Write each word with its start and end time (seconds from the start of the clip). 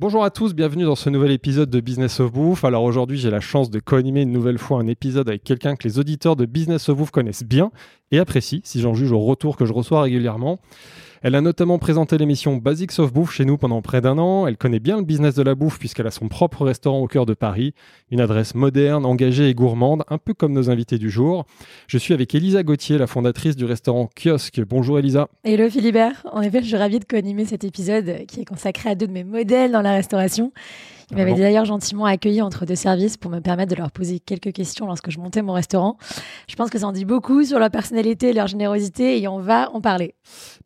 Bonjour 0.00 0.22
à 0.22 0.30
tous, 0.30 0.54
bienvenue 0.54 0.84
dans 0.84 0.94
ce 0.94 1.10
nouvel 1.10 1.32
épisode 1.32 1.70
de 1.70 1.80
Business 1.80 2.20
of 2.20 2.30
Bouffe. 2.30 2.62
Alors 2.62 2.84
aujourd'hui, 2.84 3.18
j'ai 3.18 3.30
la 3.30 3.40
chance 3.40 3.68
de 3.68 3.80
co-animer 3.80 4.22
une 4.22 4.30
nouvelle 4.30 4.58
fois 4.58 4.78
un 4.78 4.86
épisode 4.86 5.28
avec 5.28 5.42
quelqu'un 5.42 5.74
que 5.74 5.88
les 5.88 5.98
auditeurs 5.98 6.36
de 6.36 6.46
Business 6.46 6.88
of 6.88 6.98
Bouffe 6.98 7.10
connaissent 7.10 7.42
bien 7.42 7.72
et 8.12 8.20
apprécient, 8.20 8.60
si 8.62 8.80
j'en 8.80 8.94
juge 8.94 9.10
au 9.10 9.18
retour 9.18 9.56
que 9.56 9.66
je 9.66 9.72
reçois 9.72 10.02
régulièrement. 10.02 10.60
Elle 11.20 11.34
a 11.34 11.40
notamment 11.40 11.78
présenté 11.78 12.16
l'émission 12.16 12.56
Basics 12.56 12.98
of 13.00 13.12
Bouffe 13.12 13.32
chez 13.32 13.44
nous 13.44 13.58
pendant 13.58 13.82
près 13.82 14.00
d'un 14.00 14.18
an. 14.18 14.46
Elle 14.46 14.56
connaît 14.56 14.78
bien 14.78 14.98
le 14.98 15.02
business 15.02 15.34
de 15.34 15.42
la 15.42 15.56
bouffe 15.56 15.78
puisqu'elle 15.78 16.06
a 16.06 16.12
son 16.12 16.28
propre 16.28 16.64
restaurant 16.64 17.00
au 17.00 17.08
cœur 17.08 17.26
de 17.26 17.34
Paris. 17.34 17.74
Une 18.12 18.20
adresse 18.20 18.54
moderne, 18.54 19.04
engagée 19.04 19.48
et 19.48 19.54
gourmande, 19.54 20.04
un 20.10 20.18
peu 20.18 20.32
comme 20.32 20.52
nos 20.52 20.70
invités 20.70 20.98
du 20.98 21.10
jour. 21.10 21.44
Je 21.88 21.98
suis 21.98 22.14
avec 22.14 22.34
Elisa 22.36 22.62
Gauthier, 22.62 22.98
la 22.98 23.08
fondatrice 23.08 23.56
du 23.56 23.64
restaurant 23.64 24.08
Kiosque. 24.14 24.60
Bonjour 24.64 24.98
Elisa. 24.98 25.28
Hello 25.42 25.68
Philibert. 25.68 26.24
En 26.32 26.40
effet, 26.42 26.62
je 26.62 26.68
suis 26.68 26.76
ravie 26.76 27.00
de 27.00 27.04
co-animer 27.04 27.46
cet 27.46 27.64
épisode 27.64 28.26
qui 28.28 28.40
est 28.40 28.44
consacré 28.44 28.90
à 28.90 28.94
deux 28.94 29.08
de 29.08 29.12
mes 29.12 29.24
modèles 29.24 29.72
dans 29.72 29.82
la 29.82 29.94
restauration. 29.94 30.52
Ils 31.10 31.16
m'avaient 31.16 31.34
d'ailleurs 31.34 31.64
gentiment 31.64 32.04
accueilli 32.04 32.42
entre 32.42 32.66
deux 32.66 32.74
services 32.74 33.16
pour 33.16 33.30
me 33.30 33.40
permettre 33.40 33.70
de 33.74 33.76
leur 33.76 33.90
poser 33.90 34.20
quelques 34.20 34.52
questions 34.52 34.86
lorsque 34.86 35.10
je 35.10 35.18
montais 35.18 35.40
mon 35.40 35.54
restaurant. 35.54 35.96
Je 36.48 36.54
pense 36.54 36.68
que 36.68 36.78
ça 36.78 36.86
en 36.86 36.92
dit 36.92 37.06
beaucoup 37.06 37.44
sur 37.44 37.58
leur 37.58 37.70
personnalité, 37.70 38.34
leur 38.34 38.46
générosité 38.46 39.20
et 39.20 39.26
on 39.26 39.38
va 39.38 39.70
en 39.72 39.80
parler. 39.80 40.14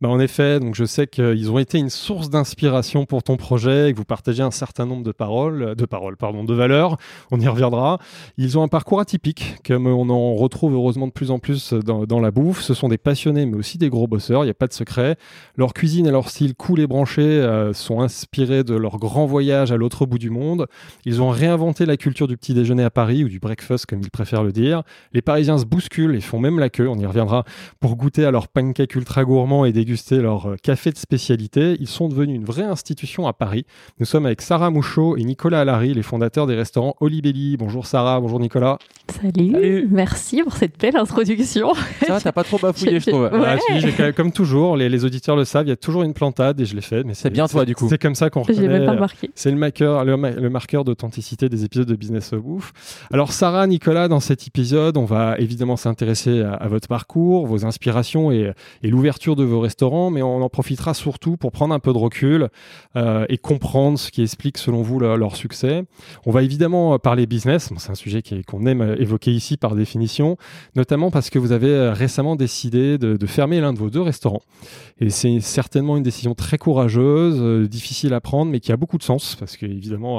Bah 0.01 0.09
en 0.09 0.19
effet, 0.19 0.59
donc 0.59 0.75
je 0.75 0.84
sais 0.84 1.07
qu'ils 1.07 1.49
ont 1.51 1.59
été 1.59 1.79
une 1.79 1.91
source 1.91 2.29
d'inspiration 2.29 3.07
pour 3.07 3.23
ton 3.23 3.37
projet 3.37 3.91
et 3.91 3.93
que 3.93 3.99
vous 3.99 4.05
partagez 4.05 4.43
un 4.43 4.51
certain 4.51 4.84
nombre 4.84 5.05
de 5.05 5.12
paroles, 5.12 5.77
de 5.77 5.87
paroles, 5.87 6.17
pardon, 6.17 6.43
de 6.43 6.55
valeurs. 6.55 6.97
On 7.31 7.39
y 7.39 7.47
reviendra. 7.47 7.99
Ils 8.37 8.59
ont 8.59 8.65
un 8.65 8.69
parcours 8.69 8.99
atypique, 8.99 9.59
comme 9.65 9.87
on 9.87 10.11
en 10.11 10.34
retrouve 10.34 10.75
heureusement 10.75 11.06
de 11.06 11.12
plus 11.12 11.31
en 11.31 11.39
plus 11.39 11.73
dans, 11.73 12.05
dans 12.05 12.19
la 12.19 12.33
bouffe. 12.33 12.62
Ce 12.62 12.75
sont 12.75 12.89
des 12.89 12.99
passionnés, 12.99 13.47
mais 13.47 13.56
aussi 13.56 13.79
des 13.79 13.91
gros 13.91 14.09
bosseurs. 14.09 14.43
Il 14.43 14.47
n'y 14.47 14.51
a 14.51 14.55
pas 14.55 14.67
de 14.67 14.73
secret. 14.73 15.17
Leur 15.56 15.73
cuisine 15.73 16.09
et 16.09 16.11
leur 16.11 16.29
style 16.31 16.56
cool 16.56 16.81
et 16.81 16.89
branché 16.89 17.23
euh, 17.23 17.73
sont 17.73 18.01
inspirés 18.01 18.65
de 18.65 18.75
leur 18.75 18.99
grand 18.99 19.27
voyage 19.27 19.71
à 19.71 19.77
l'autre 19.77 20.05
bout 20.05 20.19
du 20.19 20.31
monde. 20.33 20.66
Ils 21.05 21.22
ont 21.22 21.30
réinventé 21.30 21.86
la 21.86 21.97
culture 21.97 22.27
du 22.27 22.36
petit 22.36 22.55
déjeuner 22.55 22.83
à 22.83 22.91
Paris 22.91 23.25
ou 23.25 23.28
du 23.28 23.38
breakfast, 23.38 23.86
comme 23.86 24.00
ils 24.00 24.11
préfèrent 24.11 24.42
le 24.42 24.52
dire. 24.52 24.83
Les 25.12 25.22
Parisiens 25.22 25.58
se 25.58 25.64
bousculent 25.64 26.14
et 26.14 26.20
font 26.20 26.38
même 26.38 26.58
la 26.58 26.69
queue. 26.69 26.88
On 26.88 26.98
y 26.98 27.06
reviendra 27.06 27.44
pour 27.80 27.97
goûter 27.97 28.25
à 28.25 28.30
leur 28.30 28.48
pancake 28.48 28.94
ultra 28.94 29.25
gourmand 29.25 29.64
et 29.64 29.72
déguster 29.72 30.19
leur 30.19 30.50
euh, 30.50 30.56
café 30.62 30.91
de 30.91 30.98
spécialité. 30.98 31.77
Ils 31.80 31.88
sont 31.88 32.08
devenus 32.08 32.36
une 32.36 32.44
vraie 32.44 32.64
institution 32.64 33.27
à 33.27 33.33
Paris. 33.33 33.64
Nous 33.98 34.06
sommes 34.06 34.27
avec 34.27 34.42
Sarah 34.42 34.70
Mouchot 34.70 35.16
et 35.16 35.25
Nicolas 35.25 35.60
Allary, 35.60 35.94
les 35.94 36.03
fondateurs 36.03 36.47
des 36.47 36.55
restaurants 36.55 36.97
Olibelli. 37.00 37.56
Bonjour 37.56 37.86
Sarah, 37.86 38.20
bonjour 38.20 38.41
Nicolas. 38.41 38.78
Salut. 39.20 39.88
merci 39.91 40.42
pour 40.42 40.55
cette 40.55 40.78
belle 40.78 40.97
introduction. 40.97 41.72
Ça, 42.06 42.20
t'as 42.20 42.33
pas 42.33 42.44
trop 42.44 42.58
bafouillé, 42.58 43.00
je 43.00 43.10
trouve. 43.10 43.30
Ah, 43.33 44.12
comme 44.12 44.33
toujours, 44.33 44.77
les, 44.77 44.88
les, 44.88 45.05
auditeurs 45.05 45.36
le 45.36 45.44
savent, 45.44 45.66
il 45.66 45.70
y 45.70 45.72
a 45.72 45.77
toujours 45.77 46.03
une 46.03 46.14
plantade 46.14 46.60
et 46.60 46.64
je 46.64 46.75
l'ai 46.75 46.83
fait. 46.83 47.05
Mais 47.05 47.14
c'est 47.14 47.30
bien 47.30 47.47
toi, 47.47 47.64
du 47.64 47.75
coup. 47.75 47.88
C'est 47.88 48.00
comme 48.00 48.14
ça 48.14 48.30
qu'on 48.30 48.42
reconnaît. 48.42 48.60
J'ai 48.60 48.69
même 48.69 48.86
pas 48.86 48.92
remarqué. 48.92 49.30
C'est 49.34 49.50
le 49.50 49.56
le, 49.80 50.16
le 50.31 50.51
marqueur 50.51 50.84
d'authenticité 50.84 51.48
des 51.48 51.65
épisodes 51.65 51.89
de 51.89 51.95
Business 51.95 52.33
of 52.33 52.42
Bouffe. 52.42 52.73
Alors 53.12 53.33
Sarah, 53.33 53.67
Nicolas, 53.67 54.09
dans 54.09 54.20
cet 54.20 54.47
épisode, 54.47 54.97
on 54.97 55.05
va 55.05 55.37
évidemment 55.39 55.77
s'intéresser 55.77 56.41
à, 56.41 56.69
votre 56.69 56.89
parcours, 56.89 57.47
vos 57.47 57.65
inspirations 57.65 58.31
et, 58.31 58.53
l'ouverture 58.83 59.37
de 59.37 59.45
vos 59.45 59.61
restaurants, 59.61 60.10
mais 60.10 60.22
on 60.22 60.43
en 60.43 60.49
profitera 60.49 60.94
surtout 60.94 61.37
pour 61.37 61.50
prendre 61.50 61.75
un 61.75 61.78
peu 61.78 61.93
de 61.93 61.99
recul 61.99 62.49
euh, 62.97 63.25
et 63.28 63.38
comprendre 63.38 63.99
ce 63.99 64.10
qui 64.10 64.22
explique 64.22 64.59
selon 64.59 64.83
vous 64.83 64.99
leur, 64.99 65.33
succès. 65.37 65.84
On 66.27 66.31
va 66.31 66.43
évidemment 66.43 66.99
parler 66.99 67.27
business, 67.27 67.71
c'est 67.78 67.91
un 67.91 67.94
sujet 67.94 68.22
qu'on 68.47 68.66
aime 68.66 68.97
évoquer 68.99 69.33
ici 69.33 69.56
par 69.56 69.75
définition, 69.75 70.37
notamment 70.77 71.10
parce 71.10 71.31
que 71.31 71.39
vous 71.39 71.53
avez 71.53 71.91
récemment 71.91 72.37
décidé 72.37 72.99
de, 72.99 73.27
fermer 73.27 73.60
l'un 73.60 73.72
de 73.72 73.78
vos 73.78 73.89
deux 73.89 74.03
restaurants. 74.03 74.43
Et 75.00 75.10
c'est 75.10 75.41
certainement 75.41 75.97
une 75.97 76.03
décision 76.03 76.34
très 76.34 76.59
courageuse, 76.59 77.39
euh, 77.41 77.66
difficile 77.66 78.15
à 78.15 78.21
prendre, 78.21 78.50
mais 78.50 78.60
qui 78.60 78.72
a 78.72 78.77
beaucoup 78.77 78.99
de 78.99 79.03
sens, 79.03 79.37
parce 79.37 79.56
que 79.56 79.66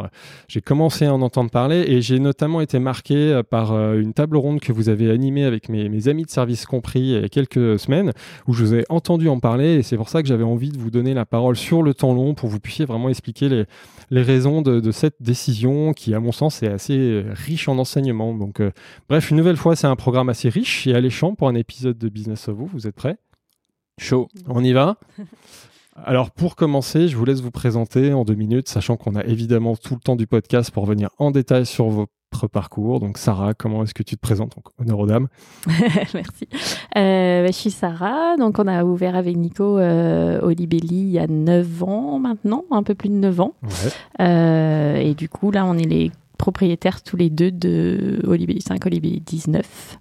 euh, 0.01 0.07
j'ai 0.47 0.61
commencé 0.61 1.05
à 1.05 1.13
en 1.13 1.21
entendre 1.21 1.49
parler 1.49 1.85
et 1.87 2.01
j'ai 2.01 2.19
notamment 2.19 2.61
été 2.61 2.79
marqué 2.79 3.15
euh, 3.15 3.43
par 3.43 3.71
euh, 3.71 3.99
une 3.99 4.13
table 4.13 4.37
ronde 4.37 4.59
que 4.59 4.71
vous 4.71 4.89
avez 4.89 5.09
animée 5.09 5.43
avec 5.45 5.69
mes, 5.69 5.89
mes, 5.89 6.07
amis 6.07 6.23
de 6.23 6.29
service 6.29 6.65
compris 6.65 6.99
il 6.99 7.21
y 7.21 7.23
a 7.23 7.29
quelques 7.29 7.79
semaines, 7.79 8.11
où 8.47 8.53
je 8.53 8.63
vous 8.63 8.75
ai 8.75 8.85
entendu 8.89 9.29
en 9.29 9.39
parler, 9.39 9.75
et 9.75 9.83
c'est 9.83 9.97
pour 9.97 10.09
ça 10.09 10.21
que 10.21 10.27
j'avais 10.27 10.43
envie 10.43 10.69
de 10.69 10.77
vous 10.77 10.91
donner 10.91 11.13
la 11.13 11.25
parole 11.25 11.55
sur 11.55 11.83
le 11.83 11.93
temps 11.93 12.13
long, 12.13 12.33
pour 12.33 12.49
que 12.49 12.53
vous 12.53 12.59
puissiez 12.59 12.85
vraiment 12.85 13.09
expliquer 13.09 13.49
les, 13.49 13.65
les 14.11 14.21
raisons 14.21 14.61
de, 14.61 14.79
de, 14.79 14.91
cette 14.91 15.21
décision, 15.21 15.93
qui 15.93 16.13
à 16.13 16.19
mon 16.19 16.31
sens 16.31 16.63
est 16.63 16.67
assez 16.67 17.23
riche 17.29 17.67
en 17.67 17.77
enseignements. 17.77 18.33
Donc, 18.33 18.59
euh, 18.59 18.71
bref, 19.09 19.31
une 19.31 19.37
nouvelle 19.37 19.57
fois, 19.57 19.75
c'est 19.75 19.87
un 19.87 19.95
programme 19.95 20.29
assez 20.29 20.49
riche 20.49 20.87
et 20.87 20.93
alléchant 20.93 21.35
pour 21.35 21.47
un 21.47 21.55
épisode 21.55 21.97
de 21.97 22.09
Business 22.09 22.47
of 22.47 22.55
Vous. 22.55 22.67
Vous 22.67 22.87
êtes 22.87 22.95
prêts? 22.95 23.17
Chaud. 23.99 24.27
On 24.47 24.63
y 24.63 24.73
va? 24.73 24.97
alors 25.95 26.31
pour 26.31 26.55
commencer, 26.55 27.07
je 27.07 27.15
vous 27.15 27.25
laisse 27.25 27.41
vous 27.41 27.51
présenter 27.51 28.13
en 28.13 28.23
deux 28.23 28.35
minutes, 28.35 28.67
sachant 28.67 28.97
qu'on 28.97 29.15
a 29.15 29.23
évidemment 29.25 29.75
tout 29.75 29.93
le 29.93 29.99
temps 29.99 30.15
du 30.15 30.27
podcast 30.27 30.71
pour 30.71 30.85
venir 30.85 31.09
en 31.19 31.31
détail 31.31 31.65
sur 31.65 31.87
votre 31.89 32.47
parcours. 32.51 32.99
Donc 32.99 33.17
Sarah, 33.19 33.53
comment 33.53 33.83
est-ce 33.83 33.93
que 33.93 34.01
tu 34.01 34.15
te 34.15 34.21
présentes 34.21 34.55
Donc 34.55 34.65
honneur 34.79 34.99
aux 34.99 35.05
dames? 35.05 35.27
Merci. 35.67 36.47
Euh, 36.97 37.45
je 37.45 37.51
suis 37.51 37.69
Sarah. 37.69 38.37
Donc 38.37 38.57
on 38.57 38.67
a 38.67 38.83
ouvert 38.83 39.15
avec 39.15 39.37
Nico 39.37 39.77
euh, 39.77 40.41
Olibelli 40.41 41.01
il 41.01 41.11
y 41.11 41.19
a 41.19 41.27
9 41.27 41.83
ans 41.83 42.19
maintenant, 42.19 42.65
un 42.71 42.81
peu 42.81 42.95
plus 42.95 43.09
de 43.09 43.15
9 43.15 43.41
ans. 43.41 43.53
Ouais. 43.61 43.69
Euh, 44.21 44.95
et 44.95 45.13
du 45.13 45.29
coup 45.29 45.51
là 45.51 45.63
on 45.65 45.77
est 45.77 45.87
les 45.87 46.11
propriétaires 46.37 47.01
tous 47.03 47.17
les 47.17 47.29
deux 47.29 47.51
de 47.51 48.21
Olibelli 48.25 48.61
5, 48.61 48.85
Olibelli 48.85 49.21
19, 49.21 49.99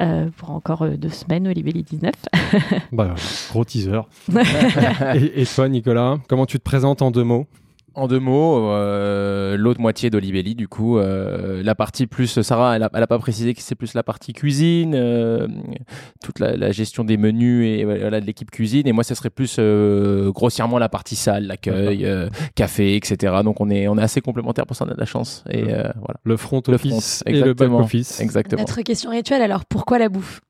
euh, 0.00 0.28
pour 0.36 0.50
encore 0.50 0.88
deux 0.96 1.08
semaines, 1.08 1.46
Olibelli 1.48 1.82
19. 1.82 2.12
bah, 2.92 3.14
gros 3.50 3.64
teaser. 3.64 4.00
et, 5.14 5.42
et, 5.42 5.46
toi, 5.46 5.68
Nicolas, 5.68 6.18
comment 6.28 6.46
tu 6.46 6.58
te 6.58 6.64
présentes 6.64 7.02
en 7.02 7.10
deux 7.10 7.24
mots? 7.24 7.46
En 7.94 8.08
deux 8.08 8.18
mots, 8.18 8.70
euh, 8.70 9.56
l'autre 9.56 9.80
moitié 9.80 10.10
d'Olibelli, 10.10 10.54
du 10.54 10.68
coup, 10.68 10.98
euh, 10.98 11.62
la 11.62 11.74
partie 11.74 12.06
plus, 12.06 12.40
Sarah, 12.42 12.76
elle 12.76 12.82
a, 12.82 12.90
elle 12.92 13.02
a 13.02 13.06
pas 13.06 13.18
précisé 13.18 13.54
que 13.54 13.62
c'est 13.62 13.74
plus 13.74 13.94
la 13.94 14.02
partie 14.02 14.32
cuisine, 14.32 14.94
euh, 14.94 15.46
toute 16.22 16.40
la, 16.40 16.56
la, 16.56 16.72
gestion 16.72 17.04
des 17.04 17.16
menus 17.16 17.66
et 17.66 17.84
voilà, 17.84 18.20
de 18.20 18.26
l'équipe 18.26 18.50
cuisine, 18.50 18.86
et 18.86 18.92
moi, 18.92 19.04
ce 19.04 19.14
serait 19.14 19.30
plus 19.30 19.56
euh, 19.58 20.32
grossièrement 20.32 20.78
la 20.78 20.88
partie 20.88 21.16
salle, 21.16 21.46
l'accueil, 21.46 22.04
euh, 22.04 22.28
café, 22.54 22.96
etc. 22.96 23.40
Donc, 23.44 23.60
on 23.60 23.70
est, 23.70 23.86
on 23.88 23.96
est 23.96 24.02
assez 24.02 24.20
complémentaires 24.20 24.66
pour 24.66 24.76
ça, 24.76 24.84
on 24.86 24.90
a 24.90 24.94
de 24.94 25.00
la 25.00 25.06
chance. 25.06 25.44
Et 25.50 25.64
euh, 25.64 25.90
voilà. 25.96 26.18
Le 26.24 26.36
front 26.36 26.62
office 26.68 27.22
le 27.26 27.32
front, 27.32 27.42
et 27.42 27.46
le 27.46 27.54
back 27.54 27.70
office. 27.72 28.20
Exactement. 28.20 28.60
Notre 28.60 28.82
question 28.82 29.10
rituelle, 29.10 29.42
alors, 29.42 29.64
pourquoi 29.64 29.98
la 29.98 30.08
bouffe? 30.08 30.40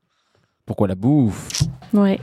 Pourquoi 0.67 0.89
la 0.89 0.95
bouffe? 0.95 1.63
Ouais, 1.93 2.19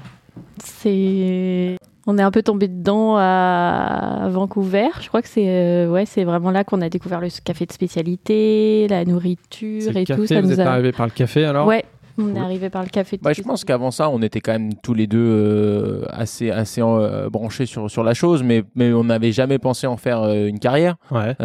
c'est 0.64 1.78
on 2.08 2.18
est 2.18 2.22
un 2.22 2.32
peu 2.32 2.42
tombé 2.42 2.68
dedans 2.68 3.16
à 3.18 4.28
Vancouver. 4.30 4.90
Je 5.02 5.08
crois 5.08 5.22
que 5.22 5.28
c'est 5.28 5.48
euh, 5.48 5.90
ouais, 5.90 6.06
c'est 6.06 6.24
vraiment 6.24 6.52
là 6.52 6.64
qu'on 6.64 6.82
a 6.82 6.90
découvert 6.90 7.22
le 7.22 7.28
café 7.44 7.66
de 7.66 7.72
spécialité, 7.72 8.88
la 8.90 9.06
nourriture 9.06 9.96
et 9.96 10.06
café, 10.06 10.22
tout. 10.22 10.28
Ça 10.28 10.42
vous 10.42 10.48
nous 10.48 10.54
êtes 10.54 10.68
a... 10.68 10.72
arrivé 10.72 10.92
par 10.92 11.06
le 11.06 11.12
café 11.12 11.46
alors? 11.46 11.68
Ouais. 11.68 11.86
On 12.18 12.36
est 12.36 12.40
arrivé 12.40 12.70
par 12.70 12.84
le 12.84 12.90
café. 12.90 13.20
Bah, 13.22 13.34
je 13.34 13.42
pense 13.42 13.64
qu'avant 13.64 13.92
ça, 13.92 14.10
on 14.10 14.22
était 14.22 14.40
quand 14.40 14.52
même 14.52 14.74
tous 14.76 14.94
les 14.94 15.08
deux 15.08 15.20
euh, 15.20 16.06
assez 16.10 16.52
assez 16.52 16.82
euh, 16.82 17.30
branchés 17.30 17.66
sur 17.66 17.90
sur 17.90 18.04
la 18.04 18.14
chose, 18.14 18.44
mais 18.44 18.64
mais 18.76 18.94
on 18.94 19.04
n'avait 19.04 19.32
jamais 19.32 19.60
pensé 19.60 19.88
en 19.88 19.98
faire 19.98 20.22
euh, 20.22 20.48
une 20.48 20.60
carrière. 20.60 20.96
Ouais. 21.12 21.36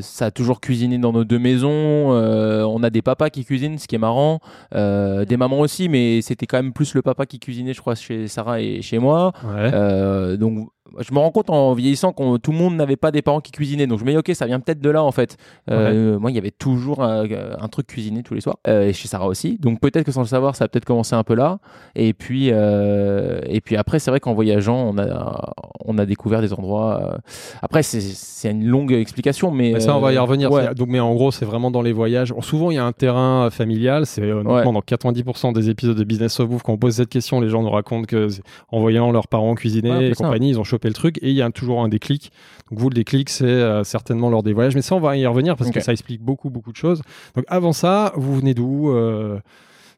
ça 0.00 0.26
a 0.26 0.30
toujours 0.30 0.60
cuisiné 0.60 0.98
dans 0.98 1.12
nos 1.12 1.24
deux 1.24 1.38
maisons. 1.38 1.68
on 1.68 2.82
a 2.82 2.90
des 2.90 3.02
papas 3.02 3.30
qui 3.30 3.44
cuisinent, 3.44 3.78
ce 3.78 3.88
qui 3.88 3.94
est 3.94 3.98
marrant, 3.98 4.40
des 4.72 5.36
mamans 5.36 5.60
aussi, 5.60 5.88
mais 5.88 6.20
c'était 6.22 6.46
quand 6.46 6.58
même 6.58 6.72
plus 6.72 6.94
le 6.94 7.02
papa 7.02 7.26
qui 7.26 7.38
cuisinait, 7.38 7.74
je 7.74 7.80
crois, 7.80 7.94
chez 7.94 8.28
Sarah 8.28 8.60
et 8.60 8.82
chez 8.82 8.98
moi. 8.98 9.32
Ouais. 9.44 10.36
donc 10.36 10.68
je 10.98 11.12
me 11.12 11.18
rends 11.18 11.30
compte 11.30 11.50
en 11.50 11.72
vieillissant 11.74 12.12
que 12.12 12.36
tout 12.38 12.52
le 12.52 12.58
monde 12.58 12.76
n'avait 12.76 12.96
pas 12.96 13.10
des 13.10 13.22
parents 13.22 13.40
qui 13.40 13.52
cuisinaient. 13.52 13.86
Donc 13.86 13.98
je 13.98 14.04
me 14.04 14.10
dis, 14.10 14.16
ok, 14.16 14.30
ça 14.34 14.46
vient 14.46 14.60
peut-être 14.60 14.80
de 14.80 14.90
là 14.90 15.02
en 15.02 15.12
fait. 15.12 15.36
Euh, 15.70 16.14
ouais. 16.14 16.20
Moi, 16.20 16.30
il 16.30 16.34
y 16.34 16.38
avait 16.38 16.50
toujours 16.50 17.02
un, 17.02 17.24
un, 17.58 17.68
truc 17.68 17.86
cuisiné 17.86 18.22
tous 18.22 18.34
les 18.34 18.40
soirs. 18.40 18.58
Euh, 18.66 18.88
et 18.88 18.92
chez 18.92 19.08
Sarah 19.08 19.26
aussi. 19.26 19.58
Donc 19.58 19.80
peut-être 19.80 20.04
que 20.04 20.12
sans 20.12 20.22
le 20.22 20.26
savoir, 20.26 20.56
ça 20.56 20.64
a 20.64 20.68
peut-être 20.68 20.84
commencé 20.84 21.14
un 21.14 21.24
peu 21.24 21.34
là. 21.34 21.58
Et 21.94 22.12
puis, 22.12 22.48
euh, 22.52 23.40
et 23.46 23.60
puis 23.60 23.76
après, 23.76 23.98
c'est 23.98 24.10
vrai 24.10 24.20
qu'en 24.20 24.34
voyageant, 24.34 24.76
on 24.76 24.98
a, 24.98 25.52
on 25.84 25.98
a 25.98 26.06
découvert 26.06 26.40
des 26.40 26.52
endroits. 26.52 27.18
Après, 27.62 27.82
c'est 27.82 28.50
une 28.50 28.66
longue 28.66 28.92
explication, 28.92 29.50
mais. 29.50 29.72
mais 29.74 29.80
ça, 29.80 29.96
on 29.96 30.00
va 30.00 30.12
y 30.12 30.18
revenir. 30.18 30.50
Ouais. 30.50 30.74
Donc, 30.74 30.88
mais 30.88 31.00
en 31.00 31.14
gros, 31.14 31.30
c'est 31.30 31.44
vraiment 31.44 31.70
dans 31.70 31.82
les 31.82 31.92
voyages. 31.92 32.34
Souvent, 32.40 32.70
il 32.70 32.74
y 32.74 32.78
a 32.78 32.84
un 32.84 32.92
terrain 32.92 33.50
familial. 33.50 34.06
C'est 34.06 34.30
honnêtement 34.30 34.72
dans 34.72 34.80
90% 34.80 35.52
des 35.52 35.70
épisodes 35.70 35.96
de 35.96 36.04
Business 36.04 36.40
of 36.40 36.48
Bouffe, 36.48 36.62
quand 36.62 36.72
on 36.72 36.78
pose 36.78 36.94
cette 36.94 37.08
question, 37.08 37.40
les 37.40 37.48
gens 37.48 37.62
nous 37.62 37.70
racontent 37.70 38.06
que 38.06 38.28
en 38.70 38.80
voyant 38.80 39.10
leurs 39.10 39.28
parents 39.28 39.54
cuisiner 39.54 40.08
et 40.08 40.12
compagnie, 40.12 40.50
ils 40.50 40.60
ont 40.60 40.64
chopé 40.64 40.77
le 40.86 40.94
truc 40.94 41.18
et 41.22 41.30
il 41.30 41.34
y 41.36 41.42
a 41.42 41.50
toujours 41.50 41.82
un 41.82 41.88
déclic. 41.88 42.30
Donc 42.70 42.78
vous, 42.78 42.88
le 42.88 42.94
déclic, 42.94 43.28
c'est 43.28 43.44
euh, 43.44 43.82
certainement 43.82 44.30
lors 44.30 44.44
des 44.44 44.52
voyages. 44.52 44.76
Mais 44.76 44.82
ça, 44.82 44.94
on 44.94 45.00
va 45.00 45.16
y 45.16 45.26
revenir 45.26 45.56
parce 45.56 45.70
okay. 45.70 45.80
que 45.80 45.84
ça 45.84 45.90
explique 45.92 46.22
beaucoup, 46.22 46.50
beaucoup 46.50 46.70
de 46.70 46.76
choses. 46.76 47.02
Donc 47.34 47.44
avant 47.48 47.72
ça, 47.72 48.12
vous 48.14 48.36
venez 48.36 48.54
d'où 48.54 48.90
euh, 48.90 49.40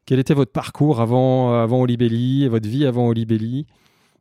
Quel 0.06 0.18
était 0.18 0.32
votre 0.34 0.52
parcours 0.52 1.00
avant, 1.02 1.52
avant 1.60 1.80
Olibelli 1.82 2.44
et 2.44 2.48
votre 2.48 2.68
vie 2.68 2.86
avant 2.86 3.08
Olibelli? 3.08 3.66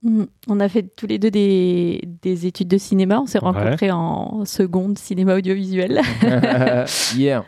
Mm. 0.03 0.23
On 0.47 0.59
a 0.59 0.69
fait 0.69 0.83
tous 0.95 1.07
les 1.07 1.19
deux 1.19 1.31
des, 1.31 2.01
des 2.21 2.45
études 2.47 2.67
de 2.69 2.77
cinéma. 2.77 3.19
On 3.21 3.25
s'est 3.25 3.39
Ouais. 3.39 3.45
rencontrés 3.51 3.91
en 3.91 4.43
seconde 4.45 4.97
cinéma 4.97 5.35
audiovisuel. 5.35 6.01
Hier. 7.15 7.43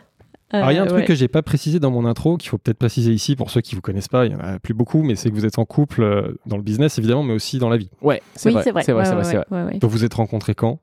Alors, 0.52 0.70
il 0.70 0.74
y 0.74 0.78
a 0.78 0.82
un 0.82 0.86
truc 0.86 0.98
ouais. 1.00 1.04
que 1.06 1.14
j'ai 1.14 1.28
pas 1.28 1.42
précisé 1.42 1.80
dans 1.80 1.90
mon 1.90 2.04
intro, 2.04 2.36
qu'il 2.36 2.48
faut 2.50 2.58
peut-être 2.58 2.78
préciser 2.78 3.12
ici 3.12 3.36
pour 3.36 3.50
ceux 3.50 3.60
qui 3.62 3.74
vous 3.74 3.80
connaissent 3.80 4.08
pas, 4.08 4.26
il 4.26 4.32
y 4.32 4.34
en 4.34 4.40
a 4.40 4.58
plus 4.58 4.74
beaucoup, 4.74 5.02
mais 5.02 5.14
c'est 5.16 5.30
que 5.30 5.34
vous 5.34 5.46
êtes 5.46 5.58
en 5.58 5.64
couple 5.64 6.02
euh, 6.02 6.38
dans 6.46 6.56
le 6.56 6.62
business 6.62 6.98
évidemment, 6.98 7.22
mais 7.22 7.32
aussi 7.34 7.58
dans 7.58 7.68
la 7.70 7.76
vie. 7.78 7.90
Ouais, 8.02 8.22
c'est 8.34 8.48
Oui, 8.50 8.54
vrai. 8.54 8.62
c'est 8.64 8.70
vrai. 8.72 8.82
C'est 8.84 8.92
vrai, 8.92 9.02
Ouais, 9.02 9.06
c'est 9.06 9.14
vrai, 9.14 9.24
ouais, 9.24 9.30
c'est 9.30 9.36
vrai. 9.36 9.64
ouais, 9.66 9.72
ouais. 9.72 9.78
Donc 9.78 9.90
vous 9.90 10.04
êtes 10.04 10.14
rencontrés 10.14 10.54
quand? 10.54 10.78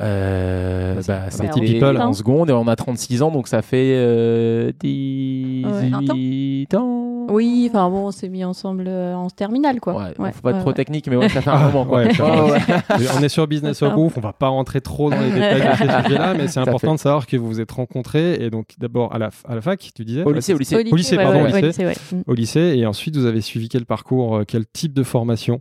Euh, 0.00 1.00
bah, 1.06 1.24
un 1.26 1.30
c'était 1.30 1.48
petit 1.48 1.60
people. 1.74 1.96
en 2.00 2.12
seconde 2.12 2.50
et 2.50 2.52
on 2.52 2.66
a 2.66 2.74
36 2.74 3.22
ans, 3.22 3.30
donc 3.30 3.46
ça 3.46 3.62
fait 3.62 3.92
euh, 3.96 4.72
18 4.82 6.74
ans. 6.74 7.03
Oui, 7.30 7.68
enfin 7.70 7.88
bon, 7.90 8.06
on 8.06 8.10
s'est 8.10 8.28
mis 8.28 8.44
ensemble 8.44 8.84
euh, 8.86 9.14
en 9.14 9.28
terminale, 9.30 9.80
quoi. 9.80 9.94
Ouais, 9.94 10.02
Ouais, 10.18 10.32
faut 10.32 10.40
pas 10.42 10.50
être 10.50 10.56
ouais, 10.56 10.60
trop 10.60 10.68
ouais. 10.70 10.74
technique, 10.74 11.06
mais 11.08 11.16
ouais, 11.16 11.28
ça 11.28 11.40
fait 11.40 11.50
un 11.50 11.58
moment. 11.70 11.84
Quoi. 11.84 12.04
ouais, 12.04 12.14
ça 12.14 12.24
Ouais, 12.24 12.50
ouais. 12.52 13.06
On 13.18 13.22
est 13.22 13.28
sur 13.28 13.46
Business 13.46 13.82
of 13.82 13.88
D'accord. 13.90 14.04
Bouffe, 14.04 14.18
on 14.18 14.20
va 14.20 14.32
pas 14.32 14.48
rentrer 14.48 14.80
trop 14.80 15.10
dans 15.10 15.20
les 15.20 15.30
détails 15.32 15.60
de 15.62 15.76
ces 15.76 16.02
sujets-là, 16.04 16.34
mais 16.34 16.48
c'est 16.48 16.60
important 16.60 16.94
de 16.94 17.00
savoir 17.00 17.26
que 17.26 17.36
vous 17.36 17.46
vous 17.46 17.60
êtes 17.60 17.72
rencontrés 17.72 18.34
et 18.34 18.50
donc 18.50 18.68
d'abord 18.78 19.14
à 19.14 19.18
la, 19.18 19.30
à 19.48 19.54
la 19.54 19.60
fac, 19.60 19.90
tu 19.94 20.04
disais? 20.04 20.24
Au 20.24 20.32
lycée, 20.32 20.54
au 20.54 20.58
lycée. 20.58 20.76
Au 20.76 20.80
Au 20.92 20.96
lycée, 20.96 21.16
pardon, 21.16 21.42
au 21.42 21.46
lycée. 21.46 21.82
Mm. 22.12 22.16
au 22.26 22.34
lycée 22.34 22.74
et 22.76 22.86
ensuite 22.86 23.16
vous 23.16 23.26
avez 23.26 23.40
suivi 23.40 23.68
quel 23.68 23.86
parcours, 23.86 24.36
euh, 24.36 24.44
quel 24.46 24.66
type 24.66 24.92
de 24.94 25.02
formation? 25.02 25.60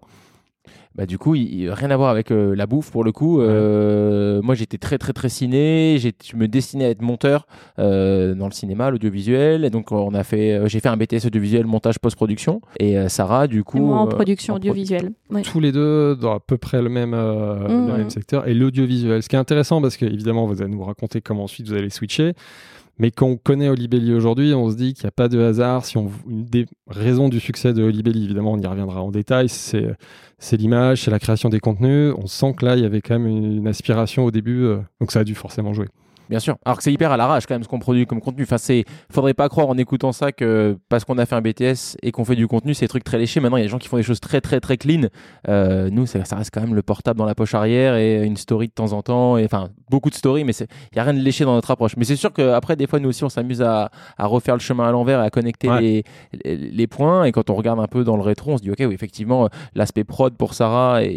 Bah, 0.96 1.06
du 1.08 1.18
coup, 1.18 1.34
il, 1.34 1.54
il- 1.62 1.70
rien 1.72 1.90
à 1.90 1.98
voir 1.98 2.10
avec 2.12 2.30
euh, 2.32 2.56
la 2.56 2.68
bouffe 2.68 2.92
pour 2.92 3.04
le 3.04 3.12
coup. 3.12 3.42
Euh, 3.42 4.42
moi, 4.44 4.54
j'étais 4.56 4.78
très, 4.78 4.98
très, 4.98 5.12
très 5.14 5.30
ciné. 5.30 5.96
J'ai- 5.98 6.14
Je 6.24 6.36
me 6.36 6.48
destinais 6.48 6.86
à 6.86 6.90
être 6.90 7.02
monteur 7.02 7.48
euh, 7.80 8.36
dans 8.36 8.46
le 8.46 8.52
cinéma, 8.52 8.92
l'audiovisuel. 8.92 9.66
Et 9.66 9.70
donc, 9.70 9.92
on 9.92 10.14
a 10.14 10.24
fait, 10.24 10.54
euh, 10.54 10.68
j'ai 10.68 10.80
fait 10.80 10.90
un 10.90 10.98
BTS 10.98 11.26
audiovisuel, 11.26 11.66
montage, 11.66 11.98
post-production. 12.00 12.62
Et 12.80 12.98
euh, 12.98 13.10
Sarah, 13.10 13.48
du 13.48 13.64
coup. 13.64 13.78
Et 13.78 13.82
moi 13.82 13.98
en 14.00 14.06
euh, 14.08 14.10
production 14.10 14.54
en 14.54 14.58
audiovisuelle. 14.58 15.12
Ouais. 15.32 15.42
tous 15.42 15.60
les 15.60 15.72
deux 15.72 16.16
dans 16.16 16.36
à 16.36 16.40
peu 16.40 16.58
près 16.58 16.82
le 16.82 16.90
même, 16.90 17.14
euh, 17.16 17.68
Mhm. 17.68 17.88
le 17.88 17.98
même 17.98 18.10
secteur 18.12 18.48
et 18.48 18.54
l'audiovisuel. 18.54 19.24
Ce 19.24 19.30
qui 19.30 19.36
est 19.36 19.40
intéressant 19.40 19.82
parce 19.82 19.98
que 19.98 20.06
évidemment 20.06 20.46
vous 20.46 20.62
allez 20.62 20.72
nous 20.72 20.84
raconter 20.84 21.22
comment 21.22 21.46
ensuite 21.46 21.68
vous 21.68 21.74
allez 21.74 21.90
switcher. 21.90 22.34
Mais 23.00 23.10
quand 23.12 23.28
on 23.28 23.38
connaît 23.38 23.70
Olibelli 23.70 24.14
aujourd'hui, 24.14 24.54
on 24.54 24.70
se 24.70 24.76
dit 24.76 24.94
qu'il 24.94 25.06
n'y 25.06 25.10
a 25.10 25.12
pas 25.12 25.28
de 25.28 25.40
hasard. 25.40 25.86
Si 25.86 25.98
on, 25.98 26.12
une 26.30 26.46
des 26.46 26.68
raisons 26.88 27.28
du 27.28 27.40
succès 27.40 27.74
de 27.74 27.82
Olibelli, 27.82 28.26
évidemment, 28.26 28.54
on 28.54 28.60
y 28.60 28.68
reviendra 28.68 29.02
en 29.02 29.12
détail, 29.12 29.50
c'est, 29.50 29.96
l'image, 30.52 31.04
c'est 31.04 31.12
la 31.12 31.20
création 31.20 31.50
des 31.50 31.60
contenus. 31.60 32.14
On 32.18 32.28
sent 32.28 32.54
que 32.54 32.66
là, 32.66 32.76
il 32.76 32.84
y 32.84 32.86
avait 32.86 33.02
quand 33.02 33.18
même 33.18 33.28
une, 33.28 33.58
une 33.58 33.68
aspiration 33.68 34.26
au 34.26 34.32
début, 34.32 34.64
euh, 34.64 34.78
donc 35.00 35.12
ça 35.12 35.22
a 35.22 35.24
dû 35.24 35.34
forcément 35.34 35.74
jouer. 35.74 35.88
Bien 36.30 36.40
sûr. 36.40 36.58
Alors 36.66 36.78
que 36.78 36.84
c'est 36.84 36.92
hyper 36.92 37.12
à 37.12 37.18
l'arrache 37.18 37.46
quand 37.46 37.56
même 37.56 37.64
ce 37.64 37.68
qu'on 37.68 37.80
produit 37.80 38.06
comme 38.06 38.22
contenu. 38.22 38.44
Enfin, 38.44 38.58
c'est, 38.58 38.86
faudrait 39.12 39.34
pas 39.34 39.50
croire 39.50 39.68
en 39.68 39.78
écoutant 39.78 40.12
ça 40.12 40.32
que 40.32 40.78
parce 40.90 41.06
qu'on 41.06 41.18
a 41.18 41.26
fait 41.26 41.36
un 41.36 41.42
BTS 41.42 41.98
et 42.02 42.12
qu'on 42.12 42.26
fait 42.26 42.36
du 42.36 42.48
contenu, 42.48 42.74
c'est 42.74 42.86
des 42.86 42.90
trucs 42.90 43.04
très 43.04 43.18
léchés. 43.18 43.40
Maintenant, 43.40 43.58
il 43.58 43.62
y 43.62 43.64
a 43.64 43.66
des 43.66 43.72
gens 43.72 43.78
qui 43.78 43.88
font 43.88 43.98
des 43.98 44.04
choses 44.04 44.20
très 44.20 44.42
très 44.42 44.60
très 44.60 44.78
clean. 44.78 45.10
Euh, 45.48 45.90
nous, 45.92 46.06
ça, 46.06 46.24
ça 46.26 46.36
reste 46.38 46.52
quand 46.54 46.62
même 46.62 46.76
le 46.76 46.82
portable 46.82 47.18
dans 47.18 47.26
la 47.26 47.36
poche 47.36 47.54
arrière 47.54 47.96
et 47.96 48.24
une 48.24 48.38
story 48.38 48.68
de 48.68 48.74
temps 48.74 48.94
en 48.94 49.02
temps. 49.02 49.38
Et 49.38 49.46
enfin, 49.46 49.70
beaucoup 49.94 50.10
de 50.10 50.16
stories, 50.16 50.44
mais 50.44 50.54
c'est, 50.54 50.68
il 50.92 50.96
y 50.98 51.00
a 51.00 51.04
rien 51.04 51.14
de 51.14 51.20
léché 51.20 51.46
dans 51.46 51.54
notre 51.54 51.70
approche. 51.70 51.96
Mais 51.98 52.04
c'est 52.04 52.16
sûr 52.16 52.34
qu'après, 52.34 52.76
des 52.76 52.88
fois, 52.88 53.00
nous 53.00 53.10
aussi, 53.10 53.24
on 53.24 53.30
s'amuse 53.30 53.62
à, 53.62 53.92
à 54.18 54.26
refaire 54.26 54.56
le 54.56 54.60
chemin 54.60 54.86
à 54.88 54.92
l'envers 54.92 55.22
et 55.22 55.26
à 55.26 55.30
connecter 55.30 55.70
Ouais. 55.70 55.82
les, 55.82 56.04
les, 56.44 56.56
les 56.58 56.88
points. 56.88 57.26
Et 57.26 57.32
quand 57.32 57.50
on 57.52 57.56
regarde 57.56 57.80
un 57.80 57.86
peu 57.88 58.04
dans 58.04 58.16
le 58.18 58.24
rétro, 58.24 58.52
on 58.54 58.58
se 58.58 58.64
dit, 58.64 58.72
ok, 58.72 58.78
oui, 58.80 58.94
effectivement, 58.94 59.46
euh, 59.46 59.48
l'aspect 59.76 60.04
prod 60.04 60.34
pour 60.36 60.56
Sarah 60.56 61.04
et, 61.04 61.08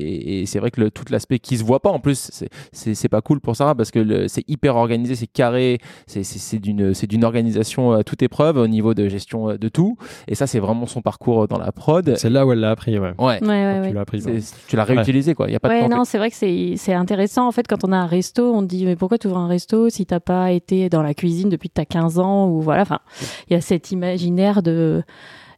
et 0.43 0.47
c'est 0.47 0.59
vrai 0.59 0.71
que 0.71 0.81
le, 0.83 0.91
tout 0.91 1.05
l'aspect 1.11 1.39
qui 1.39 1.57
se 1.57 1.65
voit 1.65 1.81
pas 1.81 1.91
en 1.91 1.99
plus, 2.01 2.31
c'est, 2.73 3.09
pas 3.09 3.21
cool 3.23 3.41
pour 3.41 3.57
Sarah 3.57 3.75
parce 3.75 3.91
que 3.91 4.29
c'est 4.29 4.45
hyper 4.49 4.77
organisé, 4.77 5.15
c'est 5.15 5.27
carré, 5.27 5.79
c'est, 6.07 6.23
c'est, 6.23 6.39
c'est 6.39 6.59
d'une, 6.59 6.93
c'est 6.93 7.07
d'une 7.07 7.25
organisation 7.25 7.93
à 7.93 8.05
toute 8.05 8.23
épreuve 8.23 8.57
au 8.59 8.67
niveau 8.69 8.93
de 8.95 9.09
gestion 9.09 9.51
euh, 9.51 9.57
de 9.59 9.69
tout. 9.69 9.97
Et 10.29 10.35
ça, 10.35 10.47
c'est 10.47 10.59
vraiment 10.61 10.87
son 10.87 11.01
parcours 11.01 11.45
euh, 11.45 11.47
dans 11.47 11.59
la 11.59 11.73
prod. 11.73 12.15
C'est 12.17 12.31
là 12.31 12.45
où 12.47 12.53
elle 12.53 12.61
l'a 12.61 12.71
appris, 12.73 12.99
ouais. 12.99 13.13
Ouais. 13.19 13.39
Ouais, 13.43 13.49
ouais, 13.81 13.89
tu 13.89 13.95
l'as 13.95 14.01
appris. 14.03 14.21
C'est- 14.21 14.67
tu 14.69 14.77
l'as 14.77 14.85
réutilisé 14.85 15.35
quoi. 15.35 15.49
Il 15.49 15.53
y 15.53 15.57
a 15.57 15.61
pas 15.61 15.69
de 15.83 15.87
non, 15.89 16.05
c'est 16.05 16.19
vrai 16.19 16.31
que 16.31 16.37
c'est 16.37 16.75
c'est 16.77 16.93
intéressant. 16.95 17.47
En 17.47 17.53
fait, 17.53 17.67
quand 17.69 17.85
on 17.85 17.93
a 17.93 17.97
un 17.97 18.07
resto, 18.07 18.53
on 18.55 18.63
te 18.67 18.71
dit 18.75 18.85
mais 18.85 18.97
pourquoi 18.97 19.19
tu 19.19 19.27
ouvres 19.29 19.39
un 19.39 19.49
resto 19.49 19.89
si 19.91 20.05
t'as 20.07 20.21
pas 20.21 20.53
été 20.53 20.89
dans 20.89 21.03
la 21.03 21.15
cuisine 21.15 21.49
depuis 21.49 21.69
que 21.69 21.75
t'as 21.75 21.85
15 21.85 22.19
ans 22.19 22.49
ou 22.49 22.61
voilà. 22.61 22.83
Enfin, 22.83 22.99
il 23.49 23.55
y 23.55 23.57
a 23.57 23.61
cet 23.61 23.91
imaginaire 23.93 24.63
de 24.63 25.03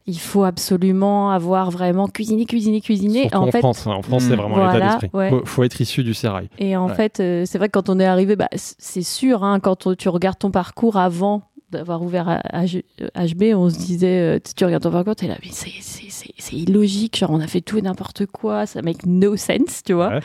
il 0.07 0.17
faut 0.17 0.43
absolument 0.43 1.29
avoir 1.29 1.69
vraiment 1.69 2.07
cuisiné, 2.07 2.45
cuisiné, 2.45 2.81
cuisiné. 2.81 3.29
En 3.35 3.47
en 3.47 3.51
fait, 3.51 3.59
France, 3.59 3.85
hein. 3.85 3.91
en 3.91 4.01
France, 4.01 4.23
Mm. 4.23 4.29
c'est 4.29 4.35
vraiment 4.35 4.55
Voilà, 4.55 4.73
l'état 4.73 4.85
d'esprit. 4.87 5.09
ouais. 5.13 5.29
Faut, 5.29 5.45
faut 5.45 5.63
être 5.63 5.79
issu 5.81 6.03
du 6.03 6.15
sérail. 6.15 6.49
Et 6.57 6.75
en 6.75 6.87
Ouais. 6.87 6.95
fait, 6.95 7.19
euh, 7.19 7.43
c'est 7.45 7.59
vrai 7.59 7.67
que 7.67 7.73
quand 7.73 7.89
on 7.89 7.99
est 7.99 8.05
arrivé, 8.05 8.35
bah, 8.35 8.47
c'est 8.55 9.03
sûr, 9.03 9.43
hein, 9.43 9.59
quand 9.59 9.85
on- 9.85 9.93
tu 9.93 10.09
regardes 10.09 10.39
ton 10.39 10.49
parcours 10.49 10.97
avant 10.97 11.43
d'avoir 11.69 12.01
ouvert 12.01 12.41
HB, 12.51 13.53
on 13.53 13.69
se 13.69 13.77
disait, 13.77 14.37
euh, 14.37 14.39
tu 14.55 14.65
regardes 14.65 14.81
ton 14.81 14.89
parcours, 14.91 15.15
t'es 15.15 15.27
là, 15.27 15.35
mais 15.43 15.49
c'est- 15.51 15.69
c'est 15.81 16.09
c'est- 16.09 16.33
c'est 16.39 16.55
illogique, 16.55 17.17
genre 17.17 17.29
on 17.29 17.39
a 17.39 17.45
fait 17.47 17.61
tout 17.61 17.77
et 17.77 17.81
n'importe 17.83 18.25
quoi, 18.25 18.65
ça 18.65 18.81
make 18.81 19.05
no 19.05 19.35
sense, 19.37 19.83
tu 19.85 19.93
vois. 19.93 20.09
Ouais. 20.09 20.19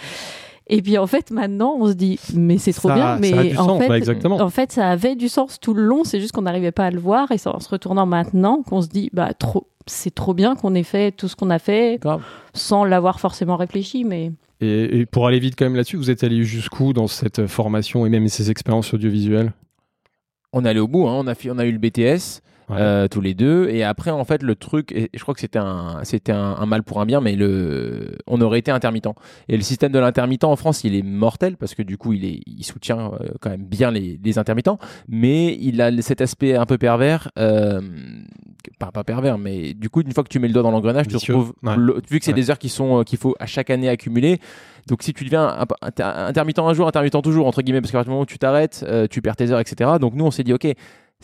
Et 0.66 0.80
puis 0.80 0.96
en 0.96 1.06
fait, 1.06 1.30
maintenant, 1.30 1.76
on 1.78 1.88
se 1.88 1.92
dit, 1.92 2.18
mais 2.34 2.56
c'est 2.58 2.72
trop 2.72 2.88
Ça- 2.88 2.94
bien, 2.94 3.04
ça 3.04 3.12
a 3.14 3.18
mais 3.18 3.50
du 3.50 3.56
en 3.58 3.64
sens, 3.66 3.82
fait, 3.82 3.88
bah, 3.88 3.98
exactement. 3.98 4.40
en 4.40 4.48
fait, 4.48 4.72
ça 4.72 4.88
avait 4.90 5.14
du 5.14 5.28
sens 5.28 5.60
tout 5.60 5.74
le 5.74 5.84
long, 5.84 6.04
c'est 6.04 6.20
juste 6.20 6.32
qu'on 6.32 6.42
n'arrivait 6.42 6.72
pas 6.72 6.86
à 6.86 6.90
le 6.90 6.98
voir, 7.00 7.30
et 7.32 7.38
c'est 7.38 7.50
en 7.50 7.60
se 7.60 7.68
retournant 7.68 8.06
maintenant 8.06 8.62
qu'on 8.62 8.80
se 8.80 8.88
dit, 8.88 9.10
bah, 9.12 9.34
trop, 9.34 9.66
c'est 9.86 10.14
trop 10.14 10.32
bien 10.32 10.54
qu'on 10.56 10.74
ait 10.74 10.82
fait 10.82 11.12
tout 11.12 11.28
ce 11.28 11.36
qu'on 11.36 11.50
a 11.50 11.58
fait 11.58 11.98
Grave. 12.00 12.22
sans 12.54 12.84
l'avoir 12.84 13.20
forcément 13.20 13.56
réfléchi, 13.56 14.04
mais 14.04 14.32
Et, 14.62 15.00
et 15.00 15.06
pour 15.06 15.26
aller 15.26 15.38
vite 15.38 15.54
quand 15.58 15.66
même 15.66 15.76
là-dessus, 15.76 15.96
vous 15.98 16.10
êtes 16.10 16.24
allé 16.24 16.44
jusqu'où 16.44 16.94
dans 16.94 17.08
cette 17.08 17.46
formation 17.46 18.06
et 18.06 18.08
même 18.08 18.26
ces 18.28 18.50
expériences 18.50 18.94
audiovisuelles? 18.94 19.52
On 20.54 20.64
est 20.64 20.68
allé 20.70 20.80
au 20.80 20.88
bout. 20.88 21.06
Hein. 21.08 21.14
On 21.18 21.26
a 21.26 21.34
fait, 21.34 21.50
on 21.50 21.58
a 21.58 21.66
eu 21.66 21.72
le 21.72 21.78
BTS. 21.78 22.40
Ouais. 22.70 22.76
euh, 22.80 23.08
tous 23.08 23.20
les 23.20 23.34
deux 23.34 23.68
et 23.68 23.84
après 23.84 24.10
en 24.10 24.24
fait 24.24 24.42
le 24.42 24.54
truc 24.54 24.90
et 24.92 25.10
je 25.12 25.20
crois 25.20 25.34
que 25.34 25.40
c'était 25.40 25.58
un 25.58 26.00
c'était 26.04 26.32
un, 26.32 26.56
un 26.58 26.64
mal 26.64 26.82
pour 26.82 26.98
un 27.00 27.04
bien 27.04 27.20
mais 27.20 27.36
le 27.36 28.16
on 28.26 28.40
aurait 28.40 28.58
été 28.58 28.70
intermittent 28.70 29.08
et 29.48 29.56
le 29.58 29.62
système 29.62 29.92
de 29.92 29.98
l'intermittent 29.98 30.44
en 30.44 30.56
France 30.56 30.82
il 30.82 30.94
est 30.94 31.02
mortel 31.02 31.58
parce 31.58 31.74
que 31.74 31.82
du 31.82 31.98
coup 31.98 32.14
il 32.14 32.24
est 32.24 32.40
il 32.46 32.64
soutient 32.64 33.12
euh, 33.20 33.28
quand 33.42 33.50
même 33.50 33.64
bien 33.64 33.90
les, 33.90 34.18
les 34.24 34.38
intermittents 34.38 34.78
mais 35.08 35.54
il 35.60 35.82
a 35.82 35.90
cet 36.00 36.22
aspect 36.22 36.54
un 36.56 36.64
peu 36.64 36.78
pervers 36.78 37.30
euh, 37.38 37.82
pas, 38.78 38.90
pas 38.90 39.04
pervers 39.04 39.36
mais 39.36 39.74
du 39.74 39.90
coup 39.90 40.00
une 40.00 40.12
fois 40.12 40.24
que 40.24 40.30
tu 40.30 40.38
mets 40.38 40.48
le 40.48 40.54
doigt 40.54 40.62
dans 40.62 40.70
l'engrenage 40.70 41.06
tu 41.08 41.16
retrouves 41.16 41.52
Ouais. 41.62 41.74
le- 41.76 42.00
vu 42.10 42.18
que 42.18 42.24
c'est 42.24 42.30
Ouais. 42.30 42.34
des 42.40 42.50
heures 42.50 42.58
qui 42.58 42.70
sont 42.70 43.00
euh, 43.00 43.02
qu'il 43.02 43.18
faut 43.18 43.34
à 43.40 43.46
chaque 43.46 43.68
année 43.68 43.90
accumuler 43.90 44.40
donc 44.88 45.02
si 45.02 45.12
tu 45.12 45.24
deviens 45.24 45.54
intermittent 45.98 46.58
un 46.58 46.72
jour 46.74 46.88
intermittent 46.88 47.22
toujours 47.22 47.46
entre 47.46 47.62
guillemets 47.62 47.80
parce 47.80 47.90
qu'à 47.90 47.98
partir 47.98 48.10
du 48.10 48.14
moment 48.14 48.22
où 48.22 48.26
tu 48.26 48.38
t'arrêtes 48.38 48.84
euh, 48.88 49.06
tu 49.06 49.20
perds 49.22 49.36
tes 49.36 49.50
heures 49.50 49.60
etc 49.60 49.90
donc 50.00 50.14
nous 50.14 50.24
on 50.24 50.30
s'est 50.30 50.44
dit 50.44 50.52
ok 50.54 50.66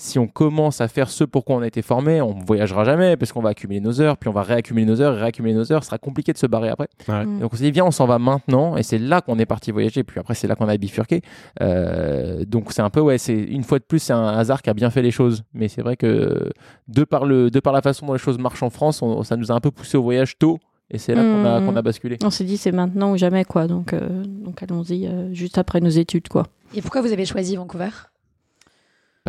si 0.01 0.19
on 0.19 0.27
commence 0.27 0.81
à 0.81 0.89
faire 0.89 1.11
ce 1.11 1.25
pour 1.25 1.45
quoi 1.45 1.57
on 1.57 1.61
a 1.61 1.67
été 1.67 1.83
formé, 1.83 2.23
on 2.23 2.35
ne 2.35 2.43
voyagera 2.45 2.85
jamais 2.85 3.17
parce 3.19 3.33
qu'on 3.33 3.43
va 3.43 3.51
accumuler 3.51 3.81
nos 3.81 4.01
heures, 4.01 4.17
puis 4.17 4.29
on 4.29 4.33
va 4.33 4.43
réaccumuler 4.43 4.87
nos 4.87 5.01
heures, 5.03 5.15
et 5.17 5.21
réaccumuler 5.21 5.53
nos 5.55 5.71
heures, 5.73 5.83
ce 5.85 5.89
sera 5.89 5.99
compliqué 5.99 6.33
de 6.33 6.39
se 6.39 6.47
barrer 6.47 6.71
après. 6.71 6.89
Ouais. 7.09 7.27
Mm. 7.27 7.41
Donc 7.41 7.53
on 7.53 7.57
s'est 7.57 7.65
dit, 7.65 7.71
viens, 7.71 7.85
on 7.85 7.91
s'en 7.91 8.07
va 8.07 8.19
maintenant, 8.19 8.77
et 8.79 8.83
c'est 8.83 8.99
là 8.99 9.21
qu'on 9.21 9.39
est 9.39 9.45
parti 9.47 9.71
voyager, 9.73 10.03
puis 10.03 10.19
après 10.19 10.35
c'est 10.35 10.49
là 10.49 10.57
qu'on 10.57 10.69
a 10.69 10.77
bifurqué. 10.79 11.21
Euh, 11.61 12.45
donc 12.47 12.73
c'est 12.73 12.83
un 12.83 12.91
peu, 12.91 13.01
ouais, 13.01 13.19
c'est 13.19 13.35
une 13.39 13.63
fois 13.63 13.79
de 13.79 13.85
plus, 13.85 13.99
c'est 13.99 14.13
un 14.13 14.27
hasard 14.29 14.63
qui 14.63 14.71
a 14.71 14.75
bien 14.75 14.91
fait 14.91 15.03
les 15.03 15.11
choses. 15.11 15.43
Mais 15.55 15.69
c'est 15.69 15.83
vrai 15.83 15.97
que 15.97 16.51
de 16.89 17.05
par, 17.05 17.27
le, 17.27 17.51
de 17.51 17.61
par 17.61 17.73
la 17.73 17.83
façon 17.83 18.07
dont 18.07 18.13
les 18.15 18.19
choses 18.19 18.39
marchent 18.39 18.63
en 18.63 18.71
France, 18.71 19.03
on- 19.03 19.23
ça 19.23 19.37
nous 19.37 19.53
a 19.53 19.55
un 19.55 19.61
peu 19.61 19.71
poussé 19.71 19.97
au 19.99 20.03
voyage 20.03 20.39
tôt, 20.39 20.59
et 20.91 20.99
c'est 20.99 21.15
là 21.15 21.23
qu'on 21.23 21.45
a, 21.45 21.61
Mm. 21.61 21.77
a 21.77 21.83
basculé. 21.83 22.17
On 22.25 22.31
s'est 22.31 22.45
dit 22.45 22.57
c'est 22.57 22.73
maintenant 22.73 23.13
ou 23.13 23.17
jamais 23.19 23.45
quoi, 23.45 23.67
donc 23.67 23.93
euh, 23.93 24.25
donc 24.25 24.63
allons-y 24.63 25.07
euh, 25.07 25.33
juste 25.35 25.59
après 25.59 25.81
nos 25.81 25.91
études 25.91 26.29
quoi. 26.29 26.47
Et 26.75 26.81
pourquoi 26.83 27.03
vous 27.03 27.13
avez 27.13 27.27
choisi 27.27 27.57
Vancouver? 27.57 27.91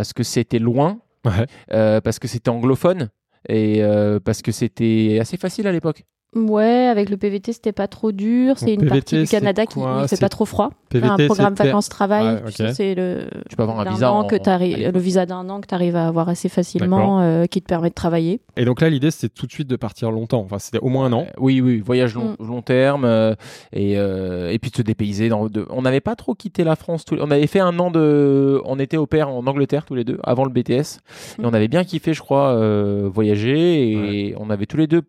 Parce 0.02 0.14
que 0.14 0.24
c'était 0.24 0.58
loin, 0.58 1.00
Ouais. 1.26 1.46
euh, 1.74 2.02
parce 2.02 2.18
que 2.18 2.28
c'était 2.28 2.50
anglophone, 2.50 3.10
et 3.48 3.84
euh, 3.84 4.20
parce 4.20 4.42
que 4.42 4.52
c'était 4.52 5.20
assez 5.22 5.38
facile 5.38 5.68
à 5.68 5.72
l'époque. 5.72 6.06
Ouais, 6.34 6.88
avec 6.90 7.10
le 7.10 7.18
PVT 7.18 7.52
c'était 7.52 7.74
pas 7.74 7.90
trop 7.90 8.14
dur, 8.14 8.58
c'est 8.58 8.74
une 8.74 8.80
PVT, 8.80 8.90
partie 8.90 9.20
du 9.20 9.28
Canada 9.28 9.66
qui 9.66 9.80
ne 9.80 10.02
fait 10.04 10.16
C'est 10.16 10.20
pas 10.22 10.30
trop 10.30 10.46
froid. 10.46 10.70
PVT, 10.88 11.24
un 11.24 11.26
programme 11.28 11.54
vacances-travail, 11.56 12.26
Ouais, 12.26 12.42
tu 12.44 12.48
ok. 12.48 12.54
sais, 12.70 12.74
c'est 12.74 12.96
le 12.96 13.28
Tu 13.50 13.58
peux 13.58 13.64
avoir 13.64 13.82
un 13.82 13.92
visa 13.92 14.14
en- 14.14 14.24
que 14.26 14.36
le 14.36 15.00
visa 15.00 15.26
d'un 15.26 15.50
an 15.50 15.60
que 15.60 15.68
tu 15.68 15.76
arrives 15.76 15.98
à 15.98 16.08
avoir 16.08 16.30
assez 16.30 16.48
facilement, 16.48 17.20
euh, 17.20 17.46
qui 17.48 17.62
te 17.62 17.68
permet 17.68 17.90
de 17.90 17.94
travailler. 17.96 18.40
Et 18.56 18.64
donc 18.64 18.80
là, 18.80 18.90
l'idée, 18.90 19.12
c'était 19.12 19.34
tout 19.34 19.46
de 19.46 19.52
suite 19.52 19.68
de 19.68 19.76
partir 19.76 20.10
longtemps. 20.10 20.40
Enfin, 20.40 20.58
c'était 20.58 20.80
au 20.80 20.88
moins 20.88 21.08
un 21.08 21.14
an. 21.14 21.26
Euh, 21.28 21.34
oui, 21.38 21.60
oui, 21.60 21.80
voyage 21.80 22.16
long, 22.16 22.38
Mm. 22.40 22.48
long 22.48 22.62
terme 22.62 23.04
euh, 23.04 23.36
et, 23.74 23.98
euh, 23.98 24.52
et 24.52 24.58
puis 24.60 24.72
de 24.72 24.76
se 24.78 24.82
dépayser. 24.84 25.28
Dans, 25.28 25.48
de- 25.48 25.66
on 25.70 25.82
n'avait 25.82 26.00
pas 26.02 26.16
trop 26.16 26.34
quitté 26.34 26.64
la 26.64 26.78
France. 26.78 27.04
tous 27.04 27.16
les- 27.16 27.22
on 27.22 27.32
avait 27.32 27.48
fait 27.48 27.60
un 27.60 27.78
an 27.80 27.92
de. 27.92 28.62
On 28.66 28.80
était 28.80 28.98
au 28.98 29.06
pair 29.06 29.28
en 29.30 29.46
Angleterre 29.48 29.86
tous 29.86 29.96
les 29.96 30.04
deux 30.06 30.20
avant 30.24 30.46
le 30.46 30.52
BTS. 30.52 31.00
Et 31.40 31.42
Mm. 31.42 31.46
on 31.46 31.54
avait 31.54 31.68
bien 31.68 31.84
kiffé, 31.84 32.14
je 32.14 32.22
crois, 32.22 32.50
euh, 32.56 33.10
voyager. 33.14 33.92
Et 34.30 34.36
on 34.38 34.50
avait 34.50 34.66
tous 34.66 34.78
les 34.78 34.88
deux. 34.88 35.02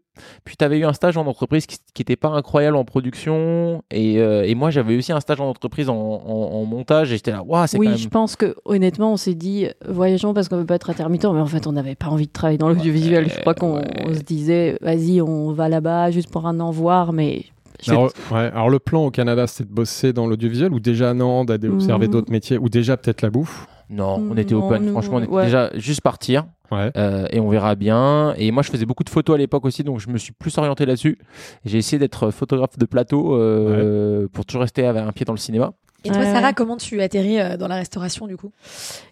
Puis 0.44 0.56
tu 0.58 0.64
avais 0.64 0.78
eu 0.78 0.84
un 0.84 0.92
stage 0.92 1.11
en 1.16 1.26
entreprise 1.26 1.66
qui 1.66 1.78
n'était 1.98 2.16
pas 2.16 2.28
incroyable 2.28 2.76
en 2.76 2.84
production. 2.84 3.82
Et, 3.90 4.18
euh, 4.20 4.44
et 4.46 4.54
moi, 4.54 4.70
j'avais 4.70 4.96
aussi 4.96 5.12
un 5.12 5.20
stage 5.20 5.40
en 5.40 5.48
entreprise 5.48 5.88
en, 5.88 5.94
en- 5.96 6.50
en 6.60 6.64
montage. 6.64 7.12
Et 7.12 7.16
j'étais 7.16 7.30
là, 7.32 7.42
waouh, 7.42 7.66
c'est 7.66 7.78
Oui, 7.78 7.88
quand 7.88 7.96
je 7.96 8.08
pense 8.08 8.36
que 8.36 8.54
honnêtement, 8.64 9.12
on 9.12 9.16
s'est 9.16 9.34
dit 9.34 9.66
voyageons 9.88 10.34
parce 10.34 10.48
qu'on 10.48 10.56
veut 10.56 10.66
pas 10.66 10.76
être 10.76 10.90
intermittent, 10.90 11.24
mais 11.24 11.40
en 11.40 11.46
fait, 11.46 11.66
on 11.66 11.72
n'avait 11.72 11.94
pas 11.94 12.08
envie 12.08 12.26
de 12.26 12.32
travailler 12.32 12.58
dans 12.58 12.68
l'audiovisuel. 12.68 13.28
je 13.28 13.40
crois 13.40 13.54
qu'on 13.54 13.76
ouais. 13.76 14.14
se 14.14 14.20
disait 14.22 14.78
vas-y, 14.80 15.20
on 15.22 15.52
va 15.52 15.68
là-bas 15.68 16.10
juste 16.10 16.30
pour 16.30 16.46
un 16.46 16.58
an 16.60 16.70
voir, 16.70 17.12
mais 17.12 17.44
Alors, 17.88 18.12
ouais, 18.30 18.38
alors, 18.54 18.70
le 18.70 18.78
plan 18.78 19.04
au 19.06 19.10
Canada, 19.10 19.46
c'était 19.46 19.68
de 19.68 19.74
bosser 19.74 20.12
dans 20.12 20.26
l'audiovisuel 20.26 20.72
ou 20.72 20.80
déjà 20.80 21.14
non, 21.14 21.44
d'aller 21.44 21.68
observer 21.68 22.06
Mhm. 22.06 22.12
d'autres 22.12 22.30
métiers 22.30 22.58
ou 22.58 22.68
déjà 22.68 22.96
peut-être 22.96 23.22
la 23.22 23.30
bouffe? 23.30 23.66
Non, 23.92 24.26
on 24.30 24.36
était 24.36 24.54
Non, 24.54 24.66
open. 24.66 24.84
nous, 24.86 24.92
Franchement, 24.92 25.16
on 25.18 25.22
était 25.22 25.32
ouais. 25.32 25.44
déjà 25.44 25.70
juste 25.74 26.00
partir. 26.00 26.44
Ouais. 26.70 26.90
euh, 26.96 27.26
et 27.30 27.38
on 27.38 27.50
verra 27.50 27.74
bien. 27.74 28.32
Et 28.38 28.50
moi, 28.50 28.62
je 28.62 28.70
faisais 28.70 28.86
beaucoup 28.86 29.04
de 29.04 29.10
photos 29.10 29.34
à 29.34 29.38
l'époque 29.38 29.66
aussi, 29.66 29.84
donc 29.84 30.00
je 30.00 30.08
me 30.08 30.16
suis 30.16 30.32
plus 30.32 30.56
orienté 30.56 30.86
là-dessus. 30.86 31.18
J'ai 31.66 31.76
essayé 31.78 31.98
d'être 31.98 32.30
photographe 32.30 32.78
de 32.78 32.86
plateau 32.86 33.36
euh, 33.36 34.26
pour 34.32 34.46
toujours 34.46 34.62
rester 34.62 34.86
avec 34.86 35.02
un 35.02 35.12
pied 35.12 35.26
dans 35.26 35.34
le 35.34 35.38
cinéma. 35.38 35.72
Et 36.04 36.08
toi. 36.10 36.24
Sarah, 36.24 36.52
comment 36.52 36.76
tu 36.78 37.00
atterris 37.00 37.38
euh, 37.40 37.56
dans 37.56 37.68
la 37.68 37.76
restauration 37.76 38.26
du 38.26 38.36
coup? 38.36 38.50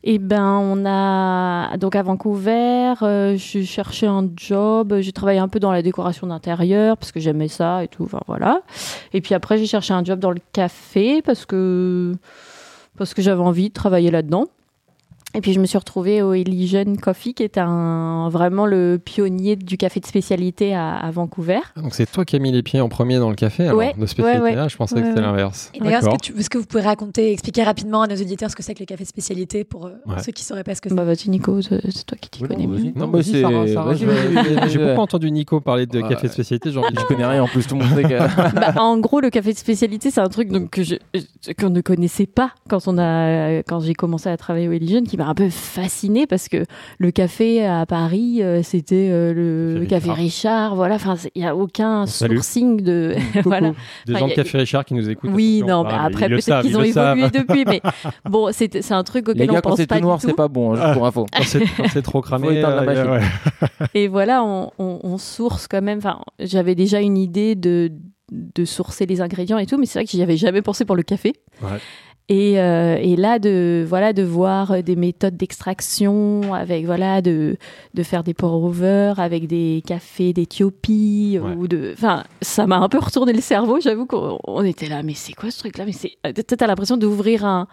Et 0.02 0.18
ben, 0.18 0.58
on 0.60 0.84
a 0.86 1.76
donc 1.76 1.94
à 1.94 2.02
Vancouver, 2.02 2.94
euh, 3.02 3.36
je 3.36 3.62
cherchais 3.62 4.06
un 4.08 4.28
job. 4.36 4.96
J'ai 5.00 5.12
travaillé 5.12 5.38
un 5.38 5.46
peu 5.48 5.60
dans 5.60 5.70
la 5.70 5.82
décoration 5.82 6.26
d'intérieur 6.26 6.96
parce 6.96 7.12
que 7.12 7.20
j'aimais 7.20 7.46
ça 7.46 7.84
et 7.84 7.88
tout. 7.88 8.02
Enfin 8.04 8.20
voilà. 8.26 8.62
Et 9.12 9.20
puis 9.20 9.34
après, 9.34 9.56
j'ai 9.58 9.66
cherché 9.66 9.92
un 9.94 10.02
job 10.02 10.18
dans 10.18 10.32
le 10.32 10.40
café 10.52 11.22
parce 11.22 11.46
que 11.46 12.14
parce 12.98 13.14
que 13.14 13.22
j'avais 13.22 13.42
envie 13.42 13.68
de 13.68 13.74
travailler 13.74 14.10
là-dedans. 14.10 14.46
Et 15.34 15.40
puis 15.40 15.52
je 15.52 15.60
me 15.60 15.66
suis 15.66 15.78
retrouvée 15.78 16.22
au 16.22 16.32
Elysian 16.34 16.96
Coffee, 17.00 17.34
qui 17.34 17.44
est 17.44 17.56
un 17.56 18.28
vraiment 18.30 18.66
le 18.66 19.00
pionnier 19.02 19.54
du 19.54 19.76
café 19.76 20.00
de 20.00 20.06
spécialité 20.06 20.74
à, 20.74 20.96
à 20.96 21.10
Vancouver. 21.12 21.60
Ah, 21.76 21.82
Donc 21.82 21.94
c'est 21.94 22.10
toi 22.10 22.24
qui 22.24 22.34
as 22.34 22.40
mis 22.40 22.50
les 22.50 22.62
pieds 22.64 22.80
en 22.80 22.88
premier 22.88 23.18
dans 23.18 23.30
le 23.30 23.36
café 23.36 23.66
alors, 23.68 23.78
Ouais, 23.78 23.94
de 23.96 24.06
spécialité 24.06 24.42
ouais, 24.42 24.50
ouais. 24.50 24.56
là, 24.56 24.66
je 24.66 24.76
pensais 24.76 24.96
Ouais, 24.96 25.02
que 25.02 25.08
c'était 25.08 25.20
l'inverse. 25.20 25.70
Et 25.74 25.78
d'ailleurs, 25.78 26.00
est-ce 26.02 26.08
que, 26.10 26.20
tu- 26.32 26.36
est-ce 26.38 26.50
que 26.50 26.58
vous 26.58 26.66
pouvez 26.66 26.82
raconter, 26.82 27.30
expliquer 27.32 27.62
rapidement 27.62 28.02
à 28.02 28.08
nos 28.08 28.16
auditeurs 28.16 28.50
ce 28.50 28.56
que 28.56 28.62
c'est 28.64 28.74
que 28.74 28.80
le 28.80 28.86
café 28.86 29.04
de 29.04 29.08
spécialité 29.08 29.62
pour 29.62 29.86
euh, 29.86 29.90
Ouais. 30.06 30.20
ceux 30.24 30.32
qui 30.32 30.42
ne 30.42 30.46
sauraient 30.46 30.64
pas 30.64 30.74
ce 30.74 30.80
que 30.80 30.88
c'est? 30.88 30.94
Bah 30.96 31.04
vas-y 31.04 31.28
Nico, 31.30 31.62
c'est 31.62 31.80
toi 32.06 32.18
qui 32.20 32.28
t'y 32.28 32.42
Oui, 32.42 32.48
connais 32.48 32.66
non, 32.66 32.74
mieux. 32.74 32.92
Non, 32.96 33.06
mais 33.06 33.22
c'est- 33.22 34.68
J'ai 34.68 34.78
beaucoup 34.78 35.00
entendu 35.00 35.30
Nico 35.30 35.60
parler 35.60 35.86
de 35.86 36.00
Ouais. 36.00 36.08
café 36.08 36.26
de 36.26 36.32
spécialité. 36.32 36.70
De- 36.70 36.74
Je 36.74 37.04
connais 37.06 37.24
rien 37.26 37.44
en 37.44 37.46
plus, 37.46 37.66
tout 37.68 37.76
le 37.76 37.84
monde 37.84 37.94
sait 37.94 38.02
que. 38.02 38.10
Bah, 38.60 38.74
en 38.82 38.98
gros, 38.98 39.20
le 39.20 39.30
café 39.30 39.52
de 39.52 39.58
spécialité, 39.58 40.10
c'est 40.10 40.20
un 40.20 40.28
truc 40.28 40.48
donc, 40.48 40.70
que 40.70 40.82
je- 40.82 40.96
qu'on 41.58 41.70
ne 41.70 41.80
connaissait 41.82 42.26
pas 42.26 42.50
quand, 42.68 42.88
on 42.88 42.98
a, 42.98 43.58
quand 43.62 43.78
j'ai 43.80 43.94
commencé 43.94 44.28
à 44.28 44.36
travailler 44.36 44.66
au 44.68 44.72
Elysian, 44.72 45.02
qui 45.04 45.16
m'a 45.20 45.28
un 45.30 45.34
peu 45.34 45.48
fasciné 45.50 46.26
parce 46.26 46.48
que 46.48 46.64
le 46.98 47.10
café 47.10 47.64
à 47.64 47.86
Paris, 47.86 48.42
euh, 48.42 48.62
c'était 48.62 49.08
euh, 49.10 49.32
le 49.80 49.86
Café 49.86 50.08
café 50.08 50.20
Richard. 50.22 50.74
Voilà, 50.76 50.96
enfin, 50.96 51.14
il 51.34 51.42
n'y 51.42 51.48
a 51.48 51.54
aucun 51.56 52.06
Salut. 52.06 52.36
sourcing 52.36 52.80
de. 52.80 53.14
voilà. 53.44 53.72
Des 54.06 54.12
Enfin, 54.14 54.20
gens 54.20 54.28
de 54.28 54.32
Café 54.34 54.58
Richard 54.58 54.84
qui 54.84 54.94
nous 54.94 55.08
écoutent. 55.08 55.30
Oui, 55.32 55.62
attention. 55.62 55.76
non, 55.82 55.84
mais 55.88 55.94
Ah, 55.96 56.04
après, 56.06 56.26
ils 56.26 56.30
le 56.30 56.36
peut-être 56.36 56.60
qu'ils 56.62 56.70
ils 56.70 56.76
ont 56.76 56.80
le 56.80 56.86
évolué 56.86 57.22
savent. 57.22 57.32
depuis, 57.32 57.64
mais 57.66 57.80
bon, 58.24 58.48
c'est, 58.52 58.82
c'est 58.82 58.94
un 58.94 59.04
truc 59.04 59.26
Les 59.28 59.32
auquel 59.32 59.46
gars, 59.46 59.52
on 59.52 59.54
quand 59.60 59.68
pense 59.70 59.76
c'est 59.78 59.86
pas 59.86 59.96
tout 59.96 60.02
noir, 60.02 60.20
c'est 60.20 60.32
pas 60.34 60.48
bon, 60.48 60.74
hein, 60.74 60.92
pour 60.94 61.06
info. 61.06 61.26
Quand 61.32 61.42
c'est 61.44 61.60
quand 61.76 61.88
c'est 61.92 62.02
trop 62.02 62.20
cramé. 62.20 62.46
Faut 62.48 62.52
éteindre 62.54 62.76
la 62.76 62.82
euh, 62.82 63.08
machine. 63.08 63.10
ouais. 63.70 63.86
Et 63.94 64.08
voilà, 64.08 64.42
on, 64.44 64.70
on- 64.78 65.00
on 65.02 65.18
source 65.18 65.68
quand 65.68 65.82
même. 65.82 65.98
Enfin, 65.98 66.20
j'avais 66.38 66.74
déjà 66.74 67.00
une 67.00 67.16
idée 67.18 67.54
de, 67.54 67.90
de 68.32 68.64
sourcer 68.64 69.06
les 69.06 69.20
ingrédients 69.20 69.58
et 69.58 69.66
tout, 69.66 69.76
mais 69.78 69.86
c'est 69.86 69.98
vrai 69.98 70.04
que 70.06 70.10
j'y 70.12 70.22
avais 70.22 70.36
jamais 70.36 70.62
pensé 70.62 70.84
pour 70.84 70.96
le 70.96 71.02
café. 71.02 71.32
Ouais. 71.62 71.78
Et, 72.32 72.60
euh, 72.60 72.96
et 73.00 73.16
là, 73.16 73.40
de, 73.40 73.84
voilà, 73.88 74.12
de 74.12 74.22
voir 74.22 74.84
des 74.84 74.94
méthodes 74.94 75.36
d'extraction, 75.36 76.54
avec 76.54 76.86
voilà, 76.86 77.20
de, 77.22 77.56
de 77.94 78.02
faire 78.04 78.22
des 78.22 78.34
pour-over 78.34 79.14
avec 79.18 79.48
des 79.48 79.82
cafés 79.84 80.32
d'Éthiopie, 80.32 81.40
Ouais. 81.42 81.54
ou 81.56 81.66
de, 81.66 81.90
enfin, 81.92 82.22
ça 82.40 82.68
m'a 82.68 82.76
un 82.78 82.88
peu 82.88 82.98
retourné 82.98 83.32
le 83.32 83.40
cerveau. 83.40 83.80
J'avoue 83.80 84.06
qu'on 84.06 84.38
on 84.46 84.62
était 84.64 84.88
là, 84.88 85.02
mais 85.02 85.14
c'est 85.14 85.32
quoi 85.32 85.50
ce 85.50 85.58
truc-là? 85.58 85.84
Mais 85.86 85.92
c'est, 85.92 86.12
t'as 86.46 86.66
l'impression 86.68 86.96
d'ouvrir 86.96 87.44
un, 87.44 87.66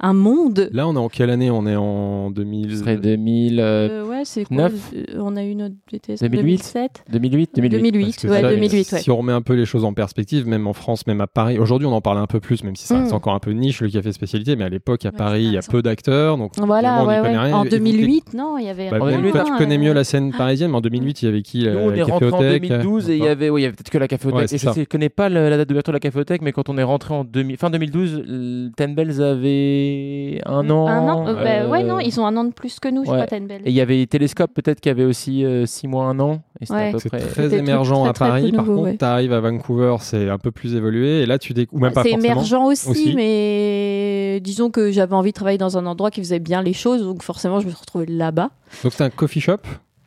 un 0.00 0.12
monde. 0.14 0.68
Là, 0.72 0.88
on 0.88 0.94
est 0.94 0.98
en 0.98 1.08
quelle 1.08 1.30
année 1.30 1.50
On 1.50 1.66
est 1.66 1.76
en 1.76 2.30
2000. 2.30 2.70
Ce 2.72 2.76
serait 2.78 2.96
2000, 2.96 3.60
euh, 3.60 3.88
Euh, 4.04 4.08
ouais, 4.08 4.22
c'est 4.24 4.44
quoi 4.44 4.68
euh, 4.94 5.04
On 5.18 5.36
a 5.36 5.44
eu 5.44 5.54
notre 5.54 5.74
BTS 5.92 6.20
2008. 6.22 6.30
2007 6.30 7.04
2008, 7.12 7.50
2008. 7.54 7.80
2008, 7.82 8.04
Parce 8.04 8.16
que 8.22 8.28
ouais, 8.28 8.40
ça, 8.40 8.48
2008, 8.48 8.92
ouais. 8.92 8.98
Si 9.00 9.10
on 9.10 9.16
remet 9.16 9.32
un 9.32 9.42
peu 9.42 9.54
les 9.54 9.66
choses 9.66 9.84
en 9.84 9.92
perspective, 9.92 10.46
même 10.46 10.66
en 10.66 10.72
France, 10.72 11.06
même 11.06 11.20
à 11.20 11.26
Paris, 11.26 11.58
aujourd'hui 11.58 11.86
on 11.86 11.92
en 11.92 12.00
parle 12.00 12.18
un 12.18 12.26
peu 12.26 12.40
plus, 12.40 12.64
même 12.64 12.76
si 12.76 12.86
ça 12.86 12.98
reste 12.98 13.12
Mm. 13.12 13.16
encore 13.16 13.34
un 13.34 13.38
peu 13.40 13.50
niche 13.52 13.80
le 13.82 13.88
café 13.90 14.12
spécialité, 14.12 14.56
mais 14.56 14.64
à 14.64 14.68
l'époque 14.68 15.04
à 15.04 15.10
Ouais, 15.10 15.16
Paris, 15.16 15.44
il 15.44 15.52
y 15.52 15.56
a 15.58 15.60
peu 15.62 15.82
d'acteurs, 15.82 16.36
donc 16.38 16.52
Voilà, 16.56 17.02
on 17.02 17.06
connaît 17.06 17.38
rien. 17.38 17.54
En 17.56 17.64
Et 17.64 17.68
vous, 17.68 17.76
2008, 17.76 18.34
non, 18.34 18.56
il 18.58 18.66
y 18.66 18.68
avait. 18.68 18.90
Bah, 18.90 18.96
En 18.96 19.04
peut-être 19.04 19.16
2008, 19.16 19.32
toi, 19.32 19.44
tu 19.44 19.56
connais 19.56 19.76
euh, 19.76 19.80
mieux 19.80 19.92
la 19.92 20.04
scène 20.04 20.32
parisienne, 20.32 20.70
mais 20.70 20.76
en 20.78 20.80
2008, 20.80 21.22
il 21.22 21.24
y 21.26 21.28
avait 21.28 21.42
qui 21.42 21.60
la, 21.60 21.72
Nous, 21.72 21.78
on 21.80 21.90
la 21.90 21.96
est 21.96 22.02
rentré 22.02 22.26
en 22.26 22.30
caféothèque 22.30 22.62
2012 22.68 23.10
et 23.10 23.16
il 23.16 23.24
y 23.24 23.28
avait, 23.28 23.50
oui, 23.50 23.60
il 23.60 23.64
y 23.64 23.66
avait 23.66 23.76
peut-être 23.76 23.90
que 23.90 23.98
la 23.98 24.08
caféothèque. 24.08 24.48
Je 24.50 24.80
je 24.80 24.84
connais 24.84 25.08
pas 25.08 25.28
la 25.28 25.56
date 25.56 25.68
d'ouverture 25.68 25.92
de 25.92 25.96
la 25.96 26.00
caféothèque, 26.00 26.42
mais 26.42 26.52
quand 26.52 26.68
on 26.68 26.78
est 26.78 26.82
rentré 26.82 27.14
en 27.14 27.24
2000, 27.24 27.56
fin 27.56 27.70
2012, 27.70 28.24
le 28.26 28.70
Ten 28.76 28.94
Bells 28.94 29.20
avait 29.20 29.89
un 30.46 30.68
an. 30.70 30.86
Un 30.88 31.08
an 31.08 31.26
euh, 31.28 31.34
bah, 31.34 31.68
Ouais, 31.68 31.82
euh, 31.82 31.86
non, 31.86 32.00
ils 32.00 32.20
ont 32.20 32.26
un 32.26 32.36
an 32.36 32.44
de 32.44 32.52
plus 32.52 32.78
que 32.80 32.88
nous, 32.88 33.04
je 33.04 33.10
ouais. 33.10 33.26
crois. 33.26 33.38
Et 33.38 33.60
il 33.66 33.72
y 33.72 33.80
avait 33.80 34.04
Télescope 34.06 34.52
peut-être 34.54 34.80
qui 34.80 34.88
avait 34.88 35.04
aussi 35.04 35.44
6 35.66 35.88
mois, 35.88 36.04
un 36.06 36.18
an. 36.20 36.40
Et 36.60 36.66
c'était 36.66 36.74
Ouais. 36.78 36.88
à 36.88 36.92
peu 36.92 36.98
C'est 36.98 37.08
près. 37.08 37.20
très 37.20 37.54
émergent 37.54 38.00
très, 38.00 38.08
à 38.08 38.12
très, 38.12 38.24
très 38.24 38.28
Paris. 38.40 38.52
Par 38.52 38.64
nouveau, 38.64 38.76
contre, 38.78 38.90
ouais. 38.90 38.96
tu 38.98 39.04
arrives 39.04 39.32
à 39.32 39.40
Vancouver, 39.40 39.96
c'est 40.00 40.28
un 40.28 40.38
peu 40.38 40.50
plus 40.50 40.74
évolué. 40.74 41.22
Et 41.22 41.26
là, 41.26 41.38
tu 41.38 41.52
découvres, 41.54 41.80
ou 41.80 41.84
même 41.84 41.92
pas 41.92 42.02
C'est 42.02 42.10
émergent 42.12 42.52
aussi, 42.54 42.90
Aussi. 42.90 43.14
mais 43.14 44.40
disons 44.42 44.70
que 44.70 44.90
j'avais 44.90 45.14
envie 45.14 45.30
de 45.30 45.34
travailler 45.34 45.58
dans 45.58 45.76
un 45.78 45.86
endroit 45.86 46.10
qui 46.10 46.20
faisait 46.20 46.38
bien 46.40 46.62
les 46.62 46.72
choses, 46.72 47.02
donc 47.02 47.22
forcément, 47.22 47.60
je 47.60 47.66
me 47.66 47.70
suis 47.70 47.80
retrouvée 47.80 48.06
là-bas. 48.06 48.50
Donc, 48.82 48.92
c'était 48.92 49.04
un 49.04 49.10
coffee 49.10 49.40
shop? 49.40 49.58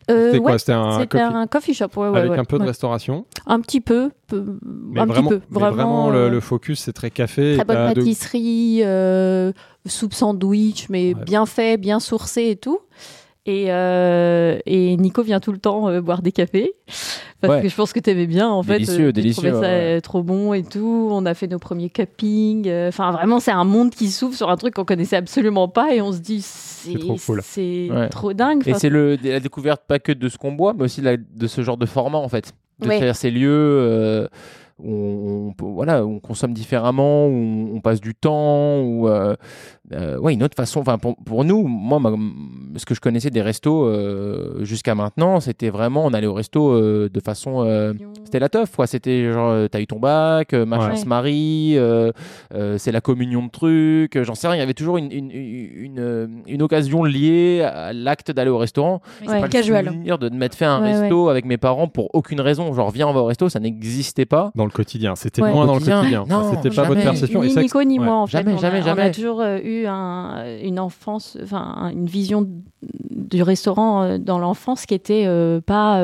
Euh, 0.10 0.26
C'était 0.28 0.38
ouais, 0.40 0.44
quoi 0.52 0.58
C'était 0.60 0.74
un 0.74 1.36
un 1.36 1.48
coffee 1.48 1.74
shop, 1.74 1.88
ouais, 1.96 2.10
ouais, 2.10 2.20
avec 2.20 2.38
un 2.40 2.44
peu 2.46 2.60
de 2.60 2.64
restauration. 2.66 3.26
Un 3.48 3.60
petit 3.62 3.80
peu, 3.82 4.12
peu- 4.28 4.60
Mais 4.62 5.00
un 5.02 5.06
vraiment, 5.06 5.30
petit 5.30 5.40
peu. 5.40 5.42
mais 5.52 5.70
Vraiment, 5.70 6.10
le, 6.10 6.18
euh, 6.18 6.30
le 6.30 6.40
focus, 6.40 6.82
c'est 6.82 6.94
très 6.94 7.10
café. 7.12 7.56
Très 7.56 7.66
bonne 7.66 7.94
de- 7.94 7.94
pâtisserie, 8.02 8.82
euh, 8.84 9.52
soupe 9.86 10.14
sandwich, 10.14 10.88
mais 10.90 11.14
bien 11.14 11.46
fait, 11.46 11.78
bien 11.78 12.00
sourcé 12.00 12.50
et 12.50 12.56
tout. 12.56 12.80
Et, 13.46 13.66
euh, 13.74 14.58
et 14.66 14.96
Nico 14.96 15.22
vient 15.22 15.42
tout 15.42 15.52
le 15.52 15.58
temps 15.58 15.90
euh, 15.90 16.00
boire 16.02 16.22
des 16.22 16.32
cafés. 16.32 16.74
Parce 17.42 17.56
Ouais. 17.56 17.62
que 17.64 17.68
je 17.68 17.76
pense 17.76 17.92
que 17.92 18.00
tu 18.00 18.10
aimais 18.10 18.26
bien, 18.26 18.48
en 18.50 18.62
Délicieux, 18.62 18.96
fait. 18.96 19.04
euh, 19.04 19.08
tu 19.08 19.14
délicieux, 19.14 19.52
ça 19.52 19.60
ouais. 19.60 19.98
euh, 19.98 20.00
trop 20.00 20.24
bon 20.24 20.54
et 20.54 20.64
tout. 20.64 21.10
On 21.12 21.26
a 21.26 21.34
fait 21.34 21.48
nos 21.48 21.60
premiers 21.60 21.90
cuppings. 21.90 22.70
euh, 22.70 22.88
Enfin, 22.88 23.12
vraiment, 23.12 23.42
c'est 23.42 23.52
un 23.52 23.66
monde 23.66 23.90
qui 23.90 24.10
s'ouvre 24.12 24.34
sur 24.34 24.50
un 24.50 24.56
truc 24.56 24.76
qu'on 24.76 24.86
connaissait 24.86 25.18
absolument 25.18 25.68
pas. 25.68 25.94
Et 25.94 26.02
on 26.02 26.14
se 26.14 26.20
dit, 26.20 26.40
c'est 26.42 26.98
trop 26.98 27.18
cool. 27.26 27.42
c'est 27.44 27.90
Ouais. 27.92 28.08
trop 28.08 28.32
dingue. 28.32 28.66
Et 28.66 28.74
c'est 28.76 28.88
le, 28.90 29.18
la 29.22 29.42
découverte 29.42 29.82
pas 29.86 30.00
que 30.00 30.14
de 30.14 30.30
ce 30.30 30.38
qu'on 30.38 30.54
boit, 30.54 30.74
mais 30.74 30.84
aussi 30.86 31.02
la- 31.02 31.18
de 31.18 31.48
ce 31.48 31.62
genre 31.62 31.76
de 31.78 31.86
format 31.86 32.20
en 32.20 32.30
fait. 32.30 32.54
De 32.80 32.88
Ouais. 32.88 32.98
faire 33.00 33.16
ces 33.16 33.30
lieux 33.30 33.50
euh, 33.52 34.28
où 34.80 35.54
on, 35.62 35.74
voilà, 35.74 36.06
on 36.06 36.20
consomme 36.20 36.54
différemment, 36.54 37.28
où 37.28 37.32
on, 37.32 37.76
on 37.76 37.82
passe 37.82 38.00
du 38.02 38.16
temps, 38.16 38.80
où 38.82 39.08
euh, 39.10 39.36
euh, 39.92 40.18
ouais, 40.18 40.34
une 40.34 40.44
autre 40.44 40.56
façon. 40.56 40.80
Enfin, 40.80 40.98
pour, 40.98 41.16
pour 41.18 41.44
nous, 41.44 41.68
moi, 41.68 42.00
ma- 42.00 42.14
ce 42.78 42.86
que 42.86 42.96
je 42.96 43.02
connaissais 43.02 43.30
des 43.30 43.42
restos 43.42 43.86
euh, 43.86 44.64
jusqu'à 44.64 44.96
maintenant, 44.96 45.40
c'était 45.40 45.70
vraiment 45.70 46.06
on 46.06 46.14
allait 46.14 46.26
au 46.28 46.34
resto 46.34 46.72
euh, 46.72 47.10
de 47.14 47.20
façon 47.20 47.64
euh, 47.66 47.94
c'était 48.24 48.40
la 48.40 48.50
teuf, 48.50 48.76
quoi. 48.76 48.88
C'était 48.88 49.32
genre, 49.32 49.68
t'as 49.70 49.80
eu 49.82 49.88
ton 49.88 50.00
bac, 50.00 50.54
euh, 50.54 50.66
machin 50.66 50.92
Ouais. 50.92 50.96
se 50.96 51.06
marie, 51.06 51.74
euh, 51.78 52.12
euh, 52.54 52.78
c'est 52.78 52.92
la 52.92 53.02
communion 53.02 53.44
de 53.46 53.50
trucs, 53.52 54.22
j'en 54.24 54.36
sais 54.36 54.48
rien. 54.48 54.56
Il 54.56 54.60
y 54.60 54.64
avait 54.64 54.74
toujours 54.74 54.98
une, 54.98 55.12
une, 55.12 55.32
une, 55.32 56.44
une 56.48 56.62
occasion 56.62 57.04
liée 57.04 57.62
à 57.62 57.94
l'acte 57.94 58.32
d'aller 58.32 58.50
au 58.50 58.58
restaurant. 58.58 59.02
Oui, 59.22 59.28
Ouais. 59.28 59.34
c'est 59.36 59.42
Pas 59.42 59.48
casual. 59.50 59.86
le 59.86 59.92
souvenir 59.92 60.18
de 60.18 60.30
mettre 60.30 60.58
fait 60.58 60.66
un 60.66 60.82
Ouais, 60.82 61.00
resto 61.02 61.30
avec 61.30 61.46
mes 61.46 61.58
parents 61.58 61.88
pour 61.88 62.10
aucune 62.16 62.42
raison. 62.42 62.74
Genre, 62.74 62.90
viens, 62.92 63.08
on 63.08 63.14
va 63.14 63.22
au 63.22 63.26
resto, 63.26 63.50
ça 63.50 63.60
n'existait 63.60 64.26
pas. 64.26 64.52
Dans 64.56 64.66
le 64.66 64.72
quotidien. 64.72 65.16
C'était 65.16 65.42
Ouais. 65.42 65.52
moins 65.52 65.66
dans 65.66 65.74
le 65.76 65.80
Quotidien. 65.80 66.26
C'était 66.54 66.70
pas 66.76 66.84
votre 66.84 67.02
perception. 67.02 67.42
Ni 67.44 67.56
Nico 67.56 67.84
ni 67.84 68.00
ouais. 68.00 68.06
moi, 68.06 68.16
en 68.16 68.28
fait. 68.28 68.38
Jamais, 68.38 68.54
on, 68.54 68.58
a, 68.58 68.60
jamais, 68.62 68.78
on 68.80 68.82
a 68.82 68.86
jamais. 68.86 69.12
toujours 69.12 69.42
euh, 69.42 69.60
une 69.82 70.80
enfance, 70.80 71.38
enfin, 71.42 71.92
une 71.92 72.06
vision 72.06 72.48
du 72.82 73.42
restaurant 73.44 74.04
euh, 74.04 74.18
dans 74.18 74.40
l'enfance 74.40 74.86
qui 74.86 74.94
était 74.94 75.26
euh, 75.26 75.62
pas. 75.62 76.02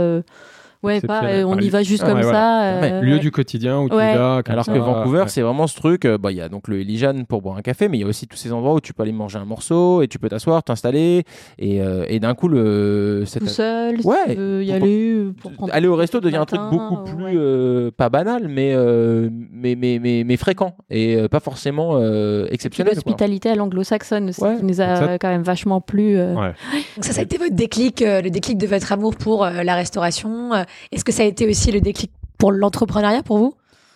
Euh, 0.83 0.87
ouais, 0.87 1.01
pas 1.01 1.23
euh, 1.25 1.43
on 1.45 1.57
y 1.57 1.69
va 1.69 1.83
juste 1.83 2.03
ah, 2.05 2.09
comme 2.09 2.17
ouais, 2.17 2.23
ça. 2.23 2.29
voilà. 2.29 2.83
euh, 2.95 3.01
Lieu 3.01 3.13
ouais. 3.13 3.19
du 3.19 3.31
quotidien 3.31 3.79
où 3.79 3.89
tu 3.89 3.95
vas. 3.95 4.41
Alors 4.47 4.65
ça, 4.65 4.73
que 4.73 4.77
Vancouver, 4.79 5.19
ouais. 5.21 5.27
c'est 5.27 5.41
vraiment 5.41 5.67
ce 5.67 5.75
truc. 5.75 6.05
euh, 6.05 6.17
bah, 6.17 6.31
il 6.31 6.37
y 6.37 6.41
a 6.41 6.49
donc 6.49 6.67
le 6.67 6.79
Elysian 6.81 7.23
pour 7.27 7.41
boire 7.41 7.57
un 7.57 7.61
café, 7.61 7.87
mais 7.89 7.97
il 7.97 8.01
y 8.01 8.03
a 8.03 8.07
aussi 8.07 8.27
tous 8.27 8.37
ces 8.37 8.51
endroits 8.53 8.73
où 8.73 8.79
tu 8.81 8.93
peux 8.93 9.03
aller 9.03 9.11
manger 9.11 9.37
un 9.39 9.45
morceau 9.45 10.01
et 10.01 10.07
tu 10.07 10.19
peux 10.19 10.29
t'asseoir, 10.29 10.63
t'installer. 10.63 11.23
Et, 11.57 11.81
euh, 11.81 12.05
et 12.07 12.19
d'un 12.19 12.33
coup, 12.35 12.47
le, 12.47 13.23
cette- 13.25 13.43
tout 13.43 13.49
seul, 13.49 13.99
si 14.01 14.07
Ouais. 14.07 14.15
tu 14.29 14.35
veux 14.35 14.63
y 14.63 14.71
aller. 14.71 15.11
euh, 15.13 15.33
Pour 15.41 15.51
prendre 15.53 15.73
aller 15.73 15.87
au 15.87 15.95
resto 15.95 16.19
devient 16.19 16.37
un 16.37 16.45
truc 16.45 16.61
beaucoup 16.71 16.95
euh, 16.97 17.03
plus 17.03 17.23
ouais. 17.23 17.33
euh, 17.35 17.91
pas 17.95 18.09
banal 18.09 18.47
mais, 18.47 18.71
euh, 18.73 19.29
mais, 19.51 19.75
mais, 19.75 19.99
mais 20.01 20.23
mais 20.25 20.37
fréquent 20.37 20.75
et 20.89 21.15
euh, 21.15 21.27
pas 21.27 21.39
forcément 21.39 21.91
euh, 21.95 22.47
exceptionnel. 22.51 22.93
L'hospitalité 22.95 23.49
à 23.49 23.55
l'anglo-saxonne 23.55 24.29
aussi, 24.29 24.41
Ouais, 24.41 24.57
qui 24.57 24.65
nous 24.65 24.81
a 24.81 25.17
quand 25.17 25.27
même 25.29 25.43
vachement 25.43 25.81
plu. 25.81 26.17
euh. 26.17 26.33
Ouais. 26.35 26.53
Donc 26.95 27.05
ça, 27.05 27.13
ça 27.13 27.19
a 27.21 27.23
été 27.23 27.37
votre 27.37 27.55
déclic, 27.55 28.01
euh, 28.01 28.21
le 28.21 28.29
déclic 28.29 28.57
de 28.57 28.67
votre 28.67 28.91
amour 28.91 29.15
pour 29.15 29.43
euh, 29.43 29.63
la 29.63 29.75
restauration. 29.75 30.53
Est-ce 30.91 31.03
que 31.03 31.11
ça 31.11 31.23
a 31.23 31.25
été 31.25 31.47
aussi 31.47 31.71
le 31.71 31.81
déclic 31.81 32.11
pour 32.37 32.51
l'entrepreneuriat 32.51 33.23
pour 33.23 33.37
vous? 33.37 33.53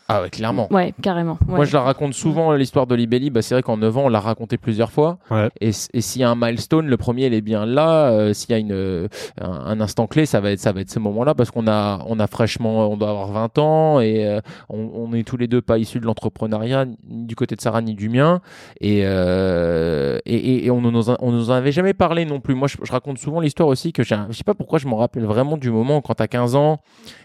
Ah 0.10 0.22
ouais 0.22 0.30
clairement 0.30 0.68
Ouais, 0.72 0.94
carrément. 1.02 1.38
ouais. 1.48 1.56
Moi, 1.56 1.66
je 1.66 1.74
la 1.74 1.82
raconte 1.82 2.14
souvent, 2.14 2.52
l'histoire 2.54 2.88
de 2.88 2.96
Libelli. 2.96 3.30
Bah, 3.30 3.42
c'est 3.42 3.56
vrai 3.56 3.62
qu'en 3.64 3.78
9 3.78 3.98
ans, 3.98 4.02
on 4.06 4.10
l'a 4.10 4.20
raconté 4.20 4.58
plusieurs 4.58 4.92
fois. 4.92 5.18
Ouais. 5.32 5.50
Et, 5.62 5.72
s'il 5.72 6.22
y 6.22 6.24
a 6.24 6.30
un 6.30 6.36
milestone, 6.36 6.88
le 6.88 6.98
premier, 6.98 7.28
il 7.28 7.34
est 7.34 7.42
bien 7.42 7.66
là. 7.66 8.12
Euh, 8.12 8.34
s'il 8.34 8.52
y 8.52 8.54
a 8.54 8.58
une, 8.58 8.72
euh, 8.74 9.08
un, 9.42 9.50
un 9.52 9.82
instant 9.82 10.08
clé, 10.08 10.26
ça 10.26 10.40
va 10.42 10.52
être, 10.52 10.60
ça 10.60 10.72
va 10.72 10.82
être 10.82 10.90
ce 10.92 11.00
moment-là 11.00 11.34
parce 11.36 11.52
qu'on 11.52 11.68
a, 11.68 12.00
on 12.08 12.20
a 12.20 12.28
fraîchement, 12.28 12.90
on 12.92 12.98
doit 12.98 13.10
avoir 13.10 13.28
20 13.32 13.58
ans 13.60 14.00
et 14.02 14.26
euh, 14.26 14.42
on, 14.70 14.90
on 14.94 15.14
est 15.14 15.24
tous 15.28 15.38
les 15.38 15.48
deux 15.48 15.62
pas 15.62 15.78
issus 15.78 16.00
de 16.00 16.06
l'entrepreneuriat, 16.06 16.86
ni 16.86 17.26
du 17.26 17.36
côté 17.36 17.56
de 17.56 17.62
Sarah 17.62 17.82
ni 17.82 17.94
du 17.96 18.10
mien. 18.10 18.42
Et, 18.82 19.02
euh, 19.06 20.20
et, 20.26 20.36
et- 20.36 20.66
et 20.66 20.72
on 20.72 20.82
nous, 20.82 21.10
en- 21.10 21.18
on 21.20 21.32
nous 21.32 21.50
en 21.50 21.54
avait 21.54 21.72
jamais 21.72 21.94
parlé 21.94 22.26
non 22.26 22.40
plus. 22.40 22.56
Moi, 22.56 22.68
je, 22.68 22.78
je 22.84 22.92
raconte 22.92 23.18
souvent 23.18 23.40
l'histoire 23.40 23.70
aussi 23.70 23.94
que 23.94 24.04
j'ai, 24.04 24.18
je 24.30 24.38
sais 24.38 24.44
pas 24.44 24.54
pourquoi 24.54 24.80
je 24.80 24.88
m'en 24.88 24.98
rappelle 24.98 25.24
vraiment 25.26 25.58
du 25.58 25.72
moment 25.72 26.02
quand 26.02 26.16
t'as 26.16 26.28
15 26.28 26.56
ans 26.56 26.80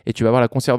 et 0.07 0.13
tu 0.13 0.25
vas 0.25 0.31
voir 0.31 0.41
la 0.41 0.49
concert 0.49 0.77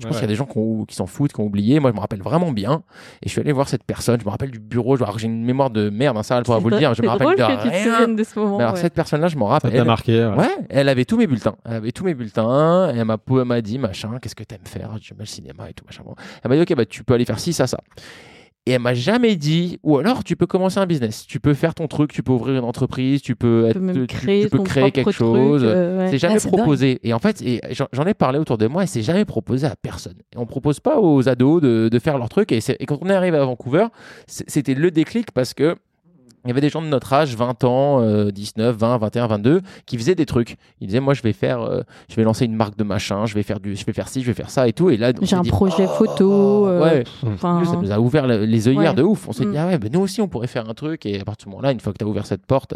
Je 0.00 0.06
pense 0.06 0.14
Ouais. 0.16 0.20
qu'il 0.20 0.22
y 0.22 0.24
a 0.24 0.28
des 0.28 0.34
gens 0.36 0.46
qui, 0.46 0.56
ont- 0.58 0.84
qui 0.84 0.94
s'en 0.94 1.06
foutent, 1.06 1.32
qui 1.32 1.40
ont 1.40 1.44
oublié. 1.44 1.80
Moi, 1.80 1.90
je 1.90 1.96
me 1.96 2.00
rappelle 2.00 2.22
vraiment 2.22 2.52
bien. 2.52 2.82
Et 3.22 3.26
je 3.28 3.30
suis 3.30 3.40
allé 3.40 3.52
voir 3.52 3.68
cette 3.68 3.82
personne. 3.84 4.20
Je 4.20 4.24
me 4.24 4.30
rappelle 4.30 4.50
du 4.50 4.60
bureau. 4.60 4.96
Je- 4.96 5.02
alors, 5.02 5.18
J'ai 5.18 5.26
une 5.26 5.44
mémoire 5.44 5.70
de 5.70 5.90
merde, 5.90 6.16
hein, 6.16 6.22
ça, 6.22 6.36
elle 6.38 6.44
pourra 6.44 6.58
vous 6.58 6.68
le 6.70 6.78
dire. 6.78 6.94
Je 6.94 7.02
me 7.02 7.08
rappelle 7.08 7.28
de 7.28 7.34
que 7.34 7.62
tu 7.62 7.68
te 7.68 7.74
rien. 7.74 7.84
souviennes 7.92 8.16
de 8.16 8.24
ce 8.24 8.38
moment. 8.38 8.56
Mais 8.58 8.62
alors, 8.64 8.74
ouais. 8.76 8.80
cette 8.80 8.94
personne-là, 8.94 9.28
je 9.28 9.36
m'en 9.36 9.50
Ça 9.50 9.60
t'a 9.60 9.68
rappelle. 9.68 9.84
marqué. 9.84 10.24
ouais. 10.24 10.36
Ouais, 10.36 10.56
elle 10.70 10.88
avait 10.88 11.04
tous 11.04 11.16
mes 11.16 11.26
bulletins. 11.26 11.56
Elle 11.64 11.74
avait 11.74 11.92
tous 11.92 12.04
mes 12.04 12.14
bulletins. 12.14 12.92
Et 12.94 12.98
elle 12.98 13.04
m'a, 13.04 13.16
elle 13.30 13.44
m'a 13.44 13.60
dit, 13.60 13.78
machin, 13.78 14.18
qu'est-ce 14.22 14.36
que 14.36 14.44
t'aimes 14.44 14.60
faire? 14.64 14.90
J'aime 15.00 15.18
le 15.18 15.26
cinéma 15.26 15.68
et 15.68 15.72
tout, 15.74 15.84
machin. 15.84 16.02
Bon. 16.04 16.14
Elle 16.44 16.48
m'a 16.50 16.56
dit, 16.56 16.62
ok, 16.62 16.76
bah, 16.76 16.86
tu 16.86 17.02
peux 17.04 17.14
aller 17.14 17.24
faire 17.24 17.38
ci, 17.40 17.52
ça, 17.52 17.66
ça. 17.66 17.78
Et 18.68 18.72
elle 18.72 18.80
m'a 18.82 18.92
jamais 18.94 19.36
dit, 19.36 19.78
ou 19.82 19.96
alors 19.98 20.22
tu 20.24 20.36
peux 20.36 20.46
commencer 20.46 20.78
un 20.78 20.84
business. 20.86 21.26
Tu 21.26 21.40
peux 21.40 21.54
faire 21.54 21.74
ton 21.74 21.86
truc, 21.88 22.12
tu 22.12 22.22
peux 22.22 22.32
ouvrir 22.32 22.58
une 22.58 22.64
entreprise, 22.64 23.22
tu 23.22 23.34
peux, 23.34 23.62
Tu 23.64 23.70
être, 23.70 23.74
peux 23.78 23.80
même 23.80 24.06
tu- 24.06 24.06
créer, 24.06 24.42
tu 24.44 24.50
peux 24.50 24.58
ton 24.58 24.64
créer 24.64 24.82
propre 24.82 24.94
quelque 24.94 25.10
chose. 25.10 25.62
euh, 25.64 25.98
ouais. 26.00 26.10
C'est 26.10 26.18
jamais 26.18 26.34
Ah, 26.36 26.38
dingue. 26.44 26.52
proposé. 26.52 27.00
Et 27.02 27.14
en 27.14 27.18
fait, 27.18 27.42
j'en, 27.70 28.04
ai 28.04 28.14
parlé 28.14 28.38
autour 28.38 28.58
de 28.58 28.66
moi 28.66 28.84
et 28.84 28.86
c'est 28.86 29.02
jamais 29.02 29.24
proposé 29.24 29.66
à 29.66 29.74
personne. 29.80 30.16
Et 30.34 30.38
on 30.38 30.44
propose 30.44 30.80
pas 30.80 31.00
aux 31.00 31.28
ados 31.28 31.62
de, 31.62 31.88
de 31.90 31.98
faire 31.98 32.18
leur 32.18 32.28
truc. 32.28 32.52
Et, 32.52 32.60
quand 32.86 32.98
on 33.00 33.08
est 33.08 33.14
arrivé 33.14 33.38
à 33.38 33.44
Vancouver, 33.44 33.86
c'était 34.26 34.74
le 34.74 34.90
déclic 34.90 35.32
parce 35.32 35.54
que 35.54 35.74
il 36.44 36.48
y 36.48 36.50
avait 36.50 36.60
des 36.60 36.68
gens 36.70 36.82
de 36.82 36.86
notre 36.86 37.12
âge, 37.12 37.34
20 37.36 37.64
ans, 37.64 38.00
euh, 38.00 38.30
19, 38.30 38.76
20, 38.76 38.98
21, 38.98 39.26
22, 39.26 39.60
qui 39.86 39.96
faisaient 39.98 40.14
des 40.14 40.26
trucs. 40.26 40.56
Ils 40.80 40.86
disaient, 40.86 41.00
moi, 41.00 41.14
je 41.14 41.22
vais 41.22 41.32
faire, 41.32 41.60
euh, 41.62 41.82
je 42.08 42.16
vais 42.16 42.24
lancer 42.24 42.44
une 42.44 42.54
marque 42.54 42.76
de 42.76 42.84
machin, 42.84 43.26
je 43.26 43.34
vais 43.34 43.42
faire 43.42 43.60
du, 43.60 43.76
je 43.76 43.84
vais 43.84 43.92
faire 43.92 44.08
ci, 44.08 44.22
je 44.22 44.26
vais 44.26 44.34
faire 44.34 44.50
ça 44.50 44.68
et 44.68 44.72
tout. 44.72 44.90
Et 44.90 44.96
là, 44.96 45.12
J'ai 45.20 45.36
un 45.36 45.40
dit, 45.42 45.50
projet 45.50 45.84
oh, 45.86 45.94
photo. 45.94 46.66
euh, 46.68 46.82
ouais. 46.82 47.04
enfin, 47.26 47.62
ça 47.64 47.76
nous 47.76 47.92
a 47.92 47.98
ouvert 48.00 48.26
le- 48.26 48.44
les 48.44 48.68
œillères 48.68 48.90
Ouais. 48.92 48.94
de 48.94 49.02
ouf. 49.02 49.28
On 49.28 49.32
s'est 49.32 49.44
Mm. 49.46 49.50
dit, 49.52 49.58
ah 49.58 49.66
ouais, 49.66 49.78
ben 49.78 49.90
nous 49.92 50.00
aussi, 50.00 50.20
on 50.20 50.28
pourrait 50.28 50.46
faire 50.46 50.68
un 50.68 50.74
truc. 50.74 51.04
Et 51.06 51.20
à 51.20 51.24
partir 51.24 51.46
de 51.46 51.50
ce 51.50 51.56
moment-là, 51.56 51.72
une 51.72 51.80
fois 51.80 51.92
que 51.92 51.98
tu 51.98 52.04
as 52.04 52.08
ouvert 52.08 52.26
cette 52.26 52.46
porte, 52.46 52.74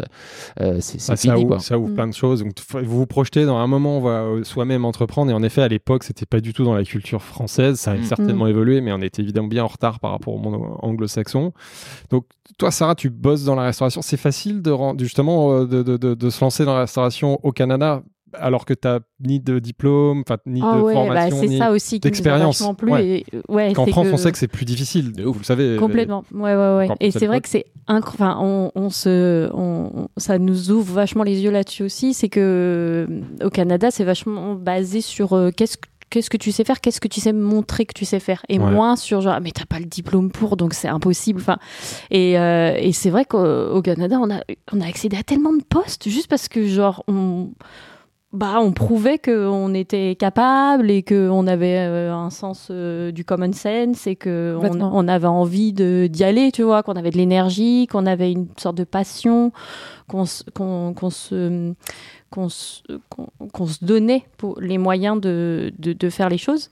euh, 0.61 0.77
c'est, 0.79 0.99
c'est 0.99 1.11
Ah, 1.11 1.15
ça, 1.15 1.31
fini, 1.31 1.41
ouvre, 1.43 1.55
quoi. 1.55 1.59
ça 1.59 1.77
ouvre 1.79 1.89
Mm. 1.91 1.95
plein 1.95 2.07
de 2.07 2.13
choses. 2.13 2.43
Donc, 2.43 2.51
vous 2.83 2.97
vous 2.97 3.05
projetez 3.07 3.45
dans 3.45 3.57
un 3.57 3.67
moment, 3.67 3.97
on 3.97 4.01
va 4.01 4.43
soi-même 4.43 4.85
entreprendre. 4.85 5.31
Et 5.31 5.33
en 5.33 5.43
effet, 5.43 5.61
à 5.61 5.67
l'époque, 5.67 6.03
c'était 6.03 6.25
pas 6.25 6.39
du 6.39 6.53
tout 6.53 6.63
dans 6.63 6.73
la 6.75 6.83
culture 6.83 7.21
française. 7.21 7.77
Ça 7.79 7.91
a 7.91 7.95
Mm. 7.95 8.03
certainement 8.03 8.47
évolué, 8.47 8.81
mais 8.81 8.91
on 8.91 9.01
était 9.01 9.21
évidemment 9.21 9.47
bien 9.47 9.63
en 9.63 9.67
retard 9.67 9.99
par 9.99 10.11
rapport 10.11 10.33
au 10.33 10.37
monde 10.37 10.59
anglo-saxon. 10.81 11.53
Donc, 12.09 12.25
toi, 12.57 12.71
Sarah, 12.71 12.95
tu 12.95 13.09
bosses 13.09 13.45
dans 13.45 13.52
la 13.55 13.63
restauration. 13.63 14.01
C'est 14.01 14.17
facile 14.17 14.61
de 14.61 14.73
justement 14.99 15.53
euh, 15.53 15.65
de, 15.65 15.83
de- 15.83 15.97
de- 15.97 16.13
de 16.13 16.29
se 16.29 16.43
lancer 16.43 16.65
dans 16.65 16.73
la 16.73 16.81
restauration 16.81 17.39
au 17.43 17.51
Canada 17.51 18.03
alors 18.35 18.65
que 18.65 18.73
tu 18.73 18.87
n'as 18.87 18.97
ni 19.23 19.39
de 19.39 19.59
diplôme, 19.59 20.23
enfin, 20.25 20.37
ni 20.47 20.59
Ah 20.63 20.75
de 20.77 20.81
ouais, 20.81 20.95
bah, 20.95 21.01
formation, 21.03 21.37
c'est 21.39 21.47
ni... 21.49 21.57
ça 21.59 21.69
aussi 21.71 21.99
d'expérience. 21.99 22.57
vachement 22.61 22.73
plu. 22.73 22.91
Ouais. 22.91 23.05
Et, 23.07 23.25
euh, 23.35 23.41
ouais, 23.47 23.73
Qu'en 23.73 23.85
c'est 23.85 23.91
France, 23.91 24.07
que- 24.07 24.13
on 24.13 24.17
sait 24.17 24.31
que 24.31 24.39
c'est 24.39 24.47
plus 24.47 24.65
difficile. 24.65 25.11
De 25.13 25.23
ouf. 25.23 25.33
Vous 25.35 25.39
le 25.41 25.45
savez. 25.45 25.77
Complètement. 25.77 26.23
Ouais, 26.33 26.55
ouais, 26.55 26.77
ouais. 26.77 26.87
Et 26.99 27.11
c'est 27.11 27.27
vrai 27.27 27.41
que 27.41 27.47
c'est 27.49 27.65
incro- 27.87 28.07
enfin, 28.15 28.37
on, 28.41 28.71
on 28.73 28.89
se, 28.89 29.51
on, 29.53 30.07
ça 30.17 30.39
nous 30.39 30.71
ouvre 30.71 30.93
vachement 30.95 31.23
les 31.23 31.41
yeux 31.41 31.51
là-dessus 31.51 31.83
aussi. 31.83 32.15
C'est 32.15 32.29
que 32.29 33.05
euh, 33.07 33.45
au 33.45 33.51
Canada, 33.51 33.91
c'est 33.91 34.03
vachement 34.03 34.55
basé 34.55 35.01
sur 35.01 35.33
euh, 35.33 35.51
qu'est-ce 35.55 35.77
que 35.77 35.87
Qu'est-ce 36.13 36.29
que 36.29 36.37
tu 36.37 36.51
sais 36.51 36.63
faire 36.63 36.79
Qu'est-ce 36.79 37.01
que 37.01 37.07
tu 37.07 37.19
sais 37.19 37.33
montrer 37.33 37.85
que 37.85 37.93
tu 37.95 38.05
sais 38.05 38.19
faire 38.19 38.45
Et 38.47 38.59
Ouais. 38.59 38.69
moins 38.71 38.95
sur 38.95 39.19
genre, 39.21 39.33
ah, 39.35 39.39
mais 39.39 39.49
t'as 39.49 39.65
pas 39.65 39.79
le 39.79 39.85
diplôme 39.85 40.29
pour, 40.29 40.57
donc 40.57 40.75
c'est 40.75 40.87
impossible. 40.87 41.41
Enfin, 41.41 41.57
et, 42.11 42.37
euh, 42.37 42.75
et 42.77 42.91
c'est 42.91 43.09
vrai 43.09 43.25
qu'au 43.25 43.39
au 43.43 43.81
Canada, 43.81 44.19
on 44.21 44.29
a, 44.29 44.41
on 44.71 44.79
a 44.79 44.85
accédé 44.85 45.17
à 45.17 45.23
tellement 45.23 45.53
de 45.53 45.63
postes 45.63 46.07
juste 46.07 46.27
parce 46.27 46.47
que 46.47 46.67
genre 46.67 47.03
on, 47.07 47.49
bah, 48.31 48.59
on 48.61 48.71
prouvait 48.73 49.17
qu'on 49.19 49.73
était 49.73 50.15
capable 50.15 50.89
et 50.91 51.01
qu'on 51.03 51.45
avait 51.47 51.77
euh, 51.87 52.13
un 52.13 52.29
sens 52.29 52.67
euh, 52.71 53.11
du 53.11 53.23
common 53.25 53.51
sense 53.53 54.05
et 54.07 54.15
qu'on 54.15 54.59
on 54.81 55.07
avait 55.07 55.27
envie 55.27 55.73
de- 55.73 56.07
d'y 56.11 56.23
aller, 56.23 56.51
tu 56.51 56.63
vois, 56.63 56.81
qu'on 56.83 56.93
avait 56.93 57.11
de 57.11 57.17
l'énergie, 57.17 57.87
qu'on 57.87 58.05
avait 58.05 58.31
une 58.31 58.47
sorte 58.57 58.77
de 58.77 58.83
passion, 58.85 59.51
qu'on 60.07 60.25
se- 60.25 60.43
qu'on 60.55 60.93
qu'on 60.95 61.09
se, 61.11 61.73
qu'on 62.33 62.49
se, 62.49 62.81
qu'on- 63.09 63.27
qu'on 63.53 63.67
se 63.67 63.85
donnait 63.85 64.23
pour 64.37 64.59
les 64.59 64.79
moyens 64.79 65.21
de, 65.21 65.71
de, 65.77 65.93
de 65.93 66.09
faire 66.09 66.29
les 66.29 66.39
choses. 66.39 66.69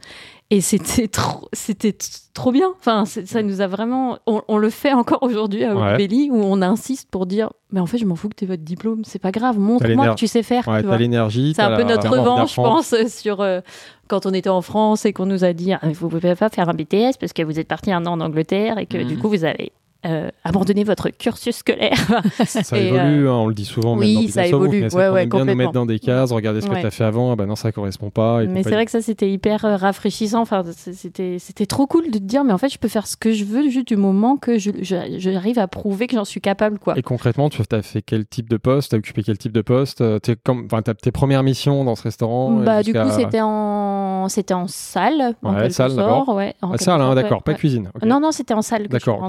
Et 0.49 0.59
c'était 0.59 1.07
trop, 1.19 1.47
c'était 1.53 1.91
t- 1.93 2.07
trop 2.33 2.51
bien. 2.51 2.67
Enfin, 2.79 3.05
c'est- 3.05 3.27
ça 3.27 3.43
nous 3.43 3.61
a 3.61 3.67
vraiment. 3.67 4.17
On, 4.25 4.41
on 4.47 4.57
le 4.57 4.71
fait 4.71 4.91
encore 4.93 5.21
aujourd'hui 5.21 5.63
à 5.63 5.75
Ouais. 5.75 5.97
Belly 5.97 6.29
où 6.31 6.35
on 6.37 6.63
insiste 6.63 7.09
pour 7.11 7.27
dire 7.27 7.51
Mais 7.71 7.79
en 7.79 7.85
fait, 7.85 7.99
je 7.99 8.05
m'en 8.05 8.15
fous 8.15 8.27
que 8.29 8.35
tu 8.35 8.45
aies 8.45 8.47
votre 8.47 8.63
diplôme, 8.63 9.03
c'est 9.05 9.19
pas 9.21 9.31
grave, 9.31 9.59
montre-moi 9.59 10.09
que 10.09 10.15
tu 10.15 10.25
sais 10.27 10.41
faire. 10.43 10.67
Ouais, 10.67 10.77
tu 10.77 10.81
t'as 10.81 10.87
vois. 10.87 10.97
l'énergie. 10.97 11.53
C'est 11.55 11.61
un 11.61 11.77
peu 11.77 11.83
notre 11.83 12.09
revanche, 12.09 12.51
je 12.51 12.55
pense, 12.55 12.93
euh, 12.93 13.07
sur 13.07 13.41
euh, 13.41 13.61
quand 14.07 14.25
on 14.25 14.31
était 14.33 14.49
en 14.49 14.61
France 14.63 15.05
et 15.05 15.13
qu'on 15.13 15.27
nous 15.27 15.43
a 15.43 15.53
dit 15.53 15.73
Ah, 15.73 15.79
vous 15.93 16.09
pouvez 16.09 16.33
pas 16.35 16.49
faire 16.49 16.67
un 16.69 16.73
BTS 16.73 17.17
parce 17.19 17.33
que 17.33 17.43
vous 17.43 17.59
êtes 17.59 17.67
parti 17.67 17.91
un 17.91 18.05
an 18.07 18.13
en 18.13 18.21
Angleterre 18.21 18.79
et 18.79 18.87
que 18.87 18.97
du 19.03 19.17
coup 19.19 19.29
vous 19.29 19.45
avez 19.45 19.71
euh, 20.05 20.29
abandonné 20.43 20.83
votre 20.83 21.09
cursus 21.09 21.57
scolaire. 21.57 21.95
Ça 22.45 22.77
Et, 22.77 22.87
évolue, 22.87 23.29
hein, 23.29 23.33
on 23.33 23.47
le 23.47 23.53
dit 23.53 23.65
souvent. 23.65 23.97
oui, 23.97 24.25
dans 24.27 24.31
ça 24.31 24.47
évolue. 24.47 24.81
mais 24.81 24.89
c'est 24.89 24.95
Ouais, 24.97 25.05
qu'on 25.07 25.13
ouais, 25.13 25.23
aime 25.23 25.29
bien 25.29 25.45
nous 25.45 25.55
mettre 25.55 25.71
dans 25.73 25.85
des 25.85 25.99
cases, 25.99 26.31
regarder 26.31 26.61
ce 26.61 26.67
que 26.67 26.73
Ouais. 26.73 26.81
tu 26.81 26.87
as 26.87 26.91
fait 26.91 27.03
avant, 27.03 27.31
ah 27.31 27.35
bah 27.35 27.45
non, 27.45 27.55
ça 27.55 27.71
correspond 27.71 28.09
pas. 28.09 28.43
et 28.43 28.47
mais 28.47 28.63
c'est 28.63 28.71
vrai 28.71 28.85
que 28.85 28.91
ça 28.91 29.01
c'était 29.01 29.29
hyper 29.29 29.63
euh, 29.65 29.75
rafraîchissant. 29.75 30.41
Enfin, 30.41 30.63
c'était 30.75 31.37
c'était 31.39 31.65
trop 31.65 31.85
cool 31.87 32.05
de 32.11 32.17
te 32.17 32.23
dire 32.23 32.43
mais 32.43 32.53
en 32.53 32.57
fait 32.57 32.69
je 32.69 32.77
peux 32.79 32.87
faire 32.87 33.05
ce 33.07 33.15
que 33.17 33.31
je 33.31 33.43
veux 33.45 33.69
juste 33.69 33.87
du 33.89 33.97
moment 33.97 34.37
que 34.37 34.57
je 34.57 34.71
je- 34.81 35.17
j'arrive 35.17 35.59
à 35.59 35.67
prouver 35.67 36.07
que 36.07 36.15
j'en 36.15 36.25
suis 36.25 36.41
capable 36.41 36.79
quoi. 36.79 36.97
Et 36.97 37.01
concrètement, 37.03 37.49
tu 37.49 37.61
as 37.71 37.81
fait 37.81 38.01
quel 38.01 38.25
type 38.25 38.49
de 38.49 38.57
poste? 38.57 38.89
Tu 38.91 38.95
as 38.95 38.99
occupé 38.99 39.23
quel 39.23 39.37
type 39.37 39.51
de 39.53 39.61
poste? 39.61 40.01
Euh, 40.01 40.19
t'es 40.19 40.35
comme, 40.35 40.67
tes 41.01 41.11
premières 41.11 41.43
missions 41.43 41.83
dans 41.83 41.95
ce 41.95 42.03
restaurant 42.03 42.51
Bah 42.51 42.81
du 42.83 42.93
coup 42.93 43.09
c'était 43.15 43.41
en 43.41 44.27
c'était 44.29 44.53
en 44.53 44.67
salle 44.67 45.35
en 45.43 45.53
Ouais, 45.53 45.61
quelque 45.61 45.73
salle, 45.73 45.91
sorte, 45.91 45.99
d'abord. 46.07 46.29
ouais, 46.35 46.53
en 46.61 46.71
Ah, 46.73 46.77
sorte, 46.77 47.15
d'accord, 47.15 47.43
pas 47.43 47.53
cuisine. 47.53 47.89
Non, 48.05 48.19
non, 48.19 48.31
c'était 48.31 48.53
en 48.53 48.61
salle 48.61 48.87
que 48.87 48.97
je 48.97 48.99
suis 49.01 49.11
D'accord. 49.11 49.27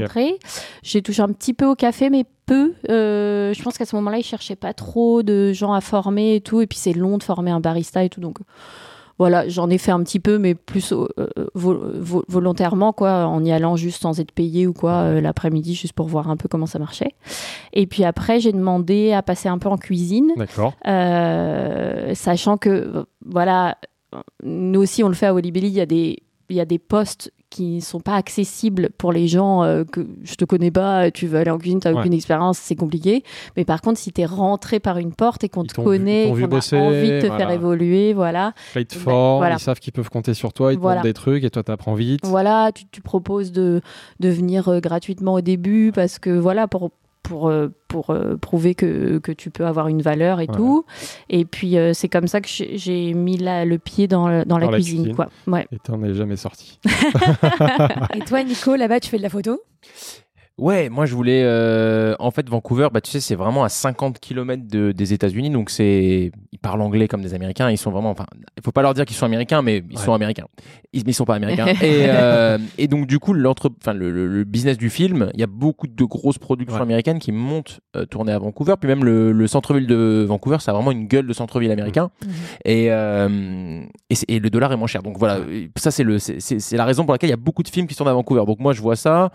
J'ai 0.82 1.02
touché 1.02 1.22
un 1.22 1.28
petit 1.32 1.54
peu 1.54 1.66
au 1.66 1.74
café, 1.74 2.10
mais 2.10 2.24
peu. 2.46 2.74
Euh, 2.90 3.52
je 3.54 3.62
pense 3.62 3.78
qu'à 3.78 3.84
ce 3.86 3.94
moment-là, 3.96 4.18
ils 4.18 4.24
cherchaient 4.24 4.56
pas 4.56 4.72
trop 4.74 5.22
de 5.22 5.52
gens 5.52 5.72
à 5.72 5.80
former 5.80 6.34
et 6.36 6.40
tout. 6.40 6.60
Et 6.60 6.66
puis, 6.66 6.78
c'est 6.78 6.92
long 6.92 7.18
de 7.18 7.22
former 7.22 7.50
un 7.50 7.60
barista 7.60 8.02
et 8.04 8.08
tout. 8.08 8.20
Donc, 8.20 8.38
voilà, 9.18 9.48
j'en 9.48 9.70
ai 9.70 9.78
fait 9.78 9.92
un 9.92 10.02
petit 10.02 10.18
peu, 10.18 10.38
mais 10.38 10.54
plus 10.54 10.92
euh, 10.92 11.06
vo- 11.54 11.78
vo- 11.94 12.24
volontairement, 12.28 12.92
quoi, 12.92 13.26
en 13.26 13.44
y 13.44 13.52
allant 13.52 13.76
juste 13.76 14.02
sans 14.02 14.18
être 14.18 14.32
payé 14.32 14.66
ou 14.66 14.72
quoi, 14.72 14.92
euh, 15.02 15.20
l'après-midi, 15.20 15.74
juste 15.74 15.92
pour 15.92 16.08
voir 16.08 16.28
un 16.28 16.36
peu 16.36 16.48
comment 16.48 16.66
ça 16.66 16.78
marchait. 16.80 17.12
Et 17.72 17.86
puis 17.86 18.02
après, 18.04 18.40
j'ai 18.40 18.52
demandé 18.52 19.12
à 19.12 19.22
passer 19.22 19.48
un 19.48 19.58
peu 19.58 19.68
en 19.68 19.76
cuisine. 19.76 20.32
D'accord. 20.36 20.72
Euh, 20.86 22.14
sachant 22.14 22.56
que 22.56 22.68
euh, 22.70 23.04
voilà 23.24 23.76
nous 24.42 24.80
aussi 24.80 25.02
on 25.04 25.08
le 25.08 25.14
fait 25.14 25.26
à 25.26 25.34
Olibelli 25.34 25.68
il 25.68 25.74
y 25.74 25.80
a 25.80 25.86
des 25.86 26.18
il 26.50 26.56
y 26.56 26.60
a 26.60 26.64
des 26.66 26.78
postes 26.78 27.32
qui 27.52 27.80
sont 27.82 28.00
pas 28.00 28.14
accessibles 28.16 28.88
pour 28.96 29.12
les 29.12 29.28
gens 29.28 29.62
euh, 29.62 29.84
que 29.84 30.06
je 30.24 30.34
te 30.36 30.44
connais 30.46 30.70
pas 30.70 31.10
tu 31.10 31.26
veux 31.26 31.38
aller 31.38 31.50
en 31.50 31.58
cuisine 31.58 31.78
t'as 31.80 31.92
Ouais. 31.92 32.00
aucune 32.00 32.14
expérience 32.14 32.56
c'est 32.58 32.74
compliqué 32.76 33.22
mais 33.56 33.64
par 33.66 33.82
contre 33.82 33.98
si 33.98 34.10
tu 34.10 34.22
es 34.22 34.24
rentré 34.26 34.80
par 34.80 34.96
une 34.96 35.12
porte 35.12 35.44
et 35.44 35.48
qu'on 35.50 35.64
te 35.64 35.74
connaît 35.74 36.28
qu'on 36.30 36.42
a 36.42 36.46
bosser, 36.46 36.76
envie 36.78 37.10
de 37.10 37.20
te 37.20 37.26
voilà. 37.26 37.36
faire 37.36 37.50
évoluer 37.50 38.14
voilà 38.14 38.54
Plate 38.72 38.94
Ben, 38.94 38.98
fort, 39.00 39.36
voilà. 39.38 39.56
ils 39.56 39.60
savent 39.60 39.78
qu'ils 39.78 39.92
peuvent 39.92 40.08
compter 40.10 40.32
sur 40.34 40.52
toi, 40.54 40.72
ils 40.72 40.76
te 40.76 40.80
Voilà. 40.80 41.02
des 41.02 41.12
trucs 41.12 41.44
et 41.44 41.50
toi 41.50 41.62
t'apprends 41.62 41.94
vite. 41.94 42.24
voilà 42.24 42.72
tu, 42.74 42.84
tu 42.90 43.02
proposes 43.02 43.52
de, 43.52 43.82
de 44.20 44.28
venir 44.30 44.68
euh, 44.68 44.80
gratuitement 44.80 45.34
au 45.34 45.40
début 45.42 45.92
parce 45.94 46.18
que 46.18 46.30
voilà 46.30 46.66
pour 46.68 46.90
pour, 47.22 47.48
euh, 47.48 47.68
pour 47.88 48.10
euh, 48.10 48.36
prouver 48.36 48.74
que, 48.74 49.18
que 49.18 49.30
tu 49.32 49.50
peux 49.50 49.64
avoir 49.66 49.88
une 49.88 50.02
valeur 50.02 50.40
et 50.40 50.48
Ouais. 50.48 50.56
tout. 50.56 50.84
Et 51.28 51.44
puis, 51.44 51.76
euh, 51.78 51.92
c'est 51.94 52.08
comme 52.08 52.26
ça 52.26 52.40
que 52.40 52.48
j'ai 52.48 53.14
mis 53.14 53.36
la- 53.36 53.64
le 53.64 53.78
pied 53.78 54.08
dans, 54.08 54.28
le- 54.28 54.44
dans 54.44 54.58
la 54.58 54.66
Dans 54.66 54.70
la 54.72 54.76
cuisine. 54.78 54.98
cuisine. 55.02 55.14
Quoi. 55.16 55.28
Ouais. 55.46 55.66
Et 55.72 55.78
t'en 55.78 56.02
es 56.02 56.14
jamais 56.14 56.36
sorti. 56.36 56.78
Et 58.14 58.20
toi, 58.20 58.42
Nico, 58.42 58.74
là-bas, 58.76 59.00
tu 59.00 59.08
fais 59.08 59.18
de 59.18 59.22
la 59.22 59.28
photo? 59.30 59.60
Ouais, 60.62 60.88
moi 60.90 61.06
je 61.06 61.14
voulais. 61.16 61.42
euh, 61.44 62.14
en 62.20 62.30
fait, 62.30 62.48
Vancouver, 62.48 62.86
bah, 62.92 63.00
tu 63.00 63.10
sais, 63.10 63.18
c'est 63.18 63.34
vraiment 63.34 63.64
à 63.64 63.68
50 63.68 64.20
km 64.20 64.62
de, 64.70 64.92
des 64.92 65.12
États-Unis, 65.12 65.50
donc 65.50 65.70
c'est. 65.70 66.30
Ils 66.52 66.58
parlent 66.60 66.80
anglais 66.82 67.08
comme 67.08 67.20
des 67.22 67.34
Américains. 67.34 67.68
Ils 67.68 67.78
sont 67.78 67.90
vraiment. 67.90 68.10
Enfin, 68.10 68.26
il 68.56 68.62
faut 68.62 68.70
pas 68.70 68.82
leur 68.82 68.94
dire 68.94 69.04
qu'ils 69.04 69.16
sont 69.16 69.26
Américains, 69.26 69.60
mais 69.60 69.82
ils 69.90 69.96
Ouais. 69.98 70.04
sont 70.04 70.12
Américains. 70.12 70.46
Ils, 70.92 71.02
mais 71.04 71.10
ils 71.10 71.14
sont 71.14 71.24
pas 71.24 71.34
Américains. 71.34 71.66
et, 71.82 72.04
euh, 72.06 72.58
et 72.78 72.86
donc 72.86 73.08
du 73.08 73.18
coup, 73.18 73.32
l'entre, 73.32 73.70
enfin, 73.80 73.92
le, 73.92 74.12
le- 74.12 74.28
le 74.28 74.44
business 74.44 74.78
du 74.78 74.88
film, 74.88 75.30
il 75.34 75.40
y 75.40 75.42
a 75.42 75.48
beaucoup 75.48 75.88
de 75.88 76.04
grosses 76.04 76.38
productions 76.38 76.76
Ouais. 76.76 76.82
américaines 76.82 77.18
qui 77.18 77.32
montent 77.32 77.80
euh, 77.96 78.04
tourner 78.06 78.30
à 78.30 78.38
Vancouver. 78.38 78.74
Puis 78.80 78.88
même 78.88 79.04
le, 79.04 79.32
le 79.32 79.46
centre-ville 79.48 79.88
de 79.88 80.24
Vancouver, 80.28 80.58
ça 80.60 80.70
a 80.70 80.74
vraiment 80.74 80.92
une 80.92 81.08
gueule 81.08 81.26
de 81.26 81.32
centre-ville 81.32 81.72
américain. 81.72 82.10
Et, 82.64 82.86
euh, 82.92 83.82
et, 84.10 84.14
c'est- 84.14 84.30
et 84.30 84.38
le 84.38 84.48
dollar 84.48 84.72
est 84.72 84.76
moins 84.76 84.86
cher. 84.86 85.02
Donc 85.02 85.18
voilà, 85.18 85.38
ça 85.76 85.90
le, 86.04 86.18
c'est 86.20 86.76
la 86.76 86.84
raison 86.84 87.04
pour 87.04 87.12
laquelle 87.14 87.30
il 87.30 87.32
y 87.32 87.34
a 87.34 87.36
beaucoup 87.36 87.64
de 87.64 87.68
films 87.68 87.88
qui 87.88 87.94
sont 87.94 88.06
à 88.06 88.12
Vancouver. 88.12 88.44
Donc 88.46 88.60
moi 88.60 88.72
je 88.72 88.80
vois 88.80 88.94
ça. 88.96 89.30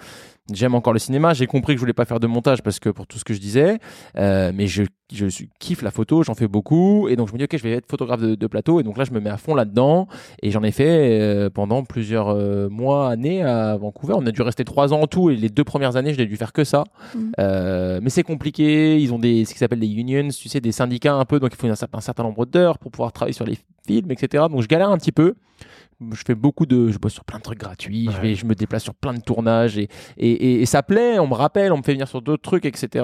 J'aime 0.53 0.75
encore 0.75 0.93
le 0.93 0.99
cinéma. 0.99 1.33
J'ai 1.33 1.47
compris 1.47 1.73
que 1.73 1.77
je 1.77 1.81
voulais 1.81 1.93
pas 1.93 2.05
faire 2.05 2.19
de 2.19 2.27
montage 2.27 2.61
parce 2.63 2.79
que 2.79 2.89
pour 2.89 3.05
tout 3.07 3.17
ce 3.19 3.25
que 3.25 3.33
je 3.33 3.39
disais, 3.39 3.79
Euh, 4.17 4.51
mais 4.53 4.67
je, 4.67 4.83
je 5.13 5.25
suis- 5.27 5.49
kiffe 5.59 5.81
la 5.81 5.91
photo, 5.91 6.23
j'en 6.23 6.33
fais 6.35 6.47
beaucoup, 6.47 7.07
et 7.07 7.15
donc 7.15 7.27
je 7.29 7.33
me 7.33 7.37
dis 7.37 7.43
ok, 7.45 7.55
je 7.57 7.63
vais 7.63 7.71
être 7.71 7.87
photographe 7.89 8.21
de, 8.21 8.35
de 8.35 8.47
plateau, 8.47 8.79
et 8.79 8.83
donc 8.83 8.97
là 8.97 9.03
je 9.05 9.11
me 9.11 9.19
mets 9.19 9.29
à 9.29 9.37
fond 9.37 9.55
là-dedans, 9.55 10.07
et 10.43 10.51
j'en 10.51 10.63
ai 10.63 10.71
fait 10.71 11.19
euh, 11.21 11.49
pendant 11.49 11.83
plusieurs 11.83 12.29
euh, 12.29 12.67
mois, 12.69 13.09
années 13.09 13.41
à 13.43 13.77
Vancouver. 13.77 14.13
On 14.17 14.25
a 14.25 14.31
dû 14.31 14.41
rester 14.41 14.65
trois 14.65 14.93
ans 14.93 15.01
en 15.01 15.07
tout, 15.07 15.29
et 15.29 15.35
les 15.35 15.49
deux 15.49 15.63
premières 15.63 15.95
années 15.95 16.13
je 16.13 16.19
n'ai 16.19 16.25
dû 16.25 16.35
faire 16.37 16.53
que 16.53 16.63
ça. 16.63 16.83
Mhm. 17.15 17.31
Euh, 17.39 17.99
mais 18.03 18.09
c'est 18.09 18.23
compliqué. 18.23 18.99
Ils 18.99 19.13
ont 19.13 19.19
des 19.19 19.45
ce 19.45 19.53
qui 19.53 19.59
s'appelle 19.59 19.79
des 19.79 19.87
unions, 19.93 20.27
tu 20.29 20.49
sais, 20.49 20.59
des 20.59 20.71
syndicats 20.71 21.13
un 21.15 21.25
peu, 21.25 21.39
donc 21.39 21.51
il 21.53 21.57
faut 21.57 21.67
un, 21.67 21.75
certain- 21.75 21.97
un 21.97 22.01
certain 22.01 22.23
nombre 22.23 22.45
d'heures 22.45 22.77
pour 22.77 22.91
pouvoir 22.91 23.11
travailler 23.13 23.33
sur 23.33 23.45
les 23.45 23.57
films, 23.87 24.11
etc. 24.11 24.45
Donc 24.51 24.61
je 24.61 24.67
galère 24.67 24.89
un 24.89 24.97
petit 24.97 25.11
peu. 25.11 25.35
Je 26.11 26.21
fais 26.27 26.35
beaucoup 26.35 26.67
de, 26.67 26.89
je 26.91 26.99
bosse 26.99 27.13
sur 27.13 27.23
plein 27.25 27.39
de 27.39 27.43
trucs 27.43 27.57
gratuits. 27.59 28.07
Je 28.15 28.21
vais, 28.21 28.35
je 28.35 28.45
me 28.45 28.53
déplace 28.53 28.83
sur 28.83 28.93
plein 28.93 29.15
de 29.15 29.19
tournages 29.19 29.79
et 29.79 29.87
et, 30.19 30.29
et, 30.31 30.61
et 30.61 30.65
ça 30.67 30.83
plaît. 30.83 31.17
On 31.17 31.25
me 31.27 31.33
rappelle, 31.33 31.73
on 31.73 31.77
me 31.77 31.81
fait 31.81 31.93
venir 31.93 32.07
sur 32.07 32.21
d'autres 32.21 32.43
trucs, 32.43 32.65
etc. 32.65 33.03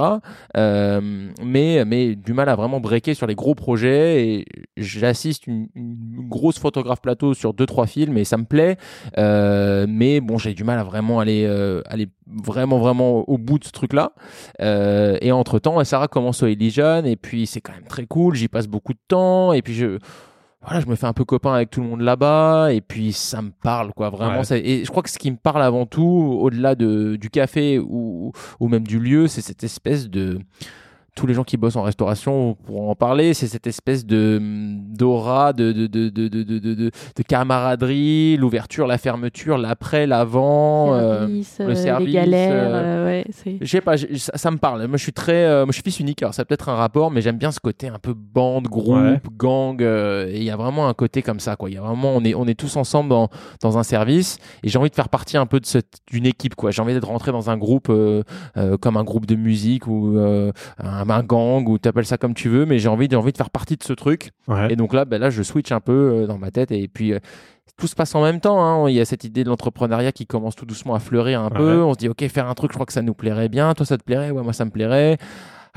Euh, 0.57 1.01
mais 1.43 1.85
mais 1.85 1.92
du 2.15 2.33
mal 2.33 2.49
à 2.49 2.55
vraiment 2.55 2.79
breaker 2.79 3.13
sur 3.13 3.27
les 3.27 3.35
gros 3.35 3.55
projets. 3.55 4.27
Et 4.27 4.45
j'assiste 4.77 5.47
une, 5.47 5.67
une 5.75 6.27
grosse 6.29 6.59
photographe 6.59 7.01
plateau 7.01 7.33
sur 7.33 7.53
deux 7.53 7.65
trois 7.65 7.87
films 7.87 8.17
et 8.17 8.23
ça 8.23 8.37
me 8.37 8.45
plaît. 8.45 8.77
Euh, 9.17 9.85
mais 9.87 10.19
bon, 10.21 10.37
j'ai 10.37 10.53
du 10.53 10.63
mal 10.63 10.79
à 10.79 10.83
vraiment 10.83 11.19
aller 11.19 11.45
euh, 11.47 11.81
aller 11.85 12.07
vraiment 12.27 12.77
vraiment 12.79 13.27
au 13.29 13.37
bout 13.37 13.59
de 13.59 13.65
ce 13.65 13.71
truc-là. 13.71 14.13
Euh, 14.61 15.17
et 15.21 15.31
entre 15.31 15.59
temps, 15.59 15.83
Sarah 15.83 16.07
commence 16.07 16.43
au 16.43 16.47
Elysian 16.47 17.03
et 17.05 17.15
puis 17.15 17.47
c'est 17.47 17.61
quand 17.61 17.73
même 17.73 17.87
très 17.87 18.05
cool. 18.05 18.35
J'y 18.35 18.47
passe 18.47 18.67
beaucoup 18.67 18.93
de 18.93 18.99
temps 19.07 19.53
et 19.53 19.61
puis 19.61 19.73
je 19.73 19.97
voilà, 20.65 20.79
je 20.79 20.85
me 20.85 20.95
fais 20.95 21.07
un 21.07 21.11
peu 21.13 21.25
copain 21.25 21.53
avec 21.53 21.71
tout 21.71 21.81
le 21.81 21.87
monde 21.89 21.99
là-bas 21.99 22.71
et 22.71 22.79
puis 22.79 23.11
ça 23.11 23.41
me 23.41 23.51
parle 23.51 23.91
quoi 23.93 24.09
vraiment. 24.09 24.37
Ouais. 24.37 24.43
ça- 24.45 24.57
et 24.57 24.85
je 24.85 24.89
crois 24.89 25.03
que 25.03 25.09
ce 25.09 25.19
qui 25.19 25.29
me 25.29 25.35
parle 25.35 25.61
avant 25.61 25.85
tout, 25.85 26.37
au-delà 26.39 26.75
de, 26.75 27.17
du 27.17 27.29
café 27.29 27.79
ou, 27.79 28.31
ou 28.61 28.67
même 28.69 28.87
du 28.87 28.97
lieu, 28.97 29.27
c'est 29.27 29.41
cette 29.41 29.65
espèce 29.65 30.09
de 30.09 30.39
tous 31.15 31.27
les 31.27 31.33
gens 31.33 31.43
qui 31.43 31.57
bossent 31.57 31.75
en 31.75 31.83
restauration 31.83 32.55
pourront 32.65 32.89
en 32.89 32.95
parler, 32.95 33.33
c'est 33.33 33.47
cette 33.47 33.67
espèce 33.67 34.05
de 34.05 34.39
d'aura, 34.41 35.53
de 35.53 35.71
de, 35.71 35.87
de, 35.87 36.09
de, 36.09 36.27
de, 36.27 36.43
de, 36.43 36.59
de, 36.59 36.73
de- 36.73 36.91
de 37.15 37.23
camaraderie, 37.23 38.37
l'ouverture, 38.37 38.87
la 38.87 38.97
fermeture, 38.97 39.57
l'après, 39.57 40.07
l'avant. 40.07 40.93
euh, 40.93 41.19
Service, 41.19 41.55
le 41.59 41.65
euh, 41.69 41.75
service, 41.75 42.07
les 42.07 42.13
galères, 42.13 42.51
euh, 42.73 42.83
euh, 42.83 43.05
ouais, 43.05 43.25
c'est. 43.31 43.57
je 43.61 43.65
sais 43.65 43.81
pas, 43.81 43.97
ça, 43.97 44.31
ça 44.35 44.51
me 44.51 44.57
parle. 44.57 44.85
Moi, 44.87 44.97
je 44.97 45.03
suis 45.03 45.13
très, 45.13 45.45
euh, 45.45 45.65
moi, 45.65 45.71
je 45.71 45.73
suis 45.73 45.83
fils 45.83 45.99
unique. 45.99 46.21
Alors, 46.23 46.33
ça 46.33 46.41
a 46.41 46.45
peut-être 46.45 46.69
un 46.69 46.75
rapport, 46.75 47.11
mais 47.11 47.21
j'aime 47.21 47.37
bien 47.37 47.51
ce 47.51 47.59
côté 47.59 47.87
un 47.87 47.99
peu 47.99 48.13
bande, 48.13 48.67
groupe, 48.67 48.93
Ouais. 48.93 49.19
gang. 49.37 49.81
euh, 49.81 50.27
et 50.27 50.37
il 50.37 50.43
y 50.43 50.49
a 50.51 50.55
vraiment 50.57 50.87
un 50.87 50.93
côté 50.93 51.21
comme 51.21 51.39
ça, 51.39 51.55
quoi. 51.55 51.69
Il 51.69 51.73
y 51.75 51.77
a 51.77 51.81
vraiment, 51.81 52.13
on 52.15 52.23
est, 52.23 52.33
on 52.35 52.45
est 52.47 52.57
tous 52.59 52.75
ensemble 52.75 53.09
dans, 53.09 53.29
dans 53.61 53.77
un 53.77 53.83
service. 53.83 54.37
Et 54.63 54.69
j'ai 54.69 54.77
envie 54.79 54.89
de 54.89 54.95
faire 54.95 55.09
partie 55.09 55.37
un 55.37 55.45
peu 55.45 55.59
de 55.59 55.65
cette, 55.65 55.97
d'une 56.11 56.25
équipe, 56.25 56.55
quoi. 56.55 56.71
J'ai 56.71 56.81
envie 56.81 56.93
d'être 56.93 57.07
rentré 57.07 57.31
dans 57.31 57.49
un 57.49 57.57
groupe, 57.57 57.87
euh, 57.89 58.23
euh, 58.57 58.77
comme 58.77 58.97
un 58.97 59.03
groupe 59.03 59.25
de 59.25 59.35
musique 59.35 59.87
ou 59.87 60.17
euh, 60.17 60.51
un, 60.79 61.02
un 61.11 61.23
gang 61.23 61.67
ou 61.67 61.77
t'appelles 61.77 62.05
ça 62.05 62.17
comme 62.17 62.33
tu 62.33 62.49
veux, 62.49 62.65
mais 62.65 62.79
j'ai 62.79 62.89
envie, 62.89 63.07
j'ai 63.09 63.15
envie 63.15 63.31
de 63.31 63.37
faire 63.37 63.49
partie 63.49 63.75
de 63.77 63.83
ce 63.83 63.93
truc. 63.93 64.31
Ouais. 64.47 64.71
Et 64.71 64.75
donc 64.75 64.93
là, 64.93 65.05
ben 65.05 65.19
là, 65.19 65.29
je 65.29 65.41
switch 65.43 65.71
un 65.71 65.79
peu 65.79 65.91
euh, 66.23 66.27
dans 66.27 66.37
ma 66.37 66.51
tête 66.51 66.71
et 66.71 66.87
puis. 66.87 67.13
euh, 67.13 67.19
tout 67.75 67.87
se 67.87 67.95
passe 67.95 68.13
en 68.13 68.21
même 68.21 68.39
temps. 68.39 68.63
hein. 68.63 68.87
Il 68.87 68.93
y 68.95 68.99
a 68.99 69.05
cette 69.05 69.23
idée 69.23 69.43
de 69.43 69.49
l'entrepreneuriat 69.49 70.11
qui 70.11 70.27
commence 70.27 70.55
tout 70.55 70.65
doucement 70.65 70.93
à 70.93 70.99
fleurir 70.99 71.41
un 71.41 71.49
peu. 71.49 71.81
On 71.81 71.93
se 71.93 71.97
dit, 71.97 72.07
ok, 72.07 72.23
faire 72.27 72.47
un 72.47 72.53
truc, 72.53 72.71
je 72.71 72.75
crois 72.75 72.85
que 72.85 72.93
ça 72.93 73.01
nous 73.01 73.15
plairait 73.15 73.49
bien. 73.49 73.73
Toi, 73.73 73.83
ça 73.83 73.97
te 73.97 74.03
plairait? 74.03 74.29
Ouais, 74.29 74.43
moi, 74.43 74.53
ça 74.53 74.63
me 74.63 74.69
plairait. 74.69 75.17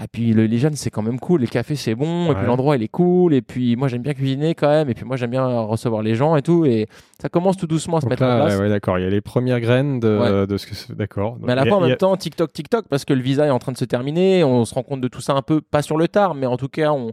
Et 0.03 0.09
puis 0.09 0.35
le 0.35 0.45
les 0.45 0.59
jeunes, 0.59 0.75
c'est 0.77 0.91
quand 0.91 1.01
même 1.01 1.19
cool. 1.19 1.41
Les 1.41 1.47
cafés, 1.47 1.75
c'est 1.75 1.95
bon. 1.95 2.31
Et 2.31 2.35
puis 2.35 2.45
l'endroit, 2.47 2.77
il 2.77 2.83
est 2.83 2.89
cool. 2.89 3.33
Et 3.33 3.41
puis 3.41 3.77
moi, 3.77 3.89
j'aime 3.89 4.03
bien 4.03 4.13
cuisiner 4.13 4.55
quand 4.55 4.69
même. 4.69 4.91
Et 4.91 4.95
puis 4.95 5.07
moi, 5.07 5.17
j'aime 5.17 5.31
bien 5.31 5.47
recevoir 5.61 6.03
les 6.03 6.15
gens 6.15 6.37
et 6.37 6.43
tout. 6.43 6.67
Et 6.67 6.87
ça 7.21 7.31
commence 7.31 7.57
tout 7.57 7.67
doucement 7.67 7.97
à 7.97 8.01
se 8.01 8.05
Donc 8.05 8.11
mettre 8.11 8.25
en 8.25 8.29
là, 8.29 8.37
place. 8.45 8.55
ouais, 8.57 8.61
ouais, 8.65 8.69
d'accord. 8.69 8.99
Il 8.99 9.05
y 9.05 9.07
a 9.07 9.11
les 9.11 9.23
premières 9.23 9.59
graines 9.61 9.99
de, 9.99 10.19
Ouais. 10.43 10.47
de 10.47 10.57
ce 10.59 10.67
que 10.67 10.75
c'est. 10.75 10.95
D'accord. 10.95 11.39
Mais 11.41 11.53
à 11.53 11.55
la 11.55 11.65
fois, 11.65 11.79
en 11.79 11.81
même 11.81 11.93
a- 11.93 11.97
temps, 11.97 12.15
TikTok, 12.17 12.53
TikTok, 12.53 12.89
parce 12.89 13.07
que 13.07 13.15
le 13.15 13.23
visa 13.23 13.47
est 13.47 13.51
en 13.51 13.59
train 13.59 13.73
de 13.73 13.79
se 13.79 13.87
terminer. 13.87 14.45
On 14.45 14.67
se 14.67 14.75
rend 14.75 14.83
compte 14.83 15.01
de 15.01 15.09
tout 15.09 15.23
ça 15.23 15.33
un 15.33 15.41
peu, 15.43 15.63
pas 15.63 15.81
sur 15.81 15.97
le 15.97 16.09
tard, 16.09 16.35
mais 16.35 16.45
en 16.47 16.59
tout 16.59 16.69
cas, 16.69 16.91
on, 16.93 17.13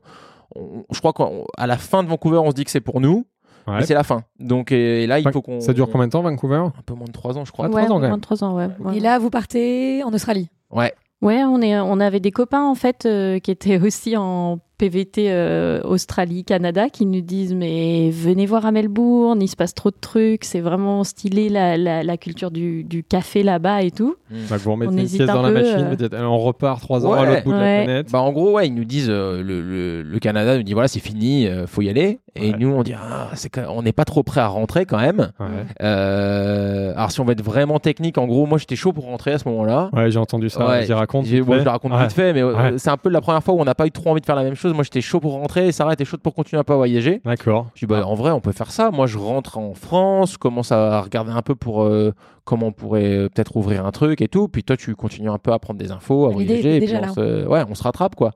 on- 0.56 0.84
je 0.91 1.00
crois 1.00 1.13
qu'à 1.13 1.65
la 1.67 1.78
fin 1.78 2.04
de 2.04 2.10
Vancouver, 2.10 2.39
on 2.39 2.50
se 2.50 2.56
dit 2.56 2.65
que 2.65 2.72
c'est 2.72 2.82
pour 2.82 3.00
nous. 3.00 3.26
Ouais. 3.65 3.76
Mais 3.78 3.86
c'est 3.86 3.93
la 3.93 4.04
fin. 4.04 4.24
Donc, 4.41 4.74
et, 4.74 5.04
et 5.04 5.08
là, 5.08 5.19
il 5.19 5.32
faut 5.32 5.41
qu'on. 5.41 5.62
Ça 5.62 5.72
dure 5.72 5.89
combien 5.89 6.08
de 6.08 6.12
temps, 6.12 6.22
Vancouver? 6.22 6.58
Un 6.58 6.74
peu 6.86 6.96
moins 6.96 7.08
de 7.08 7.13
3 7.13 7.38
ans, 7.38 7.46
je 7.46 7.52
crois. 7.54 7.67
Ah, 7.67 7.69
trois 7.69 7.82
Ouais, 7.84 7.88
ans, 7.88 7.93
quand 7.96 8.00
même. 8.02 8.12
23 8.12 8.43
ans, 8.43 8.58
ouais. 8.58 8.67
ouais. 8.80 8.98
Et 8.98 9.00
là, 9.00 9.19
vous 9.19 9.30
partez 9.30 10.04
en 10.04 10.12
Australie? 10.13 10.50
Ouais. 10.69 10.93
Ouais, 11.24 11.42
on, 11.46 11.62
est, 11.62 11.80
on 11.80 12.02
avait 12.02 12.20
des 12.20 12.32
copains 12.32 12.66
en 12.66 12.76
fait 12.76 13.06
euh, 13.06 13.40
qui 13.40 13.50
étaient 13.50 13.80
aussi 13.82 14.18
en 14.18 14.60
PVT 14.89 15.28
euh, 15.32 15.80
Australie, 15.86 16.43
Canada, 16.43 16.89
qui 16.89 17.06
nous 17.06 17.22
disent 17.22 17.54
mais 17.56 18.10
venez 18.12 18.46
voir 18.46 18.65
à 18.65 18.72
Melbourne, 18.74 19.41
il 19.41 19.48
se 19.48 19.56
passe 19.56 19.74
trop 19.74 19.91
de 19.91 19.96
trucs, 20.02 20.43
c'est 20.43 20.60
vraiment 20.60 21.06
stylé 21.06 21.48
la, 21.48 21.78
la, 21.78 22.04
la 22.04 22.17
culture 22.17 22.52
du, 22.52 22.84
du 22.84 23.02
café 23.02 23.43
là-bas 23.43 23.82
et 23.84 23.91
tout. 23.91 24.15
Bah, 24.50 24.58
vous 24.58 24.74
remettez 24.74 24.89
On 24.89 24.98
une 24.98 25.00
hésite 25.00 25.19
pièce 25.19 25.30
un 25.30 25.36
dans 25.36 25.41
la 25.43 25.48
peu, 25.54 25.62
machine, 25.62 25.98
euh. 26.13 26.24
on 26.26 26.38
repart 26.39 26.82
trois 26.82 27.06
ans 27.06 27.13
Ouais. 27.13 27.19
à 27.19 27.26
l'autre 27.26 27.43
bout 27.46 27.52
de 27.52 27.56
la 27.58 27.84
planète. 27.84 28.12
Bah, 28.12 28.19
en 28.22 28.34
gros, 28.34 28.52
ouais, 28.52 28.67
ils 28.67 28.74
nous 28.74 28.84
disent 28.84 29.08
euh, 29.10 29.41
le, 29.41 29.62
le, 29.62 30.02
le 30.02 30.19
Canada 30.19 30.58
nous 30.58 30.63
dit 30.63 30.74
voilà, 30.74 30.89
c'est 30.89 31.00
fini, 31.00 31.48
euh, 31.48 31.65
faut 31.65 31.82
y 31.82 31.89
aller. 31.89 32.19
Et 32.36 32.50
Ouais. 32.52 32.56
nous, 32.60 32.69
on 32.74 32.84
dit 32.84 32.93
ah, 32.98 33.30
c'est 33.36 33.48
quand- 33.50 33.67
on 33.69 33.84
n'est 33.84 33.91
pas 33.93 34.06
trop 34.06 34.24
prêt 34.24 34.41
à 34.41 34.48
rentrer 34.48 34.86
quand 34.86 35.00
même. 35.00 35.32
Ouais. 35.39 35.46
Euh, 35.82 36.93
alors, 36.96 37.12
si 37.12 37.22
on 37.22 37.26
veut 37.26 37.34
être 37.34 37.43
vraiment 37.43 37.80
technique, 37.80 38.17
en 38.17 38.26
gros, 38.26 38.46
moi, 38.48 38.58
j'étais 38.58 38.76
chaud 38.76 38.91
pour 38.91 39.06
rentrer 39.06 39.32
à 39.34 39.38
ce 39.38 39.48
moment-là. 39.50 39.89
Ouais, 39.93 40.10
j'ai 40.12 40.19
entendu 40.19 40.50
ça. 40.50 40.67
Ouais, 40.67 40.86
J'y 40.86 40.93
raconte. 40.93 41.26
Je 41.28 41.38
le 41.38 41.69
raconte 41.69 41.91
Ouais. 41.93 42.02
vite 42.02 42.12
fait, 42.13 42.34
mais 42.34 42.43
Ouais. 42.43 42.74
c'est 42.78 42.89
un 42.89 42.98
peu 42.98 43.10
la 43.10 43.22
première 43.22 43.43
fois 43.43 43.54
où 43.54 43.60
on 43.62 43.65
n'a 43.65 43.76
pas 43.76 43.86
eu 43.86 43.91
trop 43.91 44.10
envie 44.10 44.19
de 44.22 44.26
faire 44.26 44.36
la 44.36 44.43
même 44.43 44.56
chose. 44.56 44.73
Moi, 44.74 44.84
j'étais 44.84 45.02
chaud 45.02 45.20
pour 45.20 45.34
rentrer 45.34 45.68
et 45.68 45.72
Sarah 45.72 45.94
était 45.94 46.06
chaude 46.06 46.22
pour 46.22 46.34
continuer 46.34 46.60
un 46.60 46.64
peu 46.64 46.74
à 46.74 46.78
voyager. 46.78 47.22
D'accord. 47.26 47.68
Je 47.76 47.82
dis, 47.82 47.86
bah, 47.86 48.06
en 48.06 48.16
vrai, 48.16 48.32
on 48.32 48.40
peut 48.40 48.52
faire 48.52 48.72
ça. 48.72 48.92
Moi, 48.92 49.08
je 49.08 49.18
rentre 49.18 49.58
en 49.58 49.74
France, 49.74 50.34
je 50.34 50.38
commence 50.38 50.72
à 50.72 51.02
regarder 51.02 51.32
un 51.32 51.42
peu 51.42 51.56
pour 51.56 51.84
euh, 51.84 52.14
comment 52.46 52.68
on 52.68 52.72
pourrait 52.72 53.18
euh, 53.18 53.30
peut-être 53.30 53.56
ouvrir 53.56 53.86
un 53.86 53.92
truc 53.92 54.22
et 54.22 54.28
tout. 54.28 54.48
Puis 54.48 54.64
toi, 54.64 54.78
tu 54.78 54.96
continues 54.96 55.30
un 55.30 55.38
peu 55.38 55.54
à 55.54 55.60
prendre 55.60 55.80
des 55.80 55.92
infos, 55.92 56.26
à 56.26 56.30
L'idée 56.30 56.46
voyager. 56.46 56.76
Et 56.76 56.80
puis 56.80 56.88
déjà 56.88 57.02
on 57.10 57.14
se, 57.14 57.48
ouais, 57.48 57.64
on 57.70 57.76
se 57.76 57.84
rattrape, 57.84 58.16
quoi. 58.16 58.32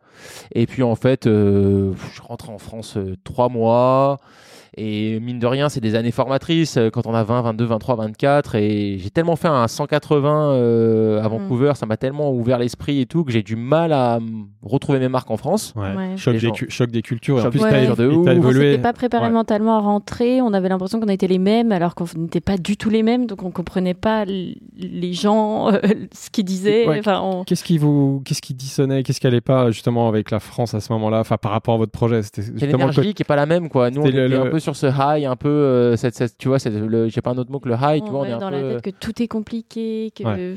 Et 0.54 0.66
puis, 0.66 0.84
en 0.84 0.96
fait, 0.96 1.28
euh, 1.28 1.94
je 2.14 2.22
rentre 2.22 2.50
en 2.50 2.58
France 2.58 2.98
euh, 2.98 3.16
trois 3.24 3.50
mois. 3.50 4.20
Et 4.80 5.20
mine 5.20 5.40
de 5.40 5.48
rien, 5.48 5.70
c'est 5.70 5.80
des 5.80 5.96
années 5.96 6.12
formatrices 6.12 6.78
euh, 6.78 6.90
quand 6.92 7.08
on 7.08 7.14
a 7.16 7.24
20, 7.24 7.42
22, 7.42 7.66
23, 7.66 7.96
24. 7.96 8.56
Et 8.56 8.98
j'ai 9.00 9.10
tellement 9.10 9.36
fait 9.36 9.48
un 9.48 9.68
180 9.68 10.52
euh, 10.54 11.20
à 11.22 11.28
Mm. 11.28 11.32
Vancouver, 11.32 11.72
ça 11.76 11.86
m'a 11.86 11.98
tellement 11.98 12.32
ouvert 12.32 12.60
l'esprit 12.60 13.02
et 13.02 13.06
tout 13.06 13.24
que 13.24 13.32
j'ai 13.32 13.42
du 13.44 13.56
mal 13.56 13.92
à 13.92 14.20
retrouver 14.64 15.00
mes 15.00 15.10
marques 15.10 15.32
en 15.32 15.38
France. 15.38 15.74
Ouais. 15.76 15.96
Ouais. 15.96 16.16
Choc, 16.18 16.34
des 16.34 16.40
gens. 16.40 16.52
cu- 16.52 16.70
choc 16.70 16.92
des 16.92 17.02
cultures. 17.02 17.38
Et 17.38 17.42
en 17.42 17.44
Choc 17.46 17.52
plus, 17.54 17.60
cultures 17.62 17.96
de 17.96 18.08
ouf. 18.08 18.26
t'as 18.26 18.32
On 18.32 18.36
On 18.36 18.38
évolué. 18.38 18.72
s'était 18.72 18.82
pas 18.84 18.94
préparé 18.94 19.26
Ouais. 19.26 19.32
mentalement 19.32 19.78
à 19.78 19.80
rentrer, 19.82 20.42
on 20.42 20.54
avait 20.54 20.70
l'impression 20.70 21.00
qu'on 21.00 21.08
était 21.08 21.28
les 21.28 21.40
mêmes 21.40 21.72
alors 21.72 21.96
qu'on 21.96 22.06
n'était 22.16 22.40
pas 22.42 22.58
du 22.58 22.78
tout 22.78 22.90
les 22.90 23.02
mêmes, 23.04 23.26
donc 23.26 23.44
on 23.44 23.52
comprenait 23.52 23.94
pas 23.96 24.24
l- 24.24 24.56
les 24.78 25.14
gens, 25.14 25.72
euh, 25.74 25.80
ce 26.14 26.30
qu'ils 26.30 26.46
disaient. 26.46 26.88
Ouais. 26.88 27.00
Enfin, 27.00 27.20
on- 27.24 27.44
Qu'est-ce 27.44 27.64
qui 27.64 27.78
vous, 27.80 28.22
qu'est-ce 28.26 28.42
qui 28.42 28.54
dissonnait, 28.54 29.02
qu'est-ce 29.04 29.20
qui 29.20 29.28
allait 29.28 29.42
pas 29.42 29.72
justement 29.72 30.08
avec 30.08 30.30
la 30.32 30.40
France 30.40 30.74
à 30.76 30.80
ce 30.82 30.94
moment-là, 30.94 31.20
enfin 31.22 31.38
par 31.38 31.52
rapport 31.52 31.74
à 31.74 31.78
votre 31.78 31.92
projet, 31.92 32.22
c'était 32.22 32.42
Quelle 32.44 32.52
justement 32.54 32.86
le 32.86 32.92
énergie 32.94 33.14
qui 33.14 33.24
est 33.24 33.26
pas 33.26 33.36
la 33.36 33.46
même 33.48 33.70
quoi. 33.70 33.90
Nous 33.90 34.02
on 34.02 34.06
était 34.06 34.28
le- 34.28 34.40
un 34.42 34.46
peu 34.50 34.60
sur 34.68 34.76
ce 34.76 34.88
high, 34.88 35.26
un 35.26 35.36
peu 35.38 35.48
euh, 35.48 35.96
cette, 35.96 36.16
cette- 36.16 36.38
tu 36.38 36.50
vois, 36.50 36.60
c'est 36.60 36.70
le, 36.70 37.08
j'ai 37.08 37.22
pas 37.22 37.32
un 37.32 37.38
autre 37.38 37.52
mot 37.52 37.60
que 37.60 37.70
le 37.70 37.76
high, 37.82 38.04
tu 38.04 38.12
vois, 38.12 38.22
on 38.22 38.26
est 38.26 38.32
un 38.34 38.38
dans 38.38 38.50
peu. 38.50 38.56
la 38.56 38.74
tête 38.74 38.82
que 38.82 38.90
tout 39.00 39.22
est 39.22 39.28
compliqué, 39.28 40.12
que, 40.14 40.24
Ouais. 40.24 40.56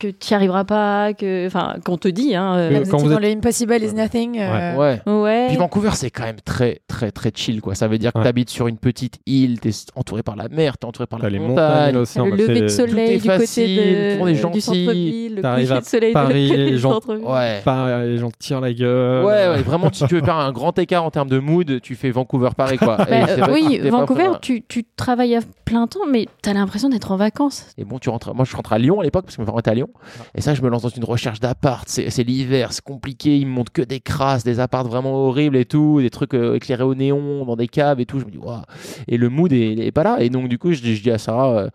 que 0.00 0.08
tu 0.08 0.32
n'y 0.32 0.34
arriveras 0.34 0.64
pas, 0.64 1.14
que, 1.14 1.46
enfin, 1.46 1.76
qu'on 1.84 1.96
te 1.96 2.08
dit. 2.08 2.34
Hein, 2.34 2.56
euh, 2.56 2.70
Que- 2.80 2.84
vous 2.84 2.90
quand 2.90 2.96
vous 2.98 3.08
dans 3.10 3.18
le 3.20 3.28
Impossible 3.28 3.76
is 3.82 3.92
Nothing. 3.94 4.38
euh, 4.40 4.76
Ouais. 4.76 5.00
ouais. 5.06 5.46
Puis 5.48 5.56
Vancouver, 5.56 5.90
c'est 5.94 6.10
quand 6.10 6.24
même 6.24 6.40
très, 6.44 6.80
très, 6.88 7.10
très 7.12 7.30
chill, 7.34 7.60
quoi. 7.60 7.74
Ça 7.76 7.86
veut 7.86 7.98
dire 7.98 8.12
que 8.12 8.18
Ouais. 8.18 8.24
tu 8.24 8.28
habites 8.28 8.50
sur 8.50 8.66
une 8.66 8.78
petite 8.78 9.18
île, 9.26 9.60
tu 9.60 9.68
es 9.68 9.72
entouré 9.94 10.22
par 10.24 10.34
la 10.36 10.48
mer, 10.48 10.76
tu 10.78 10.84
es 10.86 10.88
entouré 10.88 11.06
par 11.06 11.20
la 11.20 11.30
les 11.30 11.38
montagne. 11.38 11.94
l'océan, 11.94 12.24
le 12.24 12.32
bah, 12.32 12.36
lever 12.38 12.60
de 12.62 12.68
soleil 12.68 13.18
du 13.20 13.26
facile, 13.28 13.76
côté 13.76 13.76
tout 13.76 14.12
le 14.14 14.18
monde 14.18 14.28
est 14.28 14.32
de, 14.32 14.36
du 14.36 14.42
gentil. 14.42 14.60
centre-ville, 14.60 15.34
le 15.36 15.42
coucher 15.42 15.72
à 15.72 15.80
de 15.80 15.84
soleil 15.84 16.12
Paris, 16.12 16.48
de 16.50 16.54
les 16.56 16.78
gens-. 16.78 17.00
Ouais. 17.06 17.60
Pas- 17.64 18.04
les 18.04 18.18
gens 18.18 18.30
te 18.30 18.38
tirent 18.38 18.60
la 18.60 18.72
gueule. 18.72 19.24
Ouais, 19.24 19.48
ouais, 19.48 19.62
vraiment, 19.62 19.88
si 19.92 20.04
tu 20.06 20.14
veux 20.14 20.22
faire 20.22 20.36
un 20.36 20.50
grand 20.52 20.76
écart 20.78 21.04
en 21.04 21.10
termes 21.10 21.28
de 21.28 21.38
mood, 21.38 21.80
tu 21.80 21.94
fais 21.94 22.10
Vancouver-Paris, 22.10 22.78
quoi. 22.78 22.96
Et 23.10 23.25
euh, 23.28 23.36
vrai 23.36 23.52
oui, 23.52 23.78
Vancouver, 23.90 24.22
vraiment- 24.24 24.38
tu, 24.40 24.62
tu 24.66 24.84
travailles 24.96 25.36
à 25.36 25.40
plein 25.64 25.86
temps, 25.86 26.06
mais 26.10 26.26
tu 26.42 26.48
as 26.50 26.52
l'impression 26.54 26.88
d'être 26.88 27.10
en 27.12 27.16
vacances. 27.16 27.66
Et 27.78 27.84
bon, 27.84 27.98
tu 27.98 28.08
rentres. 28.08 28.34
Moi, 28.34 28.44
je 28.44 28.54
rentre 28.56 28.72
à 28.72 28.78
Lyon 28.78 29.00
à 29.00 29.04
l'époque 29.04 29.24
parce 29.24 29.36
que 29.36 29.42
mes 29.42 29.46
parents 29.46 29.58
étaient 29.58 29.70
à 29.70 29.74
Lyon. 29.74 29.88
Et 30.34 30.40
ça, 30.40 30.54
je 30.54 30.62
me 30.62 30.68
lance 30.68 30.82
dans 30.82 30.88
une 30.88 31.04
recherche 31.04 31.40
d'appart. 31.40 31.88
C'est 31.88 32.22
l'hiver, 32.24 32.72
c'est 32.72 32.84
compliqué. 32.84 33.36
Ils 33.38 33.46
me 33.46 33.52
montrent 33.52 33.72
que 33.72 33.82
des 33.82 34.00
crasses, 34.00 34.44
des 34.44 34.60
apparts 34.60 34.84
vraiment 34.86 35.14
horribles 35.26 35.56
et 35.56 35.64
tout, 35.64 36.00
des 36.00 36.10
trucs 36.10 36.34
euh, 36.34 36.54
éclairés 36.56 36.84
au 36.84 36.94
néon 36.94 37.44
dans 37.44 37.56
des 37.56 37.68
caves 37.68 38.00
et 38.00 38.06
tout. 38.06 38.18
Je 38.20 38.24
me 38.26 38.30
dis, 38.30 38.38
waouh. 38.38 38.62
Et 39.08 39.16
le 39.16 39.28
mood 39.28 39.52
est, 39.52 39.72
est 39.78 39.92
pas 39.92 40.02
là. 40.04 40.18
Et 40.20 40.30
donc, 40.30 40.48
du 40.48 40.58
coup, 40.58 40.72
je, 40.72 40.80
dis- 40.80 40.96
je 40.96 41.02
dis 41.02 41.10
à 41.10 41.18
Sarah, 41.18 41.58
euh, 41.58 41.68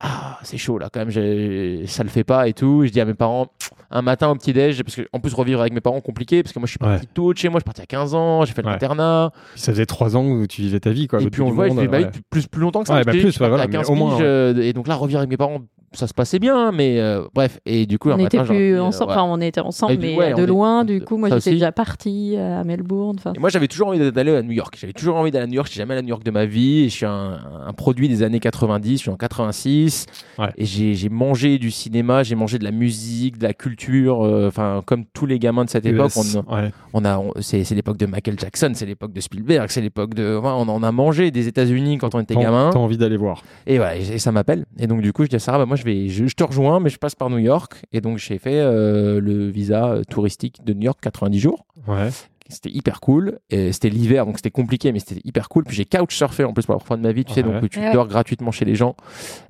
ah, 0.00 0.38
c'est 0.42 0.56
chaud 0.58 0.78
là 0.78 0.88
quand 0.92 1.00
même. 1.00 1.10
j'ai- 1.10 1.84
Ça 1.86 2.02
le 2.02 2.08
fait 2.08 2.24
pas 2.24 2.48
et 2.48 2.52
tout. 2.54 2.82
Je 2.84 2.90
dis 2.90 3.00
à 3.00 3.04
mes 3.04 3.14
parents, 3.14 3.48
un 3.90 4.02
matin 4.02 4.28
au 4.30 4.34
petit 4.34 4.52
déj, 4.52 4.82
parce 4.82 4.96
que 4.96 5.02
en 5.12 5.20
plus 5.20 5.34
revivre 5.34 5.60
avec 5.60 5.72
mes 5.74 5.80
parents 5.80 6.00
compliqué, 6.00 6.42
parce 6.42 6.52
que 6.54 6.58
moi, 6.58 6.66
je 6.66 6.70
suis 6.70 6.78
parti 6.78 7.02
Ouais. 7.04 7.10
tôt 7.12 7.32
de 7.32 7.38
chez 7.38 7.48
moi. 7.48 7.58
Je 7.58 7.62
suis 7.62 7.66
parti 7.66 7.82
à 7.82 7.86
15 7.86 8.14
ans. 8.14 8.44
J'ai 8.44 8.52
fait 8.54 8.64
Ouais. 8.64 8.70
l'internat. 8.72 9.32
Ça 9.56 9.72
faisait 9.72 9.86
trois 9.86 10.16
ans 10.16 10.22
que 10.40 10.46
tu 10.46 10.62
vivais 10.62 10.80
ta 10.80 10.90
vie, 10.90 11.06
quoi. 11.06 11.20
Et 11.20 11.28
puis 11.30 11.42
on 11.42 11.50
voit, 11.50 11.68
je 11.68 11.74
oui, 11.74 11.86
ouais. 11.86 12.10
plus, 12.30 12.46
plus, 12.46 12.60
longtemps 12.62 12.80
que 12.82 12.88
ça. 12.88 12.94
Ouais, 12.94 13.04
bah 13.04 13.12
plus, 13.12 13.20
je 13.20 13.28
suis 13.28 13.38
parti 13.38 13.42
ouais, 13.42 13.48
voilà, 13.50 13.64
à 13.64 13.66
mais 13.66 13.72
15 13.76 13.90
au 13.90 13.94
moins, 13.94 14.16
piges, 14.16 14.24
euh, 14.26 14.62
et 14.62 14.72
donc 14.72 14.88
là, 14.88 14.94
revivre 14.94 15.18
avec 15.20 15.28
mes 15.30 15.36
parents, 15.36 15.60
ça 15.92 16.06
se 16.06 16.14
passait 16.14 16.38
bien, 16.38 16.70
mais 16.72 17.00
euh, 17.00 17.24
bref. 17.34 17.58
Et 17.66 17.86
du 17.86 17.98
coup, 17.98 18.08
on 18.10 18.16
matin, 18.16 18.22
n'était 18.22 18.38
j'ai 18.38 18.44
plus 18.44 18.74
euh, 18.76 18.82
ensemble, 18.82 19.10
ouais. 19.10 19.16
enfin 19.18 19.26
on 19.28 19.40
était 19.40 19.60
ensemble, 19.60 19.96
mais 20.00 20.16
ouais, 20.16 20.32
euh, 20.32 20.36
de 20.36 20.42
est- 20.42 20.46
loin. 20.46 20.84
Du 20.84 21.00
coup, 21.00 21.16
moi 21.16 21.28
j'étais 21.30 21.50
déjà 21.50 21.72
partie 21.72 22.34
euh, 22.36 22.60
à 22.60 22.64
Melbourne. 22.64 23.16
Et 23.34 23.38
moi, 23.38 23.48
j'avais 23.50 23.66
toujours 23.68 23.88
envie 23.88 24.10
d'aller 24.12 24.34
à 24.36 24.42
New 24.42 24.52
York. 24.52 24.76
J'avais 24.78 24.92
toujours 24.92 25.16
envie 25.16 25.30
d'aller 25.30 25.44
à 25.44 25.46
New 25.48 25.54
York. 25.54 25.66
Je 25.66 25.72
suis 25.72 25.78
jamais 25.78 25.94
allé 25.94 25.98
à 26.00 26.02
New 26.02 26.08
York 26.10 26.22
de 26.22 26.30
ma 26.30 26.44
vie. 26.46 26.84
Et 26.84 26.88
je 26.88 26.94
suis 26.94 27.06
un, 27.06 27.38
un 27.66 27.72
produit 27.72 28.08
des 28.08 28.22
années 28.22 28.40
90. 28.40 28.92
Je 28.92 28.96
suis 28.98 29.10
en 29.10 29.16
86. 29.16 30.06
Ouais. 30.38 30.46
Et 30.56 30.64
j'ai 30.64 30.94
j'ai 30.94 31.08
mangé 31.08 31.58
du 31.58 31.70
cinéma, 31.70 32.22
j'ai 32.22 32.34
mangé 32.34 32.58
de 32.58 32.64
la 32.64 32.70
musique, 32.70 33.38
de 33.38 33.44
la 33.46 33.52
culture. 33.54 34.22
euh, 34.24 34.48
Enfin, 34.48 34.82
comme 34.86 35.04
tous 35.06 35.26
les 35.26 35.38
gamins 35.38 35.64
de 35.64 35.70
cette 35.70 35.86
époque, 35.86 36.12
on, 36.16 36.54
ouais. 36.54 36.70
on 36.92 37.04
a, 37.04 37.18
on- 37.18 37.32
c'est 37.40 37.68
l'époque 37.74 37.96
de 37.96 38.06
Michael 38.06 38.38
Jackson, 38.38 38.72
c'est 38.74 38.86
l'époque 38.86 39.12
de 39.12 39.20
Spielberg, 39.20 39.68
c'est 39.70 39.80
l'époque 39.80 40.14
de, 40.14 40.38
on 40.42 40.68
en 40.68 40.82
a 40.82 40.92
mangé 40.92 41.30
des 41.30 41.46
États-Unis 41.48 41.98
quand 41.98 42.14
on 42.14 42.20
était 42.20 42.34
gamin. 42.34 42.70
T'as 42.72 42.78
envie 42.78 42.96
d'aller 42.96 43.16
voir. 43.16 43.42
Et 43.66 43.76
voilà, 43.78 43.96
et, 43.96 44.00
et 44.14 44.18
ça 44.18 44.32
m'appelle. 44.32 44.64
Et 44.78 44.86
donc 44.86 45.00
du 45.02 45.12
coup, 45.12 45.24
je 45.24 45.28
dis 45.28 45.36
à 45.36 45.38
Sarah, 45.38 45.58
bah, 45.58 45.66
moi 45.66 45.76
je 45.80 45.84
vais, 45.84 46.08
je, 46.08 46.26
je 46.26 46.34
te 46.34 46.44
rejoins, 46.44 46.78
mais 46.80 46.90
je 46.90 46.98
passe 46.98 47.14
par 47.16 47.28
New 47.30 47.38
York. 47.38 47.82
Et 47.92 48.00
donc 48.00 48.18
j'ai 48.18 48.38
fait 48.38 48.60
euh, 48.60 49.20
le 49.20 49.48
visa 49.50 49.88
euh, 49.88 50.02
touristique 50.04 50.64
de 50.64 50.72
New 50.74 50.82
York, 50.82 50.98
90 51.02 51.38
jours. 51.40 51.66
Ouais. 51.88 52.08
C'était 52.52 52.70
hyper 52.70 52.98
cool. 53.00 53.38
Et 53.50 53.70
c'était 53.72 53.90
l'hiver, 53.90 54.26
donc 54.26 54.36
c'était 54.38 54.50
compliqué, 54.50 54.90
mais 54.90 54.98
c'était 54.98 55.20
hyper 55.24 55.48
cool. 55.48 55.62
Puis 55.62 55.76
j'ai 55.76 55.84
couchsurfé 55.84 56.42
en 56.42 56.52
plus 56.52 56.66
pour 56.66 56.74
la 56.74 56.78
première 56.78 56.86
fois 56.88 56.96
de 56.96 57.02
ma 57.02 57.12
vie, 57.12 57.24
tu 57.24 57.32
sais, 57.32 57.44
donc 57.44 57.68
tu 57.70 57.78
Ouais. 57.78 57.92
dors 57.92 58.08
gratuitement 58.08 58.50
chez 58.50 58.64
les 58.64 58.74
gens. 58.74 58.96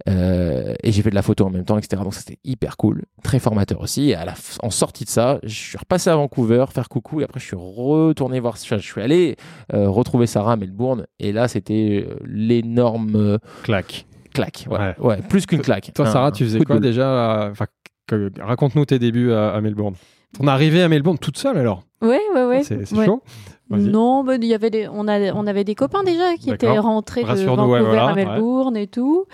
Euh, 0.06 0.74
et 0.82 0.92
j'ai 0.92 1.00
fait 1.00 1.08
de 1.08 1.14
la 1.14 1.22
photo 1.22 1.46
en 1.46 1.50
même 1.50 1.64
temps, 1.64 1.78
etc. 1.78 2.02
Donc 2.02 2.12
c'était 2.12 2.36
hyper 2.44 2.76
cool. 2.76 3.04
Très 3.22 3.38
formateur 3.38 3.80
aussi. 3.80 4.10
Et 4.10 4.14
à 4.14 4.26
la, 4.26 4.34
f- 4.34 4.58
en 4.62 4.68
sortie 4.68 5.04
de 5.04 5.08
ça, 5.08 5.38
je 5.44 5.54
suis 5.54 5.78
repassé 5.78 6.10
à 6.10 6.16
Vancouver, 6.16 6.66
faire 6.70 6.90
coucou. 6.90 7.22
Et 7.22 7.24
après, 7.24 7.40
je 7.40 7.46
suis 7.46 7.56
retourné 7.56 8.38
voir, 8.38 8.56
je 8.56 8.76
suis 8.76 9.00
allé 9.00 9.36
euh, 9.72 9.88
retrouver 9.88 10.26
Sarah 10.26 10.52
à 10.52 10.56
Melbourne. 10.56 11.06
Et 11.20 11.32
là, 11.32 11.48
c'était 11.48 12.06
l'énorme 12.26 13.38
Claque. 13.62 14.04
Claque. 14.30 14.66
Ouais. 14.70 14.94
ouais. 14.98 15.18
plus 15.28 15.46
qu'une 15.46 15.60
claque. 15.62 15.90
Toi, 15.94 16.06
Un 16.06 16.10
Sarah, 16.10 16.32
tu 16.32 16.44
faisais 16.44 16.60
quoi 16.60 16.76
boule. 16.76 16.82
déjà 16.82 17.42
à- 17.44 17.50
enfin, 17.50 17.66
que- 18.06 18.30
Raconte-nous 18.40 18.84
tes 18.86 18.98
débuts 18.98 19.32
à, 19.32 19.50
à 19.52 19.60
Melbourne. 19.60 19.94
Ton 20.38 20.46
arrivée 20.46 20.82
à 20.82 20.88
Melbourne 20.88 21.18
toute 21.18 21.36
seule 21.38 21.58
alors 21.58 21.82
Ouais, 22.02 22.20
ouais, 22.34 22.44
ouais. 22.44 22.62
C'est 22.62 22.90
Ouais. 22.96 23.04
chaud. 23.06 23.22
Non, 23.68 24.24
mais 24.24 24.36
il 24.36 24.44
y 24.46 24.54
avait 24.54 24.70
des, 24.70 24.88
on, 24.88 25.06
a, 25.06 25.32
on 25.32 25.46
avait 25.46 25.62
des 25.64 25.76
copains 25.76 26.02
déjà 26.02 26.34
qui 26.36 26.50
étaient 26.50 26.78
rentrés 26.78 27.22
de 27.22 27.28
Vancouver 27.44 27.72
ouais, 27.72 27.80
voilà, 27.82 28.06
à 28.08 28.14
Melbourne 28.14 28.76
et 28.76 28.88
tout. 28.88 29.26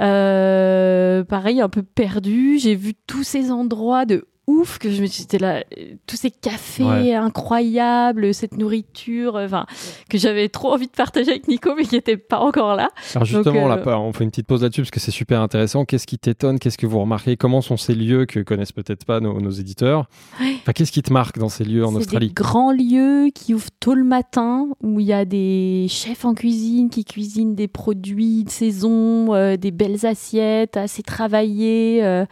Euh, 0.00 1.24
pareil, 1.24 1.60
un 1.60 1.68
peu 1.68 1.82
perdu. 1.82 2.58
J'ai 2.58 2.74
vu 2.74 2.94
tous 3.06 3.22
ces 3.24 3.50
endroits 3.50 4.04
de 4.04 4.26
ouf 4.46 4.78
que 4.78 4.90
je 4.90 5.00
me 5.00 5.06
j'étais 5.06 5.38
là, 5.38 5.64
tous 6.06 6.16
ces 6.16 6.30
cafés 6.30 6.84
Ouais. 6.84 7.14
incroyables, 7.14 8.34
cette 8.34 8.56
nourriture, 8.58 9.36
euh, 9.36 9.46
enfin 9.46 9.66
que 10.10 10.18
j'avais 10.18 10.48
trop 10.48 10.72
envie 10.72 10.86
de 10.86 10.92
partager 10.92 11.30
avec 11.30 11.48
Nico, 11.48 11.74
mais 11.76 11.84
qui 11.84 11.94
n'était 11.94 12.16
pas 12.16 12.40
encore 12.40 12.74
là. 12.76 12.90
Alors 13.14 13.24
justement, 13.24 13.70
euh, 13.70 13.76
là, 13.76 13.98
on 14.00 14.12
fait 14.12 14.24
une 14.24 14.30
petite 14.30 14.46
pause 14.46 14.62
là-dessus 14.62 14.82
parce 14.82 14.90
que 14.90 15.00
c'est 15.00 15.10
super 15.10 15.40
intéressant. 15.40 15.84
Qu'est-ce 15.84 16.06
qui 16.06 16.18
t'étonne? 16.18 16.58
Qu'est-ce 16.58 16.76
que 16.78 16.86
vous 16.86 17.00
remarquez? 17.00 17.36
Comment 17.36 17.60
sont 17.62 17.76
ces 17.76 17.94
lieux 17.94 18.26
que 18.26 18.40
connaissent 18.40 18.72
peut-être 18.72 19.04
pas 19.04 19.20
nos, 19.20 19.40
nos 19.40 19.50
éditeurs? 19.50 20.08
Ouais. 20.40 20.54
Enfin, 20.60 20.72
Qu'est-ce 20.72 20.92
qui 20.92 21.02
te 21.02 21.12
marque 21.12 21.38
dans 21.38 21.48
ces 21.48 21.64
lieux 21.64 21.84
en 21.84 21.92
C'est 21.92 21.98
Australie? 21.98 22.28
des 22.28 22.34
grands 22.34 22.72
lieux 22.72 23.30
qui 23.34 23.54
ouvrent 23.54 23.70
tôt 23.80 23.94
le 23.94 24.04
matin, 24.04 24.68
où 24.82 25.00
il 25.00 25.06
y 25.06 25.12
a 25.12 25.24
des 25.24 25.86
chefs 25.88 26.24
en 26.24 26.34
cuisine 26.34 26.90
qui 26.90 27.04
cuisinent 27.04 27.54
des 27.54 27.68
produits 27.68 28.44
de 28.44 28.50
saison, 28.50 29.34
euh, 29.34 29.56
des 29.56 29.70
belles 29.70 30.04
assiettes 30.06 30.76
assez 30.76 31.02
travaillées, 31.02 32.00
euh, 32.04 32.24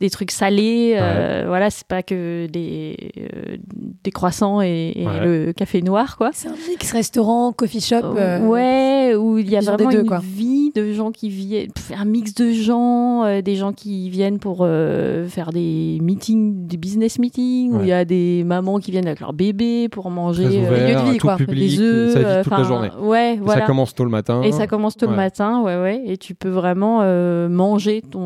des 0.00 0.10
trucs 0.10 0.30
salés. 0.30 0.96
Voilà, 1.46 1.70
c'est 1.70 1.86
pas 1.86 2.02
que 2.02 2.46
des, 2.46 2.96
euh, 3.18 3.56
des 4.02 4.10
croissants 4.10 4.60
et, 4.62 4.92
et 4.96 5.06
Ouais. 5.06 5.24
le 5.46 5.52
café 5.52 5.82
noir, 5.82 6.16
quoi. 6.16 6.30
C'est 6.32 6.48
un 6.48 6.54
mix 6.68 6.92
restaurant, 6.92 7.52
coffee 7.52 7.80
shop. 7.80 7.96
euh, 8.16 8.40
ouais, 8.46 9.14
où 9.16 9.38
il 9.38 9.50
y 9.50 9.56
a 9.56 9.60
vraiment 9.60 9.90
deux, 9.90 10.00
une 10.00 10.06
quoi. 10.06 10.20
vie 10.22 10.70
de 10.74 10.92
gens 10.92 11.10
qui 11.12 11.28
viennent, 11.28 11.68
un 11.96 12.04
mix 12.04 12.34
de 12.34 12.52
gens, 12.52 13.24
euh, 13.24 13.42
des 13.42 13.54
gens 13.56 13.72
qui 13.72 14.10
viennent 14.10 14.38
pour 14.38 14.58
euh, 14.62 15.26
faire 15.26 15.50
des 15.52 15.98
meetings, 16.02 16.66
des 16.66 16.76
business 16.76 17.18
meetings, 17.18 17.72
où 17.72 17.80
il 17.82 17.88
y 17.88 17.92
a 17.92 18.04
des 18.04 18.42
mamans 18.44 18.78
qui 18.78 18.90
viennent 18.90 19.06
avec 19.06 19.20
leur 19.20 19.32
bébé 19.32 19.88
pour 19.88 20.10
manger 20.10 20.44
Très 20.44 20.56
euh, 20.56 20.60
ouvert, 20.68 20.88
lieu 21.04 21.06
de 21.06 21.10
vie, 21.12 21.18
tout 21.18 21.26
quoi. 21.26 21.36
public, 21.36 21.70
des 21.76 21.80
œufs, 21.80 22.12
ça 22.12 22.18
vit 22.20 22.24
euh, 22.26 22.42
toute 22.42 22.52
la 22.52 22.62
journée. 22.64 22.90
Ouais, 23.00 23.34
Et 23.34 23.38
voilà. 23.38 23.60
Ça 23.62 23.66
commence 23.66 23.94
tôt 23.94 24.04
le 24.04 24.10
matin. 24.10 24.42
Et 24.42 24.52
ça 24.52 24.66
commence 24.66 24.96
tôt 24.96 25.06
Ouais. 25.06 25.10
le 25.12 25.16
matin, 25.16 25.60
ouais, 25.62 25.76
ouais. 25.80 26.02
Et 26.06 26.16
tu 26.16 26.34
peux 26.34 26.48
vraiment 26.48 27.00
euh, 27.02 27.48
manger 27.48 28.02
ton, 28.02 28.20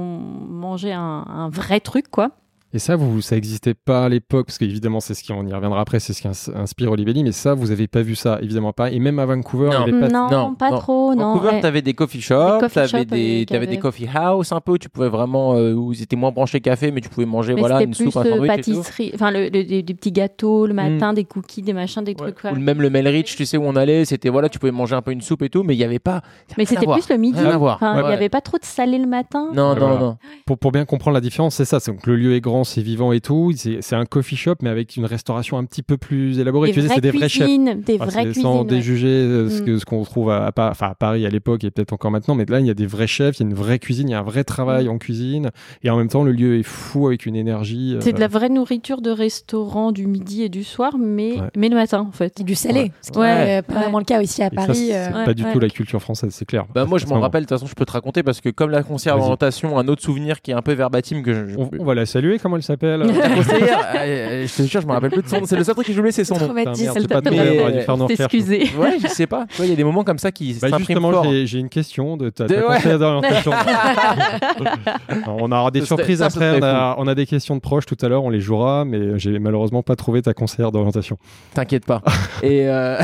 manger 0.49 0.93
un, 0.93 1.25
un 1.29 1.49
vrai 1.51 1.81
truc, 1.81 2.09
quoi. 2.11 2.31
Et 2.75 2.79
ça, 2.79 2.97
vous, 2.97 3.23
ça 3.23 3.35
n'existait 3.35 3.73
pas 3.73 4.05
à 4.05 4.09
l'époque, 4.11 4.47
parce 4.49 4.59
qu'évidemment, 4.59 5.01
c'est 5.01 5.15
ce 5.15 5.23
qui, 5.23 5.33
on 5.33 5.43
y 5.47 5.53
reviendra 5.55 5.81
après, 5.81 6.01
c'est 6.01 6.13
ce 6.13 6.21
qui 6.21 6.29
ins- 6.29 6.53
inspire 6.55 6.91
Olivelli, 6.93 7.25
mais 7.25 7.33
ça, 7.33 7.55
vous 7.55 7.69
n'avez 7.69 7.89
pas 7.89 8.03
vu 8.03 8.15
ça, 8.15 8.39
évidemment 8.43 8.75
pas. 8.75 8.91
Et 8.91 8.99
même 8.99 9.19
à 9.19 9.25
Vancouver, 9.25 9.71
Non. 9.71 9.87
il 9.87 9.95
y 9.95 9.97
avait 9.97 10.07
pas. 10.07 10.13
non, 10.13 10.31
non, 10.31 10.55
pas 10.55 10.71
non. 10.71 10.79
trop, 10.79 11.15
non. 11.15 11.33
Vancouver, 11.33 11.53
ouais. 11.55 11.61
t'avais 11.63 11.81
des 11.81 11.95
coffee 11.95 12.21
shops, 12.21 12.35
Des 12.57 12.61
coffee 12.61 12.75
t'avais 12.75 12.89
shops 12.89 13.05
des, 13.07 13.37
avec- 13.37 13.49
t'avais 13.49 13.67
des 13.67 13.73
avec- 13.73 13.81
coffee 13.81 14.09
house 14.15 14.53
un 14.53 14.61
peu, 14.61 14.79
tu 14.79 14.91
pouvais 14.91 15.09
vraiment, 15.09 15.55
euh, 15.55 15.73
où 15.73 15.95
ils 15.95 16.03
étaient 16.03 16.15
moins 16.17 16.31
branchés 16.31 16.61
café, 16.61 16.91
mais 16.91 17.01
tu 17.01 17.09
pouvais 17.09 17.25
manger 17.27 17.55
Mais 17.55 17.61
voilà, 17.61 17.83
une 17.83 17.95
plus 17.95 18.05
soupe, 18.05 18.19
un 18.19 18.27
euh, 18.27 18.31
sandwich 18.33 18.49
pâtisserie, 18.49 19.13
enfin 19.15 19.31
le, 19.31 19.45
le- 19.45 19.51
des, 19.65 19.83
des 19.83 19.95
petits 19.95 20.13
gâteaux 20.13 20.67
le 20.67 20.75
matin, 20.75 21.15
des 21.15 21.25
cookies, 21.25 21.63
des 21.63 21.73
machins, 21.73 22.05
des 22.05 22.15
Ouais. 22.21 22.33
trucs. 22.33 22.53
Ou 22.55 22.61
même 22.61 22.83
le 22.83 22.91
Melrich, 22.91 23.35
tu 23.35 23.47
sais 23.47 23.57
où 23.57 23.63
on 23.65 23.77
allait, 23.77 24.05
c'était 24.05 24.29
voilà, 24.29 24.51
tu 24.51 24.59
pouvais 24.59 24.73
manger 24.73 24.95
un 24.95 25.01
peu 25.01 25.13
une 25.13 25.23
soupe 25.23 25.41
et 25.43 25.49
tout, 25.49 25.63
mais 25.63 25.75
il 25.75 25.79
y 25.79 25.85
avait 25.85 25.99
pas. 26.01 26.21
Mais 26.59 26.67
c'était 26.67 26.85
plus 26.87 27.09
le 27.09 27.17
midi. 27.17 27.39
Il 27.41 27.47
n'y 27.47 28.13
avait 28.13 28.29
pas 28.29 28.43
trop 28.43 28.59
de 28.59 28.65
salé 28.67 28.99
le 28.99 29.07
matin. 29.07 29.49
Non, 29.55 29.75
non, 29.75 29.99
non. 29.99 30.19
Pour, 30.45 30.59
pour 30.59 30.71
bien 30.71 30.85
comprendre 30.85 31.15
la 31.15 31.23
différence, 31.23 31.55
c'est 31.55 31.65
ça. 31.65 31.81
C'est 31.81 31.93
donc 31.93 32.07
le 32.07 32.15
lieu 32.15 32.35
est 32.35 32.41
grand, 32.43 32.58
c'est 32.65 32.83
vivant 32.83 33.13
et 33.13 33.21
tout. 33.21 33.53
C'est 33.55 33.95
un 33.97 34.05
coffee 34.05 34.37
shop, 34.37 34.57
mais 34.63 34.71
avec 34.71 34.97
une 34.97 35.05
restauration 35.05 35.59
un 35.59 35.65
petit 35.65 35.83
peu 35.83 35.97
plus 35.97 36.39
élaborée. 36.39 36.69
Des 36.69 36.75
tu 36.75 36.81
disais, 36.81 36.89
vraies 36.89 36.95
c'est 36.97 37.01
des 37.01 37.11
vrais 37.19 37.29
chefs. 37.29 37.47
des 37.49 37.95
Enfin, 37.97 38.05
vraies 38.07 38.13
c'est 38.15 38.25
cuisines. 38.27 38.43
sans 38.43 38.61
ouais. 38.63 38.67
déjuger 38.67 39.07
euh, 39.09 39.49
ce 39.51 39.63
Mm. 39.63 39.65
que- 39.67 39.79
ce 39.79 39.85
qu'on 39.85 40.03
trouve 40.05 40.31
à, 40.31 40.47
à 40.47 40.53
Pa- 40.53 40.71
enfin, 40.71 40.89
à 40.89 40.95
Paris 40.95 41.27
à 41.27 41.29
l'époque 41.31 41.65
et 41.65 41.71
peut-être 41.71 41.93
encore 41.93 42.11
maintenant, 42.11 42.35
mais 42.35 42.45
là 42.47 42.61
il 42.61 42.67
y 42.67 42.71
a 42.71 42.75
des 42.75 42.87
vrais 42.87 43.07
chefs, 43.07 43.39
il 43.39 43.43
y 43.43 43.47
a 43.47 43.49
une 43.49 43.55
vraie 43.57 43.79
cuisine, 43.79 44.09
il 44.09 44.13
y 44.13 44.15
a 44.15 44.21
un 44.21 44.23
vrai 44.23 44.45
travail 44.45 44.87
Mm. 44.87 44.91
en 44.91 44.99
cuisine 44.99 45.51
et 45.83 45.91
en 45.91 45.97
même 45.97 46.09
temps 46.09 46.23
le 46.25 46.33
lieu 46.33 46.59
est 46.59 46.63
fou 46.63 47.07
avec 47.07 47.27
une 47.27 47.37
énergie. 47.37 47.95
euh, 47.97 48.01
C'est 48.01 48.13
de 48.13 48.21
la 48.21 48.29
vraie 48.29 48.49
nourriture 48.49 49.01
de 49.01 49.11
restaurant 49.11 49.93
du 49.93 50.07
midi 50.07 50.43
et 50.43 50.49
du 50.49 50.65
soir, 50.65 50.97
mais, 50.99 51.33
Ouais. 51.41 51.49
mais 51.57 51.69
le 51.69 51.77
matin 51.77 52.01
en 52.09 52.13
fait. 52.13 52.41
Et 52.41 52.45
du 52.45 52.55
salé. 52.55 52.81
Ouais. 52.81 52.93
Ce 53.03 53.11
qui 53.13 53.19
Ouais. 53.19 53.29
est 53.29 53.59
euh, 53.59 53.63
pas 53.63 53.75
Ouais. 53.75 53.81
vraiment 53.83 53.99
le 53.99 54.05
cas 54.05 54.21
ici 54.23 54.43
à 54.43 54.47
et 54.47 54.51
ça, 54.51 54.55
Paris. 54.67 54.79
c'est 54.89 54.93
Ouais, 55.15 55.25
pas 55.25 55.35
du 55.35 55.45
ouais. 55.45 55.53
tout 55.53 55.61
la 55.61 55.69
culture 55.69 56.01
française, 56.03 56.31
c'est 56.33 56.45
clair. 56.45 56.67
Bah, 56.75 56.85
moi, 56.85 56.99
je 56.99 57.07
m'en 57.07 57.21
rappelle, 57.21 57.43
de 57.45 57.49
toute 57.49 57.57
façon, 57.59 57.67
je 57.67 57.75
peux 57.75 57.85
te 57.85 57.93
raconter 57.93 58.23
parce 58.23 58.41
que 58.41 58.49
comme 58.51 58.71
la 58.71 58.83
conseillère 58.83 59.15
Vas-y. 59.17 59.23
d'orientation, 59.23 59.79
un 59.79 59.89
autre 59.89 60.03
souvenir 60.03 60.41
qui 60.43 60.51
est 60.51 60.55
un 60.55 60.63
peu 60.63 60.73
verbatim 60.73 61.23
que 61.23 61.33
je. 61.35 61.57
On, 61.57 61.71
on 61.79 61.85
va 61.85 61.95
la 61.95 62.07
saluer, 62.07 62.39
comment 62.49 62.57
elle 62.57 62.63
s'appelle 62.63 63.01
La 63.01 63.29
conseillère, 63.29 63.87
euh, 63.95 64.47
je 64.47 64.55
te 64.63 64.63
jure, 64.69 64.81
je 64.81 64.87
me 64.87 64.93
rappelle 64.93 65.11
plus 65.11 65.23
de 65.23 65.29
son 65.29 65.41
nom. 65.41 65.47
C'est 65.47 65.57
le 65.57 65.65
seul 65.65 65.75
truc 65.75 65.87
que 65.87 65.93
j'ai 65.93 65.99
oublié, 65.99 66.13
c'est 66.13 66.25
son 66.25 66.35
nom. 66.35 66.49
Putain, 66.49 66.55
merde, 66.55 66.77
j'ai 66.77 67.07
pas 67.07 67.21
t'a 67.21 67.31
demandé, 67.31 67.51
Mais- 67.51 67.85
on 67.89 68.01
aurait 68.01 68.07
dû 68.09 68.17
faire. 68.17 68.27
Excusez. 68.27 68.71
Ouais, 68.79 68.99
je 69.01 69.07
sais 69.09 69.27
pas. 69.27 69.47
Il 69.59 69.67
y 69.67 69.73
a 69.73 69.77
des 69.77 69.85
moments 69.85 70.05
comme 70.05 70.19
ça 70.19 70.33
qui 70.33 70.55
Bah 70.55 70.69
s'impriment 70.71 70.87
justement, 70.87 71.11
fort. 71.13 71.25
j'ai 71.25 71.47
j'ai 71.47 71.59
une 71.59 71.69
question 71.69 72.17
de 72.17 72.31
ta, 72.31 72.45
De- 72.47 72.55
ta 72.55 72.61
ouais. 72.69 72.77
conseillère 72.77 72.99
d'orientation. 72.99 73.53
on 75.27 75.53
aura 75.53 75.71
des 75.71 75.85
surprises 75.85 76.19
ça, 76.19 76.31
ça 76.31 76.37
après. 76.51 76.59
On 76.61 76.65
a, 76.65 76.95
on 76.99 77.07
a 77.07 77.15
des 77.15 77.27
questions 77.27 77.55
de 77.55 77.61
proches 77.61 77.87
tout 77.87 77.97
à 78.01 78.09
l'heure, 78.09 78.25
on 78.25 78.31
les 78.31 78.41
jouera, 78.41 78.85
mais 78.85 79.19
j'ai 79.19 79.39
malheureusement 79.39 79.83
pas 79.83 79.97
trouvé 79.97 80.23
ta 80.23 80.35
conseillère 80.35 80.73
d'orientation. 80.73 81.17
T'inquiète 81.55 81.85
pas. 81.87 82.03
et, 82.43 82.69
euh, 82.69 82.99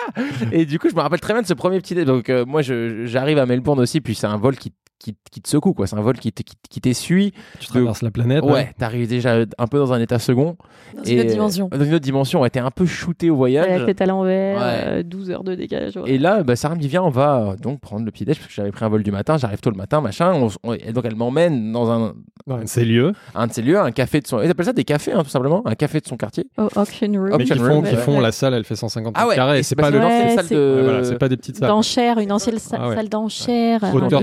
et 0.52 0.64
du 0.66 0.78
coup, 0.78 0.88
je 0.88 0.94
me 0.94 1.00
rappelle 1.00 1.20
très 1.20 1.32
bien 1.32 1.42
de 1.42 1.46
ce 1.46 1.54
premier 1.54 1.78
petit. 1.80 1.94
Donc, 2.04 2.28
euh, 2.30 2.44
moi, 2.46 2.62
je- 2.62 3.04
j'arrive 3.06 3.38
à 3.38 3.46
Melbourne 3.46 3.80
aussi, 3.80 4.00
puis 4.00 4.14
c'est 4.14 4.26
un 4.26 4.36
vol 4.36 4.56
qui, 4.56 4.72
qui, 5.12 5.16
qui 5.30 5.40
te 5.40 5.48
secoue, 5.48 5.72
quoi. 5.72 5.86
C'est 5.86 5.96
un 5.96 6.00
vol 6.00 6.18
qui, 6.18 6.32
te- 6.32 6.42
qui, 6.42 6.54
qui 6.68 6.80
t'essuie. 6.80 7.32
Tu 7.60 7.66
traverses 7.68 8.02
la 8.02 8.10
planète. 8.10 8.42
Ouais, 8.44 8.72
t'arrives 8.78 9.08
déjà 9.08 9.36
un 9.58 9.66
peu 9.66 9.78
dans 9.78 9.92
un 9.92 10.00
état 10.00 10.18
second. 10.18 10.56
Dans 10.96 11.02
et, 11.04 11.12
une 11.12 11.20
autre 11.20 11.30
dimension. 11.30 11.68
Dans 11.70 11.84
une 11.84 11.94
autre 11.94 12.04
dimension. 12.04 12.40
Ouais, 12.40 12.50
t'es 12.50 12.58
un 12.60 12.70
peu 12.70 12.86
shooté 12.86 13.30
au 13.30 13.34
La 13.34 13.38
voyage. 13.38 13.86
tête 13.86 14.00
à 14.00 14.06
l'envers, 14.06 14.58
Ouais. 14.58 14.84
euh, 14.86 15.02
12 15.02 15.30
heures 15.30 15.44
de 15.44 15.54
décalage. 15.54 15.96
ouais. 15.96 16.10
Et 16.10 16.18
là, 16.18 16.42
bah, 16.42 16.56
Sarah 16.56 16.74
me 16.74 16.80
dit 16.80 16.88
Viens, 16.88 17.02
on 17.02 17.10
va 17.10 17.36
euh, 17.52 17.56
donc 17.56 17.80
prendre 17.80 18.04
le 18.04 18.10
déj 18.10 18.36
parce 18.38 18.48
que 18.48 18.52
j'avais 18.54 18.72
pris 18.72 18.84
un 18.84 18.88
vol 18.88 19.02
du 19.02 19.12
matin. 19.12 19.36
J'arrive 19.36 19.60
tôt 19.60 19.70
le 19.70 19.76
matin, 19.76 20.00
machin. 20.00 20.32
On- 20.34 20.48
on- 20.64 20.72
et 20.74 20.92
donc, 20.92 21.04
elle 21.04 21.16
m'emmène 21.16 21.72
dans 21.72 21.90
un, 21.90 22.14
Dans 22.46 22.66
ces 22.66 22.84
lieux. 22.84 23.12
un 23.34 23.46
de 23.46 23.52
ces 23.52 23.62
lieux, 23.62 23.78
un 23.78 23.90
café 23.92 24.20
de 24.20 24.26
son. 24.26 24.40
Ils 24.42 24.50
appellent 24.50 24.66
ça 24.66 24.72
des 24.72 24.84
cafés, 24.84 25.12
hein, 25.12 25.22
tout 25.22 25.30
simplement. 25.30 25.62
Un 25.66 25.74
café 25.74 26.00
de 26.00 26.06
son 26.06 26.16
quartier. 26.16 26.46
Au 26.58 26.64
auction 26.76 27.08
room. 27.12 27.28
Mais 27.38 27.44
qui 27.44 27.52
Auction 27.52 27.64
font, 27.66 27.74
room, 27.76 27.84
qui 27.84 27.94
ouais. 27.94 28.00
font 28.00 28.20
la 28.20 28.32
salle, 28.32 28.54
elle 28.54 28.64
fait 28.64 28.76
150 28.76 29.14
Ah 29.16 29.26
ouais, 29.28 29.34
carrés. 29.34 29.62
C'est 29.62 29.76
pas 29.76 29.90
le. 29.90 29.98
Ouais, 29.98 30.36
c'est 30.42 30.54
de. 30.54 31.02
Ouais, 31.10 31.18
pas 31.18 31.28
des 31.28 31.36
petites 31.36 31.56
salles. 31.56 31.68
D'enchères, 31.68 32.18
une 32.18 32.32
ancienne 32.32 32.58
sa- 32.58 32.88
ouais. 32.88 32.94
salle 32.94 33.08
d'enchères, 33.08 33.84
un 33.84 33.92
Hauteur- 33.92 34.22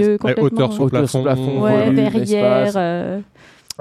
sur 0.73 0.89
plafond. 0.89 1.23
plafond, 1.23 1.61
Ouais, 1.61 1.85
volume, 1.85 1.95
verrière. 1.95 2.71
euh, 2.75 3.19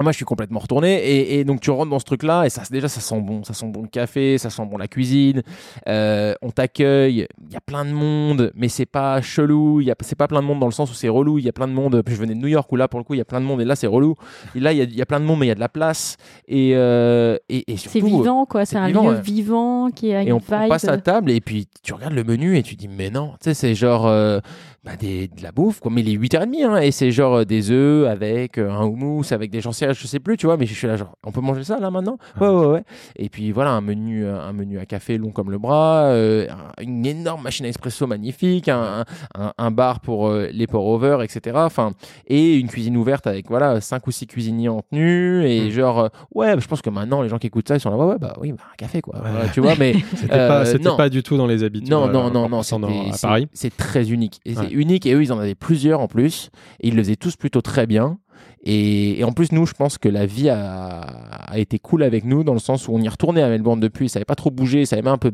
Moi, 0.01 0.11
je 0.11 0.15
suis 0.17 0.25
complètement 0.25 0.59
retourné. 0.59 0.95
Et, 1.07 1.39
et 1.39 1.43
donc, 1.43 1.61
tu 1.61 1.69
rentres 1.69 1.91
dans 1.91 1.99
ce 1.99 2.03
truc-là, 2.05 2.45
et 2.45 2.49
ça, 2.49 2.63
déjà, 2.71 2.87
ça 2.87 2.99
sent 2.99 3.21
bon. 3.21 3.43
Ça 3.43 3.53
sent 3.53 3.67
bon 3.67 3.83
le 3.83 3.87
café, 3.87 4.39
ça 4.39 4.49
sent 4.49 4.63
bon 4.65 4.77
la 4.77 4.87
cuisine. 4.87 5.43
Euh, 5.87 6.33
on 6.41 6.49
t'accueille. 6.49 7.27
Il 7.47 7.53
y 7.53 7.55
a 7.55 7.61
plein 7.61 7.85
de 7.85 7.91
monde, 7.91 8.51
mais 8.55 8.69
c'est 8.69 8.87
pas 8.87 9.21
chelou. 9.21 9.81
C'est 10.01 10.15
pas 10.17 10.27
plein 10.27 10.41
de 10.41 10.47
monde 10.47 10.59
dans 10.59 10.65
le 10.65 10.71
sens 10.71 10.89
où 10.89 10.95
c'est 10.95 11.09
relou. 11.09 11.37
Il 11.37 11.45
y 11.45 11.49
a 11.49 11.51
plein 11.53 11.67
de 11.67 11.73
monde. 11.73 12.01
Puis 12.01 12.15
je 12.15 12.19
venais 12.19 12.33
de 12.33 12.39
New 12.39 12.47
York 12.47 12.71
où 12.71 12.75
là, 12.75 12.87
pour 12.87 12.99
le 12.99 13.03
coup, 13.03 13.13
il 13.13 13.17
y 13.17 13.21
a 13.21 13.25
plein 13.25 13.39
de 13.39 13.45
monde, 13.45 13.61
et 13.61 13.65
là, 13.65 13.75
c'est 13.75 13.85
relou. 13.87 14.15
Et 14.55 14.59
là, 14.59 14.71
il 14.73 14.79
y 14.79 14.81
a, 14.81 14.85
il 14.85 14.95
y 14.95 15.01
a 15.01 15.05
plein 15.05 15.19
de 15.19 15.25
monde, 15.25 15.39
mais 15.39 15.45
il 15.45 15.49
y 15.49 15.51
a 15.51 15.55
de 15.55 15.59
la 15.59 15.69
place. 15.69 16.17
Et, 16.47 16.71
euh, 16.73 17.37
et, 17.49 17.71
et 17.71 17.77
C'est 17.77 17.99
vivant, 17.99 18.45
quoi. 18.47 18.65
c'est 18.65 18.77
un 18.77 18.87
vivant, 18.87 19.03
lieu 19.03 19.15
ouais. 19.17 19.21
vivant 19.21 19.89
qui 19.91 20.11
a 20.11 20.23
et 20.23 20.25
une 20.25 20.33
on, 20.33 20.37
vibe. 20.39 20.47
on 20.63 20.69
passe 20.69 20.85
à 20.87 20.97
table 20.97 21.29
et 21.29 21.39
puis 21.39 21.67
tu 21.83 21.93
regardes 21.93 22.13
le 22.13 22.23
menu 22.23 22.57
et 22.57 22.63
tu 22.63 22.75
dis 22.75 22.87
mais 22.87 23.11
non, 23.11 23.33
tu 23.33 23.43
sais 23.43 23.53
c'est 23.53 23.75
genre 23.75 24.07
euh, 24.07 24.39
bah, 24.85 24.97
des, 24.99 25.27
de 25.29 25.41
la 25.41 25.51
bouffe 25.53 25.79
quoi, 25.79 25.89
mais 25.91 26.01
les 26.01 26.17
8h30 26.17 26.65
hein, 26.65 26.77
et 26.81 26.91
c'est 26.91 27.11
genre 27.11 27.35
euh, 27.35 27.45
des 27.45 27.71
œufs 27.71 28.05
avec 28.07 28.57
euh, 28.57 28.69
un 28.69 28.83
houmous, 28.85 29.23
avec 29.31 29.49
des 29.49 29.61
gens 29.61 29.71
je 29.71 30.07
sais 30.07 30.19
plus, 30.19 30.35
tu 30.37 30.45
vois, 30.45 30.57
mais 30.57 30.65
je 30.65 30.73
suis 30.73 30.87
là 30.87 30.97
genre 30.97 31.15
on 31.25 31.31
peut 31.31 31.39
manger 31.41 31.63
ça 31.63 31.79
là 31.79 31.89
maintenant? 31.89 32.17
Ouais 32.41 32.49
ouais 32.49 32.65
ouais. 32.65 32.83
Et 33.15 33.29
puis 33.29 33.51
voilà 33.53 33.71
un 33.71 33.81
menu 33.81 34.25
euh, 34.25 34.39
un 34.41 34.51
menu 34.51 34.79
à 34.79 34.85
café 34.85 35.17
long 35.17 35.31
comme 35.31 35.51
le 35.51 35.57
bras, 35.57 36.07
euh, 36.07 36.47
un- 36.49 36.83
une 36.83 37.05
énorme 37.05 37.41
machine 37.43 37.65
à 37.65 37.69
espresso 37.69 38.07
magnifique, 38.07 38.67
un, 38.67 39.05
un, 39.35 39.53
un 39.57 39.71
bar 39.71 39.99
pour 40.01 40.27
euh, 40.27 40.49
les 40.51 40.67
pour 40.67 40.85
over 40.87 41.19
etc. 41.23 41.55
Enfin 41.59 41.91
et 42.27 42.57
une 42.57 42.67
cuisine 42.67 42.97
ouverte 42.97 43.25
avec 43.25 43.47
voilà 43.49 43.79
cinq 43.79 44.05
ou 44.07 44.11
six 44.11 44.27
cuisiniers 44.27 44.69
en 44.69 44.81
tenue 44.81 45.45
et 45.47 45.67
Mm. 45.67 45.69
genre 45.71 45.99
euh, 45.99 46.07
ouais, 46.35 46.59
je 46.59 46.67
pense 46.67 46.81
que 46.81 46.89
maintenant 46.89 47.21
les 47.21 47.29
gens 47.29 47.37
qui 47.37 47.47
écoutent 47.47 47.67
ça 47.69 47.75
ils 47.77 47.79
sont 47.79 47.89
là 47.89 47.95
ouais 47.97 48.05
ouais 48.05 48.17
bah 48.19 48.35
oui 48.41 48.51
bah, 48.51 48.63
un 48.71 48.75
café 48.75 49.01
quoi. 49.01 49.15
Voilà, 49.21 49.47
tu 49.49 49.61
vois 49.61 49.75
mais 49.79 49.93
C'était 50.15 50.27
pas, 50.27 50.65
pas 50.97 51.09
du 51.09 51.23
tout 51.23 51.37
dans 51.37 51.47
les 51.47 51.63
habitudes. 51.63 51.89
non, 51.89 52.07
non, 52.09 52.29
non, 52.31 52.49
non, 52.49 52.59
à 52.59 52.63
c'est- 52.63 53.27
Paris. 53.27 53.47
C'est 53.53 53.75
très 53.75 54.11
unique. 54.11 54.39
Et 54.45 54.53
Ouais. 54.57 54.72
Unique. 54.73 55.05
Et 55.05 55.13
eux, 55.13 55.21
ils 55.21 55.33
en 55.33 55.39
avaient 55.39 55.55
plusieurs 55.55 55.99
en 55.99 56.07
plus. 56.07 56.49
Et 56.79 56.89
ils 56.89 56.95
le 56.95 57.03
faisaient 57.03 57.15
tous 57.15 57.35
plutôt 57.35 57.61
très 57.61 57.87
bien. 57.87 58.19
Et, 58.63 59.19
et 59.19 59.23
en 59.23 59.31
plus, 59.31 59.51
nous, 59.51 59.65
je 59.65 59.73
pense 59.73 59.97
que 59.97 60.09
la 60.09 60.25
vie 60.25 60.49
a, 60.49 61.01
a 61.01 61.57
été 61.59 61.79
cool 61.79 62.03
avec 62.03 62.25
nous 62.25 62.43
dans 62.43 62.53
le 62.53 62.59
sens 62.59 62.87
où 62.87 62.93
on 62.93 62.99
y 62.99 63.07
retournait 63.07 63.41
à 63.41 63.49
Melbourne 63.49 63.79
depuis. 63.79 64.09
Ça 64.09 64.19
n'avait 64.19 64.25
pas 64.25 64.35
trop 64.35 64.51
bougé. 64.51 64.85
Ça 64.85 64.95
avait 64.95 65.03
même 65.03 65.13
un 65.13 65.17
peu 65.17 65.31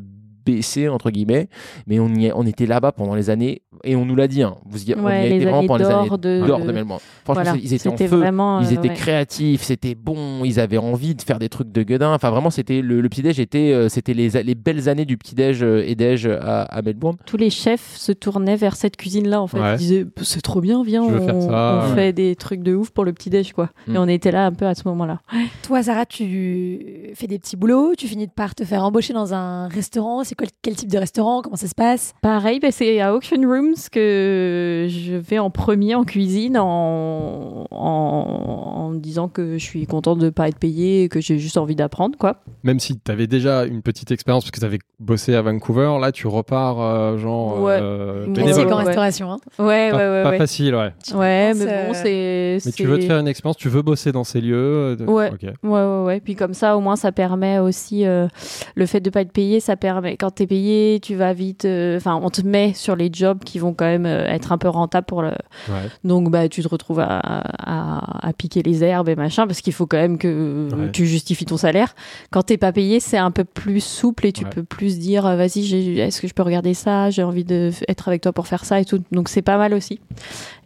baissé 0.56 0.88
entre 0.90 1.10
guillemets, 1.12 1.48
mais 1.88 2.00
on, 2.00 2.10
y 2.10 2.26
est- 2.28 2.32
on 2.36 2.46
était 2.46 2.66
là-bas 2.66 2.92
pendant 2.92 3.16
les 3.16 3.30
années 3.30 3.62
et 3.84 3.96
on 3.96 4.06
nous 4.06 4.16
l'a 4.16 4.28
dit. 4.28 4.44
Hein, 4.44 4.56
vous 4.66 4.90
y, 4.90 4.94
on 4.96 5.00
y 5.02 5.06
Ouais, 5.06 5.30
les 5.30 5.40
vraiment 5.40 5.66
pendant 5.68 5.78
les 5.78 5.86
années 5.94 6.10
de- 6.10 6.46
d'or 6.48 6.60
de-. 6.60 6.74
Franchement, 6.74 7.00
Voilà, 7.26 7.56
ils 7.62 7.74
étaient 7.74 7.88
en 7.88 7.92
c'était 7.92 8.08
feu. 8.08 8.18
vraiment, 8.18 8.62
Ils 8.62 8.68
euh, 8.68 8.72
étaient 8.80 8.90
ouais. 8.90 8.96
créatifs, 8.96 9.62
c'était 9.64 9.96
bon, 9.96 10.44
ils 10.44 10.60
avaient 10.60 10.78
envie 10.78 11.16
de 11.16 11.22
faire 11.22 11.40
des 11.40 11.50
trucs 11.50 11.72
de 11.72 11.84
gueudin. 11.84 12.14
Enfin, 12.14 12.30
vraiment, 12.30 12.50
c'était 12.50 12.82
le, 12.82 13.02
le 13.02 13.10
petit-déj 13.10 13.40
était, 13.40 13.72
euh, 13.74 13.90
c'était 13.90 14.14
les, 14.14 14.30
les 14.44 14.56
belles 14.56 14.90
années 14.90 15.06
du 15.06 15.18
petit-déj 15.18 15.64
euh, 15.64 15.84
et 15.86 15.96
déj 15.96 16.26
à, 16.28 16.64
à 16.64 16.82
Melbourne. 16.82 17.18
tous 17.26 17.38
les 17.38 17.50
chefs 17.50 17.96
se 17.98 18.12
tournaient 18.12 18.56
vers 18.56 18.76
cette 18.76 18.98
cuisine-là 18.98 19.42
en 19.42 19.48
fait. 19.48 19.60
Ouais. 19.60 19.74
Ils 19.76 19.78
disaient 19.78 20.06
c'est 20.22 20.42
trop 20.42 20.62
bien, 20.62 20.84
viens, 20.84 21.04
on, 21.04 21.10
faire 21.26 21.42
ça, 21.42 21.82
on 21.86 21.90
ouais. 21.90 21.96
fait 21.96 22.14
des 22.14 22.36
trucs 22.36 22.62
de 22.64 22.76
ouf 22.76 22.90
pour 22.92 23.06
le 23.06 23.14
petit 23.14 23.30
déj 23.30 23.54
quoi. 23.54 23.70
Mm. 23.88 23.96
Et 23.96 23.98
on 23.98 24.08
était 24.08 24.32
là 24.32 24.46
un 24.46 24.52
peu 24.52 24.66
à 24.66 24.76
ce 24.76 24.88
moment-là. 24.88 25.20
Toi, 25.64 25.84
Sarah, 25.84 26.06
tu 26.06 27.12
fais 27.16 27.28
des 27.28 27.40
petits 27.40 27.56
boulots, 27.56 27.94
tu 27.98 28.08
finis 28.08 28.28
par 28.28 28.56
te 28.56 28.64
faire 28.64 28.84
embaucher 28.84 29.14
dans 29.14 29.34
un 29.34 29.68
restaurant. 29.68 30.24
C'est 30.24 30.36
quel 30.62 30.76
type 30.76 30.90
de 30.92 30.98
restaurant 30.98 31.42
Comment 31.42 31.56
ça 31.56 31.68
se 31.68 31.76
passe? 31.76 32.14
Pareil, 32.22 32.60
bah, 32.60 32.72
c'est 32.72 33.00
à 33.02 33.14
Auction 33.14 33.42
Rooms 33.42 33.76
que 33.92 34.88
je 34.90 35.16
vais 35.16 35.40
en 35.40 35.50
premier 35.50 35.96
en 35.96 36.04
cuisine 36.04 36.58
en, 36.58 37.66
en, 37.72 37.76
en 37.78 38.94
disant 38.94 39.28
que 39.28 39.58
je 39.58 39.64
suis 39.64 39.86
contente 39.86 40.20
de 40.20 40.30
pas 40.30 40.48
être 40.48 40.58
payée 40.60 41.04
et 41.04 41.10
que 41.10 41.22
j'ai 41.22 41.38
juste 41.40 41.58
envie 41.58 41.76
d'apprendre 41.76 42.18
quoi. 42.18 42.38
Même 42.64 42.80
si 42.80 43.00
tu 43.00 43.12
avais 43.12 43.28
déjà 43.28 43.66
une 43.66 43.82
petite 43.82 44.12
expérience 44.12 44.44
parce 44.44 44.52
que 44.52 44.60
tu 44.60 44.66
avais 44.66 44.80
bossé 45.00 45.36
à 45.36 45.42
Vancouver, 45.42 45.98
là 46.02 46.12
tu 46.12 46.28
repars 46.28 46.82
euh, 46.82 47.18
genre 47.18 47.62
Ouais. 47.62 47.78
euh, 47.82 48.28
bénévole. 48.28 48.72
En 48.74 48.78
restauration. 48.78 49.32
Hein. 49.32 49.38
Ouais, 49.58 49.90
Pas, 49.92 49.98
ouais, 49.98 50.10
ouais. 50.10 50.24
pas 50.24 50.30
ouais. 50.32 50.38
facile, 50.38 50.76
ouais. 50.76 50.94
Tu 51.06 51.14
Ouais, 51.16 51.54
mais 51.54 51.66
bon, 51.66 51.72
euh, 51.72 51.94
c'est. 51.94 52.58
Mais 52.66 52.72
tu 52.72 52.86
veux 52.86 53.00
te 53.00 53.06
faire 53.06 53.18
une 53.20 53.28
expérience, 53.28 53.58
tu 53.58 53.70
veux 53.70 53.82
bosser 53.82 54.12
dans 54.12 54.24
ces 54.24 54.42
lieux. 54.42 54.56
euh, 54.56 54.96
de- 54.96 55.06
Ouais. 55.06 55.32
Ouais, 55.32 55.54
ouais, 55.64 56.04
ouais. 56.06 56.20
Puis 56.20 56.36
comme 56.36 56.54
ça, 56.54 56.78
au 56.78 56.82
moins, 56.82 56.96
ça 56.96 57.12
permet 57.12 57.60
aussi 57.60 58.06
euh, 58.06 58.28
le 58.76 58.86
fait 58.86 59.00
de 59.00 59.10
pas 59.10 59.22
être 59.22 59.32
payé. 59.32 59.60
Ça 59.60 59.76
permet 59.76 60.18
quand 60.18 60.29
t'es 60.32 60.48
payé, 60.48 61.00
tu 61.02 61.16
vas 61.16 61.34
vite. 61.34 61.66
euh, 61.66 61.98
Enfin, 61.98 62.20
on 62.22 62.30
te 62.30 62.42
met 62.42 62.74
sur 62.74 62.96
les 62.96 63.10
jobs 63.12 63.44
qui 63.44 63.60
vont 63.60 63.74
quand 63.74 63.86
même 63.86 64.06
euh, 64.06 64.26
être 64.28 64.52
un 64.52 64.58
peu 64.58 64.68
rentables 64.70 65.06
pour 65.06 65.22
le. 65.22 65.30
Ouais. 65.70 65.90
Donc, 66.04 66.30
bah, 66.30 66.48
tu 66.50 66.62
te 66.64 66.68
retrouves 66.68 67.00
à, 67.00 67.20
à, 67.20 68.28
à 68.28 68.34
piquer 68.34 68.62
les 68.64 68.84
herbes 68.84 69.10
et 69.10 69.16
machin 69.16 69.48
parce 69.48 69.62
qu'il 69.62 69.74
faut 69.74 69.86
quand 69.86 69.98
même 69.98 70.18
que 70.18 70.70
Ouais. 70.74 70.92
tu 70.92 71.06
justifies 71.06 71.46
ton 71.46 71.58
salaire. 71.58 71.96
Quand 72.32 72.44
t'es 72.44 72.58
pas 72.58 72.72
payé, 72.72 73.00
c'est 73.00 73.18
un 73.18 73.32
peu 73.32 73.44
plus 73.44 73.84
souple 73.84 74.26
et 74.28 74.32
tu 74.32 74.44
Ouais. 74.46 74.50
peux 74.50 74.64
plus 74.64 75.00
dire, 75.00 75.26
euh, 75.26 75.36
vas-y, 75.36 76.00
est-ce 76.00 76.22
que 76.22 76.28
je 76.28 76.34
peux 76.34 76.44
regarder 76.44 76.74
ça? 76.74 77.10
J'ai 77.10 77.24
envie 77.24 77.44
de 77.44 77.72
f- 77.72 77.84
être 77.88 78.08
avec 78.08 78.22
toi 78.22 78.32
pour 78.34 78.48
faire 78.48 78.66
ça 78.66 78.80
et 78.80 78.86
tout. 78.86 79.00
Donc, 79.12 79.30
c'est 79.30 79.42
pas 79.42 79.58
mal 79.58 79.74
aussi. 79.74 80.00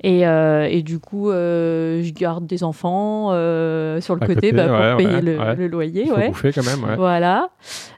Et, 0.04 0.28
euh, 0.28 0.68
et 0.70 0.82
du 0.82 1.00
coup, 1.00 1.30
je 1.32 2.12
garde 2.12 2.46
des 2.46 2.64
enfants 2.64 3.30
sur 4.02 4.16
le 4.16 4.20
côté, 4.20 4.34
côté, 4.36 4.52
bah, 4.52 4.68
pour 4.90 4.98
payer 4.98 5.22
le, 5.22 5.38
le 5.56 5.68
loyer. 5.68 6.04
Il 6.04 6.10
faut 6.10 6.16
ouais. 6.16 6.28
bouffer 6.30 6.52
quand 6.52 6.66
même. 6.66 6.96
Voilà. 6.98 7.50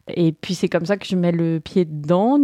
Et 0.08 0.32
puis 0.32 0.54
c'est 0.54 0.70
comme 0.70 0.86
ça 0.86 0.98
que 0.98 1.06
je 1.06 1.16
mets 1.16 1.32
le 1.32 1.60
pied 1.60 1.86
dedans. 1.86 2.38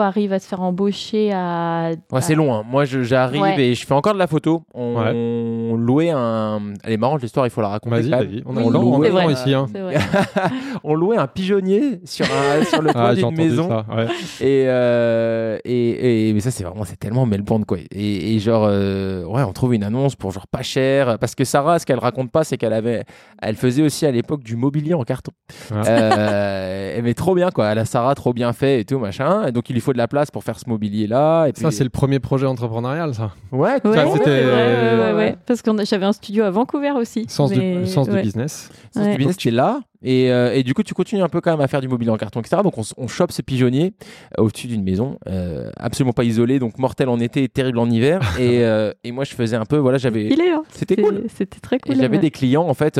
Arrive 0.00 0.32
à 0.32 0.38
se 0.38 0.46
faire 0.46 0.60
embaucher 0.62 1.32
à. 1.32 1.90
Ouais, 2.12 2.20
c'est 2.20 2.34
à- 2.34 2.36
long. 2.36 2.54
hein. 2.54 2.62
Moi, 2.68 2.84
j'arrive 2.84 3.40
Ouais. 3.42 3.58
et 3.60 3.74
je 3.74 3.84
fais 3.86 3.94
encore 3.94 4.14
de 4.14 4.18
la 4.18 4.26
photo. 4.26 4.62
On 4.74 5.74
louait 5.76 6.10
un. 6.10 6.60
Elle 6.84 6.92
est 6.92 6.96
marrante 6.96 7.22
l'histoire, 7.22 7.46
il 7.46 7.50
faut 7.50 7.60
la 7.62 7.68
raconter. 7.68 8.02
Vas-y. 8.02 8.42
On, 8.46 8.54
Oui, 9.00 9.08
vrai. 9.08 9.32
ici. 9.32 9.54
Hein. 9.54 9.66
On 10.84 10.94
louait 10.94 11.16
un 11.16 11.26
pigeonnier 11.26 12.00
sur, 12.04 12.26
un, 12.26 12.64
sur 12.64 12.82
le 12.82 12.90
toit 12.92 13.08
Ah, 13.08 13.14
d'une 13.14 13.34
maison. 13.36 13.68
ça. 13.68 13.84
Ouais. 13.94 14.06
Et, 14.40 14.64
euh, 14.68 15.58
et, 15.64 16.28
et 16.28 16.32
mais 16.32 16.40
ça 16.40 16.50
c'est 16.50 16.64
vraiment 16.64 16.84
c'est 16.84 16.98
tellement 16.98 17.26
Melbourne 17.26 17.64
quoi. 17.64 17.78
Et, 17.90 18.34
et 18.34 18.38
genre 18.38 18.64
euh, 18.66 19.24
ouais 19.24 19.42
on 19.42 19.52
trouve 19.52 19.74
une 19.74 19.84
annonce 19.84 20.16
pour 20.16 20.30
genre 20.32 20.46
pas 20.46 20.62
cher 20.62 21.18
parce 21.18 21.34
que 21.34 21.44
Sarah 21.44 21.78
ce 21.78 21.86
qu'elle 21.86 21.98
raconte 21.98 22.30
pas 22.30 22.44
c'est 22.44 22.56
qu'elle 22.56 22.72
avait 22.72 23.04
elle 23.40 23.56
faisait 23.56 23.82
aussi 23.82 24.06
à 24.06 24.10
l'époque 24.10 24.42
du 24.42 24.56
mobilier 24.56 24.94
en 24.94 25.04
carton. 25.04 25.32
Ah. 25.72 25.82
Euh, 25.86 27.00
mais 27.02 27.14
trop 27.14 27.34
bien 27.34 27.50
quoi. 27.50 27.68
Elle 27.68 27.78
a 27.78 27.84
Sarah 27.84 28.14
trop 28.14 28.32
bien 28.32 28.52
fait 28.52 28.80
et 28.80 28.84
tout 28.84 28.98
machin. 28.98 29.46
Et 29.46 29.52
donc 29.52 29.61
il 29.70 29.74
lui 29.74 29.80
faut 29.80 29.92
de 29.92 29.98
la 29.98 30.08
place 30.08 30.30
pour 30.30 30.44
faire 30.44 30.58
ce 30.58 30.68
mobilier 30.68 31.06
là. 31.06 31.46
Et 31.46 31.52
puis 31.52 31.62
Ça, 31.62 31.70
c'est 31.70 31.84
le 31.84 31.90
premier 31.90 32.18
projet 32.20 32.46
entrepreneurial, 32.46 33.14
ça. 33.14 33.32
ouais. 33.52 33.80
tout 33.80 33.88
Ouais, 33.88 33.96
Ça, 33.96 34.06
ouais, 34.08 34.18
ouais, 34.18 34.26
ouais, 34.26 35.02
Ouais. 35.02 35.12
ouais. 35.14 35.36
Parce 35.46 35.62
que 35.62 35.70
j'avais 35.84 36.06
un 36.06 36.12
studio 36.12 36.44
à 36.44 36.50
Vancouver 36.50 36.92
aussi. 36.92 37.26
Sens, 37.28 37.50
Mais- 37.54 37.80
du, 37.82 37.86
sens 37.86 38.08
ouais. 38.08 38.16
du 38.16 38.22
business. 38.22 38.70
Sens 38.94 39.06
du 39.08 39.16
business, 39.16 39.36
tu 39.36 39.48
es 39.48 39.52
là. 39.52 39.80
Et, 40.04 40.32
euh, 40.32 40.52
et 40.52 40.64
du 40.64 40.74
coup, 40.74 40.82
tu 40.82 40.94
continues 40.94 41.22
un 41.22 41.28
peu 41.28 41.40
quand 41.40 41.52
même 41.52 41.60
à 41.60 41.68
faire 41.68 41.80
du 41.80 41.86
mobilier 41.86 42.10
en 42.10 42.16
carton, 42.16 42.40
etc. 42.40 42.60
Donc, 42.64 42.74
on, 42.96 43.06
chope 43.06 43.30
ce 43.30 43.40
pigeonnier 43.40 43.94
euh, 44.36 44.42
au-dessus 44.42 44.66
d'une 44.66 44.82
maison, 44.82 45.16
euh, 45.28 45.70
absolument 45.76 46.12
pas 46.12 46.24
isolé, 46.24 46.58
donc 46.58 46.76
mortel 46.78 47.08
en 47.08 47.20
été, 47.20 47.48
terrible 47.48 47.78
en 47.78 47.88
hiver. 47.88 48.20
et, 48.40 48.64
euh, 48.64 48.92
et 49.04 49.12
moi, 49.12 49.22
je 49.22 49.32
faisais 49.34 49.54
un 49.56 49.64
peu, 49.64 49.76
voilà, 49.76 49.98
j'avais. 49.98 50.26
Il 50.26 50.40
est, 50.40 50.50
hein. 50.50 50.64
C'était 50.70 50.96
cool. 50.96 51.26
C'était 51.32 51.60
très 51.60 51.76
Et 51.76 51.78
cool. 51.78 51.94
j'avais 51.96 52.16
ouais. 52.16 52.18
des 52.22 52.30
clients, 52.32 52.66
en 52.68 52.74
fait. 52.74 52.98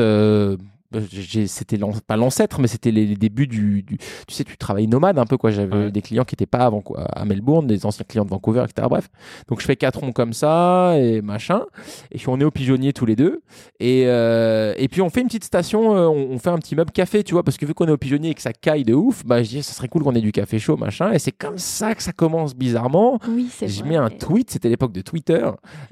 Euh, 0.95 1.45
c'était 1.47 1.77
pas 2.07 2.15
l'ancêtre 2.17 2.59
mais 2.59 2.67
c'était 2.67 2.91
les, 2.91 3.05
les 3.05 3.15
débuts 3.15 3.47
du, 3.47 3.83
du- 3.83 3.97
tu 3.97 4.05
sais 4.33 4.43
tu 4.43 4.57
travailles 4.57 4.87
nomade 4.87 5.17
un 5.19 5.25
peu 5.25 5.37
quoi 5.37 5.51
j'avais 5.51 5.73
Ouais. 5.75 5.91
des 5.91 6.01
clients 6.01 6.23
qui 6.23 6.35
étaient 6.35 6.45
pas 6.45 6.69
Vancou- 6.69 6.95
à 6.97 7.25
Melbourne 7.25 7.67
des 7.67 7.85
anciens 7.85 8.05
clients 8.07 8.25
de 8.25 8.29
Vancouver 8.29 8.63
etc 8.63 8.87
bref 8.89 9.09
donc 9.47 9.59
je 9.61 9.65
fais 9.65 9.75
quatre 9.75 9.99
ronds 9.99 10.11
comme 10.11 10.33
ça 10.33 10.93
et 10.97 11.21
machin 11.21 11.61
et 12.11 12.17
puis 12.17 12.27
on 12.29 12.39
est 12.39 12.43
au 12.43 12.51
pigeonnier 12.51 12.93
tous 12.93 13.05
les 13.05 13.15
deux 13.15 13.41
et, 13.79 14.03
euh, 14.07 14.73
et 14.77 14.87
puis 14.87 15.01
on 15.01 15.09
fait 15.09 15.21
une 15.21 15.27
petite 15.27 15.43
station 15.45 15.95
euh, 15.95 16.07
on, 16.07 16.31
on 16.33 16.39
fait 16.39 16.49
un 16.49 16.57
petit 16.57 16.75
meuble 16.75 16.91
café 16.91 17.23
tu 17.23 17.33
vois 17.33 17.43
parce 17.43 17.57
que 17.57 17.65
vu 17.65 17.73
qu'on 17.73 17.87
est 17.87 17.91
au 17.91 17.97
pigeonnier 17.97 18.29
et 18.31 18.33
que 18.33 18.41
ça 18.41 18.53
caille 18.53 18.83
de 18.83 18.93
ouf 18.93 19.23
bah 19.25 19.41
je 19.43 19.49
dis 19.49 19.63
ça 19.63 19.73
serait 19.73 19.87
cool 19.87 20.03
qu'on 20.03 20.13
ait 20.15 20.21
du 20.21 20.31
café 20.31 20.59
chaud 20.59 20.77
machin 20.77 21.11
et 21.11 21.19
c'est 21.19 21.31
comme 21.31 21.57
ça 21.57 21.95
que 21.95 22.03
ça 22.03 22.11
commence 22.11 22.55
bizarrement 22.55 23.19
Oui, 23.27 23.49
je 23.61 23.79
vrai. 23.81 23.89
mets 23.89 23.95
un 23.95 24.09
tweet, 24.09 24.51
c'était 24.51 24.69
l'époque 24.69 24.91
de 24.93 25.01
Twitter, 25.01 25.45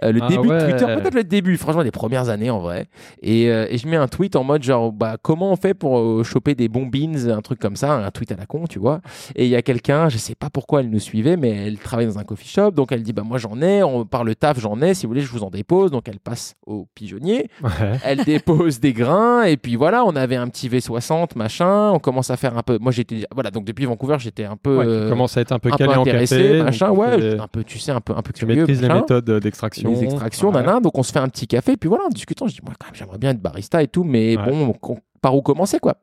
euh, 0.03 0.11
le 0.11 0.19
Ah 0.23 0.27
début 0.27 0.47
ouais. 0.49 0.57
de 0.65 0.69
Twitter, 0.71 0.85
peut-être 0.85 1.13
le 1.15 1.23
début, 1.23 1.57
franchement 1.57 1.81
les 1.81 1.91
premières 1.91 2.29
années 2.29 2.49
en 2.49 2.59
vrai. 2.59 2.87
Et, 3.21 3.49
euh, 3.49 3.65
et 3.69 3.77
je 3.77 3.87
mets 3.87 3.95
un 3.97 4.07
tweet 4.07 4.35
en 4.35 4.43
mode 4.43 4.63
genre, 4.63 4.90
bah 4.91 5.17
comment 5.21 5.51
on 5.51 5.55
fait 5.55 5.73
pour 5.73 5.99
euh, 5.99 6.23
choper 6.23 6.55
des 6.55 6.67
bons 6.69 6.85
beans, 6.85 7.29
un 7.29 7.41
truc 7.41 7.59
comme 7.59 7.75
ça, 7.75 7.93
un 7.93 8.11
tweet 8.11 8.31
à 8.31 8.35
la 8.35 8.45
con, 8.45 8.65
tu 8.67 8.79
vois. 8.79 9.01
Et 9.35 9.45
il 9.45 9.49
y 9.49 9.55
a 9.55 9.61
quelqu'un, 9.61 10.09
je 10.09 10.17
sais 10.17 10.35
pas 10.35 10.49
pourquoi 10.49 10.81
elle 10.81 10.89
nous 10.89 10.99
suivait, 10.99 11.37
mais 11.37 11.49
elle 11.67 11.77
travaille 11.77 12.05
dans 12.07 12.17
un 12.19 12.23
coffee 12.23 12.47
shop, 12.47 12.71
donc 12.71 12.91
elle 12.91 13.03
dit 13.03 13.13
bah 13.13 13.23
moi 13.25 13.37
j'en 13.37 13.61
ai, 13.61 13.83
on, 13.83 14.05
par 14.05 14.23
le 14.23 14.35
taf 14.35 14.59
j'en 14.59 14.81
ai, 14.81 14.93
si 14.93 15.05
vous 15.05 15.11
voulez 15.11 15.21
je 15.21 15.31
vous 15.31 15.43
en 15.43 15.49
dépose. 15.49 15.91
Donc 15.91 16.07
elle 16.07 16.19
passe 16.19 16.55
au 16.65 16.87
pigeonnier, 16.95 17.47
Ouais. 17.63 17.99
elle 18.03 18.23
dépose 18.23 18.79
des 18.79 18.93
grains 18.93 19.43
et 19.43 19.57
puis 19.57 19.75
voilà, 19.75 20.03
on 20.05 20.15
avait 20.15 20.35
un 20.35 20.47
petit 20.47 20.69
V60 20.69 21.37
machin, 21.37 21.91
on 21.91 21.99
commence 21.99 22.29
à 22.29 22.37
faire 22.37 22.57
un 22.57 22.63
peu. 22.63 22.77
Moi 22.81 22.91
j'étais 22.91 23.25
voilà 23.33 23.51
donc 23.51 23.65
depuis 23.65 23.85
Vancouver 23.85 24.17
j'étais 24.19 24.45
un 24.45 24.57
peu 24.57 24.77
Ouais, 24.77 25.03
tu 25.05 25.09
commences 25.09 25.37
à 25.37 25.41
être 25.41 25.51
un 25.51 25.59
peu 25.59 25.69
un 25.69 25.71
peu 25.77 25.85
calé 25.85 25.95
en 25.95 26.01
intéressé, 26.01 26.37
café. 26.37 26.63
machin, 26.63 26.89
ouais, 26.91 27.39
un 27.39 27.47
peu, 27.47 27.63
tu 27.63 27.79
sais, 27.79 27.91
un 27.91 28.01
peu, 28.01 28.13
un 28.15 28.21
peu 28.21 28.31
Tu 28.33 28.45
curieux, 28.45 28.65
les 28.65 28.87
méthodes 28.87 29.29
d'extraction. 29.39 29.91
les 29.91 30.03
extractions, 30.03 30.49
Ouais. 30.49 30.61
nana. 30.61 30.79
Donc 30.79 30.97
on 30.97 31.03
se 31.03 31.11
fait 31.11 31.19
un 31.19 31.27
petit 31.29 31.47
café, 31.47 31.77
puis 31.77 31.87
voilà, 31.89 32.05
en 32.05 32.09
discutant, 32.09 32.47
je 32.47 32.53
dis 32.53 32.59
moi 32.63 32.73
quand 32.79 32.87
même 32.87 32.95
j'aimerais 32.95 33.17
bien 33.17 33.31
être 33.31 33.41
barista 33.41 33.81
et 33.83 33.87
tout, 33.87 34.03
mais 34.03 34.35
bon, 34.37 34.69
on- 34.69 34.73
par 35.21 35.35
où 35.35 35.41
commencer 35.41 35.79
quoi 35.79 35.97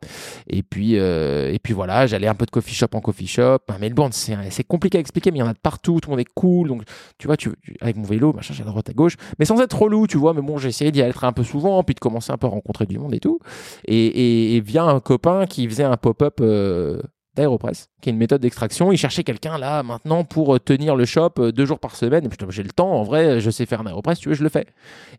Et 0.48 0.62
puis 0.62 0.96
euh, 0.98 1.52
et 1.52 1.58
puis 1.58 1.74
voilà, 1.74 2.06
j'allais 2.06 2.28
un 2.28 2.34
peu 2.34 2.46
de 2.46 2.50
coffee 2.50 2.74
shop 2.74 2.88
en 2.92 3.00
coffee 3.00 3.26
shop. 3.26 3.58
À 3.68 3.78
Melbourne, 3.78 4.12
c'est 4.12 4.36
c'est 4.50 4.64
compliqué 4.64 4.98
à 4.98 5.00
expliquer, 5.00 5.30
mais 5.30 5.38
il 5.38 5.40
y 5.40 5.44
en 5.44 5.48
a 5.48 5.54
de 5.54 5.58
partout, 5.58 5.98
tout 6.00 6.08
le 6.08 6.12
monde 6.12 6.20
est 6.20 6.32
cool. 6.34 6.68
Donc 6.68 6.82
tu 7.18 7.26
vois, 7.26 7.36
tu, 7.36 7.50
avec 7.80 7.96
mon 7.96 8.04
vélo, 8.04 8.32
machin, 8.32 8.54
j'ai 8.54 8.62
à 8.62 8.66
droite 8.66 8.88
à 8.88 8.92
gauche, 8.92 9.16
mais 9.38 9.44
sans 9.44 9.60
être 9.60 9.76
relou, 9.76 10.06
tu 10.06 10.16
vois. 10.18 10.34
Mais 10.34 10.42
bon, 10.42 10.58
essayé 10.58 10.92
d'y 10.92 11.00
être 11.00 11.24
un 11.24 11.32
peu 11.32 11.42
souvent, 11.42 11.82
puis 11.82 11.94
de 11.94 12.00
commencer 12.00 12.32
un 12.32 12.38
peu 12.38 12.46
à 12.46 12.50
rencontrer 12.50 12.86
du 12.86 12.98
monde 12.98 13.14
et 13.14 13.20
tout. 13.20 13.40
Et, 13.86 14.06
et, 14.06 14.56
et 14.56 14.60
vient 14.60 14.86
un 14.86 15.00
copain 15.00 15.46
qui 15.46 15.68
faisait 15.68 15.84
un 15.84 15.96
pop-up. 15.96 16.38
euh, 16.40 17.02
d'Aéropress, 17.38 17.88
qui 18.00 18.10
est 18.10 18.12
une 18.12 18.18
méthode 18.18 18.40
d'extraction. 18.40 18.92
Il 18.92 18.98
cherchait 18.98 19.24
quelqu'un 19.24 19.58
là 19.58 19.82
maintenant 19.82 20.24
pour 20.24 20.54
euh, 20.54 20.58
tenir 20.58 20.96
le 20.96 21.04
shop 21.04 21.32
euh, 21.38 21.52
deux 21.52 21.64
jours 21.64 21.78
par 21.78 21.96
semaine. 21.96 22.24
Et 22.24 22.28
puis, 22.28 22.38
j'ai 22.50 22.62
le 22.62 22.70
temps, 22.70 22.92
en 22.92 23.02
vrai, 23.02 23.40
je 23.40 23.50
sais 23.50 23.64
faire 23.64 23.80
un 23.80 23.86
Aéropress, 23.86 24.18
tu 24.18 24.28
veux, 24.28 24.34
je 24.34 24.42
le 24.42 24.48
fais. 24.48 24.66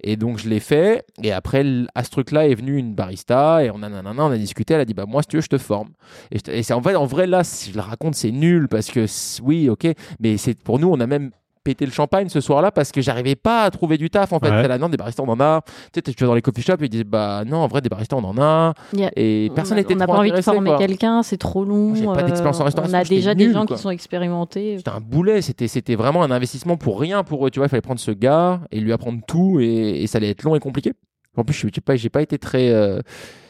Et 0.03 0.15
donc 0.15 0.37
je 0.37 0.47
l'ai 0.47 0.59
fait. 0.59 1.05
Et 1.23 1.31
après, 1.31 1.65
à 1.95 2.03
ce 2.03 2.09
truc-là 2.11 2.47
est 2.47 2.55
venue 2.55 2.77
une 2.77 2.93
barista 2.93 3.63
et 3.63 3.71
on 3.71 3.81
a, 3.81 3.89
on 3.89 4.31
a 4.31 4.37
discuté. 4.37 4.73
Elle 4.73 4.81
a 4.81 4.85
dit 4.85 4.93
bah 4.93 5.05
moi 5.07 5.21
si 5.21 5.29
tu 5.29 5.37
veux 5.37 5.41
je 5.41 5.47
te 5.47 5.57
forme. 5.57 5.89
Et, 6.31 6.37
et 6.51 6.63
c'est 6.63 6.73
en 6.73 6.81
fait 6.81 6.95
en 6.95 7.05
vrai 7.05 7.27
là 7.27 7.43
si 7.43 7.71
je 7.71 7.75
le 7.75 7.81
raconte 7.81 8.15
c'est 8.15 8.31
nul 8.31 8.67
parce 8.67 8.91
que 8.91 9.05
oui 9.41 9.69
ok 9.69 9.87
mais 10.19 10.37
c'est 10.37 10.61
pour 10.61 10.79
nous 10.79 10.89
on 10.89 10.99
a 10.99 11.07
même 11.07 11.31
pété 11.63 11.85
le 11.85 11.91
champagne 11.91 12.29
ce 12.29 12.41
soir-là 12.41 12.71
parce 12.71 12.91
que 12.91 13.01
j'arrivais 13.01 13.35
pas 13.35 13.63
à 13.63 13.71
trouver 13.71 13.97
du 13.97 14.09
taf 14.09 14.33
en 14.33 14.39
fait. 14.39 14.49
Ouais. 14.49 14.67
Là 14.67 14.77
non 14.77 14.89
des 14.89 14.97
baristas 14.97 15.23
on 15.23 15.29
en 15.29 15.39
a. 15.39 15.61
Tu 15.93 16.01
sais 16.05 16.13
tu 16.13 16.23
vas 16.23 16.27
dans 16.27 16.33
les 16.35 16.41
coffee 16.41 16.61
shops 16.61 16.81
et 16.81 16.85
ils 16.85 16.89
disent 16.89 17.03
bah 17.05 17.43
non 17.45 17.57
en 17.57 17.67
vrai 17.67 17.81
des 17.81 17.89
baristas 17.89 18.15
on 18.17 18.23
en 18.23 18.37
a. 18.41 18.73
Et 19.15 19.51
personne 19.55 19.77
n'était 19.77 19.93
On 19.93 19.97
n'a 19.97 20.07
pas 20.07 20.17
envie 20.17 20.31
de 20.31 20.41
former 20.41 20.75
quelqu'un, 20.77 21.23
c'est 21.23 21.37
trop 21.37 21.65
long. 21.65 21.95
J'ai 21.95 22.05
pas 22.05 22.23
d'expérience 22.23 22.57
en 22.59 22.61
euh, 22.61 22.65
restauration, 22.65 22.95
On 22.97 22.99
a 22.99 23.03
déjà 23.03 23.35
des 23.35 23.45
nul, 23.45 23.53
gens 23.53 23.65
quoi. 23.65 23.75
qui 23.75 23.81
sont 23.81 23.89
expérimentés. 23.89 24.77
C'était 24.77 24.89
un 24.91 25.01
boulet, 25.01 25.41
c'était 25.41 25.67
c'était 25.67 25.95
vraiment 25.95 26.23
un 26.23 26.31
investissement 26.31 26.77
pour 26.77 26.99
rien 26.99 27.23
pour 27.23 27.45
eux, 27.45 27.51
tu 27.51 27.59
vois, 27.59 27.67
il 27.67 27.69
fallait 27.69 27.81
prendre 27.81 27.99
ce 27.99 28.11
gars 28.11 28.61
et 28.71 28.79
lui 28.79 28.93
apprendre 28.93 29.19
tout 29.27 29.59
et, 29.59 30.01
et 30.01 30.07
ça 30.07 30.17
allait 30.17 30.29
être 30.29 30.43
long 30.43 30.55
et 30.55 30.59
compliqué. 30.59 30.93
En 31.37 31.43
plus, 31.43 31.53
je 31.53 31.67
n'ai 31.67 31.71
pas, 31.85 31.95
j'ai 31.95 32.09
pas 32.09 32.21
été 32.21 32.37
très. 32.37 32.69
euh, 32.69 33.01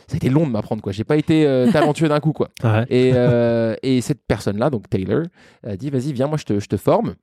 ça 0.08 0.16
a 0.16 0.18
été 0.18 0.30
long 0.30 0.46
de 0.46 0.52
m'apprendre, 0.52 0.82
quoi. 0.82 0.92
J'ai 0.92 1.04
pas 1.04 1.18
été 1.18 1.46
euh, 1.48 1.72
talentueux 1.72 2.10
d'un 2.10 2.20
coup, 2.20 2.34
quoi. 2.34 2.50
Ouais. 2.64 2.84
Et, 2.90 3.12
euh, 3.14 3.76
et 3.84 4.02
cette 4.02 4.22
personne-là, 4.28 4.70
donc 4.70 4.90
Taylor, 4.90 5.24
a 5.66 5.76
dit 5.78 5.90
Vas-y, 5.90 6.14
viens, 6.14 6.28
moi, 6.28 6.38
je 6.38 6.46
te, 6.46 6.60
je 6.60 6.68
te 6.68 6.78
forme. 6.78 7.14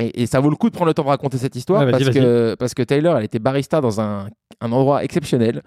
Et, 0.00 0.22
et 0.22 0.26
ça 0.26 0.40
vaut 0.40 0.50
le 0.50 0.56
coup 0.56 0.68
de 0.70 0.74
prendre 0.74 0.88
le 0.88 0.94
temps 0.94 1.04
de 1.04 1.08
raconter 1.08 1.38
cette 1.38 1.54
histoire 1.54 1.82
parce, 1.92 2.02
que, 2.10 2.54
parce 2.56 2.74
que 2.74 2.82
Taylor, 2.82 3.16
elle 3.16 3.24
était 3.24 3.38
barista 3.38 3.80
dans 3.80 4.00
un, 4.00 4.26
un 4.60 4.72
endroit 4.72 5.04
exceptionnel, 5.04 5.62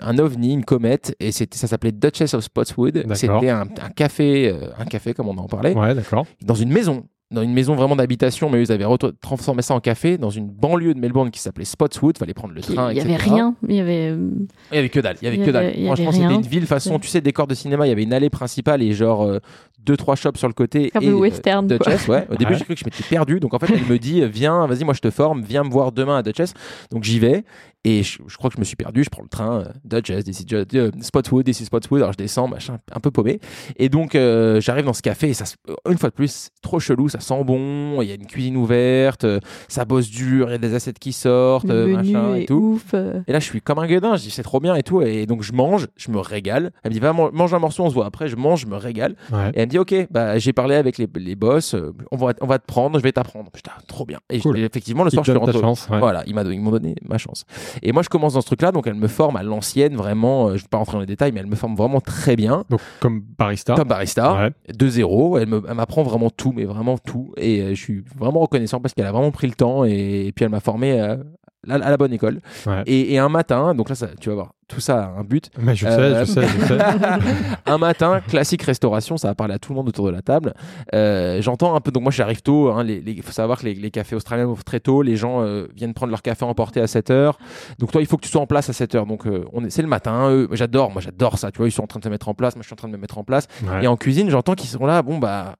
un 0.00 0.18
ovni, 0.18 0.52
une 0.52 0.64
comète, 0.64 1.16
et 1.18 1.32
c'était, 1.32 1.58
ça 1.58 1.66
s'appelait 1.66 1.92
Duchess 1.92 2.34
of 2.34 2.44
Spotswood. 2.44 3.04
C'était 3.14 3.50
un, 3.50 3.62
un 3.62 3.90
café, 3.94 4.48
euh, 4.48 4.68
un 4.78 4.84
café 4.84 5.12
comme 5.12 5.28
on 5.28 5.36
en 5.38 5.46
parlait, 5.48 5.74
Ouais, 5.74 5.94
dans 6.42 6.54
une 6.54 6.70
maison. 6.72 7.04
Dans 7.30 7.42
une 7.42 7.54
maison 7.54 7.74
vraiment 7.74 7.96
d'habitation, 7.96 8.48
mais 8.48 8.62
ils 8.62 8.70
avaient 8.70 8.84
transformé 9.20 9.62
ça 9.62 9.74
en 9.74 9.80
café 9.80 10.18
dans 10.18 10.30
une 10.30 10.46
banlieue 10.50 10.94
de 10.94 11.00
Melbourne 11.00 11.30
qui 11.32 11.40
s'appelait 11.40 11.64
Spotswood. 11.64 12.16
Fallait 12.18 12.34
prendre 12.34 12.54
le 12.54 12.60
train. 12.60 12.92
Il 12.92 12.98
y 12.98 13.00
avait 13.00 13.14
etc. 13.14 13.30
rien. 13.32 13.56
Il 13.66 13.74
y 13.74 13.80
avait. 13.80 14.10
euh, 14.10 14.28
Il 14.70 14.76
y 14.76 14.78
avait 14.78 14.88
que 14.90 15.00
dalle. 15.00 15.16
Il 15.20 15.24
y 15.24 15.28
avait 15.28 15.36
Il 15.38 15.42
y 15.42 15.46
que 15.46 15.50
dalle. 15.50 15.64
avait- 15.66 15.84
Franchement, 15.86 16.08
avait 16.10 16.18
c'était 16.18 16.34
une 16.34 16.42
ville 16.42 16.66
façon, 16.66 16.98
tu 17.00 17.08
sais, 17.08 17.22
décor 17.22 17.46
de 17.48 17.54
cinéma. 17.54 17.86
Il 17.86 17.88
y 17.88 17.92
avait 17.92 18.04
une 18.04 18.12
allée 18.12 18.30
principale 18.30 18.82
et 18.82 18.92
genre 18.92 19.22
euh, 19.24 19.40
deux 19.84 19.96
trois 19.96 20.16
shops 20.16 20.36
sur 20.36 20.48
le 20.48 20.54
côté 20.54 20.90
Un 20.94 21.00
et 21.00 21.08
euh, 21.08 21.14
western. 21.14 21.66
Duchess, 21.66 22.08
ouais. 22.08 22.26
Au 22.30 22.36
début, 22.36 22.54
j'ai 22.54 22.64
cru 22.64 22.74
que 22.74 22.80
je 22.80 22.84
m'étais 22.84 23.04
perdu. 23.04 23.40
Donc 23.40 23.54
en 23.54 23.58
fait, 23.58 23.72
elle 23.72 23.84
me 23.86 23.98
dit 23.98 24.24
viens, 24.26 24.66
vas-y, 24.66 24.84
moi 24.84 24.94
je 24.94 25.00
te 25.00 25.10
forme, 25.10 25.42
viens 25.42 25.64
me 25.64 25.70
voir 25.70 25.92
demain 25.92 26.18
à 26.18 26.22
Duchess. 26.22 26.54
Donc 26.90 27.04
j'y 27.04 27.18
vais 27.18 27.44
et 27.84 28.02
je, 28.02 28.18
je 28.26 28.36
crois 28.36 28.50
que 28.50 28.56
je 28.56 28.60
me 28.60 28.64
suis 28.64 28.76
perdu. 28.76 29.04
Je 29.04 29.10
prends 29.10 29.22
le 29.22 29.28
train 29.28 29.64
euh, 29.84 30.20
d'ici 30.22 30.46
euh, 30.52 30.90
Spotwood, 31.00 31.44
d'ici 31.44 31.64
Spotwood. 31.64 32.00
Alors 32.00 32.12
je 32.12 32.18
descends, 32.18 32.48
machin, 32.48 32.78
un 32.92 33.00
peu 33.00 33.10
paumé. 33.10 33.40
Et 33.76 33.88
donc 33.88 34.14
euh, 34.14 34.60
j'arrive 34.60 34.84
dans 34.84 34.92
ce 34.92 35.02
café 35.02 35.28
et 35.30 35.34
ça, 35.34 35.44
se- 35.44 35.56
une 35.90 35.98
fois 35.98 36.08
de 36.10 36.14
plus, 36.14 36.48
trop 36.62 36.80
chelou, 36.80 37.08
ça 37.08 37.20
sent 37.20 37.44
bon. 37.44 38.00
Il 38.02 38.08
y 38.08 38.12
a 38.12 38.14
une 38.14 38.26
cuisine 38.26 38.56
ouverte, 38.56 39.24
euh, 39.24 39.40
ça 39.68 39.84
bosse 39.84 40.08
dur, 40.10 40.48
il 40.48 40.52
y 40.52 40.54
a 40.54 40.58
des 40.58 40.74
assiettes 40.74 40.98
qui 40.98 41.12
sortent, 41.12 41.64
Le 41.68 41.74
euh, 41.74 41.86
menu 41.86 42.12
machin 42.12 42.34
et 42.36 42.42
est 42.42 42.46
tout. 42.46 42.54
ouf. 42.76 42.94
euh. 42.94 43.20
Et 43.26 43.32
là, 43.32 43.38
je 43.40 43.44
suis 43.44 43.60
comme 43.60 43.78
un 43.78 43.86
guédin. 43.86 44.16
Je 44.16 44.22
dis, 44.22 44.30
c'est 44.30 44.42
trop 44.42 44.60
bien 44.60 44.74
et 44.74 44.82
tout. 44.82 45.02
Et 45.02 45.26
donc, 45.26 45.42
je 45.42 45.52
mange, 45.52 45.86
je 45.96 46.10
me 46.10 46.18
régale. 46.18 46.72
Elle 46.82 46.90
me 46.90 46.94
dit, 46.94 47.00
va 47.00 47.12
man- 47.12 47.30
mange 47.32 47.52
un 47.54 47.58
morceau, 47.58 47.84
on 47.84 47.88
se 47.90 47.94
voit 47.94 48.06
après. 48.06 48.28
Je 48.28 48.36
mange, 48.36 48.62
je 48.62 48.66
me 48.66 48.76
régale. 48.76 49.16
Ouais. 49.32 49.50
Et 49.54 49.60
elle 49.60 49.66
me 49.66 49.70
dit, 49.70 49.78
ok, 49.78 49.94
bah, 50.10 50.38
j'ai 50.38 50.52
parlé 50.52 50.74
avec 50.74 50.98
les, 50.98 51.08
les 51.16 51.36
boss. 51.36 51.74
euh, 51.74 51.92
on, 52.12 52.16
va, 52.16 52.32
on 52.40 52.46
va 52.46 52.58
te 52.58 52.66
prendre, 52.66 52.98
je 52.98 53.02
vais 53.02 53.12
t'apprendre. 53.12 53.50
Putain, 53.50 53.72
trop 53.86 54.04
bien. 54.04 54.18
Et 54.30 54.40
Cool. 54.40 54.58
effectivement, 54.58 55.04
le 55.04 55.10
soir, 55.10 55.24
je 55.24 55.30
suis 55.32 55.38
rentré. 55.38 55.58
chance. 55.60 55.88
ouais. 55.90 55.98
Voilà, 55.98 56.22
ils 56.26 56.34
m'ont 56.34 56.70
donné 56.70 56.94
ma 57.08 57.18
chance. 57.18 57.44
Et 57.82 57.92
moi, 57.92 58.02
je 58.02 58.08
commence 58.08 58.34
dans 58.34 58.40
ce 58.40 58.46
truc-là. 58.46 58.72
Donc, 58.72 58.86
elle 58.86 58.94
me 58.94 59.08
forme 59.08 59.36
à 59.36 59.42
l'ancienne, 59.42 59.96
vraiment. 59.96 60.46
euh, 60.46 60.48
je 60.50 60.52
ne 60.54 60.58
vais 60.60 60.68
pas 60.70 60.78
rentrer 60.78 60.94
dans 60.94 61.00
les 61.00 61.06
détails, 61.06 61.32
mais 61.32 61.40
elle 61.40 61.46
me 61.46 61.56
forme 61.56 61.74
vraiment 61.74 62.00
très 62.00 62.36
bien. 62.36 62.64
Donc, 62.70 62.80
comme 63.00 63.22
barista. 63.38 63.74
Comme 63.74 63.88
barista, 63.88 64.34
Ouais. 64.34 64.50
de 64.74 64.88
zéro. 64.88 65.38
Elle 65.38 65.48
m'apprend 65.48 66.02
vraiment 66.02 66.30
tout, 66.30 66.52
mais 66.54 66.64
vraiment 66.64 66.98
tout. 66.98 67.32
Et 67.36 67.60
euh, 67.60 67.68
je 67.70 67.80
suis 67.80 68.04
vraiment 68.16 68.40
reconnaissant 68.40 68.80
parce 68.80 68.94
qu'elle 68.94 69.06
a 69.06 69.12
vraiment 69.12 69.30
pris 69.30 69.46
le 69.46 69.54
temps 69.54 69.84
et, 69.84 70.32
puis 70.34 70.44
elle 70.44 70.50
m'a 70.50 70.60
formé 70.60 71.00
euh, 71.00 71.16
à, 71.16 71.43
à 71.70 71.78
la 71.78 71.96
bonne 71.96 72.12
école. 72.12 72.40
Ouais. 72.66 72.82
Et, 72.86 73.14
et 73.14 73.18
un 73.18 73.28
matin, 73.28 73.74
donc 73.74 73.88
là, 73.88 73.94
ça, 73.94 74.08
tu 74.20 74.28
vas 74.28 74.34
voir, 74.34 74.52
tout 74.68 74.80
ça 74.80 75.04
a 75.04 75.06
un 75.20 75.24
but. 75.24 75.50
Mais 75.58 75.74
je 75.74 75.86
Euh, 75.86 76.24
sais, 76.24 76.40
je 76.42 76.46
sais, 76.46 76.48
je 76.60 76.66
sais. 76.66 76.78
un 77.66 77.78
matin, 77.78 78.20
classique 78.26 78.62
restauration, 78.62 79.16
ça 79.16 79.28
va 79.28 79.34
parler 79.34 79.54
à 79.54 79.58
tout 79.58 79.72
le 79.72 79.76
monde 79.76 79.88
autour 79.88 80.06
de 80.06 80.12
la 80.12 80.22
table. 80.22 80.54
Euh, 80.94 81.40
J'entends 81.42 81.74
un 81.74 81.80
peu, 81.80 81.90
donc 81.90 82.02
moi 82.04 82.12
j'arrive 82.12 82.42
tôt, 82.42 82.72
il 82.82 83.02
hein, 83.08 83.22
faut 83.22 83.32
savoir 83.32 83.58
que 83.60 83.64
les, 83.66 83.74
les 83.74 83.90
cafés 83.90 84.16
australiens 84.16 84.46
ouvrent 84.46 84.64
très 84.64 84.80
tôt, 84.80 85.02
les 85.02 85.16
gens 85.16 85.42
euh, 85.42 85.66
viennent 85.74 85.94
prendre 85.94 86.10
leur 86.10 86.22
café 86.22 86.44
emporté 86.44 86.80
à 86.80 86.86
7 86.86 87.10
heures. 87.10 87.38
Donc 87.78 87.92
toi, 87.92 88.00
il 88.00 88.06
faut 88.06 88.16
que 88.16 88.22
tu 88.24 88.28
sois 88.30 88.40
en 88.40 88.46
place 88.46 88.68
à 88.70 88.72
7 88.72 88.94
heures. 88.94 89.06
Donc 89.06 89.26
euh, 89.26 89.44
on 89.52 89.64
est- 89.64 89.70
c'est 89.70 89.82
le 89.82 89.88
matin, 89.88 90.30
eux, 90.30 90.48
j'adore, 90.52 90.90
moi 90.92 91.00
j'adore 91.02 91.38
ça, 91.38 91.50
tu 91.50 91.58
vois, 91.58 91.68
ils 91.68 91.72
sont 91.72 91.82
en 91.82 91.86
train 91.86 92.00
de 92.00 92.04
se 92.04 92.08
mettre 92.08 92.28
en 92.28 92.34
place, 92.34 92.54
moi 92.56 92.62
je 92.62 92.66
suis 92.68 92.74
en 92.74 92.76
train 92.76 92.88
de 92.88 92.92
me 92.94 92.98
mettre 93.00 93.18
en 93.18 93.24
place. 93.24 93.46
Ouais. 93.62 93.84
Et 93.84 93.86
en 93.86 93.96
cuisine, 93.96 94.30
j'entends 94.30 94.54
qu'ils 94.54 94.68
sont 94.70 94.86
là, 94.86 95.02
bon 95.02 95.18
bah, 95.18 95.56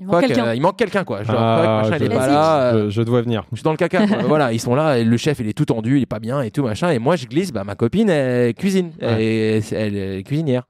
Il 0.00 0.06
manque 0.06 0.22
que, 0.22 0.26
quelqu'un. 0.28 0.46
euh, 0.46 0.54
il 0.54 0.62
manque 0.62 0.76
quelqu'un 0.78 1.04
quoi. 1.04 1.22
Genre, 1.24 1.34
Ah, 1.38 1.56
quoi 1.60 1.66
que 1.66 1.90
machin, 1.90 1.96
il 2.04 2.10
est 2.10 2.14
je- 2.14 2.18
pas 2.18 2.26
là. 2.28 2.62
euh, 2.74 2.84
Je, 2.84 2.90
je 2.90 3.02
dois 3.02 3.20
venir. 3.22 3.44
je 3.50 3.56
suis 3.56 3.64
dans 3.64 3.72
le 3.72 3.76
caca. 3.76 4.06
quoi. 4.06 4.16
voilà, 4.28 4.52
ils 4.52 4.60
sont 4.60 4.74
là, 4.74 4.96
et 4.98 5.04
le 5.04 5.16
chef 5.16 5.38
il 5.40 5.48
est 5.48 5.52
tout 5.52 5.64
tendu, 5.64 5.96
il 5.96 6.02
est 6.02 6.06
pas 6.06 6.20
bien 6.20 6.40
et 6.42 6.50
tout 6.50 6.62
machin. 6.62 6.90
Et 6.90 6.98
moi 6.98 7.16
je 7.16 7.26
glisse, 7.26 7.52
bah 7.52 7.64
ma 7.64 7.74
copine 7.74 8.08
elle 8.08 8.54
cuisine, 8.54 8.92
elle, 9.00 9.20
est- 9.20 9.72
elle 9.72 9.96
est 9.96 10.22
cuisinière. 10.22 10.62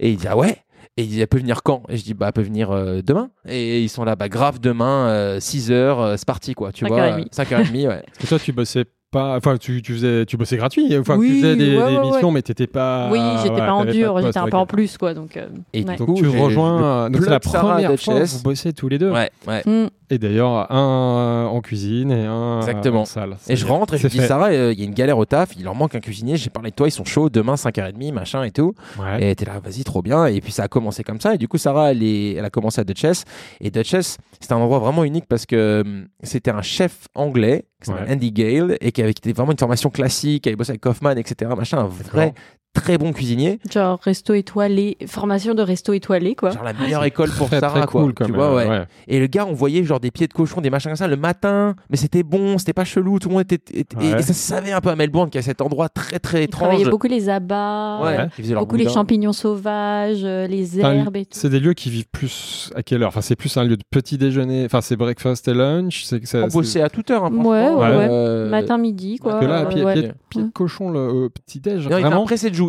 Et 0.00 0.10
il 0.10 0.16
dit 0.16 0.26
ah 0.28 0.36
ouais? 0.36 0.56
Et 0.96 1.04
il 1.04 1.08
dit 1.08 1.20
elle 1.20 1.28
peut 1.28 1.38
venir 1.38 1.62
quand? 1.62 1.84
Et 1.88 1.96
je 1.96 2.02
dis 2.04 2.12
bah 2.14 2.26
elle 2.26 2.32
peut 2.32 2.42
venir 2.42 2.70
euh, 2.70 3.00
demain. 3.02 3.30
Et 3.48 3.80
ils 3.82 3.88
sont 3.88 4.04
là, 4.04 4.16
bah 4.16 4.28
grave 4.28 4.58
demain, 4.60 5.38
6 5.40 5.70
heures, 5.70 6.00
euh, 6.00 6.14
c'est 6.18 6.26
parti 6.26 6.54
quoi. 6.54 6.72
Tu 6.72 6.84
vois, 6.84 6.98
5h30. 7.18 7.30
5h30, 7.32 7.88
ouais. 7.88 8.02
Et 8.22 8.26
toi, 8.26 8.38
tu 8.38 8.52
bossais 8.52 8.84
pas. 9.12 9.36
Enfin, 9.36 9.56
tu, 9.58 9.80
tu 9.82 9.92
faisais, 9.92 10.26
tu 10.26 10.36
bossais 10.36 10.56
gratuit. 10.56 10.96
Enfin, 10.98 11.16
Oui, 11.16 11.28
tu 11.28 11.34
faisais 11.36 11.56
des, 11.56 11.76
ouais, 11.78 11.90
des 11.90 11.96
ouais, 11.98 12.00
missions, 12.00 12.28
ouais. 12.28 12.34
mais 12.34 12.42
t'étais 12.42 12.66
pas. 12.66 13.08
oui, 13.12 13.20
j'étais 13.42 13.50
ouais, 13.54 13.58
pas 13.58 13.72
en 13.74 13.84
dur, 13.84 14.20
j'étais 14.20 14.38
un 14.38 14.48
peu 14.48 14.56
en 14.56 14.66
plus, 14.66 14.98
quoi. 14.98 15.14
Donc, 15.14 15.36
euh, 15.36 15.46
Et 15.72 15.84
ouais. 15.84 15.92
du 15.92 15.96
Donc 15.98 16.08
coup, 16.08 16.14
tu 16.14 16.26
rejoins. 16.28 17.08
Donc 17.10 17.22
c'est 17.22 17.30
la 17.30 17.38
première 17.40 17.98
fois 18.00 18.20
que 18.20 18.24
vous 18.26 18.42
bossez 18.42 18.72
tous 18.72 18.88
les 18.88 18.98
deux. 18.98 19.12
Ouais, 19.12 19.30
ouais. 19.46 19.62
Mm. 19.64 19.88
Et 20.12 20.18
d'ailleurs, 20.18 20.70
un 20.70 21.46
en 21.50 21.60
cuisine 21.62 22.10
et 22.10 22.26
un 22.26 22.58
Exactement. 22.60 23.00
en 23.00 23.04
salle. 23.06 23.38
Et 23.48 23.56
je 23.56 23.64
rentre 23.66 23.94
et 23.94 23.98
je 23.98 24.08
dis 24.08 24.18
fait. 24.18 24.26
Sarah, 24.26 24.50
euh, 24.50 24.70
il 24.74 24.78
y 24.78 24.82
a 24.82 24.84
une 24.84 24.92
galère 24.92 25.16
au 25.16 25.24
taf, 25.24 25.56
il 25.56 25.64
leur 25.64 25.74
manque 25.74 25.94
un 25.94 26.00
cuisinier, 26.00 26.36
j'ai 26.36 26.50
parlé 26.50 26.68
de 26.68 26.74
toi, 26.74 26.86
ils 26.86 26.90
sont 26.90 27.06
chauds, 27.06 27.30
demain 27.30 27.54
5h30, 27.54 28.12
machin 28.12 28.42
et 28.42 28.50
tout. 28.50 28.74
Ouais. 29.00 29.30
Et 29.30 29.34
t'es 29.34 29.46
là, 29.46 29.58
vas-y, 29.58 29.84
trop 29.84 30.02
bien. 30.02 30.26
Et 30.26 30.42
puis 30.42 30.52
ça 30.52 30.64
a 30.64 30.68
commencé 30.68 31.02
comme 31.02 31.18
ça. 31.18 31.34
Et 31.34 31.38
du 31.38 31.48
coup, 31.48 31.56
Sarah, 31.56 31.92
elle, 31.92 32.02
est, 32.02 32.34
elle 32.34 32.44
a 32.44 32.50
commencé 32.50 32.78
à 32.78 32.84
Duchess. 32.84 33.24
Et 33.62 33.70
Duchess, 33.70 34.18
c'était 34.38 34.52
un 34.52 34.58
endroit 34.58 34.80
vraiment 34.80 35.02
unique 35.04 35.24
parce 35.26 35.46
que 35.46 35.80
hum, 35.80 36.08
c'était 36.22 36.50
un 36.50 36.60
chef 36.62 37.06
anglais 37.14 37.64
qui 37.82 37.86
s'appelle 37.86 38.06
Ouais. 38.06 38.12
Andy 38.12 38.32
Gale 38.32 38.76
et 38.82 38.92
qui 38.92 39.02
avait 39.02 39.14
qui 39.14 39.26
était 39.26 39.34
vraiment 39.34 39.52
une 39.52 39.58
formation 39.58 39.88
classique, 39.88 40.42
qui 40.44 40.48
avait 40.50 40.56
bossé 40.56 40.72
avec 40.72 40.82
Kaufman, 40.82 41.16
etc. 41.16 41.50
Machin, 41.56 41.78
un 41.78 41.86
vrai. 41.86 42.34
Très 42.74 42.96
bon 42.98 43.12
cuisinier. 43.12 43.58
Genre 43.70 43.98
resto 44.02 44.32
étoilé, 44.34 44.96
formation 45.06 45.54
de 45.54 45.62
resto 45.62 45.92
étoilé, 45.92 46.34
quoi. 46.34 46.50
Genre 46.50 46.64
la 46.64 46.72
meilleure 46.72 47.04
école 47.04 47.30
pour 47.30 47.48
Très, 47.48 47.60
Sarah, 47.60 47.80
très 47.80 47.86
quoi. 47.88 48.02
cool, 48.02 48.14
quand 48.14 48.24
tu 48.24 48.32
même. 48.32 48.40
vois, 48.40 48.54
ouais. 48.54 48.66
ouais. 48.68 48.84
Et 49.08 49.20
le 49.20 49.26
gars, 49.26 49.44
on 49.46 49.52
voyait 49.52 49.84
genre 49.84 50.00
des 50.00 50.10
pieds 50.10 50.26
de 50.26 50.32
cochon, 50.32 50.60
des 50.60 50.70
machins 50.70 50.90
comme 50.90 50.96
ça 50.96 51.06
le 51.06 51.16
matin, 51.16 51.74
mais 51.90 51.96
c'était 51.96 52.22
bon, 52.22 52.56
c'était 52.58 52.72
pas 52.72 52.84
chelou, 52.84 53.18
tout 53.18 53.28
le 53.28 53.34
monde 53.34 53.42
était. 53.42 53.56
était- 53.78 53.96
et- 54.00 54.12
Ouais. 54.12 54.18
Et, 54.20 54.22
ça 54.22 54.32
se 54.32 54.40
savait 54.40 54.72
un 54.72 54.80
peu 54.80 54.88
à 54.88 54.96
Melbourne 54.96 55.28
qu'il 55.30 55.38
y 55.38 55.40
a 55.40 55.42
cet 55.42 55.60
endroit 55.60 55.88
très 55.88 56.18
très 56.18 56.40
Ils 56.40 56.44
étrange. 56.44 56.68
travaillaient 56.68 56.90
beaucoup 56.90 57.06
les 57.08 57.28
abats, 57.28 58.00
Ouais, 58.02 58.16
Ouais. 58.16 58.28
ils 58.38 58.42
faisaient 58.44 58.54
leur 58.54 58.62
beaucoup 58.62 58.76
les 58.76 58.88
champignons 58.88 59.32
sauvages, 59.32 60.22
euh, 60.24 60.46
les 60.46 60.78
Enfin, 60.80 60.94
herbes 60.94 61.16
et 61.16 61.24
tout. 61.26 61.38
C'est 61.38 61.50
des 61.50 61.60
lieux 61.60 61.74
qui 61.74 61.90
vivent 61.90 62.08
plus 62.10 62.70
à 62.74 62.82
quelle 62.82 63.02
heure? 63.02 63.08
Enfin, 63.08 63.20
c'est 63.20 63.36
plus 63.36 63.54
un 63.56 63.64
lieu 63.64 63.76
de 63.76 63.84
petit 63.90 64.18
déjeuner. 64.18 64.64
Enfin, 64.64 64.80
c'est 64.80 64.96
breakfast 64.96 65.46
et 65.48 65.54
lunch. 65.54 66.04
C'est. 66.04 66.22
On 66.22 66.24
c'est- 66.48 66.52
bossait 66.52 66.80
à 66.82 66.88
toute 66.88 67.10
heure, 67.10 67.24
hein, 67.26 67.30
Ouais, 67.32 67.42
franchement. 67.42 67.78
ouais, 67.80 67.96
ouais. 67.96 68.08
Euh, 68.10 68.48
Matin, 68.50 68.78
midi, 68.78 69.18
quoi. 69.18 69.38
que 69.40 69.44
là, 69.44 69.66
pied, 69.66 69.84
ouais. 69.84 69.94
pied- 69.94 70.12
pied 70.30 70.42
de 70.42 70.48
cochon 70.48 70.90
le 70.90 71.28
petit 71.28 71.60
déj. 71.60 71.88
Non, 71.88 71.98
il 71.98 72.06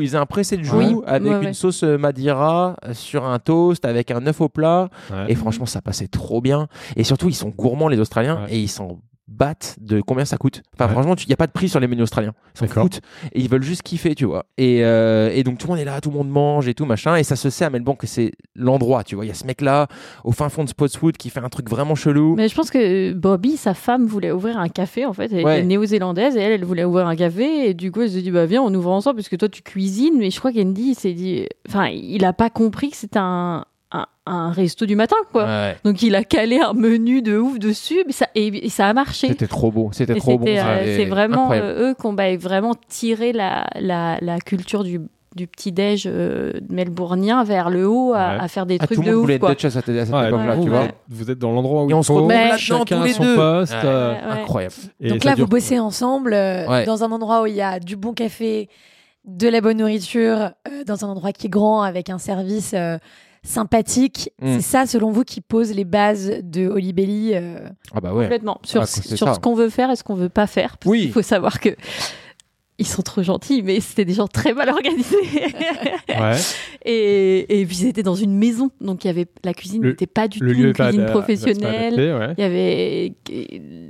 faisait 0.01 0.17
un 0.17 0.19
Vraiment. 0.19 0.25
pressé 0.25 0.57
de 0.57 0.63
joue. 0.63 0.81
Il 0.81 0.85
faisait 0.85 0.87
un 0.87 0.93
pressé 0.93 0.93
de 0.93 0.93
joue 0.95 0.97
Oui, 0.99 1.03
avec 1.07 1.31
ouais, 1.31 1.37
une 1.39 1.45
ouais. 1.47 1.53
sauce 1.53 1.83
euh, 1.83 1.97
Madeira 1.97 2.75
euh, 2.85 2.93
sur 2.93 3.25
un 3.25 3.39
toast 3.39 3.85
avec 3.85 4.11
un 4.11 4.25
œuf 4.27 4.41
au 4.41 4.49
plat. 4.49 4.89
Ouais. 5.11 5.25
Et 5.29 5.35
franchement, 5.35 5.65
ça 5.65 5.81
passait 5.81 6.07
trop 6.07 6.41
bien. 6.41 6.67
Et 6.95 7.03
surtout, 7.03 7.29
ils 7.29 7.35
sont 7.35 7.49
gourmands, 7.49 7.87
les 7.87 7.99
Australiens, 7.99 8.43
Ouais. 8.43 8.53
et 8.55 8.59
ils 8.59 8.67
s'en 8.69 8.99
battent 9.27 9.77
de 9.79 10.01
combien 10.01 10.25
ça 10.25 10.37
coûte. 10.37 10.61
Enfin, 10.75 10.85
Ouais. 10.87 10.91
franchement, 10.93 11.15
il 11.15 11.27
n'y 11.27 11.33
a 11.33 11.37
pas 11.37 11.47
de 11.47 11.51
prix 11.53 11.69
sur 11.69 11.79
les 11.79 11.87
menus 11.87 12.03
australiens. 12.03 12.33
D'accord. 12.59 12.83
foutent. 12.83 12.99
Et 13.31 13.39
ils 13.41 13.49
veulent 13.49 13.63
juste 13.63 13.81
kiffer, 13.81 14.15
tu 14.15 14.25
vois. 14.25 14.45
Et, 14.57 14.83
euh, 14.83 15.31
et 15.33 15.43
donc, 15.43 15.57
tout 15.57 15.67
le 15.67 15.71
monde 15.73 15.79
est 15.79 15.85
là, 15.85 15.99
tout 16.01 16.09
le 16.11 16.17
monde 16.17 16.29
mange 16.29 16.67
et 16.67 16.73
tout, 16.73 16.85
machin. 16.85 17.15
Et 17.15 17.23
ça 17.23 17.35
se 17.35 17.49
sait 17.49 17.65
à 17.65 17.69
Melbourne 17.69 17.97
que 17.97 18.05
c'est 18.07 18.31
l'endroit, 18.55 19.03
tu 19.03 19.15
vois. 19.15 19.25
Il 19.25 19.29
y 19.29 19.31
a 19.31 19.33
ce 19.35 19.45
mec-là, 19.47 19.87
au 20.23 20.31
fin 20.33 20.49
fond 20.49 20.63
de 20.65 20.69
Spotswood, 20.69 21.17
qui 21.17 21.29
fait 21.29 21.39
un 21.39 21.49
truc 21.49 21.69
vraiment 21.69 21.95
chelou. 21.95 22.35
Mais 22.35 22.47
je 22.49 22.55
pense 22.55 22.69
que 22.69 23.13
Bobby, 23.13 23.57
sa 23.57 23.73
femme, 23.73 24.05
voulait 24.05 24.31
ouvrir 24.31 24.57
un 24.57 24.69
café 24.69 25.05
en 25.05 25.13
fait. 25.13 25.31
Elle 25.31 25.45
Ouais. 25.45 25.59
est 25.59 25.63
néo-zélandaise 25.63 26.35
et 26.35 26.39
elle, 26.41 26.51
elle 26.51 26.65
voulait 26.65 26.83
ouvrir 26.83 27.07
un 27.07 27.15
café. 27.15 27.69
Et 27.69 27.73
du 27.73 27.91
coup, 27.91 28.01
elle 28.01 28.11
se 28.11 28.17
dit 28.17 28.29
bah 28.31 28.45
viens, 28.45 28.61
on 28.61 28.73
ouvre 28.73 28.91
ensemble 28.91 29.15
parce 29.17 29.29
que 29.29 29.35
toi 29.37 29.49
tu 29.49 29.61
cuisines. 29.61 30.17
Mais 30.17 30.29
je 30.31 30.37
crois 30.39 30.51
qu'Andy 30.51 30.89
il 30.89 30.95
s'est 30.95 31.13
dit, 31.13 31.47
enfin, 31.67 31.87
il 31.87 32.23
a 32.25 32.33
pas 32.33 32.49
compris 32.49 32.89
que 32.91 32.97
c'était 32.97 33.19
un, 33.19 33.65
un, 33.93 34.05
un 34.25 34.51
resto 34.51 34.85
du 34.85 34.95
matin 34.95 35.15
quoi. 35.31 35.45
Ouais. 35.45 35.77
Donc 35.85 36.01
il 36.01 36.15
a 36.15 36.23
calé 36.23 36.59
un 36.59 36.73
menu 36.73 37.21
de 37.21 37.37
ouf 37.37 37.59
dessus, 37.59 38.03
mais 38.07 38.11
ça, 38.11 38.27
et, 38.35 38.65
et 38.65 38.69
ça 38.69 38.87
a 38.89 38.93
marché. 38.93 39.27
C'était 39.27 39.47
trop 39.47 39.71
beau. 39.71 39.89
C'était 39.93 40.15
trop 40.15 40.37
bon. 40.37 40.45
euh, 40.47 40.95
c'est 40.97 41.05
vraiment 41.05 41.51
euh, 41.51 41.91
eux 41.91 41.95
qui 41.99 42.05
ont 42.07 42.13
bah, 42.13 42.35
vraiment 42.37 42.73
tiré 42.87 43.31
la, 43.33 43.67
la, 43.79 44.17
la 44.21 44.39
culture 44.39 44.83
du, 44.83 44.99
du 45.35 45.47
petit-déj 45.47 46.03
euh, 46.07 46.53
melbournien 46.69 47.43
vers 47.43 47.69
le 47.69 47.87
haut 47.87 48.13
à, 48.13 48.17
Ouais. 48.33 48.37
à 48.41 48.47
faire 48.47 48.65
des 48.65 48.77
Ah, 48.79 48.85
trucs 48.85 48.97
tout 48.99 49.03
de 49.03 49.11
monde 49.11 49.29
ouf. 49.29 49.39
Quoi. 49.39 49.51
être 49.51 49.65
à 49.65 49.69
cette, 49.69 49.89
à 49.89 50.05
cette 50.05 50.13
Ouais, 50.13 50.27
époque-là, 50.27 50.55
vous, 50.55 50.63
tu 50.63 50.69
vous 50.69 50.75
vois. 50.75 50.85
êtes- 50.85 50.95
vous 51.09 51.31
êtes 51.31 51.39
dans 51.39 51.51
l'endroit 51.51 51.83
où 51.83 51.87
Et 51.89 51.91
il 51.91 51.95
on 51.95 52.03
se 52.03 52.11
retrouve 52.11 52.31
chacun 52.57 52.97
tous 52.99 53.03
les 53.05 53.13
son 53.13 53.23
deux. 53.23 53.35
poste. 53.35 53.73
Ouais. 53.73 53.79
euh, 53.83 54.13
Ouais. 54.13 54.41
Incroyable. 54.41 54.73
et 55.01 55.09
Donc 55.09 55.23
là, 55.23 55.35
dure- 55.35 55.45
vous 55.45 55.49
bossez 55.49 55.79
ensemble 55.79 56.33
euh, 56.33 56.67
Ouais. 56.67 56.85
dans 56.85 57.03
un 57.03 57.11
endroit 57.11 57.41
où 57.43 57.45
il 57.47 57.55
y 57.55 57.61
a 57.61 57.79
du 57.79 57.95
bon 57.95 58.13
café, 58.13 58.69
de 59.25 59.47
la 59.47 59.61
bonne 59.61 59.77
nourriture, 59.77 60.51
euh, 60.67 60.83
dans 60.85 61.05
un 61.05 61.07
endroit 61.09 61.31
qui 61.31 61.47
est 61.47 61.49
grand 61.49 61.81
avec 61.81 62.09
un 62.09 62.17
service 62.17 62.73
euh, 62.75 62.97
sympathique. 63.43 64.31
Mm. 64.41 64.55
C'est 64.55 64.61
ça, 64.61 64.85
selon 64.85 65.11
vous, 65.11 65.23
qui 65.23 65.41
pose 65.41 65.71
les 65.71 65.83
bases 65.85 66.31
de 66.43 66.67
Holly 66.67 66.93
Belly. 66.93 67.31
euh, 67.33 67.59
Ah 67.93 67.99
bah 68.01 68.13
ouais. 68.13 68.23
Complètement. 68.23 68.59
Sur, 68.63 68.81
Ah, 68.81 68.85
sur 68.85 69.27
ça. 69.27 69.33
ce 69.35 69.39
qu'on 69.39 69.53
veut 69.53 69.69
faire 69.69 69.91
et 69.91 69.95
ce 69.95 70.03
qu'on 70.03 70.15
veut 70.15 70.29
pas 70.29 70.47
faire. 70.47 70.77
Parce 70.77 70.89
Oui. 70.91 71.01
qu'il 71.01 71.11
faut 71.11 71.21
savoir 71.21 71.59
que 71.59 71.69
ils 72.79 72.87
sont 72.87 73.01
trop 73.03 73.21
gentils, 73.21 73.61
mais 73.61 73.79
c'était 73.79 74.05
des 74.05 74.13
gens 74.13 74.27
très 74.27 74.53
mal 74.53 74.69
organisés. 74.69 75.15
Ouais. 76.09 76.35
et, 76.85 77.61
et 77.61 77.65
puis 77.65 77.75
c'était 77.75 78.03
dans 78.03 78.15
une 78.15 78.35
maison, 78.37 78.71
donc 78.81 79.03
il 79.03 79.07
y 79.07 79.09
avait 79.09 79.27
la 79.43 79.53
cuisine 79.53 79.83
n'était 79.83 80.07
pas 80.07 80.27
du 80.27 80.39
tout 80.39 80.45
une 80.45 80.73
cuisine 80.73 81.05
professionnelle. 81.05 81.95
ouais. 81.95 82.33
Il 82.37 82.41
y 82.41 82.43
avait 82.43 83.13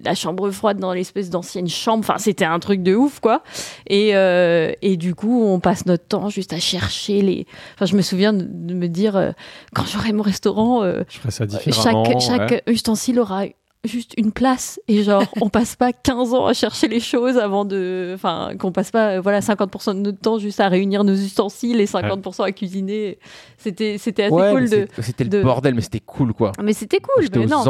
la 0.04 0.16
chambre 0.16 0.52
froide 0.52 0.80
dans 0.80 0.94
l'espèce 0.94 1.30
d'ancienne 1.30 1.68
chambre. 1.68 2.00
Enfin, 2.00 2.18
c'était 2.18 2.46
un 2.46 2.60
truc 2.60 2.84
de 2.84 2.94
ouf, 2.96 3.20
quoi. 3.20 3.44
Et, 3.88 4.16
euh, 4.16 4.72
et 4.82 4.98
du 4.98 5.16
coup, 5.16 5.44
on 5.44 5.60
passe 5.60 5.86
notre 5.86 6.06
temps 6.06 6.30
juste 6.30 6.54
à 6.54 6.60
chercher 6.60 7.22
les. 7.22 7.46
Enfin, 7.76 7.86
je 7.86 7.96
me 7.96 8.02
souviens 8.02 8.34
de, 8.34 8.46
de 8.48 8.74
me 8.74 8.88
dire, 8.88 9.16
euh, 9.16 9.32
quand 9.74 9.86
j'aurai 9.86 10.12
mon 10.14 10.24
restaurant, 10.24 10.84
euh, 10.84 11.04
Je 11.10 11.20
ferais 11.20 11.32
ça 11.32 11.46
différemment. 11.46 12.04
chaque, 12.06 12.22
chaque 12.22 12.52
ouais. 12.52 12.64
ustensile 12.68 13.20
aura 13.20 13.46
juste 13.86 14.14
une 14.18 14.32
place 14.32 14.80
et 14.88 15.04
genre 15.04 15.24
on 15.42 15.50
passe 15.50 15.76
pas 15.76 15.92
15 15.92 16.34
ans 16.34 16.46
à 16.46 16.54
chercher 16.54 16.88
les 16.88 17.00
choses 17.02 17.38
avant 17.38 17.66
de 17.66 18.14
enfin 18.16 18.52
qu'on 18.58 18.72
passe 18.72 18.92
pas 18.92 19.18
euh, 19.18 19.22
voilà 19.22 19.42
50% 19.42 19.96
de 19.96 20.00
notre 20.00 20.20
temps 20.20 20.38
juste 20.40 20.60
à 20.62 20.70
réunir 20.70 21.04
nos 21.04 21.14
ustensiles 21.14 21.82
et 21.82 21.86
50% 21.86 22.44
à 22.44 22.52
cuisiner. 22.52 23.20
C'était 23.58 23.98
c'était 23.98 24.24
assez 24.24 24.34
Ouais, 24.34 24.52
cool 24.52 24.62
mais 24.64 24.70
de 24.70 24.88
C'était 25.02 25.26
de- 25.26 25.38
le 25.38 25.44
bordel, 25.44 25.76
mais 25.76 25.82
c'était 25.82 26.00
cool 26.00 26.34
quoi. 26.34 26.52
mais 26.62 26.74
c'était 26.74 27.00
cool 27.00 27.26
mais 27.34 27.46
aux 27.46 27.46
non 27.48 27.64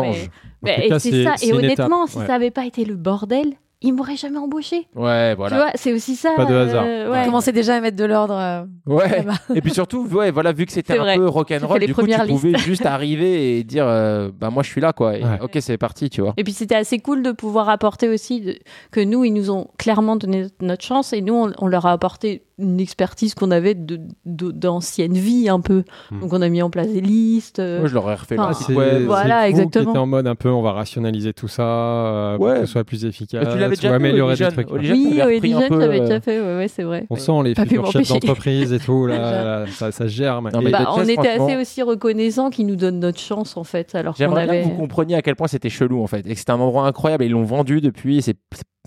mais, 0.62 0.88
c'est 1.00 1.24
ça 1.24 1.36
et 1.42 1.52
honnêtement 1.52 2.06
étape, 2.06 2.22
si 2.22 2.28
ça 2.28 2.36
avait 2.36 2.52
pas 2.52 2.66
été 2.66 2.86
le 2.86 2.96
bordel 2.96 3.54
ils 3.84 3.94
m'auraient 3.94 4.16
jamais 4.16 4.38
embauché. 4.38 4.88
Ouais, 4.96 5.32
Tu 5.32 5.38
voilà. 5.38 5.56
vois, 5.58 5.72
c'est 5.76 5.94
aussi 5.94 6.16
ça. 6.16 6.32
Pas 6.36 6.46
de 6.46 6.56
hasard. 6.56 6.84
euh, 6.88 7.10
On 7.10 7.12
ouais. 7.12 7.26
commençait 7.26 7.52
déjà 7.52 7.76
à 7.76 7.82
mettre 7.82 7.98
de 7.98 8.06
l'ordre. 8.06 8.36
euh, 8.36 8.64
Ouais. 8.86 9.26
Et 9.56 9.62
puis 9.62 9.72
surtout, 9.74 10.08
ouais, 10.12 10.32
voilà, 10.32 10.52
vu 10.54 10.66
que 10.66 10.72
c'était 10.72 10.94
un 10.98 11.04
vrai. 11.04 11.16
peu 11.18 11.28
rock'n'roll, 11.28 11.80
du 11.80 11.94
coup, 11.94 12.02
tu 12.02 12.08
premières 12.08 12.26
pouvais 12.28 12.58
juste 12.58 12.86
arriver 12.86 13.58
et 13.60 13.64
dire, 13.64 13.86
euh, 13.88 14.30
bah 14.40 14.50
moi, 14.50 14.64
je 14.64 14.70
suis 14.70 14.82
là, 14.82 14.94
quoi. 14.94 15.18
Et, 15.18 15.24
Ouais. 15.24 15.40
Ok, 15.42 15.58
c'est 15.62 15.78
parti, 15.78 16.10
tu 16.10 16.22
vois. 16.22 16.34
Et 16.38 16.44
puis 16.44 16.54
c'était 16.54 16.76
assez 16.76 17.00
cool 17.00 17.22
de 17.24 17.32
pouvoir 17.32 17.70
apporter 17.70 18.10
aussi 18.10 18.42
de- 18.42 18.58
que 18.92 19.00
nous, 19.00 19.24
ils 19.24 19.34
nous 19.34 19.52
ont 19.52 19.68
clairement 19.78 20.16
donné 20.16 20.48
notre 20.62 20.84
chance 20.84 21.14
et 21.14 21.22
nous, 21.22 21.34
on, 21.36 21.52
on 21.60 21.68
leur 21.68 21.86
a 21.86 21.92
apporté 21.92 22.44
une 22.60 22.80
expertise 22.80 23.34
qu'on 23.34 23.50
avait 23.50 23.74
de, 23.74 24.00
de- 24.26 24.52
d'ancienne 24.52 25.14
vie 25.14 25.50
un 25.50 25.60
peu. 25.60 25.84
Hmm. 26.12 26.20
Donc 26.22 26.34
on 26.34 26.42
a 26.42 26.50
mis 26.50 26.62
en 26.62 26.70
place 26.70 26.88
des 26.88 27.02
listes. 27.02 27.58
euh, 27.60 27.80
Moi, 27.80 27.88
je 27.88 27.94
leur 27.96 28.10
ai 28.12 28.14
refait 28.16 28.38
Enfin, 28.38 28.50
le 28.50 28.54
C'est 28.54 28.64
site 28.66 28.76
web. 28.76 29.04
Voilà, 29.06 29.50
exactement. 29.50 29.84
qui 29.86 29.90
étiez 29.90 30.00
en 30.00 30.06
mode 30.06 30.28
un 30.28 30.36
peu, 30.36 30.50
on 30.50 30.62
va 30.62 30.72
rationaliser 30.74 31.34
tout 31.34 31.48
ça 31.48 31.64
euh, 31.64 32.38
pour 32.38 32.48
que 32.54 32.60
ce 32.62 32.66
soit 32.68 32.84
plus 32.84 33.06
efficace. 33.06 33.44
Tu 33.80 33.86
l'avais 33.88 34.22
ou 34.22 34.30
déjà 34.30 34.52
fait, 34.52 34.66
oui, 34.72 35.40
Dijon, 35.42 35.62
peu, 35.68 35.82
j'avais 35.82 36.00
euh, 36.00 36.04
déjà 36.06 36.22
fait, 36.22 36.40
ouais, 36.40 36.58
ouais, 36.58 36.68
c'est 36.68 36.84
vrai. 36.84 37.06
On 37.10 37.16
sent 37.16 37.32
les 37.44 37.56
futurs 37.56 37.92
chefs 37.92 38.08
d'entreprise 38.10 38.74
et 38.74 38.80
tout, 38.80 39.08
là, 39.08 39.66
ça, 39.72 39.92
ça 39.92 40.08
germe. 40.08 40.50
Non, 40.54 40.62
Et- 40.62 40.66
mais 40.66 40.72
Bah, 40.72 40.92
on 40.96 41.04
était 41.08 41.28
assez 41.30 41.56
aussi 41.58 41.82
reconnaissants 41.82 42.50
qu'ils 42.50 42.66
nous 42.68 42.76
donnent 42.76 43.00
notre 43.00 43.20
chance 43.20 43.58
en 43.58 43.64
fait, 43.64 43.96
alors 43.96 44.14
qu'on 44.14 44.20
J'aimerais 44.20 44.46
bien 44.46 44.54
avait. 44.54 44.64
que 44.64 44.68
vous 44.70 44.76
compreniez 44.78 45.16
à 45.16 45.22
quel 45.22 45.36
point 45.36 45.48
c'était 45.48 45.70
chelou, 45.70 46.02
en 46.02 46.08
fait. 46.08 46.26
Et 46.28 46.34
que 46.34 46.40
c'était 46.40 46.52
un 46.52 46.60
endroit 46.60 46.86
incroyable. 46.88 47.24
Et 47.24 47.28
ils 47.28 47.32
l'ont 47.32 47.44
vendu 47.44 47.82
depuis. 47.82 48.18
et 48.18 48.22
C'est, 48.22 48.36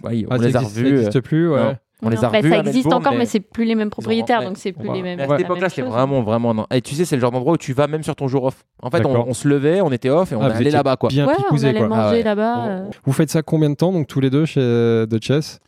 ouais, 0.05 0.25
on 0.29 0.35
Ah, 0.35 0.39
ça 0.39 0.45
les 0.47 0.57
a 0.57 0.61
revus. 0.61 0.73
Ça 0.75 0.81
euh, 0.81 0.91
n'existe 0.93 1.21
plus, 1.21 1.51
ouais. 1.51 1.77
Non. 2.03 2.09
On 2.09 2.11
les 2.11 2.19
a 2.19 2.23
Non, 2.23 2.31
bah, 2.31 2.39
revus 2.39 2.51
ça 2.51 2.59
existe 2.59 2.75
Melbourne, 2.77 2.95
encore, 2.95 3.13
mais, 3.13 3.19
mais 3.21 3.27
c'est 3.27 3.41
plus 3.41 3.65
les 3.65 3.75
mêmes 3.75 3.89
propriétaires, 3.91 4.43
donc 4.43 4.59
c'est 4.59 4.73
plus 4.73 4.93
les 4.93 5.03
mêmes. 5.03 5.17
Mais 5.19 5.25
à 5.25 5.29
cette 5.29 5.41
époque-là, 5.41 5.69
chose. 5.69 5.85
vraiment, 5.87 6.23
vraiment. 6.23 6.53
non. 6.55 6.67
Et 6.73 6.83
tu 6.83 6.95
sais, 6.95 7.05
c'est 7.05 7.17
le 7.17 7.21
genre 7.23 7.31
d'endroit 7.33 7.55
où 7.55 7.57
tu 7.57 7.73
vas 7.73 7.87
même 7.87 8.03
sur 8.03 8.15
ton 8.15 8.29
jour 8.29 8.45
off. 8.45 8.65
En 8.83 8.91
fait, 8.91 9.05
on, 9.07 9.33
se 9.35 9.49
levait, 9.49 9.81
on 9.81 9.91
était 9.93 10.11
off 10.11 10.33
et 10.33 10.37
on 10.37 10.43
Ah, 10.43 10.47
allait 10.55 10.71
là-bas, 10.71 10.97
quoi. 10.97 11.09
Bien 11.09 11.27
Ouais, 11.27 11.35
on 11.51 11.65
allait 11.65 11.79
quoi. 11.79 11.89
manger 11.89 12.03
Ah 12.03 12.11
ouais. 12.13 12.23
là-bas. 12.23 12.67
Euh, 12.67 12.85
Vous 13.05 13.13
faites 13.13 13.31
ça 13.31 13.43
combien 13.43 13.71
de 13.71 13.75
temps, 13.77 13.93
donc 13.93 14.07
tous 14.07 14.21
les 14.21 14.31
deux 14.31 14.45
chez 14.45 14.61
de 14.61 15.19
Chess? 15.23 15.59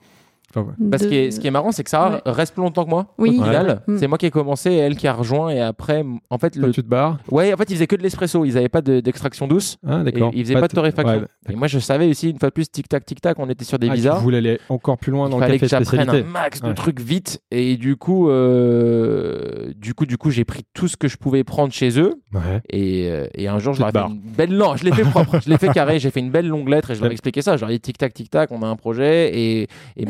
Parce 0.91 1.03
de- 1.05 1.09
que 1.09 1.31
ce 1.31 1.41
qui 1.41 1.47
est 1.47 1.51
marrant, 1.51 1.73
c'est 1.73 1.85
que 1.85 1.91
Sarah 1.91 2.11
Ouais. 2.17 2.21
reste 2.27 2.55
plus 2.55 2.63
longtemps 2.63 2.85
que 2.85 2.91
moi. 2.91 3.07
Oui. 3.19 3.31
Au 3.39 3.45
final, 3.45 3.83
Ouais. 3.89 3.97
c'est 3.99 4.07
moi 4.07 4.19
qui 4.19 4.27
ai 4.27 4.31
commencé 4.31 4.71
et 4.71 4.77
elle 4.77 4.97
qui 4.97 5.07
a 5.07 5.13
rejoint. 5.13 5.51
Et 5.51 5.61
après, 5.61 6.05
en 6.31 6.39
fait, 6.39 6.51
Toi, 6.51 6.67
le. 6.69 6.73
tu 6.73 6.83
te 6.83 6.89
barres 6.89 7.19
Ouais, 7.31 7.53
en 7.53 7.57
fait, 7.57 7.71
ils 7.71 7.75
faisaient 7.75 7.87
que 7.87 7.97
de 7.97 8.03
l'espresso. 8.03 8.45
Ils 8.45 8.55
n'avaient 8.55 8.69
pas 8.69 8.81
de- 8.83 9.01
d'extraction 9.01 9.47
douce. 9.49 9.77
Ah, 9.87 10.03
d'accord. 10.03 10.31
ils 10.35 10.45
faisaient 10.45 10.55
pas, 10.55 10.69
de 10.69 10.75
torréfaction. 10.75 11.19
ouais. 11.21 11.53
et 11.53 11.57
moi, 11.57 11.67
je 11.69 11.79
savais 11.79 12.07
aussi, 12.09 12.31
une 12.31 12.39
fois 12.39 12.49
de 12.51 12.55
plus, 12.55 12.71
tic-tac, 12.71 13.05
tic-tac, 13.05 13.39
on 13.39 13.49
était 13.49 13.65
sur 13.65 13.79
des 13.79 13.89
Ah, 13.91 13.95
visas. 13.95 14.17
tu 14.17 14.23
voulais 14.23 14.39
aller 14.39 14.59
encore 14.69 14.99
plus 14.99 15.13
loin 15.13 15.29
Il 15.29 15.31
dans 15.31 15.37
le 15.39 15.43
fallait 15.43 15.59
café 15.59 15.77
que 15.85 15.85
j'apprenne 15.85 16.09
un 16.11 16.23
max 16.25 16.61
de 16.61 16.69
Ouais. 16.69 16.75
trucs 16.75 17.01
vite. 17.01 17.41
Et 17.51 17.77
du 17.77 17.97
coup, 17.97 18.29
euh, 18.31 19.73
du 19.77 19.95
coup, 19.95 20.07
du 20.07 20.17
coup, 20.17 20.31
j'ai 20.31 20.45
pris 20.45 20.65
tout 20.75 20.89
ce 20.89 20.97
que 20.97 21.09
je 21.09 21.17
pouvais 21.17 21.45
prendre 21.45 21.73
chez 21.73 21.99
eux. 22.01 22.15
Ouais. 22.33 22.61
Et, 22.71 23.09
euh, 23.11 23.27
et 23.35 23.49
un 23.49 23.59
jour, 23.59 23.75
je 23.75 23.81
leur 23.81 23.89
ai 23.89 23.93
fait 23.93 23.99
une 23.99 24.21
belle. 24.37 24.53
Non, 24.57 24.77
je 24.77 24.85
l'ai 24.85 24.93
fait 24.93 25.03
propre. 25.03 25.41
je 25.45 25.49
l'ai 25.51 25.59
fait 25.59 25.69
carré. 25.73 25.99
J'ai 25.99 26.11
fait 26.11 26.21
une 26.21 26.31
belle 26.31 26.47
longue 26.49 26.69
lettre 26.69 26.91
et 26.91 26.95
je 26.95 27.01
leur 27.01 27.11
ai 27.11 27.13
expliqué 27.15 27.43
ça. 27.43 27.57
Je 27.57 27.63
leur 27.63 27.71
ai 27.71 27.75
dit 27.75 27.81
tic 27.81 27.99
tac 27.99 28.13
tic 28.15 28.31
tac, 28.31 28.51
on 28.53 28.63
a 28.63 28.67
un 28.67 28.77
projet 28.77 29.31
et, 29.35 29.63
et- 29.97 30.07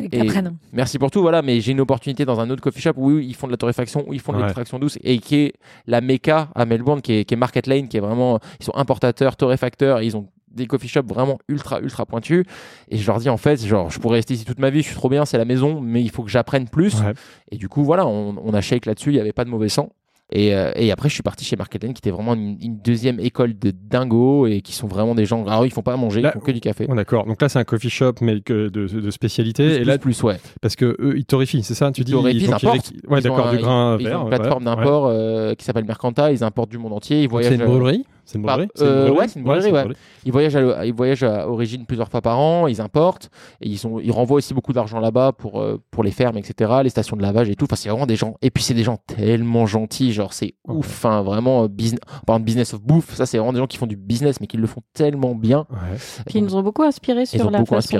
Merci 0.72 0.98
pour 0.98 1.10
tout. 1.10 1.20
Voilà, 1.22 1.42
mais 1.42 1.60
j'ai 1.60 1.72
une 1.72 1.80
opportunité 1.80 2.24
dans 2.24 2.40
un 2.40 2.50
autre 2.50 2.62
coffee 2.62 2.80
shop 2.80 2.92
où 2.96 3.18
ils 3.18 3.34
font 3.34 3.46
de 3.46 3.52
la 3.52 3.56
torréfaction, 3.56 4.04
où 4.08 4.12
ils 4.14 4.20
font 4.20 4.32
de 4.32 4.38
Ouais. 4.38 4.44
l'extraction 4.44 4.78
douce 4.78 4.98
et 5.02 5.18
qui 5.18 5.36
est 5.36 5.52
la 5.86 6.00
méca 6.00 6.48
à 6.54 6.64
Melbourne, 6.64 7.00
qui 7.02 7.12
est, 7.14 7.24
qui 7.24 7.34
est 7.34 7.36
Market 7.36 7.66
Lane, 7.66 7.88
qui 7.88 7.96
est 7.96 8.00
vraiment. 8.00 8.38
Ils 8.60 8.64
sont 8.64 8.74
importateurs, 8.76 9.36
torréfacteurs. 9.36 10.02
Ils 10.02 10.16
ont 10.16 10.28
des 10.50 10.66
coffee 10.66 10.88
shops 10.88 11.06
vraiment 11.06 11.38
ultra 11.48 11.78
ultra 11.80 12.06
pointus 12.06 12.44
et 12.88 12.96
je 12.96 13.06
leur 13.06 13.18
dis 13.18 13.28
en 13.28 13.36
fait 13.36 13.62
genre 13.64 13.90
je 13.90 13.98
pourrais 14.00 14.16
rester 14.16 14.32
ici 14.32 14.46
toute 14.46 14.58
ma 14.58 14.70
vie 14.70 14.80
je 14.80 14.86
suis 14.86 14.94
trop 14.96 15.10
bien 15.10 15.26
c'est 15.26 15.36
la 15.36 15.44
maison 15.44 15.80
mais 15.82 16.00
il 16.00 16.10
faut 16.10 16.22
que 16.24 16.30
j'apprenne 16.30 16.66
plus 16.68 16.94
Ouais. 17.02 17.12
et 17.52 17.56
du 17.58 17.68
coup, 17.68 17.84
voilà, 17.84 18.06
on, 18.06 18.34
on 18.42 18.54
a 18.54 18.60
shake 18.62 18.86
là-dessus, 18.86 19.10
il 19.10 19.14
n'y 19.16 19.20
avait 19.20 19.34
pas 19.34 19.44
de 19.44 19.50
mauvais 19.50 19.68
sang. 19.68 19.90
Et, 20.30 20.54
euh, 20.54 20.72
et 20.76 20.92
après, 20.92 21.08
je 21.08 21.14
suis 21.14 21.22
parti 21.22 21.42
chez 21.44 21.56
Market 21.56 21.82
Lane, 21.82 21.94
qui 21.94 22.00
était 22.00 22.10
vraiment 22.10 22.34
une, 22.34 22.58
une 22.60 22.78
deuxième 22.82 23.18
école 23.18 23.58
de 23.58 23.70
dingo 23.70 24.46
et 24.46 24.60
qui 24.60 24.72
sont 24.74 24.86
vraiment 24.86 25.14
des 25.14 25.24
gens. 25.24 25.46
Alors, 25.46 25.64
ils 25.64 25.70
font 25.72 25.80
pas 25.82 25.94
à 25.94 25.96
manger, 25.96 26.20
Là- 26.20 26.32
ils 26.34 26.38
font 26.38 26.44
que 26.44 26.50
du 26.52 26.60
café. 26.60 26.86
Bon, 26.86 26.94
d'accord. 26.96 27.24
Donc 27.24 27.40
là, 27.40 27.48
c'est 27.48 27.58
un 27.58 27.64
coffee 27.64 27.88
shop, 27.88 28.14
mais 28.20 28.40
que 28.42 28.68
de, 28.68 28.86
de 28.86 29.10
spécialité. 29.10 29.64
Plus, 29.66 29.76
et 29.76 29.84
là, 29.84 29.96
plus, 29.98 30.18
plus, 30.18 30.22
ouais. 30.26 30.36
parce 30.60 30.76
que 30.76 30.96
eux, 31.00 31.14
ils 31.16 31.24
torréfient, 31.24 31.62
c'est 31.62 31.72
ça 31.74 31.90
Tu 31.92 32.02
Ils 32.02 32.04
dis? 32.04 32.12
Torréfient, 32.12 32.44
ils 32.44 32.52
importent. 32.52 32.90
Ouais, 33.08 33.20
Ils 33.20 33.30
ont 33.30 33.36
d'accord, 33.36 33.50
du 33.52 33.56
grain 33.58 33.96
ils, 33.98 34.06
vert. 34.06 34.18
ont 34.20 34.24
une 34.26 34.30
ouais, 34.30 34.36
plateforme 34.36 34.66
ouais. 34.66 34.76
d'import 34.76 35.06
euh, 35.06 35.54
qui 35.54 35.64
s'appelle 35.64 35.84
Mercanta, 35.86 36.30
ils 36.30 36.44
importent 36.44 36.70
du 36.70 36.78
monde 36.78 36.92
entier. 36.92 37.22
Ils 37.22 37.28
voyagent, 37.28 37.50
C'est 37.52 37.56
une 37.56 37.62
euh, 37.62 37.66
brûlerie 37.66 38.04
C'est 38.30 38.36
une 38.38 38.44
Par- 38.44 38.56
brûlerie 38.58 38.70
euh, 38.82 39.10
ouais, 39.10 39.26
c'est 39.26 39.38
une 39.38 39.44
brûlerie, 39.46 39.62
c'est 39.62 39.72
ouais. 39.72 39.84
ils 40.26 40.32
voyagent, 40.32 40.56
à, 40.56 40.84
ils 40.84 40.92
voyagent 40.92 41.22
à 41.22 41.48
origine 41.48 41.86
plusieurs 41.86 42.08
fois 42.10 42.20
par 42.20 42.38
an, 42.38 42.66
ils 42.66 42.80
importent, 42.82 43.30
et 43.62 43.68
ils, 43.68 43.78
sont, 43.78 43.98
ils 44.00 44.12
renvoient 44.12 44.36
aussi 44.36 44.52
beaucoup 44.52 44.74
d'argent 44.74 45.00
là-bas 45.00 45.32
pour, 45.32 45.60
euh, 45.62 45.80
pour 45.90 46.04
les 46.04 46.10
fermes, 46.10 46.36
etc., 46.36 46.70
les 46.82 46.90
stations 46.90 47.16
de 47.16 47.22
lavage 47.22 47.48
et 47.48 47.54
tout. 47.56 47.64
Enfin, 47.64 47.76
c'est 47.76 47.88
vraiment 47.88 48.04
des 48.06 48.16
gens. 48.16 48.34
Et 48.42 48.50
puis, 48.50 48.62
c'est 48.62 48.74
des 48.74 48.82
gens 48.84 48.98
tellement 49.06 49.64
gentils, 49.66 50.12
genre, 50.12 50.34
c'est 50.34 50.54
Ouais. 50.68 50.74
ouf. 50.76 50.86
Enfin, 50.86 51.22
vraiment, 51.22 51.64
euh, 51.64 51.68
business, 51.68 52.00
on 52.22 52.24
parle 52.26 52.40
de 52.40 52.44
business 52.44 52.74
of 52.74 52.82
bouffe, 52.82 53.14
ça, 53.14 53.24
c'est 53.24 53.38
vraiment 53.38 53.54
des 53.54 53.60
gens 53.60 53.66
qui 53.66 53.78
font 53.78 53.86
du 53.86 53.96
business, 53.96 54.40
mais 54.42 54.46
qui 54.46 54.58
le 54.58 54.66
font 54.66 54.82
tellement 54.92 55.34
bien. 55.34 55.66
Ouais. 55.70 55.96
Puis 56.26 56.38
ils 56.40 56.44
nous 56.44 56.54
ont 56.54 56.62
beaucoup 56.62 56.82
inspiré 56.82 57.24
sur 57.24 57.50
la 57.50 57.64
façon 57.64 57.98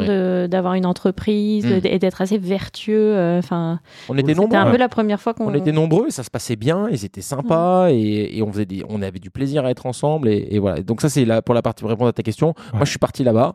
d'avoir 0.48 0.74
une 0.74 0.84
entreprise 0.86 1.64
Mm. 1.66 1.80
et 1.84 1.98
d'être 1.98 2.20
assez 2.20 2.36
vertueux. 2.38 3.16
euh, 3.16 3.38
Enfin, 3.38 3.80
On 4.08 4.14
était 4.18 4.28
c'était 4.28 4.40
nombreux. 4.40 4.56
un 4.58 4.64
ouais. 4.66 4.72
peu 4.72 4.76
la 4.76 4.88
première 4.88 5.20
fois 5.20 5.32
qu'on. 5.34 5.46
On 5.48 5.54
était 5.54 5.72
nombreux, 5.72 6.10
ça 6.10 6.22
se 6.22 6.30
passait 6.30 6.56
bien, 6.56 6.88
ils 6.90 7.04
étaient 7.04 7.20
sympas 7.22 7.88
et, 7.90 8.30
et 8.36 8.42
on 8.42 8.52
faisait 8.52 8.66
des, 8.66 8.82
on 8.88 9.00
avait 9.02 9.18
du 9.20 9.30
plaisir 9.30 9.64
à 9.64 9.70
être 9.70 9.86
ensemble 9.86 10.17
et, 10.26 10.54
et 10.54 10.58
voilà. 10.58 10.80
Donc 10.82 11.00
ça 11.02 11.08
c'est 11.08 11.24
là 11.24 11.42
pour 11.42 11.54
la 11.54 11.62
partie 11.62 11.82
pour 11.82 11.90
répondre 11.90 12.08
à 12.08 12.12
ta 12.12 12.22
question. 12.22 12.54
Moi 12.72 12.84
je 12.84 12.90
suis 12.90 12.98
parti 12.98 13.22
là-bas, 13.22 13.54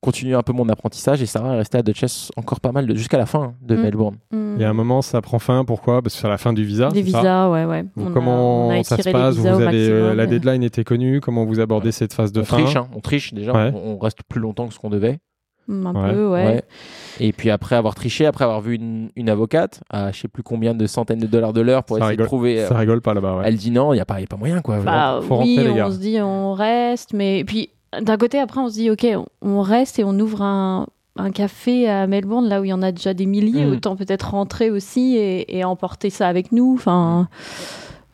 continuer 0.00 0.34
un 0.34 0.42
peu 0.42 0.52
mon 0.52 0.68
apprentissage 0.68 1.20
et 1.22 1.26
Sarah 1.26 1.54
est 1.54 1.58
restée 1.58 1.78
à 1.78 1.82
Duchess 1.82 2.32
encore 2.36 2.60
pas 2.60 2.72
mal 2.72 2.86
de- 2.86 2.94
jusqu'à 2.94 3.18
la 3.18 3.26
fin 3.26 3.54
de 3.62 3.76
Mm. 3.76 3.80
Melbourne. 3.82 4.16
Mm. 4.32 4.60
Et 4.60 4.64
à 4.64 4.70
un 4.70 4.72
moment, 4.72 5.02
ça 5.02 5.20
prend 5.20 5.38
fin. 5.38 5.64
Pourquoi? 5.64 6.02
Parce 6.02 6.14
que 6.14 6.20
c'est 6.22 6.26
à 6.26 6.30
la 6.30 6.38
fin 6.38 6.52
du 6.52 6.64
visa. 6.64 6.88
Ça? 6.90 7.00
visas, 7.00 7.50
ouais, 7.50 7.64
ouais. 7.66 7.82
Donc, 7.82 7.90
On 7.98 8.06
a- 8.08 8.12
comment 8.12 8.68
on 8.68 8.80
a 8.80 8.82
ça 8.82 8.96
se 8.96 9.10
passe? 9.10 9.36
Vous 9.36 9.46
avez 9.46 9.62
euh, 9.62 9.64
maximum, 10.00 10.16
la 10.16 10.26
deadline 10.26 10.62
était 10.62 10.84
connue. 10.84 11.20
Comment 11.20 11.44
vous 11.44 11.60
abordez 11.60 11.92
cette 11.92 12.12
phase 12.12 12.32
de 12.32 12.40
on 12.40 12.44
fin? 12.44 12.56
triche, 12.62 12.76
hein, 12.76 12.88
on 12.94 13.00
triche 13.00 13.34
déjà, 13.34 13.52
Ouais. 13.52 13.72
on, 13.74 13.92
on 13.94 13.98
reste 13.98 14.18
plus 14.28 14.40
longtemps 14.40 14.66
que 14.68 14.74
ce 14.74 14.78
qu'on 14.78 14.90
devait. 14.90 15.18
Un 15.70 15.94
Ouais. 15.94 16.12
peu, 16.12 16.26
ouais. 16.28 16.44
Ouais. 16.44 16.62
Et 17.20 17.32
puis 17.32 17.50
après 17.50 17.76
avoir 17.76 17.94
triché, 17.94 18.26
après 18.26 18.44
avoir 18.44 18.60
vu 18.60 18.74
une, 18.74 19.10
une 19.16 19.28
avocate 19.28 19.80
à 19.90 20.10
je 20.12 20.20
sais 20.20 20.28
plus 20.28 20.42
combien 20.42 20.74
de 20.74 20.86
centaines 20.86 21.18
de 21.20 21.26
dollars 21.26 21.52
de 21.52 21.60
l'heure 21.60 21.84
pour 21.84 21.96
Ça 21.98 22.04
essayer 22.04 22.10
rigole. 22.12 22.24
de 22.24 22.28
trouver. 22.28 22.60
euh, 22.60 22.68
Ça 22.68 22.76
rigole 22.78 23.00
pas 23.02 23.14
là-bas. 23.14 23.36
ouais. 23.38 23.42
Elle 23.46 23.56
dit 23.56 23.70
non, 23.70 23.92
il 23.92 23.98
y 23.98 24.00
a 24.00 24.04
pas, 24.04 24.20
y 24.20 24.24
a 24.24 24.26
pas 24.26 24.36
moyen 24.36 24.60
quoi. 24.62 24.78
Bah 24.80 25.20
Faut 25.22 25.40
oui, 25.40 25.56
rentrer, 25.58 25.74
les 25.74 25.82
on 25.82 25.90
se 25.90 25.98
dit 25.98 26.18
on 26.20 26.54
reste, 26.54 27.12
mais 27.12 27.44
puis 27.44 27.70
d'un 28.00 28.16
côté 28.16 28.38
après 28.38 28.60
on 28.60 28.68
se 28.68 28.74
dit 28.74 28.90
ok, 28.90 29.06
on- 29.42 29.60
reste 29.62 29.98
et 29.98 30.04
on 30.04 30.18
ouvre 30.18 30.42
un, 30.42 30.86
un 31.16 31.30
café 31.30 31.88
à 31.88 32.06
Melbourne 32.06 32.48
là 32.48 32.60
où 32.60 32.64
il 32.64 32.68
y 32.68 32.72
en 32.72 32.82
a 32.82 32.92
déjà 32.92 33.12
des 33.14 33.26
milliers, 33.26 33.66
Mm. 33.66 33.72
autant 33.72 33.96
peut-être 33.96 34.30
rentrer 34.30 34.70
aussi 34.70 35.16
et, 35.16 35.58
et 35.58 35.64
emporter 35.64 36.08
ça 36.10 36.28
avec 36.28 36.52
nous. 36.52 36.74
Enfin, 36.78 37.28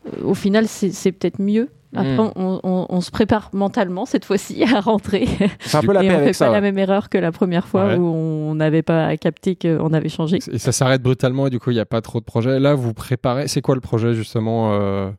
euh, 0.06 0.24
au 0.24 0.34
final 0.34 0.66
c'est 0.66 1.12
peut-être 1.12 1.40
mieux. 1.40 1.68
Après 1.94 2.16
Mm. 2.16 2.32
on, 2.36 2.60
on- 2.64 2.86
on 2.88 3.00
se 3.00 3.10
prépare 3.10 3.50
mentalement 3.52 4.06
cette 4.06 4.24
fois-ci 4.24 4.64
à 4.74 4.80
rentrer 4.80 5.26
C'est 5.60 5.76
un 5.76 5.82
peu 5.82 5.92
la 5.92 6.02
et 6.02 6.10
on 6.10 6.14
avec 6.14 6.26
fait 6.28 6.32
ça. 6.32 6.46
pas 6.46 6.50
ouais. 6.50 6.56
la 6.56 6.60
même 6.60 6.78
erreur 6.78 7.08
que 7.08 7.18
la 7.18 7.32
première 7.32 7.66
fois 7.66 7.86
Ouais. 7.88 7.96
où 7.96 8.04
on 8.06 8.54
n'avait 8.54 8.82
pas 8.82 9.16
capté 9.16 9.56
qu'on 9.56 9.92
avait 9.92 10.08
changé. 10.08 10.38
Et 10.50 10.58
ça 10.58 10.72
s'arrête 10.72 11.02
brutalement 11.02 11.46
et 11.46 11.50
du 11.50 11.58
coup, 11.58 11.70
il 11.70 11.74
n'y 11.74 11.80
a 11.80 11.86
pas 11.86 12.00
trop 12.00 12.18
de 12.20 12.24
projets. 12.24 12.58
Là, 12.60 12.74
vous 12.74 12.92
préparez. 12.94 13.48
C'est 13.48 13.60
quoi 13.62 13.74
le 13.74 13.80
projet 13.80 14.14
justement 14.14 14.72
euh, 14.72 15.10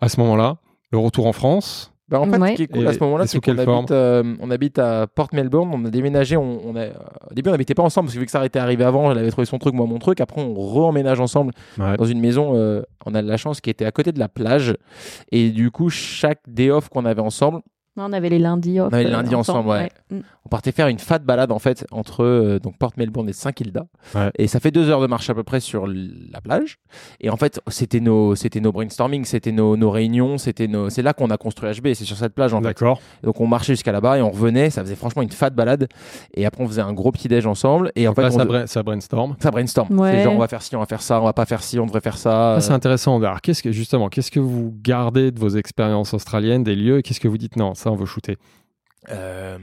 à 0.00 0.08
ce 0.08 0.20
moment-là? 0.20 0.56
Le 0.92 0.98
retour 0.98 1.26
en 1.26 1.32
France? 1.32 1.91
Bah, 2.12 2.20
en 2.20 2.26
fait, 2.30 2.38
Ouais. 2.38 2.50
ce 2.50 2.54
qui 2.56 2.62
est 2.64 2.66
cool 2.68 2.84
Et- 2.84 2.86
à 2.86 2.92
ce 2.92 2.98
moment-là, 3.00 3.26
c'est 3.26 3.40
qu'on 3.40 3.56
habite, 3.58 3.90
euh, 3.90 4.36
on 4.40 4.50
habite 4.50 4.78
à 4.78 5.06
Porte 5.06 5.32
Melbourne, 5.32 5.70
on 5.72 5.84
a 5.84 5.90
déménagé, 5.90 6.36
on, 6.36 6.60
on 6.64 6.76
a, 6.76 6.88
au 7.30 7.34
début 7.34 7.48
on 7.48 7.52
n'habitait 7.52 7.74
pas 7.74 7.82
ensemble 7.82 8.06
parce 8.06 8.14
que 8.14 8.20
vu 8.20 8.26
que 8.26 8.30
ça 8.30 8.44
était 8.44 8.58
arrivé 8.58 8.84
avant, 8.84 9.10
elle 9.10 9.18
avait 9.18 9.30
trouvé 9.30 9.46
son 9.46 9.58
truc, 9.58 9.72
moi 9.74 9.86
mon 9.86 9.98
truc, 9.98 10.20
après 10.20 10.40
on 10.42 10.54
re-emménage 10.54 11.20
ensemble 11.20 11.52
Ouais. 11.78 11.96
dans 11.96 12.04
une 12.04 12.20
maison, 12.20 12.52
euh, 12.54 12.82
on 13.06 13.14
a 13.14 13.22
de 13.22 13.28
la 13.28 13.36
chance 13.38 13.60
qui 13.62 13.70
était 13.70 13.86
à 13.86 13.90
côté 13.92 14.12
de 14.12 14.18
la 14.18 14.28
plage 14.28 14.76
et 15.32 15.48
du 15.50 15.70
coup 15.70 15.88
chaque 15.90 16.40
day 16.46 16.70
off 16.70 16.88
qu'on 16.90 17.04
avait 17.06 17.22
ensemble, 17.22 17.60
On 17.96 18.12
avait 18.12 18.30
les 18.30 18.38
lundis 18.38 18.80
off. 18.80 18.88
On 18.90 18.94
avait 18.94 19.04
les 19.04 19.10
euh, 19.10 19.16
lundis 19.16 19.34
ensemble, 19.34 19.68
ouais. 19.68 19.90
Mm. 20.10 20.20
on 20.46 20.48
partait 20.48 20.72
faire 20.72 20.88
une 20.88 20.98
fat 20.98 21.18
balade 21.18 21.52
en 21.52 21.58
fait 21.58 21.86
entre 21.90 22.24
euh, 22.24 22.58
donc 22.58 22.76
Porte 22.78 22.96
Melbourne 22.96 23.28
et 23.28 23.32
Saint-Kilda 23.32 23.84
Ouais. 24.14 24.30
et 24.38 24.46
ça 24.48 24.60
fait 24.60 24.70
deux 24.70 24.88
heures 24.90 25.00
de 25.00 25.06
marche 25.06 25.28
à 25.30 25.34
peu 25.34 25.42
près 25.42 25.60
sur 25.60 25.86
la 25.86 26.40
plage 26.40 26.78
et 27.20 27.30
en 27.30 27.36
fait 27.36 27.60
c'était 27.68 28.00
nos 28.00 28.34
c'était 28.34 28.60
nos 28.60 28.72
brainstorming 28.72 29.24
c'était 29.24 29.52
nos, 29.52 29.76
nos 29.76 29.90
réunions 29.90 30.38
c'était 30.38 30.66
nos 30.68 30.90
c'est 30.90 31.02
là 31.02 31.12
qu'on 31.12 31.30
a 31.30 31.36
construit 31.36 31.70
HB 31.70 31.94
c'est 31.94 32.04
sur 32.04 32.16
cette 32.16 32.34
plage 32.34 32.52
en 32.54 32.58
fait 32.58 32.68
D'accord. 32.68 33.00
donc 33.22 33.40
on 33.40 33.46
marchait 33.46 33.74
jusqu'à 33.74 33.92
là-bas 33.92 34.18
et 34.18 34.22
on 34.22 34.30
revenait, 34.30 34.70
ça 34.70 34.82
faisait 34.82 34.96
franchement 34.96 35.22
une 35.22 35.30
fat 35.30 35.50
balade. 35.50 35.86
Et 36.34 36.44
après 36.46 36.62
on 36.64 36.66
faisait 36.68 36.80
un 36.82 36.92
gros 36.92 37.12
petit 37.12 37.28
déj 37.28 37.46
ensemble. 37.46 37.92
Et 37.94 38.06
en 38.08 38.10
Donc 38.10 38.16
fait 38.16 38.22
là, 38.22 38.28
on 38.28 38.38
ça, 38.38 38.44
de- 38.44 38.48
bra- 38.48 38.66
ça 38.66 38.82
brainstorm. 38.82 39.36
ça 39.38 39.50
brainstorm. 39.50 39.98
Ouais. 39.98 40.12
C'est 40.12 40.22
genre 40.24 40.34
on 40.34 40.38
va 40.38 40.48
faire 40.48 40.62
ci, 40.62 40.74
on 40.76 40.80
va 40.80 40.86
faire 40.86 41.02
ça, 41.02 41.20
on 41.20 41.24
va 41.24 41.32
pas 41.32 41.44
faire 41.46 41.62
ci, 41.62 41.78
on 41.78 41.86
devrait 41.86 42.00
faire 42.00 42.16
ça. 42.18 42.54
Ah, 42.56 42.60
c'est 42.60 42.72
intéressant. 42.72 43.20
Alors, 43.22 43.40
qu'est-ce 43.40 43.62
que 43.62 43.70
justement, 43.72 44.08
qu'est-ce 44.08 44.30
que 44.30 44.40
vous 44.40 44.74
gardez 44.82 45.30
de 45.30 45.38
vos 45.38 45.50
expériences 45.50 46.14
australiennes, 46.14 46.64
des 46.64 46.74
lieux 46.76 46.98
et 46.98 47.02
Qu'est-ce 47.02 47.20
que 47.20 47.28
vous 47.28 47.38
dites 47.38 47.56
non, 47.56 47.74
ça 47.82 47.90
on 47.90 47.96
veut 47.96 48.06
shooter 48.06 48.36
Euh, 49.10 49.58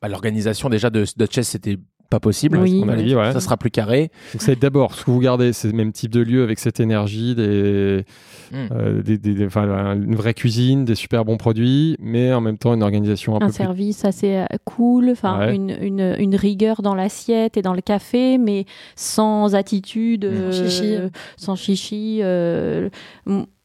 bah, 0.00 0.08
L'organisation 0.08 0.68
déjà 0.70 0.90
de, 0.90 1.04
de 1.16 1.26
chess 1.30 1.48
c'était 1.48 1.78
pas 2.08 2.18
possible. 2.18 2.58
Oui. 2.58 2.82
On 2.84 2.88
a 2.88 2.96
dit, 2.96 3.14
ouais. 3.14 3.32
Ça 3.32 3.38
sera 3.38 3.56
plus 3.56 3.70
carré. 3.70 4.10
Donc 4.32 4.42
c'est 4.42 4.58
d'abord 4.58 4.96
ce 4.96 5.04
que 5.04 5.12
vous 5.12 5.20
gardez, 5.20 5.52
c'est 5.52 5.68
le 5.68 5.74
même 5.74 5.92
type 5.92 6.10
de 6.10 6.18
lieu 6.20 6.42
avec 6.42 6.58
cette 6.58 6.80
énergie, 6.80 7.36
des, 7.36 8.04
Mm. 8.50 8.56
euh, 8.72 9.00
des, 9.02 9.16
des- 9.16 9.34
des- 9.34 9.46
enfin, 9.46 9.94
une 9.94 10.16
vraie 10.16 10.34
cuisine, 10.34 10.84
des 10.84 10.96
super 10.96 11.24
bons 11.24 11.36
produits, 11.36 11.94
mais 12.00 12.32
en 12.32 12.40
même 12.40 12.58
temps 12.58 12.74
une 12.74 12.82
organisation 12.82 13.34
un, 13.34 13.36
un 13.36 13.38
peu 13.38 13.46
plus. 13.46 13.52
service 13.54 14.04
assez 14.04 14.38
euh, 14.38 14.44
cool, 14.64 15.10
enfin 15.10 15.38
Ouais. 15.38 15.54
une, 15.54 15.70
une, 15.80 16.16
une 16.18 16.34
rigueur 16.34 16.82
dans 16.82 16.96
l'assiette 16.96 17.56
et 17.56 17.62
dans 17.62 17.74
le 17.74 17.80
café, 17.80 18.38
mais 18.38 18.64
sans 18.96 19.54
attitude, 19.54 20.24
euh, 20.24 20.50
Chichi. 20.50 20.96
sans 21.36 21.54
chichi. 21.54 22.18
euh, 22.24 22.88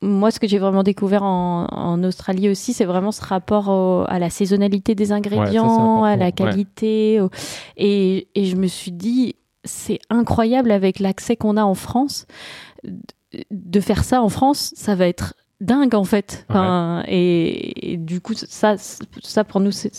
moi, 0.05 0.31
ce 0.31 0.39
que 0.39 0.47
j'ai 0.47 0.59
vraiment 0.59 0.83
découvert 0.83 1.23
en, 1.23 1.67
en 1.71 2.03
Australie 2.03 2.49
aussi, 2.49 2.73
c'est 2.73 2.85
vraiment 2.85 3.11
ce 3.11 3.23
rapport 3.25 3.69
au- 3.69 4.05
à 4.07 4.19
la 4.19 4.29
saisonnalité 4.29 4.95
des 4.95 5.11
ingrédients, 5.11 6.03
à 6.03 6.15
la 6.15 6.25
ouais. 6.25 6.31
qualité. 6.31 7.19
au- 7.21 7.29
et, 7.77 8.27
et 8.35 8.45
je 8.45 8.55
me 8.55 8.67
suis 8.67 8.91
dit, 8.91 9.35
c'est 9.63 9.99
incroyable 10.09 10.71
avec 10.71 10.99
l'accès 10.99 11.35
qu'on 11.35 11.57
a 11.57 11.63
en 11.63 11.75
France. 11.75 12.25
de- 13.51 13.79
faire 13.81 14.03
ça 14.03 14.21
en 14.21 14.29
France, 14.29 14.71
ça 14.77 14.95
va 14.95 15.07
être 15.07 15.33
dingue 15.61 15.95
en 15.95 16.03
fait. 16.03 16.45
Enfin, 16.49 17.03
et, 17.07 17.93
et 17.93 17.97
du 17.97 18.21
coup, 18.21 18.33
ça, 18.35 18.75
ça 18.77 19.43
pour 19.43 19.59
nous, 19.61 19.71
c'est 19.71 19.91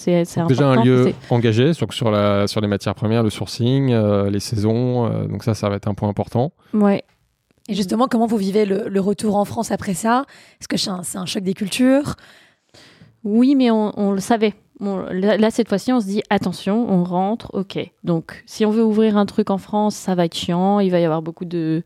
déjà 0.48 0.68
un 0.68 0.84
lieu 0.84 1.12
engagé 1.30 1.72
sur, 1.74 1.92
sur, 1.92 2.10
la, 2.10 2.46
sur 2.46 2.60
les 2.60 2.68
matières 2.68 2.94
premières, 2.94 3.22
le 3.22 3.30
sourcing, 3.30 3.92
euh, 3.92 4.30
les 4.30 4.40
saisons. 4.40 5.06
euh, 5.06 5.26
donc 5.26 5.42
ça, 5.44 5.54
ça 5.54 5.68
va 5.68 5.76
être 5.76 5.88
un 5.88 5.94
point 5.94 6.08
important. 6.08 6.52
Ouais. 6.72 7.02
Et 7.68 7.74
justement, 7.74 8.06
comment 8.08 8.26
vous 8.26 8.36
vivez 8.36 8.64
le, 8.64 9.00
retour 9.00 9.36
en 9.36 9.44
France 9.44 9.70
après 9.70 9.94
ça? 9.94 10.24
Est-ce 10.60 10.68
que 10.68 10.76
c'est 10.76 11.18
un, 11.18 11.26
choc 11.26 11.42
des 11.42 11.54
cultures? 11.54 12.16
Oui, 13.24 13.56
mais 13.56 13.70
on, 13.70 14.12
le 14.12 14.20
savait. 14.20 14.54
Là, 14.80 15.50
cette 15.50 15.68
fois-ci, 15.68 15.92
on 15.92 16.00
se 16.00 16.06
dit 16.06 16.22
attention, 16.30 16.86
on 16.88 17.02
rentre, 17.02 17.50
ok. 17.54 17.78
Donc, 18.04 18.44
si 18.46 18.64
on 18.64 18.70
veut 18.70 18.84
ouvrir 18.84 19.16
un 19.16 19.26
truc 19.26 19.50
en 19.50 19.58
France, 19.58 19.96
ça 19.96 20.14
va 20.14 20.26
être 20.26 20.36
chiant, 20.36 20.78
il 20.78 20.90
va 20.90 21.00
y 21.00 21.04
avoir 21.04 21.22
beaucoup 21.22 21.44
de, 21.44 21.82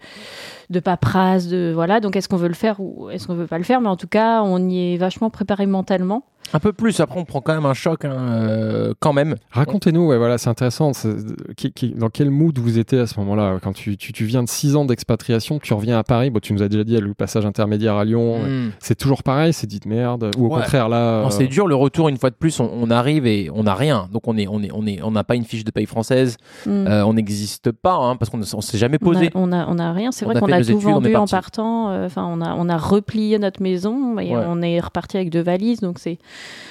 de 0.68 0.80
paperasse, 0.80 1.46
de 1.46 1.72
voilà. 1.74 2.00
Donc, 2.00 2.14
est-ce 2.14 2.28
qu'on 2.28 2.36
veut 2.36 2.48
le 2.48 2.54
faire 2.54 2.78
ou 2.80 3.08
est-ce 3.08 3.26
qu'on 3.26 3.34
veut 3.34 3.46
pas 3.46 3.58
le 3.58 3.64
faire? 3.64 3.80
Mais 3.80 3.88
en 3.88 3.96
tout 3.96 4.08
cas, 4.08 4.42
on 4.42 4.68
y 4.68 4.94
est 4.94 4.96
vachement 4.98 5.30
préparé 5.30 5.64
mentalement. 5.64 6.24
Un 6.52 6.58
peu 6.58 6.72
plus, 6.72 6.98
après 7.00 7.18
on 7.20 7.24
prend 7.24 7.40
quand 7.40 7.54
même 7.54 7.66
un 7.66 7.74
choc, 7.74 8.04
hein, 8.04 8.10
euh, 8.12 8.94
quand 9.00 9.12
même. 9.12 9.36
Racontez-nous, 9.52 10.06
ouais, 10.08 10.18
voilà, 10.18 10.38
c'est 10.38 10.48
intéressant. 10.50 10.92
c'est- 10.92 11.16
qui- 11.56 11.72
qui- 11.72 11.90
dans 11.90 12.08
quel 12.08 12.30
mood 12.30 12.58
vous 12.58 12.78
étiez 12.78 12.98
à 13.00 13.06
ce 13.06 13.18
moment-là? 13.20 13.58
Quand 13.62 13.72
tu, 13.72 13.96
tu, 13.96 14.12
tu 14.12 14.24
viens 14.24 14.42
de 14.42 14.48
6 14.48 14.74
ans 14.76 14.84
d'expatriation, 14.84 15.58
tu 15.58 15.72
reviens 15.74 15.98
à 15.98 16.02
Paris, 16.04 16.30
bon, 16.30 16.40
tu 16.40 16.52
nous 16.52 16.62
as 16.62 16.68
déjà 16.68 16.84
dit 16.84 16.96
le 16.98 17.14
passage 17.14 17.46
intermédiaire 17.46 17.94
à 17.94 18.04
Lyon, 18.04 18.38
Mm. 18.40 18.70
c'est 18.80 18.94
toujours 18.96 19.22
pareil, 19.22 19.52
c'est 19.52 19.66
dit 19.66 19.78
de 19.80 19.88
merde, 19.88 20.30
ou 20.36 20.46
au 20.46 20.48
Ouais. 20.48 20.60
contraire 20.60 20.88
là. 20.88 21.20
Non, 21.22 21.26
euh, 21.28 21.30
c'est 21.30 21.46
dur 21.46 21.66
le 21.66 21.74
retour 21.74 22.08
une 22.08 22.16
fois 22.16 22.30
de 22.30 22.34
plus. 22.34 22.58
On, 22.60 22.70
on 22.72 22.90
arrive 22.90 23.26
et 23.26 23.50
on 23.54 23.62
n'a 23.64 23.74
rien. 23.74 24.08
Donc 24.12 24.26
on 24.26 24.36
est, 24.36 24.46
on 24.48 24.62
est, 24.62 24.70
on 24.72 24.86
est, 24.86 25.00
on 25.02 25.10
n'a 25.12 25.24
pas 25.24 25.36
une 25.36 25.44
fiche 25.44 25.64
de 25.64 25.70
paye 25.70 25.86
française. 25.86 26.36
Hmm. 26.66 26.86
Euh, 26.88 27.04
on 27.04 27.14
n'existe 27.14 27.70
pas 27.72 27.94
hein, 27.94 28.16
parce 28.16 28.30
qu'on 28.30 28.38
ne 28.38 28.44
s'est 28.44 28.78
jamais 28.78 28.98
posé. 28.98 29.30
on, 29.34 29.52
a, 29.52 29.66
on 29.68 29.78
a 29.78 29.92
rien. 29.92 30.10
C'est 30.12 30.24
On 30.24 30.28
vrai 30.28 30.36
a 30.36 30.40
qu'on 30.40 30.46
a 30.52 30.56
tout 30.58 30.70
études, 30.70 30.76
vendu 30.78 31.14
en 31.16 31.26
partant. 31.26 31.90
euh, 31.90 32.06
Enfin, 32.06 32.24
on 32.26 32.40
a, 32.40 32.54
on 32.54 32.68
a 32.68 32.76
replié 32.76 33.38
notre 33.38 33.62
maison 33.62 34.18
et 34.18 34.34
Ouais. 34.34 34.44
on 34.46 34.62
est 34.62 34.80
reparti 34.80 35.16
avec 35.16 35.30
deux 35.30 35.42
valises. 35.42 35.80
Donc, 35.80 35.98
c'est 35.98 36.18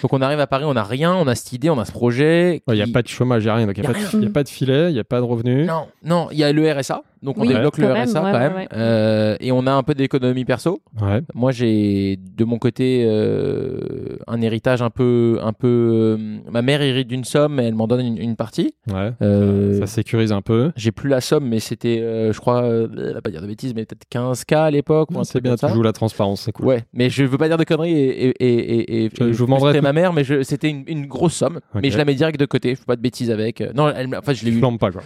Donc 0.01 0.13
on 0.13 0.21
arrive 0.21 0.39
à 0.39 0.47
Paris, 0.47 0.63
on 0.65 0.73
n'a 0.73 0.83
rien, 0.83 1.13
on 1.13 1.27
a 1.27 1.35
cette 1.35 1.51
idée, 1.51 1.69
on 1.69 1.77
a 1.79 1.85
ce 1.85 1.91
projet. 1.91 2.61
Il 2.67 2.73
n'y 2.73 2.81
a 2.81 2.87
pas 2.87 3.01
de 3.01 3.07
chômage, 3.07 3.43
il 3.43 3.47
n'y 3.47 3.51
a 3.51 3.55
rien, 3.55 3.65
donc 3.67 3.77
il 3.77 3.83
Y 3.83 4.17
n'y 4.17 4.25
a 4.25 4.29
pas 4.29 4.43
de 4.43 4.49
filet, 4.49 4.89
il 4.89 4.93
n'y 4.93 4.99
a 4.99 5.03
pas 5.03 5.19
de 5.19 5.25
revenus. 5.25 5.67
Non, 5.67 5.87
non, 6.03 6.29
il 6.31 6.37
y 6.37 6.43
a 6.43 6.51
le 6.51 6.71
RSA. 6.71 7.03
Donc 7.21 7.37
on 7.37 7.41
Oui, 7.41 7.49
débloque 7.49 7.77
le 7.77 7.87
même, 7.87 8.03
RSA 8.07 8.19
quand 8.19 8.25
ouais, 8.25 8.39
même. 8.39 8.55
ouais. 8.55 8.67
Euh, 8.73 9.35
et 9.39 9.51
on 9.51 9.65
a 9.67 9.71
un 9.71 9.83
peu 9.83 9.93
d'économie 9.93 10.45
perso. 10.45 10.81
Ouais. 11.01 11.21
Moi, 11.35 11.51
j'ai 11.51 12.17
de 12.17 12.45
mon 12.45 12.57
côté 12.59 13.05
euh, 13.07 14.17
un 14.27 14.41
héritage 14.41 14.81
un 14.81 14.89
peu, 14.89 15.37
un 15.41 15.53
peu. 15.53 15.67
euh, 15.67 16.37
ma 16.51 16.61
mère 16.61 16.81
hérite 16.81 17.07
d'une 17.07 17.23
somme, 17.23 17.55
mais 17.55 17.65
elle 17.65 17.75
m'en 17.75 17.87
donne 17.87 18.05
une, 18.05 18.17
une 18.17 18.35
partie. 18.35 18.73
Ouais. 18.91 19.11
Euh, 19.21 19.79
Ça 19.79 19.87
sécurise 19.87 20.31
un 20.31 20.41
peu. 20.41 20.71
J'ai 20.75 20.91
plus 20.91 21.09
la 21.09 21.21
somme, 21.21 21.47
mais 21.47 21.59
c'était, 21.59 21.99
euh, 22.01 22.31
je 22.33 22.39
crois, 22.39 22.63
euh, 22.63 22.87
elle 22.97 23.13
va 23.13 23.21
pas 23.21 23.29
dire 23.31 23.41
de 23.41 23.47
bêtises, 23.47 23.73
mais 23.75 23.85
peut-être 23.85 24.05
15K 24.11 24.55
à 24.55 24.71
l'époque. 24.71 25.09
C'est 25.23 25.41
bien, 25.41 25.55
tu 25.55 25.59
ça. 25.59 25.67
joues 25.67 25.83
la 25.83 25.91
transparence, 25.93 26.41
c'est 26.41 26.51
cool. 26.51 26.65
Ouais, 26.67 26.83
mais 26.93 27.09
je 27.09 27.23
veux 27.23 27.37
pas 27.37 27.47
dire 27.47 27.57
de 27.57 27.63
conneries 27.63 27.91
et, 27.91 28.29
et, 28.29 28.33
et, 28.39 28.49
et, 28.49 29.05
et- 29.05 29.09
Je- 29.13 29.23
et 29.25 29.33
je 29.33 29.43
vous 29.43 29.47
ma 29.81 29.93
mère, 29.93 30.13
mais 30.13 30.23
c'était 30.43 30.69
une, 30.69 30.83
une 30.87 31.05
grosse 31.05 31.33
somme, 31.35 31.59
mais 31.75 31.89
je 31.89 31.97
la 31.97 32.05
mets 32.05 32.15
direct 32.15 32.39
de 32.39 32.45
côté, 32.45 32.71
je 32.75 32.79
fais 32.79 32.85
pas 32.85 32.95
de 32.95 33.01
bêtises 33.01 33.31
avec. 33.31 33.61
Non, 33.75 33.89
elle, 33.89 34.15
enfin 34.15 34.33
je 34.33 34.45
l'ai 34.45 34.51
eu. 34.51 34.61
pas, 34.79 34.91
quoi. 34.91 35.01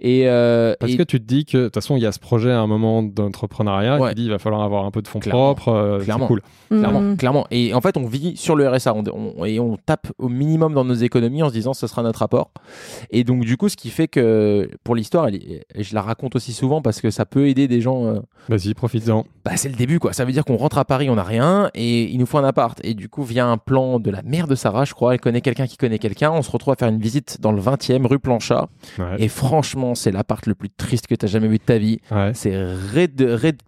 Et, 0.00 0.22
euh, 0.28 0.74
Parce 0.78 0.92
et 0.92 0.96
que 0.96 1.02
tu 1.02 1.20
te 1.20 1.24
dis 1.24 1.35
que, 1.44 1.58
de 1.58 1.64
toute 1.64 1.74
façon, 1.74 1.96
il 1.96 2.02
y 2.02 2.06
a 2.06 2.12
ce 2.12 2.18
projet 2.18 2.50
à 2.50 2.60
un 2.60 2.66
moment 2.66 3.02
d'entrepreneuriat 3.02 3.98
Ouais. 3.98 4.10
qui 4.10 4.14
dit 4.16 4.24
il 4.24 4.30
va 4.30 4.38
falloir 4.38 4.62
avoir 4.62 4.84
un 4.84 4.90
peu 4.90 5.02
de 5.02 5.08
fonds 5.08 5.18
Clairement. 5.18 5.54
propres. 5.54 5.68
euh, 5.72 5.98
c'est 5.98 6.04
Clairement. 6.06 6.26
cool. 6.26 6.40
clairement, 6.68 7.00
Hmm. 7.00 7.16
clairement. 7.16 7.46
Et 7.50 7.74
en 7.74 7.80
fait, 7.80 7.96
on 7.96 8.06
vit 8.06 8.36
sur 8.36 8.56
le 8.56 8.68
RSA 8.68 8.94
on- 8.94 9.04
on- 9.38 9.44
et 9.44 9.60
on 9.60 9.76
tape 9.76 10.08
au 10.18 10.28
minimum 10.28 10.74
dans 10.74 10.84
nos 10.84 10.94
économies 10.94 11.42
en 11.42 11.48
se 11.48 11.52
disant 11.54 11.74
ce 11.74 11.86
sera 11.86 12.02
notre 12.02 12.22
apport. 12.22 12.50
Et 13.10 13.24
donc 13.24 13.44
du 13.44 13.56
coup, 13.56 13.68
ce 13.68 13.76
qui 13.76 13.90
fait 13.90 14.08
que 14.08 14.68
pour 14.84 14.94
l'histoire, 14.94 15.28
je 15.30 15.94
la 15.94 16.02
raconte 16.02 16.36
aussi 16.36 16.52
souvent 16.52 16.82
parce 16.82 17.00
que 17.00 17.10
ça 17.10 17.24
peut 17.26 17.48
aider 17.48 17.68
des 17.68 17.80
gens. 17.80 18.06
euh, 18.06 18.20
Vas-y, 18.48 18.74
profites-en. 18.74 19.24
bah, 19.44 19.52
c'est 19.56 19.68
le 19.68 19.76
début 19.76 19.98
quoi. 19.98 20.12
Ça 20.12 20.24
veut 20.24 20.32
dire 20.32 20.44
qu'on 20.44 20.56
rentre 20.56 20.78
à 20.78 20.84
Paris, 20.84 21.08
on 21.10 21.14
n'a 21.16 21.22
rien 21.24 21.70
et 21.74 22.04
il 22.10 22.18
nous 22.18 22.26
faut 22.26 22.38
un 22.38 22.44
appart. 22.44 22.78
Et 22.84 22.94
du 22.94 23.08
coup, 23.08 23.22
via 23.22 23.46
un 23.46 23.58
plan 23.58 23.98
de 24.00 24.10
la 24.10 24.22
mère 24.22 24.46
de 24.46 24.54
Sarah, 24.54 24.84
je 24.84 24.94
crois, 24.94 25.14
elle 25.14 25.20
connaît 25.20 25.40
quelqu'un 25.40 25.66
qui 25.66 25.76
connaît 25.76 25.98
quelqu'un. 25.98 26.30
On 26.32 26.42
se 26.42 26.50
retrouve 26.50 26.72
à 26.72 26.76
faire 26.76 26.88
une 26.88 27.00
visite 27.00 27.40
dans 27.40 27.52
le 27.52 27.60
20e 27.60 28.06
rue 28.06 28.18
Planchat. 28.18 28.68
Ouais. 28.98 29.04
Et 29.18 29.28
franchement, 29.28 29.94
c'est 29.94 30.10
l'appart 30.10 30.44
le 30.46 30.54
plus 30.54 30.70
triste 30.70 31.06
que 31.06 31.14
tu 31.14 31.25
jamais 31.26 31.48
vu 31.48 31.58
de 31.58 31.62
ta 31.62 31.78
vie. 31.78 31.98
Ouais. 32.10 32.30
C'est 32.34 32.54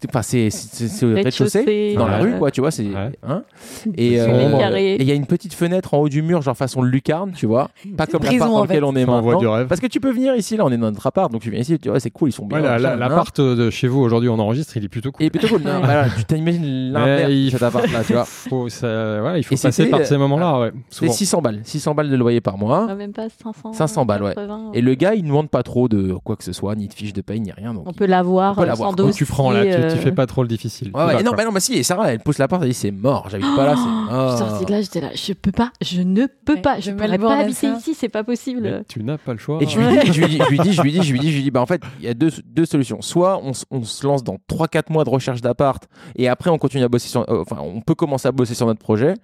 enfin, 0.09 0.23
c'est 0.23 0.51
c'est- 0.51 0.89
c'est 0.89 1.07
au 1.07 1.15
Rez-de-chaussée. 1.15 1.95
dans 1.97 2.07
la 2.09 2.19
rue 2.19 2.33
quoi, 2.39 2.51
tu 2.51 2.61
vois, 2.61 2.71
c'est 2.71 2.85
Ouais. 2.89 3.11
hein 3.27 3.43
et 3.97 4.21
euh, 4.21 4.77
et 4.77 4.97
il 5.03 5.07
y 5.09 5.11
a 5.11 5.15
une 5.15 5.27
petite 5.27 5.55
fenêtre 5.55 5.95
en 5.95 5.99
haut 5.99 6.09
du 6.09 6.23
mur, 6.23 6.43
genre 6.43 6.57
façon 6.57 6.83
lucarne, 6.83 7.33
tu 7.33 7.47
vois, 7.47 7.71
pas 7.97 8.07
comme 8.07 8.21
prison, 8.21 8.35
l'appart 8.45 8.51
dans 8.53 8.59
en 8.59 8.63
lequel 8.65 8.77
fait. 8.79 8.83
on 8.85 8.97
est 8.97 9.07
maintenant. 9.07 9.39
du 9.39 9.47
rêve. 9.47 9.67
Parce 9.67 9.81
que 9.81 9.87
tu 9.87 10.01
peux 10.01 10.11
venir 10.11 10.35
ici, 10.37 10.57
là, 10.57 10.65
on 10.65 10.71
est 10.71 10.77
dans 10.77 10.91
notre 10.91 11.07
appart, 11.07 11.31
donc 11.31 11.43
tu 11.43 11.51
viens 11.51 11.61
ici, 11.61 11.79
tu 11.79 11.89
vois, 11.89 12.01
c'est 12.01 12.11
cool, 12.11 12.31
ils 12.31 12.33
sont 12.33 12.47
bien. 12.47 12.59
Ouais, 12.59 12.65
la- 12.65 12.79
la- 12.79 12.91
machin, 12.91 12.95
hein. 13.05 13.09
L'appart 13.09 13.41
de 13.41 13.71
chez 13.71 13.89
vous 13.89 14.01
aujourd'hui, 14.01 14.29
on 14.29 14.39
enregistre, 14.39 14.77
il 14.77 14.85
est 14.85 14.89
plutôt 14.89 15.13
cool. 15.13 15.23
Il 15.23 15.27
est 15.27 15.31
plutôt 15.31 15.49
cool. 15.49 15.63
Non, 15.63 15.81
voilà, 15.81 16.07
tu 16.17 16.25
t'imagines 16.25 16.93
l'inverse 16.93 17.33
cet 17.51 17.63
appart-là, 17.63 18.05
tu 18.05 18.13
vois. 18.13 18.25
faut, 18.25 18.69
ça- 18.69 19.23
ouais, 19.23 19.41
il 19.41 19.43
faut 19.43 19.55
Et 19.55 19.59
passer 19.59 19.87
par 19.87 20.05
ces 20.05 20.17
moments-là. 20.17 20.61
Ouais, 20.61 20.71
C'est 20.91 20.99
souvent. 21.07 21.13
600 21.13 21.43
balles, 21.43 21.61
600 21.65 21.95
balles 21.95 22.11
de 22.11 22.17
loyer 22.17 22.41
par 22.41 22.59
mois. 22.59 22.87
Ah, 22.89 22.95
même 22.95 23.13
pas 23.13 23.29
500. 23.29 23.73
500 23.73 24.05
balles, 24.07 24.23
ouais. 24.23 24.35
80. 24.35 24.71
Et 24.75 24.81
le 24.81 24.95
gars, 24.95 25.15
il 25.15 25.23
ne 25.23 25.29
demande 25.29 25.51
pas 25.51 25.63
trop 25.63 25.89
de 25.89 26.15
quoi 26.25 26.37
que 26.37 26.45
ce 26.45 26.53
soit, 26.53 26.75
ni 26.75 26.89
de 26.89 26.93
fiche 26.95 27.13
de 27.13 27.21
paye, 27.21 27.48
ni 27.49 27.53
rien. 27.53 27.75
Donc 27.75 27.85
On 27.87 27.93
peut 27.93 28.07
l'avoir 28.07 28.53
On 28.53 28.55
peut 28.57 28.63
euh, 28.63 28.67
l'avoir. 28.67 28.91
sans 28.91 28.97
Donc, 28.97 29.07
Donc 29.09 29.17
tu 29.17 29.25
prends 29.27 29.51
là, 29.51 29.63
tu, 29.65 29.71
tu 29.71 29.77
euh, 29.77 29.97
fais 29.97 30.13
pas 30.13 30.27
trop 30.27 30.43
le 30.43 30.49
difficile. 30.49 30.91
Ouais, 30.95 31.05
ouais, 31.05 31.23
non, 31.23 31.33
bah 31.33 31.45
non, 31.45 31.53
bah 31.53 31.61
si, 31.61 31.75
et 31.75 31.83
Sarah, 31.83 32.13
elle 32.13 32.21
pousse 32.21 32.39
la 32.39 32.49
porte, 32.49 32.63
elle 32.63 32.69
dit 32.69 32.75
c'est 32.75 32.91
mort, 32.91 33.29
j'habite 33.31 33.55
pas 33.57 33.65
là, 33.67 33.75
c'est 33.77 34.13
mort. 34.13 34.35
Putain, 34.35 34.59
c'est 34.59 34.71
là, 34.71 34.81
j'étais 34.83 35.01
là, 35.01 35.09
je 35.15 35.33
peux 35.33 35.53
pas, 35.53 35.71
je 35.83 36.03
ne 36.03 36.27
peux 36.45 36.55
Ouais, 36.55 36.61
pas, 36.61 36.77
de 36.77 36.83
je 36.83 36.91
pourrais 36.93 37.09
Melbourne 37.09 37.35
pas 37.37 37.41
habiter 37.43 37.71
ça. 37.71 37.77
ici, 37.79 37.95
c'est 37.95 38.09
pas 38.09 38.25
possible. 38.25 38.61
Mais 38.63 38.85
tu 38.89 39.03
n'as 39.03 39.19
pas 39.19 39.33
le 39.33 39.39
choix. 39.39 39.59
Et 39.61 39.67
je 39.67 39.79
lui, 39.79 39.87
dis, 39.87 40.13
je, 40.13 40.21
lui 40.21 40.29
dis, 40.29 40.39
je 40.39 40.49
lui 40.51 40.59
dis, 40.61 40.73
je 40.73 40.83
lui 40.83 40.93
dis, 40.93 41.03
je 41.03 41.13
lui 41.13 41.19
dis, 41.21 41.31
je 41.31 41.37
lui 41.37 41.43
dis, 41.45 41.51
bah 41.51 41.61
en 41.61 41.67
fait, 41.67 41.83
il 42.01 42.05
y 42.05 42.09
a 42.09 42.15
deux, 42.15 42.31
deux 42.47 42.67
solutions. 42.67 43.01
Soit 43.03 43.41
on, 43.43 43.53
on 43.71 43.83
se 43.83 44.07
lance 44.07 44.23
dans 44.25 44.37
3-4 44.51 44.93
mois 44.93 45.05
de 45.05 45.11
recherche 45.11 45.41
d'appart 45.41 45.83
et 46.17 46.29
après 46.29 46.51
on 46.51 46.59
continue 46.59 46.85
à 46.85 46.89
bosser 46.89 47.09
sur, 47.09 47.21
euh, 47.31 47.43
enfin, 47.43 47.59
on 47.61 47.81
peut 47.81 47.95
commencer 47.95 48.29
à 48.29 48.33
bosser 48.33 48.55
sur 48.55 48.67
notre 48.67 48.81
projet. 48.81 49.15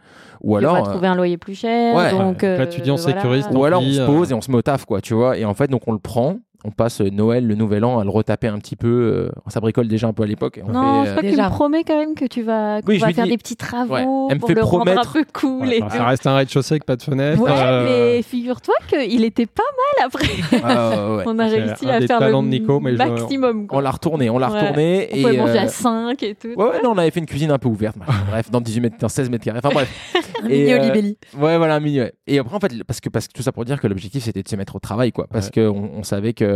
Ou 0.42 0.56
alors, 0.56 0.76
euh, 0.76 0.82
trouver 0.92 1.06
un 1.08 1.14
loyer 1.14 1.38
plus 1.38 1.54
cher, 1.54 1.94
ouais. 1.94 2.10
donc. 2.10 2.42
Là, 2.42 2.66
tu 2.66 2.80
dis, 2.80 2.90
on 2.90 2.96
voilà. 2.96 3.16
sécurise 3.20 3.48
ton- 3.48 3.56
ou 3.58 3.64
alors 3.64 3.82
on 3.82 3.90
se 3.90 4.00
pose 4.04 4.30
et 4.30 4.34
on 4.34 4.40
se 4.40 4.50
met 4.50 4.56
au 4.58 4.62
taf, 4.62 4.84
quoi, 4.84 5.00
tu 5.00 5.14
vois. 5.14 5.38
Et 5.38 5.44
en 5.44 5.54
fait, 5.54 5.68
donc 5.70 5.82
on 5.86 5.92
le 5.92 5.98
prend, 5.98 6.36
on 6.64 6.70
passe 6.70 7.00
Noël, 7.00 7.46
le 7.46 7.54
Nouvel 7.54 7.84
An 7.84 7.98
à 7.98 8.04
le 8.04 8.10
retaper 8.10 8.48
un 8.48 8.58
petit 8.58 8.76
peu. 8.76 8.88
euh, 8.88 9.28
ça 9.48 9.60
bricole 9.60 9.86
déjà 9.88 10.08
un 10.08 10.12
peu 10.12 10.22
à 10.22 10.26
l'époque. 10.26 10.60
Non, 10.66 11.02
fait, 11.04 11.06
c'est 11.06 11.12
euh, 11.12 11.14
pas 11.16 11.20
que 11.20 11.26
tu 11.26 11.30
Déjà. 11.32 11.44
me 11.44 11.50
promets 11.54 11.84
quand 11.84 11.98
même 11.98 12.14
que 12.14 12.24
tu 12.26 12.42
vas, 12.42 12.80
qu'on 12.82 12.88
Oui, 12.88 12.96
je 12.96 13.00
va 13.02 13.06
lui 13.08 13.14
faire 13.14 13.24
dis- 13.24 13.30
des 13.30 13.38
petits 13.38 13.56
travaux 13.56 13.94
Ouais. 13.94 14.02
Elle 14.30 14.36
me 14.36 14.40
pour 14.40 14.48
fait 14.48 14.54
le 14.54 14.62
rendre 14.62 14.82
un 14.90 14.94
promettre- 14.94 15.12
peu 15.12 15.24
cool. 15.32 15.66
Ouais, 15.68 15.76
et 15.78 15.80
tout. 15.80 15.90
ça 15.90 16.06
reste 16.06 16.26
un 16.26 16.34
rez-de-chaussée 16.36 16.74
avec 16.74 16.84
pas 16.84 16.96
de 16.96 17.02
fenêtre. 17.02 17.40
Ouais, 17.40 17.50
euh, 17.54 18.14
mais 18.16 18.22
figure-toi 18.22 18.74
qu'il 18.88 19.24
était 19.24 19.46
pas 19.46 19.62
mal 20.00 20.06
après. 20.06 20.60
ah. 20.64 21.18
On 21.26 21.38
a 21.38 21.46
réussi 21.46 21.88
à 21.88 22.00
faire 22.00 22.20
le 22.20 22.32
de 22.34 22.48
Nico, 22.48 22.80
mais 22.80 22.92
je- 22.92 22.96
maximum. 22.96 23.66
quoi. 23.66 23.78
On 23.78 23.80
l'a 23.80 23.90
retourné, 23.90 24.30
on 24.30 24.38
l'a 24.38 24.50
Ouais. 24.50 24.60
retourné. 24.60 25.08
On 25.12 25.16
et, 25.16 25.22
pouvait 25.22 25.36
manger 25.36 25.58
euh, 25.58 25.62
à 25.62 25.68
5 25.68 26.22
et 26.22 26.34
tout. 26.34 26.48
Ouais, 26.48 26.64
ouais, 26.64 26.82
non, 26.82 26.92
on 26.94 26.98
avait 26.98 27.10
fait 27.10 27.20
une 27.20 27.26
cuisine 27.26 27.50
un 27.50 27.58
peu 27.58 27.68
ouverte, 27.68 27.96
bref, 28.30 28.50
dans 28.50 28.60
18 28.60 28.80
mètres, 28.80 28.96
dans 29.00 29.08
16 29.08 29.30
mètres 29.30 29.44
carrés. 29.44 29.60
Enfin 29.62 29.74
bref. 29.74 29.90
Un 30.44 30.48
mini 30.48 30.74
Olibelli. 30.74 31.16
Ouais, 31.38 31.56
voilà, 31.56 31.76
un 31.76 31.80
mini. 31.80 32.00
Et 32.26 32.38
après, 32.38 32.54
en 32.54 32.60
fait, 32.60 32.84
parce 32.84 33.00
que, 33.00 33.08
parce 33.08 33.28
que 33.28 33.32
tout 33.32 33.42
ça 33.42 33.50
pour 33.52 33.64
dire 33.64 33.80
que 33.80 33.86
l'objectif 33.86 34.24
c'était 34.24 34.42
de 34.42 34.48
se 34.48 34.56
mettre 34.56 34.76
au 34.76 34.78
travail, 34.78 35.10
quoi. 35.10 35.26
Parce 35.32 35.50
qu'on 35.50 35.90
on 35.96 36.02
savait 36.02 36.34
que 36.34 36.53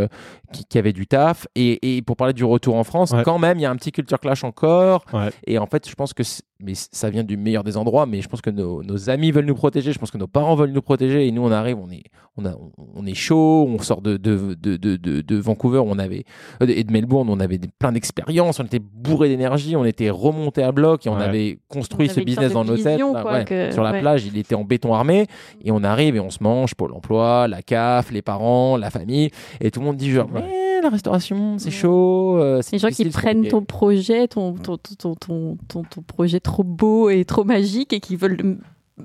qu'il 0.53 0.65
y 0.75 0.77
avait 0.77 0.93
du 0.93 1.07
taf. 1.07 1.47
Et, 1.55 1.97
et 1.97 2.01
pour 2.01 2.15
parler 2.15 2.33
du 2.33 2.43
retour 2.43 2.75
en 2.75 2.83
France, 2.83 3.11
Ouais. 3.11 3.23
quand 3.23 3.39
même, 3.39 3.57
il 3.57 3.61
y 3.61 3.65
a 3.65 3.71
un 3.71 3.75
petit 3.75 3.91
culture 3.91 4.19
clash 4.19 4.43
encore. 4.43 5.03
Ouais. 5.13 5.29
Et 5.47 5.57
en 5.57 5.65
fait, 5.65 5.87
je 5.89 5.95
pense 5.95 6.13
que 6.13 6.23
mais 6.61 6.73
ça 6.75 7.09
vient 7.09 7.23
du 7.23 7.37
meilleur 7.37 7.63
des 7.63 7.77
endroits, 7.77 8.05
mais 8.05 8.21
je 8.21 8.27
pense 8.27 8.41
que 8.41 8.49
nos, 8.49 8.83
nos 8.83 9.09
amis 9.09 9.31
veulent 9.31 9.45
nous 9.45 9.55
protéger, 9.55 9.93
je 9.93 9.97
pense 9.97 10.11
que 10.11 10.17
nos 10.17 10.27
parents 10.27 10.55
veulent 10.55 10.73
nous 10.73 10.81
protéger, 10.81 11.25
et 11.25 11.31
nous 11.31 11.41
on 11.41 11.51
arrive, 11.51 11.77
on 11.81 11.89
est, 11.89 12.03
on 12.35 12.45
a, 12.45 12.51
on 12.95 13.05
est 13.05 13.13
chaud, 13.13 13.65
on 13.69 13.79
sort 13.81 14.01
de, 14.01 14.17
de, 14.17 14.55
de, 14.59 14.75
de, 14.75 14.97
de, 14.97 15.21
de 15.21 15.35
Vancouver, 15.37 15.77
on 15.79 15.97
avait 15.97 16.25
euh, 16.61 16.65
et 16.67 16.83
de 16.83 16.91
Melbourne, 16.91 17.29
on 17.29 17.39
avait 17.39 17.61
plein 17.79 17.93
d'expériences, 17.93 18.59
on 18.59 18.65
était 18.65 18.81
bourré 18.81 19.29
d'énergie, 19.29 19.77
on 19.77 19.85
était 19.85 20.09
remonté 20.09 20.61
à 20.61 20.73
bloc 20.73 21.05
et 21.05 21.09
on 21.09 21.15
Ouais. 21.15 21.23
avait 21.23 21.59
construit 21.69 22.07
On 22.09 22.13
ce 22.13 22.15
avait 22.17 22.25
business 22.25 22.51
dans 22.51 22.65
nos 22.65 22.75
têtes. 22.75 23.01
ouais. 23.01 23.45
que- 23.45 23.71
Sur 23.71 23.83
la 23.83 23.91
ouais. 23.93 24.01
plage, 24.01 24.25
il 24.25 24.37
était 24.37 24.55
en 24.55 24.65
béton 24.65 24.93
armé, 24.93 25.27
et 25.63 25.71
on 25.71 25.81
arrive 25.85 26.17
et 26.17 26.19
on 26.19 26.29
se 26.29 26.43
mange 26.43 26.75
Pôle 26.75 26.91
emploi, 26.91 27.47
la 27.47 27.61
CAF, 27.61 28.11
les 28.11 28.21
parents, 28.21 28.75
la 28.75 28.89
famille, 28.89 29.29
et 29.61 29.71
tout 29.71 29.79
le 29.79 29.85
monde 29.85 29.88
dit 29.93 30.11
genre, 30.11 30.29
Ouais. 30.33 30.41
mais 30.41 30.81
la 30.81 30.89
restauration, 30.89 31.57
c'est 31.57 31.71
chaud. 31.71 32.37
euh, 32.37 32.61
c'est 32.61 32.73
Les 32.73 32.79
gens 32.79 32.89
qui 32.89 33.05
prennent 33.09 33.47
ton 33.47 33.63
projet, 33.63 34.27
ton, 34.27 34.53
ton, 34.53 34.77
ton, 34.77 34.95
ton, 34.95 35.15
ton, 35.15 35.57
ton- 35.67 35.83
ton 35.83 36.01
projet 36.01 36.39
trop 36.39 36.63
beau 36.63 37.09
et 37.09 37.25
trop 37.25 37.43
magique 37.43 37.91
et 37.93 37.99
qui 37.99 38.15
veulent 38.15 38.37
le- 38.41 38.57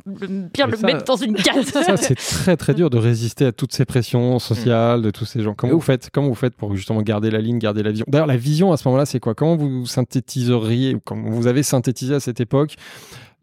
le- 0.07 0.49
bien 0.53 0.67
le 0.67 0.77
ça- 0.77 0.87
mettre 0.87 1.05
dans 1.05 1.17
une 1.17 1.35
case. 1.35 1.67
Ça, 1.67 1.97
c'est 1.97 2.15
très 2.17 2.57
très 2.57 2.75
dur 2.75 2.91
de 2.91 2.99
résister 2.99 3.47
à 3.47 3.53
toutes 3.53 3.73
ces 3.73 3.85
pressions 3.85 4.39
sociales 4.39 5.03
de 5.03 5.11
tous 5.11 5.25
ces 5.25 5.41
gens. 5.43 5.55
Comment 5.55 5.75
vous 5.75 5.81
faites 5.81 6.11
Comment 6.13 6.29
vous 6.29 6.35
faites 6.35 6.55
pour 6.55 6.75
justement 6.77 7.01
garder 7.03 7.31
la 7.31 7.41
ligne, 7.41 7.59
garder 7.59 7.83
la 7.83 7.91
vision? 7.91 8.05
D'ailleurs, 8.09 8.27
la 8.27 8.37
vision 8.37 8.73
à 8.73 8.77
ce 8.77 8.87
moment-là, 8.89 9.07
c'est 9.07 9.21
quoi? 9.21 9.35
Comment 9.35 9.57
vous 9.57 9.87
synthétiseriez 9.87 10.95
ou 10.97 11.01
comment 11.05 11.31
vous 11.31 11.47
avez 11.47 11.63
synthétisé 11.63 12.15
à 12.15 12.21
cette 12.21 12.41
époque 12.41 12.75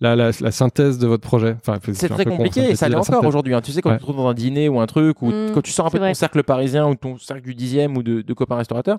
la, 0.01 0.15
la, 0.15 0.31
la 0.41 0.51
synthèse 0.51 0.97
de 0.97 1.07
votre 1.07 1.21
projet 1.23 1.55
Enfin, 1.59 1.79
C'est 1.93 2.09
très 2.09 2.25
con, 2.25 2.35
compliqué 2.37 2.71
et 2.71 2.75
ça 2.75 2.89
l'est 2.89 2.95
encore 2.95 3.23
aujourd'hui. 3.25 3.53
hein. 3.53 3.61
Tu 3.61 3.71
sais, 3.71 3.81
quand 3.81 3.89
Ouais. 3.91 3.95
tu 3.97 4.01
te 4.01 4.07
retrouves 4.07 4.23
dans 4.23 4.29
un 4.29 4.33
dîner 4.33 4.67
ou 4.67 4.79
un 4.79 4.87
truc, 4.87 5.21
ou 5.21 5.27
Mm, 5.31 5.51
quand 5.53 5.61
tu 5.61 5.71
sors 5.71 5.85
un 5.85 5.89
peu 5.89 5.97
de 5.97 6.01
ton 6.01 6.05
vrai. 6.07 6.13
cercle 6.15 6.43
parisien 6.43 6.87
ou 6.87 6.95
ton 6.95 7.17
cercle 7.17 7.43
du 7.43 7.53
dixième 7.55 7.95
ou 7.97 8.03
de, 8.03 8.21
de 8.21 8.33
copains 8.33 8.55
restaurateurs, 8.57 8.97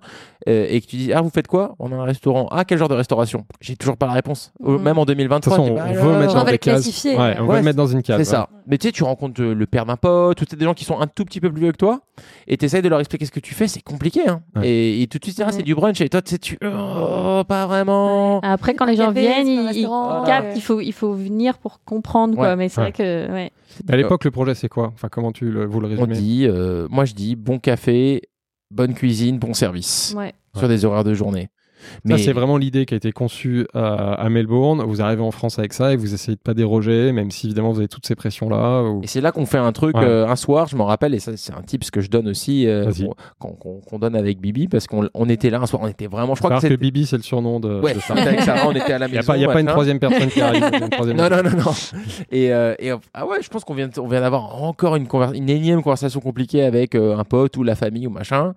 euh, 0.48 0.66
et 0.68 0.80
que 0.80 0.86
tu 0.86 0.96
dis 0.96 1.12
Ah, 1.12 1.20
vous 1.20 1.30
faites 1.30 1.46
quoi 1.48 1.74
On 1.78 1.90
a 1.92 1.96
un 1.96 2.04
restaurant? 2.04 2.48
Ah, 2.50 2.64
quel 2.64 2.78
genre 2.78 2.88
de 2.88 2.94
restauration? 2.94 3.44
J'ai 3.60 3.76
toujours 3.76 3.96
pas 3.96 4.06
la 4.06 4.12
réponse. 4.12 4.52
Mm. 4.60 4.76
Même 4.76 4.98
en 4.98 5.04
De 5.04 5.12
toute 5.12 5.18
2023. 5.18 5.56
façon, 5.56 5.70
on, 5.72 5.74
Bah 5.74 5.84
on 5.88 5.92
veut 5.94 6.18
mettre 6.20 6.32
On 6.32 6.38
dans 6.38 6.38
va 6.40 6.44
des 6.46 6.52
le 6.52 6.58
cases. 6.58 6.82
classifier. 6.82 7.16
Ouais, 7.16 7.36
on 7.38 7.42
Ouais, 7.46 7.48
veut 7.48 7.56
le 7.56 7.62
mettre 7.62 7.76
dans 7.76 7.86
une 7.86 8.02
case. 8.02 8.18
C'est 8.18 8.24
ça. 8.24 8.48
Mais 8.68 8.78
tu 8.78 8.86
sais, 8.86 8.92
tu 8.92 9.02
rencontres 9.02 9.42
euh, 9.42 9.54
le 9.54 9.66
père 9.66 9.84
d'un 9.86 9.96
pote, 9.96 10.40
ou 10.40 10.44
des 10.56 10.64
gens 10.64 10.74
qui 10.74 10.84
sont 10.84 11.00
un 11.00 11.08
tout 11.08 11.24
petit 11.24 11.40
peu 11.40 11.50
plus 11.50 11.62
vieux 11.62 11.72
que 11.72 11.76
toi, 11.78 12.00
et 12.46 12.56
tu 12.56 12.64
essayes 12.64 12.80
de 12.82 12.88
leur 12.88 13.00
expliquer 13.00 13.24
ce 13.26 13.32
que 13.32 13.40
tu 13.40 13.54
fais, 13.54 13.66
c'est 13.66 13.82
compliqué. 13.82 14.28
Hein. 14.28 14.40
Ouais. 14.54 14.68
Et, 14.68 15.02
et 15.02 15.06
tout 15.08 15.18
de 15.18 15.24
suite, 15.24 15.36
c'est 15.36 15.56
Ouais. 15.56 15.62
du 15.64 15.74
brunch, 15.74 16.00
et 16.00 16.08
toi, 16.08 16.22
tu 16.22 16.30
sais, 16.30 16.38
tu. 16.38 16.58
Oh, 16.64 17.42
pas 17.48 17.66
vraiment. 17.66 18.40
Après, 18.42 18.74
quand 18.74 18.84
les 18.84 18.94
gens 18.96 19.10
viennent, 19.10 19.48
ils, 19.48 19.88
captent, 20.26 20.56
il 20.56 20.62
faut, 20.62 20.80
il 20.92 20.94
faut 20.94 21.14
venir 21.14 21.56
pour 21.58 21.82
comprendre, 21.84 22.34
quoi. 22.34 22.50
Ouais. 22.50 22.56
Mais 22.56 22.68
c'est 22.68 22.80
Ouais. 22.80 22.90
vrai 22.90 22.92
que, 22.92 23.32
ouais. 23.32 23.50
À 23.88 23.96
l'époque, 23.96 24.24
le 24.24 24.30
projet, 24.30 24.54
c'est 24.54 24.68
quoi? 24.68 24.90
Enfin, 24.94 25.08
comment 25.10 25.32
tu 25.32 25.50
le, 25.50 25.64
vous 25.64 25.80
le 25.80 25.86
On 25.88 25.90
résumez 25.90 26.14
dit, 26.14 26.46
euh, 26.46 26.86
moi 26.90 27.04
je 27.06 27.14
dis 27.14 27.34
bon 27.34 27.58
café, 27.58 28.20
bonne 28.70 28.92
cuisine, 28.94 29.38
bon 29.38 29.54
service 29.54 30.14
ouais. 30.16 30.34
sur 30.56 30.68
des 30.68 30.84
horaires 30.84 31.04
de 31.04 31.14
journée. 31.14 31.48
Ça, 32.08 32.18
c'est 32.18 32.32
vraiment 32.32 32.56
l'idée 32.56 32.86
qui 32.86 32.94
a 32.94 32.96
été 32.96 33.12
conçue 33.12 33.66
à, 33.74 34.14
à 34.14 34.28
Melbourne. 34.28 34.82
Vous 34.86 35.02
arrivez 35.02 35.22
en 35.22 35.30
France 35.30 35.58
avec 35.58 35.72
ça 35.72 35.92
et 35.92 35.96
vous 35.96 36.14
essayez 36.14 36.36
de 36.36 36.40
pas 36.40 36.54
déroger, 36.54 37.12
même 37.12 37.30
si 37.30 37.46
évidemment 37.46 37.72
vous 37.72 37.78
avez 37.78 37.88
toutes 37.88 38.06
ces 38.06 38.14
pressions-là. 38.14 38.82
ou- 38.82 39.00
Et 39.02 39.06
c'est 39.06 39.20
là 39.20 39.32
qu'on 39.32 39.46
fait 39.46 39.58
un 39.58 39.72
truc 39.72 39.96
Ouais. 39.96 40.04
euh, 40.04 40.26
un 40.28 40.36
soir, 40.36 40.68
je 40.68 40.76
m'en 40.76 40.84
rappelle, 40.86 41.14
et 41.14 41.20
ça 41.20 41.32
c'est 41.36 41.52
un 41.52 41.62
tip 41.62 41.82
que 41.90 42.00
je 42.00 42.08
donne 42.10 42.28
aussi, 42.28 42.66
euh, 42.66 42.90
qu'on- 43.38 43.98
donne 43.98 44.16
avec 44.16 44.40
Bibi, 44.40 44.68
parce 44.68 44.86
qu'on 44.86 45.08
on 45.14 45.28
était 45.28 45.50
là 45.50 45.60
un 45.60 45.66
soir, 45.66 45.82
on 45.82 45.88
était 45.88 46.06
vraiment, 46.06 46.34
je 46.34 46.40
crois 46.40 46.50
que 46.50 46.54
Parce 46.54 46.62
que 46.64 46.68
c'était. 46.70 46.80
Bibi, 46.80 47.06
c'est 47.06 47.16
le 47.16 47.22
surnom 47.22 47.60
de, 47.60 47.80
Ouais, 47.80 47.94
de 47.94 47.98
on 48.10 48.14
était 48.14 48.28
avec 48.28 48.40
Sarah, 48.40 48.68
on 48.68 48.72
était 48.72 48.92
à 48.92 48.98
la 48.98 49.06
Il 49.06 49.12
n'y 49.12 49.16
a, 49.18 49.20
maison. 49.20 49.32
pas, 49.32 49.36
il 49.38 49.42
y 49.42 49.44
a 49.44 49.52
pas 49.52 49.60
une 49.60 49.66
troisième 49.66 49.98
personne 49.98 50.28
qui 50.28 50.40
arrive. 50.40 50.62
une 50.64 51.12
Non, 51.16 51.28
non, 51.28 51.42
non, 51.42 51.50
non. 51.64 51.72
Et, 52.30 52.52
euh, 52.52 52.74
et, 52.78 52.90
ah 53.14 53.26
ouais, 53.26 53.38
je 53.42 53.48
pense 53.48 53.64
qu'on 53.64 53.74
vient, 53.74 53.88
de- 53.88 54.00
on 54.00 54.06
vient 54.08 54.20
d'avoir 54.20 54.62
encore 54.62 54.96
une, 54.96 55.06
une 55.34 55.48
énième 55.50 55.82
conversation 55.82 56.20
compliquée 56.20 56.62
avec 56.62 56.94
euh, 56.94 57.16
un 57.18 57.24
pote 57.24 57.56
ou 57.56 57.62
la 57.62 57.74
famille 57.74 58.06
ou 58.06 58.10
machin. 58.10 58.54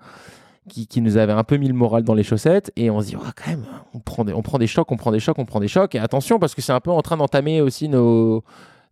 Qui, 0.67 0.87
qui 0.87 0.99
nous 1.01 1.17
avait 1.17 1.31
un 1.33 1.43
peu 1.43 1.57
mis 1.57 1.67
le 1.67 1.75
moral 1.75 2.03
dans 2.03 2.15
les 2.15 2.23
chaussettes 2.23 2.71
et 2.75 2.89
on 2.89 2.99
se 2.99 3.05
dit 3.05 3.13
quand 3.15 3.51
même 3.51 3.65
on 3.93 3.99
prend 3.99 4.25
des 4.25 4.33
on 4.33 4.41
prend 4.41 4.57
des 4.57 4.65
chocs 4.65 4.91
on 4.91 4.97
prend 4.97 5.11
des 5.11 5.19
chocs 5.19 5.37
on 5.37 5.45
prend 5.45 5.59
des 5.59 5.67
chocs. 5.67 5.93
Et 5.93 5.99
attention 5.99 6.39
parce 6.39 6.55
que 6.55 6.61
c'est 6.63 6.71
un 6.71 6.79
peu 6.79 6.89
en 6.89 7.03
train 7.03 7.17
d'entamer 7.17 7.61
aussi 7.61 7.87
nos 7.87 8.43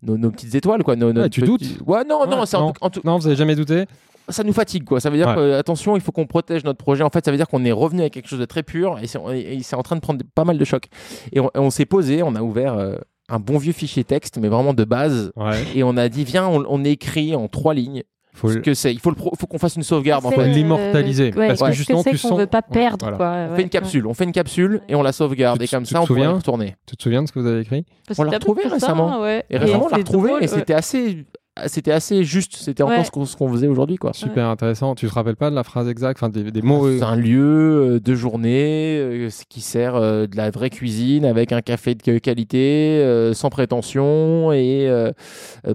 nos, 0.04 0.16
nos 0.16 0.30
petites 0.30 0.54
étoiles 0.54 0.84
quoi 0.84 0.96
nos, 0.96 1.12
nos 1.12 1.22
Ouais, 1.22 1.30
tu 1.30 1.42
petits- 1.42 1.50
doutes. 1.52 1.88
Ouais 1.88 2.04
non 2.08 2.26
non 2.28 2.42
Ouais, 2.42 2.46
non. 2.54 2.72
tout- 2.74 2.78
en 2.82 2.90
tout- 2.92 3.02
Non, 3.04 3.18
vous 3.18 3.26
avez 3.26 3.36
jamais 3.36 3.56
douté. 3.56 3.86
Ça 4.30 4.44
nous 4.44 4.54
fatigue 4.54 4.84
quoi. 4.86 5.00
Ça 5.00 5.10
veut 5.10 5.18
dire 5.18 5.30
Ouais. 5.30 5.36
que 5.36 5.54
attention 5.54 5.96
il 5.96 6.02
faut 6.02 6.12
qu'on 6.12 6.28
protège 6.28 6.64
notre 6.64 6.78
projet. 6.78 7.02
En 7.04 7.10
fait 7.10 7.26
ça 7.26 7.32
veut 7.32 7.38
dire 7.38 7.48
qu'on 7.48 7.66
est 7.66 7.72
revenu 7.72 8.02
avec 8.02 8.14
quelque 8.14 8.30
chose 8.30 8.40
de 8.40 8.46
très 8.46 8.62
pur 8.62 9.00
et 9.02 9.08
c'est 9.08 9.76
en 9.76 9.82
train 9.84 9.96
de 9.96 10.02
prendre 10.02 10.24
pas 10.36 10.46
mal 10.46 10.60
de 10.60 10.66
chocs. 10.66 10.86
Et 11.32 11.40
on, 11.56 11.70
s'est 11.72 11.86
posé 11.88 12.22
on 12.22 12.36
a 12.36 12.44
ouvert 12.44 12.76
euh, 12.76 12.98
un 13.30 13.40
bon 13.40 13.58
vieux 13.58 13.74
fichier 13.74 14.04
texte 14.04 14.38
mais 14.38 14.48
vraiment 14.48 14.76
de 14.76 14.84
base. 14.84 15.32
Et 15.74 15.84
on 15.84 15.98
a 15.98 16.08
dit 16.08 16.24
viens 16.24 16.48
on, 16.48 16.64
on 16.70 16.84
écrit 16.84 17.34
en 17.36 17.48
trois 17.48 17.74
lignes 17.74 18.04
Faut 18.36 18.50
ce 18.50 18.58
que 18.58 18.74
c'est 18.74 18.92
il 18.92 19.00
faut 19.00 19.12
le 19.12 19.16
pro- 19.16 19.32
faut 19.40 19.46
qu'on 19.46 19.60
fasse 19.60 19.76
une 19.76 19.84
sauvegarde 19.84 20.26
en 20.26 20.32
fait 20.32 20.48
l'immortaliser. 20.48 21.32
ouais, 21.36 21.48
parce 21.48 21.60
que 21.60 21.66
qu'est-ce 21.68 21.78
justement, 21.78 22.02
c'est 22.04 22.12
tu 22.12 22.18
qu'on 22.20 22.30
sens. 22.30 22.40
veut 22.40 22.48
pas 22.48 22.62
perdre, 22.64 23.06
Voilà. 23.06 23.18
quoi. 23.18 23.28
on 23.28 23.50
ouais, 23.52 23.56
fait 23.58 23.62
une 23.62 23.70
capsule 23.70 24.08
on 24.08 24.14
fait 24.16 24.24
une 24.24 24.32
capsule 24.32 24.82
et 24.90 24.96
on 24.96 25.04
la 25.04 25.12
sauvegarde 25.12 25.60
Tu 25.60 25.66
et 25.66 25.68
comme 25.68 25.84
tu 25.84 25.94
ça 25.94 26.02
on 26.02 26.08
pourra 26.08 26.30
retourner 26.32 26.76
Tu 26.88 26.98
te 26.98 27.04
souviens 27.04 27.22
de 27.22 27.28
ce 27.28 27.32
que 27.34 27.40
vous 27.40 27.46
avez 27.48 27.62
écrit 27.62 27.86
ouais. 28.10 28.16
on 28.18 28.24
l'a 28.24 28.32
retrouvé 28.32 28.64
récemment. 28.68 29.22
ouais. 29.22 29.46
et 29.52 29.58
récemment 29.58 29.86
on 29.86 29.90
l'a 29.90 29.98
retrouvé 29.98 30.32
et 30.42 30.48
c'était 30.48 30.74
assez 30.74 31.26
c'était 31.68 31.92
assez 31.92 32.24
juste 32.24 32.56
c'était 32.56 32.82
encore 32.82 32.98
Ouais. 32.98 33.04
ce 33.04 33.12
qu'on 33.12 33.26
ce 33.26 33.36
qu'on 33.38 33.48
faisait 33.48 33.68
aujourd'hui 33.68 33.98
quoi 33.98 34.12
Super 34.14 34.48
intéressant. 34.48 34.96
Tu 34.96 35.08
te 35.08 35.14
rappelles 35.14 35.36
pas 35.36 35.50
de 35.52 35.56
la 35.56 35.64
phrase 35.64 35.88
exacte 35.88 36.18
Enfin, 36.18 36.30
des, 36.30 36.52
des 36.52 36.62
mots. 36.64 36.88
euh, 36.88 36.98
C'est 36.98 37.04
un 37.04 37.16
lieu 37.16 37.96
euh, 37.96 38.00
de 38.00 38.16
journée 38.16 38.98
euh, 39.00 39.30
qui 39.50 39.62
sert 39.62 39.96
euh, 39.96 40.26
de 40.26 40.36
la 40.36 40.50
vraie 40.50 40.72
cuisine 40.72 41.26
avec 41.26 41.52
un 41.52 41.62
café 41.62 41.94
de 41.94 42.18
qualité, 42.18 43.00
euh, 43.04 43.34
sans 43.36 43.50
prétention 43.50 44.52
et 44.52 44.90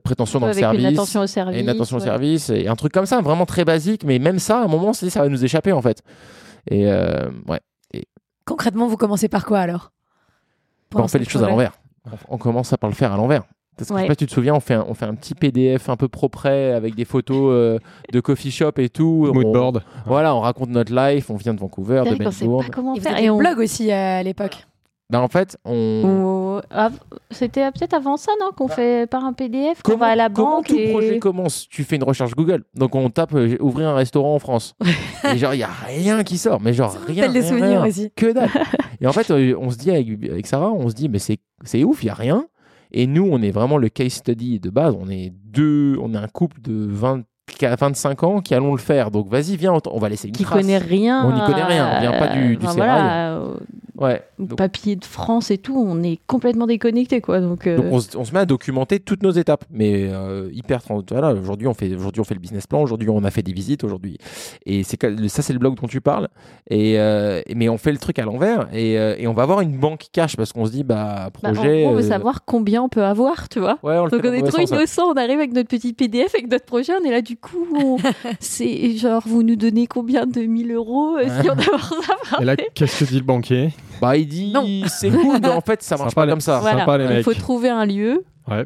prétention 0.03 0.41
dans 0.41 0.49
le 0.49 0.53
service. 0.53 0.81
une 0.81 0.87
attention 0.87 1.21
au 1.21 1.27
service. 1.29 1.57
et 1.57 1.61
une 1.63 1.69
attention 1.69 1.97
au 1.99 2.01
service 2.01 2.51
et 2.51 2.67
un 2.67 2.75
truc 2.77 2.93
comme 2.93 3.07
ça, 3.07 3.21
vraiment 3.21 3.47
très 3.47 3.65
basique, 3.65 4.03
mais 4.05 4.19
même 4.19 4.39
ça, 4.41 4.61
à 4.61 4.65
un 4.65 4.69
moment, 4.69 4.89
on 4.89 4.93
s'est 4.93 5.07
dit, 5.07 5.11
ça 5.11 5.23
va 5.23 5.29
nous 5.29 5.45
échapper 5.45 5.71
en 5.73 5.81
fait. 5.83 6.03
Et 6.71 6.91
euh, 6.91 7.29
ouais, 7.47 7.61
Concrètement, 8.45 8.87
vous 8.89 8.97
commencez 8.97 9.29
par 9.29 9.45
quoi 9.45 9.59
alors? 9.59 9.93
Bah, 10.91 11.01
on 11.05 11.09
fait 11.09 11.19
les 11.19 11.27
choses 11.27 11.45
à 11.45 11.49
l'envers. 11.49 11.73
On, 12.07 12.35
on 12.37 12.39
commence 12.39 12.75
par 12.81 12.89
le 12.89 12.97
faire 12.97 13.13
à 13.13 13.17
l'envers. 13.19 13.43
Parce 13.79 13.89
que 13.89 13.95
je 13.95 13.99
sais 13.99 14.03
Ouais. 14.03 14.07
pas 14.09 14.13
si 14.15 14.19
tu 14.19 14.27
te 14.27 14.33
souviens, 14.33 14.55
on 14.55 14.61
fait 14.61 14.75
un, 14.75 14.85
on 14.89 14.95
fait 14.95 15.07
un 15.07 15.15
petit 15.15 15.35
PDF 15.35 15.89
un 15.89 15.97
peu 15.97 16.09
propre 16.09 16.47
avec 16.47 16.95
des 16.95 17.05
photos 17.05 17.51
euh, 17.55 17.79
de 18.13 18.21
coffee 18.21 18.51
shop 18.51 18.73
et 18.79 18.89
tout. 18.89 19.31
mood 19.33 19.47
On- 19.47 19.53
board. 19.53 19.83
Voilà, 20.07 20.35
on 20.35 20.41
raconte 20.41 20.71
notre 20.71 20.95
life, 20.95 21.31
on 21.31 21.37
vient 21.37 21.55
de 21.55 21.61
Vancouver, 21.61 22.03
de 22.05 22.11
Melbourne. 22.17 22.65
pas 22.67 22.71
comment 22.73 22.95
Et 22.95 23.01
faire. 23.01 23.19
Et 23.19 23.31
on... 23.31 23.39
blog 23.39 23.59
aussi 23.59 23.91
euh, 23.91 24.19
à 24.21 24.23
l'époque. 24.23 24.67
Bah, 25.11 25.23
en 25.23 25.29
fait, 25.29 25.57
on, 25.65 26.61
ah, 26.71 26.91
C'était 27.31 27.63
peut-être 27.73 27.95
avant 27.95 28.19
ça, 28.19 28.31
non 28.41 28.51
Qu'on 28.55 28.69
fait 28.69 29.09
par 29.09 29.25
un 29.25 29.33
PDF, 29.33 29.83
qu'on 29.83 29.93
Comment, 29.93 30.05
va 30.05 30.13
à 30.13 30.17
la 30.17 30.29
comment 30.29 30.57
banque. 30.57 30.67
tout 30.67 30.77
et... 30.77 30.91
projet 30.91 31.19
commence? 31.19 31.67
Tu 31.71 31.85
fais 31.85 31.97
une 31.97 32.05
recherche 32.05 32.35
Google. 32.35 32.65
Donc 32.75 32.95
on 32.95 33.09
tape 33.09 33.35
euh, 33.35 33.57
ouvrir 33.61 33.89
un 33.89 33.95
restaurant 33.95 34.35
en 34.35 34.39
France. 34.39 34.75
et 35.33 35.39
genre, 35.39 35.55
il 35.55 35.59
n'y 35.59 35.63
a 35.63 35.71
rien 35.87 36.23
qui 36.25 36.37
sort. 36.37 36.61
Mais 36.61 36.75
genre, 36.75 36.91
Ça 36.93 36.99
rien. 37.07 37.23
rappelle 37.27 37.33
des 37.33 37.41
rien, 37.41 37.49
souvenirs 37.49 37.81
rien. 37.83 37.87
aussi. 37.89 38.13
Que 38.17 38.33
dalle. 38.33 38.51
et 39.01 39.07
en 39.07 39.13
fait, 39.15 39.31
euh, 39.31 39.55
on 39.59 39.71
se 39.71 39.79
dit 39.79 39.91
avec, 39.91 40.09
avec 40.31 40.47
Sarah, 40.47 40.73
on 40.73 40.91
se 40.91 40.95
dit, 40.95 41.09
mais 41.09 41.19
c'est 41.19 41.39
c'est 41.65 41.85
ouf, 41.85 42.03
il 42.03 42.07
n'y 42.07 42.11
a 42.11 42.15
rien. 42.15 42.45
Et 42.93 43.07
nous, 43.07 43.29
on 43.31 43.41
est 43.43 43.51
vraiment 43.51 43.77
le 43.77 43.89
case 43.89 44.13
study 44.15 44.61
de 44.61 44.71
base. 44.71 44.97
On 44.99 45.09
est 45.09 45.33
deux, 45.45 45.97
on 46.01 46.15
est 46.15 46.19
un 46.19 46.29
couple 46.29 46.61
de 46.63 46.87
20, 46.91 47.23
25 47.61 48.23
ans 48.23 48.41
qui 48.41 48.55
allons 48.55 48.73
le 48.73 48.79
faire. 48.79 49.11
Donc 49.11 49.29
vas-y, 49.29 49.57
viens, 49.57 49.75
on, 49.91 49.99
va 49.99 50.09
laisser 50.09 50.29
une 50.29 50.35
Qui 50.35 50.45
trace. 50.45 50.61
connaît 50.61 50.79
rien. 50.79 51.25
On 51.25 51.33
n'y 51.35 51.41
connaît 51.41 51.65
rien, 51.65 51.97
on 51.97 52.01
vient 52.01 52.13
pas 52.19 52.29
du- 52.29 52.57
du 52.57 52.65
enfin, 52.65 52.75
sérail. 52.75 53.01
voilà, 53.01 53.31
euh, 53.37 53.55
Ouais. 53.99 54.23
Donc- 54.39 54.57
papier 54.57 54.95
de 54.95 55.05
France 55.05 55.51
et 55.51 55.59
tout, 55.59 55.77
on 55.77 56.03
est 56.05 56.21
complètement 56.29 56.67
déconnecté, 56.69 57.21
quoi. 57.21 57.41
Donc, 57.41 57.67
euh, 57.67 57.77
Donc 57.77 57.87
on, 57.91 57.99
se- 58.01 58.17
on 58.17 58.25
se 58.25 58.33
met 58.33 58.39
à 58.39 58.47
documenter 58.47 59.01
toutes 59.01 59.25
nos 59.25 59.33
étapes, 59.33 59.65
mais 59.73 60.09
euh, 60.09 60.49
hyper 60.53 60.81
trans- 60.83 61.03
voilà. 61.11 61.33
Aujourd'hui 61.33 61.67
on 61.67 61.75
fait 61.75 61.93
aujourd'hui 61.97 62.21
on 62.21 62.25
fait 62.25 62.35
le 62.35 62.41
business 62.41 62.69
plan, 62.69 62.81
aujourd'hui 62.81 63.09
on 63.11 63.25
a 63.25 63.31
fait 63.33 63.43
des 63.43 63.53
visites 63.53 63.83
aujourd'hui, 63.83 64.17
et 64.67 64.85
c'est 64.85 64.97
ça 65.29 65.43
c'est 65.43 65.53
le 65.53 65.59
blog 65.59 65.75
dont 65.81 65.89
tu 65.89 66.01
parles. 66.01 66.29
Et 66.71 66.99
euh, 67.01 67.43
mais 67.57 67.69
on 67.69 67.77
fait 67.77 67.91
le 67.91 67.99
truc 67.99 68.21
à 68.21 68.25
l'envers 68.25 68.69
et, 68.73 68.99
euh, 68.99 69.17
et 69.19 69.27
on 69.27 69.33
va 69.33 69.43
avoir 69.43 69.61
une 69.63 69.77
banque 69.77 70.07
cash 70.13 70.37
parce 70.37 70.53
qu'on 70.53 70.65
se 70.67 70.71
dit 70.71 70.85
bah 70.85 71.31
bah, 71.43 71.53
projet. 71.53 71.83
gros, 71.83 71.91
on 71.91 71.95
veut 71.95 72.05
euh, 72.05 72.09
savoir 72.09 72.45
combien 72.45 72.83
on 72.85 72.89
peut 72.89 73.03
avoir, 73.05 73.49
tu 73.49 73.59
vois. 73.59 73.79
Ouais, 73.83 73.99
on 73.99 74.05
le 74.05 74.11
Donc 74.13 74.21
on 74.25 74.33
est 74.33 74.43
trop 74.43 74.61
innocent, 74.63 75.09
on 75.11 75.15
arrive 75.17 75.39
avec 75.39 75.53
notre 75.53 75.69
petit 75.69 75.93
PDF, 75.93 76.35
avec 76.37 76.49
notre 76.49 76.67
projet, 76.67 76.93
on 77.01 77.05
est 77.05 77.11
là 77.11 77.21
du 77.21 77.37
coup, 77.37 77.67
on- 77.75 77.97
c'est 78.39 78.97
genre 78.97 79.23
vous 79.27 79.43
nous 79.43 79.57
donnez 79.57 79.89
combien 79.89 80.25
de 80.27 80.41
1000 80.43 80.71
euros 80.73 81.17
euh, 81.17 81.25
si 81.43 81.51
on 81.51 81.55
a 81.55 82.39
Et 82.41 82.45
là, 82.45 82.55
qu'est-ce 82.57 83.05
que 83.05 83.11
dit 83.11 83.19
le 83.19 83.25
banquier? 83.25 83.71
Bah 84.01 84.17
il 84.17 84.27
dit 84.29 84.53
Non. 84.53 84.65
c'est 84.89 85.11
cool, 85.11 85.39
mais 85.43 85.49
en 85.49 85.61
fait 85.61 85.83
ça 85.83 85.97
marche 85.99 86.11
Sympa, 86.11 86.21
pas 86.23 86.27
les- 86.27 86.33
comme 86.33 86.41
ça. 86.41 86.59
Voilà. 86.61 86.81
sympa, 86.81 86.99
les 86.99 87.05
il 87.05 87.11
mecs. 87.11 87.25
faut 87.25 87.35
trouver 87.35 87.69
un 87.69 87.85
lieu, 87.87 88.25
Ouais. 88.49 88.65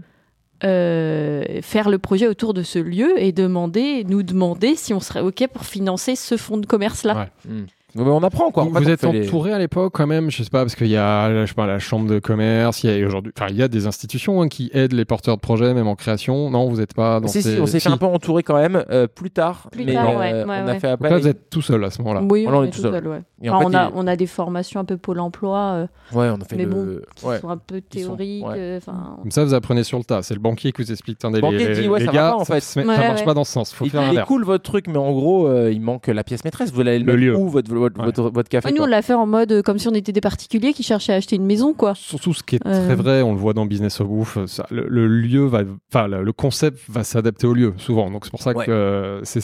euh, 0.65 1.61
faire 1.63 1.89
le 1.91 1.99
projet 1.99 2.29
autour 2.29 2.55
de 2.55 2.63
ce 2.63 2.79
lieu 2.79 3.21
et 3.21 3.33
demander, 3.33 4.05
nous 4.05 4.23
demander 4.23 4.77
si 4.77 4.95
on 4.95 5.01
serait 5.01 5.21
ok 5.21 5.47
pour 5.53 5.65
financer 5.65 6.15
ce 6.17 6.37
fonds 6.37 6.59
de 6.59 6.67
commerce 6.67 7.03
là. 7.05 7.29
Ouais. 7.47 7.51
Hmm. 7.53 7.65
Mais 7.95 8.03
on 8.03 8.23
apprend 8.23 8.51
quoi. 8.51 8.65
Vous, 8.65 8.71
En 8.71 8.75
fait, 8.75 8.81
vous 8.81 8.89
on 8.89 8.93
êtes 8.93 9.03
les- 9.13 9.27
entouré 9.29 9.53
à 9.53 9.59
l'époque 9.59 9.93
quand 9.95 10.07
même, 10.07 10.31
je 10.31 10.43
sais 10.43 10.51
pas, 10.51 10.61
parce 10.61 10.75
qu'il 10.75 10.87
y 10.89 10.97
a, 10.97 11.43
je 11.43 11.47
sais 11.47 11.55
pas, 11.55 11.67
la 11.67 11.79
chambre 11.79 12.09
de 12.09 12.19
commerce, 12.19 12.83
il 12.85 12.91
y 12.99 13.03
a 13.03 13.07
aujourd'hui, 13.07 13.33
enfin, 13.37 13.49
il 13.51 13.57
y 13.57 13.63
a 13.63 13.69
des 13.69 13.87
institutions 13.87 14.43
hein, 14.43 14.49
qui 14.49 14.71
aident 14.73 14.93
les 14.95 15.05
porteurs 15.05 15.37
de 15.37 15.41
projets, 15.41 15.75
même 15.75 15.87
en 15.89 15.95
création. 15.95 16.51
Non, 16.51 16.69
vous 16.69 16.77
n'êtes 16.79 16.95
pas 16.95 17.21
dans 17.21 17.29
Si, 17.29 17.43
ces... 17.43 17.55
si, 17.57 17.61
on 17.61 17.67
s'est 17.67 17.81
fait 17.81 17.91
un 17.91 17.97
peu 17.99 18.07
entouré 18.07 18.43
quand 18.43 18.57
même 18.57 18.85
euh, 18.91 19.07
plus 19.07 19.31
tard. 19.31 19.69
Plus 19.71 19.85
mais 19.85 19.95
tard, 19.95 20.09
euh, 20.09 20.19
ouais, 20.19 20.33
ouais, 20.33 20.45
on 20.47 20.49
a 20.51 20.65
ouais. 20.65 20.79
fait 20.81 20.89
Donc 20.89 20.93
appel. 21.01 21.11
là, 21.13 21.19
vous 21.19 21.29
êtes 21.29 21.51
tout 21.51 21.63
seul 21.63 21.85
à 21.85 21.91
ce 21.91 22.01
moment-là. 22.03 22.23
Oui, 22.31 22.47
on, 22.49 22.55
on 22.55 22.65
est 22.65 22.69
est 22.69 22.71
tout 22.71 22.81
seul. 22.81 22.93
seul, 22.93 23.09
ouais. 23.09 23.23
Et 23.43 23.51
en 23.51 23.57
Enfin, 23.57 23.71
fait, 23.71 23.77
on, 23.77 23.79
a, 23.79 23.85
il- 23.89 23.93
on 23.97 24.07
a 24.07 24.17
des 24.17 24.27
formations 24.27 24.81
un 24.81 24.85
peu 24.85 24.97
Pôle 24.97 25.21
emploi 25.21 25.59
euh, 25.59 25.87
Ouais, 26.17 26.29
on 26.31 26.41
a 26.41 26.45
fait 26.45 26.57
mais 26.57 26.65
le. 26.65 26.71
bon, 26.71 26.99
qui 27.17 27.27
ouais. 27.27 27.41
sont 27.41 27.49
un 27.51 27.57
peu 27.57 27.77
sont- 27.77 27.83
théoriques. 27.91 28.47
ouais. 28.47 28.55
euh, 28.57 28.81
Comme 29.21 29.31
ça, 29.31 29.45
vous 29.45 29.55
apprenez 29.55 29.83
sur 29.85 29.99
le 29.99 30.05
tas. 30.05 30.23
C'est 30.23 30.35
le 30.35 30.41
banquier 30.41 30.73
qui 30.73 30.83
vous 30.83 30.93
explique. 30.93 31.19
Attendez, 31.21 31.37
Le 31.39 31.43
banquier 31.43 31.69
les, 31.69 31.83
dit, 31.83 31.89
ouais, 31.89 32.01
les 32.01 32.07
gars, 32.07 32.31
pas, 32.31 32.37
en 32.37 32.45
fait. 32.45 32.61
ça, 32.61 32.83
marche 32.85 33.25
pas 33.25 33.35
dans 33.35 33.45
ce 33.45 33.53
sens. 33.53 33.73
Faut 33.75 33.85
Il, 33.85 33.95
est 33.97 34.23
cool 34.27 34.45
votre 34.45 34.63
truc, 34.63 34.87
mais 34.89 34.99
en 34.99 35.13
gros, 35.13 35.47
euh, 35.49 35.71
il 35.73 35.81
manque 35.81 36.07
la 36.07 36.25
pièce 36.25 36.45
maîtresse. 36.45 36.73
Vous 36.73 36.81
allez 36.81 36.99
le, 36.99 37.05
Le 37.05 37.13
mettre 37.13 37.25
lieu. 37.25 37.37
où 37.37 37.49
votre, 37.49 37.71
votre, 37.83 37.99
Ouais. 38.01 38.07
votre, 38.07 38.31
votre 38.31 38.49
café 38.49 38.71
nous, 38.71 38.77
quoi. 38.77 38.85
on 38.87 38.89
l'a 38.89 39.03
fait 39.03 39.15
en 39.15 39.27
mode 39.27 39.53
euh, 39.53 39.63
comme 39.63 39.79
si 39.79 39.89
on 39.89 39.95
était 39.95 40.13
des 40.13 40.21
particuliers 40.21 40.73
qui 40.73 40.83
cherchaient 40.83 41.13
à 41.13 41.17
acheter 41.17 41.37
une 41.37 41.45
maison, 41.47 41.75
quoi. 41.75 41.95
Surtout 41.95 42.33
ce 42.35 42.43
qui 42.43 42.57
est 42.57 42.67
Euh. 42.67 42.87
très 42.87 42.95
vrai, 42.95 43.23
on 43.23 43.33
le 43.33 43.39
voit 43.39 43.53
dans 43.53 43.67
Business 43.67 44.01
of 44.01 44.09
Bouffe, 44.09 44.39
ça, 44.47 44.67
le, 44.71 44.87
le 44.89 45.07
lieu 45.07 45.45
va, 45.45 45.61
enfin 45.93 46.09
le, 46.09 46.33
concept 46.33 46.79
va 46.89 47.05
s'adapter 47.05 47.47
au 47.47 47.53
lieu 47.55 47.75
souvent. 47.77 48.11
Donc 48.11 48.25
c'est 48.25 48.31
pour 48.31 48.41
ça 48.43 48.53
Ouais. 48.53 48.65
que 48.67 48.71
euh, 48.71 49.21
c'est 49.25 49.43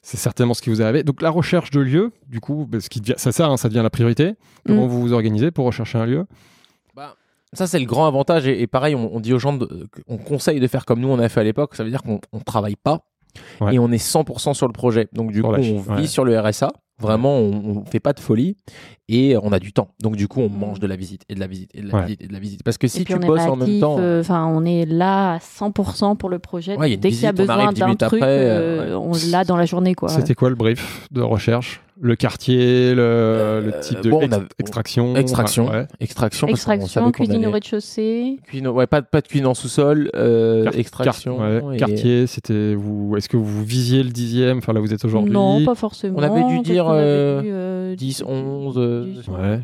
c'est 0.00 0.16
certainement 0.16 0.54
ce 0.54 0.62
qui 0.62 0.70
vous 0.70 0.80
est 0.80 0.84
arrivé. 0.84 1.02
Donc 1.02 1.20
la 1.20 1.28
recherche 1.30 1.70
de 1.70 1.80
lieu, 1.80 2.12
du 2.28 2.40
coup, 2.40 2.66
bah, 2.70 2.80
ce 2.80 2.88
qui 2.88 3.00
devient, 3.00 3.14
ça, 3.18 3.30
ça, 3.32 3.46
hein, 3.48 3.56
ça 3.58 3.68
devient 3.68 3.82
la 3.82 3.90
priorité. 3.90 4.34
Comment 4.66 4.86
Mm. 4.86 4.88
vous 4.88 5.00
vous 5.02 5.12
organisez 5.12 5.50
pour 5.50 5.66
rechercher 5.66 5.98
un 5.98 6.06
lieu? 6.06 6.24
Ça, 7.54 7.66
c'est 7.66 7.78
le 7.78 7.86
grand 7.86 8.06
avantage. 8.06 8.46
Et, 8.46 8.60
et 8.60 8.66
pareil, 8.66 8.94
on, 8.94 9.14
on 9.14 9.20
dit 9.20 9.32
aux 9.32 9.38
gens, 9.38 9.54
de- 9.54 9.88
on 10.06 10.18
conseille 10.18 10.60
de 10.60 10.66
faire 10.66 10.84
comme 10.84 11.00
nous, 11.00 11.08
on 11.08 11.18
a 11.18 11.30
fait 11.30 11.40
à 11.40 11.44
l'époque. 11.44 11.74
Ça 11.76 11.82
veut 11.82 11.88
dire 11.88 12.02
qu'on 12.02 12.20
on 12.32 12.40
travaille 12.40 12.76
pas 12.76 13.00
Ouais. 13.62 13.74
et 13.76 13.78
on 13.78 13.90
est 13.90 13.96
100% 13.96 14.52
sur 14.52 14.66
le 14.66 14.72
projet. 14.74 15.08
Donc, 15.14 15.30
du 15.32 15.38
Sur 15.38 15.48
coup, 15.48 15.54
on 15.54 15.94
vit 15.94 16.00
ouais. 16.02 16.06
sur 16.06 16.24
le 16.26 16.38
RSA. 16.38 16.68
Vraiment, 16.98 17.38
on, 17.38 17.78
on 17.78 17.84
fait 17.84 18.00
pas 18.00 18.12
de 18.12 18.20
folie. 18.20 18.56
Et 19.08 19.36
on 19.42 19.52
a 19.52 19.58
du 19.58 19.72
temps. 19.72 19.88
Donc 20.02 20.16
du 20.16 20.28
coup, 20.28 20.40
on 20.40 20.48
Mm. 20.48 20.58
mange 20.58 20.80
de 20.80 20.86
la 20.86 20.96
visite 20.96 21.22
et 21.28 21.34
de 21.34 21.40
la 21.40 21.46
visite 21.46 21.70
et 21.74 21.80
de 21.82 21.88
la 21.88 21.94
Ouais. 21.94 22.02
visite 22.04 22.22
et 22.22 22.26
de 22.26 22.32
la 22.32 22.38
visite. 22.38 22.62
Parce 22.62 22.78
que 22.78 22.88
si 22.88 23.04
tu 23.04 23.16
bosses 23.18 23.40
en 23.42 23.56
même 23.56 23.80
temps, 23.80 23.96
euh, 23.98 24.20
Enfin, 24.20 24.46
on 24.46 24.64
est 24.64 24.84
là 24.86 25.34
à 25.34 25.38
100% 25.38 26.16
pour 26.16 26.28
le 26.28 26.38
projet. 26.38 26.76
Ouais, 26.76 26.88
il 26.88 26.90
y 26.90 26.92
a 26.92 26.94
une 26.96 27.00
Dès 27.00 27.10
qu'il 27.10 27.22
y 27.22 27.26
a 27.26 27.32
besoin 27.32 27.72
d'un 27.72 27.94
truc, 27.94 28.02
après, 28.02 28.20
euh, 28.22 28.94
euh, 28.94 28.96
on 28.96 29.12
l'a 29.30 29.44
dans 29.44 29.56
la 29.56 29.64
journée, 29.66 29.94
quoi. 29.94 30.08
C'était 30.08 30.34
quoi 30.34 30.48
le 30.50 30.54
brief 30.56 31.08
de 31.10 31.20
recherche? 31.22 31.80
Le 32.00 32.14
quartier, 32.14 32.94
le, 32.94 33.60
le 33.64 33.80
type 33.80 34.00
de 34.02 34.10
bon, 34.10 34.18
on 34.18 34.22
ex- 34.22 34.36
a- 34.36 34.42
extraction 34.60 35.16
extraction, 35.16 35.68
ouais. 35.68 35.86
extraction, 35.98 36.46
Extraction, 36.46 37.10
cuisine 37.10 37.44
au 37.46 37.50
rez-de-chaussée. 37.50 38.38
Cuisine, 38.46 38.68
ouais, 38.68 38.86
pas, 38.86 39.02
pas 39.02 39.20
de 39.20 39.26
cuisine 39.26 39.46
en 39.48 39.54
sous-sol, 39.54 40.08
euh, 40.14 40.70
extraction. 40.74 41.38
quart- 41.38 41.64
ouais, 41.64 41.74
et- 41.74 41.78
Quartier, 41.78 42.28
c'était 42.28 42.76
vous. 42.76 43.16
Est-ce 43.16 43.28
que 43.28 43.36
vous 43.36 43.64
visiez 43.64 44.04
le 44.04 44.10
dixième? 44.10 44.58
Enfin 44.58 44.72
là, 44.72 44.78
vous 44.80 44.94
êtes 44.94 45.04
aujourd'hui. 45.04 45.32
Non, 45.32 45.64
pas 45.64 45.74
forcément. 45.74 46.18
On 46.20 46.22
avait 46.22 46.44
dû 46.44 46.60
dire, 46.60 46.84
qu'on 46.84 46.90
avait 46.90 47.00
euh, 47.02 47.40
dit, 47.42 47.48
euh, 47.50 47.96
10, 47.96 48.22
11. 48.24 48.78
Euh, 48.98 49.04
10, 49.04 49.28
Ouais. 49.28 49.36
ouais. 49.38 49.60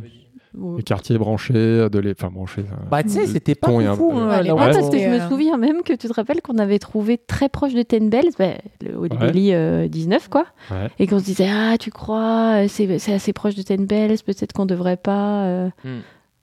Les 0.76 0.84
quartiers 0.84 1.18
branchés, 1.18 1.52
de 1.52 1.98
les, 1.98 2.12
enfin 2.12 2.30
branchés. 2.32 2.60
euh, 2.60 2.88
Bah, 2.88 3.02
tu 3.02 3.08
sais, 3.08 3.26
c'était 3.26 3.56
pas 3.56 3.66
fou. 3.66 3.78
hein, 3.80 3.96
Ouais, 3.98 4.52
Ouais, 4.52 4.56
parce 4.56 4.78
on- 4.86 4.90
que 4.90 4.98
je 4.98 5.08
me 5.08 5.14
euh, 5.20 5.28
souviens 5.28 5.56
même 5.56 5.82
que 5.82 5.92
tu 5.94 6.06
te 6.06 6.12
rappelles 6.12 6.42
qu'on 6.42 6.58
avait 6.58 6.78
trouvé 6.78 7.18
très 7.18 7.48
proche 7.48 7.74
de 7.74 7.82
Ten 7.82 8.08
Bells, 8.08 8.30
bah, 8.38 8.50
le 8.80 8.96
Olibelli 8.96 9.52
euh, 9.52 9.88
19, 9.88 10.28
quoi. 10.28 10.44
Ouais. 10.70 10.88
Et 11.00 11.08
qu'on 11.08 11.18
se 11.18 11.24
disait, 11.24 11.48
ah, 11.50 11.76
tu 11.76 11.90
crois, 11.90 12.62
euh, 12.62 12.66
c'est 12.68 13.12
assez 13.12 13.32
proche 13.32 13.56
de 13.56 13.62
Ten 13.62 13.84
Bells, 13.84 14.18
peut-être 14.24 14.52
qu'on 14.52 14.64
devrait 14.66 14.96
pas. 14.96 15.44
euh. 15.44 15.68
Hmm. 15.84 15.88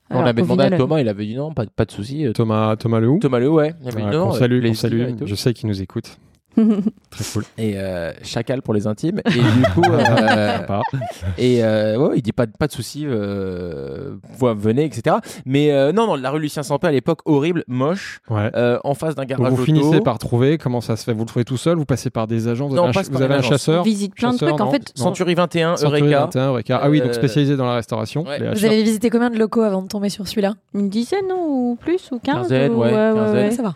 Alors 0.10 0.24
on 0.24 0.26
avait 0.26 0.42
demandé 0.42 0.64
à 0.66 0.72
Thomas, 0.72 1.00
il 1.00 1.08
avait 1.08 1.26
dit 1.26 1.36
non, 1.36 1.54
pas, 1.54 1.64
pas 1.74 1.86
de 1.86 1.92
souci. 1.92 2.26
euh, 2.28 2.34
Thomas, 2.34 2.76
Thomas 2.76 3.00
Lehoux. 3.00 3.20
Thomas 3.22 3.40
Léo, 3.40 3.54
ouais. 3.56 3.74
Il 3.82 3.88
avait 3.88 4.04
Ouais, 4.04 4.10
dit 4.12 4.18
non, 4.18 4.28
avec 4.32 4.40
salue, 4.40 4.60
plaisir 4.60 4.76
salue. 4.78 5.04
Je 5.26 5.36
sais 5.36 5.54
qu'il 5.54 5.70
nous 5.70 5.82
écoute. 5.82 6.18
Très 7.10 7.24
cool. 7.34 7.44
Et 7.58 7.74
euh, 7.78 8.12
chacal 8.24 8.62
pour 8.62 8.74
les 8.74 8.88
intimes. 8.88 9.20
Et 9.26 9.32
du 9.32 9.64
coup, 9.74 9.82
euh, 9.90 10.58
et 11.38 11.64
euh, 11.64 11.98
ouais, 11.98 12.14
il 12.18 12.22
dit 12.22 12.32
pas, 12.34 12.46
de- 12.46 12.52
pas 12.58 12.68
de 12.68 12.72
souci, 12.72 13.06
euh, 13.06 14.16
voi- 14.38 14.54
venez, 14.54 14.86
etc. 14.86 15.18
Mais 15.46 15.72
euh, 15.72 15.92
non, 15.92 16.08
non, 16.08 16.16
la 16.16 16.30
rue 16.30 16.40
Lucien 16.40 16.64
Sampé 16.64 16.88
à 16.88 16.92
l'époque, 16.92 17.20
horrible, 17.26 17.64
moche, 17.68 18.20
Ouais. 18.30 18.50
euh, 18.56 18.80
en 18.84 18.94
face 18.94 19.16
d'un 19.16 19.24
Donc 19.24 19.30
garage 19.40 19.48
vous 19.54 19.56
auto. 19.56 19.66
finissez 19.66 20.02
par 20.02 20.20
trouver 20.20 20.58
comment 20.58 20.82
ça 20.82 20.96
se 20.96 21.04
fait? 21.04 21.14
Vous 21.14 21.22
le 21.22 21.26
trouvez 21.26 21.46
tout 21.46 21.58
seul? 21.58 21.78
Vous 21.78 21.86
passez 21.86 22.10
par 22.10 22.28
des 22.28 22.48
agents 22.48 22.68
Vous 22.68 22.76
Non, 22.76 22.86
avez, 22.86 23.00
un, 23.00 23.04
vous 23.12 23.22
avez 23.22 23.36
un 23.36 23.42
chasseur? 23.42 23.84
Visite 23.84 24.16
plein 24.16 24.32
de 24.34 24.38
trucs. 24.38 24.60
En 24.62 24.72
fait, 24.72 24.92
Non. 24.98 25.04
Century 25.06 25.36
21, 25.36 25.78
Century 25.78 26.02
Eureka. 26.02 26.20
21, 26.22 26.48
Eureka. 26.50 26.80
Ah 26.84 26.90
oui, 26.90 27.02
donc 27.02 27.14
spécialisé 27.14 27.56
dans 27.58 27.66
la 27.66 27.76
restauration. 27.76 28.24
ouais. 28.24 28.40
les 28.40 28.50
Vous 28.54 28.66
avez 28.66 28.84
visité 28.84 29.10
combien 29.10 29.30
de 29.30 29.38
locaux 29.38 29.62
avant 29.62 29.82
de 29.82 29.88
tomber 29.88 30.10
sur 30.10 30.28
celui-là? 30.28 30.54
Une 30.74 30.90
dizaine 30.90 31.26
ou 31.36 31.78
plus, 31.80 32.10
ou 32.12 32.20
15 32.20 32.36
Quinzaine, 32.44 32.72
ou- 32.74 32.80
ouais, 32.82 32.92
quinzaine. 32.92 33.52
Ça 33.52 33.64
va. 33.64 33.74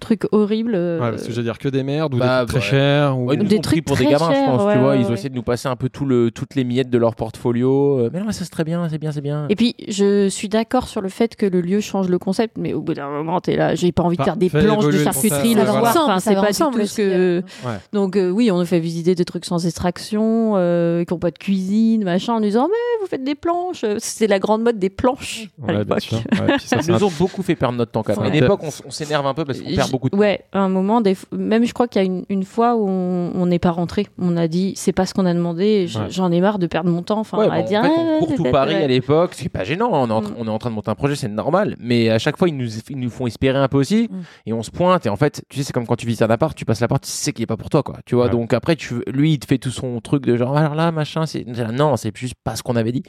Truc 0.00 0.26
horrible. 0.32 0.72
euh, 0.74 1.00
Ouais, 1.00 1.10
parce 1.10 1.24
que 1.24 1.32
je 1.32 1.36
veux 1.36 1.42
dire 1.42 1.58
que 1.58 1.68
des 1.68 1.82
merdes 1.82 2.14
ou 2.14 2.18
Bah, 2.18 2.44
des 2.44 2.46
trucs 2.52 2.62
très 2.62 2.70
ouais. 2.76 2.78
chers. 2.78 3.18
Ou... 3.18 3.26
Ouais, 3.26 3.34
ils 3.34 3.38
nous 3.38 3.44
Des 3.48 3.56
ont 3.56 3.60
pris 3.60 3.82
trucs 3.82 3.84
pour 3.84 3.96
des 3.96 4.04
gamins, 4.06 4.30
je 4.32 4.44
pense. 4.46 4.62
ouais, 4.64 4.72
tu 4.74 4.78
vois, 4.78 4.88
ouais, 4.90 5.00
ils 5.00 5.04
ont 5.04 5.08
ouais. 5.08 5.14
essayé 5.14 5.28
de 5.30 5.34
nous 5.34 5.42
passer 5.42 5.68
un 5.68 5.76
peu 5.76 5.88
tout 5.88 6.04
le, 6.06 6.30
toutes 6.30 6.54
les 6.54 6.64
miettes 6.64 6.90
de 6.90 6.98
leur 6.98 7.14
portfolio. 7.16 7.98
Euh, 7.98 8.10
Mais 8.12 8.20
non, 8.20 8.26
mais 8.26 8.32
ça 8.32 8.44
c'est 8.44 8.50
très 8.50 8.64
bien, 8.64 8.88
c'est 8.88 8.98
bien, 8.98 9.12
c'est 9.12 9.20
bien. 9.20 9.46
Et 9.48 9.56
puis, 9.56 9.74
je 9.88 10.28
suis 10.28 10.48
d'accord 10.48 10.88
sur 10.88 11.00
le 11.00 11.08
fait 11.08 11.34
que 11.36 11.46
le 11.46 11.60
lieu 11.60 11.80
change 11.80 12.08
le 12.08 12.18
concept, 12.18 12.56
mais 12.58 12.72
au 12.74 12.80
bout 12.80 12.94
d'un 12.94 13.08
moment, 13.10 13.40
t'es 13.40 13.56
là, 13.56 13.74
j'ai 13.74 13.92
pas 13.92 14.02
envie 14.02 14.16
de 14.16 14.18
Bah, 14.18 14.24
faire 14.24 14.36
des 14.36 14.50
planches 14.50 14.86
de 14.86 14.92
charcuterie 14.98 15.54
le 15.54 15.64
soir. 15.64 15.94
Enfin, 15.96 16.20
Ça 16.20 16.30
c'est 16.30 16.34
pas 16.36 16.48
ensemble 16.48 16.76
du 16.76 16.82
tout 16.82 16.86
ce 16.88 16.96
que. 16.96 17.42
Ouais. 17.66 17.74
Donc, 17.92 18.16
euh, 18.16 18.30
oui, 18.30 18.50
on 18.50 18.58
nous 18.58 18.64
fait 18.66 18.80
visiter 18.80 19.14
des 19.14 19.24
trucs 19.24 19.44
sans 19.44 19.66
extraction, 19.66 20.52
euh, 20.56 21.04
qui 21.04 21.12
ont 21.12 21.18
pas 21.18 21.30
de 21.30 21.38
cuisine, 21.38 22.04
machin, 22.04 22.34
en 22.34 22.40
nous 22.40 22.46
disant, 22.46 22.68
mais 22.68 23.00
vous 23.00 23.06
faites 23.08 23.24
des 23.24 23.34
planches. 23.34 23.84
C'est 23.98 24.26
la 24.26 24.38
grande 24.38 24.62
mode 24.62 24.78
des 24.78 24.90
planches 24.90 25.48
à 25.66 25.72
l'époque. 25.72 26.10
Ils 26.12 26.88
nous 26.92 27.04
ont 27.04 27.12
beaucoup 27.18 27.42
fait 27.42 27.56
perdre 27.56 27.76
notre 27.78 27.92
temps 27.92 28.02
quand 28.02 28.16
même. 28.20 28.30
À 28.30 28.34
l'époque, 28.34 28.60
on 28.86 28.90
s'énerve 28.90 29.26
un 29.26 29.34
peu 29.34 29.44
parce 29.44 29.60
qu'on 29.60 29.74
perd 29.74 29.87
Beaucoup 29.92 30.08
de 30.08 30.12
temps. 30.12 30.18
Ouais, 30.18 30.40
à 30.52 30.60
un 30.60 30.68
moment, 30.68 31.00
des 31.00 31.14
f- 31.14 31.24
même 31.32 31.64
je 31.64 31.72
crois 31.74 31.88
qu'il 31.88 32.00
y 32.00 32.04
a 32.04 32.06
une, 32.06 32.24
une 32.28 32.44
fois 32.44 32.76
où 32.76 32.86
on 32.88 33.46
n'est 33.46 33.58
pas 33.58 33.70
rentré. 33.70 34.06
On 34.18 34.36
a 34.36 34.48
dit, 34.48 34.72
c'est 34.76 34.92
pas 34.92 35.06
ce 35.06 35.14
qu'on 35.14 35.26
a 35.26 35.34
demandé, 35.34 35.86
j'en 36.10 36.30
ai 36.32 36.40
marre 36.40 36.58
de 36.58 36.66
perdre 36.66 36.90
mon 36.90 37.02
temps. 37.02 37.20
Enfin, 37.20 37.38
Ouais, 37.38 37.46
à 37.50 37.60
bon, 37.60 37.64
dire, 37.66 37.80
en 37.80 37.84
fait, 37.84 37.90
ah, 37.96 38.18
on 38.20 38.24
court 38.26 38.34
tout 38.36 38.42
Paris 38.50 38.74
ouais. 38.74 38.84
à 38.84 38.86
l'époque, 38.86 39.30
c'est 39.34 39.48
pas 39.48 39.64
gênant. 39.64 39.90
On 39.92 40.08
est, 40.08 40.12
en, 40.12 40.22
Mm. 40.22 40.34
on 40.38 40.46
est 40.46 40.50
en 40.50 40.58
train 40.58 40.70
de 40.70 40.74
monter 40.74 40.90
un 40.90 40.94
projet, 40.94 41.16
c'est 41.16 41.28
normal. 41.28 41.76
Mais 41.80 42.10
à 42.10 42.18
chaque 42.18 42.36
fois, 42.36 42.48
ils 42.48 42.56
nous, 42.56 42.68
ils 42.90 42.98
nous 42.98 43.10
font 43.10 43.26
espérer 43.26 43.58
un 43.58 43.68
peu 43.68 43.78
aussi. 43.78 44.08
Mm. 44.10 44.16
Et 44.46 44.52
on 44.52 44.62
se 44.62 44.70
pointe. 44.70 45.06
Et 45.06 45.08
en 45.08 45.16
fait, 45.16 45.42
tu 45.48 45.58
sais, 45.58 45.64
c'est 45.64 45.72
comme 45.72 45.86
quand 45.86 45.96
tu 45.96 46.06
visites 46.06 46.22
un 46.22 46.30
appart, 46.30 46.54
tu 46.56 46.64
passes 46.64 46.80
la 46.80 46.88
porte, 46.88 47.04
tu 47.04 47.10
sais 47.10 47.32
qu'il 47.32 47.42
est 47.42 47.46
pas 47.46 47.56
pour 47.56 47.70
toi, 47.70 47.82
quoi. 47.82 47.96
Tu 48.06 48.14
vois, 48.14 48.24
Ouais. 48.26 48.30
donc 48.30 48.52
après, 48.52 48.76
tu, 48.76 48.94
lui, 49.06 49.32
il 49.34 49.38
te 49.38 49.46
fait 49.46 49.58
tout 49.58 49.70
son 49.70 50.00
truc 50.00 50.24
de 50.26 50.36
genre, 50.36 50.56
alors 50.56 50.74
là, 50.74 50.90
machin, 50.92 51.26
c'est. 51.26 51.44
Non, 51.72 51.96
c'est 51.96 52.16
juste 52.16 52.34
pas 52.44 52.56
ce 52.56 52.62
qu'on 52.62 52.76
avait 52.76 52.92
dit. 52.92 53.02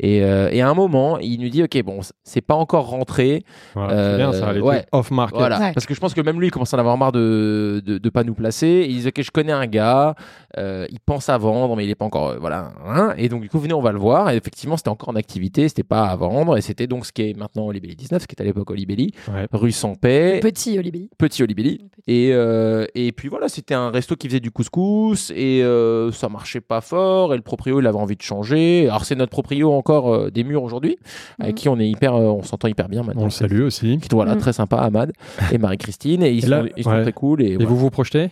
Et, 0.00 0.22
euh, 0.22 0.48
et 0.52 0.60
à 0.62 0.68
un 0.68 0.74
moment, 0.74 1.18
il 1.18 1.40
nous 1.40 1.48
dit, 1.48 1.62
ok, 1.62 1.82
bon, 1.82 2.00
c'est 2.22 2.40
pas 2.40 2.54
encore 2.54 2.88
rentré. 2.90 3.42
Voilà, 3.74 3.92
Euh, 3.92 4.10
c'est 4.12 4.16
bien, 4.18 4.32
ça. 4.32 4.52
Les 4.52 4.60
ouais. 4.60 4.84
Voilà. 5.32 5.58
Ouais. 5.58 5.72
Parce 5.74 5.86
que 5.86 5.94
je 5.94 5.98
pense 6.00 6.14
que 6.14 6.17
même 6.20 6.40
lui, 6.40 6.48
il 6.48 6.50
commence 6.50 6.72
à 6.74 6.76
en 6.76 6.80
avoir 6.80 6.96
marre 6.98 7.12
de, 7.12 7.82
de, 7.84 7.98
de 7.98 8.08
pas 8.10 8.24
nous 8.24 8.34
placer. 8.34 8.86
Il 8.88 9.00
dit, 9.02 9.08
ok, 9.08 9.22
je 9.22 9.30
connais 9.30 9.52
un 9.52 9.66
gars, 9.66 10.14
euh, 10.56 10.86
il 10.90 11.00
pense 11.00 11.28
à 11.28 11.38
vendre, 11.38 11.76
mais 11.76 11.84
il 11.84 11.90
est 11.90 11.94
pas 11.94 12.04
encore, 12.04 12.28
euh, 12.28 12.36
voilà. 12.38 12.72
hein. 12.86 13.14
Et 13.16 13.28
donc, 13.28 13.42
du 13.42 13.48
coup, 13.48 13.58
venez, 13.58 13.74
on 13.74 13.80
va 13.80 13.92
le 13.92 13.98
voir. 13.98 14.30
Et 14.30 14.36
effectivement, 14.36 14.76
c'était 14.76 14.88
encore 14.90 15.08
en 15.10 15.16
activité, 15.16 15.68
c'était 15.68 15.82
pas 15.82 16.06
à 16.06 16.16
vendre. 16.16 16.56
Et 16.56 16.60
c'était 16.60 16.86
donc 16.86 17.06
ce 17.06 17.12
qui 17.12 17.22
est 17.22 17.36
maintenant 17.36 17.66
Olibelli 17.66 17.96
19, 17.96 18.22
ce 18.22 18.26
qui 18.26 18.34
est 18.36 18.40
à 18.42 18.44
l'époque 18.44 18.70
Olibelli, 18.70 19.12
Ouais. 19.32 19.46
rue 19.52 19.72
sans 19.72 19.94
paix, 19.94 20.40
Petit 20.42 20.78
Olivier. 20.78 21.08
petit 21.18 21.42
Olibelli. 21.42 21.80
Et, 22.06 22.30
euh, 22.32 22.86
et 22.94 23.12
puis 23.12 23.28
voilà, 23.28 23.48
c'était 23.48 23.74
un 23.74 23.90
resto 23.90 24.16
qui 24.16 24.28
faisait 24.28 24.40
du 24.40 24.50
couscous 24.50 25.30
et 25.34 25.62
euh, 25.62 26.10
ça 26.12 26.28
marchait 26.28 26.60
pas 26.60 26.80
fort. 26.80 27.34
Et 27.34 27.36
le 27.36 27.42
proprio, 27.42 27.80
il 27.80 27.86
avait 27.86 27.98
envie 27.98 28.16
de 28.16 28.22
changer. 28.22 28.86
Alors, 28.88 29.04
c'est 29.04 29.14
notre 29.14 29.30
proprio 29.30 29.72
encore 29.72 30.12
euh, 30.14 30.30
des 30.30 30.44
murs 30.44 30.62
aujourd'hui, 30.62 30.96
avec 31.38 31.52
Mhm. 31.52 31.58
qui 31.58 31.68
on 31.68 31.78
est 31.78 31.88
hyper, 31.88 32.14
euh, 32.14 32.22
on 32.30 32.42
s'entend 32.42 32.68
hyper 32.68 32.88
bien 32.88 33.02
maintenant. 33.02 33.22
On 33.22 33.24
le 33.26 33.30
salue 33.30 33.62
aussi. 33.62 33.98
Voilà, 34.12 34.34
Mhm. 34.34 34.40
très 34.40 34.52
sympa, 34.52 34.76
Ahmad 34.78 35.12
et 35.52 35.58
Marie-Christine. 35.58 36.07
Et 36.14 36.32
ils, 36.32 36.44
Et 36.44 36.48
là, 36.48 36.62
sont, 36.62 36.68
ils 36.76 36.84
sont 36.84 36.90
ouais. 36.90 37.02
très 37.02 37.12
cool. 37.12 37.42
Et, 37.42 37.46
Et 37.46 37.54
voilà. 37.56 37.68
vous 37.70 37.76
vous 37.76 37.90
projetez 37.90 38.30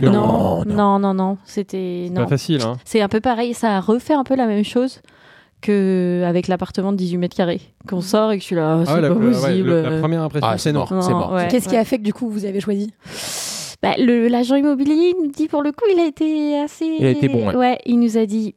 Non, 0.00 0.12
non. 0.12 0.64
non, 0.66 0.98
non, 0.98 1.14
non, 1.14 1.38
c'était 1.44 2.10
pas 2.14 2.26
facile. 2.26 2.62
Hein. 2.62 2.76
C'est 2.84 3.00
un 3.00 3.08
peu 3.08 3.20
pareil, 3.20 3.54
ça 3.54 3.76
a 3.76 3.80
refait 3.80 4.14
un 4.14 4.24
peu 4.24 4.34
la 4.36 4.46
même 4.46 4.64
chose 4.64 5.00
que 5.60 6.22
avec 6.26 6.46
l'appartement 6.48 6.92
de 6.92 6.96
18 6.98 7.16
mètres 7.18 7.36
carrés. 7.36 7.60
Qu'on 7.88 8.00
sort 8.00 8.30
et 8.32 8.36
que 8.36 8.42
je 8.42 8.46
suis 8.46 8.56
là, 8.56 8.78
oh, 8.80 8.84
c'est 8.84 8.92
Ah 8.92 9.00
la, 9.00 9.08
pas 9.08 9.14
ouais, 9.14 9.26
ouais, 9.26 9.32
possible. 9.32 9.68
le- 9.68 9.82
la 9.82 9.98
première 10.00 10.22
impression, 10.22 10.48
Ah, 10.50 10.58
c'est 10.58 10.72
non. 10.72 10.86
c'est 10.86 11.10
mort. 11.10 11.32
ouais, 11.32 11.48
Qu'est-ce 11.48 11.68
qui 11.68 11.76
a 11.76 11.84
fait 11.84 11.98
que 11.98 12.04
du 12.04 12.12
coup 12.12 12.28
vous 12.28 12.44
avez 12.44 12.60
choisi 12.60 12.92
Bah, 13.82 13.94
le- 13.98 14.28
L'agent 14.28 14.54
immobilier 14.56 15.12
il 15.16 15.22
nous 15.24 15.30
dit 15.30 15.48
pour 15.48 15.62
le 15.62 15.72
coup, 15.72 15.84
il 15.92 15.98
a 16.00 16.06
été 16.06 16.58
assez. 16.60 16.96
Il 17.00 17.06
a 17.06 17.10
été 17.10 17.28
bon, 17.28 17.52
ouais. 17.56 17.78
il 17.86 17.98
nous 17.98 18.16
a 18.18 18.26
dit. 18.26 18.54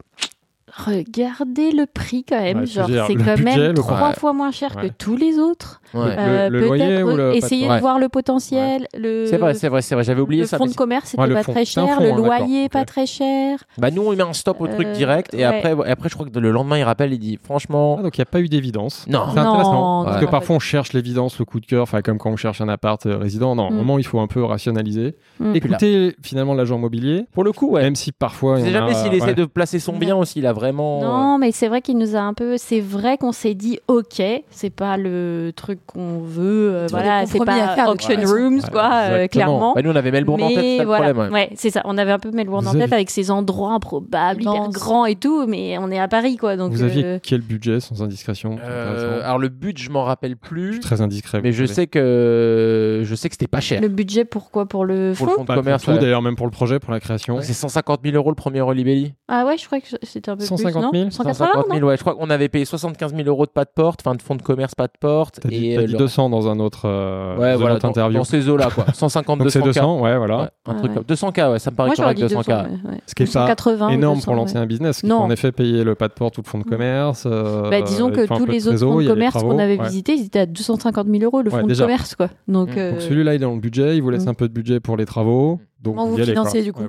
Regardez 0.85 1.71
le 1.71 1.85
prix 1.85 2.23
quand 2.23 2.39
même, 2.39 2.59
Ouais, 2.61 2.65
genre 2.65 2.87
c'est 2.87 3.15
quand 3.15 3.35
budget, 3.35 3.57
même 3.57 3.73
trois 3.73 4.13
fois 4.13 4.31
moins 4.31 4.51
cher 4.51 4.73
Ouais. 4.77 4.87
que 4.89 4.93
tous 4.97 5.17
les 5.17 5.37
autres. 5.37 5.80
Ouais. 5.93 6.15
Euh, 6.17 6.49
Le- 6.49 6.59
le 6.59 6.65
loyer 6.65 7.03
ou 7.03 7.15
le 7.15 7.35
essayer 7.35 7.67
Ouais. 7.67 7.75
de 7.75 7.81
voir 7.81 7.99
le 7.99 8.07
potentiel, 8.09 8.87
le 8.97 9.25
C'est 9.25 9.37
vrai, 9.37 9.53
c'est 9.53 9.67
vrai, 9.69 9.81
c'est 9.81 9.95
vrai. 9.95 10.03
J'avais 10.03 10.21
oublié 10.21 10.41
le 10.43 10.47
ça. 10.47 10.57
fonds 10.57 10.65
mais 10.65 10.71
de 10.71 10.75
commerce 10.75 11.09
c'était 11.09 11.21
Ouais, 11.21 11.27
le 11.27 11.33
pas 11.35 11.43
fonds. 11.43 11.51
très 11.51 11.65
cher, 11.65 11.97
fonds, 11.97 12.03
le 12.03 12.11
loyer 12.21 12.69
pas 12.69 12.85
très 12.85 13.05
cher. 13.05 13.59
Bah, 13.77 13.91
nous, 13.91 14.01
on 14.03 14.15
met 14.15 14.21
un 14.23 14.33
stop 14.33 14.61
au 14.61 14.67
truc 14.67 14.87
Euh, 14.87 14.93
direct. 14.93 15.33
Et 15.33 15.37
ouais. 15.37 15.43
après, 15.43 15.71
et 15.87 15.91
après, 15.91 16.09
je 16.09 16.15
crois 16.15 16.25
que 16.27 16.39
le 16.39 16.51
lendemain, 16.51 16.77
il 16.77 16.83
rappelle, 16.83 17.13
il 17.13 17.19
dit 17.19 17.37
franchement. 17.43 17.97
Ah, 17.99 18.03
donc 18.03 18.17
il 18.17 18.21
n'y 18.21 18.23
a 18.23 18.25
pas 18.25 18.39
eu 18.39 18.47
d'évidence. 18.47 19.05
Non. 19.07 19.25
C'est 19.33 19.39
intéressant. 19.39 19.73
Non, 19.99 20.05
Parce 20.05 20.21
non, 20.21 20.25
que 20.25 20.31
parfois 20.31 20.55
on 20.55 20.59
cherche 20.59 20.93
l'évidence, 20.93 21.39
le 21.39 21.45
coup 21.45 21.59
de 21.59 21.65
cœur, 21.65 21.83
enfin 21.83 22.01
comme 22.01 22.17
quand 22.17 22.29
on 22.31 22.35
cherche 22.37 22.61
un 22.61 22.69
appart 22.69 23.05
euh, 23.05 23.17
résident. 23.17 23.55
Non, 23.55 23.65
à 23.65 23.67
un 23.67 23.71
Mm. 23.71 23.75
moment 23.75 23.97
il 23.99 24.05
faut 24.05 24.19
un 24.19 24.27
peu 24.27 24.43
rationaliser. 24.43 25.15
Mm. 25.39 25.55
Écoutez 25.55 26.15
finalement 26.23 26.53
l'agent 26.53 26.77
immobilier, 26.77 27.25
Pour 27.33 27.43
le 27.43 27.51
coup, 27.51 27.71
ouais. 27.71 27.81
même 27.81 27.95
si 27.95 28.11
parfois. 28.11 28.55
Je 28.57 28.61
il 28.61 28.65
sais 28.67 28.71
jamais 28.71 28.91
a- 28.91 29.03
s'il 29.03 29.13
essaie 29.13 29.33
de 29.33 29.45
placer 29.45 29.79
son 29.79 29.97
bien 29.97 30.15
aussi. 30.15 30.39
Il 30.39 30.45
a 30.45 30.53
vraiment. 30.53 31.01
Non, 31.01 31.37
mais 31.37 31.51
c'est 31.51 31.67
vrai 31.67 31.81
qu'il 31.81 31.97
nous 31.97 32.15
a 32.15 32.19
un 32.19 32.33
peu. 32.33 32.55
C'est 32.57 32.79
vrai 32.79 33.17
qu'on 33.17 33.31
s'est 33.31 33.53
dit, 33.55 33.79
ok, 33.87 34.21
c'est 34.49 34.69
pas 34.69 34.97
le 34.97 35.51
truc 35.55 35.79
qu'on 35.85 36.19
veut. 36.19 36.71
euh, 36.73 36.87
voilà, 36.89 37.25
c'est 37.25 37.39
pas 37.43 37.75
faire, 37.75 37.89
auction 37.89 38.15
rooms, 38.25 38.61
quoi, 38.71 38.91
euh, 39.09 39.27
clairement. 39.27 39.73
Bah, 39.75 39.81
nous, 39.81 39.91
on 39.91 39.95
avait 39.95 40.11
Melbourne 40.11 40.41
en 40.43 40.47
tête, 40.49 40.77
ça 40.79 40.85
voilà, 40.85 41.11
problème. 41.13 41.31
ouais. 41.33 41.39
ouais, 41.39 41.49
c'est 41.55 41.69
ça. 41.69 41.81
On 41.85 41.97
avait 41.97 42.11
un 42.11 42.19
peu 42.19 42.31
Melbourne 42.31 42.65
en 42.67 42.71
Vous 42.71 42.77
tête 42.77 42.83
avez- 42.83 42.95
avec 42.95 43.09
ces 43.09 43.31
endroits 43.31 43.73
improbables, 43.73 44.41
hyper 44.41 44.69
grands 44.69 45.05
et 45.05 45.15
tout, 45.15 45.45
mais 45.47 45.77
on 45.79 45.89
est 45.91 45.99
à 45.99 46.07
Paris, 46.07 46.37
quoi. 46.37 46.55
Donc, 46.57 46.71
Vous 46.71 46.83
aviez 46.83 47.05
euh, 47.05 47.19
quel 47.21 47.41
budget 47.41 47.79
sans 47.79 48.01
indiscrétion 48.03 48.57
Euh, 48.63 49.21
alors, 49.23 49.39
le 49.39 49.49
but, 49.49 49.77
je 49.77 49.89
m'en 49.89 50.03
rappelle 50.03 50.31
Je 50.41 50.49
plus. 50.49 50.71
suis 50.73 50.81
très 50.81 51.01
indiscret. 51.01 51.41
Mais 51.43 51.51
vous 51.51 51.57
je 51.57 51.65
savez. 51.65 51.73
sais 51.75 51.87
que 51.87 53.01
je 53.03 53.15
sais 53.15 53.29
que 53.29 53.35
c'était 53.35 53.47
pas 53.47 53.59
cher. 53.61 53.81
le 53.81 53.87
budget, 53.87 54.25
pourquoi 54.25 54.65
Pour 54.65 54.85
le 54.85 55.13
Pour 55.17 55.25
le 55.27 55.31
fond? 55.33 55.37
fonds 55.45 55.53
de 55.53 55.55
commerce. 55.59 55.85
d'ailleurs, 55.87 56.21
même 56.21 56.35
pour 56.35 56.45
le 56.45 56.51
projet, 56.51 56.79
pour 56.79 56.91
la 56.91 56.99
création. 56.99 57.39
C'est 57.41 57.53
150 57.53 58.01
000 58.03 58.15
euros 58.15 58.29
le 58.29 58.35
premier 58.35 58.61
Olibelli. 58.61 59.13
Ah 59.27 59.45
ouais, 59.45 59.57
je 59.57 59.65
crois 59.65 59.79
que 59.79 59.87
c'était 60.03 60.29
un 60.29 60.37
peu 60.37 60.43
150 60.45 60.91
plus, 60.91 60.99
000, 60.99 61.05
non 61.05 61.11
180, 61.11 61.33
150 61.45 61.69
non? 61.69 61.75
000, 61.75 61.87
ouais. 61.87 61.97
Je 61.97 62.01
crois 62.01 62.15
qu'on 62.15 62.29
avait 62.29 62.49
payé 62.49 62.65
75 62.65 63.15
000 63.15 63.27
euros 63.27 63.45
de 63.45 63.51
pas 63.51 63.65
de 63.65 63.69
porte, 63.73 64.01
enfin 64.05 64.15
de 64.15 64.21
fonds 64.21 64.35
de 64.35 64.41
commerce 64.41 64.75
pas 64.75 64.87
de 64.87 64.93
porte. 64.99 65.39
Et 65.71 65.75
t'as 65.75 65.81
euh, 65.81 65.85
dit 65.87 65.91
le- 65.93 65.97
200 65.99 66.29
dans 66.29 66.47
un 66.49 66.59
autre, 66.59 66.81
euh, 66.85 67.37
Ouais, 67.37 67.55
voilà, 67.55 67.75
autre 67.75 67.83
dans, 67.83 67.89
interview. 67.89 68.17
dans 68.17 68.23
ces 68.23 68.47
eaux-là, 68.49 68.69
quoi. 68.73 68.85
150, 68.93 69.39
Donc 69.39 69.49
c'est 69.51 69.59
200 69.61 69.81
200, 69.97 70.01
ouais, 70.01 70.17
voilà. 70.17 70.37
Ouais, 70.37 70.43
un 70.43 70.49
Ah 70.65 70.73
truc 70.75 70.91
ouais. 70.91 70.95
comme 70.95 71.03
200K, 71.03 71.51
ouais, 71.51 71.59
ça 71.59 71.71
me 71.71 71.75
paraît 71.75 71.89
Moi, 71.89 71.95
correct, 71.95 72.17
dit 72.17 72.23
200K. 72.23 72.29
200, 72.35 72.51
ouais. 72.51 72.55
ouais, 72.55 72.91
ouais. 72.91 73.01
Ce 73.05 73.15
qui 73.15 73.23
est 73.23 73.25
pas 73.25 73.31
180 73.47 73.87
ou 73.87 73.91
énorme 73.91 74.15
200, 74.17 74.25
pour 74.25 74.33
ouais. 74.33 74.39
lancer 74.39 74.57
un 74.57 74.65
business, 74.65 75.01
qui 75.01 75.07
Non. 75.07 75.17
faut 75.17 75.23
en 75.23 75.29
effet 75.31 75.51
payer 75.51 75.83
le 75.83 75.95
pas 75.95 76.07
de 76.07 76.13
porte 76.13 76.37
ou 76.37 76.41
le 76.43 76.47
fonds 76.49 76.59
de 76.59 76.63
commerce. 76.63 77.23
euh, 77.25 77.69
Bah, 77.69 77.81
disons 77.81 78.09
que 78.11 78.25
tous 78.27 78.45
les 78.45 78.67
autres 78.67 78.77
fonds 78.77 78.99
de 79.01 79.07
commerce 79.07 79.41
qu'on 79.41 79.59
avait 79.59 79.77
visités, 79.77 80.13
ils 80.13 80.25
étaient 80.25 80.39
à 80.39 80.45
250 80.45 81.07
000 81.07 81.23
euros, 81.23 81.41
le 81.41 81.49
fonds 81.49 81.65
de 81.67 81.75
commerce, 81.75 82.15
quoi. 82.15 82.27
Donc, 82.47 82.75
Mm. 82.75 82.79
euh, 82.79 82.91
Donc 82.91 83.01
celui-là, 83.01 83.33
il 83.33 83.37
est 83.37 83.39
dans 83.45 83.53
le 83.53 83.59
budget, 83.59 83.95
il 83.97 84.01
vous 84.03 84.09
laisse 84.09 84.25
Mm. 84.25 84.29
un 84.29 84.33
peu 84.33 84.47
de 84.47 84.53
budget 84.53 84.79
pour 84.79 84.97
les 84.97 85.05
travaux. 85.05 85.59
Donc 85.81 85.95
Comment 85.95 86.07
vous 86.07 86.17
financez, 86.17 86.61
du 86.61 86.73
coup. 86.73 86.81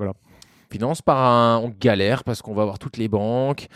Finance 0.73 1.03
par 1.03 1.19
un, 1.19 1.59
on 1.59 1.71
galère 1.81 2.25
parce 2.25 2.41
qu'on 2.43 2.55
va 2.55 2.65
voir 2.65 2.79
toutes 2.79 2.97
les 2.97 3.09
banques, 3.09 3.67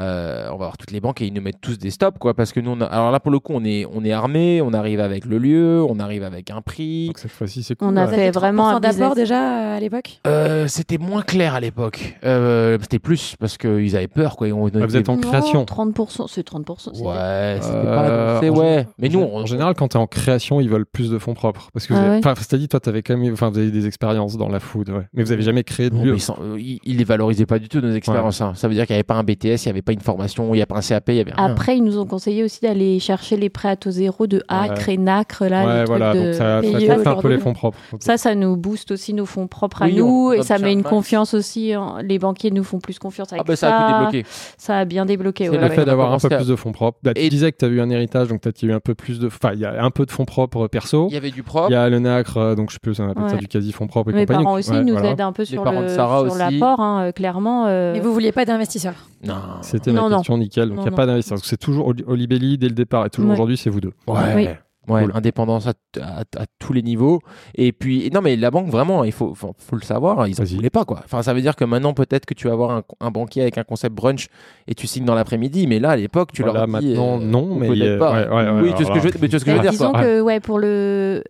euh, 0.00 0.46
on 0.48 0.52
va 0.52 0.64
voir 0.66 0.76
toutes 0.78 0.90
les 0.90 1.00
banques 1.00 1.20
et 1.20 1.26
ils 1.26 1.32
nous 1.32 1.42
mettent 1.42 1.60
tous 1.60 1.78
des 1.78 1.90
stops 1.90 2.18
quoi 2.18 2.34
parce 2.34 2.52
que 2.52 2.60
nous 2.60 2.70
on 2.72 2.80
a- 2.80 2.86
alors 2.86 3.10
là 3.12 3.20
pour 3.20 3.30
le 3.30 3.38
coup 3.38 3.52
on 3.54 3.64
est 3.64 3.86
on 3.94 4.04
est 4.04 4.12
armé, 4.12 4.60
on 4.62 4.72
arrive 4.72 5.00
avec 5.00 5.24
le 5.26 5.38
lieu, 5.38 5.82
on 5.88 5.98
arrive 6.00 6.22
avec 6.24 6.50
un 6.50 6.62
prix. 6.62 7.08
Donc 7.08 7.18
cette 7.18 7.30
fois-ci, 7.30 7.62
c'est 7.62 7.74
cool. 7.76 7.88
On 7.88 7.96
a 7.96 8.00
ouais. 8.00 8.06
Vous 8.06 8.12
fait 8.14 8.20
aviez 8.20 8.30
vraiment 8.30 8.70
30% 8.72 8.76
un 8.76 8.80
d'apport 8.80 8.92
business. 9.10 9.14
déjà 9.16 9.58
euh, 9.72 9.76
à 9.76 9.80
l'époque? 9.80 10.20
Euh, 10.26 10.66
c'était 10.68 10.98
moins 10.98 11.22
clair 11.22 11.54
à 11.54 11.60
l'époque. 11.60 12.16
Euh, 12.24 12.78
c'était 12.80 12.98
plus 12.98 13.36
parce 13.38 13.58
qu'ils 13.58 13.94
avaient 13.96 14.08
peur 14.08 14.36
quoi. 14.36 14.48
On- 14.48 14.66
Ah, 14.68 14.86
vous 14.86 14.96
êtes 14.96 15.08
en 15.08 15.18
création. 15.18 15.64
30%, 15.66 16.26
c'est 16.28 16.42
30%. 16.42 16.92
c'est- 16.94 17.02
Ouais, 17.02 17.58
c'était 17.60 17.74
Euh, 17.76 18.40
pas 18.40 18.50
en 18.50 18.56
ouais. 18.56 18.86
Mais 18.98 19.08
nous 19.08 19.20
on, 19.20 19.36
en 19.38 19.46
général, 19.46 19.74
quand 19.74 19.88
tu 19.88 19.96
es 19.96 20.00
en 20.00 20.06
création, 20.06 20.60
ils 20.60 20.68
veulent 20.70 20.86
plus 20.86 21.10
de 21.10 21.18
fonds 21.18 21.34
propres. 21.34 21.68
Parce 21.72 21.86
que 21.86 21.94
Ah 21.94 21.98
avez- 21.98 22.08
ouais 22.10 22.18
enfin, 22.18 22.34
c'est-à-dire, 22.36 22.68
toi, 22.68 22.80
tu 22.80 22.88
avais 22.88 23.02
quand 23.02 23.16
même, 23.16 23.32
enfin, 23.32 23.50
vous 23.50 23.58
avez 23.58 23.70
des 23.70 23.86
expériences 23.86 24.36
dans 24.36 24.48
la 24.48 24.60
food, 24.60 24.88
ouais. 24.90 25.06
mais 25.12 25.22
vous 25.22 25.32
avez 25.32 25.42
jamais 25.42 25.64
créé 25.64 25.90
de 25.90 25.94
Non, 25.96 26.04
lieu. 26.04 26.16
Euh, 26.54 26.60
ils- 26.60 26.80
ils 26.84 26.96
les 26.98 27.04
valorisaient 27.04 27.46
pas 27.46 27.58
du 27.58 27.68
tout 27.68 27.80
nos 27.80 27.92
expériences. 27.92 28.40
hein. 28.40 28.52
Ça 28.54 28.68
veut 28.68 28.74
dire 28.74 28.86
qu'il 28.86 28.94
n'y 28.94 28.98
avait 28.98 29.02
pas 29.04 29.14
un 29.14 29.24
BTS, 29.24 29.64
il 29.64 29.66
n'y 29.66 29.70
avait 29.70 29.82
pas 29.82 29.92
une 29.92 30.00
formation, 30.00 30.54
il 30.54 30.56
n'y 30.58 30.62
a 30.62 30.66
pas 30.66 30.76
un 30.76 30.80
CAP, 30.80 31.08
il 31.08 31.14
n'y 31.14 31.20
avait 31.20 31.32
rien. 31.32 31.44
Après, 31.44 31.76
ils 31.76 31.82
nous 31.84 31.98
ont 31.98 32.06
conseillé 32.06 32.42
aussi 32.44 32.60
d'aller 32.60 32.98
chercher 33.00 33.36
les 33.36 33.48
prêts 33.50 33.68
à 33.70 33.76
taux 33.76 33.90
zéro 33.90 34.26
de 34.26 34.42
Acre 34.48 34.88
et 34.88 34.96
Nacre, 34.96 35.44
là, 35.46 35.64
ouais, 35.66 35.72
les 35.72 35.76
trucs 35.84 35.88
voilà, 35.88 36.14
de 36.14 36.20
donc 36.26 36.34
ça, 36.34 36.62
ça 36.62 36.86
capte 36.86 37.06
un 37.06 37.16
peu 37.16 37.28
les 37.28 37.38
fonds 37.38 37.52
propres. 37.52 37.78
Ça, 38.00 38.16
ça 38.16 38.34
nous 38.34 38.56
booste 38.56 38.90
aussi 38.92 39.14
nos 39.14 39.26
fonds 39.26 39.46
propres 39.46 39.82
à 39.82 39.86
Oui, 39.86 39.96
nous 39.96 40.28
on 40.28 40.32
et 40.32 40.42
ça 40.42 40.58
met 40.58 40.68
un 40.68 40.72
une 40.72 40.78
max. 40.78 40.90
confiance 40.90 41.34
aussi. 41.34 41.74
en- 41.76 41.98
Les 41.98 42.18
banquiers 42.18 42.50
nous 42.50 42.64
font 42.64 42.78
plus 42.78 42.98
confiance 42.98 43.32
avec 43.32 43.42
ah 43.42 43.44
bah 43.46 43.56
ça, 43.56 43.76
a 43.76 43.88
tout 44.04 44.10
débloqué. 44.12 44.28
Ça 44.58 44.78
a 44.78 44.84
bien 44.84 45.06
débloqué. 45.06 45.44
C'est 45.44 45.50
ouais, 45.50 45.56
le 45.58 45.62
ouais. 45.64 45.70
fait 45.70 45.84
d'avoir 45.84 46.12
un 46.12 46.18
peu 46.18 46.28
plus 46.28 46.46
de 46.46 46.56
fonds 46.56 46.72
propres. 46.72 46.98
Bah, 47.02 47.14
tu 47.14 47.20
Et- 47.22 47.28
disais 47.28 47.52
que 47.52 47.56
tu 47.58 47.64
as 47.64 47.68
eu 47.68 47.80
un 47.80 47.90
héritage, 47.90 48.28
donc 48.28 48.40
tu 48.40 48.48
as 48.48 48.68
eu 48.68 48.72
un 48.72 48.80
peu 48.80 48.94
plus 48.94 49.18
de. 49.18 49.26
Enfin, 49.26 49.50
il 49.54 49.60
y 49.60 49.64
a 49.64 49.82
un 49.82 49.90
peu 49.90 50.06
de 50.06 50.10
fonds 50.10 50.24
propres 50.24 50.66
perso. 50.68 51.06
Il 51.10 51.14
y 51.14 51.16
avait 51.16 51.30
du 51.30 51.40
Il 51.40 51.42
propre. 51.44 51.70
y 51.70 51.74
a 51.74 51.88
le 51.88 51.98
NACRE, 51.98 52.36
euh, 52.38 52.54
donc 52.54 52.70
je 52.70 52.74
sais 52.74 52.78
plus, 52.82 52.98
on 53.00 53.08
appelle 53.08 53.28
ça 53.28 53.34
Ouais. 53.34 53.40
du 53.40 53.48
quasi 53.48 53.72
fonds 53.72 53.86
propres 53.86 54.10
et 54.10 54.14
Mes 54.14 54.20
compagnie. 54.26 54.44
parents 54.44 54.56
aussi 54.56 54.70
Ouais, 54.70 54.84
nous 54.84 54.96
aident 54.98 55.20
un 55.20 55.32
peu 55.32 55.44
sur 55.44 55.64
le- 55.64 55.88
Sarah 55.88 56.18
sur 56.20 56.26
aussi. 56.32 56.35
L'apport, 56.36 56.80
hein, 56.80 57.06
euh, 57.08 57.12
clairement. 57.12 57.66
euh, 57.66 57.92
Mais 57.92 58.00
vous 58.00 58.12
vouliez 58.12 58.32
pas 58.32 58.44
d'investisseurs 58.44 58.94
Non. 59.24 59.34
C'était 59.62 59.92
ma 59.92 60.00
Non, 60.02 60.08
non. 60.10 60.16
question, 60.18 60.38
nickel. 60.38 60.68
Donc 60.68 60.74
il 60.74 60.76
Non, 60.76 60.82
n'y 60.82 60.88
a 60.88 60.90
non. 60.90 60.96
pas 60.96 61.06
d'investisseur. 61.06 61.38
C'est 61.42 61.56
toujours 61.58 61.88
Oli- 61.88 62.04
Olibelli 62.06 62.58
dès 62.58 62.68
le 62.68 62.74
départ 62.74 63.06
et 63.06 63.10
toujours 63.10 63.28
Ouais. 63.30 63.34
aujourd'hui, 63.34 63.56
c'est 63.56 63.70
vous 63.70 63.80
deux. 63.80 63.92
Ouais. 64.06 64.14
Oui. 64.34 64.48
Ouais, 64.88 65.02
Cool. 65.04 65.12
indépendance 65.14 65.66
à, 65.66 65.72
à- 66.00 66.20
à 66.20 66.44
tous 66.58 66.72
les 66.72 66.82
niveaux. 66.82 67.20
Et 67.54 67.72
puis, 67.72 68.10
non, 68.14 68.20
mais 68.22 68.36
la 68.36 68.50
banque, 68.50 68.68
vraiment, 68.68 69.02
il 69.04 69.12
faut, 69.12 69.34
faut, 69.34 69.54
faut 69.58 69.76
le 69.76 69.82
savoir, 69.82 70.26
ils 70.28 70.40
en 70.40 70.44
Vas-y. 70.44 70.54
voulaient 70.54 70.70
pas, 70.70 70.84
quoi. 70.84 71.00
Enfin, 71.04 71.22
ça 71.22 71.34
veut 71.34 71.40
dire 71.40 71.56
que 71.56 71.64
maintenant, 71.64 71.92
peut-être 71.94 72.24
que 72.26 72.34
tu 72.34 72.46
vas 72.46 72.52
avoir 72.52 72.70
un, 72.70 72.82
un 73.00 73.10
banquier 73.10 73.42
avec 73.42 73.58
un 73.58 73.64
concept 73.64 73.94
brunch 73.94 74.28
et 74.68 74.74
tu 74.74 74.86
signes 74.86 75.04
dans 75.04 75.14
l'après-midi, 75.14 75.66
mais 75.66 75.78
là, 75.80 75.90
à 75.90 75.96
l'époque, 75.96 76.30
tu 76.32 76.42
Voilà, 76.42 76.66
leur 76.66 76.80
dis. 76.80 76.88
maintenant, 76.88 77.20
euh, 77.20 77.24
non, 77.24 77.54
mais, 77.56 77.68
peut-être 77.68 77.82
euh, 77.82 77.98
pas. 77.98 78.12
ouais, 78.12 78.28
ouais, 78.28 78.50
ouais, 78.52 78.60
oui, 78.62 78.74
tu 78.76 78.84
ce 78.84 78.90
que 78.90 78.98
je 79.00 79.04
veux, 79.08 79.10
mais 79.20 79.28
tu 79.28 79.32
sais 79.32 79.38
ce 79.40 79.44
que 79.44 79.50
je 79.50 79.56
veux 79.56 79.62
Bah, 79.62 79.62
dire, 79.62 79.70
disons 79.72 79.90
quoi. 79.90 80.02
que 80.02 80.20
ouais 80.20 80.40
pour 80.40 80.58
le 80.58 81.22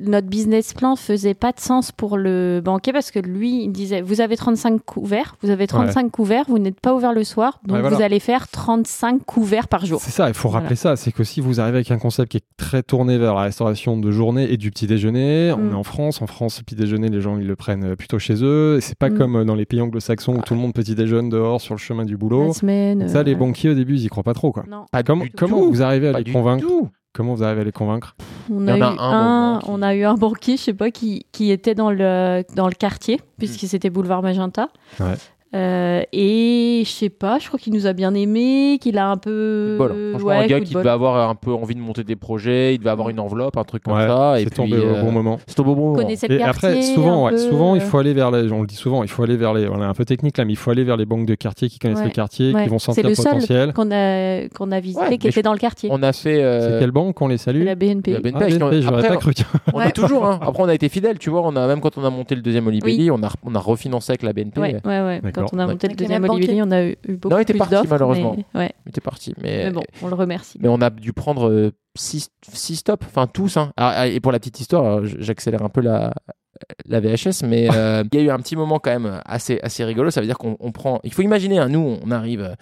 notre 0.00 0.26
business 0.28 0.74
plan 0.74 0.96
faisait 0.96 1.34
pas 1.34 1.52
de 1.52 1.60
sens 1.60 1.92
pour 1.92 2.16
le 2.16 2.60
banquier 2.64 2.92
parce 2.92 3.10
que 3.10 3.18
lui 3.18 3.64
il 3.64 3.70
disait 3.72 4.00
vous 4.00 4.20
avez 4.20 4.36
35 4.36 4.82
couverts 4.84 5.36
vous 5.42 5.50
avez 5.50 5.66
35 5.66 6.10
couverts 6.10 6.44
vous 6.48 6.58
n'êtes 6.58 6.80
pas 6.80 6.94
ouvert 6.94 7.12
le 7.12 7.24
soir 7.24 7.60
donc 7.64 7.76
Ouais, 7.76 7.80
voilà. 7.80 7.96
vous 7.96 8.02
allez 8.02 8.20
faire 8.20 8.48
35 8.48 9.24
couverts 9.24 9.68
par 9.68 9.84
jour 9.86 10.00
C'est 10.00 10.10
ça, 10.10 10.28
il 10.28 10.34
faut 10.34 10.48
Voilà. 10.48 10.62
rappeler 10.62 10.76
ça. 10.76 10.96
C'est 10.96 11.12
que 11.12 11.24
si 11.24 11.40
vous 11.40 11.60
arrivez 11.60 11.78
avec 11.78 11.90
un 11.90 11.98
concept 11.98 12.30
qui 12.32 12.36
est 12.38 12.44
très 12.56 12.82
tourné 12.90 13.18
vers 13.18 13.34
la 13.34 13.42
restauration 13.42 13.96
de 13.96 14.10
journée 14.10 14.52
et 14.52 14.56
du 14.56 14.70
petit 14.70 14.86
déjeuner, 14.86 15.52
on 15.52 15.58
Mm. 15.58 15.70
est 15.70 15.74
en 15.74 15.82
France. 15.84 16.20
En 16.22 16.26
France, 16.26 16.58
le 16.58 16.64
petit 16.64 16.74
déjeuner, 16.74 17.08
les 17.08 17.20
gens 17.20 17.38
ils 17.38 17.46
le 17.46 17.54
prennent 17.56 17.84
euh, 17.84 17.96
plutôt 17.96 18.18
chez 18.18 18.34
eux. 18.42 18.76
Et 18.78 18.80
c'est 18.80 18.98
pas 18.98 19.10
Mm. 19.10 19.18
comme 19.18 19.36
euh, 19.36 19.44
dans 19.44 19.54
les 19.54 19.64
pays 19.64 19.80
anglo-saxons 19.80 20.34
où 20.36 20.42
tout 20.42 20.54
le 20.54 20.60
monde 20.60 20.72
petit 20.74 20.94
déjeune 20.94 21.28
dehors 21.28 21.60
sur 21.60 21.74
le 21.74 21.78
chemin 21.78 22.04
du 22.04 22.16
boulot. 22.16 22.48
la 22.48 22.52
semaine 22.52 23.08
Ça, 23.08 23.18
euh, 23.18 23.22
les 23.22 23.34
banquiers 23.36 23.70
au 23.70 23.74
début, 23.74 23.94
ils 23.94 24.04
y 24.04 24.08
croient 24.08 24.24
pas 24.24 24.34
trop, 24.34 24.50
quoi. 24.52 24.64
non 24.68 24.86
Pas 24.90 25.02
Comment, 25.04 25.24
du 25.24 25.30
comment 25.30 25.58
tout. 25.60 25.70
vous 25.70 25.82
arrivez 25.82 26.08
à 26.08 26.12
Pas 26.12 26.20
les 26.20 26.32
convaincre 26.32 26.66
tout. 26.66 26.88
Comment 27.12 27.34
vous 27.34 27.42
arrivez 27.44 27.60
à 27.62 27.64
les 27.64 27.72
convaincre 27.72 28.14
on 28.52 28.66
a, 28.68 28.76
eu 28.76 28.80
a 28.82 28.88
un, 28.88 28.98
un, 28.98 29.52
bon, 29.54 29.58
qui- 29.60 29.66
on 29.70 29.82
a 29.82 29.94
eu 29.94 30.04
un 30.04 30.14
banquier 30.14 30.56
je 30.56 30.62
sais 30.62 30.74
pas 30.74 30.90
qui, 30.90 31.26
qui 31.32 31.50
était 31.52 31.74
dans 31.74 31.90
le 31.90 32.42
dans 32.56 32.66
le 32.68 32.74
quartier 32.74 33.16
Mm. 33.16 33.20
puisque 33.38 33.66
c'était 33.68 33.90
boulevard 33.90 34.22
Magenta 34.22 34.68
Ouais. 35.00 35.14
Euh, 35.52 36.02
et 36.12 36.82
je 36.84 36.88
sais 36.90 37.08
pas 37.08 37.40
je 37.40 37.48
crois 37.48 37.58
qu'il 37.58 37.72
nous 37.72 37.88
a 37.88 37.92
bien 37.92 38.14
aimé 38.14 38.78
qu'il 38.80 38.96
a 38.98 39.08
un 39.10 39.16
peu 39.16 39.74
Bol. 39.76 39.92
Franchement, 40.12 40.28
ouais, 40.28 40.36
un 40.36 40.46
gars 40.46 40.60
qui 40.60 40.74
devait 40.74 40.88
avoir 40.90 41.28
un 41.28 41.34
peu 41.34 41.52
envie 41.52 41.74
de 41.74 41.80
monter 41.80 42.04
des 42.04 42.14
projets, 42.14 42.74
il 42.76 42.78
devait 42.78 42.90
avoir 42.90 43.08
une 43.10 43.18
enveloppe, 43.18 43.56
un 43.56 43.64
truc 43.64 43.82
comme 43.82 43.94
Ouais, 43.96 44.06
ça. 44.06 44.38
Et 44.38 44.44
c'est 44.44 44.50
puis, 44.50 44.54
tombé 44.56 44.78
au 44.78 44.94
euh, 44.94 45.02
bon 45.02 45.10
moment. 45.10 45.40
C'est 45.48 45.56
tombé 45.56 45.70
au 45.70 45.74
bon 45.74 45.86
moment. 45.88 45.98
connaissait 45.98 46.28
le 46.28 46.36
Et 46.36 46.38
quartier 46.38 46.68
après, 46.68 46.82
souvent, 46.82 47.26
un 47.26 47.30
ouais, 47.32 47.36
peu, 47.36 47.38
souvent, 47.50 47.74
il 47.74 47.82
euh, 47.82 47.84
faut 47.84 47.98
aller 47.98 48.14
vers 48.14 48.30
les, 48.30 48.52
on 48.52 48.60
le 48.60 48.68
dit 48.68 48.76
souvent, 48.76 49.02
il 49.02 49.08
faut 49.08 49.24
aller 49.24 49.36
vers 49.36 49.52
les, 49.52 49.66
on 49.68 49.80
est 49.82 49.84
un 49.84 49.92
peu 49.94 50.04
technique 50.04 50.38
là, 50.38 50.44
mais 50.44 50.52
il 50.52 50.56
faut 50.56 50.70
aller 50.70 50.84
vers 50.84 50.96
les 50.96 51.04
banques 51.04 51.26
de 51.26 51.34
quartier 51.34 51.68
qui 51.68 51.80
connaissent 51.80 51.98
Ouais. 51.98 52.04
le 52.04 52.10
quartier, 52.10 52.54
Ouais. 52.54 52.62
qui 52.62 52.68
vont 52.68 52.78
sentir 52.78 53.02
le 53.02 53.08
le 53.08 53.14
seul 53.16 53.24
potentiel. 53.24 53.72
qu'on 53.72 53.90
a 53.90 54.48
qu'on 54.50 54.70
a 54.70 54.78
visité 54.78 55.00
Ouais, 55.02 55.18
qui 55.18 55.26
était 55.26 55.40
je- 55.40 55.44
dans 55.44 55.52
le 55.52 55.58
quartier 55.58 55.88
On 55.92 56.00
a 56.04 56.12
fait. 56.12 56.40
euh, 56.44 56.74
C'est 56.74 56.78
quelle 56.80 56.92
banque 56.92 57.20
on 57.20 57.26
les 57.26 57.38
salue 57.38 57.64
la 57.64 57.74
BNP 57.74 58.12
la 58.12 58.20
BNP, 58.20 58.38
Ah, 58.40 58.46
BNP, 58.46 58.82
j'aurais 58.82 59.08
pas 59.08 59.16
cru. 59.16 59.32
On 59.74 59.80
a 59.80 59.90
toujours, 59.90 60.26
hein. 60.26 60.38
après 60.46 60.62
on 60.62 60.68
a 60.68 60.74
été 60.74 60.88
fidèles, 60.88 61.18
tu 61.18 61.28
vois, 61.30 61.42
on 61.44 61.56
a, 61.56 61.66
même 61.66 61.80
quand 61.80 61.98
on 61.98 62.04
a 62.04 62.10
monté 62.10 62.36
le 62.36 62.42
deuxième 62.42 62.68
Olibelli, 62.68 63.10
on, 63.10 63.20
a, 63.24 63.30
on 63.44 63.54
a 63.56 63.58
refinancé 63.58 64.12
avec 64.12 64.22
la 64.22 64.32
BNP. 64.32 64.60
Ouais, 64.60 64.74
ouais. 64.84 65.20
Quand 65.46 65.56
on 65.56 65.58
a 65.58 65.66
monté 65.66 65.86
Avec 65.86 66.00
le 66.00 66.04
deuxième 66.06 66.24
Olivier, 66.24 66.62
on 66.62 66.70
a 66.70 66.84
eu, 66.84 66.96
eu 67.08 67.16
beaucoup 67.16 67.32
Non, 67.34 67.38
il 67.38 67.42
était 67.42 67.52
plus 67.52 67.58
parti, 67.58 67.74
d'offres. 67.74 67.86
malheureusement. 67.90 68.36
Mais, 68.54 68.60
ouais. 68.60 68.72
On 68.86 68.90
était 68.90 69.00
parti. 69.00 69.34
Mais, 69.42 69.64
mais 69.64 69.70
bon, 69.70 69.82
on 70.02 70.08
le 70.08 70.14
remercie. 70.14 70.58
mais 70.60 70.68
on 70.68 70.80
a 70.80 70.90
dû 70.90 71.12
prendre 71.12 71.72
6 71.96 72.30
stops, 72.76 73.06
enfin 73.06 73.26
tous. 73.26 73.56
Hein. 73.56 73.72
Ah, 73.76 74.06
et 74.06 74.20
pour 74.20 74.32
la 74.32 74.38
petite 74.38 74.60
histoire, 74.60 75.04
j- 75.04 75.16
j'accélère 75.18 75.62
un 75.62 75.68
peu 75.68 75.80
la, 75.80 76.12
la 76.86 77.00
VHS, 77.00 77.42
mais 77.46 77.68
euh, 77.74 78.04
il 78.12 78.18
y 78.18 78.22
a 78.22 78.24
eu 78.26 78.30
un 78.30 78.38
petit 78.38 78.56
moment 78.56 78.78
quand 78.78 78.90
même 78.90 79.20
assez, 79.24 79.58
assez 79.62 79.84
rigolo. 79.84 80.10
Ça 80.10 80.20
veut 80.20 80.26
dire 80.26 80.38
qu'on 80.38 80.56
on 80.60 80.72
prend. 80.72 81.00
Il 81.04 81.12
faut 81.12 81.22
imaginer, 81.22 81.58
hein, 81.58 81.68
nous, 81.68 81.98
on 82.04 82.10
arrive. 82.10 82.54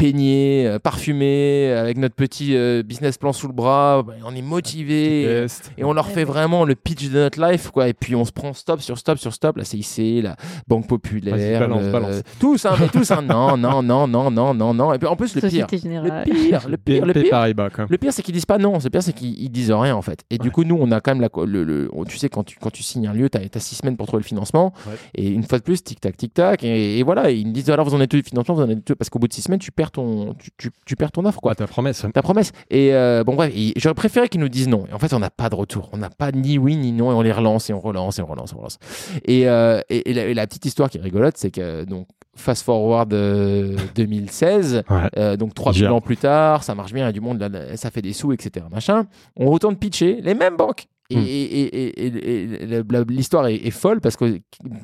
Peigné, 0.00 0.66
euh, 0.66 0.78
parfumé, 0.78 1.72
avec 1.72 1.98
notre 1.98 2.14
petit 2.14 2.56
euh, 2.56 2.82
business 2.82 3.18
plan 3.18 3.34
sous 3.34 3.46
le 3.48 3.52
bras, 3.52 4.02
on 4.24 4.34
est 4.34 4.40
motivé. 4.42 5.46
Et 5.76 5.84
on 5.84 5.92
leur 5.92 6.08
fait 6.08 6.24
vraiment 6.24 6.64
le 6.64 6.74
pitch 6.74 7.08
de 7.10 7.18
notre 7.18 7.40
life, 7.40 7.70
quoi. 7.70 7.86
Et 7.88 7.92
puis 7.92 8.14
on 8.16 8.24
se 8.24 8.32
prend 8.32 8.54
stop 8.54 8.80
sur 8.80 8.96
stop 8.98 9.18
sur 9.18 9.34
stop, 9.34 9.58
la 9.58 9.64
CIC, 9.64 10.22
la 10.22 10.36
Banque 10.66 10.86
Populaire, 10.88 11.60
balance, 11.60 11.82
le- 11.82 11.92
balance. 11.92 12.22
tous, 12.38 12.64
hein, 12.64 12.74
mais 12.80 12.88
tous, 12.88 13.10
hein. 13.10 13.20
Non, 13.22 13.56
non, 13.58 13.82
non, 13.82 14.08
non, 14.08 14.30
non, 14.30 14.54
non, 14.54 14.72
non. 14.72 14.94
Et 14.94 14.98
puis 14.98 15.06
en 15.06 15.16
plus, 15.16 15.34
le 15.34 15.42
pire, 15.42 15.66
le 15.70 16.24
pire, 16.24 16.68
le 16.68 16.76
pire, 16.78 17.04
le 17.06 17.12
pire. 17.12 17.22
Même. 17.22 17.86
Le 17.90 17.98
pire, 17.98 18.12
c'est 18.12 18.22
qu'ils 18.22 18.34
disent 18.34 18.46
pas 18.46 18.56
non. 18.58 18.78
Le 18.82 18.88
pire, 18.90 19.02
c'est 19.02 19.12
qu'ils 19.12 19.38
ils 19.38 19.50
disent 19.50 19.70
rien, 19.70 19.94
en 19.94 20.02
fait. 20.02 20.24
Et 20.30 20.38
du 20.38 20.50
coup, 20.50 20.64
nous, 20.64 20.78
on 20.80 20.90
a 20.92 21.00
quand 21.00 21.14
même 21.14 21.20
la, 21.20 21.28
le, 21.44 21.62
le- 21.64 21.90
tu 22.08 22.16
sais, 22.16 22.30
quand 22.30 22.42
tu, 22.44 22.56
quand 22.58 22.70
tu 22.70 22.82
signes 22.82 23.06
un 23.06 23.12
lieu, 23.12 23.28
tu 23.28 23.36
as, 23.36 23.60
six 23.60 23.74
semaines 23.76 23.98
pour 23.98 24.06
trouver 24.06 24.22
le 24.22 24.26
financement. 24.26 24.72
Ouais. 24.86 24.94
Et 25.14 25.28
une 25.28 25.42
fois 25.42 25.58
de 25.58 25.62
plus, 25.64 25.82
tic-tac, 25.84 26.16
tic-tac. 26.16 26.64
Et, 26.64 26.98
et 26.98 27.02
voilà, 27.02 27.30
ils 27.30 27.46
me 27.46 27.52
disent, 27.52 27.68
alors, 27.68 27.86
vous 27.86 27.94
en 27.94 28.00
êtes 28.00 28.12
où 28.14 28.16
du 28.16 28.22
financement, 28.22 28.54
vous 28.54 28.62
en 28.62 28.70
êtes 28.70 28.88
où? 28.90 28.96
Parce 28.96 29.10
qu'au 29.10 29.18
bout 29.18 29.28
de 29.28 29.32
six 29.34 29.42
semaines, 29.42 29.58
tu 29.60 29.70
perds 29.70 29.89
ton, 29.90 30.34
tu, 30.34 30.50
tu, 30.56 30.70
tu 30.86 30.96
perds 30.96 31.12
ton 31.12 31.24
offre, 31.24 31.40
quoi 31.40 31.50
Quoi, 31.50 31.66
ta 31.66 31.66
promesse 31.66 32.04
ta 32.14 32.22
promesse. 32.22 32.52
Et 32.70 32.94
euh, 32.94 33.24
bon, 33.24 33.34
bref, 33.34 33.52
j'aurais 33.76 33.94
préféré 33.94 34.28
qu'ils 34.28 34.40
nous 34.40 34.48
disent 34.48 34.68
non. 34.68 34.86
Et 34.88 34.92
en 34.94 34.98
fait, 34.98 35.12
on 35.14 35.18
n'a 35.18 35.30
pas 35.30 35.48
de 35.50 35.54
retour. 35.54 35.88
On 35.92 35.96
n'a 35.98 36.10
pas 36.10 36.30
ni 36.32 36.58
oui 36.58 36.76
ni 36.76 36.92
non. 36.92 37.10
Et 37.10 37.14
on 37.14 37.22
les 37.22 37.32
relance 37.32 37.68
et 37.70 37.72
on 37.72 37.80
relance 37.80 38.18
et 38.18 38.22
on 38.22 38.26
relance 38.26 38.52
et 38.52 38.54
on 38.54 38.58
relance. 38.58 38.78
Et, 39.26 39.48
euh, 39.48 39.80
et, 39.90 40.10
et 40.10 40.14
la, 40.14 40.24
et 40.26 40.34
la 40.34 40.46
petite 40.46 40.64
histoire 40.66 40.88
qui 40.90 40.98
est 40.98 41.00
rigolote, 41.00 41.36
c'est 41.36 41.50
que 41.50 41.84
donc 41.84 42.06
fast 42.36 42.62
forward 42.64 43.12
euh, 43.12 43.76
2016, 43.96 44.82
Ouais. 44.90 44.96
euh, 45.18 45.36
donc 45.36 45.54
trois 45.54 45.72
Gère. 45.72 45.94
ans 45.94 46.00
plus 46.00 46.16
tard, 46.16 46.62
ça 46.62 46.74
marche 46.74 46.92
bien, 46.92 47.04
il 47.04 47.06
y 47.06 47.08
a 47.08 47.12
du 47.12 47.20
monde, 47.20 47.40
là, 47.40 47.76
ça 47.76 47.90
fait 47.90 48.02
des 48.02 48.12
sous, 48.12 48.32
etc. 48.32 48.64
Machin. 48.70 49.06
On 49.36 49.50
retourne 49.50 49.76
pitcher 49.76 50.20
les 50.22 50.34
mêmes 50.34 50.56
banques. 50.56 50.86
Et, 51.10 51.16
Hmm. 51.16 51.22
et- 51.26 51.42
et- 51.62 52.06
et- 52.06 52.06
et 52.06 52.66
la- 52.66 52.82
la- 52.98 53.04
l'histoire 53.08 53.46
est, 53.48 53.56
est 53.56 53.70
folle 53.70 54.00
parce 54.00 54.16
que 54.16 54.38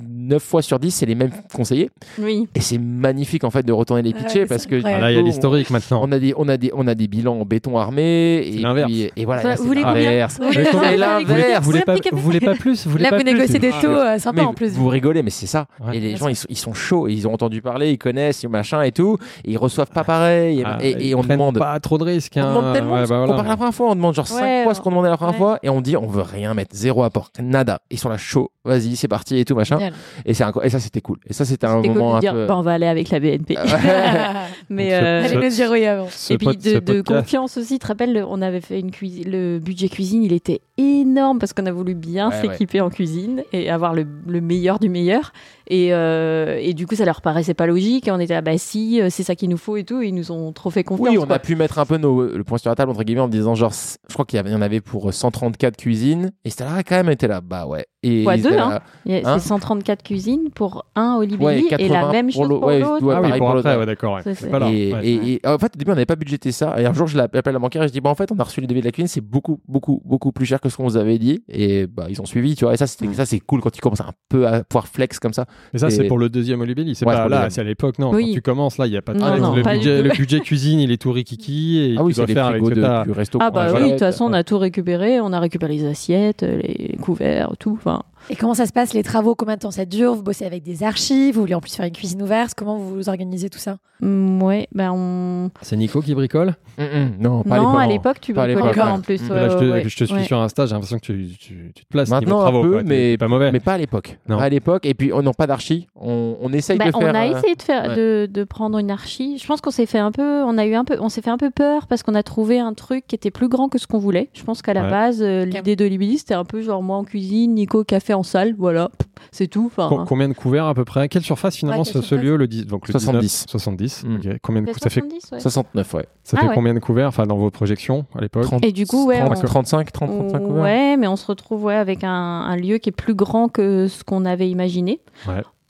9 0.08 0.42
fois 0.42 0.60
sur 0.62 0.78
10, 0.78 0.90
c'est 0.90 1.06
les 1.06 1.14
mêmes 1.14 1.30
conseillers. 1.54 1.90
Oui. 2.20 2.48
Et 2.54 2.60
c'est 2.60 2.78
magnifique 2.78 3.44
en 3.44 3.50
fait 3.50 3.62
de 3.64 3.72
retourner 3.72 4.02
les 4.02 4.12
pitcher 4.12 4.46
parce 4.46 4.66
que. 4.66 4.80
Ah, 4.84 4.98
Là, 4.98 5.12
il 5.12 5.16
y 5.16 5.18
a 5.18 5.22
l'historique 5.22 5.70
maintenant. 5.70 6.00
on 6.02 6.10
a 6.12 6.18
des, 6.18 6.34
on 6.36 6.48
a 6.48 6.56
des, 6.56 6.70
on 6.74 6.86
a 6.86 6.94
des 6.94 7.06
bilans 7.08 7.40
en 7.40 7.44
béton 7.44 7.78
armé. 7.78 8.42
C'est 8.44 8.50
Et, 8.58 8.58
l'inverse. 8.58 8.90
puis- 8.90 9.10
et 9.16 9.24
voilà, 9.24 9.42
vous 9.42 9.62
c'est 9.62 9.68
voulez 9.68 9.82
l'inverse. 9.82 10.38
Vous 10.40 10.46
voulez 10.46 10.64
C'est 10.64 10.70
combien 10.72 10.96
l'inverse. 10.96 11.60
Vous 11.60 11.70
voulez 11.70 11.82
pas, 11.82 11.94
Vous 11.94 12.00
vous 12.12 12.22
voulez 12.22 12.40
pas 12.40 12.54
plus 12.54 12.84
vous 12.86 12.90
voulez 12.92 13.04
Là, 13.04 13.10
pas 13.10 13.16
vous 13.18 13.22
plus 13.24 13.32
négociez 13.32 13.58
des 13.58 13.70
Ah, 13.72 13.80
taux 13.82 13.88
euh, 13.90 14.18
sympas 14.18 14.42
en 14.42 14.54
plus. 14.54 14.72
vous 14.72 14.88
rigolez, 14.88 15.22
mais 15.22 15.30
c'est 15.30 15.46
ça. 15.46 15.66
Ouais. 15.84 15.96
et 15.96 16.00
les 16.00 16.16
gens, 16.16 16.28
ils 16.28 16.36
sont, 16.36 16.46
ils 16.50 16.56
sont 16.58 16.74
chauds. 16.74 17.08
Ils 17.08 17.26
ont 17.28 17.32
entendu 17.34 17.62
parler, 17.62 17.90
ils 17.92 17.98
connaissent, 17.98 18.44
machin 18.44 18.82
et 18.82 18.92
tout. 18.92 19.16
Et 19.44 19.52
ils 19.52 19.58
reçoivent 19.58 19.90
pas 19.90 20.04
pareil. 20.04 20.60
Et, 20.60 20.64
Ah, 20.64 20.78
et- 20.80 20.90
et 20.90 21.08
ils 21.10 21.14
on 21.14 21.22
demande. 21.22 21.58
pas 21.58 21.78
trop 21.80 21.98
de 21.98 22.04
risques. 22.04 22.32
On 22.36 22.40
hein. 22.40 22.54
demande 22.56 22.74
tellement. 22.74 22.94
Bah 23.06 23.26
la 23.44 23.56
première 23.56 23.74
fois, 23.74 23.90
on 23.90 23.94
demande 23.94 24.14
genre 24.14 24.26
5 24.26 24.42
Ouais, 24.42 24.62
fois 24.64 24.74
ce 24.74 24.80
qu'on 24.80 24.90
demandait 24.90 25.08
la 25.10 25.16
première 25.16 25.36
fois. 25.36 25.58
Et 25.62 25.68
on 25.68 25.80
dit, 25.80 25.96
on 25.96 26.06
veut 26.16 26.22
rien 26.22 26.54
mettre. 26.54 26.74
Zéro 26.74 27.02
apport. 27.04 27.30
Nada. 27.40 27.80
Ils 27.90 27.98
sont 27.98 28.08
là 28.08 28.16
chauds. 28.18 28.50
Vas-y, 28.64 28.96
c'est 28.96 29.06
parti 29.08 29.38
et 29.38 29.44
tout, 29.44 29.54
machin. 29.54 29.76
Génial. 29.78 29.94
Et, 30.24 30.34
c'est 30.34 30.44
et 30.64 30.70
ça, 30.70 30.80
c'était 30.80 31.00
cool. 31.00 31.18
Et 31.28 31.32
ça, 31.32 31.44
c'était 31.44 31.66
un 31.66 31.80
cool 31.82 31.92
moment 31.92 32.12
de 32.12 32.16
un 32.16 32.20
dire, 32.20 32.32
peu. 32.32 32.46
bah, 32.46 32.56
on 32.56 32.62
va 32.62 32.72
aller 32.72 32.86
avec 32.86 33.10
la 33.10 33.20
BNP. 33.20 33.56
Mais 34.68 34.84
Donc, 34.90 34.90
ce- 34.90 35.36
euh, 35.36 35.50
ce- 35.50 35.78
y 35.78 35.86
avant. 35.86 36.08
Ce 36.10 36.32
et 36.32 36.38
puis 36.38 36.48
de, 36.56 36.60
ce 36.86 37.00
confiance 37.02 37.56
aussi. 37.56 37.74
Tu 37.74 37.78
te 37.80 37.86
rappelles, 37.86 38.12
le- 38.12 38.24
on 38.26 38.42
avait 38.42 38.60
fait 38.60 38.80
une 38.80 38.90
cuisine, 38.90 39.30
le 39.30 39.58
budget 39.58 39.88
cuisine, 39.88 40.22
il 40.24 40.32
était 40.32 40.60
énorme 40.78 41.38
parce 41.38 41.52
qu'on 41.52 41.66
a 41.66 41.72
voulu 41.72 41.94
bien 41.94 42.30
Ouais, 42.30 42.40
s'équiper 42.40 42.80
en 42.80 42.90
cuisine 42.90 43.42
et 43.52 43.70
avoir 43.70 43.94
le, 43.94 44.06
le 44.26 44.40
meilleur 44.40 44.78
du 44.78 44.88
meilleur. 44.88 45.32
Et, 45.68 45.92
euh, 45.92 46.58
et 46.60 46.74
du 46.74 46.86
coup, 46.86 46.94
ça 46.94 47.04
leur 47.04 47.20
paraissait 47.20 47.54
pas 47.54 47.66
logique. 47.66 48.06
Et 48.08 48.10
on 48.12 48.18
était 48.20 48.34
là, 48.34 48.40
bah 48.42 48.56
si, 48.58 49.00
euh, 49.00 49.08
c'est 49.10 49.22
ça 49.22 49.34
qu'il 49.34 49.48
nous 49.48 49.56
faut 49.56 49.76
et 49.76 49.84
tout. 49.84 50.00
Et 50.00 50.08
ils 50.08 50.14
nous 50.14 50.30
ont 50.30 50.52
trop 50.52 50.70
fait 50.70 50.84
confiance. 50.84 51.08
Oui, 51.08 51.18
on 51.18 51.26
quoi. 51.26 51.36
a 51.36 51.38
pu 51.38 51.56
mettre 51.56 51.78
un 51.78 51.86
peu 51.86 51.96
nos, 51.96 52.22
le 52.36 52.44
point 52.44 52.58
sur 52.58 52.70
la 52.70 52.76
table, 52.76 52.90
entre 52.92 53.02
guillemets, 53.02 53.20
en 53.22 53.28
disant 53.28 53.54
genre, 53.54 53.72
je 53.72 54.12
crois 54.14 54.24
qu'il 54.24 54.38
y, 54.40 54.54
en 54.54 54.62
avait 54.62 54.80
pour 54.80 55.12
134 55.12 55.76
cuisines. 55.76 56.30
Et 56.44 56.50
c'était 56.50 56.64
là, 56.64 56.82
quand 56.86 56.96
même, 56.96 57.10
était 57.10 57.28
là, 57.28 57.40
bah 57.40 57.66
ouais. 57.66 57.84
Et 58.02 58.22
ils 58.22 58.42
deux, 58.42 58.56
hein. 58.56 58.78
Hein 59.08 59.38
C'est 59.38 59.48
134 59.48 60.04
cuisines 60.04 60.50
pour 60.54 60.84
un 60.94 61.16
Ouais, 61.18 61.24
Olibelli 61.26 61.66
et 61.66 61.88
la 61.88 62.02
80 62.02 62.12
même 62.12 62.26
pour 62.26 62.34
chose 62.44 62.48
pour 62.48 62.62
Ouais, 62.64 62.78
l'autre. 62.78 63.04
ouais, 63.04 63.14
Ah 63.16 63.20
oui, 63.20 63.28
pour 63.30 63.38
pour 63.38 63.48
après, 63.48 63.62
l'autre. 63.74 63.80
ouais, 63.80 63.86
d'accord. 63.86 64.14
ouais. 64.14 64.72
Et, 64.72 64.92
ouais. 64.94 65.06
et- 65.06 65.32
et, 65.32 65.40
en 65.48 65.58
fait, 65.58 65.72
au 65.74 65.78
début, 65.78 65.90
on 65.90 65.94
n'avait 65.94 66.06
pas 66.06 66.14
budgété 66.14 66.52
ça. 66.52 66.80
Et 66.80 66.86
un 66.86 66.92
jour, 66.92 67.08
je 67.08 67.16
l'appelle 67.16 67.42
la 67.52 67.58
banquière 67.58 67.82
et 67.82 67.88
je 67.88 67.92
dis, 67.92 68.00
bah, 68.00 68.10
en 68.10 68.14
fait, 68.14 68.30
on 68.30 68.38
a 68.38 68.44
reçu 68.44 68.60
les 68.60 68.68
devis 68.68 68.80
de 68.80 68.84
la 68.84 68.92
cuisine, 68.92 69.08
c'est 69.08 69.20
beaucoup, 69.20 69.60
beaucoup, 69.66 70.00
beaucoup 70.04 70.30
plus 70.30 70.46
cher 70.46 70.60
que 70.60 70.68
ce 70.68 70.76
qu'on 70.76 70.84
vous 70.84 70.96
avait 70.96 71.18
dit. 71.18 71.42
Et 71.48 71.88
bah, 71.88 72.06
ils 72.08 72.20
ont 72.20 72.26
suivi, 72.26 72.54
tu 72.54 72.64
vois. 72.64 72.74
Et 72.74 72.76
ça, 72.76 72.84
Mm. 72.84 73.14
ça 73.14 73.26
c'est 73.26 73.40
cool 73.40 73.60
quand 73.60 73.70
tu 73.70 73.80
commences 73.80 74.00
un 74.02 74.12
peu 74.28 74.46
à 74.46 74.62
pouvoir 74.62 74.86
flex 74.86 75.18
comme 75.18 75.32
ça. 75.32 75.46
Mais 75.72 75.78
ça, 75.80 75.88
Et- 75.88 75.90
c'est 75.90 76.04
pour 76.04 76.18
le 76.18 76.28
deuxième 76.28 76.60
Olibelli. 76.60 76.94
C'est 76.94 77.06
Ouais, 77.06 77.12
pas 77.14 77.28
là, 77.28 77.50
c'est 77.50 77.60
à 77.60 77.64
l'époque. 77.64 77.98
Non, 77.98 78.10
Oui. 78.12 78.26
quand 78.28 78.32
tu 78.34 78.42
commences, 78.42 78.78
là, 78.78 78.86
il 78.86 78.90
n'y 78.90 78.96
a 78.96 79.02
pas 79.02 79.14
de 79.14 79.18
Non, 79.18 79.54
le, 79.54 79.62
pas 79.62 79.74
budget, 79.74 79.98
tout. 79.98 80.08
le 80.08 80.10
budget 80.14 80.40
cuisine, 80.40 80.80
il 80.80 80.90
est 80.92 80.96
tout 81.00 81.12
rikiki 81.12 81.78
et 81.78 81.94
Ah 81.98 82.02
oui, 82.04 82.12
tu 82.12 82.20
c'est 82.20 82.26
dois 82.26 82.34
faire 82.34 82.46
avec 82.46 82.62
de- 82.62 83.04
du 83.04 83.12
resto. 83.12 83.38
Ah 83.42 83.50
bah 83.50 83.68
oui, 83.74 83.84
de 83.84 83.88
toute 83.90 83.98
façon, 83.98 84.24
on 84.26 84.32
a 84.32 84.44
tout 84.44 84.58
récupéré. 84.58 85.20
On 85.20 85.32
a 85.32 85.40
récupéré 85.40 85.74
les 85.76 85.84
assiettes, 85.86 86.42
les 86.42 86.96
couverts, 87.00 87.52
tout. 87.58 87.72
Enfin, 87.78 88.02
Et 88.28 88.34
comment 88.36 88.54
ça 88.54 88.66
se 88.66 88.72
passe, 88.72 88.92
les 88.92 89.02
travaux? 89.04 89.34
Combien 89.34 89.54
de 89.54 89.60
temps 89.60 89.70
ça 89.70 89.84
dure? 89.84 90.14
Vous 90.14 90.22
bossez 90.22 90.44
avec 90.44 90.62
des 90.64 90.82
archives? 90.82 91.34
Vous 91.36 91.42
voulez 91.42 91.54
en 91.54 91.60
plus 91.60 91.74
faire 91.74 91.86
une 91.86 91.92
cuisine 91.92 92.22
ouverte? 92.22 92.54
Comment 92.56 92.76
vous 92.76 92.94
vous 92.96 93.08
organisez 93.08 93.48
tout 93.50 93.58
ça? 93.58 93.76
Mm, 94.00 94.42
ouais, 94.42 94.68
ben 94.72 94.92
on... 94.94 95.50
C'est 95.62 95.76
Nico 95.76 96.00
qui 96.02 96.14
bricole? 96.14 96.54
Mm, 96.76 96.82
mm. 96.82 97.10
Non, 97.20 97.42
pas 97.44 97.56
non, 97.58 97.78
à 97.78 97.86
l'époque. 97.86 98.20
tu 98.20 98.34
pas 98.34 98.46
ouais. 98.46 98.80
en 98.80 99.00
plus. 99.00 99.22
Mm. 99.22 99.30
ouais, 99.30 99.36
Là, 99.36 99.48
je 99.48 99.56
te, 99.56 99.64
ouais, 99.70 99.88
je 99.88 99.96
te 99.96 100.04
suis 100.04 100.14
ouais. 100.14 100.24
sur 100.24 100.38
Insta, 100.40 100.66
j'ai 100.66 100.72
l'impression 100.74 100.98
que 100.98 101.04
tu, 101.06 101.28
tu, 101.38 101.72
tu 101.74 101.84
te 101.84 101.88
places. 101.88 102.10
Maintenant 102.10 102.26
niveau 102.26 102.38
un 102.40 102.42
travaux, 102.42 102.62
peu, 102.62 102.70
quoi. 102.72 102.82
Mais- 102.82 103.16
pas 103.16 103.28
mauvais. 103.28 103.52
Mais 103.52 103.60
pas 103.60 103.74
à 103.74 103.78
l'époque. 103.78 104.18
Non. 104.28 104.38
Pas 104.38 104.44
à 104.44 104.48
l'époque. 104.48 104.84
Et 104.86 104.94
puis, 104.94 105.12
on 105.12 105.22
n'a 105.22 105.32
pas 105.32 105.46
d'archi. 105.46 105.86
On, 105.94 106.36
on 106.42 106.52
essaye 106.52 106.76
Bah, 106.78 106.86
de 106.86 106.96
faire. 106.96 107.00
on 107.10 107.14
a 107.14 107.26
euh, 107.28 107.38
essayé 107.38 107.54
de 107.54 107.62
faire 107.62 107.88
ouais. 107.90 107.96
de, 107.96 108.28
de 108.30 108.44
prendre 108.44 108.76
une 108.78 108.90
archi. 108.90 109.38
Je 109.38 109.46
pense 109.46 109.60
qu'on 109.60 109.70
s'est 109.70 109.86
fait 109.86 109.98
un 110.00 110.10
peu, 110.12 110.42
on 110.42 110.58
a 110.58 110.66
eu 110.66 110.74
un 110.74 110.84
peu, 110.84 110.98
on 111.00 111.08
s'est 111.08 111.22
fait 111.22 111.30
un 111.30 111.38
peu 111.38 111.50
peur 111.50 111.86
parce 111.86 112.02
qu'on 112.02 112.14
a 112.14 112.22
trouvé 112.24 112.58
un 112.58 112.74
truc 112.74 113.06
qui 113.06 113.14
était 113.14 113.30
plus 113.30 113.48
grand 113.48 113.68
que 113.68 113.78
ce 113.78 113.86
qu'on 113.86 113.98
voulait. 113.98 114.28
Je 114.34 114.42
pense 114.42 114.60
qu'à 114.62 114.74
la 114.74 114.82
Ouais. 114.84 114.90
base, 114.90 115.22
euh, 115.22 115.44
l'idée 115.46 115.76
de 115.76 115.84
Libby, 115.86 116.18
c'était 116.18 116.34
un 116.34 116.44
peu 116.44 116.60
genre 116.60 116.82
moi 116.82 116.96
en 116.96 117.04
cuisine, 117.04 117.54
Nico 117.54 117.82
café 117.84 118.12
en 118.16 118.22
salle, 118.22 118.54
voilà, 118.58 118.90
c'est 119.30 119.46
tout. 119.46 119.66
Enfin, 119.66 119.88
Com- 119.88 120.04
combien 120.06 120.28
de 120.28 120.34
couverts 120.34 120.66
à 120.66 120.74
peu 120.74 120.84
près? 120.84 121.08
Quelle 121.08 121.22
surface 121.22 121.56
finalement 121.56 121.80
Ouais, 121.82 121.84
ce, 121.84 121.92
quelle 121.92 122.02
ce 122.02 122.08
surface 122.08 122.24
lieu 122.24 122.36
le 122.36 122.48
10 122.48 122.66
donc 122.66 122.88
le 122.88 122.92
70. 122.92 123.20
19, 123.20 123.50
70. 123.50 124.04
Mm. 124.04 124.14
ok. 124.16 124.36
Combien 124.42 124.62
de 124.62 124.66
fait 124.66 124.72
coups? 124.72 124.82
Ça 124.82 124.90
fait 124.90 125.00
70, 125.00 125.32
ouais. 125.32 125.40
69, 125.40 125.94
ouais. 125.94 126.06
Ça 126.24 126.36
Ah 126.36 126.40
fait 126.42 126.48
ouais. 126.48 126.54
combien 126.54 126.74
de 126.74 126.78
couverts 126.80 127.08
enfin 127.08 127.26
dans 127.26 127.36
vos 127.36 127.50
projections 127.50 128.06
à 128.16 128.20
l'époque? 128.20 128.44
30, 128.44 128.64
Et 128.64 128.72
du 128.72 128.86
coup, 128.86 129.06
ouais, 129.06 129.18
30, 129.20 129.36
on- 129.36 129.46
35, 129.46 129.92
30, 129.92 130.10
35 130.10 130.38
couverts. 130.40 130.62
Ouais, 130.64 130.96
mais 130.96 131.06
on 131.06 131.16
se 131.16 131.26
retrouve 131.26 131.64
ouais, 131.64 131.74
avec 131.76 132.02
un, 132.04 132.10
un 132.10 132.56
lieu 132.56 132.78
qui 132.78 132.88
est 132.88 132.92
plus 132.92 133.14
grand 133.14 133.48
que 133.48 133.88
ce 133.88 134.02
qu'on 134.04 134.24
avait 134.24 134.48
imaginé. 134.50 135.00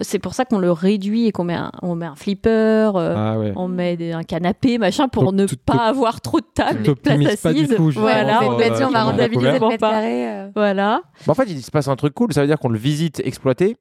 C'est 0.00 0.18
pour 0.18 0.34
ça 0.34 0.44
qu'on 0.44 0.58
le 0.58 0.70
réduit 0.72 1.26
et 1.26 1.32
qu'on 1.32 1.44
met 1.44 1.54
un, 1.54 1.72
on 1.82 1.94
met 1.94 2.04
un 2.06 2.16
flipper, 2.16 2.50
euh, 2.96 3.14
Ah 3.16 3.38
ouais. 3.38 3.52
on 3.56 3.66
met 3.68 3.96
des- 3.96 4.12
un 4.12 4.24
canapé, 4.24 4.76
machin, 4.76 5.08
pour 5.08 5.24
Donc, 5.32 5.34
ne 5.34 5.46
pas 5.46 5.86
avoir 5.88 6.20
trop 6.20 6.38
de 6.40 6.46
tables, 6.54 6.82
de 6.82 6.92
place 6.92 7.14
t'optimises 7.16 7.40
pas 7.40 7.52
du 7.54 7.60
assise. 7.64 7.76
tout, 7.76 7.90
voilà, 7.92 8.40
pour, 8.40 8.48
on 8.56 8.60
euh, 8.60 8.86
on 8.86 8.90
va 8.90 9.04
rentabiliser 9.04 9.58
le 9.58 9.68
mètre 9.68 9.78
carré. 9.78 10.28
euh. 10.28 10.48
Voilà. 10.54 11.00
En 11.26 11.34
fait, 11.34 11.44
il 11.48 11.62
se 11.62 11.70
passe 11.70 11.88
un 11.88 11.96
truc 11.96 12.12
cool. 12.12 12.32
Ça 12.34 12.42
veut 12.42 12.46
dire 12.46 12.58
qu'on 12.58 12.68
le 12.68 12.78
visite 12.78 13.20
exploité. 13.24 13.76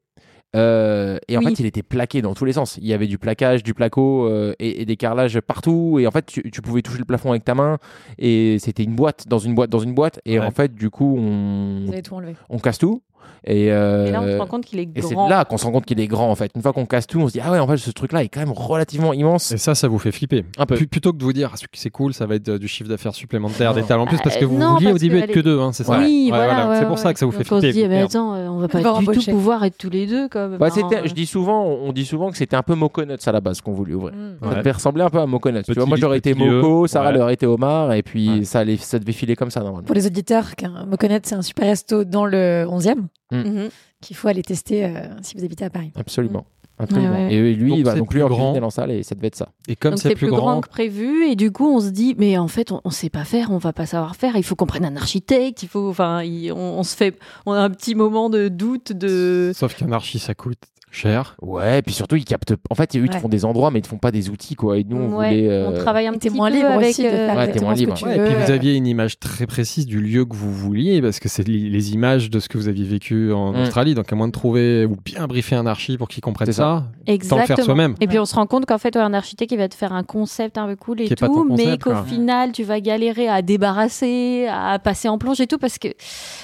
euh, 0.55 1.17
et 1.27 1.35
en 1.35 1.41
Oui. 1.41 1.47
fait, 1.47 1.59
il 1.59 1.65
était 1.65 1.83
plaqué 1.83 2.21
dans 2.21 2.33
tous 2.33 2.45
les 2.45 2.53
sens. 2.53 2.77
Il 2.77 2.87
y 2.87 2.93
avait 2.93 3.07
du 3.07 3.17
plaquage, 3.17 3.61
du 3.61 3.73
placo 3.73 4.25
euh, 4.25 4.53
et, 4.59 4.81
et 4.81 4.85
des 4.85 4.95
carrelages 4.95 5.41
partout. 5.41 5.97
Et 5.99 6.07
en 6.07 6.11
fait, 6.11 6.25
tu, 6.27 6.49
tu 6.49 6.61
pouvais 6.61 6.81
toucher 6.81 6.99
le 6.99 7.03
plafond 7.05 7.31
avec 7.31 7.43
ta 7.43 7.55
main. 7.55 7.77
Et 8.19 8.55
c'était 8.59 8.83
une 8.83 8.95
boîte, 8.95 9.27
dans 9.27 9.39
une 9.39 9.53
boîte, 9.53 9.69
dans 9.69 9.79
une 9.79 9.93
boîte. 9.93 10.21
Et 10.23 10.39
Ouais. 10.39 10.45
en 10.45 10.51
fait, 10.51 10.73
du 10.73 10.89
coup, 10.89 11.17
on, 11.19 11.83
Vous 11.87 11.91
avez 11.91 12.01
tout 12.03 12.15
enlevé. 12.15 12.35
on 12.49 12.57
casse 12.59 12.77
tout. 12.77 13.01
Et, 13.47 13.71
euh, 13.71 14.07
Et 14.07 14.11
là, 14.11 14.21
on 14.23 14.27
se 14.27 14.37
rend 14.37 14.47
compte 14.47 14.65
qu'il 14.65 14.79
est 14.79 14.89
et 14.95 15.01
c'est 15.01 15.13
grand. 15.13 15.29
là 15.29 15.45
qu'on 15.45 15.57
se 15.57 15.65
rend 15.65 15.71
compte 15.71 15.85
qu'il 15.85 15.99
est 15.99 16.07
grand 16.07 16.29
en 16.31 16.35
fait. 16.35 16.51
Une 16.55 16.61
fois 16.61 16.73
qu'on 16.73 16.85
casse 16.85 17.05
tout, 17.07 17.19
on 17.19 17.27
se 17.27 17.33
dit 17.33 17.39
ah 17.43 17.51
ouais 17.51 17.59
en 17.59 17.67
fait 17.67 17.77
ce 17.77 17.91
truc 17.91 18.11
là 18.11 18.23
est 18.23 18.27
quand 18.29 18.39
même 18.39 18.51
relativement 18.51 19.13
immense. 19.13 19.51
Et 19.51 19.57
ça, 19.57 19.75
ça 19.75 19.87
vous 19.87 19.99
fait 19.99 20.11
flipper. 20.11 20.45
Un 20.57 20.65
peu. 20.65 20.75
Plutôt 20.75 21.11
que 21.13 21.17
de 21.17 21.23
vous 21.23 21.33
dire, 21.33 21.51
ah, 21.53 21.57
c'est 21.73 21.89
cool, 21.89 22.13
ça 22.13 22.25
va 22.25 22.35
être 22.35 22.49
euh, 22.49 22.57
du 22.59 22.67
chiffre 22.67 22.89
d'affaires 22.89 23.13
supplémentaire, 23.13 23.73
des 23.73 23.83
talents 23.83 24.03
en 24.03 24.07
plus, 24.07 24.17
parce 24.23 24.37
que 24.37 24.45
Euh, 24.45 24.47
vous 24.47 24.57
non, 24.57 24.73
vouliez 24.75 24.91
au 24.91 24.97
début 24.97 25.17
que 25.19 25.23
être 25.23 25.31
que 25.31 25.39
elle- 25.39 25.45
deux, 25.45 25.59
hein, 25.59 25.71
c'est 25.73 25.83
ça 25.83 25.99
Oui, 25.99 26.29
Ouais, 26.31 26.37
voilà. 26.37 26.67
ouais, 26.69 26.75
c'est 26.77 26.81
pour 26.85 26.91
ouais. 26.95 26.97
ça 26.97 27.13
que 27.13 27.19
ça 27.19 27.25
vous 27.25 27.31
fait 27.31 27.39
Donc 27.43 27.51
on 27.51 27.55
se 27.61 27.67
flipper. 27.67 27.81
dit, 27.83 27.87
mais 27.89 28.01
attends, 28.01 28.33
euh, 28.35 28.47
on 28.47 28.59
va 28.59 28.67
pas 28.67 28.79
du 28.81 29.05
tout 29.17 29.31
pouvoir 29.31 29.63
être 29.63 29.77
tous 29.77 29.89
les 29.89 30.07
deux. 30.07 30.27
Comme, 30.29 30.57
Bah, 30.57 30.67
je 31.05 31.13
dis 31.13 31.25
souvent, 31.25 31.63
on 31.65 31.91
dit 31.91 32.05
souvent 32.05 32.31
que 32.31 32.37
c'était 32.37 32.55
un 32.55 32.63
peu 32.63 32.75
Moconuts 32.75 33.15
à 33.25 33.31
la 33.31 33.41
base 33.41 33.61
qu'on 33.61 33.73
voulait 33.73 33.93
ouvrir. 33.93 34.13
Mm. 34.15 34.49
Ça 34.49 34.55
devait 34.55 34.71
ressembler 34.71 35.03
un 35.03 35.09
peu 35.09 35.19
à 35.19 35.25
Moconuts. 35.25 35.63
Tu 35.63 35.73
vois, 35.73 35.85
moi 35.85 35.97
j'aurais 35.97 36.17
été. 36.17 36.33
Moco, 36.33 36.87
Sarah 36.87 37.11
Ouais. 37.11 37.21
aurait 37.21 37.33
été 37.35 37.45
Omar, 37.45 37.93
et 37.93 38.01
puis 38.03 38.45
ça, 38.45 38.59
allait- 38.59 38.77
ça 38.77 38.99
devait 38.99 39.11
filer 39.13 39.35
comme 39.35 39.51
ça 39.51 39.59
normalement. 39.61 39.85
Pour 39.85 39.95
les 39.95 40.05
auditeurs, 40.07 40.45
Moconet, 40.87 41.19
c'est 41.23 41.35
un 41.35 41.41
super 41.41 41.65
resto 41.67 42.03
dans 42.03 42.25
le 42.25 42.65
11e 42.69 43.07
mhm. 43.31 43.69
qu'il 44.01 44.15
faut 44.15 44.27
aller 44.27 44.43
tester 44.43 44.85
euh, 44.85 45.07
si 45.21 45.35
vous 45.37 45.43
habitez 45.43 45.65
à 45.65 45.69
Paris. 45.69 45.91
Absolument. 45.95 46.45
Absolument. 46.77 47.13
Ouais, 47.13 47.27
ouais. 47.27 47.33
Et 47.33 47.53
lui, 47.53 47.69
Donc 47.69 47.79
il 47.79 47.85
va 47.85 47.95
donc 47.95 48.13
lui 48.13 48.19
plus 48.19 48.23
en 48.23 48.27
grand. 48.27 48.37
cuisiner 48.37 48.59
dans 48.59 48.67
la 48.67 48.71
salle 48.71 48.91
et 48.91 49.03
ça 49.03 49.15
devait 49.15 49.27
être 49.27 49.37
ça. 49.37 49.49
Et 49.67 49.77
comme 49.77 49.95
c'est 49.95 50.13
plus 50.13 50.29
grand, 50.29 50.59
que 50.59 50.67
prévu 50.67 51.25
et 51.25 51.35
du 51.37 51.51
coup 51.51 51.67
on 51.67 51.79
se 51.79 51.87
dit 51.89 52.15
mais 52.17 52.37
en 52.37 52.49
fait 52.49 52.71
on, 52.71 52.81
on 52.83 52.89
sait 52.89 53.09
pas 53.09 53.23
faire, 53.23 53.51
on 53.51 53.57
va 53.57 53.71
pas 53.71 53.85
savoir 53.85 54.17
faire, 54.17 54.35
il 54.35 54.43
faut 54.43 54.55
qu'on 54.55 54.65
prenne 54.65 54.83
un 54.83 54.97
architecte, 54.97 55.63
il 55.63 55.69
faut 55.69 55.89
enfin 55.89 56.21
on, 56.25 56.53
on 56.57 56.83
se 56.83 56.95
fait 56.95 57.17
on 57.45 57.53
a 57.53 57.59
un 57.59 57.69
petit 57.69 57.95
moment 57.95 58.29
de 58.29 58.49
doute 58.49 58.91
de 58.91 59.53
sauf 59.55 59.73
qu'un 59.75 59.93
archi, 59.93 60.19
ça 60.19 60.35
coûte 60.35 60.59
cher. 60.95 61.35
Ouais, 61.41 61.79
et 61.79 61.81
puis 61.81 61.93
surtout, 61.93 62.15
ils 62.15 62.25
captent. 62.25 62.53
En 62.69 62.75
fait, 62.75 62.95
eux, 62.95 63.03
ils 63.05 63.09
te 63.09 63.17
font 63.17 63.29
des 63.29 63.45
endroits, 63.45 63.69
mais 63.71 63.79
ils 63.79 63.83
te 63.83 63.87
font 63.87 63.97
pas 63.97 64.11
des 64.11 64.29
outils, 64.29 64.55
quoi. 64.55 64.77
Et 64.77 64.83
nous, 64.83 64.97
on 64.97 65.15
Ouais, 65.17 65.29
voulait. 65.29 65.49
euh, 65.49 65.69
on 65.69 65.73
travaille 65.73 66.07
un 66.07 66.13
petit 66.13 66.29
moins 66.29 66.49
peu 66.49 66.57
libre 66.57 66.69
avec 66.71 66.89
aussi 66.89 67.03
de 67.03 67.07
euh, 67.07 67.11
faire 67.27 67.35
Ouais, 67.37 67.45
t'es 67.45 67.57
exactement 67.59 67.67
moins 67.67 67.75
libre. 67.75 68.07
et 68.07 68.25
puis 68.25 68.35
vous 68.45 68.51
aviez 68.51 68.75
une 68.75 68.87
image 68.87 69.19
très 69.19 69.45
précise 69.45 69.85
du 69.85 69.99
lieu 70.01 70.25
que 70.25 70.35
vous 70.35 70.51
vouliez, 70.53 71.01
parce 71.01 71.19
que 71.19 71.29
c'est 71.29 71.47
les 71.47 71.93
images 71.93 72.29
de 72.29 72.39
ce 72.39 72.49
que 72.49 72.57
vous 72.57 72.67
aviez 72.67 72.85
vécu 72.85 73.31
en 73.33 73.51
Mm. 73.53 73.61
Australie. 73.61 73.93
Donc, 73.95 74.11
à 74.11 74.15
moins 74.15 74.27
de 74.27 74.31
trouver 74.33 74.85
ou 74.85 74.95
bien 75.03 75.27
briefer 75.27 75.55
un 75.55 75.65
archi 75.67 75.97
pour 75.97 76.07
qu'il 76.07 76.21
comprenne 76.21 76.45
C'est 76.47 76.53
ça, 76.53 76.63
tant 76.63 77.03
le 77.07 77.13
Exactement. 77.13 77.45
faire 77.45 77.63
soi-même. 77.65 77.95
Et 78.01 78.07
puis 78.07 78.17
on 78.19 78.25
se 78.25 78.35
rend 78.35 78.45
compte 78.47 78.65
qu'en 78.65 78.77
fait, 78.77 78.95
ouais, 78.95 79.01
un 79.01 79.13
architecte, 79.13 79.51
il 79.51 79.57
va 79.57 79.67
te 79.69 79.75
faire 79.75 79.93
un 79.93 80.03
concept 80.03 80.57
un 80.57 80.67
peu 80.67 80.75
cool 80.75 81.01
et 81.01 81.09
tout, 81.09 81.43
mais 81.49 81.63
concept, 81.77 81.83
qu'au 81.83 81.95
final, 82.03 82.51
tu 82.51 82.63
vas 82.63 82.79
galérer 82.79 83.27
à 83.27 83.41
débarrasser, 83.41 84.47
à 84.49 84.79
passer 84.79 85.07
en 85.09 85.17
plonge 85.17 85.39
et 85.41 85.47
tout, 85.47 85.57
parce 85.57 85.77
que 85.77 85.87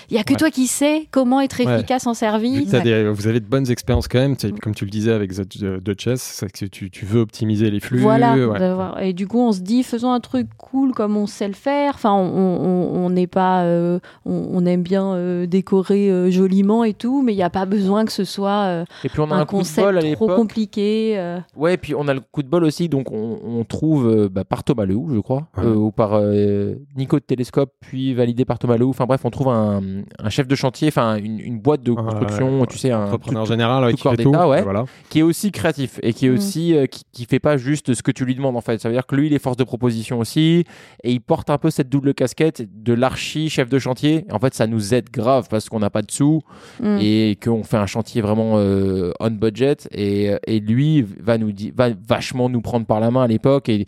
il 0.10 0.16
y 0.16 0.20
a 0.20 0.24
que 0.24 0.34
Ouais. 0.34 0.38
toi 0.40 0.52
qui 0.52 0.68
sais 0.68 1.08
comment 1.12 1.40
être 1.42 1.64
Ouais. 1.64 1.76
efficace 1.76 2.06
en 2.08 2.14
service. 2.14 2.70
vous 2.70 3.28
avez 3.28 3.40
de 3.40 3.46
bonnes 3.46 3.70
expériences 3.70 4.08
quand 4.08 4.20
même, 4.20 4.36
tu 4.36 4.41
sais. 4.41 4.41
Comme 4.62 4.74
tu 4.76 4.86
le 4.86 4.92
disais 4.92 5.12
avec 5.12 5.32
The 5.34 5.66
Duchess, 5.84 6.22
c'est 6.22 6.52
que 6.52 6.66
tu, 6.66 6.90
tu 6.90 7.06
veux 7.06 7.20
optimiser 7.22 7.70
les 7.72 7.80
flux. 7.80 8.00
Voilà. 8.00 8.36
ouais. 8.36 9.10
Et 9.10 9.14
du 9.14 9.28
coup, 9.28 9.40
on 9.40 9.52
se 9.52 9.62
dit, 9.62 9.84
faisons 9.84 10.12
un 10.12 10.20
truc 10.20 10.48
cool 10.58 10.92
comme 10.94 11.18
on 11.18 11.28
sait 11.28 11.48
le 11.48 11.54
faire. 11.54 11.94
Enfin, 11.96 12.14
on- 12.14 12.22
on 12.22 12.82
on 13.06 13.10
n'est 13.10 13.28
pas, 13.28 13.64
euh, 13.64 14.00
on, 14.26 14.50
on 14.54 14.66
aime 14.66 14.84
bien 14.84 15.14
euh, 15.14 15.46
décorer 15.48 16.10
euh, 16.12 16.30
joliment 16.32 16.84
et 16.84 16.94
tout, 16.94 17.22
mais 17.22 17.34
il 17.34 17.38
n'y 17.38 17.44
a 17.44 17.50
pas 17.50 17.66
besoin 17.66 18.06
que 18.06 18.12
ce 18.12 18.24
soit 18.24 18.64
euh, 18.66 18.86
Et 19.04 19.10
puis, 19.10 19.20
on 19.20 19.30
a 19.32 19.36
un, 19.36 19.40
un, 19.42 19.46
coup 19.46 19.56
de 19.56 19.60
concept 19.60 19.86
bol 19.88 19.98
à 19.98 20.12
trop 20.14 20.28
compliqué. 20.28 21.14
euh. 21.18 21.40
Ouais, 21.56 21.78
puis 21.78 21.96
on 21.96 22.08
a 22.08 22.14
le 22.14 22.20
coup 22.20 22.44
de 22.44 22.48
bol 22.48 22.64
aussi, 22.64 22.90
donc 22.90 23.12
on, 23.12 23.40
on 23.44 23.64
trouve 23.64 24.08
euh, 24.08 24.30
bah, 24.30 24.44
par 24.44 24.64
Thomas 24.64 24.86
Lehoux, 24.86 25.10
je 25.14 25.20
crois, 25.20 25.48
Ouais. 25.58 25.64
euh, 25.66 25.76
ou 25.76 25.92
par 25.92 26.12
euh, 26.14 26.76
Nico 26.96 27.18
de 27.18 27.24
Télescope, 27.24 27.72
puis 27.82 28.14
validé 28.14 28.46
par 28.46 28.60
Thomas 28.60 28.78
Lehoux. 28.78 28.90
Enfin 28.90 29.06
bref, 29.06 29.22
on 29.24 29.30
trouve 29.30 29.50
un, 29.50 29.82
un 30.20 30.30
chef 30.30 30.48
de 30.48 30.56
chantier, 30.56 30.88
enfin 30.88 31.16
une, 31.18 31.40
une 31.40 31.60
boîte 31.60 31.84
de 31.84 31.92
construction, 31.94 32.60
ouais, 32.62 32.68
tu 32.68 32.78
sais, 32.78 32.92
un 32.92 33.06
Entrepreneur 33.06 33.46
général 33.46 33.84
ouais, 33.84 33.92
tout 33.92 33.98
qui 34.10 34.16
fait. 34.16 34.21
d'État, 34.26 34.48
ouais. 34.48 34.62
Voilà. 34.62 34.86
qui 35.10 35.20
est 35.20 35.24
aussi 35.24 35.52
créatif 35.52 36.00
et 36.04 36.14
qui 36.14 36.26
est 36.26 36.30
Mm. 36.30 36.34
aussi 36.36 36.76
euh, 36.76 36.86
qui, 36.86 37.02
qui 37.12 37.26
fait 37.26 37.40
pas 37.40 37.58
juste 37.58 37.94
ce 37.94 38.04
que 38.04 38.12
tu 38.12 38.26
lui 38.26 38.36
demandes 38.36 38.56
en 38.58 38.62
fait. 38.62 38.80
Ça 38.82 38.90
veut 38.90 38.96
dire 38.96 39.06
que 39.06 39.16
lui, 39.16 39.28
il 39.28 39.34
est 39.34 39.40
force 39.40 39.58
de 39.58 39.64
proposition 39.64 40.20
aussi 40.20 40.64
et 41.04 41.12
il 41.12 41.20
porte 41.22 41.50
un 41.50 41.58
peu 41.58 41.70
cette 41.70 41.90
double 41.90 42.14
casquette 42.14 42.64
de 42.84 42.94
l'archi 42.94 43.50
chef 43.50 43.70
de 43.70 43.80
chantier. 43.80 44.26
En 44.32 44.40
fait, 44.40 44.54
ça 44.54 44.68
nous 44.68 44.94
aide 44.94 45.10
grave 45.12 45.48
parce 45.50 45.70
qu'on 45.70 45.80
n'a 45.80 45.90
pas 45.90 46.02
de 46.02 46.12
sous 46.12 46.42
Mm. 46.80 46.98
et 47.02 47.38
qu'on 47.44 47.64
fait 47.64 47.78
un 47.78 47.86
chantier 47.86 48.22
vraiment 48.22 48.54
euh, 48.58 49.12
on 49.20 49.30
budget 49.32 49.78
et, 49.92 50.32
et 50.48 50.60
lui 50.60 51.02
va 51.02 51.38
nous 51.38 51.52
va 51.76 51.90
vachement 52.08 52.50
nous 52.50 52.62
prendre 52.62 52.86
par 52.86 53.00
la 53.00 53.12
main 53.12 53.24
à 53.24 53.28
l'époque 53.28 53.70
et 53.70 53.86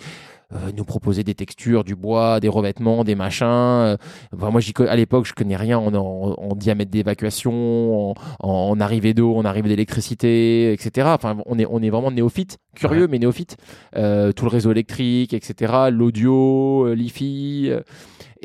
euh, 0.53 0.71
nous 0.75 0.85
proposer 0.85 1.23
des 1.23 1.35
textures, 1.35 1.83
du 1.83 1.95
bois, 1.95 2.39
des 2.39 2.49
revêtements, 2.49 3.03
des 3.03 3.15
machins. 3.15 3.45
Euh, 3.47 3.97
enfin, 4.35 4.49
moi, 4.51 4.61
à 4.87 4.95
l'époque, 4.95 5.25
je 5.25 5.33
connais 5.33 5.55
rien 5.55 5.77
en, 5.77 5.93
en- 5.93 6.33
en 6.37 6.55
diamètre 6.55 6.91
d'évacuation, 6.91 8.11
en, 8.11 8.15
en 8.39 8.79
arrivée 8.79 9.13
d'eau, 9.13 9.35
en 9.35 9.45
arrivée 9.45 9.69
d'électricité, 9.69 10.73
etc. 10.73 11.09
Enfin, 11.15 11.37
on 11.45 11.57
est, 11.59 11.65
on 11.69 11.81
est 11.81 11.89
vraiment 11.89 12.11
néophyte, 12.11 12.57
curieux, 12.75 13.07
mais 13.07 13.19
néophyte. 13.19 13.57
Euh, 13.95 14.31
tout 14.31 14.45
le 14.45 14.51
réseau 14.51 14.71
électrique, 14.71 15.33
etc. 15.33 15.73
L'audio, 15.91 16.87
euh, 16.87 16.93
l'IFI. 16.95 17.67
euh, 17.69 17.79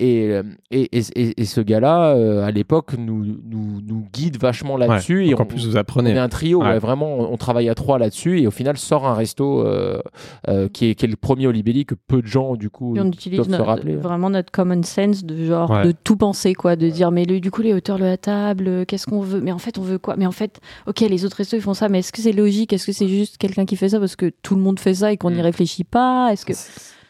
et, 0.00 0.30
et, 0.70 0.96
et, 0.96 1.02
et- 1.16 1.40
et 1.40 1.44
ce 1.44 1.60
gars-là, 1.60 2.14
euh, 2.14 2.44
à 2.46 2.52
l'époque, 2.52 2.92
nous, 2.96 3.24
nous, 3.24 3.80
nous 3.84 4.06
guide 4.12 4.38
vachement 4.40 4.76
là-dessus. 4.76 5.26
et 5.26 5.30
Donc, 5.30 5.40
en 5.40 5.42
on- 5.42 5.46
plus, 5.46 5.66
vous 5.66 5.74
on 5.74 5.80
apprenez. 5.80 6.12
est 6.12 6.18
un 6.18 6.28
trio, 6.28 6.60
Ouais. 6.62 6.68
ouais, 6.68 6.78
vraiment, 6.78 7.16
on, 7.18 7.32
on 7.32 7.36
travaille 7.36 7.68
à 7.68 7.74
trois 7.74 7.98
là-dessus 7.98 8.40
et 8.40 8.46
au 8.46 8.52
final 8.52 8.76
sort 8.78 9.08
un 9.08 9.14
resto 9.14 9.66
euh, 9.66 9.98
euh, 10.46 10.68
qui, 10.68 10.90
est, 10.90 10.94
qui 10.94 11.04
est 11.04 11.08
le 11.08 11.16
premier 11.16 11.48
Olibelli 11.48 11.84
que 11.84 11.96
peu 11.96 12.22
de 12.22 12.28
gens 12.28 12.54
du 12.54 12.70
coup 12.70 12.94
Et 12.94 13.00
on 13.00 13.04
doivent 13.06 13.14
utilise 13.14 13.42
se 13.42 13.48
notre- 13.50 13.64
rappeler. 13.64 13.96
vraiment 13.96 14.30
notre 14.30 14.52
common 14.52 14.84
sense 14.84 15.24
de 15.24 15.44
genre 15.44 15.68
Ouais. 15.70 15.82
de 15.86 15.92
tout 16.04 16.16
penser 16.16 16.54
quoi, 16.54 16.76
de 16.76 16.88
dire 16.88 17.10
mais 17.10 17.24
le- 17.24 17.40
du 17.40 17.50
coup 17.50 17.62
les 17.62 17.74
hauteurs 17.74 17.98
de 17.98 18.04
la 18.04 18.16
table, 18.16 18.86
qu'est-ce 18.86 19.06
qu'on 19.08 19.20
veut 19.20 19.40
Mais 19.40 19.50
en 19.50 19.58
fait 19.58 19.78
on 19.78 19.82
veut 19.82 19.98
quoi? 19.98 20.14
Mais 20.16 20.26
en 20.26 20.30
fait 20.32 20.60
ok 20.86 21.00
les 21.00 21.24
autres 21.24 21.38
restos 21.38 21.56
ils 21.56 21.62
font 21.62 21.74
ça, 21.74 21.88
mais 21.88 21.98
est-ce 21.98 22.12
que 22.12 22.22
c'est 22.22 22.30
logique? 22.30 22.72
Est-ce 22.72 22.86
que 22.86 22.92
c'est 22.92 23.08
juste 23.08 23.36
quelqu'un 23.36 23.64
qui 23.64 23.74
fait 23.74 23.88
ça? 23.88 23.98
Parce 23.98 24.14
que 24.18 24.30
tout 24.42 24.54
le 24.54 24.60
monde 24.60 24.78
fait 24.78 24.92
ça 24.94 25.12
et 25.12 25.16
qu'on 25.16 25.30
n'y 25.30 25.38
Mm. 25.38 25.42
réfléchit 25.44 25.84
pas 25.84 26.28
Est-ce 26.32 26.44
que 26.44 26.52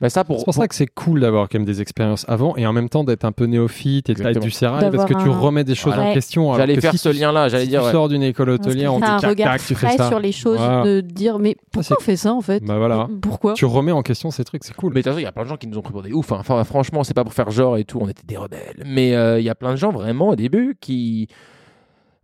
Mais 0.00 0.10
ça 0.10 0.22
pour, 0.22 0.38
C'est 0.38 0.44
pour 0.44 0.54
ça 0.54 0.68
que 0.68 0.76
c'est 0.76 0.86
cool 0.86 1.18
d'avoir 1.18 1.48
quand 1.48 1.58
même 1.58 1.64
des 1.66 1.80
expériences 1.80 2.24
avant 2.28 2.54
et 2.56 2.64
en 2.68 2.72
même 2.72 2.88
temps 2.88 3.02
d'être 3.02 3.24
un 3.24 3.32
peu 3.32 3.46
néophyte 3.46 4.08
et 4.10 4.14
d'être 4.14 4.38
du 4.38 4.52
sérail 4.52 4.88
parce 4.92 5.06
que 5.06 5.14
tu 5.14 5.28
remets 5.28 5.64
des 5.64 5.74
choses 5.74 5.94
en 5.98 6.12
question. 6.12 6.44
alors 6.52 6.58
j'allais 6.58 6.76
que 6.76 6.80
faire 6.82 6.92
si 6.92 6.98
ce 6.98 7.08
tu- 7.08 7.16
lien-là, 7.18 7.48
j'allais 7.48 7.64
si 7.64 7.70
dire 7.70 7.80
tu 7.80 7.86
ouais. 7.86 7.92
sors 7.92 8.08
d'une 8.08 8.22
école 8.22 8.50
hôtelière, 8.50 8.94
on 8.94 9.00
T'as 9.00 9.06
dit 9.06 9.12
un 9.12 9.18
tac, 9.18 9.30
regard 9.30 9.52
tac, 9.54 9.60
tu 9.66 9.74
fais 9.74 9.86
frais 9.88 9.96
ça. 9.96 10.06
sur 10.08 10.20
les 10.20 10.30
choses, 10.30 10.58
Voilà. 10.58 10.84
de 10.84 11.00
dire 11.00 11.40
mais 11.40 11.56
pourquoi 11.72 11.82
c'est- 11.82 11.94
on 11.98 12.04
fait 12.04 12.16
ça 12.16 12.32
en 12.32 12.40
fait? 12.42 12.62
Bah 12.64 12.78
voilà. 12.78 13.08
Pourquoi? 13.20 13.54
Tu 13.54 13.64
remets 13.64 13.90
en 13.90 14.02
question 14.02 14.30
ces 14.30 14.44
trucs, 14.44 14.62
c'est 14.62 14.74
cool. 14.76 14.92
Mais 14.92 15.00
de 15.00 15.02
toute 15.02 15.10
façon, 15.14 15.18
il 15.18 15.24
y 15.24 15.26
a 15.26 15.32
plein 15.32 15.42
de 15.42 15.48
gens 15.48 15.56
qui 15.56 15.66
nous 15.66 15.76
ont 15.78 15.82
pris 15.82 15.92
pour 15.92 16.02
des 16.02 16.12
ouf. 16.12 16.30
hein. 16.30 16.36
Enfin, 16.38 16.62
franchement, 16.62 17.02
c'est 17.02 17.14
pas 17.14 17.24
pour 17.24 17.34
faire 17.34 17.50
genre 17.50 17.76
et 17.76 17.82
tout, 17.84 17.98
on 18.00 18.08
était 18.08 18.22
des 18.24 18.36
rebelles. 18.36 18.84
Mais 18.86 19.16
euh, 19.16 19.40
il 19.40 19.44
y 19.44 19.50
a 19.50 19.56
plein 19.56 19.72
de 19.72 19.76
gens 19.76 19.90
vraiment 19.90 20.28
au 20.28 20.36
début 20.36 20.76
qui. 20.80 21.26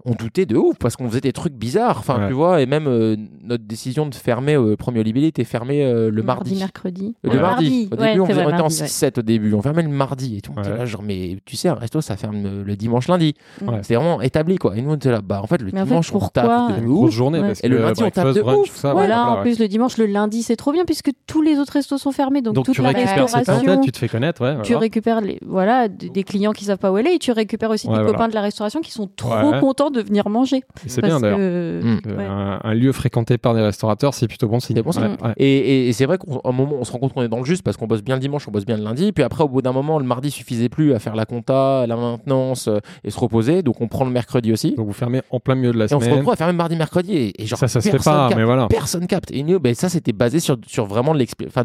On 0.07 0.12
doutait 0.12 0.44
de 0.46 0.57
ouf 0.57 0.76
parce 0.78 0.96
qu'on 0.96 1.09
faisait 1.09 1.20
des 1.22 1.32
trucs 1.32 1.55
bizarres. 1.55 1.98
Enfin, 1.98 2.18
Ouais. 2.20 2.28
tu 2.28 2.34
vois, 2.34 2.61
et 2.61 2.66
même 2.66 2.86
euh, 2.86 3.16
notre 3.42 3.64
décision 3.64 4.07
de 4.07 4.14
fermer 4.14 4.55
euh, 4.55 4.76
premier 4.76 5.00
Olivier 5.00 5.28
était 5.28 5.44
fermée 5.44 5.82
euh, 5.84 6.11
le 6.11 6.22
mardi. 6.22 6.57
mercredi. 6.57 7.14
Le 7.22 7.30
Ouais, 7.30 7.36
mardi. 7.40 7.88
Au 7.90 7.96
ouais, 7.96 8.09
début, 8.09 8.20
on, 8.20 8.26
c'est 8.26 8.32
faisait- 8.32 8.42
vrai, 8.42 8.52
on 8.52 8.55
était 8.57 8.61
en 8.61 8.64
mardi, 8.64 8.80
ouais. 8.82 8.86
6-7 8.88 9.18
au 9.18 9.22
début. 9.22 9.55
On 9.55 9.62
fermait 9.62 9.82
le 9.82 9.88
mardi. 9.88 10.36
Et 10.36 10.40
tout 10.42 10.52
le 10.55 10.61
était 10.61 10.76
là, 10.76 10.84
genre, 10.84 11.02
mais 11.02 11.38
tu 11.46 11.57
sais, 11.57 11.68
un 11.68 11.74
resto, 11.74 12.00
ça 12.00 12.16
ferme 12.16 12.44
euh, 12.44 12.64
le 12.64 12.76
dimanche, 12.76 13.09
lundi. 13.09 13.34
Ouais. 13.66 13.78
C'est 13.82 13.94
vraiment 13.94 14.20
établi, 14.20 14.57
quoi. 14.57 14.76
Et 14.76 14.82
nous, 14.82 14.90
on 14.90 14.96
était 14.96 15.11
là, 15.11 15.20
bah, 15.22 15.40
en 15.42 15.46
fait, 15.46 15.62
le 15.62 15.70
Mais 15.72 15.80
en 15.80 15.84
fait, 15.84 15.88
dimanche, 15.90 16.11
on 16.11 16.18
pourquoi 16.18 16.42
tape 16.68 16.80
de 16.82 16.86
ouf. 16.86 17.11
journée 17.11 17.40
Ouais. 17.40 17.46
parce 17.48 17.64
Et 17.64 17.68
le 17.68 17.78
lundi, 17.78 18.02
on 18.02 18.11
tape 18.11 18.34
de 18.34 18.42
brunch, 18.42 18.68
ouf. 18.68 18.76
ça, 18.76 18.92
Voilà, 18.92 19.30
en 19.30 19.40
plus 19.42 19.59
le 19.59 19.68
dimanche, 19.68 19.96
le 19.98 20.07
lundi, 20.07 20.42
c'est 20.42 20.57
trop 20.57 20.72
bien 20.72 20.84
puisque 20.84 21.11
tous 21.26 21.40
les 21.42 21.59
autres 21.59 21.72
restos 21.72 21.96
sont 21.98 22.12
fermés, 22.12 22.42
donc, 22.42 22.55
Donc 22.55 22.66
toute 22.66 22.74
tu 22.74 22.82
la 22.82 22.88
récupères 22.88 23.28
cette 23.28 23.46
restauration. 23.48 23.80
tu 23.80 23.90
te 23.92 23.98
fais 23.98 24.09
connaître, 24.09 24.42
ouais. 24.42 24.61
Tu 24.64 24.76
récupères 24.76 25.20
voilà, 25.46 25.88
des 25.88 26.22
clients 26.24 26.52
qui 26.52 26.64
savent 26.66 26.78
pas 26.78 26.92
où 26.92 26.96
aller 26.96 27.12
et 27.14 27.18
tu 27.18 27.32
récupères 27.32 27.70
aussi 27.70 27.88
des 27.88 27.94
copains 28.05 28.28
de 28.28 28.34
la 28.34 28.42
restauration 28.42 28.80
qui 28.80 28.92
sont 28.92 29.09
trop 29.16 29.52
contents 29.61 29.90
de 29.95 30.03
venir 30.03 30.28
manger. 30.28 30.59
Et 30.59 30.88
C'est 30.88 31.01
bien 31.03 31.18
d'ailleurs. 31.20 31.38
que- 31.38 31.80
Mm. 31.82 32.01
Euh, 32.07 32.16
ouais. 32.16 32.24
Un, 32.26 32.61
un 32.62 32.74
lieu 32.74 32.92
fréquenté 32.92 33.38
par 33.38 33.55
des 33.55 33.61
restaurateurs, 33.62 34.12
c'est 34.14 34.28
plutôt 34.28 34.49
bon 34.49 34.61
signe. 34.61 34.76
C'est 34.76 34.82
bon 34.82 34.92
signe. 34.92 35.03
Ouais, 35.05 35.09
ouais. 35.28 35.34
Et, 35.38 35.47
et- 35.59 35.88
et 35.88 35.92
c'est 35.92 36.07
vrai 36.07 36.18
qu'à 36.18 36.26
un 36.45 36.53
moment, 36.53 36.76
on 36.78 36.84
se 36.84 36.92
rend 36.92 36.99
compte 36.99 37.12
qu'on 37.14 37.22
est 37.22 37.28
dans 37.28 37.38
le 37.38 37.45
juste 37.45 37.62
parce 37.62 37.76
qu'on 37.76 37.86
bosse 37.86 38.03
bien 38.03 38.16
le 38.16 38.20
dimanche, 38.20 38.47
on 38.49 38.51
bosse 38.51 38.66
bien 38.66 38.76
le 38.76 38.84
lundi. 38.84 39.12
Puis 39.12 39.24
après, 39.24 39.45
au 39.45 39.49
bout 39.49 39.62
d'un 39.62 39.72
moment, 39.72 39.99
le 39.99 40.05
mardi 40.05 40.30
suffisait 40.30 40.68
plus 40.68 40.92
à 40.95 40.99
faire 40.99 41.14
la 41.16 41.24
compta, 41.26 41.86
la 41.86 41.97
maintenance 41.97 42.68
euh, 42.68 42.78
et 43.05 43.11
se 43.11 43.18
reposer. 43.18 43.62
Donc 43.62 43.80
on 43.80 43.88
prend 43.88 44.05
le 44.05 44.11
mercredi 44.11 44.53
aussi. 44.53 44.72
Donc 44.74 44.86
vous 44.86 44.92
fermez 44.92 45.22
en 45.30 45.40
plein 45.40 45.55
milieu 45.55 45.72
de 45.72 45.78
la 45.78 45.86
Et 45.86 45.95
on 45.95 46.01
se 46.01 46.05
semaine. 46.07 46.18
retrouve 46.20 46.34
à 46.38 46.47
même 46.47 46.57
mardi, 46.57 46.76
mercredi. 46.76 47.12
Et, 47.16 47.42
et 47.42 47.47
genre, 47.47 47.59
Ça, 47.59 47.68
ça 47.68 47.80
se 47.80 47.86
fait 47.86 47.92
personne 47.92 48.12
pas, 48.14 48.28
capte. 48.28 48.38
mais 48.38 48.45
voilà. 48.45 48.66
Personne 48.68 49.07
capte. 49.07 49.30
Et 49.33 49.42
nous, 49.42 49.58
ben, 49.61 49.75
ça, 49.75 49.88
c'était 49.88 50.12
basé 50.12 50.41
sur, 50.41 50.57
sur 50.66 50.87
vraiment 50.87 51.14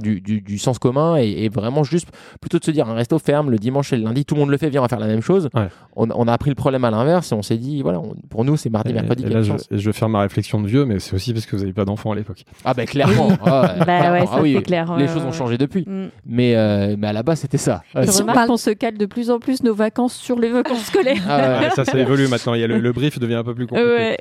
du, 0.01 0.21
du, 0.21 0.41
du 0.41 0.57
sens 0.57 0.79
commun 0.79 1.17
et, 1.17 1.45
et 1.45 1.49
vraiment 1.49 1.83
juste 1.83 2.07
plutôt 2.41 2.59
de 2.59 2.63
se 2.63 2.71
dire 2.71 2.87
un 2.89 2.93
resto 2.93 3.17
ferme 3.19 3.49
le 3.51 3.57
dimanche 3.57 3.91
et 3.93 3.97
le 3.97 4.03
lundi, 4.03 4.25
tout 4.25 4.35
le 4.35 4.41
monde 4.41 4.49
le 4.49 4.57
fait, 4.57 4.69
viens, 4.69 4.81
on 4.81 4.83
va 4.83 4.89
faire 4.89 4.99
la 4.99 5.07
même 5.07 5.21
chose. 5.21 5.49
Ouais. 5.53 5.67
On, 5.95 6.07
on 6.13 6.27
a 6.27 6.33
appris 6.33 6.49
le 6.49 6.55
problème 6.55 6.83
à 6.85 6.91
l'inverse 6.91 7.31
et 7.31 7.35
on 7.35 7.41
s'est 7.41 7.57
dit, 7.57 7.81
voilà, 7.81 7.99
on- 7.99 8.13
pour 8.29 8.45
nous, 8.45 8.57
c'est 8.57 8.69
mardi, 8.69 8.91
Et- 8.91 8.93
mercredi. 8.93 9.23
et 9.25 9.29
là, 9.29 9.41
je, 9.41 9.53
je 9.71 9.85
vais 9.85 9.93
faire 9.93 10.09
ma 10.09 10.21
réflexion 10.21 10.61
de 10.61 10.67
vieux, 10.67 10.85
mais 10.85 10.99
c'est 10.99 11.13
aussi 11.15 11.33
parce 11.33 11.45
que 11.45 11.55
vous 11.55 11.61
n'avez 11.63 11.73
pas 11.73 11.85
d'enfants 11.85 12.11
à 12.11 12.15
l'époque. 12.15 12.43
Ah, 12.65 12.73
ben 12.73 12.85
clairement. 12.85 13.29
Ah, 13.45 13.75
Bah 13.79 13.85
clairement. 13.85 14.11
ouais, 14.19 14.25
Ah 14.31 14.41
oui, 14.41 14.63
clair. 14.63 14.95
Les 14.97 15.05
ouais, 15.05 15.13
choses 15.13 15.23
ouais, 15.23 15.29
ont 15.29 15.31
changé 15.31 15.57
depuis. 15.57 15.85
Mm. 15.87 16.07
Mais, 16.25 16.55
euh, 16.55 16.95
mais 16.97 17.07
à 17.07 17.13
la 17.13 17.23
base, 17.23 17.39
c'était 17.39 17.57
ça. 17.57 17.81
On 17.95 18.01
remarque 18.01 18.33
parle- 18.35 18.47
qu'on 18.49 18.57
se 18.57 18.69
cale 18.71 18.97
de 18.97 19.05
plus 19.05 19.29
en 19.31 19.39
plus 19.39 19.63
nos 19.63 19.73
vacances 19.73 20.13
sur 20.15 20.39
les 20.39 20.49
vacances 20.49 20.83
scolaires. 20.85 21.21
Ah, 21.27 21.69
ça, 21.75 21.85
ça 21.85 21.97
évolue 21.97 22.27
maintenant. 22.27 22.53
Il 22.53 22.61
y 22.61 22.63
a 22.63 22.67
le, 22.67 22.79
le 22.79 22.91
brief 22.91 23.19
devient 23.19 23.35
un 23.35 23.43
peu 23.43 23.55
plus 23.55 23.67
compliqué. 23.67 24.15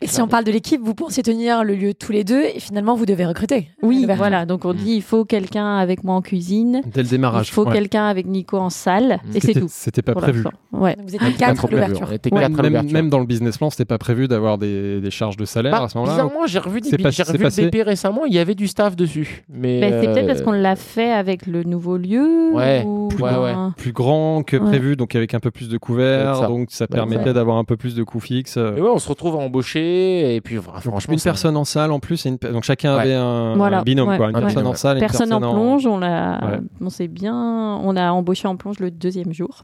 Et 0.00 0.06
si 0.06 0.20
on 0.20 0.28
parle 0.28 0.44
de 0.44 0.52
l'équipe, 0.52 0.80
vous 0.82 0.94
pensiez 0.94 1.22
tenir 1.22 1.64
le 1.64 1.74
lieu 1.74 1.94
tous 1.94 2.12
les 2.12 2.24
deux 2.24 2.42
et 2.54 2.60
finalement 2.60 2.94
vous 2.94 3.06
devez 3.06 3.26
recruter. 3.26 3.68
Oui, 3.82 4.06
voilà. 4.16 4.46
Donc 4.46 4.64
on 4.64 4.72
dit 4.74 4.92
il 4.92 5.02
faut 5.02 5.24
quelqu'un 5.24 5.76
avec 5.76 6.04
moi 6.04 6.14
en 6.14 6.22
cuisine, 6.22 6.80
Dès 6.92 7.02
le 7.02 7.06
il 7.06 7.10
démarrage. 7.10 7.50
faut 7.50 7.66
ouais. 7.66 7.72
quelqu'un 7.72 8.06
avec 8.06 8.26
Nico 8.26 8.56
en 8.58 8.70
salle, 8.70 9.18
Mm. 9.24 9.28
et 9.30 9.32
c'est 9.34 9.40
C'était- 9.48 9.60
tout. 9.60 9.66
C'était 9.70 10.02
pas 10.02 10.14
prévu. 10.14 10.44
Ouais. 10.72 10.96
Vous 11.02 11.14
étiez 11.14 11.32
quatre 11.32 11.64
à. 11.64 11.68
On 11.68 11.70
l'ouverture. 11.70 12.08
même 12.92 13.08
dans 13.10 13.18
le 13.18 13.25
business 13.26 13.58
plan, 13.58 13.70
c'était 13.70 13.84
pas 13.84 13.98
prévu 13.98 14.28
d'avoir 14.28 14.58
des, 14.58 15.00
des 15.00 15.10
charges 15.10 15.36
de 15.36 15.44
salaire 15.44 15.72
Bah, 15.72 15.82
à 15.84 15.88
ce 15.88 15.98
moment-là. 15.98 16.14
bizarrement, 16.22 16.46
j'ai 16.46 16.58
revu, 16.58 16.80
des 16.80 16.90
pas- 16.96 17.10
revu 17.10 17.38
passé. 17.38 17.62
le 17.64 17.70
BP 17.70 17.82
récemment, 17.84 18.24
il 18.24 18.32
y 18.34 18.38
avait 18.38 18.54
du 18.54 18.66
staff 18.68 18.96
dessus. 18.96 19.44
Mais 19.48 19.80
Ben, 19.80 20.00
c'est 20.00 20.08
peut-être 20.12 20.26
parce 20.26 20.40
euh, 20.40 20.44
qu'on 20.44 20.52
l'a 20.52 20.76
fait 20.76 21.12
avec 21.12 21.46
le 21.46 21.62
nouveau 21.64 21.96
lieu. 21.96 22.50
Ouais, 22.52 22.82
ou 22.86 23.08
plus, 23.08 23.22
ouais, 23.22 23.30
un- 23.30 23.66
ouais. 23.68 23.72
plus 23.76 23.92
grand 23.92 24.42
que 24.42 24.56
Ouais. 24.56 24.64
prévu, 24.68 24.96
donc 24.96 25.14
avec 25.14 25.34
un 25.34 25.40
peu 25.40 25.50
plus 25.50 25.68
de 25.68 25.76
couverts, 25.78 26.36
ça. 26.36 26.46
donc 26.46 26.68
ça 26.70 26.86
Bah, 26.88 26.96
permettait 26.96 27.32
d'avoir 27.32 27.56
un 27.58 27.64
peu 27.64 27.76
plus 27.76 27.94
de 27.94 28.02
coûts 28.02 28.20
fixes. 28.20 28.56
Ouais, 28.56 28.80
on 28.80 28.98
se 28.98 29.08
retrouve 29.08 29.34
à 29.34 29.38
embaucher 29.38 30.34
et 30.36 30.40
puis 30.40 30.56
franchement, 30.56 31.14
une 31.14 31.20
personne 31.20 31.56
en 31.56 31.64
salle 31.64 31.90
en 31.92 31.98
plus, 32.00 32.24
et 32.26 32.28
une 32.28 32.38
pe- 32.38 32.48
donc 32.52 32.62
chacun 32.64 32.94
Ouais. 32.96 33.02
avait 33.02 33.14
un, 33.14 33.54
Voilà, 33.56 33.80
un 33.80 33.82
binôme, 33.82 34.08
ouais, 34.08 34.16
quoi. 34.16 34.30
Une 34.30 34.36
ouais. 34.36 34.42
personne 34.42 34.64
Ouais. 34.64 34.70
en 34.70 34.74
salle, 34.74 34.96
une 34.96 35.00
Personne 35.00 35.32
en 35.32 35.40
plonge, 35.40 35.86
on 35.86 35.98
l'a, 35.98 36.60
on 36.80 36.90
s'est 36.90 37.08
bien, 37.08 37.34
on 37.82 37.96
a 37.96 38.10
embauché 38.10 38.46
en 38.48 38.56
plonge 38.56 38.78
le 38.80 38.90
deuxième 38.90 39.32
jour. 39.32 39.62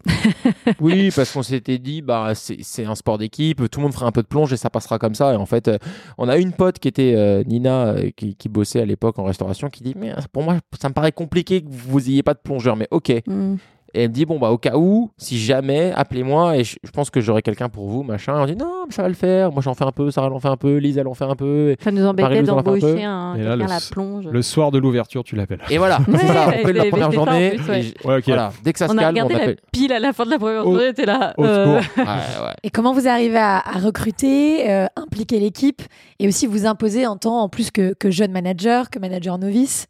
Oui, 0.81 1.11
parce 1.15 1.33
qu'on 1.33 1.43
s'était 1.43 1.79
dit, 1.79 2.03
bah, 2.03 2.33
c'est 2.35 2.85
un 2.85 2.95
sport 2.95 3.19
d'équipe, 3.19 3.52
tout 3.55 3.81
le 3.81 3.83
monde 3.83 3.95
fera 3.95 4.07
un 4.07 4.13
peu 4.13 4.23
de 4.23 4.27
plonge 4.27 4.53
et 4.53 4.57
ça 4.57 4.71
passera 4.71 4.99
comme 4.99 5.15
ça. 5.15 5.33
Et 5.33 5.37
en 5.37 5.47
fait, 5.47 5.69
euh, 5.69 5.79
on 6.19 6.29
a 6.29 6.37
une 6.37 6.53
pote 6.53 6.79
qui 6.79 6.89
était 6.89 7.15
euh, 7.17 7.43
Nina, 7.45 7.89
euh, 7.89 8.11
qui, 8.11 8.49
bossait 8.49 8.81
à 8.81 8.85
l'époque 8.85 9.19
en 9.19 9.25
restauration, 9.25 9.71
qui 9.71 9.83
dit, 9.83 9.95
mais 9.97 10.13
pour 10.33 10.43
moi, 10.43 10.59
ça 10.81 10.89
me 10.89 10.95
paraît 10.95 11.13
compliqué 11.13 11.63
que 11.63 11.69
vous 11.71 12.09
ayez 12.09 12.23
pas 12.23 12.35
de 12.35 12.41
plongeur, 12.41 12.77
mais 12.77 12.89
ok. 12.91 13.13
Mm. 13.27 13.57
Et 13.95 14.05
elle 14.05 14.09
me 14.09 14.15
dit, 14.15 14.25
bon, 14.25 14.39
bah, 14.39 14.51
au 14.51 14.59
cas 14.59 14.77
où, 14.77 15.11
si 15.19 15.39
jamais, 15.39 15.93
appelez-moi 15.95 16.57
et 16.57 16.65
je, 16.65 16.77
je 16.83 16.91
pense 16.91 17.11
que 17.11 17.21
j'aurai 17.21 17.43
quelqu'un 17.43 17.69
pour 17.69 17.89
vous, 17.89 18.03
machin. 18.03 18.39
Et 18.39 18.43
on 18.43 18.47
dit, 18.47 18.57
non, 18.57 18.85
mais 18.87 18.93
ça 18.95 19.03
va 19.03 19.09
le 19.09 19.15
faire. 19.15 19.53
Moi, 19.53 19.61
j'en 19.63 19.75
fais 19.75 19.85
un 19.85 19.93
peu, 19.93 20.11
Sarah 20.11 20.31
en 20.31 20.41
fait 20.41 20.49
un 20.49 20.57
peu, 20.57 20.77
Lise, 20.79 20.97
elle 20.99 21.07
en 21.09 21.15
fait 21.15 21.25
un 21.27 21.35
peu. 21.37 21.77
Ça 21.83 21.91
nous 21.91 22.05
embêtait 22.07 22.43
d'embaucher 22.43 23.05
un, 23.05 23.35
Et 23.35 23.43
là, 23.43 23.55
le 23.57 23.65
à 23.65 23.69
la 23.69 23.79
plonge. 23.91 24.27
Le 24.27 24.43
soir 24.43 24.71
de 24.71 24.79
l'ouverture, 24.79 25.25
tu 25.25 25.37
l'appelles. 25.37 25.61
Et 25.71 25.77
voilà, 25.79 25.99
c'est 26.07 26.13
Ouais, 26.13 26.27
ça. 26.27 26.47
On 26.49 26.67
fait 26.67 26.73
la 26.73 26.85
première 26.87 27.13
journée. 27.13 27.51
plus, 27.57 27.69
ouais. 27.69 27.79
et 27.81 27.83
j- 27.83 27.95
Ouais, 28.05 28.17
ok. 28.17 28.25
Voilà, 28.27 28.53
dès 28.65 28.73
que 28.73 28.79
ça 28.79 28.89
se 28.89 28.93
on 28.93 28.97
calme, 28.97 29.09
on 29.19 29.25
regardé 29.25 29.35
la 29.35 29.41
appelle. 29.43 29.57
pile 29.73 29.93
à 29.93 29.99
la 29.99 30.13
fin 30.13 30.25
de 30.25 30.31
la 30.31 30.39
première 30.39 30.63
journée, 30.63 30.93
t'es 30.95 31.05
là. 31.07 31.35
Au 31.37 31.45
euh, 31.45 31.81
secours. 31.83 31.97
Ouais, 31.99 32.05
ouais. 32.47 32.55
Et 32.63 32.71
comment 32.71 32.93
vous 32.95 33.09
arrivez 33.09 33.39
à, 33.39 33.59
à 33.59 33.79
recruter, 33.79 34.71
euh, 34.71 34.87
impliquer 34.97 35.39
l'équipe 35.39 35.83
et 36.19 36.29
aussi 36.29 36.47
vous 36.47 36.67
imposer 36.67 37.07
en 37.07 37.17
tant 37.17 37.41
en 37.43 37.49
plus 37.49 37.71
que, 37.71 37.93
que 37.95 38.11
jeune 38.11 38.33
manager, 38.33 38.89
que 38.91 38.99
manager 38.99 39.39
novice? 39.39 39.87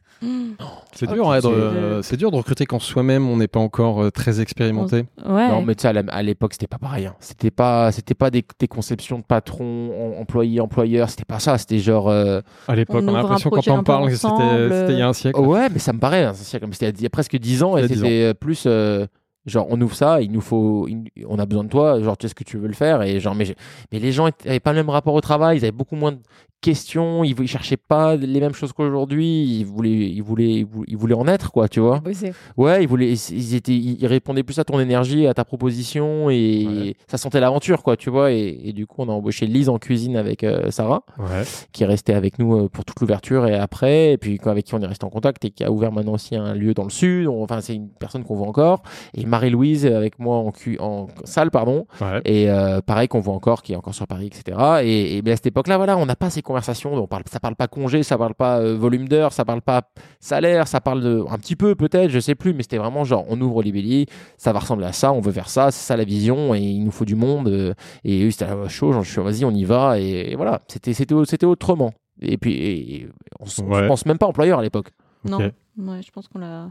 C'est 0.95 1.09
Ok, 1.09 1.15
dur, 1.15 1.31
hein, 1.31 1.37
de- 1.37 1.41
c'est- 1.43 1.49
euh, 1.49 2.03
c'est 2.03 2.17
dur 2.17 2.31
de 2.31 2.37
recruter 2.37 2.67
quand 2.67 2.79
soi-même 2.79 3.29
on 3.29 3.37
n'est 3.37 3.49
pas 3.49 3.61
encore 3.61 4.03
euh, 4.03 4.11
très 4.11 4.41
expérimenté. 4.41 5.05
Ouais. 5.27 5.49
Non, 5.49 5.63
mais 5.63 5.75
tu 5.75 5.83
sais, 5.83 5.89
à 5.89 6.23
l'époque, 6.23 6.53
c'était 6.53 6.67
pas 6.67 6.79
pareil. 6.79 7.07
hein. 7.07 7.15
C'était 7.21 7.51
pas, 7.51 7.91
c'était 7.93 8.15
pas 8.15 8.31
des, 8.31 8.45
des 8.59 8.69
conceptions 8.69 9.19
de 9.19 9.25
patron, 9.25 9.91
en- 10.17 10.21
employé, 10.21 10.61
employeur. 10.61 11.09
C'était 11.11 11.25
pas 11.25 11.39
ça. 11.39 11.59
C'était 11.59 11.79
genre. 11.79 12.09
euh, 12.09 12.41
À 12.69 12.77
l'époque, 12.77 13.03
On 13.07 13.09
on, 13.09 13.15
a 13.15 13.19
un 13.19 13.23
l'impression 13.23 13.51
quand 13.51 13.67
on 13.69 13.79
un 13.79 13.83
parle 13.83 14.09
que 14.11 14.17
c'était 14.17 14.93
il 14.93 14.99
y 14.99 15.03
a 15.03 15.09
un 15.09 15.13
siècle. 15.13 15.41
Ouais, 15.41 15.69
mais 15.71 15.79
ça 15.79 15.93
me 15.93 15.99
paraît. 15.99 16.25
hein, 16.25 16.33
c'est 16.35 16.61
comme 16.61 16.73
c'était 16.73 16.91
il 16.91 17.03
y 17.03 17.07
a 17.07 17.11
presque 17.11 17.37
10 17.37 17.63
ans 17.63 17.77
et 17.77 17.83
a 17.83 17.89
10 17.89 17.95
c'était 17.95 18.23
euh, 18.25 18.35
plus. 18.35 18.65
euh, 18.67 19.07
Genre, 19.45 19.67
on 19.71 19.81
ouvre 19.81 19.97
ça, 19.97 20.23
il 20.23 20.31
nous 20.31 20.41
faut, 20.41 20.87
il- 20.87 21.11
on 21.29 21.37
a 21.41 21.47
besoin 21.47 21.65
de 21.65 21.69
toi, 21.69 22.01
genre, 22.01 22.17
tu 22.17 22.27
sais 22.27 22.29
ce 22.29 22.35
que 22.37 22.45
tu 22.45 22.59
veux 22.59 22.69
le 22.69 22.75
faire, 22.75 23.03
et 23.03 23.19
genre, 23.19 23.35
mais, 23.35 23.57
mais 23.91 23.99
les 23.99 24.13
gens 24.13 24.29
avaient 24.47 24.61
pas 24.61 24.71
le 24.71 24.77
même 24.77 24.89
rapport 24.89 25.15
au 25.15 25.21
travail, 25.21 25.57
ils 25.59 25.65
avaient 25.65 25.73
beaucoup 25.73 25.97
moins 25.97 26.13
de 26.13 26.21
questions, 26.63 27.25
ils, 27.25 27.35
ils 27.39 27.47
cherchaient 27.49 27.77
pas 27.77 28.17
les 28.17 28.41
mêmes 28.41 28.55
choses 28.55 28.73
qu'aujourd'hui, 28.73 29.43
ils 29.59 29.65
voulaient, 29.65 29.91
ils 29.91 30.23
voulaient, 30.23 30.65
ils 30.89 30.97
voulaient, 30.97 31.15
en 31.15 31.27
être, 31.27 31.51
quoi, 31.53 31.69
tu 31.69 31.81
vois. 31.81 31.99
Bosser. 31.99 32.33
Ouais, 32.57 32.83
ils, 32.83 32.89
voulaient, 32.89 33.13
ils, 33.13 33.55
étaient, 33.55 33.75
ils 33.75 34.07
répondaient 34.07 34.43
plus 34.45 34.59
à 34.59 34.65
ton 34.65 34.81
énergie, 34.81 35.27
à 35.27 35.35
ta 35.35 35.45
proposition, 35.45 36.31
et 36.31 36.67
Ouais. 36.67 36.95
ça 37.11 37.19
sentait 37.19 37.41
l'aventure, 37.41 37.83
quoi, 37.83 37.97
tu 37.97 38.09
vois. 38.09 38.33
Et, 38.33 38.59
et 38.65 38.73
du 38.73 38.87
coup, 38.87 39.03
on 39.03 39.09
a 39.09 39.13
embauché 39.13 39.47
Lise 39.47 39.69
en 39.69 39.79
cuisine 39.79 40.17
avec 40.17 40.45
euh, 40.45 40.71
Sarah, 40.71 41.03
Ouais. 41.19 41.43
qui 41.73 41.83
est 41.83 41.87
restée 41.87 42.15
avec 42.15 42.39
nous 42.39 42.57
euh, 42.57 42.69
pour 42.69 42.85
toute 42.85 43.01
l'ouverture 43.01 43.47
et 43.47 43.55
après, 43.57 44.13
et 44.13 44.17
puis 44.19 44.39
avec 44.47 44.65
qui 44.65 44.75
on 44.75 44.81
est 44.81 44.87
resté 44.87 45.05
en 45.05 45.11
contact 45.11 45.45
et 45.45 45.51
qui 45.51 45.65
a 45.65 45.71
ouvert 45.73 45.91
maintenant 45.93 46.13
aussi 46.15 46.37
un 46.37 46.55
lieu 46.55 46.73
dans 46.75 46.85
le 46.85 46.91
sud. 46.91 47.27
On- 47.27 47.43
Enfin, 47.43 47.61
c'est 47.61 47.75
une 47.75 47.89
personne 47.89 48.23
qu'on 48.23 48.37
voit 48.37 48.47
encore. 48.47 48.83
Et 49.15 49.27
Marie-Louise 49.27 49.85
avec 49.85 50.21
moi 50.21 50.37
en, 50.37 50.53
cu- 50.53 50.79
en 50.79 51.09
salle, 51.25 51.51
pardon. 51.51 51.87
Ouais. 52.01 52.21
Et 52.25 52.49
euh, 52.49 52.81
pareil 52.81 53.09
qu'on 53.09 53.19
voit 53.21 53.35
encore, 53.35 53.63
qui 53.63 53.73
est 53.73 53.77
encore 53.77 53.95
sur 53.95 54.07
Paris, 54.07 54.27
etc. 54.29 54.57
Et, 54.85 55.17
et 55.17 55.23
mais 55.23 55.33
à 55.33 55.37
cette 55.37 55.47
époque-là, 55.47 55.77
voilà, 55.77 55.97
on 55.99 56.07
n'a 56.07 56.15
pas 56.15 56.31
ces 56.31 56.41
conversations. 56.53 56.95
On 56.95 57.07
parle, 57.07 57.23
ça 57.31 57.41
parle 57.41 57.57
pas 57.57 57.67
congé, 57.69 58.03
ça 58.03 58.19
parle 58.19 58.35
pas 58.35 58.59
euh, 58.61 58.77
volume 58.77 59.09
d'heures, 59.09 59.33
ça 59.33 59.45
parle 59.45 59.63
pas 59.63 59.83
salaire, 60.21 60.69
ça 60.69 60.81
parle 60.81 61.01
de 61.03 61.25
un 61.29 61.39
petit 61.39 61.57
peu 61.57 61.75
peut-être, 61.75 62.11
je 62.11 62.21
sais 62.21 62.35
plus, 62.35 62.53
mais 62.55 62.63
c'était 62.63 62.79
vraiment 62.79 63.05
genre 63.05 63.25
on 63.29 63.41
ouvre 63.41 63.63
Libelli, 63.63 64.07
ça 64.37 64.53
va 64.53 64.59
ressembler 64.61 64.87
à 64.87 64.93
ça, 64.93 65.13
on 65.13 65.21
veut 65.21 65.33
faire 65.33 65.49
ça, 65.49 65.71
c'est 65.71 65.85
ça 65.87 65.97
la 65.97 66.05
vision, 66.05 66.55
et 66.55 66.61
il 66.61 66.85
nous 66.85 66.91
faut 66.91 67.05
du 67.05 67.15
monde. 67.17 67.49
euh, 67.49 67.75
et 68.05 68.25
eux, 68.25 68.31
c'était 68.31 68.47
chaud, 68.69 68.93
genre, 68.93 69.03
je 69.03 69.11
suis 69.11 69.21
vas-y, 69.23 69.45
on 69.45 69.51
y 69.51 69.65
va, 69.65 69.99
et, 69.99 70.33
et 70.33 70.37
voilà, 70.37 70.61
c'était 70.69 70.93
c'était 70.93 71.15
c'était 71.27 71.47
autrement. 71.47 71.93
Et 72.21 72.37
puis 72.39 72.53
et- 72.53 72.95
et 72.97 73.09
on, 73.41 73.45
Ouais. 73.45 73.51
se 73.83 73.87
pense 73.89 74.07
même 74.07 74.19
pas 74.19 74.27
employeur 74.27 74.59
à 74.59 74.63
l'époque. 74.63 74.91
Non, 75.25 75.39
ouais, 75.39 76.03
je 76.05 76.11
pense 76.13 76.29
qu'on 76.29 76.39
l'a, 76.41 76.71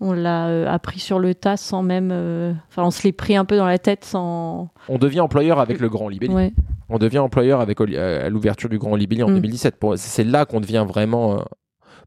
on 0.00 0.12
l'a 0.12 0.46
euh, 0.48 0.66
appris 0.68 0.98
sur 0.98 1.18
le 1.18 1.34
tas 1.34 1.56
sans 1.56 1.82
même, 1.82 2.10
euh, 2.12 2.52
enfin, 2.70 2.84
on 2.84 2.90
se 2.90 3.02
l'est 3.04 3.12
pris 3.12 3.36
un 3.36 3.44
peu 3.44 3.56
dans 3.56 3.66
la 3.66 3.78
tête 3.78 4.04
sans. 4.04 4.68
On 4.88 4.98
devient 4.98 5.20
employeur 5.20 5.58
avec 5.60 5.78
le 5.80 5.88
Grand 5.88 6.08
Libelli. 6.08 6.32
Ouais. 6.34 6.52
On 6.88 6.98
devient 6.98 7.18
employeur 7.18 7.60
avec 7.60 7.80
euh, 7.80 8.26
à 8.26 8.28
l'ouverture 8.30 8.68
du 8.68 8.78
Grand 8.78 8.96
Libelli 8.96 9.22
en 9.22 9.28
Mm. 9.30 9.34
2017. 9.34 9.76
Pour- 9.78 9.96
C'est 9.98 10.24
là 10.24 10.44
qu'on 10.46 10.60
devient 10.60 10.84
vraiment, 10.88 11.34
euh, 11.38 11.42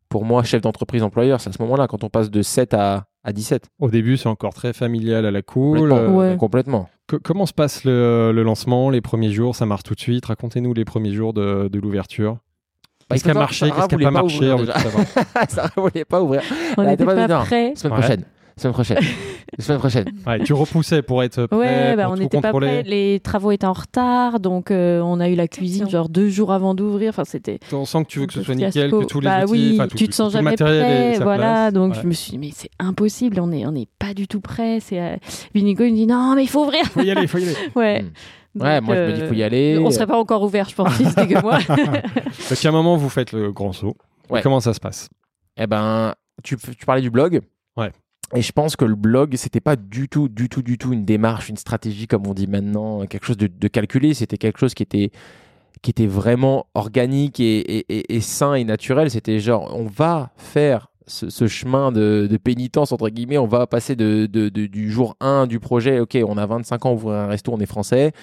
pour 0.10 0.26
moi, 0.26 0.44
chef 0.44 0.62
d'entreprise 0.62 1.04
employeur. 1.04 1.40
C'est 1.42 1.50
à 1.50 1.54
ce 1.54 1.62
moment-là, 1.62 1.88
quand 1.88 2.04
on 2.04 2.10
passe 2.10 2.30
de 2.30 2.42
7 2.42 2.74
à, 2.74 3.06
à 3.24 3.32
17. 3.32 3.68
Au 3.80 3.90
début, 3.90 4.18
c'est 4.18 4.30
encore 4.30 4.54
très 4.54 4.74
familial 4.74 5.26
à 5.26 5.32
la 5.32 5.42
cool. 5.42 5.80
Complètement. 5.80 5.98
Euh, 6.22 6.30
Ouais. 6.32 6.38
Complètement. 6.38 6.90
co- 7.08 7.20
comment 7.24 7.46
se 7.46 7.54
passe 7.54 7.84
le, 7.86 8.32
le 8.34 8.44
lancement, 8.44 8.90
les 8.90 9.02
premiers 9.02 9.32
jours? 9.32 9.56
Ça 9.56 9.66
marche 9.66 9.84
tout 9.84 9.94
de 9.96 10.00
suite? 10.00 10.26
Racontez-nous 10.26 10.74
les 10.74 10.86
premiers 10.86 11.14
jours 11.14 11.34
de, 11.34 11.68
de 11.72 11.80
l'ouverture. 11.80 12.38
Bah, 13.10 13.16
Qu'est-ce 13.18 13.24
qui 13.26 13.32
a 13.32 13.34
marché 13.34 13.70
Qu'est-ce 13.70 13.88
qui 13.88 13.98
n'a 13.98 14.04
pas 14.06 14.12
marché. 14.12 14.50
Sarah 15.50 15.70
voulait 15.76 16.06
pas 16.06 16.22
ouvrir. 16.22 16.42
On 16.78 16.82
n'était 16.84 16.94
était 16.96 17.06
pas 17.06 17.24
dedans. 17.24 17.42
prêts. 17.42 17.74
Semaine 17.76 17.94
Ouais. 17.94 18.00
prochaine. 18.00 18.24
Semaine 18.56 18.74
prochaine. 18.74 18.98
Semaine 19.60 19.80
prochaine. 19.80 20.06
Ouais, 20.28 20.40
tu 20.44 20.54
repoussais 20.54 21.02
pour 21.02 21.24
être 21.24 21.46
prêt, 21.48 21.58
Ouais, 21.58 21.96
bah, 21.96 22.04
pour 22.06 22.14
on 22.14 22.18
n'était 22.18 22.40
pas 22.42 22.52
prêts. 22.52 22.84
Les 22.84 23.20
travaux 23.20 23.52
étaient 23.52 23.66
en 23.66 23.74
retard, 23.74 24.40
donc 24.40 24.70
euh, 24.70 25.00
on 25.02 25.20
a 25.20 25.30
eu 25.30 25.36
la 25.36 25.48
cuisine 25.48 25.90
genre 25.90 26.08
deux 26.10 26.30
jours 26.30 26.52
avant 26.52 26.76
d'ouvrir. 26.76 27.10
Enfin, 27.10 27.24
c'était. 27.26 27.60
On 27.72 27.86
sent 27.86 28.04
que 28.04 28.10
tu 28.10 28.20
veux 28.20 28.26
que 28.28 28.34
ce 28.34 28.44
soit 28.44 28.54
nickel, 28.56 28.92
que 28.92 29.06
tous 29.06 29.20
les 29.22 29.28
bah 29.28 29.44
outils, 29.46 29.78
oui, 29.80 29.88
tout- 29.90 29.98
tu 29.98 30.08
te 30.08 30.14
sens 30.14 30.34
jamais 30.34 30.56
prêt, 30.56 31.18
voilà. 31.20 31.38
place. 31.38 31.74
Donc 31.74 31.94
Ouais. 31.94 32.00
je 32.02 32.08
me 32.08 32.14
suis 32.14 32.32
dit 32.32 32.38
mais 32.38 32.50
c'est 32.54 32.70
impossible, 32.80 33.40
on 33.40 33.52
est 33.52 33.66
on 33.66 33.72
n'est 33.72 33.88
pas 34.00 34.14
du 34.14 34.28
tout 34.28 34.42
prêt. 34.42 34.80
C'est 34.80 35.00
euh... 35.00 35.16
il 35.56 35.64
me 35.66 35.90
dit 35.92 36.06
non 36.08 36.34
mais 36.36 36.44
il 36.44 36.50
faut 36.50 36.64
ouvrir. 36.64 36.86
Faut 36.86 37.02
y 37.02 37.10
aller, 37.12 37.26
faut 37.28 37.40
y 37.40 37.44
aller. 37.44 37.56
Ouais. 37.76 38.02
Mm. 38.04 38.62
Ouais, 38.62 38.78
Donc, 38.78 38.86
moi, 38.86 38.96
je 38.96 39.02
me 39.02 39.12
dis, 39.14 39.22
euh, 39.22 39.28
faut 39.30 39.34
y 39.34 39.42
aller. 39.42 39.80
On 39.84 39.90
serait 39.90 40.06
pas 40.06 40.20
encore 40.20 40.44
ouvert, 40.44 40.70
je 40.70 40.76
pense, 40.76 40.94
si 40.94 41.06
c'était 41.06 41.26
que 41.28 41.42
moi. 41.42 41.58
Donc, 41.68 42.66
à 42.66 42.70
un 42.70 42.72
moment, 42.72 42.98
vous 42.98 43.10
faites 43.10 43.32
le 43.32 43.52
grand 43.52 43.74
saut. 43.74 43.98
Ouais. 44.30 44.42
Comment 44.44 44.60
ça 44.60 44.76
se 44.76 44.80
passe? 44.80 45.10
Eh 45.58 45.66
ben, 45.66 46.14
tu, 46.42 46.58
tu 46.58 46.86
parlais 46.86 47.02
du 47.02 47.10
blog. 47.12 47.42
Ouais. 47.78 47.92
Et 48.36 48.42
je 48.42 48.52
pense 48.52 48.76
que 48.76 48.86
le 48.86 48.96
blog, 48.96 49.36
c'était 49.36 49.60
pas 49.60 49.76
du 49.76 50.10
tout, 50.10 50.28
du 50.30 50.50
tout, 50.50 50.62
du 50.64 50.78
tout 50.78 50.92
une 50.94 51.06
démarche, 51.06 51.50
une 51.50 51.58
stratégie 51.58 52.08
comme 52.08 52.26
on 52.26 52.34
dit 52.34 52.48
maintenant, 52.48 53.06
quelque 53.06 53.26
chose 53.26 53.38
de, 53.38 53.48
de 53.48 53.68
calculé. 53.68 54.14
C'était 54.14 54.38
quelque 54.38 54.60
chose 54.60 54.74
qui 54.74 54.82
était, 54.82 55.12
qui 55.82 55.92
était 55.92 56.08
vraiment 56.08 56.66
organique 56.74 57.40
et, 57.40 57.58
et- 57.60 57.86
et- 57.90 58.16
et 58.16 58.22
sain 58.22 58.56
et 58.56 58.64
naturel. 58.64 59.12
C'était 59.12 59.40
genre, 59.40 59.72
on 59.78 59.86
va 59.86 60.32
faire 60.38 60.90
ce, 61.06 61.30
ce 61.30 61.48
chemin 61.48 61.92
de, 61.92 62.28
de 62.32 62.38
pénitence, 62.38 62.92
entre 62.92 63.10
guillemets. 63.10 63.38
On 63.38 63.46
va 63.46 63.68
passer 63.68 63.96
de, 63.96 64.26
de- 64.26 64.50
de- 64.50 64.66
du 64.68 64.90
jour 64.90 65.16
1 65.20 65.46
du 65.46 65.60
projet. 65.60 66.00
Ok, 66.00 66.18
on 66.26 66.38
a 66.38 66.46
25 66.46 66.86
ans, 66.86 66.92
on 66.92 66.96
ouvre 66.96 67.14
un 67.14 67.28
resto, 67.28 67.52
on 67.54 67.60
est 67.60 67.66
français. 67.68 68.14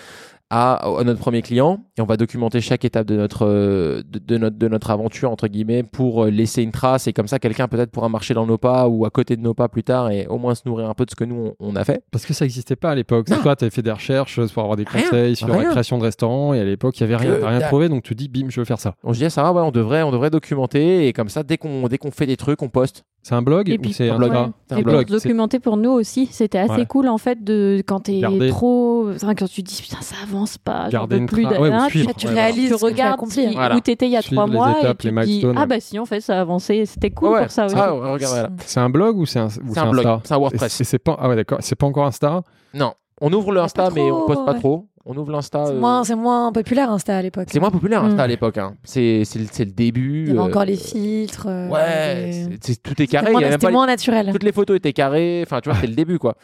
À, 0.52 0.74
à 0.98 1.04
notre 1.04 1.20
premier 1.20 1.42
client 1.42 1.78
et 1.96 2.00
on 2.00 2.06
va 2.06 2.16
documenter 2.16 2.60
chaque 2.60 2.84
étape 2.84 3.06
de 3.06 3.16
notre, 3.16 3.46
de, 3.46 4.18
de 4.18 4.36
notre, 4.36 4.58
de 4.58 4.66
notre 4.66 4.90
aventure 4.90 5.30
entre 5.30 5.46
guillemets 5.46 5.84
pour 5.84 6.24
euh, 6.24 6.30
laisser 6.30 6.62
une 6.64 6.72
trace 6.72 7.06
et 7.06 7.12
comme 7.12 7.28
ça 7.28 7.38
quelqu'un 7.38 7.68
peut-être 7.68 7.92
pourra 7.92 8.08
marcher 8.08 8.34
dans 8.34 8.46
nos 8.46 8.58
pas 8.58 8.88
ou 8.88 9.04
à 9.04 9.10
côté 9.10 9.36
de 9.36 9.42
nos 9.42 9.54
pas 9.54 9.68
plus 9.68 9.84
tard 9.84 10.10
et 10.10 10.26
au 10.26 10.38
moins 10.38 10.56
se 10.56 10.62
nourrir 10.66 10.90
un 10.90 10.94
peu 10.94 11.04
de 11.04 11.10
ce 11.10 11.14
que 11.14 11.22
nous 11.22 11.52
on, 11.60 11.68
on 11.70 11.76
a 11.76 11.84
fait. 11.84 12.02
Parce 12.10 12.26
que 12.26 12.34
ça 12.34 12.44
n'existait 12.44 12.74
pas 12.74 12.90
à 12.90 12.94
l'époque. 12.96 13.26
C'est 13.28 13.40
Toi, 13.40 13.54
tu 13.54 13.62
avais 13.64 13.70
fait 13.70 13.82
des 13.82 13.92
recherches 13.92 14.40
pour 14.52 14.62
avoir 14.64 14.76
des 14.76 14.84
Rien, 14.90 15.02
conseils 15.02 15.36
sur 15.36 15.46
rien. 15.46 15.62
la 15.62 15.70
création 15.70 15.98
de 15.98 16.02
restaurants 16.02 16.52
et 16.52 16.58
à 16.58 16.64
l'époque, 16.64 16.98
il 16.98 17.06
n'y 17.06 17.14
avait 17.14 17.24
rien, 17.24 17.46
rien 17.48 17.60
trouvé. 17.60 17.88
Donc 17.88 18.02
tu 18.02 18.16
dis, 18.16 18.28
bim, 18.28 18.46
je 18.48 18.60
veux 18.60 18.64
faire 18.64 18.80
ça. 18.80 18.96
On 19.04 19.12
se 19.12 19.18
dit, 19.18 19.24
ah, 19.26 19.30
Sarah, 19.30 19.52
ouais, 19.52 19.62
on 19.62 19.70
devrait, 19.70 20.02
on 20.02 20.10
devrait 20.10 20.30
documenter 20.30 21.06
et 21.06 21.12
comme 21.12 21.28
ça, 21.28 21.44
dès 21.44 21.58
qu'on 21.58 21.86
dès 21.86 21.98
qu'on 21.98 22.10
fait 22.10 22.26
des 22.26 22.36
trucs, 22.36 22.60
on 22.62 22.68
poste. 22.68 23.04
C'est 23.22 23.34
un 23.34 23.42
blog 23.42 23.68
Et 23.68 23.74
ou 23.76 23.80
puis, 23.82 23.92
c'est 23.92 24.08
un 24.08 24.16
blog? 24.16 24.32
Ouais. 24.32 24.46
C'est 24.66 24.74
un 24.74 24.78
Et 24.78 24.82
blog, 24.82 25.06
documenter 25.06 25.60
pour 25.60 25.76
nous 25.76 25.90
aussi, 25.90 26.26
c'était 26.32 26.56
assez 26.58 26.72
Ouais. 26.72 26.86
cool 26.86 27.06
en 27.06 27.18
fait 27.18 27.44
de 27.44 27.82
quand 27.86 28.00
t'es 28.00 28.18
Garder. 28.20 28.48
trop, 28.48 29.10
enfin, 29.14 29.34
quand 29.34 29.46
tu 29.46 29.62
dis 29.62 29.78
putain 29.82 30.00
ça 30.00 30.14
avance 30.22 30.56
pas, 30.56 30.88
Garder 30.88 31.20
plus 31.26 31.44
d'un- 31.44 31.60
Ouais, 31.60 31.90
suivre. 31.90 32.12
Tu 32.16 32.26
Ouais, 32.28 32.32
réalises 32.32 32.70
tu 32.72 32.76
tu 32.78 32.84
regardes 32.84 33.20
hein. 33.22 33.50
Voilà. 33.52 33.76
où 33.76 33.80
t'étais 33.80 34.06
il 34.06 34.12
y 34.12 34.16
a 34.16 34.22
Suivre 34.22 34.42
trois 34.46 34.52
mois 34.52 34.74
et 34.78 34.80
étapes, 34.80 34.98
tu 34.98 35.10
les 35.10 35.14
te 35.14 35.26
dis 35.26 35.46
ah 35.54 35.66
bah 35.66 35.80
si 35.80 35.98
en 35.98 36.06
fait 36.06 36.20
ça 36.22 36.38
a 36.38 36.40
avancé, 36.40 36.86
c'était 36.86 37.10
cool 37.10 37.28
Ouais, 37.30 37.42
pour 37.42 37.50
ça 37.50 37.66
aussi. 37.66 37.74
Ah. 37.78 38.48
C'est 38.64 38.80
un 38.80 38.88
blog 38.88 39.18
ou 39.18 39.26
c'est 39.26 39.38
un, 39.38 39.48
C'est 39.50 39.60
un 39.78 39.90
blog, 39.90 40.06
Insta? 40.06 40.20
c'est 40.24 40.34
un 40.34 40.38
WordPress. 40.38 40.80
Et 40.80 40.84
c'est 40.84 40.98
pas, 40.98 41.16
ah 41.20 41.28
ouais, 41.28 41.36
d'accord. 41.36 41.58
C'est 41.60 41.76
pas 41.76 41.86
encore 41.86 42.06
Insta? 42.06 42.42
Non, 42.72 42.94
on 43.20 43.30
ouvre 43.34 43.52
le 43.52 43.58
Pas 43.58 43.64
Insta, 43.64 43.90
mais 43.94 44.10
on 44.10 44.24
poste 44.26 44.46
pas 44.46 44.54
trop. 44.54 44.86
On 45.06 45.16
ouvre 45.16 45.32
l'Insta. 45.32 45.64
C'est 45.66 45.72
euh, 45.72 45.80
moins, 45.80 46.04
c'est 46.04 46.14
moins 46.14 46.52
populaire 46.52 46.90
Insta 46.90 47.16
à 47.16 47.22
l'époque. 47.22 47.48
C'est 47.50 47.58
moins 47.58 47.70
populaire 47.70 48.04
Insta 48.04 48.22
à 48.22 48.26
l'époque. 48.26 48.58
hein. 48.58 48.74
C'est 48.84 49.22
c'est 49.24 49.38
le, 49.38 49.46
c'est 49.50 49.64
le 49.64 49.70
début. 49.70 50.24
Il 50.24 50.28
y 50.28 50.30
avait 50.32 50.38
euh, 50.38 50.42
encore 50.42 50.66
les 50.66 50.76
filtres. 50.76 51.46
euh, 51.48 51.68
Ouais, 51.68 52.30
les- 52.50 52.58
tout 52.58 52.90
est 52.92 53.06
C'était 53.06 53.06
carré. 53.06 53.32
c'était 53.50 53.66
les- 53.68 53.72
moins 53.72 53.86
naturel. 53.86 54.28
Toutes 54.30 54.42
les 54.42 54.52
photos 54.52 54.76
étaient 54.76 54.92
carrées. 54.92 55.42
Enfin, 55.46 55.60
tu 55.62 55.70
vois, 55.70 55.76
c'était 55.76 55.88
le 55.88 55.94
début, 55.94 56.18
quoi. 56.18 56.36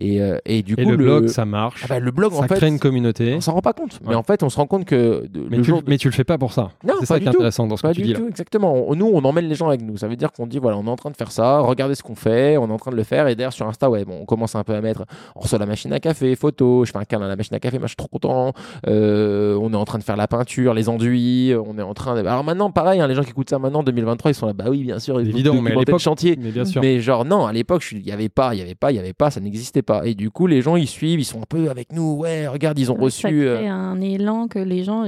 Et, 0.00 0.20
euh, 0.20 0.38
et 0.44 0.62
du 0.62 0.74
Et 0.76 0.82
coup, 0.84 0.90
le 0.90 0.96
blog, 0.96 1.28
ça 1.28 1.44
marche. 1.44 1.82
Ah 1.84 1.86
bah, 1.88 1.98
le 2.00 2.10
blog, 2.10 2.32
ça 2.32 2.40
en 2.40 2.42
fait, 2.48 2.56
crée 2.56 2.66
une 2.68 2.80
communauté. 2.80 3.34
on 3.36 3.40
s'en 3.40 3.52
rend 3.52 3.60
pas 3.62 3.72
compte. 3.72 4.00
Mais 4.06 4.14
en 4.16 4.22
fait, 4.24 4.42
on 4.42 4.48
se 4.48 4.56
rend 4.56 4.66
compte 4.66 4.84
que 4.84 5.26
de- 5.28 5.46
Mais 5.48 5.58
le 5.58 5.62
tu, 5.62 5.68
jour 5.70 5.82
de- 5.82 5.88
mais 5.90 5.98
tu 5.98 6.08
le 6.08 6.12
fais 6.14 6.24
pas 6.24 6.36
pour 6.36 6.52
ça. 6.52 6.70
Non, 6.84 6.94
c'est 7.00 7.06
ça 7.06 7.20
qui 7.20 7.26
est 7.26 7.28
intéressant 7.28 7.66
dans 7.68 7.76
ce 7.76 7.82
Pas 7.82 7.90
que 7.90 7.94
tu 7.94 8.00
du 8.02 8.06
dis 8.08 8.12
là. 8.14 8.18
tout, 8.18 8.26
exactement. 8.28 8.74
On- 8.88 8.94
nous, 8.96 9.06
on 9.12 9.24
emmène 9.24 9.46
les 9.48 9.54
gens 9.54 9.68
avec 9.68 9.82
nous. 9.82 9.96
Ça 9.96 10.08
veut 10.08 10.16
dire 10.16 10.32
qu'on 10.32 10.46
dit, 10.48 10.58
voilà, 10.58 10.76
on 10.78 10.84
est 10.84 10.90
en 10.90 10.96
train 10.96 11.10
de 11.10 11.16
faire 11.16 11.30
ça, 11.30 11.60
regardez 11.60 11.94
ce 11.94 12.02
qu'on 12.02 12.16
fait, 12.16 12.56
on 12.56 12.68
est 12.68 12.72
en 12.72 12.76
train 12.76 12.90
de 12.90 12.96
le 12.96 13.04
faire. 13.04 13.28
Et 13.28 13.36
d'ailleurs, 13.36 13.52
sur 13.52 13.68
Insta, 13.68 13.88
ouais, 13.88 14.04
bon, 14.04 14.18
on 14.22 14.24
commence 14.24 14.54
un 14.56 14.64
peu 14.64 14.74
à 14.74 14.80
mettre, 14.80 15.04
on 15.36 15.40
reçoit 15.40 15.58
la 15.60 15.66
machine 15.66 15.92
à 15.92 16.00
café, 16.00 16.34
photo, 16.34 16.84
je 16.84 16.90
fais 16.90 16.98
un 16.98 17.04
câlin 17.04 17.26
à 17.26 17.28
la 17.28 17.36
machine 17.36 17.54
à 17.54 17.60
café, 17.60 17.78
moi, 17.78 17.86
je 17.86 17.90
suis 17.90 17.96
trop 17.96 18.08
content. 18.08 18.52
Euh, 18.88 19.56
on 19.60 19.72
est 19.72 19.76
en 19.76 19.84
train 19.84 19.98
de 19.98 20.04
faire 20.04 20.16
la 20.16 20.26
peinture, 20.28 20.74
les 20.74 20.88
enduits, 20.88 21.52
on 21.66 21.78
est 21.78 21.82
en 21.82 21.94
train 21.94 22.14
de... 22.20 22.26
Alors 22.26 22.42
maintenant, 22.44 22.70
pareil, 22.70 23.00
hein, 23.00 23.06
les 23.06 23.14
gens 23.14 23.22
qui 23.22 23.30
écoutent 23.30 23.50
ça 23.50 23.58
maintenant, 23.58 23.82
2023, 23.82 24.30
ils 24.30 24.34
sont 24.34 24.46
là, 24.46 24.52
bah 24.52 24.64
oui, 24.68 24.82
bien 24.82 24.98
sûr, 24.98 25.14
vont 25.14 25.22
mais 25.62 25.70
à 25.72 25.74
l'époque- 25.76 26.00
chantier. 26.00 26.36
Mais 26.40 26.50
bien 26.50 26.64
sûr. 26.64 26.80
Mais 26.82 27.00
genre 27.00 27.24
non, 27.24 27.46
à 27.46 27.52
l'époque, 27.52 27.84
il 27.92 28.06
y 28.06 28.12
avait 28.12 28.28
pas, 28.28 28.54
il 28.54 28.58
y 28.58 28.62
avait 28.62 28.74
pas, 28.74 28.90
il 28.92 28.96
y 28.96 28.98
avait 28.98 29.12
pas, 29.12 29.30
ça 29.30 29.40
n'existait 29.40 29.82
pas. 29.84 30.06
Et 30.06 30.14
du 30.14 30.30
coup, 30.30 30.46
les 30.46 30.62
gens 30.62 30.76
ils 30.76 30.88
suivent, 30.88 31.20
ils 31.20 31.24
sont 31.24 31.40
un 31.40 31.46
peu 31.48 31.70
avec 31.70 31.92
nous. 31.92 32.14
Ouais, 32.14 32.46
regarde, 32.48 32.78
ils 32.78 32.90
ont 32.90 32.96
Ça 32.96 33.02
reçu. 33.02 33.26
euh, 33.46 33.56
crée 33.58 33.68
un 33.68 34.00
élan 34.00 34.48
que 34.48 34.58
les 34.58 34.82
gens 34.84 35.04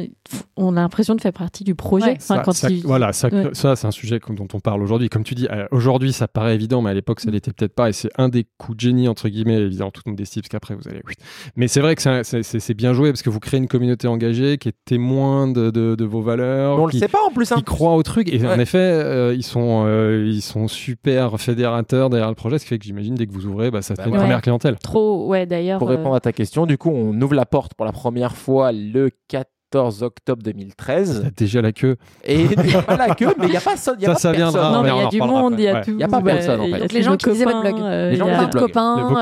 ont 0.56 0.70
l'impression 0.70 1.14
de 1.14 1.20
faire 1.20 1.32
partie 1.32 1.64
du 1.64 1.74
projet. 1.74 2.06
Ouais. 2.06 2.16
Enfin, 2.20 2.36
Ça- 2.36 2.42
quand 2.42 2.52
ça- 2.52 2.70
ils- 2.70 2.82
Voilà, 2.84 3.12
ça, 3.12 3.28
Ouais. 3.28 3.50
ça 3.52 3.74
c'est 3.76 3.86
un 3.86 3.90
sujet 3.90 4.20
dont 4.28 4.48
on 4.54 4.60
parle 4.60 4.82
aujourd'hui. 4.82 5.08
Comme 5.08 5.24
tu 5.24 5.34
dis, 5.34 5.48
euh, 5.50 5.66
aujourd'hui 5.70 6.12
ça 6.12 6.28
paraît 6.28 6.54
évident, 6.54 6.82
mais 6.82 6.90
à 6.90 6.94
l'époque 6.94 7.20
ça 7.20 7.30
l'était 7.30 7.52
peut-être 7.52 7.74
pas. 7.74 7.88
Et 7.88 7.92
c'est 7.92 8.10
un 8.18 8.28
des 8.28 8.46
coups 8.58 8.76
de 8.76 8.80
génie, 8.80 9.08
entre 9.08 9.28
guillemets, 9.28 9.56
évidemment, 9.60 9.90
toute 9.90 10.06
modestie, 10.06 10.40
parce 10.40 10.48
qu'après 10.48 10.74
vous 10.74 10.88
allez. 10.88 11.00
oui. 11.06 11.14
Mais 11.56 11.68
c'est 11.68 11.80
vrai 11.80 11.94
que 11.94 12.02
c'est 12.02 12.74
bien 12.74 12.92
joué 12.92 13.10
parce 13.10 13.22
que 13.22 13.30
vous 13.30 13.40
créez 13.40 13.58
une 13.58 13.68
communauté 13.68 14.06
engagée 14.08 14.58
qui 14.58 14.68
est 14.68 14.74
témoin 14.84 15.48
de, 15.48 15.70
de- 15.70 15.94
de 15.94 16.04
vos 16.04 16.20
valeurs. 16.22 16.76
mais 16.76 16.82
on 16.82 16.86
le 16.86 16.92
qui, 16.92 16.98
sait 16.98 17.08
pas 17.08 17.18
en 17.26 17.30
plus. 17.32 17.50
hein. 17.52 17.56
qui 17.56 17.62
croient 17.64 17.94
au 17.94 18.02
truc. 18.02 18.32
Et 18.32 18.46
en 18.46 18.58
effet, 18.58 18.78
euh, 18.78 19.34
ils, 19.34 19.42
sont, 19.42 19.84
euh, 19.86 20.24
ils 20.26 20.42
sont 20.42 20.68
super 20.68 21.38
fédérateurs 21.40 22.10
derrière 22.10 22.28
le 22.28 22.34
projet, 22.34 22.58
ce 22.58 22.64
qui 22.64 22.70
fait 22.70 22.78
que 22.78 22.84
j'imagine 22.84 23.14
dès 23.14 23.26
que 23.26 23.32
vous 23.32 23.46
ouvrez, 23.46 23.70
bah, 23.70 23.82
ça 23.82 23.94
Bah 23.94 24.04
fait 24.04 24.10
une 24.10 24.16
première 24.16 24.40
clientèle. 24.42 24.65
Trop, 24.74 25.26
ouais, 25.28 25.46
d'ailleurs. 25.46 25.78
Pour 25.78 25.88
euh, 25.90 25.96
répondre 25.96 26.14
à 26.16 26.20
ta 26.20 26.32
question, 26.32 26.66
du 26.66 26.76
coup, 26.78 26.90
on 26.90 27.18
ouvre 27.20 27.34
la 27.34 27.46
porte 27.46 27.74
pour 27.74 27.86
la 27.86 27.92
première 27.92 28.36
fois 28.36 28.72
le 28.72 29.10
14 29.28 30.02
octobre 30.02 30.42
2013. 30.42 31.22
T'as 31.24 31.30
déjà 31.44 31.60
la 31.62 31.72
queue. 31.72 31.96
Et 32.24 32.42
il 32.42 32.58
n'y 32.60 32.74
a 32.74 32.82
pas 32.82 32.96
la 32.96 33.14
queue, 33.14 33.34
mais 33.38 33.46
il 33.46 33.50
n'y 33.50 33.56
a 33.56 33.60
pas 33.60 33.76
ça. 33.76 33.94
Il 33.98 34.02
y 34.02 34.06
a 34.06 34.08
Ça, 34.08 34.12
pas 34.14 34.18
ça 34.20 34.30
personne. 34.32 34.52
viendra. 34.60 34.72
non, 34.72 34.82
mais 34.82 34.90
il 34.90 35.02
y 35.02 35.06
a 35.06 35.08
du 35.08 35.20
monde, 35.20 35.54
il 35.58 35.64
y 35.64 35.68
a 35.68 35.80
tout. 35.84 35.90
Il 35.92 35.98
y 36.00 36.02
a 36.04 36.08
pas 36.08 36.20
bah, 36.20 36.32
personne, 36.32 36.60
en 36.60 36.64
il 36.64 36.70
y 36.70 36.72
a 36.74 36.76
fait. 36.76 36.82
Donc 36.82 36.92
les 36.92 37.02
gens 37.02 37.16
qui 37.16 37.28
lisaient 37.30 37.44
votre 37.44 37.62
copains, 37.62 37.72
blog. 37.72 37.82
euh, 37.84 38.10
Les 38.10 38.16
gens 38.16 38.26
ouais. 38.26 38.32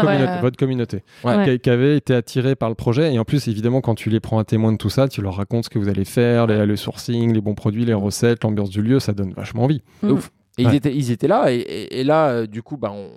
communautés, 0.01 0.41
votre 0.43 0.57
communauté. 0.57 1.03
Qui, 1.63 1.71
avaient 1.71 1.97
été 1.97 2.15
attirés 2.15 2.55
par 2.57 2.69
le 2.69 2.75
projet. 2.75 3.13
Et 3.15 3.19
en 3.19 3.25
plus, 3.25 3.49
évidemment, 3.49 3.81
quand 3.81 3.95
tu 3.95 4.11
les 4.11 4.21
prends 4.21 4.39
à 4.39 4.45
témoin 4.45 4.73
de 4.73 4.77
tout 4.77 4.91
ça, 4.91 5.09
tu 5.09 5.23
leur 5.23 5.35
racontes 5.37 5.65
ce 5.65 5.71
que 5.71 5.79
vous 5.79 5.89
allez 5.89 6.05
faire, 6.05 6.47
le 6.47 6.77
sourcing, 6.77 7.33
les 7.33 7.41
bons 7.41 7.55
produits, 7.55 7.85
les 7.85 7.95
recettes, 7.95 8.45
l'ambiance 8.45 8.71
du 8.71 8.83
lieu, 8.83 9.01
ça 9.01 9.13
donne 9.13 9.33
vachement 9.33 9.65
envie. 9.65 9.83
De 10.03 10.11
ouf. 10.13 10.31
Et 10.57 10.65
Ouais. 10.67 10.71
ils, 10.73 10.77
étaient, 10.77 10.95
ils 10.95 11.11
étaient 11.11 11.27
là. 11.27 11.51
Et, 11.53 11.57
et- 11.57 12.01
et 12.01 12.05
là, 12.05 12.29
euh, 12.29 12.47
du 12.47 12.63
coup, 12.63 12.77
bah, 12.77 12.93
on, 12.95 13.09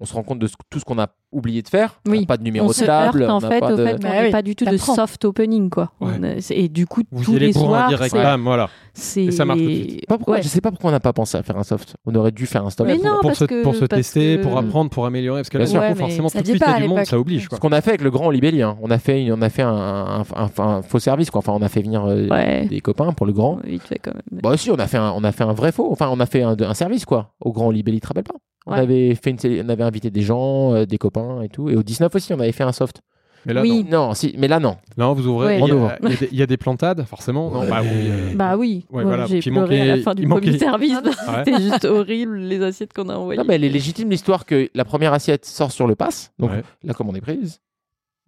on 0.00 0.06
se 0.06 0.14
rend 0.14 0.22
compte 0.22 0.38
de 0.38 0.46
ce- 0.46 0.54
tout 0.70 0.78
ce 0.78 0.84
qu'on 0.84 0.98
a 0.98 1.08
oublié 1.32 1.62
de 1.62 1.68
faire. 1.68 2.00
Oui. 2.08 2.16
On 2.18 2.20
n'a 2.22 2.26
pas 2.26 2.36
de 2.38 2.42
numéro 2.42 2.66
on 2.66 2.68
de 2.70 2.74
table. 2.74 3.22
heurte, 3.22 3.30
en 3.30 3.36
on 3.36 3.40
n'a 3.40 3.48
fait, 3.48 3.60
pas 3.60 3.72
au 3.72 3.76
de... 3.76 3.84
fait, 3.84 3.94
on 3.94 3.98
Bah 3.98 4.08
oui, 4.24 4.30
pas 4.30 4.42
du 4.42 4.56
tout 4.56 4.64
de 4.64 4.76
soft 4.76 5.24
opening, 5.24 5.70
quoi. 5.70 5.92
Ouais. 6.00 6.12
On 6.18 6.22
a- 6.24 6.40
c'est- 6.40 6.56
Et 6.56 6.68
du 6.68 6.86
coup, 6.86 7.02
Vous 7.12 7.22
tous 7.24 7.34
les 7.38 7.52
pour 7.52 7.74
un 7.76 7.88
soirs, 7.90 8.08
c'est- 8.08 8.16
bam, 8.22 8.42
voilà. 8.42 8.68
c'est 8.94 9.24
Et 9.26 9.30
ça 9.30 9.44
marche 9.44 9.60
tout 9.60 9.66
de 9.66 9.70
suite. 9.72 10.06
Pas 10.06 10.16
pourquoi, 10.16 10.36
Ouais. 10.36 10.42
Je 10.42 10.48
sais 10.48 10.60
pas 10.60 10.70
pourquoi 10.70 10.88
on 10.90 10.92
n'a 10.92 10.98
pas 11.00 11.12
pensé 11.12 11.36
à 11.38 11.42
faire 11.42 11.56
un 11.56 11.62
soft. 11.62 11.94
On 12.06 12.14
aurait 12.14 12.32
dû 12.32 12.46
faire 12.46 12.64
un 12.66 12.70
stop. 12.70 12.86
Mais 12.86 12.96
pour, 12.96 13.04
non, 13.04 13.10
pour 13.20 13.22
parce 13.30 13.38
se, 13.38 13.44
que- 13.44 13.62
pour 13.62 13.74
se 13.74 13.84
parce 13.84 14.00
tester, 14.00 14.38
que- 14.38 14.42
pour 14.42 14.58
apprendre, 14.58 14.90
pour 14.90 15.06
améliorer. 15.06 15.40
Parce 15.40 15.50
que 15.50 15.58
là, 15.58 15.66
sûr. 15.66 15.80
coup, 15.80 15.86
Ouais, 15.86 15.94
forcément, 15.94 16.30
tout 16.30 16.38
de 16.38 16.44
suite, 16.46 16.62
il 16.66 16.70
y 16.70 16.74
a 16.74 16.80
du 16.80 16.88
monde, 16.88 17.04
ça 17.04 17.18
oblige. 17.18 17.48
Ce 17.52 17.56
qu'on 17.60 17.72
a 17.72 17.80
fait 17.80 17.90
avec 17.90 18.02
le 18.02 18.10
grand 18.10 18.30
Libelli, 18.30 18.62
hein. 18.62 18.76
on 18.82 18.90
a 18.90 18.98
fait, 18.98 19.28
on 19.30 19.40
a 19.42 19.48
fait 19.50 19.62
un, 19.62 19.70
un- 19.72 20.20
un- 20.34 20.50
un 20.58 20.82
faux 20.82 20.98
service, 20.98 21.30
quoi. 21.30 21.38
Enfin, 21.40 21.52
on 21.52 21.62
a 21.62 21.68
fait 21.68 21.82
venir 21.82 22.04
euh, 22.06 22.26
Ouais. 22.28 22.66
des 22.66 22.80
copains 22.80 23.12
pour 23.12 23.26
le 23.26 23.32
grand. 23.32 23.58
Vite 23.64 23.82
fait 23.82 23.98
quand 23.98 24.12
même. 24.14 24.40
Bah 24.42 24.50
aussi, 24.50 24.70
on 24.70 24.76
a 24.78 24.86
fait 24.86 24.98
un, 24.98 25.52
vrai 25.52 25.70
faux. 25.72 25.88
Enfin, 25.92 26.08
on 26.10 26.18
a 26.20 26.26
fait 26.26 26.42
un, 26.42 26.56
un 26.60 26.74
service, 26.74 27.04
quoi, 27.04 27.34
au 27.40 27.52
grand 27.52 27.70
Libelli. 27.70 27.98
Tu 27.98 28.02
te 28.02 28.08
rappelles 28.08 28.24
pas? 28.24 28.34
On 28.70 28.74
Ouais. 28.74 28.80
avait 28.80 29.14
fait 29.16 29.30
une, 29.30 29.66
on 29.66 29.68
avait 29.68 29.82
invité 29.82 30.10
des 30.10 30.22
gens, 30.22 30.72
euh, 30.74 30.86
des 30.86 30.96
copains 30.98 31.42
et 31.42 31.48
tout. 31.48 31.68
Et 31.68 31.76
au 31.76 31.82
19 31.82 32.14
aussi, 32.14 32.32
on 32.32 32.40
avait 32.40 32.52
fait 32.52 32.62
un 32.64 32.72
soft. 32.72 33.00
Mais 33.46 33.54
là, 33.54 33.62
Oui. 33.62 33.86
Non, 33.90 34.12
si, 34.12 34.34
mais 34.38 34.48
là 34.48 34.60
non. 34.60 34.76
non. 34.98 35.08
Là, 35.08 35.12
vous 35.14 35.26
ouvrez. 35.26 35.60
Ouais. 35.60 35.68
Il 35.68 35.74
y, 35.74 35.76
il 36.08 36.10
y 36.10 36.12
a 36.12 36.16
des- 36.16 36.28
il 36.32 36.38
y 36.38 36.42
a 36.42 36.46
des 36.46 36.56
plantades, 36.58 37.04
forcément. 37.06 37.50
Non, 37.50 37.66
bah 37.68 37.80
oui. 37.82 37.88
euh, 37.90 38.34
Bah 38.34 38.56
oui, 38.58 38.84
Ouais, 38.92 39.02
voilà. 39.02 39.24
j'ai 39.26 39.40
pleuré 39.40 39.80
à 39.80 39.84
la 39.86 39.92
manquait- 39.92 40.02
fin 40.02 40.14
du 40.14 40.22
premier 40.28 40.46
manquait- 40.52 40.58
service. 40.58 40.92
Ouais. 40.94 41.42
C'était 41.46 41.62
juste 41.62 41.84
horrible 41.86 42.36
les 42.36 42.62
assiettes 42.62 42.92
qu'on 42.92 43.08
a 43.08 43.14
envoyées. 43.16 43.38
Non, 43.38 43.44
mais 43.48 43.54
elle 43.54 43.64
est 43.64 43.70
légitime 43.70 44.10
l'histoire 44.10 44.44
que 44.44 44.68
la 44.74 44.84
première 44.84 45.14
assiette 45.14 45.46
sort 45.46 45.72
sur 45.72 45.86
le 45.86 45.94
pass. 45.94 46.32
Donc 46.38 46.50
Ouais. 46.50 46.62
la 46.84 46.92
commande 46.94 47.16
est 47.16 47.20
prise. 47.22 47.60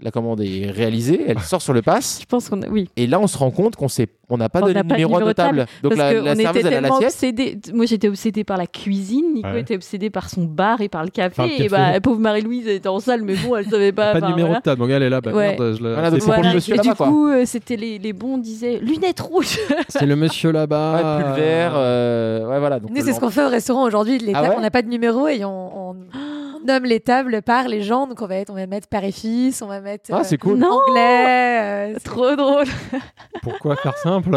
La 0.02 0.10
commande 0.10 0.40
est 0.40 0.68
réalisée, 0.70 1.20
elle 1.28 1.38
sort 1.40 1.62
sur 1.62 1.72
le 1.72 1.80
pass. 1.82 2.18
Je 2.20 2.26
pense 2.26 2.48
qu'on 2.48 2.60
a... 2.62 2.68
oui. 2.68 2.88
Et 2.96 3.06
là, 3.06 3.20
on 3.20 3.26
se 3.28 3.38
rend 3.38 3.50
compte 3.52 3.76
qu'on 3.76 3.86
sait, 3.88 4.08
on 4.28 4.36
n'a 4.36 4.48
pas 4.48 4.58
On 4.58 4.62
pas 4.62 4.72
de 4.72 4.78
numéro 4.78 4.96
de 5.12 5.14
numéro 5.14 5.28
de 5.28 5.32
table. 5.32 5.66
Donc 5.82 5.94
Parce 5.94 6.12
la, 6.12 6.20
la 6.20 6.34
serveuse, 6.34 6.66
elle 6.66 6.74
a 6.74 6.80
l'assiette. 6.80 7.72
Moi, 7.72 7.86
j'étais 7.86 8.08
obsédée 8.08 8.42
par 8.44 8.56
la 8.56 8.66
cuisine. 8.66 9.32
Nico 9.34 9.48
Ouais. 9.48 9.60
était 9.60 9.76
obsédé 9.76 10.10
par 10.10 10.28
son 10.28 10.42
bar 10.44 10.80
et 10.80 10.88
par 10.88 11.04
le 11.04 11.10
café. 11.10 11.42
Le 11.58 11.64
Et 11.64 11.68
bah, 11.68 12.00
pauvre 12.00 12.18
Marie-Louise 12.20 12.66
elle 12.66 12.76
était 12.76 12.88
en 12.88 12.98
salle, 13.00 13.22
mais 13.22 13.34
bon, 13.36 13.54
elle 13.56 13.66
savait 13.66 13.92
pas. 13.92 14.12
Pas 14.12 14.20
de 14.20 14.26
numéro 14.26 14.48
voilà. 14.48 14.58
de 14.60 14.64
table. 14.64 14.80
Donc 14.80 14.90
elle 14.90 15.02
est 15.02 15.10
là, 15.10 15.20
bah 15.20 15.32
Ouais. 15.32 15.56
merde, 15.56 15.76
je 15.78 15.82
la- 15.84 15.92
Voilà, 15.92 16.04
c'est- 16.06 16.10
donc 16.12 16.20
c'est 16.20 16.26
pour 16.26 16.34
Voilà. 16.34 16.48
le 16.50 16.54
monsieur 16.56 16.74
et 16.74 16.76
là-bas, 16.78 16.90
du 16.92 17.10
coup, 17.12 17.28
euh, 17.28 17.42
c'était 17.46 17.76
les, 17.76 17.98
les 17.98 18.12
bons 18.12 18.38
disaient 18.38 18.78
lunettes 18.82 19.20
rouges. 19.20 19.58
c'est 19.88 20.06
le 20.06 20.16
monsieur 20.16 20.50
là-bas. 20.50 20.94
Ouais, 21.18 21.24
pull 21.24 21.32
vert. 21.42 21.72
euh, 21.76 22.48
ouais, 22.48 22.58
voilà. 22.58 22.80
Donc, 22.80 22.90
Nous, 22.90 23.04
c'est 23.04 23.12
ce 23.12 23.20
qu'on 23.20 23.30
fait 23.30 23.44
au 23.44 23.48
restaurant 23.48 23.84
aujourd'hui. 23.84 24.18
les 24.18 24.32
Ah 24.34 24.54
on 24.56 24.60
n'a 24.60 24.70
pas 24.70 24.82
de 24.82 24.88
numéro 24.88 25.28
et 25.28 25.44
on 25.44 25.94
nomme 26.66 26.84
les 26.84 27.00
tables 27.00 27.42
par 27.42 27.68
les 27.68 27.82
gens. 27.82 28.06
Donc, 28.06 28.20
on 28.22 28.26
va, 28.26 28.36
être, 28.36 28.50
on 28.50 28.54
va 28.54 28.66
mettre 28.66 28.88
père 28.88 29.04
et 29.04 29.12
fils, 29.12 29.62
on 29.62 29.66
va 29.66 29.80
mettre 29.80 30.10
Ah, 30.12 30.20
euh, 30.20 30.22
c'est 30.24 30.38
cool. 30.38 30.58
Non, 30.58 30.80
anglais. 30.88 31.58
euh, 31.60 31.92
c'est- 31.94 32.04
trop 32.04 32.34
drôle. 32.36 32.66
Pourquoi 33.42 33.76
faire 33.76 33.96
simple 33.98 34.30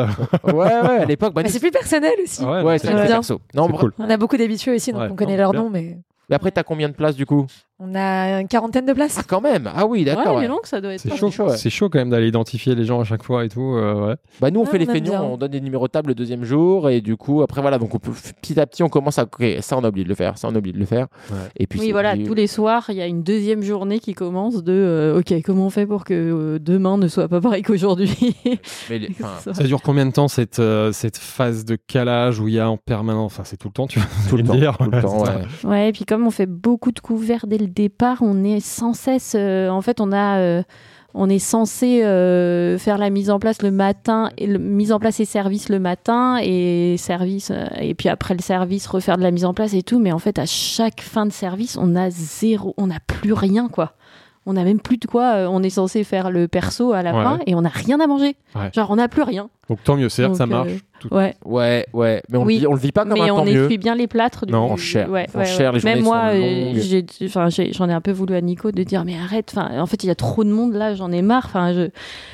ouais, 0.45 0.53
ouais, 0.53 0.71
à 0.71 1.05
l'époque. 1.05 1.33
bah, 1.33 1.41
Mais 1.43 1.49
c'est 1.49 1.59
plus 1.59 1.71
personnel 1.71 2.13
aussi. 2.23 2.43
Ouais, 2.43 2.77
c'est 2.77 2.87
c'est 2.87 2.87
Ouais. 2.87 2.93
très 2.95 3.05
bien. 3.07 3.15
perso. 3.15 3.39
Non, 3.53 3.67
c'est 3.71 3.77
cool. 3.77 3.93
On 3.99 4.09
a 4.09 4.17
beaucoup 4.17 4.37
d'habitués 4.37 4.75
aussi, 4.75 4.91
donc 4.91 5.01
Ouais, 5.01 5.07
on 5.11 5.15
connaît 5.15 5.33
non, 5.33 5.43
leur 5.43 5.51
bien. 5.51 5.61
nom, 5.63 5.69
mais 5.69 5.97
Mais 6.29 6.35
après, 6.35 6.51
t'as 6.51 6.63
combien 6.63 6.89
de 6.89 6.93
places 6.95 7.15
du 7.15 7.25
coup? 7.25 7.45
On 7.79 7.93
a 7.93 8.39
une 8.39 8.47
quarantaine 8.47 8.85
de 8.85 8.93
places. 8.93 9.17
Ah, 9.19 9.23
quand 9.27 9.41
même. 9.41 9.69
Ah 9.75 9.85
oui, 9.85 10.05
d'accord. 10.05 10.35
Ouais, 10.35 10.41
ouais. 10.43 10.47
donc 10.47 10.65
ça 10.65 10.79
doit 10.79 10.93
être. 10.93 11.01
C'est 11.01 11.15
chaud, 11.17 11.29
chaud, 11.29 11.47
ouais. 11.49 11.57
chaud 11.69 11.89
quand 11.89 11.99
même 11.99 12.09
d'aller 12.09 12.27
identifier 12.29 12.73
les 12.73 12.85
gens 12.85 13.01
à 13.01 13.03
chaque 13.03 13.23
fois 13.23 13.43
et 13.43 13.49
tout. 13.49 13.61
euh, 13.75 14.07
ouais. 14.09 14.15
Bah 14.39 14.49
nous 14.49 14.61
on 14.61 14.65
fait 14.65 14.77
les 14.77 14.87
on 14.89 14.93
feignants, 14.93 15.23
on 15.25 15.37
donne 15.37 15.51
des 15.51 15.59
numéros 15.61 15.87
de 15.87 15.91
table 15.91 16.09
le 16.09 16.15
deuxième 16.15 16.43
jour 16.45 16.89
et 16.89 17.01
du 17.01 17.17
coup 17.17 17.41
après 17.41 17.61
voilà 17.61 17.77
donc 17.77 17.93
on 17.93 17.99
peut 17.99 18.11
petit 18.41 18.57
à 18.59 18.65
petit 18.65 18.81
on 18.83 18.87
commence 18.89 19.19
à 19.19 19.23
ok, 19.23 19.43
ça 19.59 19.77
on 19.77 19.83
a 19.83 19.89
oublié 19.89 20.03
de 20.05 20.09
le 20.09 20.15
faire, 20.15 20.37
ça 20.37 20.47
on 20.47 20.55
a 20.55 20.57
oublié 20.57 20.73
de 20.73 20.79
le 20.79 20.85
faire 20.85 21.07
Ouais. 21.31 21.37
et 21.57 21.67
puis 21.67 21.79
Oui, 21.79 21.91
voilà, 21.91 22.15
tous 22.17 22.33
les 22.33 22.47
soirs, 22.47 22.85
il 22.89 22.95
y 22.95 23.01
a 23.01 23.07
une 23.07 23.23
deuxième 23.23 23.61
journée 23.61 23.99
qui 23.99 24.13
commence 24.13 24.63
de 24.63 24.71
euh, 24.71 25.19
OK, 25.19 25.33
comment 25.43 25.65
on 25.65 25.69
fait 25.69 25.85
pour 25.85 26.03
que 26.05 26.13
euh, 26.13 26.59
demain 26.59 26.97
ne 26.97 27.07
soit 27.09 27.27
pas 27.27 27.41
pareil 27.41 27.61
qu'aujourd'hui? 27.63 28.35
Mais 28.89 28.99
les- 28.99 29.09
enfin, 29.21 29.53
Ça 29.53 29.63
dure 29.63 29.81
combien 29.81 30.05
de 30.05 30.11
temps 30.11 30.27
cette, 30.27 30.59
euh, 30.59 30.91
cette 30.93 31.17
phase 31.17 31.65
de 31.65 31.75
calage 31.75 32.39
où 32.39 32.47
il 32.47 32.53
y 32.55 32.59
a 32.59 32.69
en 32.69 32.77
permanence, 32.77 33.33
enfin 33.33 33.43
c'est 33.43 33.57
tout 33.57 33.67
le 33.67 33.73
temps, 33.73 33.87
tu 33.87 33.99
vas 33.99 34.05
tout 34.29 34.37
le 34.37 34.43
temps, 34.43 34.55
dire. 34.55 34.77
tout 34.77 34.89
le 34.89 35.01
temps. 35.01 35.23
Ouais, 35.67 35.89
et 35.89 35.91
puis 35.91 36.05
comme 36.05 36.25
on 36.25 36.31
fait 36.31 36.45
beaucoup 36.45 36.91
de 36.91 36.99
couverts 36.99 37.47
dès 37.47 37.57
le 37.65 37.71
départ, 37.71 38.17
on 38.21 38.43
est 38.43 38.59
sans 38.59 38.93
cesse. 38.93 39.33
euh, 39.35 39.69
en 39.69 39.81
fait, 39.81 39.99
on 40.01 40.11
a. 40.11 40.37
euh, 40.39 40.63
on 41.17 41.29
est 41.29 41.39
censé 41.39 42.03
euh, 42.03 42.77
faire 42.77 42.97
la 42.97 43.09
mise 43.09 43.29
en 43.29 43.39
place 43.39 43.61
le 43.61 43.71
matin, 43.71 44.31
et 44.37 44.47
le, 44.47 44.59
mise 44.59 44.91
en 44.91 44.99
place 44.99 45.21
et 45.21 45.25
service 45.25 45.69
le 45.69 45.79
matin, 45.79 46.39
et 46.43 46.97
service, 46.97 47.53
et 47.79 47.93
puis 47.93 48.09
après 48.09 48.33
le 48.33 48.41
service, 48.41 48.85
refaire 48.85 49.15
de 49.17 49.23
la 49.23 49.31
mise 49.31 49.45
en 49.45 49.53
place 49.53 49.73
et 49.73 49.81
tout. 49.81 49.97
Mais 49.99 50.11
en 50.11 50.19
fait, 50.19 50.37
à 50.39 50.45
chaque 50.45 50.99
fin 50.99 51.25
de 51.25 51.31
service, 51.31 51.77
on 51.79 51.95
a 51.95 52.09
zéro, 52.09 52.73
on 52.75 52.87
n'a 52.87 52.99
plus 53.07 53.31
rien, 53.31 53.69
quoi. 53.69 53.93
On 54.45 54.53
n'a 54.53 54.65
même 54.65 54.81
plus 54.81 54.97
de 54.97 55.07
quoi. 55.07 55.47
on 55.49 55.63
est 55.63 55.69
censé 55.69 56.03
faire 56.03 56.29
le 56.31 56.49
perso 56.49 56.91
à 56.91 57.01
la 57.01 57.15
Ouais. 57.15 57.23
fin, 57.23 57.39
et 57.47 57.55
on 57.55 57.61
n'a 57.61 57.69
rien 57.69 57.99
à 58.01 58.07
manger. 58.07 58.35
Ouais. 58.53 58.69
Genre, 58.73 58.91
on 58.91 58.97
n'a 58.97 59.07
plus 59.07 59.23
rien. 59.23 59.49
Donc 59.69 59.83
tant 59.83 59.95
mieux, 59.95 60.09
c'est-à-dire 60.09 60.33
que 60.33 60.37
ça 60.37 60.43
euh, 60.43 60.47
marche. 60.47 60.71
tout- 60.99 61.07
Ouais. 61.13 61.35
Ouais, 61.43 61.85
ouais. 61.93 62.21
Mais 62.29 62.37
on, 62.37 62.43
Oui. 62.43 62.55
le, 62.55 62.59
vit, 62.61 62.67
on 62.67 62.73
le 62.73 62.79
vit 62.79 62.91
pas 62.91 63.03
comme 63.03 63.13
mais 63.13 63.21
un 63.29 63.33
on 63.33 63.37
tant 63.37 63.45
mieux. 63.45 63.65
essuie 63.65 63.77
bien 63.79 63.95
les 63.95 64.05
plâtres. 64.07 64.45
Du... 64.45 64.53
Non, 64.53 64.71
on 64.71 64.77
cher. 64.77 65.09
Ouais, 65.09 65.27
On 65.33 65.39
ouais, 65.39 65.45
cher, 65.45 65.71
ouais. 65.71 65.73
les 65.73 65.79
journées 65.79 65.95
Même 65.95 66.03
moi, 66.03 66.21
euh, 66.33 67.69
j'en 67.73 67.89
ai 67.89 67.93
un 67.93 68.01
peu 68.01 68.11
voulu 68.11 68.35
à 68.35 68.41
Nico 68.41 68.71
de 68.71 68.83
dire 68.83 69.05
mais 69.05 69.15
arrête. 69.17 69.51
Enfin, 69.55 69.79
en 69.79 69.85
fait, 69.87 70.03
il 70.03 70.07
y 70.07 70.09
a 70.11 70.15
trop 70.15 70.43
de 70.43 70.51
monde 70.51 70.73
là, 70.73 70.93
j'en 70.95 71.11
ai 71.11 71.21
marre. 71.23 71.45
Enfin, 71.47 71.73
je 71.73 71.89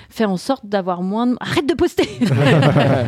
fais 0.09 0.25
en 0.25 0.37
sorte 0.37 0.65
d'avoir 0.65 1.01
moins 1.03 1.27
de. 1.27 1.35
Arrête 1.39 1.67
de 1.67 1.73
poster 1.73 2.03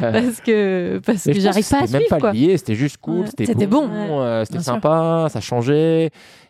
parce 0.01 0.41
que 0.41 0.99
parce 1.05 1.25
Mais 1.25 1.33
que 1.33 1.39
j'arrive 1.39 1.69
pas 1.69 1.77
à 1.77 1.81
c'était 1.81 1.91
même 1.93 2.01
suivre 2.07 2.17
pas 2.19 2.31
lié, 2.33 2.57
c'était 2.57 2.75
juste 2.75 2.97
cool, 2.97 3.21
Ouais. 3.21 3.27
c'était 3.27 3.45
C'était 3.45 3.67
bon, 3.67 3.89
euh, 3.91 4.43
c'était 4.45 4.59
sûr. 4.59 4.73
sympa, 4.73 5.27
ça 5.29 5.41
changeait. 5.41 6.09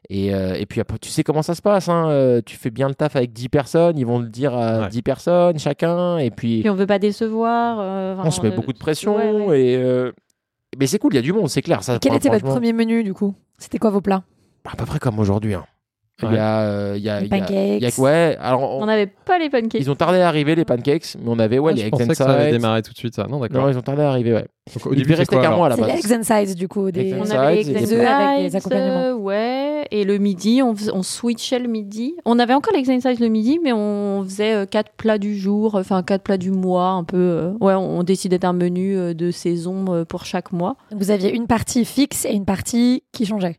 Et, 0.10 0.34
euh, 0.34 0.56
et 0.60 0.66
puis 0.66 0.82
après, 0.82 0.98
tu 1.00 1.08
sais 1.10 1.24
comment 1.24 1.42
ça 1.42 1.56
se 1.56 1.62
passe. 1.62 1.88
Hein, 1.88 2.10
euh, 2.10 2.42
tu 2.46 2.58
fais 2.58 2.70
bien 2.72 2.90
le 2.90 2.94
taf 2.94 3.16
avec 3.16 3.32
10 3.32 3.48
personnes, 3.48 3.98
ils 3.98 4.06
vont 4.06 4.20
le 4.20 4.28
dire 4.28 4.54
à 4.54 4.82
Ouais. 4.82 4.90
10 4.90 5.02
personnes 5.02 5.58
chacun. 5.60 6.18
Et 6.18 6.30
puis, 6.30 6.60
Puis 6.60 6.70
on 6.70 6.76
veut 6.76 6.86
pas 6.86 7.00
décevoir. 7.00 7.63
Euh, 7.80 8.16
on 8.24 8.32
se 8.32 8.42
met 8.42 8.52
beaucoup 8.52 8.74
de 8.74 8.78
pression. 8.78 9.16
ouais, 9.16 9.32
ouais. 9.32 9.62
Et, 9.62 9.78
euh, 9.78 10.12
Mais 10.78 10.88
c'est 10.88 11.00
cool, 11.00 11.14
il 11.14 11.18
y 11.18 11.20
a 11.20 11.22
du 11.22 11.34
monde, 11.34 11.50
c'est 11.50 11.62
clair. 11.62 11.84
Ça, 11.84 12.00
Quel 12.00 12.16
était 12.16 12.30
votre 12.30 12.46
premier 12.46 12.74
menu 12.74 13.04
du 13.04 13.14
coup? 13.14 13.36
C'était 13.58 13.78
quoi 13.80 13.90
vos 13.90 14.02
plats? 14.02 14.24
À 14.66 14.76
peu 14.76 14.86
près 14.86 15.00
comme 15.00 15.20
aujourd'hui. 15.20 15.54
hein. 15.54 15.66
Il 16.32 16.36
y 16.36 16.40
a. 16.40 16.60
euh, 16.62 16.94
il 16.98 17.04
y 17.04 17.10
a, 17.10 17.20
Les 17.20 17.28
il 17.28 17.30
y 17.32 17.34
a- 17.34 17.38
il 17.38 17.82
y 17.82 17.86
a- 17.86 17.90
pancakes. 17.90 17.98
ouais, 18.00 18.38
alors. 18.42 18.78
on- 18.78 18.86
n'avait 18.86 19.08
pas 19.08 19.38
les 19.40 19.50
pancakes. 19.50 19.76
Ils 19.82 19.90
ont 19.92 19.96
tardé 19.96 20.20
à 20.20 20.28
arriver, 20.28 20.56
les 20.56 20.66
pancakes, 20.66 21.16
mais 21.20 21.30
on 21.30 21.40
avait 21.40 21.60
ouais, 21.60 21.74
les 21.74 21.82
je 21.82 21.86
eggs 21.88 21.92
pensais 21.92 22.04
and 22.04 22.08
que 22.08 22.16
ça 22.16 22.30
avait 22.30 22.52
démarré 22.52 22.82
tout 22.82 22.92
de 22.94 22.98
suite, 22.98 23.16
ça. 23.16 23.28
Non, 23.30 23.40
d'accord. 23.40 23.64
Non, 23.64 23.70
ils 23.70 23.78
ont 23.78 23.82
tardé 23.82 24.02
à 24.04 24.10
arriver, 24.10 24.34
ouais. 24.34 24.46
Donc, 24.74 24.86
au 24.88 24.96
début, 24.96 25.14
quoi, 25.16 25.42
qu'un 25.42 25.56
mois 25.56 25.66
à 25.66 25.70
la 25.70 25.76
C'est 25.76 25.82
base. 25.82 25.92
les 26.04 26.14
eggs 26.14 26.20
and 26.20 26.24
sides 26.24 26.56
du 26.56 26.68
coup, 26.70 26.90
des, 26.92 27.14
On 27.20 27.30
avait 27.30 27.56
les 27.56 27.70
et 27.70 27.72
eggs 27.72 27.78
and 27.78 27.80
des 27.82 27.94
œufs 27.94 28.08
avec 28.08 28.46
des 28.52 28.56
accompagnements. 28.56 29.00
euh, 29.02 29.14
ouais. 29.16 29.88
Et 29.92 30.06
le 30.06 30.18
midi, 30.18 30.62
on, 30.64 31.04
switchait 31.04 31.60
le 31.60 31.68
midi. 31.68 32.16
On 32.26 32.40
avait 32.40 32.54
encore 32.54 32.74
les 32.74 32.80
eggs 32.80 32.90
and 32.90 33.02
sides 33.02 33.20
le 33.20 33.28
midi, 33.28 33.60
mais 33.62 33.74
on 33.74 34.24
faisait 34.24 34.54
euh, 34.54 34.66
quatre 34.66 34.92
plats 34.96 35.18
du 35.18 35.38
jour, 35.38 35.76
enfin 35.76 36.02
quatre 36.04 36.24
plats 36.24 36.38
du 36.38 36.52
mois, 36.52 36.88
un 36.90 37.04
peu. 37.04 37.18
euh, 37.18 37.52
ouais, 37.60 37.74
on, 37.74 38.00
on 38.00 38.04
décidait 38.04 38.40
d'un 38.40 38.54
menu 38.54 38.98
euh, 38.98 39.14
de 39.14 39.30
saison 39.32 39.86
euh, 39.90 40.06
pour 40.06 40.24
chaque 40.26 40.54
mois. 40.54 40.78
Vous 40.96 41.12
aviez 41.12 41.34
une 41.36 41.48
partie 41.48 41.84
fixe 41.84 42.24
et 42.26 42.32
une 42.34 42.46
partie 42.46 43.04
qui 43.12 43.26
changeait. 43.26 43.58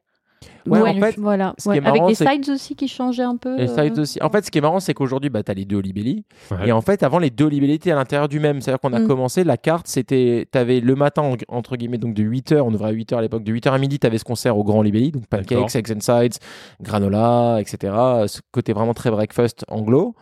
Ouais, 0.67 0.81
en 0.81 0.95
fait, 1.01 1.17
voilà. 1.19 1.55
ce 1.59 1.65
qui 1.65 1.69
ouais. 1.71 1.77
est 1.79 1.81
marrant, 1.81 1.97
Avec 2.05 2.09
des 2.09 2.15
c'est- 2.15 2.31
sides 2.31 2.51
aussi 2.51 2.75
qui 2.77 2.89
changeaient 2.89 3.23
un 3.23 3.37
peu. 3.37 3.57
Les 3.57 3.69
euh, 3.71 3.85
sides 3.89 3.99
aussi. 3.99 4.19
En 4.23 4.31
fait, 4.31 4.45
ce 4.45 4.51
qui 4.51 4.59
est 4.59 4.61
marrant, 4.61 4.81
c'est 4.81 4.95
qu'aujourd'hui, 4.95 5.31
bah, 5.31 5.43
tu 5.43 5.51
as 5.51 5.55
les 5.55 5.65
deux 5.65 5.77
Olibelli. 5.77 6.25
Ouais. 6.51 6.69
Et 6.69 6.73
en 6.73 6.81
fait, 6.81 7.03
avant, 7.03 7.19
les 7.19 7.31
deux 7.31 7.45
Olibelli 7.45 7.75
étaient 7.75 7.91
à 7.91 7.97
l'intérieur 7.97 8.29
du 8.29 8.41
même. 8.41 8.61
C'est-à-dire 8.61 8.81
qu'on 8.81 8.93
a 8.93 9.01
Mm. 9.01 9.07
commencé, 9.07 9.45
la 9.45 9.57
carte, 9.57 9.87
c'était. 9.89 10.47
Tu 10.51 10.59
avais 10.59 10.81
le 10.81 10.95
matin, 10.95 11.23
en- 11.23 11.37
entre 11.57 11.77
guillemets, 11.77 11.99
donc 11.99 12.15
de 12.15 12.23
8h, 12.23 12.61
on 12.65 12.73
ouvrait 12.75 12.91
à 12.91 12.93
8h 12.93 13.19
à 13.19 13.23
l'époque, 13.23 13.45
de 13.45 13.53
8h 13.53 13.73
à 13.75 13.79
midi, 13.79 13.99
tu 13.99 14.07
avais 14.07 14.19
ce 14.19 14.25
concert 14.25 14.57
au 14.59 14.65
Grand 14.65 14.79
Olibelli, 14.81 15.11
donc 15.13 15.27
pancakes, 15.27 15.75
eggs 15.77 15.93
and 15.93 16.01
sides, 16.01 16.35
granola, 16.81 17.59
etc. 17.61 17.93
Ce 18.27 18.41
côté 18.53 18.73
vraiment 18.73 18.95
très 18.95 19.11
breakfast 19.11 19.65
anglo. 19.69 20.15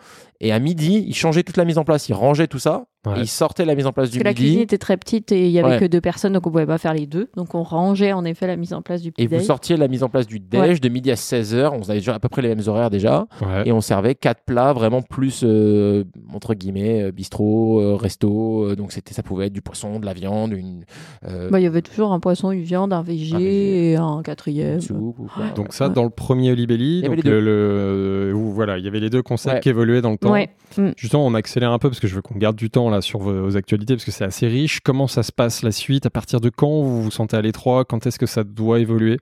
Et 0.44 0.50
à 0.52 0.58
midi, 0.58 1.04
ils 1.06 1.14
changeaient 1.14 1.44
toute 1.44 1.56
la 1.56 1.64
mise 1.64 1.78
en 1.78 1.84
place, 1.84 2.08
ils 2.08 2.14
rangeaient 2.14 2.48
tout 2.48 2.58
ça, 2.58 2.86
Ouais. 3.06 3.18
et 3.18 3.20
ils 3.20 3.28
sortaient 3.28 3.64
la 3.64 3.76
mise 3.76 3.86
en 3.86 3.92
place 3.92 4.06
Parce 4.06 4.12
du 4.12 4.18
que 4.18 4.24
la 4.24 4.30
midi. 4.30 4.42
cuisine 4.42 4.60
était 4.60 4.78
très 4.78 4.96
petite 4.96 5.30
et 5.30 5.46
il 5.46 5.52
y 5.52 5.60
avait 5.60 5.74
Ouais. 5.74 5.78
que 5.78 5.84
deux 5.84 6.00
personnes, 6.00 6.32
donc 6.32 6.44
on 6.48 6.50
pouvait 6.50 6.66
pas 6.66 6.78
faire 6.78 6.94
les 6.94 7.06
deux. 7.06 7.30
Donc 7.36 7.54
on 7.54 7.62
rangeait 7.62 8.12
en 8.12 8.24
effet 8.24 8.48
la 8.48 8.56
mise 8.56 8.72
en 8.72 8.82
place 8.82 9.02
du 9.02 9.10
Et 9.10 9.12
petit 9.12 9.26
vous 9.28 9.40
sortiez 9.40 9.76
la 9.76 9.86
mise 9.86 10.02
en 10.02 10.08
place 10.08 10.26
du 10.26 10.31
déj 10.40 10.60
Ouais. 10.60 10.78
de 10.78 10.88
midi 10.88 11.10
à 11.10 11.14
16h. 11.16 11.70
On 11.72 11.82
avait 11.82 11.98
déjà 11.98 12.14
à 12.14 12.18
peu 12.18 12.28
près 12.28 12.42
les 12.42 12.48
mêmes 12.48 12.62
horaires 12.66 12.90
déjà. 12.90 13.26
Ouais. 13.40 13.62
Et 13.66 13.72
on 13.72 13.80
servait 13.80 14.14
quatre 14.14 14.42
plats 14.46 14.72
vraiment 14.72 15.02
plus, 15.02 15.42
euh, 15.44 16.04
entre 16.32 16.54
guillemets, 16.54 17.02
euh, 17.04 17.10
bistrot, 17.12 17.80
euh, 17.80 17.94
resto. 17.96 18.74
donc 18.76 18.92
c'était, 18.92 19.14
ça 19.14 19.22
pouvait 19.22 19.46
être 19.46 19.52
du 19.52 19.62
poisson, 19.62 19.98
de 20.00 20.06
la 20.06 20.12
viande, 20.14 20.52
une, 20.52 20.84
euh, 21.26 21.50
Bah, 21.50 21.60
il 21.60 21.62
y 21.64 21.66
avait 21.66 21.82
toujours 21.82 22.12
un 22.12 22.20
poisson, 22.20 22.50
une 22.50 22.62
viande, 22.62 22.92
un 22.92 23.02
VG. 23.02 23.92
et 23.92 23.96
un 23.96 24.22
quatrième. 24.22 24.74
une 24.74 24.80
soupe. 24.80 25.18
ou 25.18 25.28
quoi. 25.34 25.44
Donc 25.54 25.72
ça, 25.72 25.88
Ouais. 25.88 25.94
dans 25.94 26.04
le 26.04 26.10
premier 26.10 26.52
Olibelli, 26.52 26.98
Il 26.98 27.02
y 27.02 27.06
avait 27.06 27.16
donc 27.16 27.24
le, 27.24 27.40
le- 27.40 28.32
voilà, 28.34 28.78
il 28.78 28.84
y 28.84 28.88
avait 28.88 29.00
les 29.00 29.10
deux 29.10 29.22
concepts 29.22 29.54
Ouais. 29.56 29.60
qui 29.60 29.68
évoluaient 29.68 30.02
dans 30.02 30.10
le 30.10 30.18
temps. 30.18 30.32
Mm. 30.76 30.90
Justement, 30.96 31.26
on 31.26 31.34
accélère 31.34 31.72
un 31.72 31.78
peu 31.78 31.88
parce 31.88 32.00
que 32.00 32.06
je 32.06 32.14
veux 32.14 32.22
qu'on 32.22 32.36
garde 32.36 32.56
du 32.56 32.70
temps 32.70 32.88
là 32.90 33.00
sur 33.00 33.18
vos, 33.18 33.42
vos 33.42 33.56
actualités 33.56 33.94
parce 33.94 34.04
que 34.04 34.10
c'est 34.10 34.24
assez 34.24 34.46
riche. 34.48 34.80
Comment 34.80 35.06
ça 35.06 35.22
se 35.22 35.32
passe 35.32 35.62
la 35.62 35.72
suite? 35.72 36.06
À 36.06 36.10
partir 36.10 36.40
de 36.40 36.48
quand 36.50 36.68
vous 36.82 37.02
vous 37.02 37.10
sentez 37.10 37.36
à 37.36 37.42
l'étroit? 37.42 37.84
Quand 37.84 38.06
est-ce 38.06 38.18
que 38.18 38.26
ça 38.26 38.44
doit 38.44 38.78
évoluer? 38.78 39.18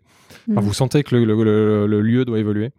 Enfin, 0.51 0.60
Mm. 0.60 0.64
Vous 0.64 0.72
sentez 0.74 1.02
que 1.02 1.14
le, 1.16 1.24
le- 1.24 1.43
le- 1.44 1.86
le 1.86 2.01
lieu 2.01 2.24
doit 2.24 2.39
évoluer? 2.39 2.70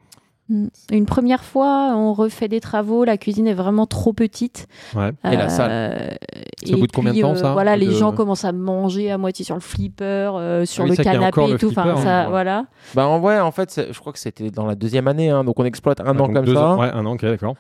Mm. 0.50 0.68
Une 0.92 1.06
première 1.06 1.44
fois, 1.44 1.94
on 1.96 2.14
refait 2.14 2.48
des 2.48 2.60
travaux, 2.60 3.04
la 3.04 3.18
cuisine 3.18 3.46
est 3.48 3.54
vraiment 3.54 3.86
trop 3.86 4.14
petite. 4.14 4.68
Ouais. 4.96 5.12
Et 5.32 5.36
la 5.36 5.50
salle? 5.50 6.18
C'est 6.64 6.74
au 6.74 6.78
bout 6.80 6.88
de 6.88 6.92
combien 6.92 7.14
de 7.14 7.22
temps, 7.22 7.36
ça 7.36 7.54
Voilà, 7.54 7.76
les 7.78 7.88
De- 7.88 7.92
gens 7.92 8.12
commencent 8.14 8.46
à 8.46 8.52
manger 8.52 9.12
à 9.12 9.18
moitié 9.18 9.44
sur 9.46 9.56
le 9.56 9.62
flipper, 9.62 10.04
euh, 10.36 10.66
sur 10.66 10.84
Ah 10.84 10.88
oui, 10.90 10.96
le 10.98 11.04
canapé 11.04 11.42
et 11.52 11.58
tout. 11.58 11.68
flipper, 11.68 11.82
Enfin, 11.82 11.92
hein, 11.92 11.98
ça, 12.04 12.24
ouais. 12.24 12.30
voilà. 12.30 12.66
Bah 12.96 13.08
en 13.08 13.20
vrai, 13.20 13.40
en 13.40 13.52
fait, 13.52 13.82
je 13.92 14.00
crois 14.00 14.12
que 14.14 14.20
c'était 14.20 14.50
dans 14.52 14.66
la 14.66 14.76
deuxième 14.76 15.08
année. 15.08 15.30
hein, 15.30 15.44
donc 15.44 15.60
on 15.60 15.66
exploite 15.66 16.00
un 16.02 16.06
Ah, 16.18 16.22
an 16.22 16.30
comme 16.34 16.46
deux 16.46 16.56
ça. 16.56 16.70
ans. 16.72 16.80
Ouais, 16.80 16.90
un 16.92 17.06
an, 17.06 17.14
ok, 17.14 17.22
d'accord. 17.22 17.56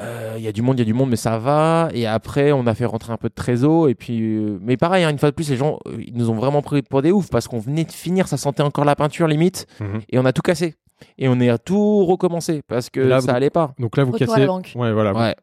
Euh, 0.00 0.34
Il 0.36 0.42
y 0.42 0.48
a 0.48 0.52
du 0.52 0.62
monde, 0.62 0.76
il 0.78 0.80
y 0.80 0.82
a 0.82 0.84
du 0.84 0.94
monde, 0.94 1.10
mais 1.10 1.16
ça 1.16 1.38
va. 1.38 1.88
Et 1.92 2.06
après, 2.06 2.50
on 2.52 2.66
a 2.66 2.74
fait 2.74 2.84
rentrer 2.84 3.12
un 3.12 3.16
peu 3.16 3.28
de 3.28 3.34
trésor. 3.34 3.88
Et 3.88 3.94
puis, 3.94 4.20
euh, 4.36 4.58
mais 4.60 4.76
pareil, 4.76 5.04
hein, 5.04 5.10
une 5.10 5.18
fois 5.18 5.30
de 5.30 5.34
plus, 5.34 5.48
les 5.50 5.56
gens, 5.56 5.78
euh, 5.86 5.96
ils 6.04 6.14
nous 6.16 6.30
ont 6.30 6.34
vraiment 6.34 6.62
pris 6.62 6.82
pour 6.82 7.00
des 7.02 7.12
oufs 7.12 7.30
parce 7.30 7.46
qu'on 7.46 7.60
venait 7.60 7.84
de 7.84 7.92
finir, 7.92 8.26
ça 8.26 8.36
sentait 8.36 8.62
encore 8.64 8.84
la 8.84 8.96
peinture 8.96 9.28
limite, 9.28 9.66
Mhm. 9.80 10.00
et 10.10 10.18
on 10.18 10.24
a 10.24 10.32
tout 10.32 10.42
cassé. 10.42 10.74
Et 11.18 11.28
on 11.28 11.38
est 11.40 11.48
à 11.50 11.58
tout 11.58 12.04
recommencer 12.06 12.62
parce 12.66 12.88
que 12.88 13.00
là, 13.00 13.20
ça 13.20 13.30
vous- 13.32 13.36
allait 13.36 13.50
pas. 13.50 13.74
Donc 13.78 13.96
là, 13.96 14.04
vous 14.04 14.12
Retour 14.12 14.26
cassez. 14.34 14.46
Ouais, 14.76 14.92
voilà. 14.92 15.12
Ouais. 15.12 15.34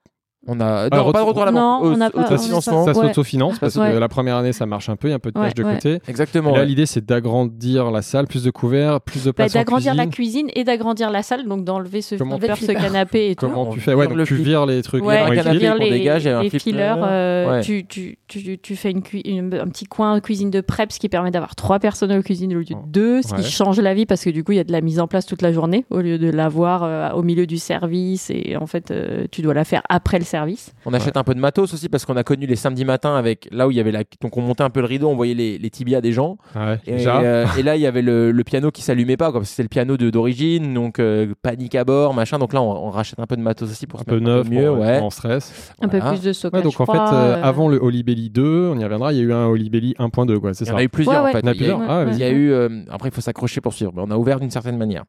On 0.47 0.59
a 0.59 0.87
Ah, 0.91 0.97
non, 0.97 1.11
pas 1.11 1.19
de 1.19 1.25
retour 1.25 1.43
à 1.43 1.45
la 1.45 1.51
Non, 1.51 1.59
banque. 1.81 1.83
on 1.83 1.97
n'a 1.97 2.09
pas-. 2.09 2.25
Ça 2.37 2.83
Ouais. 2.83 2.93
s'autofinance 2.93 3.59
parce 3.59 3.75
que 3.75 3.79
Ouais. 3.79 3.99
la 3.99 4.07
première 4.09 4.37
année, 4.37 4.53
ça 4.53 4.65
marche 4.65 4.89
un 4.89 4.95
peu, 4.95 5.07
il 5.07 5.11
y 5.11 5.13
a 5.13 5.17
un 5.17 5.19
peu 5.19 5.31
de 5.31 5.37
Ouais, 5.37 5.45
cash 5.45 5.53
de 5.53 5.63
ouais. 5.63 5.73
côté. 5.75 5.99
Exactement. 6.07 6.49
Et 6.49 6.53
là, 6.53 6.59
ouais. 6.61 6.65
l'idée, 6.65 6.87
c'est 6.87 7.05
d'agrandir 7.05 7.91
la 7.91 8.01
salle, 8.01 8.25
plus 8.25 8.43
de 8.43 8.49
couverts, 8.49 9.01
plus 9.01 9.23
de 9.25 9.29
Bah, 9.29 9.33
place 9.33 9.55
en 9.55 9.59
d'agrandir 9.59 9.93
la 9.93 10.07
cuisine. 10.07 10.47
et 10.55 10.63
d'agrandir 10.63 11.11
la 11.11 11.21
salle, 11.21 11.47
donc 11.47 11.63
d'enlever 11.63 12.01
ce 12.01 12.15
Comment- 12.15 12.39
flipper, 12.39 12.55
ce 12.55 12.71
canapé 12.71 13.29
et 13.29 13.35
tout. 13.35 13.45
Comment 13.47 13.69
On 13.69 13.73
tu 13.73 13.79
fais 13.79 13.93
Ouais, 13.93 14.01
vire 14.05 14.09
donc 14.09 14.17
le 14.17 14.23
tu 14.25 14.35
vires 14.35 14.65
les 14.65 14.81
trucs. 14.81 15.03
Ouais, 15.05 15.19
dans 15.23 15.29
les 15.29 15.35
canapé 15.37 15.59
les, 15.79 15.89
dégage 15.91 16.25
et 16.25 16.31
un 16.31 16.41
les 16.41 16.49
flipper. 16.49 16.71
fillers, 16.71 16.95
euh, 16.97 17.51
Ouais. 17.51 17.61
tu, 17.61 17.85
tu, 17.85 18.17
tu, 18.27 18.57
tu 18.57 18.75
fais 18.75 18.89
une 18.91 19.01
une- 19.25 19.53
un 19.53 19.67
petit 19.67 19.85
coin 19.85 20.19
cuisine 20.21 20.49
de 20.49 20.61
prep, 20.61 20.91
ce 20.91 20.99
qui 20.99 21.07
permet 21.09 21.29
d'avoir 21.31 21.55
trois 21.55 21.77
personnes 21.79 22.11
au 22.13 22.21
cuisine 22.23 22.51
au 22.55 22.59
lieu 22.59 22.65
de 22.65 22.75
deux, 22.87 23.21
ce 23.21 23.35
Ouais. 23.35 23.41
qui 23.41 23.51
change 23.51 23.79
la 23.79 23.93
vie 23.93 24.05
parce 24.07 24.23
que 24.23 24.29
du 24.31 24.43
coup, 24.43 24.53
il 24.53 24.57
y 24.57 24.59
a 24.59 24.63
de 24.63 24.71
la 24.71 24.81
mise 24.81 24.99
en 24.99 25.07
place 25.07 25.25
toute 25.27 25.41
la 25.43 25.51
journée 25.51 25.85
au 25.91 25.99
lieu 25.99 26.17
de 26.17 26.29
l'avoir 26.31 26.83
euh, 26.83 27.09
au 27.11 27.21
milieu 27.21 27.45
du 27.45 27.57
service 27.59 28.31
et 28.31 28.55
en 28.57 28.65
fait, 28.65 28.89
euh, 28.91 29.25
tu 29.31 29.41
dois 29.43 29.53
la 29.53 29.65
faire 29.65 29.81
après 29.89 30.17
le 30.17 30.25
service. 30.31 30.73
On 30.85 30.93
achète 30.93 31.17
un 31.17 31.23
peu 31.23 31.33
de 31.35 31.39
matos 31.39 31.73
aussi 31.73 31.89
parce 31.89 32.05
qu'on 32.05 32.17
a 32.17 32.23
connu 32.23 32.45
les 32.45 32.55
samedis 32.55 32.85
matins 32.85 33.15
avec 33.15 33.47
là 33.51 33.67
où 33.67 33.71
il 33.71 33.77
y 33.77 33.79
avait 33.79 33.91
la 33.91 34.01
donc 34.21 34.35
on 34.37 34.41
montait 34.41 34.63
un 34.63 34.69
peu 34.69 34.79
le 34.79 34.87
rideau, 34.87 35.09
on 35.09 35.15
voyait 35.15 35.33
les, 35.33 35.57
les 35.57 35.69
tibias 35.69 36.01
des 36.01 36.11
gens 36.11 36.37
Ouais, 36.55 36.79
et, 36.87 36.93
déjà. 36.93 37.21
euh, 37.21 37.45
et 37.57 37.63
là 37.63 37.75
il 37.75 37.81
y 37.81 37.85
avait 37.87 38.01
le, 38.01 38.31
le 38.31 38.43
piano 38.43 38.71
qui 38.71 38.81
s'allumait 38.81 39.17
pas 39.17 39.31
que 39.31 39.43
c'était 39.43 39.63
le 39.63 39.69
piano 39.69 39.97
de 39.97 40.09
d'origine 40.09 40.73
donc 40.73 40.99
euh, 40.99 41.33
panique 41.41 41.75
à 41.75 41.83
bord 41.83 42.13
machin 42.13 42.39
donc 42.39 42.53
là 42.53 42.61
on, 42.61 42.87
on 42.87 42.89
rachète 42.89 43.19
un 43.19 43.27
peu 43.27 43.35
de 43.35 43.41
matos 43.41 43.69
aussi 43.69 43.87
pour 43.87 43.99
un 43.99 44.03
se 44.03 44.09
peu 44.09 44.19
neuf, 44.19 44.49
mieux 44.49 44.67
pour- 44.67 44.79
ouais. 44.79 44.99
en 44.99 45.09
stress. 45.09 45.73
Un 45.81 45.87
peu 45.87 45.99
plus 45.99 46.21
de 46.21 46.33
stockage. 46.33 46.59
Ouais, 46.59 46.63
donc 46.63 46.79
en 46.79 46.85
fait, 46.85 46.97
euh, 46.97 47.35
euh, 47.37 47.43
avant 47.43 47.67
le 47.67 47.77
Holibelly 47.77 48.29
2, 48.29 48.71
on 48.73 48.79
y 48.79 48.83
reviendra, 48.83 49.13
il 49.13 49.17
y 49.17 49.21
a 49.21 49.23
eu 49.23 49.33
un 49.33 49.45
Holibelly 49.47 49.93
1.2, 49.99 50.39
quoi, 50.39 50.53
c'est 50.53 50.63
Il 50.65 50.67
y 50.67 50.69
ça 50.69 50.75
en 50.75 50.77
a 50.77 50.83
eu 50.83 50.89
plusieurs 50.89 51.15
Ouais, 51.15 51.19
en 51.21 51.25
ouais. 51.25 51.31
fait. 51.33 51.39
Il 51.39 51.45
y 51.45 51.47
en 51.47 51.51
a 51.51 51.53
eu- 51.53 51.57
plusieurs. 51.57 51.81
Ah, 51.89 52.03
Ouais, 52.05 52.11
il 52.13 52.17
y 52.19 52.23
a 52.23 52.29
eu 52.29 52.51
euh, 52.51 52.69
après 52.89 53.09
il 53.09 53.11
faut 53.15 53.21
s'accrocher 53.21 53.61
pour 53.61 53.73
suivre 53.73 53.91
mais 53.95 54.01
on 54.05 54.11
a 54.11 54.17
ouvert 54.17 54.39
d'une 54.39 54.49
certaine 54.51 54.77
manière. 54.77 55.03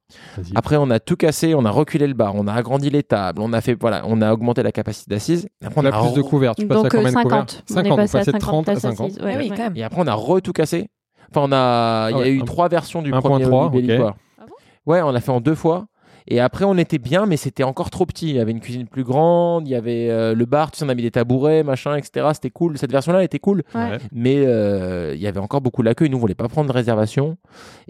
Après 0.54 0.76
on 0.76 0.90
a 0.90 0.98
tout 1.00 1.16
cassé, 1.16 1.54
on 1.54 1.64
a 1.64 1.70
reculé 1.70 2.06
le 2.06 2.14
bar, 2.14 2.34
on 2.34 2.46
a 2.46 2.52
agrandi 2.52 2.90
les 2.90 3.02
tables, 3.02 3.40
on 3.42 3.52
a 3.52 3.60
fait 3.60 3.76
voilà, 3.80 4.02
on 4.06 4.20
a 4.22 4.32
augmenté 4.32 4.62
la 4.62 4.72
capacité 4.72 5.10
d'assises. 5.12 5.48
Après 5.64 5.80
on 5.80 5.84
a 5.84 5.92
plus 5.92 6.12
de 6.14 6.22
couverts. 6.22 6.54
Tu 6.56 6.66
passes 6.66 6.78
à 6.78 6.82
donc 6.82 6.94
euh, 6.94 6.98
combien 6.98 7.10
de 7.10 7.22
couverts 7.22 7.40
50. 7.48 7.64
On 7.70 7.72
est 7.72 7.74
50, 7.84 7.96
passé 7.96 8.16
à 8.16 8.18
passer 8.20 8.32
de 8.32 8.40
50 8.40 8.40
30 8.40 8.68
à 8.68 8.72
places 8.72 8.82
50. 8.82 9.06
assises. 9.06 9.18
Ouais, 9.22 9.32
Ah 9.34 9.38
oui, 9.38 9.50
ouais. 9.50 9.56
quand 9.56 9.62
même. 9.64 9.76
Et 9.76 9.82
après, 9.84 10.00
on 10.02 10.06
a 10.06 10.14
re 10.14 10.40
tout 10.42 10.52
cassé. 10.52 10.88
Enfin, 11.34 11.46
on 11.48 11.52
a, 11.52 12.08
il 12.10 12.12
y 12.12 12.14
Ah 12.14 12.18
a 12.18 12.20
ouais, 12.22 12.32
eu 12.32 12.42
trois 12.44 12.68
versions 12.68 13.00
du 13.02 13.10
1.3, 13.12 13.20
premier 13.22 13.46
quoi. 13.46 14.16
Ah 14.38 14.44
Ouais, 14.86 15.00
on 15.02 15.10
l'a 15.12 15.20
fait 15.20 15.30
en 15.30 15.40
deux 15.40 15.54
fois. 15.54 15.86
Et 16.28 16.38
après, 16.38 16.64
on 16.64 16.76
était 16.78 16.98
bien, 16.98 17.26
mais 17.26 17.36
c'était 17.36 17.64
encore 17.64 17.90
trop 17.90 18.06
petit. 18.06 18.28
Il 18.30 18.36
y 18.36 18.38
avait 18.38 18.52
une 18.52 18.60
cuisine 18.60 18.86
plus 18.86 19.02
grande, 19.02 19.66
il 19.66 19.72
y 19.72 19.74
avait 19.74 20.08
euh, 20.08 20.36
le 20.36 20.44
bar, 20.46 20.70
tu 20.70 20.78
sais, 20.78 20.84
on 20.84 20.88
a 20.88 20.94
mis 20.94 21.02
des 21.02 21.10
tabourets, 21.10 21.64
machin, 21.64 21.96
etc. 21.96 22.28
C'était 22.34 22.50
cool. 22.50 22.78
Cette 22.78 22.92
version-là, 22.92 23.18
elle 23.18 23.24
était 23.24 23.40
cool. 23.40 23.64
Ouais. 23.74 23.98
Mais 24.12 24.36
euh, 24.46 25.14
il 25.16 25.20
y 25.20 25.26
avait 25.26 25.40
encore 25.40 25.60
beaucoup 25.62 25.82
d'accueil. 25.82 26.10
Nous, 26.10 26.16
on 26.16 26.20
voulait 26.20 26.36
pas 26.36 26.46
prendre 26.46 26.68
de 26.68 26.72
réservation. 26.72 27.38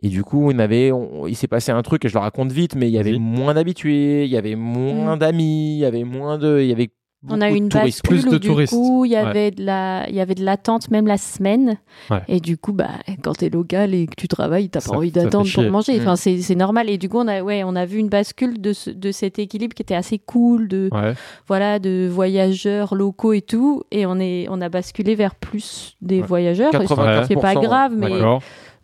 Et 0.02 0.08
du 0.08 0.24
coup, 0.24 0.50
on 0.50 0.58
avait, 0.58 0.92
on- 0.92 1.26
il 1.26 1.36
s'est 1.36 1.46
passé 1.46 1.72
un 1.72 1.82
truc, 1.82 2.06
et 2.06 2.08
je 2.08 2.14
le 2.14 2.20
raconte 2.20 2.52
vite, 2.52 2.74
mais 2.74 2.88
il 2.88 2.92
y 2.94 2.98
avait 2.98 3.18
moins 3.18 3.52
d'habitués, 3.52 4.24
il 4.24 4.30
y 4.30 4.38
avait 4.38 4.56
moins 4.56 5.16
Mm. 5.16 5.18
d'amis, 5.18 5.74
il 5.74 5.78
y 5.80 5.84
avait 5.84 6.04
moins 6.04 6.38
de. 6.38 6.58
Il 6.62 6.68
y 6.68 6.72
avait 6.72 6.90
On 7.28 7.40
a 7.40 7.50
eu 7.52 7.54
une 7.54 7.68
touristes. 7.68 8.02
bascule 8.02 8.20
Plus 8.22 8.30
de 8.40 8.50
où, 8.50 8.56
du 8.58 8.66
coup, 8.68 9.04
il 9.04 9.12
y 9.12 9.14
Ouais. 9.14 9.18
avait 9.20 9.50
de 9.52 9.64
la, 9.64 10.08
il 10.08 10.14
y 10.14 10.20
avait 10.20 10.34
de 10.34 10.44
l'attente 10.44 10.90
même 10.90 11.06
la 11.06 11.16
semaine. 11.18 11.76
Ouais. 12.10 12.18
Et 12.26 12.40
du 12.40 12.58
coup, 12.58 12.72
bah, 12.72 12.88
quand 13.22 13.34
t'es 13.34 13.48
local 13.48 13.94
et 13.94 14.06
que 14.06 14.14
tu 14.16 14.26
travailles, 14.26 14.68
t'as 14.68 14.80
pas 14.80 14.96
envie 14.96 15.12
d'attendre 15.12 15.48
pour 15.54 15.62
manger. 15.70 15.98
Mm. 15.98 16.00
Enfin, 16.02 16.16
c'est, 16.16 16.38
c'est 16.40 16.56
normal. 16.56 16.90
Et 16.90 16.98
du 16.98 17.08
coup, 17.08 17.18
on 17.18 17.28
a, 17.28 17.40
ouais, 17.42 17.62
on 17.64 17.76
a 17.76 17.86
vu 17.86 17.98
une 17.98 18.08
bascule 18.08 18.60
de, 18.60 18.72
ce- 18.72 18.90
de 18.90 19.12
cet 19.12 19.38
équilibre 19.38 19.72
qui 19.74 19.82
était 19.82 19.94
assez 19.94 20.18
cool, 20.18 20.66
de, 20.66 20.88
Ouais. 20.92 21.14
voilà, 21.46 21.78
de 21.78 22.08
voyageurs 22.10 22.94
locaux 22.96 23.32
et 23.34 23.42
tout. 23.42 23.84
Et 23.92 24.04
on 24.04 24.18
est, 24.18 24.46
on 24.50 24.60
a 24.60 24.68
basculé 24.68 25.14
vers 25.14 25.36
plus 25.36 25.96
des 26.02 26.22
voyageurs. 26.22 26.72
95%, 26.72 27.22
Ce 27.22 27.26
qui 27.28 27.32
est 27.34 27.36
pas 27.36 27.54
grave, 27.54 27.92
mais 27.96 28.10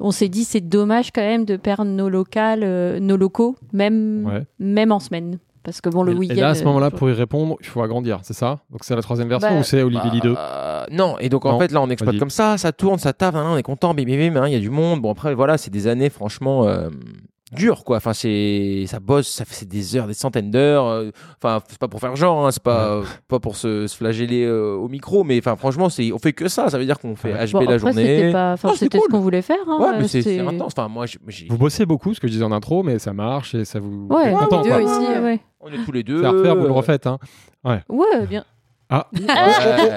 on 0.01 0.13
s'est 0.13 0.29
dit 0.29 0.45
c'est 0.45 0.61
dommage 0.61 1.11
quand 1.11 1.23
même 1.23 1.45
de 1.45 1.57
perdre 1.57 1.87
nos 1.91 2.09
locales, 2.09 2.61
euh, 2.63 3.01
nos 3.01 3.17
locaux, 3.17 3.57
même, 3.73 4.45
même 4.61 4.93
en 4.93 5.01
semaine. 5.01 5.39
Parce 5.69 5.81
que 5.81 5.89
bon, 5.91 6.03
le 6.03 6.13
Et- 6.13 6.17
week-end. 6.17 6.35
Et 6.35 6.41
là, 6.41 6.49
à 6.51 6.55
ce 6.55 6.63
euh, 6.63 6.65
moment-là, 6.67 6.91
pour 6.91 7.09
y 7.11 7.13
répondre, 7.13 7.57
il 7.61 7.67
faut 7.67 7.83
agrandir, 7.83 8.21
c'est 8.23 8.33
ça? 8.35 8.61
Donc 8.71 8.81
c'est 8.85 8.97
la 8.97 9.03
troisième 9.03 9.29
version 9.29 9.51
Bah, 9.51 9.61
ou 9.61 9.63
c'est 9.63 9.83
Olivier 9.83 10.21
2 10.23 10.35
Euh, 10.37 10.85
non, 10.91 11.17
et 11.19 11.29
donc 11.29 11.45
en 11.47 11.53
Non. 11.53 11.59
fait 11.61 11.71
là 11.73 11.81
on 11.83 11.91
exploite 11.91 12.19
comme 12.19 12.31
ça, 12.31 12.57
ça 12.59 12.73
tourne, 12.73 12.99
ça 12.99 13.13
tape, 13.13 13.35
on 13.37 13.57
est 13.57 13.63
content, 13.63 13.93
bim 13.95 14.05
bim 14.05 14.31
bim, 14.33 14.37
hein, 14.43 14.47
il 14.49 14.53
y 14.55 14.57
a 14.57 14.61
du 14.61 14.71
monde. 14.71 15.01
Bon 15.03 15.13
après 15.13 15.35
voilà, 15.35 15.59
c'est 15.59 15.71
des 15.71 15.87
années 15.87 16.09
franchement 16.11 16.67
euh, 16.67 16.89
dures 17.53 17.83
quoi. 17.85 17.97
Enfin 17.97 18.13
c'est 18.13 18.85
ça 18.87 19.01
bosse, 19.01 19.29
ça 19.29 19.45
fait 19.47 19.55
c'est 19.55 19.69
des 19.69 19.97
heures, 19.97 20.07
des 20.07 20.15
centaines 20.15 20.51
d'heures. 20.51 20.87
euh, 20.87 21.11
Enfin 21.43 21.63
c'est 21.69 21.79
pas 21.79 21.89
pour 21.89 21.99
faire 22.01 22.15
genre, 22.17 22.47
hein, 22.47 22.51
c'est 22.51 22.63
pas 22.63 23.01
pas 23.27 23.39
pour 23.41 23.57
se, 23.57 23.87
se 23.87 23.97
flageller 23.97 24.45
euh, 24.45 24.75
au 24.75 24.89
micro, 24.89 25.25
mais 25.25 25.39
enfin 25.39 25.57
franchement 25.57 25.89
c'est 25.89 26.13
on 26.13 26.19
fait 26.19 26.33
que 26.35 26.49
ça. 26.49 26.69
Ça 26.69 26.79
veut 26.79 26.85
dire 26.85 26.99
qu'on 26.99 27.17
fait 27.17 27.33
Ouais. 27.33 27.47
HB 27.47 27.53
Bon, 27.53 27.61
la 27.61 27.75
après, 27.75 27.93
c'était 27.93 28.17
journée. 28.19 28.33
pas- 28.33 28.53
enfin, 28.53 28.69
c'est 28.73 28.79
c'était 28.81 28.99
cool. 28.99 29.07
ce 29.09 29.13
qu'on 29.13 29.21
voulait 29.21 29.43
faire. 29.43 29.57
hein, 29.67 29.79
Ouais, 29.81 29.99
mais 30.01 30.09
c'est 30.09 30.39
intense. 30.41 30.73
Enfin 30.77 30.89
moi 30.89 31.07
Vous 31.49 31.59
bossez 31.59 31.87
beaucoup, 31.87 32.13
ce 32.15 32.21
que 32.21 32.27
je 32.29 32.33
disais 32.33 32.45
en 32.45 32.53
intro, 32.53 32.83
mais 32.83 32.99
ça 32.99 33.13
marche 33.13 33.55
et 33.55 33.65
ça 33.65 33.81
vous. 33.81 34.07
Ouais, 34.11 34.31
deux 34.31 34.47
quoi. 34.47 34.61
aussi, 34.61 35.07
ouais, 35.07 35.19
ouais. 35.21 35.41
On 35.61 35.73
est 35.73 35.85
tous 35.85 35.93
les 35.93 36.03
deux. 36.03 36.21
C'est 36.21 36.27
à 36.27 36.31
refaire, 36.31 36.57
vous 36.57 36.67
le 36.67 36.73
refaites. 36.73 37.07
Hein. 37.07 37.19
Ouais, 37.65 38.27
bien. 38.27 38.45
Ah, 38.91 39.07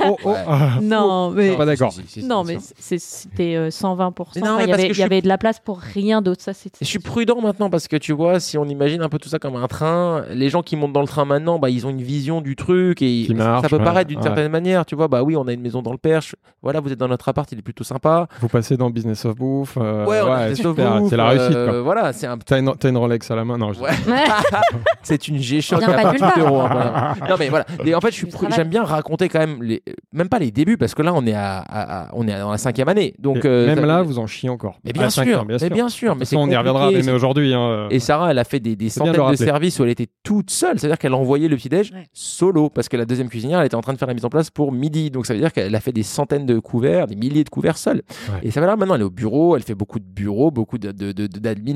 oh, 0.05 0.17
oh, 0.25 0.33
ah. 0.47 0.69
Non, 0.81 1.31
mais. 1.31 1.55
Pas 1.55 1.65
d'accord. 1.65 1.93
Non, 2.23 2.43
mais 2.43 2.57
c'est- 2.77 2.99
c'était 2.99 3.55
euh, 3.55 3.69
120%. 3.69 4.31
Mais 4.35 4.41
non, 4.41 4.55
Enfin, 4.55 4.57
mais 4.57 4.63
il 4.63 4.67
y 4.67 4.71
parce 4.71 4.79
avait, 4.79 4.81
que 4.83 4.83
il 4.83 4.87
je 4.87 4.91
y 4.91 4.93
suis- 4.95 5.03
avait 5.03 5.21
de 5.21 5.27
la 5.29 5.37
place 5.37 5.59
pour 5.59 5.79
rien 5.79 6.21
d'autre. 6.21 6.41
Ça, 6.41 6.53
c'était. 6.53 6.79
Je 6.81 6.85
suis 6.89 6.99
prudent 6.99 7.39
maintenant 7.41 7.69
parce 7.69 7.87
que 7.87 7.95
tu 7.95 8.11
vois, 8.11 8.39
si 8.41 8.57
on 8.57 8.65
imagine 8.65 9.01
un 9.01 9.07
peu 9.09 9.17
tout 9.17 9.29
ça 9.29 9.39
comme 9.39 9.55
un 9.55 9.67
train, 9.67 10.23
les 10.33 10.49
gens 10.49 10.61
qui 10.61 10.75
montent 10.75 10.91
dans 10.93 11.01
le 11.01 11.07
train 11.07 11.23
maintenant, 11.25 11.57
bah, 11.57 11.69
ils 11.69 11.85
ont 11.87 11.89
une 11.89 12.01
vision 12.01 12.41
du 12.41 12.55
truc 12.57 13.01
et 13.01 13.23
Qui 13.27 13.33
marche, 13.33 13.61
ça 13.61 13.69
peut 13.69 13.77
ouais. 13.77 13.83
paraître 13.83 14.09
d'une 14.09 14.17
Ouais. 14.17 14.23
certaine 14.23 14.51
manière. 14.51 14.85
Tu 14.85 14.95
vois, 14.95 15.07
bah 15.07 15.23
oui, 15.23 15.35
on 15.37 15.47
a 15.47 15.53
une 15.53 15.61
maison 15.61 15.81
dans 15.81 15.93
le 15.93 15.97
Perche. 15.97 16.35
Voilà, 16.61 16.79
vous 16.81 16.91
êtes 16.91 16.99
dans 16.99 17.07
notre 17.07 17.29
appart, 17.29 17.49
il 17.51 17.59
est 17.59 17.63
plutôt 17.63 17.83
sympa. 17.85 18.27
Vous 18.41 18.49
passez 18.49 18.75
dans 18.77 18.89
Business 18.89 19.23
of 19.25 19.35
Bouffe. 19.37 19.77
euh, 19.79 20.05
ouais, 20.05 20.19
on 20.21 20.31
a 20.31 20.47
fait 20.49 20.55
super, 20.55 20.93
Sofouf, 20.95 21.09
c'est 21.09 21.17
la 21.17 21.29
réussite. 21.29 21.55
euh, 21.55 21.69
quoi. 21.69 21.81
Voilà, 21.81 22.11
c'est 22.13 22.27
un 22.27 22.37
T'as 22.37 22.59
une, 22.59 22.73
t'as 22.77 22.89
une 22.89 22.97
Rolex 22.97 23.31
à 23.31 23.35
la 23.35 23.45
main 23.45 23.57
Non, 23.57 23.71
je- 23.73 23.79
Ouais. 23.79 23.89
c'est 25.01 25.27
une 25.27 25.37
G-Shock 25.37 25.81
à 25.83 25.93
pas 25.93 26.11
nulle 26.11 26.19
part. 26.19 26.33
euros. 26.37 26.59
hein, 26.61 26.69
voilà. 26.71 27.15
non 27.29 27.35
mais 27.39 27.49
voilà. 27.49 27.65
Et 27.85 27.95
en 27.95 28.01
fait, 28.01 28.11
je 28.11 28.15
suis 28.17 28.27
j'aime 28.55 28.67
bien 28.69 28.80
raconter 28.85 29.29
quand 29.29 29.39
même 29.39 29.61
les, 29.63 29.81
même 30.13 30.29
pas 30.29 30.39
les 30.39 30.51
débuts 30.51 30.77
parce 30.77 30.93
que 30.95 31.01
là 31.01 31.13
on 31.13 31.25
est 31.25 31.33
à, 31.33 31.59
à- 31.59 32.01
à- 32.03 32.09
on 32.13 32.27
est 32.27 32.37
dans 32.39 32.51
la 32.51 32.57
cinquième 32.57 32.89
année. 32.89 33.13
Donc 33.19 33.45
euh, 33.45 33.67
même 33.67 33.79
ça- 33.79 33.85
là, 33.85 34.01
vous 34.01 34.19
en 34.19 34.27
chiez 34.27 34.49
encore. 34.49 34.79
mais 34.83 34.91
À 34.91 34.93
bien 34.93 35.09
sûr, 35.09 35.21
ans, 35.41 35.45
bien 35.45 35.57
mais 35.59 35.59
sûr. 35.59 35.69
bien 35.75 35.89
sûr, 35.89 36.15
mais 36.15 36.25
on 36.35 36.49
y 36.49 36.55
reviendra 36.55 36.91
même 36.91 37.09
aujourd'hui. 37.15 37.53
hein. 37.53 37.87
Et 37.89 37.99
Sarah, 37.99 38.31
elle 38.31 38.39
a 38.39 38.43
fait 38.43 38.59
des, 38.59 38.71
des 38.75 38.75
bien 38.75 38.87
de 38.87 38.91
centaines 38.91 39.31
de 39.31 39.35
services 39.35 39.79
où 39.79 39.83
elle 39.83 39.89
était 39.89 40.07
toute 40.23 40.49
seule. 40.51 40.79
C'est-à-dire 40.79 40.97
qu'elle 40.97 41.13
envoyait 41.13 41.47
le 41.47 41.55
petit-déj 41.57 41.91
Ouais. 41.93 42.07
solo 42.13 42.69
parce 42.69 42.89
que 42.89 42.97
la 42.97 43.05
deuxième 43.05 43.29
cuisinière, 43.29 43.59
elle 43.59 43.65
était 43.65 43.75
en 43.75 43.81
train 43.81 43.93
de 43.93 43.97
faire 43.97 44.07
la 44.07 44.13
mise 44.13 44.25
en 44.25 44.29
place 44.29 44.49
pour 44.49 44.71
midi. 44.71 45.09
Donc 45.11 45.25
ça 45.25 45.33
veut 45.33 45.39
dire 45.39 45.51
qu'elle 45.53 45.73
a 45.75 45.79
fait 45.79 45.91
des 45.93 46.03
centaines 46.03 46.45
de 46.45 46.59
couverts, 46.59 47.07
des 47.07 47.15
milliers 47.15 47.43
de 47.43 47.49
couverts 47.49 47.77
seule. 47.77 48.01
Ouais. 48.29 48.39
Et 48.43 48.51
ça 48.51 48.61
va 48.61 48.67
là, 48.67 48.75
maintenant, 48.75 48.95
elle 48.95 49.01
est 49.01 49.05
au 49.05 49.09
bureau, 49.09 49.55
elle 49.55 49.63
fait 49.63 49.75
beaucoup 49.75 49.99
de 49.99 50.05
bureaux, 50.05 50.51
beaucoup 50.51 50.77
de, 50.77 50.91
de, 50.91 51.11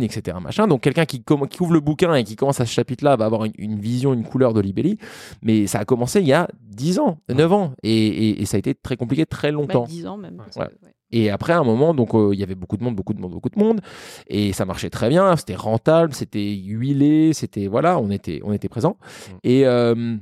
etc. 0.03 0.38
Machin. 0.41 0.68
Donc 0.68 0.82
quelqu'un 0.82 1.06
qui, 1.06 1.23
qui 1.23 1.61
ouvre 1.61 1.73
le 1.73 1.80
bouquin 1.80 2.14
et 2.15 2.23
qui 2.23 2.36
commence 2.36 2.60
à 2.61 2.65
ce 2.65 2.72
chapitre-là 2.72 3.15
va 3.15 3.26
avoir 3.26 3.45
une, 3.45 3.53
une 3.57 3.80
vision, 3.80 4.14
une 4.14 4.23
couleur 4.23 4.53
de 4.53 4.61
Libelli. 4.61 4.98
Mais 5.41 5.68
ça 5.68 5.80
a 5.80 5.86
commencé 5.86 6.22
il 6.22 6.27
y 6.27 6.34
a 6.34 6.48
10 6.76 6.99
ans, 6.99 7.18
9 7.30 7.52
ans. 7.52 7.73
Et, 7.84 7.91
et- 8.07 8.41
et 8.41 8.45
ça 8.45 8.57
a 8.57 8.60
été 8.60 8.76
très 8.76 8.97
compliqué 8.97 9.26
très 9.26 9.47
Bah, 9.49 9.53
longtemps. 9.57 9.84
10 9.85 10.06
ans 10.07 10.18
même. 10.18 10.38
parce 10.38 10.56
Ouais. 10.57 10.68
que, 10.68 10.85
ouais. 10.85 10.91
Et 11.11 11.30
après, 11.30 11.53
à 11.53 11.60
un 11.60 11.64
moment, 11.64 11.93
donc 11.93 12.14
euh, 12.15 12.31
il 12.34 12.39
y 12.39 12.43
avait 12.43 12.56
beaucoup 12.56 12.77
de 12.77 12.84
monde, 12.84 12.95
beaucoup 12.95 13.14
de 13.14 13.22
monde, 13.22 13.31
beaucoup 13.31 13.49
de 13.49 13.57
monde, 13.60 13.80
et 14.27 14.52
ça 14.53 14.65
marchait 14.65 14.89
très 14.89 15.07
bien. 15.10 15.35
C'était 15.38 15.56
rentable, 15.56 16.14
c'était 16.14 16.53
huilé, 16.56 17.31
c'était 17.34 17.68
voilà, 17.68 17.99
on 17.99 18.10
était, 18.10 18.41
on 18.43 18.52
était 18.53 18.68
présent. 18.69 18.97
Mm. 18.99 19.34
Et, 19.43 19.65
euh, 19.65 20.18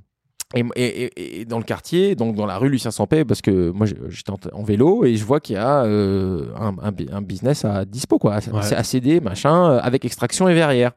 et, 0.56 0.64
et- 0.76 1.42
et- 1.42 1.46
dans 1.46 1.58
le 1.58 1.64
quartier, 1.64 2.16
donc 2.16 2.36
dans 2.36 2.46
la 2.46 2.58
rue 2.58 2.70
Lucien 2.70 2.92
Sampé, 2.92 3.26
parce 3.26 3.42
que 3.42 3.72
moi 3.72 3.88
j'étais 3.88 4.32
en, 4.54 4.64
vélo 4.64 5.04
et 5.06 5.16
je 5.16 5.26
vois 5.26 5.40
qu'il 5.40 5.56
y 5.56 5.60
a 5.60 5.84
euh, 5.84 6.46
un, 6.60 6.76
un 6.82 6.92
un 7.12 7.22
business 7.22 7.66
à 7.66 7.86
dispo 7.86 8.20
quoi, 8.20 8.38
Ouais. 8.52 8.74
à 8.74 8.84
céder, 8.84 9.20
machin, 9.20 9.72
euh, 9.72 9.80
avec 9.82 10.06
extraction 10.06 10.48
et 10.48 10.54
verrière. 10.54 10.92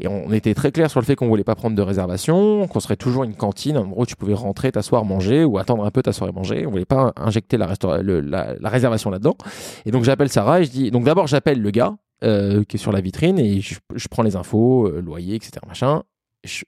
Et 0.00 0.08
on 0.08 0.32
était 0.32 0.54
très 0.54 0.72
clair 0.72 0.90
sur 0.90 1.00
le 1.00 1.04
fait 1.06 1.14
qu'on 1.16 1.28
voulait 1.28 1.44
pas 1.44 1.54
prendre 1.54 1.76
de 1.76 1.82
réservation, 1.82 2.66
qu'on 2.68 2.80
serait 2.80 2.96
toujours 2.96 3.24
une 3.24 3.34
cantine. 3.34 3.76
En 3.76 3.86
gros, 3.86 4.06
tu 4.06 4.16
pouvais 4.16 4.34
rentrer, 4.34 4.72
t'asseoir, 4.72 5.04
manger 5.04 5.44
ou 5.44 5.58
attendre 5.58 5.84
un 5.84 5.90
peu, 5.90 6.02
t'asseoir 6.02 6.30
et 6.30 6.32
manger. 6.32 6.66
On 6.66 6.70
voulait 6.70 6.84
pas 6.84 7.12
injecter 7.16 7.56
la, 7.58 7.68
le- 8.02 8.20
la, 8.20 8.54
la 8.58 8.68
réservation 8.68 9.10
là-dedans. 9.10 9.36
Et 9.84 9.90
donc 9.90 10.04
j'appelle 10.04 10.28
Sarah 10.28 10.60
et 10.60 10.64
je 10.64 10.70
dis. 10.70 10.90
Donc 10.90 11.04
d'abord 11.04 11.26
j'appelle 11.26 11.60
le 11.60 11.70
gars 11.70 11.94
euh, 12.24 12.64
qui 12.64 12.76
est 12.76 12.80
sur 12.80 12.92
la 12.92 13.00
vitrine 13.00 13.38
et 13.38 13.60
je, 13.60 13.74
je 13.94 14.08
prends 14.08 14.22
les 14.22 14.36
infos, 14.36 14.86
euh, 14.88 15.00
loyer, 15.00 15.34
etc. 15.36 15.52
Machin. 15.68 16.02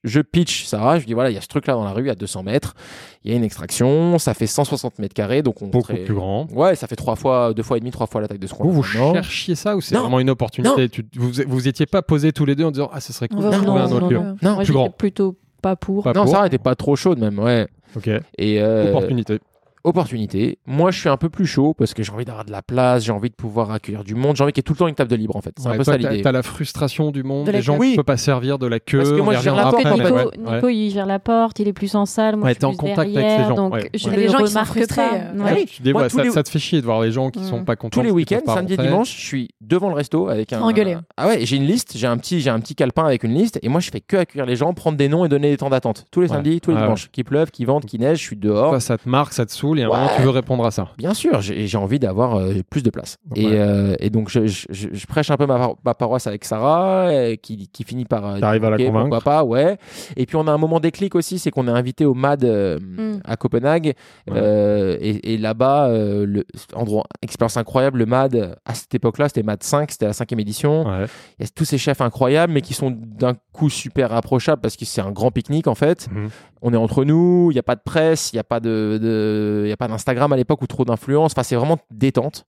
Je, 0.05 0.21
pitch 0.21 0.65
Sarah, 0.67 0.99
je 0.99 1.07
dis 1.07 1.15
voilà, 1.15 1.31
il 1.31 1.35
y 1.35 1.39
a 1.39 1.41
ce 1.41 1.47
truc 1.49 1.67
là 1.67 1.75
dans 1.75 1.85
la 1.85 1.93
rue 1.93 2.11
à 2.11 2.15
200 2.15 2.43
mètres, 2.43 2.75
il 3.25 3.31
y 3.31 3.35
a 3.35 3.37
une 3.37 3.45
extraction, 3.45 4.19
ça 4.19 4.35
fait 4.35 4.47
160 4.47 4.99
mètres 4.99 5.15
carrés, 5.15 5.43
donc 5.43 5.63
on 5.63 5.69
Beaucoup 5.69 5.93
serait- 5.93 6.05
plus 6.05 6.15
grand. 6.15 6.47
Ouais, 6.53 6.75
ça 6.77 6.87
fait 6.87 6.97
trois 6.97 7.17
fois, 7.17 7.53
deux 7.55 7.63
fois 7.63 7.77
et 7.77 7.81
demi, 7.81 7.91
trois 7.91 8.07
fois 8.07 8.21
la 8.21 8.29
taille 8.29 8.39
de 8.39 8.47
ce 8.47 8.55
qu'on 8.55 8.69
Vous, 8.69 8.83
cherchiez 8.83 9.55
ça 9.55 9.77
ou 9.77 9.81
c'est 9.81 9.95
Non. 9.95 10.03
vraiment 10.03 10.21
une 10.21 10.31
opportunité 10.31 10.89
Tu- 10.89 11.05
vous, 11.17 11.31
vous 11.47 11.69
étiez 11.69 11.87
pas 11.87 12.03
posés 12.03 12.33
tous 12.33 12.45
les 12.45 12.55
deux 12.55 12.65
en 12.65 12.71
disant 12.71 12.91
Ah, 12.93 13.01
ce 13.01 13.13
serait 13.13 13.29
cool 13.29 13.41
Non, 13.41 13.51
trouver 13.51 13.81
un 13.81 13.87
non, 13.89 13.93
autre 13.97 14.01
non, 14.01 14.09
lieu. 14.09 14.19
non. 14.19 14.25
Non, 14.25 14.37
Moi, 14.43 14.57
plus 14.57 14.65
j'étais 14.67 14.73
grand. 14.73 14.91
plutôt 14.91 15.37
pas 15.63 15.77
pour. 15.77 16.05
Pas 16.05 16.13
non, 16.13 16.23
pour. 16.25 16.33
Sarah 16.33 16.47
était 16.47 16.59
pas 16.59 16.75
trop 16.75 16.95
chaude 16.97 17.19
même, 17.19 17.39
ouais. 17.39 17.67
Ok. 17.97 18.09
Et 18.37 18.61
euh, 18.61 18.91
Opportunité. 18.91 19.39
Opportunité. 19.89 20.59
Moi, 20.67 20.91
je 20.91 21.01
suis 21.01 21.09
un 21.09 21.17
peu 21.17 21.29
plus 21.29 21.47
chaud 21.47 21.75
parce 21.75 21.95
que 21.95 22.03
j'ai 22.03 22.13
envie 22.13 22.25
d'avoir 22.25 22.45
de 22.45 22.53
la 22.53 22.63
place, 22.63 23.05
j'ai 23.05 23.13
envie 23.13 23.31
de 23.31 23.35
pouvoir 23.35 23.71
accueillir 23.71 24.05
du 24.05 24.15
monde, 24.15 24.37
j'ai 24.37 24.45
envie 24.45 24.53
qu'il 24.53 24.61
y 24.61 24.65
ait 24.65 24.69
tout 24.69 24.73
le 24.75 24.79
temps 24.79 24.89
une 24.89 24.95
table 24.95 25.11
de 25.11 25.17
libre 25.17 25.37
en 25.37 25.41
fait. 25.41 25.53
C'est 25.59 25.67
Ouais, 25.69 25.75
un 25.75 25.79
peu 25.79 25.85
toi, 25.85 25.93
ça 25.95 25.99
t'as- 25.99 26.11
l'idée. 26.11 26.23
T'as 26.23 26.33
la 26.33 26.43
frustration 26.43 27.11
du 27.11 27.23
monde, 27.23 27.47
De 27.47 27.53
des 27.53 27.63
gens 27.63 27.79
qui 27.79 27.91
ne 27.93 27.97
peuvent 27.97 28.05
pas 28.05 28.17
servir 28.17 28.59
de 28.59 28.67
la 28.67 28.81
queue. 28.81 28.99
Parce 28.99 29.11
que 29.13 29.21
moi, 29.21 29.35
je 29.35 29.43
gère 29.43 29.55
la 29.55 29.67
après, 29.69 29.85
Nico, 29.85 29.97
mais 29.97 30.11
ouais, 30.11 30.25
Nico, 30.37 30.67
ouais. 30.67 30.77
il 30.77 30.91
gère 30.91 31.07
la 31.07 31.19
porte, 31.19 31.59
il 31.61 31.69
est 31.69 31.73
plus 31.73 31.95
en 31.95 32.07
salle. 32.07 32.37
Moi, 32.37 32.47
Ouais, 32.47 32.53
je 32.55 32.59
suis 32.59 32.65
en 32.65 32.71
plus 32.71 32.77
contact 32.79 33.17
avec 33.17 33.31
ces 33.31 33.45
gens, 33.45 33.55
Donc, 33.55 33.75
ouais. 33.75 33.91
je 33.95 34.09
Ouais. 34.09 34.17
les 34.17 34.23
Les 34.23 34.29
gens 34.29 34.39
qui 34.39 34.49
sont 34.51 34.65
frustrés, 34.65 34.97
pas. 34.97 35.15
euh, 35.15 35.39
Ouais. 35.39 35.67
Ah 35.97 36.09
ça, 36.09 36.23
les- 36.23 36.31
ça 36.31 36.43
te 36.43 36.49
fait 36.49 36.59
chier 36.59 36.81
de 36.81 36.87
voir 36.87 37.01
les 37.03 37.11
gens 37.11 37.31
qui 37.31 37.41
Mm. 37.41 37.45
sont 37.45 37.65
pas 37.65 37.77
contents. 37.77 38.01
Tous 38.01 38.05
les 38.05 38.11
week-ends, 38.11 38.41
samedi 38.47 38.75
et 38.75 38.77
dimanche, 38.77 39.15
je 39.17 39.21
suis 39.25 39.49
devant 39.61 39.89
le 39.89 39.95
resto 39.95 40.29
avec 40.29 40.53
un. 40.53 40.61
Engueulé. 40.61 40.97
Ah 41.17 41.27
ouais, 41.29 41.45
j'ai 41.47 41.57
une 41.57 41.65
liste, 41.67 41.93
j'ai 41.97 42.07
un 42.07 42.17
petit, 42.19 42.41
j'ai 42.41 42.51
un 42.51 42.61
petit 42.61 42.75
calepin 42.75 43.05
avec 43.05 43.23
une 43.25 43.35
liste 43.35 43.59
et 43.63 43.69
moi 43.69 43.81
je 43.81 43.91
fais 43.91 44.01
que 44.01 44.17
accueillir 44.17 44.47
les 44.47 44.57
gens, 44.57 44.73
prendre 44.75 44.97
des 44.97 45.09
noms 45.09 45.25
et 45.25 45.29
donner 45.29 45.51
des 45.51 45.57
temps 45.57 45.71
d'attente. 45.71 46.05
Tous 46.11 46.21
les 46.21 46.29
samedis, 46.29 46.61
tous 46.61 46.71
les 46.71 46.77
Ah 46.79 46.83
dimanches. 46.83 47.09
Qu'il 47.11 47.25
pleuve, 47.25 47.51
qu'il 47.51 47.67
vente, 47.67 47.87
qu'il 47.87 48.01
neige, 48.01 48.19
je 48.19 48.23
suis 48.25 48.37
dehors. 48.37 48.81
Ça 48.81 48.97
te 48.99 49.09
marque, 49.09 49.33
ça 49.33 49.47
te 49.47 49.53
saoule 49.53 49.78
et 49.79 49.83
à 49.85 49.87
un 49.87 49.91
Ouais. 49.91 49.97
moment, 49.97 50.11
tu 50.17 50.23
veux 50.23 50.31
répondre 50.31 50.65
à 50.67 50.71
ça. 50.71 50.89
Bien 50.99 51.15
sûr, 51.15 51.41
j'ai 51.41 51.77
envie 51.79 51.99
d'avoir 51.99 52.37
euh, 52.37 52.55
plus 52.69 52.83
de 52.83 52.91
place. 52.91 53.17
Ouais. 53.37 53.43
Et, 53.43 53.47
euh, 53.53 53.95
et 54.01 54.11
donc, 54.11 54.29
je, 54.29 54.47
je- 54.47 54.67
je- 54.71 54.89
je 54.93 55.07
prêche 55.07 55.31
un 55.31 55.37
peu 55.37 55.47
ma, 55.47 55.71
ma 55.85 55.95
paroisse 55.95 56.27
avec 56.27 56.45
Sarah, 56.45 57.09
euh, 57.09 57.37
qui, 57.37 57.69
qui 57.69 57.85
finit 57.85 58.05
par. 58.05 58.27
euh, 58.27 58.41
T'arrives 58.41 58.65
à 58.65 58.71
la 58.71 58.77
convaincre. 58.79 59.01
Pourquoi 59.11 59.21
pas, 59.21 59.45
ouais. 59.45 59.79
Et 60.17 60.27
puis, 60.27 60.37
on 60.37 60.47
a 60.47 60.53
un 60.53 60.59
moment 60.59 60.81
déclic 60.81 61.15
aussi, 61.15 61.39
c'est 61.39 61.51
qu'on 61.51 61.67
est 61.69 61.73
invité 61.73 62.05
au 62.05 62.15
MAD 62.15 62.45
euh, 62.45 62.79
Mm. 62.79 63.21
à 63.25 63.37
Copenhague. 63.37 63.95
Ouais. 64.29 64.35
Euh, 64.37 64.97
et, 65.01 65.35
et 65.35 65.39
là-bas, 65.39 65.89
euh, 65.89 66.43
endroit, 66.75 67.05
expérience 67.23 67.57
incroyable, 67.57 67.99
le 67.99 68.07
MAD, 68.07 68.57
à 68.65 68.75
cette 68.75 68.95
époque-là, 68.95 69.29
c'était 69.29 69.43
MAD 69.43 69.63
5, 69.63 69.91
c'était 69.91 70.07
la 70.07 70.13
cinquième 70.13 70.41
édition. 70.41 70.87
Ouais. 70.87 71.07
Il 71.39 71.45
y 71.45 71.47
a 71.47 71.51
tous 71.55 71.65
ces 71.65 71.79
chefs 71.79 72.01
incroyables, 72.01 72.53
mais 72.53 72.61
qui 72.61 72.75
sont 72.75 72.91
d'un 72.97 73.35
coup 73.53 73.71
super 73.71 74.13
approchables 74.13 74.61
parce 74.61 74.77
que 74.77 74.85
c'est 74.85 75.01
un 75.01 75.11
grand 75.11 75.31
pique-nique 75.31 75.67
en 75.67 75.75
fait. 75.75 76.09
Mhm. 76.11 76.29
On 76.63 76.73
est 76.73 76.77
entre 76.77 77.05
nous, 77.05 77.49
il 77.51 77.55
n'y 77.55 77.61
a 77.61 77.63
pas 77.63 77.77
de 77.77 77.81
presse, 77.85 78.33
il 78.33 78.37
n'y 78.37 78.41
a 78.41 78.45
pas 78.45 78.59
de, 78.61 78.99
de- 79.01 79.58
il 79.65 79.69
y 79.69 79.73
a 79.73 79.77
pas 79.77 79.89
d'Instagram 79.89 80.33
à 80.33 80.37
l'époque 80.37 80.63
ou 80.63 80.67
trop 80.67 80.85
d'influence. 80.85 81.33
Enfin, 81.33 81.43
c'est 81.43 81.57
vraiment 81.57 81.79
détente. 81.91 82.47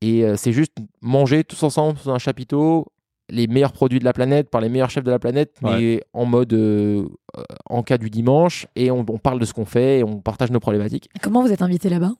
Et 0.00 0.24
euh, 0.24 0.36
c'est 0.36 0.52
juste 0.52 0.76
manger 1.00 1.44
tous 1.44 1.62
ensemble 1.62 1.98
sous 1.98 2.10
un 2.10 2.18
chapiteau 2.18 2.86
les 3.30 3.46
meilleurs 3.46 3.72
produits 3.72 3.98
de 3.98 4.04
la 4.04 4.12
planète 4.12 4.50
par 4.50 4.60
les 4.60 4.68
meilleurs 4.68 4.90
chefs 4.90 5.04
de 5.04 5.10
la 5.10 5.18
planète, 5.18 5.56
mais 5.62 6.02
en 6.12 6.26
mode 6.26 6.52
euh, 6.52 7.06
euh, 7.38 7.42
en 7.70 7.82
cas 7.82 7.96
du 7.96 8.10
dimanche. 8.10 8.66
Et 8.76 8.90
on, 8.90 9.04
on 9.08 9.18
parle 9.18 9.38
de 9.40 9.44
ce 9.44 9.54
qu'on 9.54 9.64
fait 9.64 10.00
et 10.00 10.04
on 10.04 10.20
partage 10.20 10.50
nos 10.50 10.60
problématiques. 10.60 11.08
Comment 11.22 11.42
vous 11.42 11.52
êtes 11.52 11.62
invité 11.62 11.88
là-bas? 11.88 12.12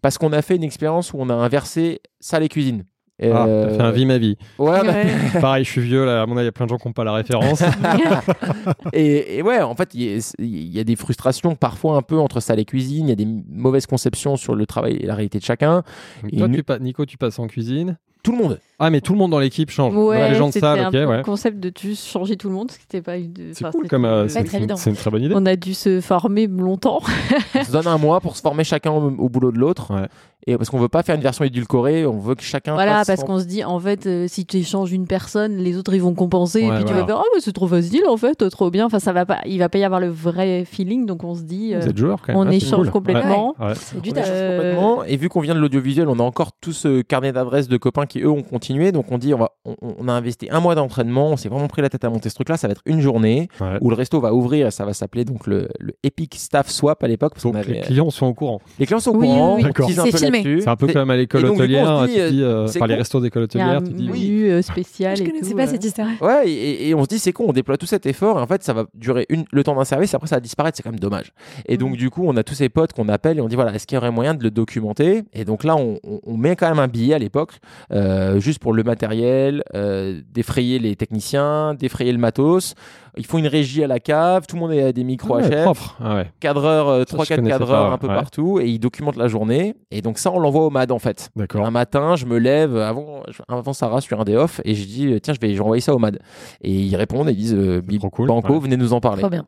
Parce 0.00 0.18
qu'on 0.18 0.32
a 0.32 0.42
fait 0.42 0.56
une 0.56 0.64
expérience 0.64 1.12
où 1.12 1.16
on 1.18 1.28
a 1.28 1.34
inversé 1.34 2.00
salle 2.20 2.42
et 2.42 2.48
cuisine. 2.48 2.84
Ah, 3.22 3.46
Euh, 3.46 3.68
t'as 3.70 3.74
fait 3.76 3.82
un 3.82 3.90
vie 3.92 4.04
ma 4.06 4.18
vie. 4.18 4.36
Ouais, 4.58 4.80
Ouais. 4.82 5.06
Pareil, 5.40 5.64
je 5.64 5.70
suis 5.70 5.80
vieux, 5.80 6.04
là, 6.04 6.22
à 6.22 6.26
mon 6.26 6.36
avis, 6.36 6.42
il 6.42 6.46
y 6.46 6.48
a 6.48 6.52
plein 6.52 6.66
de 6.66 6.70
gens 6.70 6.76
qui 6.76 6.86
n'ont 6.86 6.92
pas 6.92 7.04
la 7.04 7.12
référence. 7.14 7.62
Et, 8.92 9.38
et 9.38 9.42
ouais, 9.42 9.60
en 9.60 9.74
fait, 9.74 9.90
il 9.94 10.02
y, 10.02 10.18
a- 10.18 10.32
il 10.38 10.74
y 10.76 10.80
a 10.80 10.84
des 10.84 10.96
frustrations 10.96 11.54
parfois 11.54 11.96
un 11.96 12.02
peu 12.02 12.18
entre 12.18 12.40
salle 12.40 12.58
et 12.60 12.64
cuisine. 12.64 13.06
Il 13.06 13.08
y 13.08 13.12
a 13.12 13.16
des 13.16 13.26
mauvaises 13.48 13.86
conceptions 13.86 14.36
sur 14.36 14.54
le 14.54 14.66
travail 14.66 14.96
et 14.96 15.06
la 15.06 15.14
réalité 15.14 15.38
de 15.38 15.44
chacun. 15.44 15.82
Donc, 16.22 16.32
Et 16.32 16.36
toi, 16.38 16.48
nu- 16.48 16.56
tu 16.56 16.62
pa- 16.62 16.78
Nico, 16.78 17.06
tu 17.06 17.16
passes 17.18 17.38
en 17.38 17.46
cuisine. 17.46 17.98
Tout 18.26 18.32
le 18.32 18.38
monde. 18.38 18.58
Ah, 18.80 18.90
mais 18.90 19.00
tout 19.00 19.12
le 19.12 19.18
monde 19.18 19.30
dans 19.30 19.38
l'équipe 19.38 19.70
change. 19.70 19.94
Ouais, 19.94 20.28
les 20.30 20.34
gens 20.34 20.48
de 20.48 20.52
salle, 20.52 20.80
un 20.80 20.88
ok, 20.88 20.94
ouais. 20.94 21.16
le 21.18 21.22
concept 21.22 21.60
de 21.60 21.72
juste 21.80 22.04
changer 22.06 22.36
tout 22.36 22.48
le 22.48 22.54
monde, 22.54 22.70
ce 22.72 22.76
qui 22.76 22.84
n'était 22.84 23.00
pas 23.00 23.16
une. 23.16 23.32
C'est 23.52 23.64
enfin, 23.64 23.70
cool 23.70 23.88
comme. 23.88 24.04
euh, 24.04 24.24
pas 24.24 24.28
c'est 24.28 24.40
une, 24.40 24.96
très 24.96 25.10
bonne 25.10 25.22
idée. 25.22 25.34
On 25.34 25.46
a 25.46 25.54
dû 25.56 25.72
se 25.74 26.00
former 26.00 26.46
longtemps. 26.48 27.00
On 27.54 27.62
se 27.64 27.70
donne 27.72 27.86
un 27.86 27.98
mois 27.98 28.20
pour 28.20 28.36
se 28.36 28.42
former 28.42 28.64
chacun 28.64 28.90
au, 28.90 29.10
au 29.16 29.28
boulot 29.28 29.52
de 29.52 29.58
l'autre. 29.58 29.94
Ouais. 29.94 30.08
Et 30.48 30.56
parce 30.56 30.70
qu'on 30.70 30.78
veut 30.78 30.88
pas 30.88 31.02
faire 31.02 31.16
une 31.16 31.22
version 31.22 31.44
édulcorée, 31.44 32.06
on 32.06 32.18
veut 32.18 32.36
que 32.36 32.42
chacun. 32.42 32.74
Voilà, 32.74 32.98
fasse 32.98 33.06
parce 33.08 33.20
son- 33.22 33.26
qu'on 33.26 33.40
se 33.40 33.46
dit, 33.46 33.64
en 33.64 33.80
fait, 33.80 34.06
euh, 34.06 34.26
si 34.28 34.46
tu 34.46 34.58
échanges 34.58 34.92
une 34.92 35.08
personne, 35.08 35.56
les 35.56 35.76
autres 35.76 35.92
ils 35.94 36.02
vont 36.02 36.14
compenser, 36.14 36.60
et 36.62 36.70
puis 36.70 36.84
tu 36.84 36.92
vas 36.92 37.04
faire, 37.04 37.16
ah, 37.18 37.24
mais 37.34 37.40
c'est 37.40 37.52
trop 37.52 37.66
facile 37.66 38.04
en 38.08 38.16
fait, 38.16 38.48
trop 38.50 38.70
bien. 38.70 38.86
Enfin, 38.86 39.00
ça 39.00 39.12
va 39.12 39.26
pas, 39.26 39.38
il 39.46 39.58
va 39.58 39.68
pas 39.68 39.78
y 39.78 39.84
avoir 39.84 39.98
le 39.98 40.08
vrai 40.08 40.64
feeling, 40.64 41.04
donc 41.04 41.24
on 41.24 41.34
se 41.34 41.42
dit, 41.42 41.74
euh, 41.74 41.80
Vous 41.80 41.88
êtes 41.88 41.96
joueur 41.96 42.20
quand 42.22 42.32
même. 42.32 42.36
on 42.36 42.46
Ah, 42.46 42.50
c'est 42.50 42.56
échange 42.58 42.82
cool. 42.82 42.90
complètement. 42.90 43.56
Ouais. 43.58 43.66
Ouais. 43.68 43.72
C'est 43.74 44.00
du 44.00 44.10
On 44.10 44.12
échange 44.12 44.26
complètement. 44.28 45.04
Et 45.04 45.16
vu 45.16 45.28
qu'on 45.28 45.40
vient 45.40 45.54
de 45.54 45.58
l'audiovisuel, 45.60 46.08
on 46.08 46.18
a 46.20 46.22
encore 46.22 46.52
tout 46.60 46.72
ce 46.72 47.02
carnet 47.02 47.32
d'adresses 47.32 47.66
de 47.68 47.76
copains 47.76 48.06
qui 48.06 48.15
qui 48.16 48.22
eux 48.24 48.30
ont 48.30 48.42
continué. 48.42 48.92
Donc 48.92 49.10
on 49.12 49.18
dit, 49.18 49.34
on, 49.34 49.38
va, 49.38 49.52
on, 49.64 49.74
on 49.80 50.08
a 50.08 50.12
investi 50.12 50.48
un 50.50 50.60
mois 50.60 50.74
d'entraînement, 50.74 51.30
on 51.30 51.36
s'est 51.36 51.48
vraiment 51.48 51.68
pris 51.68 51.82
la 51.82 51.88
tête 51.88 52.04
à 52.04 52.10
monter 52.10 52.28
ce 52.28 52.34
truc-là. 52.34 52.56
Ça 52.56 52.68
va 52.68 52.72
être 52.72 52.82
une 52.86 53.00
journée 53.00 53.48
Ouais. 53.60 53.78
où 53.80 53.90
le 53.90 53.96
resto 53.96 54.20
va 54.20 54.32
ouvrir. 54.34 54.72
Ça 54.72 54.84
va 54.84 54.92
s'appeler 54.92 55.24
donc 55.24 55.46
le, 55.46 55.68
le 55.78 55.94
Epic 56.02 56.34
Staff 56.36 56.68
Swap 56.70 57.02
à 57.04 57.08
l'époque. 57.08 57.34
Donc 57.42 57.56
avait- 57.56 57.72
les 57.74 57.80
clients 57.80 58.10
sont 58.10 58.26
au 58.26 58.34
courant. 58.34 58.60
les 58.78 58.86
clients 58.86 59.00
sont 59.00 59.12
au 59.12 59.16
Oui, 59.18 59.26
courant, 59.28 59.56
oui, 59.56 59.64
oui. 59.78 59.94
C'est 59.94 60.16
filmé. 60.18 60.60
C'est 60.60 60.68
un 60.68 60.76
peu 60.76 60.86
comme 60.92 61.10
à 61.10 61.16
l'école 61.16 61.44
et 61.44 61.48
hôtelière, 61.48 62.02
se 62.02 62.06
dit, 62.06 62.14
tu 62.14 62.30
dis, 62.30 62.42
euh, 62.42 62.66
c'est 62.66 62.78
enfin 62.78 62.86
les 62.86 62.94
restos 62.94 63.20
d'école 63.20 63.46
Il 63.52 63.58
y 63.58 63.60
a 63.62 63.66
un 63.66 63.76
hôtelière, 63.78 63.96
tu 63.96 64.02
dis. 64.02 64.08
menu 64.08 64.50
euh, 64.50 64.62
spécial. 64.62 65.16
Je 65.16 65.22
et 65.22 65.26
connaissais 65.26 65.50
tout, 65.50 65.56
pas 65.56 65.64
euh. 65.64 65.70
cette 65.70 65.84
histoire. 65.84 66.08
Ouais, 66.20 66.48
et, 66.48 66.88
et 66.88 66.94
on 66.94 67.02
se 67.02 67.08
dit 67.08 67.18
c'est 67.18 67.32
con, 67.32 67.44
on 67.48 67.52
déploie 67.52 67.76
tout 67.76 67.86
cet 67.86 68.06
effort 68.06 68.38
et 68.38 68.42
en 68.42 68.46
fait 68.46 68.62
ça 68.62 68.72
va 68.72 68.84
durer 68.94 69.26
une, 69.28 69.44
le 69.52 69.62
temps 69.64 69.74
d'un 69.74 69.84
service, 69.84 70.14
après 70.14 70.26
ça 70.28 70.36
va 70.36 70.40
disparaître, 70.40 70.76
c'est 70.76 70.82
quand 70.82 70.90
même 70.90 71.00
dommage. 71.00 71.32
Et 71.66 71.76
donc 71.76 71.92
Mm. 71.92 71.96
du 71.96 72.10
coup 72.10 72.24
on 72.26 72.36
a 72.36 72.42
tous 72.42 72.54
ces 72.54 72.68
potes 72.68 72.92
qu'on 72.92 73.08
appelle 73.08 73.38
et 73.38 73.40
on 73.40 73.48
dit 73.48 73.54
voilà, 73.54 73.72
est-ce 73.74 73.86
qu'il 73.86 73.96
y 73.96 73.98
aurait 73.98 74.10
moyen 74.10 74.34
de 74.34 74.42
le 74.42 74.50
documenter? 74.50 75.22
Et 75.32 75.44
donc 75.44 75.64
là 75.64 75.76
on, 75.76 75.98
on- 76.04 76.20
on 76.24 76.36
met 76.36 76.56
quand 76.56 76.68
même 76.68 76.78
un 76.78 76.88
billet 76.88 77.14
à 77.14 77.18
l'époque, 77.18 77.52
euh, 77.92 78.05
juste 78.40 78.58
pour 78.58 78.72
le 78.72 78.82
matériel, 78.82 79.62
euh, 79.74 80.20
défrayer 80.32 80.78
les 80.78 80.96
techniciens, 80.96 81.74
défrayer 81.74 82.12
le 82.12 82.18
matos. 82.18 82.74
Ils 83.18 83.24
font 83.24 83.38
une 83.38 83.46
régie 83.46 83.82
à 83.82 83.86
la 83.86 83.98
cave, 83.98 84.44
tout 84.46 84.56
le 84.56 84.60
monde 84.60 84.72
a 84.72 84.92
des 84.92 85.02
micros 85.04 85.36
Ouais, 85.36 85.44
à 85.44 85.48
chef, 85.50 85.62
propre. 85.62 85.96
Ah 86.04 86.16
ouais. 86.16 86.30
cadreurs, 86.38 86.88
euh, 86.88 87.04
Ça, 87.08 87.16
3-4 87.16 87.24
je 87.30 87.34
connaissais 87.36 87.58
cadreurs 87.58 87.88
pas, 87.88 87.94
un 87.94 87.98
peu 87.98 88.08
ouais. 88.08 88.14
partout 88.14 88.60
et 88.60 88.66
ils 88.68 88.78
documentent 88.78 89.16
la 89.16 89.28
journée. 89.28 89.74
Et 89.90 90.02
donc 90.02 90.18
ça 90.18 90.30
on 90.32 90.38
l'envoie 90.38 90.66
au 90.66 90.70
MAD 90.70 90.92
en 90.92 90.98
fait. 90.98 91.30
Un 91.54 91.70
matin, 91.70 92.14
je 92.16 92.26
me 92.26 92.36
lève 92.38 92.76
avant, 92.76 93.22
je- 93.28 93.40
avant 93.48 93.72
Sarah 93.72 94.02
sur 94.02 94.20
un 94.20 94.24
day 94.24 94.36
off 94.36 94.60
et 94.64 94.74
je 94.74 94.84
dis 94.86 95.06
euh, 95.06 95.18
tiens, 95.18 95.32
je 95.32 95.40
vais 95.46 95.58
envoyer 95.60 95.80
ça 95.80 95.94
au 95.94 95.98
MAD. 95.98 96.18
Et 96.60 96.70
ils 96.72 96.94
répondent 96.96 97.28
et 97.28 97.32
ils 97.32 97.36
disent 97.36 97.54
euh, 97.54 97.80
Bip, 97.80 98.02
cool, 98.12 98.28
Banco, 98.28 98.52
ouais. 98.54 98.60
venez 98.60 98.76
nous 98.76 98.92
en 98.92 99.00
parler. 99.00 99.20
Trop 99.22 99.30
bien. 99.30 99.46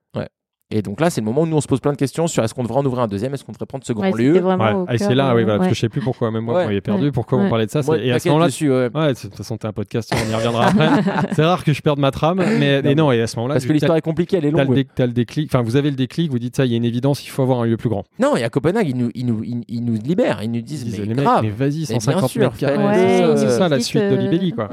Et 0.70 0.82
donc 0.82 1.00
là, 1.00 1.08
c'est 1.08 1.22
le 1.22 1.24
moment 1.24 1.42
où 1.42 1.46
nous 1.46 1.56
on 1.56 1.62
se 1.62 1.66
pose 1.66 1.80
plein 1.80 1.92
de 1.92 1.96
questions 1.96 2.26
sur 2.26 2.44
est-ce 2.44 2.52
qu'on 2.52 2.62
devrait 2.62 2.80
en 2.80 2.84
ouvrir 2.84 3.02
un 3.04 3.08
deuxième, 3.08 3.32
est-ce 3.32 3.42
qu'on 3.42 3.52
devrait 3.52 3.64
prendre 3.64 3.84
ce 3.86 3.92
grand 3.94 4.10
Ouais, 4.10 4.22
lieu. 4.22 4.34
Ouais. 4.44 4.54
Ah, 4.60 4.84
et 4.94 4.98
c'est 4.98 5.14
là, 5.14 5.34
oui, 5.34 5.42
voilà, 5.44 5.56
parce 5.56 5.60
ouais. 5.62 5.68
que 5.70 5.74
je 5.74 5.80
sais 5.80 5.88
plus 5.88 6.02
pourquoi, 6.02 6.30
même 6.30 6.44
moi, 6.44 6.56
Ouais. 6.56 6.62
vous 6.64 6.68
m'avez 6.68 6.80
perdu, 6.82 7.04
Ouais. 7.06 7.10
pourquoi 7.10 7.38
Ouais. 7.38 7.44
vous 7.44 7.48
parlez 7.50 7.64
de 7.64 7.70
ça. 7.70 7.80
Moi, 7.86 7.96
c'est- 7.96 8.06
Et 8.06 8.12
à 8.12 8.18
ce 8.18 8.28
moment-là, 8.28 8.46
dessus, 8.48 8.68
ouais. 8.70 8.90
Ouais, 8.94 9.14
de 9.14 9.18
toute 9.18 9.34
façon, 9.34 9.56
t'es 9.56 9.66
un 9.66 9.72
podcast, 9.72 10.12
on 10.14 10.30
y 10.30 10.34
reviendra 10.34 10.66
après. 10.68 10.88
c'est 11.32 11.42
rare 11.42 11.64
que 11.64 11.72
je 11.72 11.80
perde 11.80 11.98
ma 11.98 12.10
trame, 12.10 12.42
mais 12.58 12.82
et 12.84 12.94
non, 12.94 13.10
et 13.12 13.22
à 13.22 13.26
ce 13.26 13.36
moment-là, 13.36 13.54
Parce 13.54 13.64
que 13.64 13.72
l'histoire 13.72 13.96
est 13.96 14.02
compliquée, 14.02 14.36
elle 14.36 14.44
est 14.44 14.52
t'as 14.52 14.64
longue. 14.64 14.76
le, 14.76 14.84
dé- 14.84 14.88
t'as 14.94 15.06
le 15.06 15.12
déclic, 15.12 15.48
enfin, 15.54 15.62
vous 15.62 15.76
avez 15.76 15.88
le 15.88 15.96
déclic, 15.96 16.30
vous 16.30 16.38
dites 16.38 16.54
ça, 16.56 16.66
il 16.66 16.70
y 16.72 16.74
a 16.74 16.76
une 16.76 16.84
évidence, 16.84 17.24
il 17.24 17.30
faut 17.30 17.40
avoir 17.42 17.60
un 17.60 17.64
lieu 17.64 17.78
plus 17.78 17.88
grand. 17.88 18.04
Non, 18.18 18.36
et 18.36 18.44
à 18.44 18.50
Copenhague, 18.50 18.88
ils 18.90 18.96
nous, 18.96 19.10
ils 19.14 19.24
nous, 19.24 19.42
ils, 19.44 19.62
ils 19.68 19.82
nous 19.82 19.94
libèrent, 19.94 20.42
ils 20.42 20.50
nous 20.50 20.60
disent 20.60 20.82
Ils 20.82 20.90
disent, 20.92 21.16
mais, 21.16 21.48
vas-y, 21.48 21.80
Mais 21.88 21.98
150 21.98 22.20
bien 22.20 22.28
sûr, 22.28 22.40
mètres 22.42 22.58
carrés, 22.58 23.36
c'est 23.38 23.48
ça, 23.48 23.70
la 23.70 23.80
suite 23.80 24.02
de 24.02 24.08
euh, 24.08 24.16
Libelli, 24.16 24.52
quoi. 24.52 24.68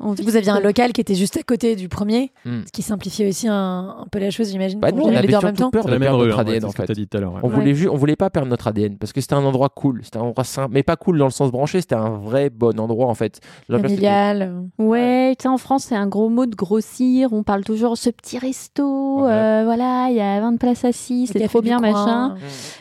Vous 0.00 0.36
aviez 0.36 0.50
un 0.50 0.60
local 0.60 0.92
qui 0.92 1.00
était 1.00 1.14
juste 1.14 1.36
à 1.36 1.42
côté 1.42 1.74
du 1.76 1.88
premier, 1.88 2.30
Hmm. 2.44 2.60
ce 2.66 2.72
qui 2.72 2.82
simplifiait 2.82 3.28
aussi 3.28 3.48
un, 3.48 3.96
un 4.00 4.06
peu 4.10 4.18
la 4.18 4.30
chose, 4.30 4.50
j'imagine. 4.50 4.78
Bah, 4.80 4.92
nous, 4.92 5.02
on 5.02 5.14
avait 5.14 5.34
en 5.34 5.42
même 5.42 5.56
temps. 5.56 5.70
peur 5.70 5.84
de 5.86 5.96
perdre 5.98 6.24
notre 6.24 6.38
hein, 6.38 6.42
ADN 6.42 6.60
c'est 6.60 6.64
en 6.66 6.70
fait. 6.72 6.86
t'as 6.86 6.94
dit 6.94 7.06
tout 7.08 7.16
à 7.16 7.20
l'heure. 7.20 7.34
ouais. 7.34 7.40
On 7.42 7.48
voulait 7.48 7.88
on 7.88 7.96
voulait 7.96 8.16
pas 8.16 8.30
perdre 8.30 8.48
notre 8.48 8.68
ADN 8.68 8.96
parce 8.96 9.12
que 9.12 9.20
c'était 9.20 9.34
un 9.34 9.44
endroit 9.44 9.68
cool. 9.70 10.00
C'était 10.04 10.18
un 10.18 10.22
endroit 10.22 10.44
simple, 10.44 10.72
mais 10.72 10.82
pas 10.82 10.96
cool 10.96 11.18
dans 11.18 11.24
le 11.26 11.30
sens 11.32 11.50
branché. 11.50 11.80
C'était 11.80 11.94
un 11.96 12.10
vrai 12.10 12.50
bon 12.50 12.78
endroit 12.80 13.06
en 13.08 13.14
fait. 13.14 13.40
Familial. 13.68 14.62
Ouais, 14.78 15.34
tu 15.38 15.42
sais, 15.44 15.48
en 15.48 15.58
France, 15.58 15.84
c'est 15.84 15.96
un 15.96 16.06
gros 16.06 16.28
mot 16.28 16.46
de 16.46 16.54
grossir. 16.54 17.32
On 17.32 17.42
parle 17.42 17.64
toujours 17.64 17.96
ce 17.96 18.10
petit 18.10 18.38
resto. 18.38 19.22
Ouais. 19.22 19.30
euh, 19.32 19.62
voilà, 19.64 20.08
il 20.10 20.16
y 20.16 20.20
a 20.20 20.40
20 20.40 20.56
places 20.58 20.84
assises, 20.84 21.30
c'est 21.32 21.48
trop 21.48 21.60
bien, 21.62 21.78
machin. 21.80 22.34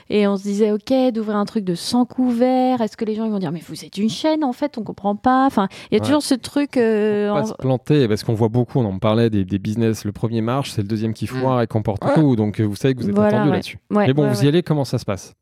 Et 0.10 0.28
on 0.28 0.38
se 0.38 0.44
disait, 0.44 0.72
ok, 0.72 0.94
d'ouvrir 1.14 1.38
un 1.38 1.46
truc 1.46 1.64
de 1.66 1.76
100 1.76 2.06
couverts. 2.06 2.82
Est-ce 2.82 2.96
que 2.98 3.06
les 3.06 3.16
gens 3.16 3.26
ils 3.26 3.32
vont 3.32 3.40
dire, 3.40 3.52
mais 3.52 3.62
vous 3.68 3.84
êtes 3.86 3.98
une 3.98 4.10
chaîne 4.10 4.44
en 4.44 4.54
fait, 4.54 4.78
on 4.78 4.84
comprend 4.84 5.16
pas. 5.16 5.46
Enfin, 5.46 5.68
il 5.92 5.98
y 5.98 6.02
a 6.02 6.04
toujours 6.04 6.22
ce 6.24 6.36
truc. 6.36 6.78
euh, 6.78 7.07
Faut 7.30 7.34
pas 7.36 7.42
en- 7.42 7.46
se 7.46 7.54
planter 7.54 8.08
parce 8.08 8.24
qu'on 8.24 8.34
voit 8.34 8.48
beaucoup, 8.50 8.80
on 8.80 8.86
en 8.86 9.00
parlait 9.00 9.30
des, 9.30 9.46
des 9.46 9.60
business. 9.60 10.06
Le 10.06 10.12
premier 10.12 10.42
marche, 10.42 10.72
c'est 10.72 10.82
le 10.82 10.88
deuxième 10.88 11.14
qui 11.14 11.28
foire 11.28 11.62
et 11.62 11.68
comporte 11.68 12.04
Ouais. 12.04 12.14
tout. 12.16 12.36
Donc 12.36 12.60
euh, 12.60 12.64
vous 12.64 12.76
savez 12.76 12.94
que 12.96 13.02
vous 13.02 13.10
êtes 13.10 13.16
Voilà, 13.16 13.38
attendu 13.38 13.50
ouais. 13.50 13.56
là-dessus. 13.58 13.80
Ouais, 13.92 14.08
Mais 14.08 14.14
bon, 14.14 14.28
vous 14.28 14.44
y 14.46 14.48
allez, 14.48 14.64
comment 14.64 14.86
ça 14.86 14.98
se 14.98 15.06
passe? 15.06 15.34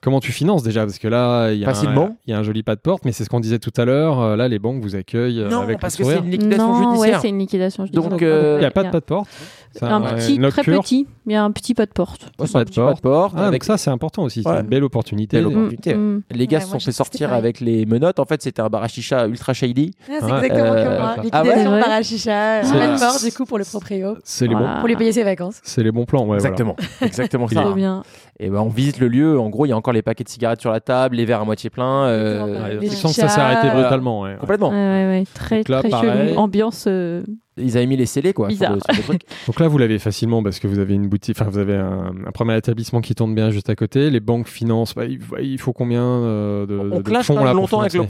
Comment 0.00 0.20
tu 0.20 0.30
finances 0.30 0.62
déjà? 0.62 0.84
Parce 0.86 0.98
que 1.00 1.08
là, 1.08 1.50
il 1.50 1.58
y, 1.58 1.64
a 1.64 1.68
un- 1.68 1.74
Facilement. 1.74 2.16
il 2.26 2.30
y 2.30 2.32
a 2.32 2.38
un 2.38 2.44
joli 2.44 2.62
pas 2.62 2.76
de 2.76 2.80
porte, 2.80 3.04
mais 3.04 3.10
c'est 3.10 3.24
ce 3.24 3.28
qu'on 3.28 3.40
disait 3.40 3.58
tout 3.58 3.72
à 3.76 3.84
l'heure. 3.84 4.20
euh, 4.20 4.36
Là, 4.36 4.46
les 4.46 4.60
banques 4.60 4.80
vous 4.80 4.94
accueillent 4.94 5.40
euh, 5.40 5.48
Non, 5.50 5.62
avec 5.62 5.80
parce 5.80 5.98
le 5.98 6.04
que 6.04 6.10
c'est 6.12 6.18
une 6.18 6.30
liquidation 6.30 6.68
non, 6.72 6.90
ouais, 6.90 6.96
judiciaire. 6.98 7.20
c'est 7.20 7.28
une 7.30 7.38
liquidation 7.40 7.84
judiciaire. 7.84 8.08
Donc, 8.10 8.22
euh, 8.22 8.56
Il 8.58 8.60
n'y 8.60 8.66
a 8.66 8.70
pas 8.70 8.84
de 8.84 8.90
pas 8.90 9.00
de 9.00 9.04
porte? 9.04 9.28
Un 9.82 10.00
petit, 10.00 10.38
très 10.38 10.62
petit. 10.62 11.06
Il 11.26 11.32
y 11.32 11.34
a 11.36 11.42
un 11.44 11.50
petit 11.50 11.74
pas 11.74 11.84
de 11.86 11.90
porte. 11.90 12.30
Ouais, 12.38 12.46
Pas 12.46 12.58
un 12.60 12.62
de 12.62 12.68
petit 12.68 12.80
pas 12.80 12.94
de 12.94 13.00
porte. 13.00 13.34
Ah, 13.36 13.46
avec 13.48 13.64
ça, 13.64 13.76
c'est 13.76 13.90
important 13.90 14.22
aussi. 14.22 14.42
C'est 14.42 14.48
Ouais. 14.48 14.60
une 14.60 14.66
belle 14.66 14.84
opportunité. 14.84 15.36
Belle 15.36 15.48
opportunité. 15.48 15.94
Mm, 15.94 15.98
mm. 16.16 16.22
Les 16.30 16.46
gars 16.46 16.58
Ouais, 16.58 16.64
se 16.64 16.70
sont 16.70 16.80
fait 16.80 16.92
sortir 16.92 17.32
avec 17.32 17.58
les 17.60 17.84
menottes. 17.84 18.18
En 18.20 18.24
fait, 18.24 18.40
c'était 18.40 18.62
un 18.62 18.68
bar 18.68 18.82
à 18.84 18.88
chicha 18.88 19.26
ultra 19.26 19.52
shady. 19.52 19.90
Ah, 20.00 20.04
c'est 20.20 20.24
Ouais. 20.24 20.30
exactement 20.46 20.64
Euh, 20.64 20.84
comme 20.84 20.94
moi. 21.02 21.14
ah 21.16 21.22
Liquidation 21.22 21.72
ouais 21.72 21.80
par 21.80 21.90
à 21.90 22.02
chicha, 22.02 22.62
C'est- 22.62 22.74
même 22.78 22.98
mort 22.98 23.18
du 23.22 23.32
coup 23.32 23.44
pour 23.44 23.58
le 23.58 23.64
proprio, 23.64 24.16
C'est 24.24 24.46
les, 24.46 24.54
bons, 24.54 24.66
pour 24.78 24.88
lui 24.88 24.96
payer 24.96 25.12
ses 25.12 25.24
vacances. 25.24 25.60
c'est 25.64 25.82
les 25.82 25.90
bons 25.92 26.06
plans. 26.06 26.24
Ouais. 26.26 26.36
Exactement. 26.36 26.76
Exactement 27.02 27.48
ça. 27.48 27.64
Et 28.40 28.50
ben, 28.50 28.60
on 28.60 28.68
visite 28.68 29.00
le 29.00 29.08
lieu. 29.08 29.38
En 29.40 29.48
gros, 29.48 29.66
il 29.66 29.70
y 29.70 29.72
a 29.72 29.76
encore 29.76 29.92
les 29.92 30.02
paquets 30.02 30.22
de 30.22 30.28
cigarettes 30.28 30.60
sur 30.60 30.70
la 30.70 30.78
table, 30.80 31.16
les 31.16 31.24
verres 31.24 31.40
à 31.40 31.44
moitié 31.44 31.70
pleins. 31.70 32.04
euh. 32.06 32.78
Ouais, 32.78 32.86
que 32.86 32.94
ça 32.94 33.28
s'est 33.28 33.40
arrêté 33.40 33.68
brutalement. 33.68 34.20
ouais. 34.22 34.36
Complètement. 34.38 34.70
Ouais, 34.70 34.76
ouais, 34.76 35.06
ouais. 35.20 35.24
Très, 35.34 35.62
là, 35.68 35.80
très 35.80 35.88
pareil. 35.88 36.28
chelou. 36.28 36.38
Ambiance. 36.38 36.84
euh, 36.86 37.22
Ils 37.56 37.76
avaient 37.76 37.86
mis 37.86 37.96
les 37.96 38.06
scellés, 38.06 38.32
quoi. 38.32 38.48
sur 38.48 38.54
Bizarre. 38.58 38.74
le- 38.74 38.80
sur 38.80 38.94
le 38.96 39.02
truc. 39.02 39.22
Donc 39.48 39.58
là, 39.58 39.66
vous 39.66 39.78
l'avez 39.78 39.98
facilement 39.98 40.42
parce 40.44 40.60
que 40.60 40.68
vous 40.68 40.78
avez 40.78 40.94
une 40.94 41.08
boutique, 41.08 41.36
enfin, 41.40 41.50
vous 41.50 41.58
avez 41.58 41.74
un, 41.74 42.12
un 42.26 42.30
premier 42.32 42.56
établissement 42.56 43.00
qui 43.00 43.16
tourne 43.16 43.34
bien 43.34 43.50
juste 43.50 43.70
à 43.70 43.74
côté. 43.74 44.08
Les 44.10 44.20
banques 44.20 44.46
financent. 44.46 44.94
bah, 44.94 45.06
il, 45.40 45.58
faut 45.58 45.72
combien 45.72 46.04
euh, 46.04 46.64
de, 46.66 46.78
on 46.78 46.96
de 46.98 47.02
clash 47.02 47.26
fonds 47.26 47.42
là 47.42 47.52
longtemps 47.52 47.80
avec 47.80 47.92
le 47.92 48.02
financer? 48.04 48.08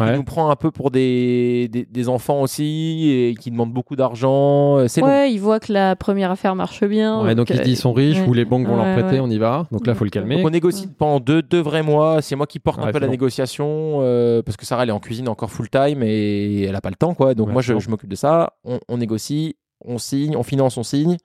Propriétaire. 0.00 0.06
qui 0.06 0.10
Ouais. 0.12 0.16
nous 0.16 0.24
prend 0.24 0.50
un 0.50 0.56
peu 0.56 0.70
pour 0.70 0.90
des, 0.90 1.68
des, 1.70 1.84
des 1.84 2.08
enfants 2.08 2.40
aussi 2.42 3.10
et 3.10 3.34
qui 3.38 3.50
demande 3.50 3.72
beaucoup 3.72 3.96
d'argent. 3.96 4.78
Euh, 4.78 4.88
C'est 4.88 5.00
long. 5.00 5.06
Ouais, 5.08 5.32
ils 5.32 5.38
voient 5.38 5.60
que 5.60 5.72
la 5.72 5.96
première 5.96 6.30
affaire 6.30 6.54
marche 6.54 6.84
bien. 6.84 7.22
Ouais, 7.22 7.34
donc 7.34 7.50
ils 7.50 7.56
se 7.56 7.60
euh, 7.60 7.64
disent 7.64 7.78
ils 7.78 7.80
sont 7.80 7.92
riches 7.92 8.18
ouais. 8.20 8.26
ou 8.28 8.32
les 8.32 8.44
banques 8.44 8.66
vont 8.66 8.76
leur 8.76 8.84
Ouais, 8.86 8.94
prêter, 8.94 9.16
ouais. 9.16 9.20
on 9.20 9.30
y 9.30 9.38
va. 9.38 9.66
Donc 9.70 9.86
là, 9.86 9.94
faut 9.94 10.04
le 10.04 10.10
calmer. 10.10 10.36
Donc 10.36 10.46
on 10.46 10.50
négocie 10.50 10.86
pendant 10.86 11.20
deux, 11.20 11.42
deux 11.42 11.60
vrais 11.60 11.82
mois. 11.82 12.22
C'est 12.22 12.36
moi 12.36 12.46
qui 12.46 12.58
porte 12.58 12.80
Ouais, 12.80 12.88
un 12.88 12.92
peu 12.92 12.98
la 12.98 13.06
long. 13.06 13.10
négociation 13.12 13.98
euh, 14.00 14.42
parce 14.42 14.56
que 14.56 14.66
Sarah 14.66 14.82
elle 14.84 14.88
est 14.88 14.92
en 14.92 15.00
cuisine 15.00 15.28
encore 15.28 15.50
full 15.50 15.68
time 15.70 16.02
et 16.02 16.62
elle 16.62 16.74
a 16.74 16.80
pas 16.80 16.90
le 16.90 16.96
temps 16.96 17.14
quoi. 17.14 17.34
Donc 17.34 17.48
Ouais, 17.48 17.52
moi 17.52 17.62
long. 17.68 17.78
je 17.80 17.90
m'occupe 17.90 18.08
de 18.10 18.16
ça. 18.16 18.54
On, 18.64 18.78
on 18.88 18.96
négocie, 18.98 19.56
on 19.84 19.98
signe, 19.98 20.36
on 20.36 20.42
finance, 20.42 20.76
on 20.76 20.82
signe. 20.82 21.16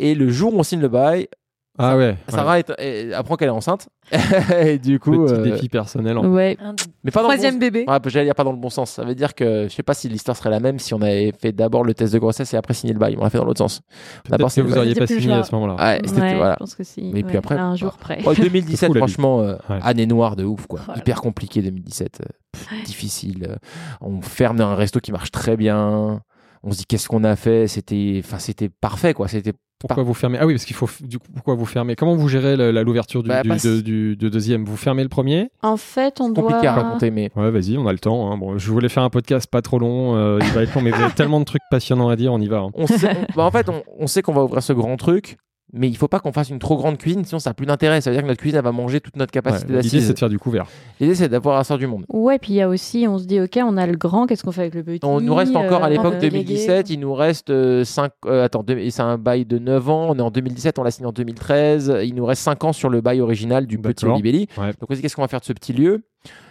Et 0.00 0.14
le 0.14 0.28
jour 0.28 0.54
où 0.54 0.58
on 0.58 0.62
signe 0.62 0.80
le 0.80 0.88
bail, 0.88 1.28
Ah 1.76 1.96
ouais. 1.96 2.04
ouais. 2.10 2.16
Sarah 2.28 2.58
est- 2.60 2.72
est- 2.78 3.12
apprend 3.12 3.34
qu'elle 3.36 3.48
est 3.48 3.50
enceinte. 3.50 3.88
et 4.60 4.78
du 4.78 5.00
coup, 5.00 5.24
Petit 5.24 5.34
euh, 5.34 5.42
défi 5.42 5.68
personnel. 5.68 6.16
en- 6.18 6.26
Ouais. 6.26 6.56
Mais 7.02 7.10
pas 7.10 7.20
dans 7.22 7.28
le 7.28 7.34
troisième 7.34 7.54
bon... 7.54 7.60
bébé. 7.60 7.84
Ouais, 7.88 7.98
j'allais 8.06 8.26
dire 8.26 8.34
pas 8.34 8.44
dans 8.44 8.52
le 8.52 8.58
bon 8.58 8.68
sens. 8.70 8.90
Ça 8.92 9.04
veut 9.04 9.14
dire 9.14 9.34
que 9.34 9.66
je 9.68 9.74
sais 9.74 9.82
pas 9.82 9.94
si 9.94 10.08
l'histoire 10.08 10.36
serait 10.36 10.50
la 10.50 10.60
même 10.60 10.78
si 10.78 10.94
on 10.94 11.02
avait 11.02 11.32
fait 11.36 11.52
d'abord 11.52 11.82
le 11.82 11.94
test 11.94 12.12
de 12.12 12.18
grossesse 12.18 12.54
et 12.54 12.56
après 12.56 12.74
signé 12.74 12.92
le 12.92 12.98
bail. 12.98 13.16
On 13.18 13.24
l'a 13.24 13.30
fait 13.30 13.38
dans 13.38 13.44
l'autre 13.44 13.58
sens. 13.58 13.80
D'abord, 14.28 14.52
que 14.54 14.60
vous 14.60 14.76
auriez 14.76 14.94
pas 14.94 15.06
signé 15.06 15.32
à 15.32 15.42
ce 15.42 15.54
moment-là. 15.54 15.74
Ouais, 15.76 16.00
c'était 16.04 16.20
Ouais, 16.20 16.36
voilà. 16.36 16.52
Je 16.54 16.58
pense 16.58 16.74
que 16.76 16.84
si. 16.84 17.10
Mais 17.12 17.22
puis 17.22 17.32
Ouais, 17.32 17.38
après- 17.38 17.56
un 17.56 17.74
jour 17.76 17.96
près. 17.96 18.18
Oh, 18.24 18.32
2017, 18.34 18.78
C'est 18.78 18.86
fou, 18.86 18.92
la 18.94 19.00
vie. 19.00 19.12
franchement, 19.12 19.40
euh, 19.40 19.54
Ouais. 19.68 19.78
année 19.82 20.06
noire 20.06 20.36
de 20.36 20.44
ouf, 20.44 20.66
quoi. 20.66 20.80
Hyper 20.96 21.20
compliqué 21.22 21.60
2017. 21.62 22.20
euh, 22.20 22.26
pff, 22.52 22.84
difficile. 22.84 23.46
euh, 23.50 23.56
On 24.00 24.20
ferme 24.20 24.60
un 24.60 24.74
resto 24.76 25.00
qui 25.00 25.10
marche 25.12 25.30
très 25.32 25.56
bien. 25.56 26.20
On 26.66 26.72
se 26.72 26.78
dit 26.78 26.84
qu'est-ce 26.86 27.08
qu'on 27.08 27.24
a 27.24 27.36
fait? 27.36 27.68
C'était, 27.68 28.20
enfin, 28.24 28.38
c'était 28.38 28.68
parfait, 28.68 29.12
quoi. 29.14 29.28
C'était 29.28 29.52
Pourquoi 29.78 30.02
vous 30.02 30.14
fermez? 30.14 30.38
Ah 30.40 30.46
oui, 30.46 30.54
parce 30.54 30.64
qu'il 30.64 30.74
faut. 30.74 30.88
Du 31.02 31.18
coup, 31.18 31.26
pourquoi 31.34 31.54
vous 31.56 31.66
fermez? 31.66 31.94
Comment 31.94 32.14
vous 32.16 32.26
gérez 32.28 32.56
la- 32.56 32.82
l'ouverture 32.82 33.22
du, 33.22 33.28
Bah, 33.28 33.42
du, 33.42 33.48
parce- 33.50 33.64
de- 33.64 33.82
du- 33.82 34.16
de 34.16 34.28
deuxième? 34.30 34.64
Vous 34.64 34.78
fermez 34.78 35.02
le 35.02 35.10
premier? 35.10 35.50
En 35.62 35.76
fait, 35.76 36.22
on 36.22 36.30
doit. 36.30 36.42
compliqué 36.44 36.66
à 36.66 36.72
raconter, 36.72 37.10
mais 37.10 37.30
Ouais, 37.36 37.50
vas-y, 37.50 37.76
on 37.76 37.86
a 37.86 37.92
le 37.92 37.98
temps. 37.98 38.32
hein. 38.32 38.38
Bon, 38.38 38.56
je 38.56 38.70
voulais 38.70 38.88
faire 38.88 39.02
un 39.02 39.10
podcast 39.10 39.46
pas 39.50 39.60
trop 39.60 39.78
long. 39.78 40.16
euh, 40.16 40.38
il 40.40 40.48
va 40.52 40.62
être 40.62 40.74
long, 40.74 40.80
mais 40.80 40.90
vous 40.90 41.02
avez 41.02 41.12
tellement 41.12 41.38
de 41.40 41.44
trucs 41.44 41.60
passionnants 41.70 42.08
à 42.08 42.16
dire, 42.16 42.32
on 42.32 42.40
y 42.40 42.46
va. 42.48 42.60
hein. 42.60 42.70
on 42.74 42.86
sait, 42.86 43.10
on- 43.14 43.36
bah, 43.36 43.42
en 43.44 43.50
fait, 43.50 43.68
on, 43.68 43.82
on 43.98 44.06
sait 44.06 44.22
qu'on 44.22 44.32
va 44.32 44.44
ouvrir 44.44 44.62
ce 44.62 44.72
grand 44.72 44.96
truc. 44.96 45.36
Mais 45.76 45.88
il 45.88 45.96
faut 45.96 46.08
pas 46.08 46.20
qu'on 46.20 46.32
fasse 46.32 46.50
une 46.50 46.58
trop 46.58 46.76
grande 46.76 46.96
cuisine, 46.98 47.24
sinon 47.24 47.38
ça 47.38 47.50
n'a 47.50 47.54
plus 47.54 47.66
d'intérêt. 47.66 48.00
Ça 48.00 48.10
veut 48.10 48.14
dire 48.16 48.22
que 48.22 48.28
notre 48.28 48.40
cuisine 48.40 48.58
elle 48.58 48.64
va 48.64 48.72
manger 48.72 49.00
toute 49.00 49.16
notre 49.16 49.30
Ouais, 49.36 49.42
capacité 49.42 49.72
L'idée, 49.72 50.00
c'est 50.00 50.12
de 50.12 50.18
faire 50.18 50.28
du 50.28 50.38
couvert. 50.38 50.66
L'idée, 51.00 51.14
c'est 51.14 51.28
d'avoir 51.28 51.58
un 51.58 51.64
sort 51.64 51.78
du 51.78 51.86
monde. 51.86 52.04
Ouais, 52.08 52.38
puis 52.38 52.52
il 52.52 52.56
y 52.56 52.60
a 52.62 52.68
aussi, 52.68 53.06
on 53.08 53.18
se 53.18 53.24
dit, 53.24 53.40
ok, 53.40 53.58
on 53.64 53.76
a 53.76 53.86
le 53.86 53.96
grand, 53.96 54.26
qu'est-ce 54.26 54.44
qu'on 54.44 54.52
fait 54.52 54.60
avec 54.62 54.74
le 54.74 54.84
petit? 54.84 55.00
On 55.04 55.20
nous 55.20 55.34
reste 55.34 55.56
encore 55.56 55.82
à 55.82 55.86
Euh, 55.86 55.90
l'époque 55.90 56.14
euh, 56.14 56.20
2017, 56.20 56.90
il 56.90 57.00
nous 57.00 57.12
reste 57.14 57.52
5 57.84 58.12
attends, 58.26 58.62
deux- 58.62 58.78
et 58.78 58.90
c'est 58.90 59.02
un 59.02 59.18
bail 59.18 59.44
de 59.44 59.58
9 59.58 59.88
ans, 59.90 60.06
on 60.10 60.16
est 60.16 60.22
en 60.22 60.30
2017, 60.30 60.78
on 60.78 60.82
l'a 60.84 60.90
signé 60.90 61.06
en 61.08 61.12
2013, 61.12 61.92
il 62.04 62.14
nous 62.14 62.24
reste 62.24 62.42
5 62.42 62.62
ans 62.64 62.72
sur 62.72 62.88
le 62.88 63.00
bail 63.00 63.20
original 63.20 63.66
du 63.66 63.78
petit. 63.78 64.04
Olibelli. 64.06 64.46
Ouais. 64.58 64.68
Donc 64.80 64.88
on 64.90 64.92
se 64.92 64.96
dit 64.96 65.02
qu'est-ce 65.02 65.16
qu'on 65.16 65.22
va 65.22 65.28
faire 65.28 65.40
de 65.40 65.44
ce 65.44 65.52
petit 65.52 65.72
lieu? 65.72 66.02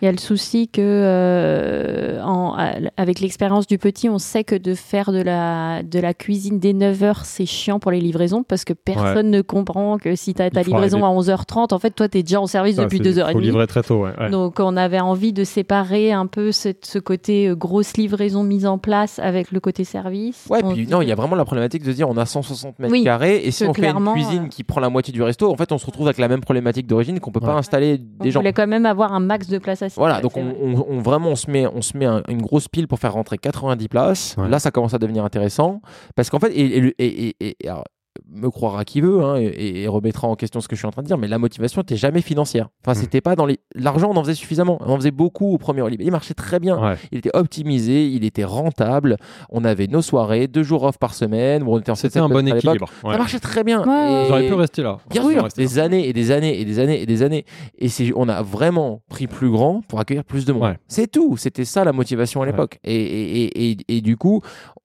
Il 0.01 0.05
y 0.05 0.07
a 0.07 0.11
le 0.11 0.17
souci 0.17 0.67
que, 0.67 0.81
euh, 0.81 2.21
en- 2.23 2.55
avec 2.97 3.19
l'expérience 3.19 3.67
du 3.67 3.77
petit, 3.77 4.09
on 4.09 4.17
sait 4.19 4.43
que 4.43 4.55
de 4.55 4.73
faire 4.75 5.11
de 5.11 5.21
la, 5.21 5.81
de 5.83 5.99
la 5.99 6.13
cuisine 6.13 6.59
dès 6.59 6.73
9h, 6.73 7.21
c'est 7.23 7.45
chiant 7.45 7.79
pour 7.79 7.91
les 7.91 7.99
livraisons 8.01 8.43
parce 8.43 8.65
que 8.65 8.73
personne 8.73 9.29
ne 9.31 9.41
comprend 9.41 9.97
que 9.97 10.15
si 10.15 10.33
tu 10.33 10.41
as 10.41 10.49
ta 10.49 10.61
Il 10.61 10.67
livraison 10.67 11.03
arriver. 11.03 11.31
à 11.31 11.35
11h30, 11.37 11.73
en 11.73 11.79
fait, 11.79 11.91
toi, 11.91 12.09
tu 12.09 12.17
es 12.19 12.23
déjà 12.23 12.41
en 12.41 12.47
service 12.47 12.75
Ça, 12.75 12.83
depuis 12.83 12.97
c'est- 12.97 13.03
2h30. 13.05 13.31
Faut 13.33 13.39
livrer 13.39 13.67
très 13.67 13.81
tôt, 13.83 14.03
ouais. 14.03 14.11
ouais. 14.19 14.29
Donc 14.29 14.59
on 14.59 14.75
avait 14.77 14.99
envie 14.99 15.33
de 15.33 15.43
séparer 15.43 16.11
un 16.11 16.27
peu 16.27 16.51
cette- 16.51 16.85
ce 16.85 16.99
côté 16.99 17.47
euh, 17.47 17.55
grosse 17.55 17.95
livraison 17.97 18.43
mise 18.43 18.65
en 18.65 18.77
place 18.77 19.19
avec 19.19 19.51
le 19.51 19.59
côté 19.59 19.83
service. 19.83 20.45
Ouais, 20.49 20.59
On 20.63 20.73
puis 20.73 20.85
non, 20.87 21.01
il 21.01 21.07
y 21.07 21.11
a 21.11 21.15
vraiment 21.15 21.35
la 21.35 21.45
problématique 21.45 21.83
de 21.83 21.91
se 21.91 21.95
dire 21.95 22.09
on 22.09 22.17
a 22.17 22.25
160 22.25 22.77
mètres 22.79 22.91
Oui, 22.91 23.03
carrés 23.03 23.37
et 23.45 23.51
si 23.51 23.63
on 23.63 23.73
fait 23.73 23.87
une 23.89 24.11
cuisine 24.11 24.43
euh, 24.45 24.47
qui 24.49 24.63
prend 24.63 24.81
la 24.81 24.89
moitié 24.89 25.13
du 25.13 25.21
resto, 25.23 25.51
en 25.51 25.55
fait 25.55 25.71
on 25.71 25.77
se 25.77 25.85
retrouve 25.85 26.07
avec 26.07 26.17
la 26.17 26.27
même 26.27 26.41
problématique 26.41 26.87
d'origine 26.87 27.19
qu'on 27.19 27.31
peut 27.31 27.39
pas 27.39 27.53
installer 27.53 28.01
on 28.19 28.23
des 28.23 28.31
gens. 28.31 28.39
voulait 28.41 28.53
quand 28.53 28.67
même 28.67 28.85
avoir 28.85 29.13
un 29.13 29.19
max 29.19 29.47
de 29.47 29.57
Voilà, 29.97 30.21
donc 30.21 30.37
on, 30.37 30.43
vrai. 30.43 30.55
on- 30.61 30.85
on- 30.97 30.99
vraiment 31.01 31.29
on 31.29 31.35
se 31.35 31.49
met, 31.49 31.65
on 31.67 31.81
se 31.81 31.97
met 31.97 32.05
un- 32.05 32.21
une 32.27 32.41
grosse 32.41 32.67
pile 32.67 32.87
pour 32.87 32.99
faire 32.99 33.13
rentrer 33.13 33.37
90 33.37 33.87
places. 33.87 34.35
Ouais. 34.37 34.47
Là, 34.49 34.59
ça 34.59 34.71
commence 34.71 34.93
à 34.93 34.99
devenir 34.99 35.23
intéressant 35.25 35.81
parce 36.15 36.29
qu'en 36.29 36.39
fait, 36.39 36.51
et, 36.51 36.77
et 36.77 36.79
le- 36.81 37.01
et- 37.01 37.29
et- 37.39 37.55
et- 37.61 37.67
alors, 37.67 37.83
me 38.31 38.49
croira 38.49 38.85
qui 38.85 39.01
veut 39.01 39.23
hein, 39.23 39.37
et, 39.39 39.83
et 39.83 39.87
remettra 39.87 40.27
en 40.27 40.35
question 40.35 40.61
ce 40.61 40.67
que 40.67 40.75
je 40.75 40.79
suis 40.81 40.87
en 40.87 40.91
train 40.91 41.01
de 41.01 41.07
dire, 41.07 41.17
mais 41.17 41.27
la 41.27 41.37
motivation 41.39 41.81
n'était 41.81 41.95
jamais 41.97 42.21
financière. 42.21 42.69
Enfin, 42.85 42.93
c'était 42.99 43.21
pas 43.21 43.35
dans 43.35 43.45
les. 43.45 43.59
L'argent, 43.75 44.09
on 44.11 44.17
en 44.17 44.23
faisait 44.23 44.33
suffisamment. 44.35 44.77
On 44.81 44.91
en 44.91 44.95
faisait 44.97 45.11
beaucoup 45.11 45.53
au 45.53 45.57
premier 45.57 45.81
Olivier. 45.81 46.05
Il 46.05 46.11
marchait 46.11 46.33
très 46.33 46.59
bien. 46.59 46.79
Ouais. 46.81 46.95
Il 47.11 47.17
était 47.19 47.31
optimisé, 47.35 48.07
il 48.07 48.23
était 48.23 48.43
rentable. 48.43 49.17
On 49.49 49.63
avait 49.65 49.87
nos 49.87 50.01
soirées, 50.01 50.47
deux 50.47 50.63
jours 50.63 50.83
off 50.83 50.97
par 50.97 51.13
semaine. 51.13 51.63
Bon, 51.63 51.75
on 51.75 51.79
était 51.79 51.91
en 51.91 51.95
C'était 51.95 52.19
7-7 52.19 52.23
un 52.23 52.29
bon 52.29 52.47
équilibre. 52.47 52.87
Ça 53.01 53.17
marchait 53.17 53.39
très 53.39 53.63
bien. 53.63 53.83
Ouais, 53.85 54.23
Et- 54.23 54.27
J'aurais 54.27 54.47
pu 54.47 54.53
rester 54.53 54.81
là. 54.83 54.97
Bien 55.09 55.21
sûr, 55.29 55.47
des 55.55 55.65
là. 55.75 55.83
années 55.83 56.07
et 56.07 56.13
des 56.13 56.31
années 56.31 56.59
et 56.59 56.65
des 56.65 56.79
années 56.79 57.01
et 57.01 57.05
des 57.05 57.21
années. 57.23 57.45
Et 57.77 57.89
c'est, 57.89 58.11
on 58.15 58.29
a 58.29 58.41
vraiment 58.41 59.01
pris 59.09 59.27
plus 59.27 59.49
grand 59.49 59.81
pour 59.87 59.99
accueillir 59.99 60.23
plus 60.23 60.45
de 60.45 60.53
monde. 60.53 60.63
Ouais. 60.63 60.77
C'est 60.87 61.07
tout. 61.11 61.37
C'était 61.37 61.65
ça 61.65 61.83
la 61.83 61.93
motivation 61.93 62.41
à 62.41 62.45
l'époque. 62.45 62.79
Et, 62.83 62.95
et, 62.95 63.43
et, 63.43 63.71
et, 63.71 63.77
et 63.97 64.01
du 64.01 64.17
coup, 64.17 64.41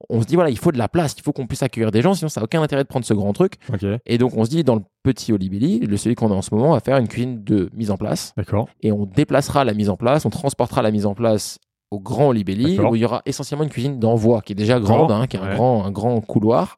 on 0.08 0.20
se 0.22 0.26
dit 0.26 0.34
voilà, 0.34 0.50
il 0.50 0.58
faut 0.58 0.72
de 0.72 0.78
la 0.78 0.88
place, 0.88 1.14
il 1.18 1.22
faut 1.22 1.32
qu'on 1.32 1.46
puisse 1.46 1.62
accueillir 1.62 1.90
des 1.90 2.02
gens, 2.02 2.14
sinon 2.14 2.28
ça 2.28 2.40
n'a 2.40 2.44
aucun 2.44 2.62
intérêt 2.62 2.82
de 2.84 2.88
prendre 2.88 3.04
ce 3.04 3.14
grand 3.18 3.32
truc. 3.32 3.54
Et 4.06 4.16
donc 4.18 4.32
on 4.36 4.44
se 4.44 4.50
dit 4.50 4.64
dans 4.64 4.76
le 4.76 4.82
petit 5.02 5.32
Olibelli, 5.32 5.80
le 5.80 5.96
celui 5.96 6.14
qu'on 6.14 6.30
a 6.30 6.34
en 6.34 6.42
ce 6.42 6.54
moment, 6.54 6.70
on 6.70 6.74
va 6.74 6.80
faire 6.80 6.96
une 6.98 7.08
cuisine 7.08 7.42
de 7.44 7.68
mise 7.74 7.90
en 7.90 7.96
place 7.96 8.32
d'accord. 8.36 8.68
et 8.82 8.92
on 8.92 9.04
déplacera 9.06 9.64
la 9.64 9.74
mise 9.74 9.90
en 9.90 9.96
place, 9.96 10.24
on 10.24 10.30
transportera 10.30 10.82
la 10.82 10.90
mise 10.90 11.06
en 11.06 11.14
place 11.14 11.58
au 11.90 11.98
grand 12.00 12.28
Olibelli 12.28 12.78
où 12.78 12.94
il 12.96 13.00
y 13.00 13.04
aura 13.06 13.22
essentiellement 13.24 13.64
une 13.64 13.70
cuisine 13.70 13.98
d'envoi 13.98 14.42
qui 14.42 14.52
est 14.52 14.54
déjà 14.54 14.78
grande, 14.78 15.10
hein, 15.10 15.26
qui 15.26 15.36
est 15.38 15.40
un, 15.40 15.48
Ouais. 15.48 15.54
grand, 15.54 15.86
un 15.86 15.90
grand 15.90 16.20
couloir 16.20 16.76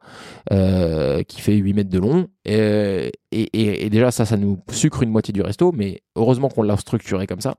euh, 0.53 1.25
qui 1.25 1.41
fait 1.41 1.57
8 1.57 1.75
mètres 1.75 1.91
de 1.91 1.99
long. 1.99 2.29
Et, 2.45 3.11
et, 3.33 3.41
et- 3.53 3.87
et 3.87 3.91
déjà, 3.91 4.13
ça, 4.13 4.25
ça 4.25 4.37
nous 4.37 4.59
sucre 4.71 5.03
une 5.03 5.11
moitié 5.11 5.33
du 5.33 5.43
resto, 5.43 5.73
mais 5.73 6.03
heureusement 6.15 6.49
qu'on 6.49 6.63
l'a 6.63 6.77
structuré 6.77 7.27
comme 7.27 7.41
ça. 7.41 7.57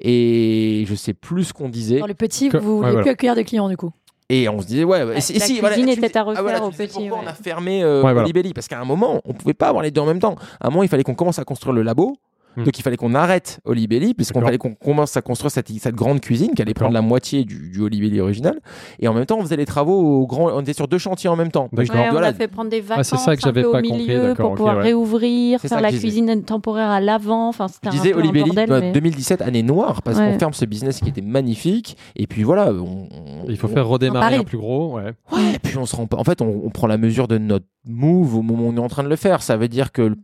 Et 0.00 0.84
je 0.88 0.94
sais 0.96 1.14
plus 1.14 1.44
ce 1.44 1.52
qu'on 1.52 1.68
disait. 1.68 2.00
Dans 2.00 2.06
le 2.06 2.14
petit, 2.14 2.48
Que- 2.48 2.56
vous 2.56 2.72
ouais, 2.72 2.76
voulez 2.78 2.90
voilà. 2.90 3.02
plus 3.02 3.10
accueillir 3.10 3.36
de 3.36 3.42
clients 3.42 3.68
du 3.68 3.76
coup. 3.76 3.90
Et 4.34 4.48
on 4.48 4.62
se 4.62 4.66
disait, 4.66 4.84
ouais, 4.84 5.02
Ouais, 5.02 5.18
et 5.18 5.20
si, 5.20 5.34
la 5.34 5.44
si, 5.44 5.60
cuisine 5.60 5.84
tu 5.86 5.92
était 5.92 6.08
dis- 6.08 6.16
à 6.18 6.22
refaire 6.22 6.42
voilà, 6.42 6.64
au 6.64 6.70
petit, 6.70 6.86
pourquoi 6.94 7.18
ouais. 7.18 7.24
on 7.24 7.26
a 7.28 7.34
fermé 7.34 7.82
euh, 7.84 8.02
Ouais, 8.02 8.14
voilà. 8.14 8.28
Parce 8.54 8.66
qu'à 8.66 8.80
un 8.80 8.84
moment, 8.86 9.20
on 9.26 9.34
pouvait 9.34 9.52
pas 9.52 9.68
avoir 9.68 9.82
les 9.82 9.90
deux 9.90 10.00
en 10.00 10.06
même 10.06 10.20
temps. 10.20 10.36
À 10.58 10.68
un 10.68 10.70
moment, 10.70 10.82
il 10.82 10.88
fallait 10.88 11.02
qu'on 11.02 11.14
commence 11.14 11.38
à 11.38 11.44
construire 11.44 11.74
le 11.74 11.82
labo. 11.82 12.16
Hmm. 12.56 12.64
Donc 12.64 12.78
il 12.78 12.82
fallait 12.82 12.96
qu'on 12.96 13.14
arrête 13.14 13.60
Olibelli, 13.64 14.14
puisqu'on 14.14 14.40
fallait 14.42 14.58
qu'on 14.58 14.74
commence 14.74 15.16
à 15.16 15.22
construire 15.22 15.50
cette, 15.50 15.68
cette 15.70 15.94
grande 15.94 16.20
cuisine 16.20 16.50
qui 16.54 16.60
allait 16.62 16.74
prendre 16.74 16.92
la 16.92 17.00
moitié 17.02 17.44
du, 17.44 17.70
du 17.70 17.80
Olibelli 17.80 18.20
original. 18.20 18.60
Et 19.00 19.08
en 19.08 19.14
même 19.14 19.24
temps, 19.26 19.38
on 19.38 19.42
faisait 19.42 19.56
les 19.56 19.64
travaux 19.66 20.20
au 20.22 20.26
grand. 20.26 20.50
On 20.54 20.60
était 20.60 20.72
sur 20.74 20.86
deux 20.88 20.98
chantiers 20.98 21.30
en 21.30 21.36
même 21.36 21.50
temps. 21.50 21.68
Ouais, 21.72 21.84
on 21.90 22.10
voilà. 22.10 22.28
a 22.28 22.32
fait 22.34 22.48
prendre 22.48 22.70
des 22.70 22.80
vacances 22.80 23.08
c'est 23.08 23.16
ça 23.16 23.34
que 23.36 23.40
un 23.40 23.48
j'avais 23.48 23.62
peu 23.62 23.68
au 23.68 23.72
pas 23.72 23.82
compris, 23.82 23.98
milieu 24.06 24.34
pour 24.34 24.54
pouvoir 24.54 24.76
ouais. 24.76 24.82
réouvrir, 24.82 25.60
faire 25.60 25.80
la 25.80 25.90
cuisine 25.90 26.42
temporaire 26.44 26.90
à 26.90 27.00
l'avant. 27.00 27.48
Enfin, 27.48 27.68
c'était 27.68 27.90
Je 27.90 27.96
un 27.96 28.02
disais 28.02 28.14
Olibelli, 28.14 28.44
bordel, 28.46 28.68
bah, 28.68 28.80
mais- 28.80 28.92
2017, 28.92 29.40
année 29.42 29.62
noire, 29.62 30.02
parce 30.02 30.18
Ouais. 30.18 30.32
qu'on 30.32 30.38
ferme 30.38 30.52
ce 30.52 30.64
business 30.64 31.00
qui 31.00 31.08
était 31.08 31.22
magnifique. 31.22 31.96
Et 32.16 32.26
puis 32.26 32.42
voilà, 32.42 32.72
on, 32.72 33.08
on- 33.10 33.48
Il 33.48 33.56
faut 33.56 33.68
on- 33.68 33.70
faire 33.74 33.86
redémarrer 33.88 34.36
un 34.36 34.44
plus 34.44 34.58
gros. 34.58 34.96
Ouais. 34.96 35.12
Ouais, 35.32 35.54
et 35.54 35.58
puis 35.58 35.78
on 35.78 35.86
se 35.86 35.96
rend 35.96 36.06
pas. 36.06 36.18
En 36.18 36.24
fait, 36.24 36.42
on, 36.42 36.62
on 36.64 36.70
prend 36.70 36.86
la 36.86 36.98
mesure 36.98 37.28
de 37.28 37.38
notre 37.38 37.66
move 37.86 38.36
au 38.36 38.42
moment 38.42 38.64
où 38.64 38.68
on 38.72 38.76
est 38.76 38.80
en 38.80 38.88
train 38.88 39.02
de 39.02 39.08
le 39.08 39.16
faire. 39.16 39.42
Ça 39.42 39.56
veut 39.56 39.68
dire 39.68 39.90
que 39.92 40.02
le- 40.02 40.16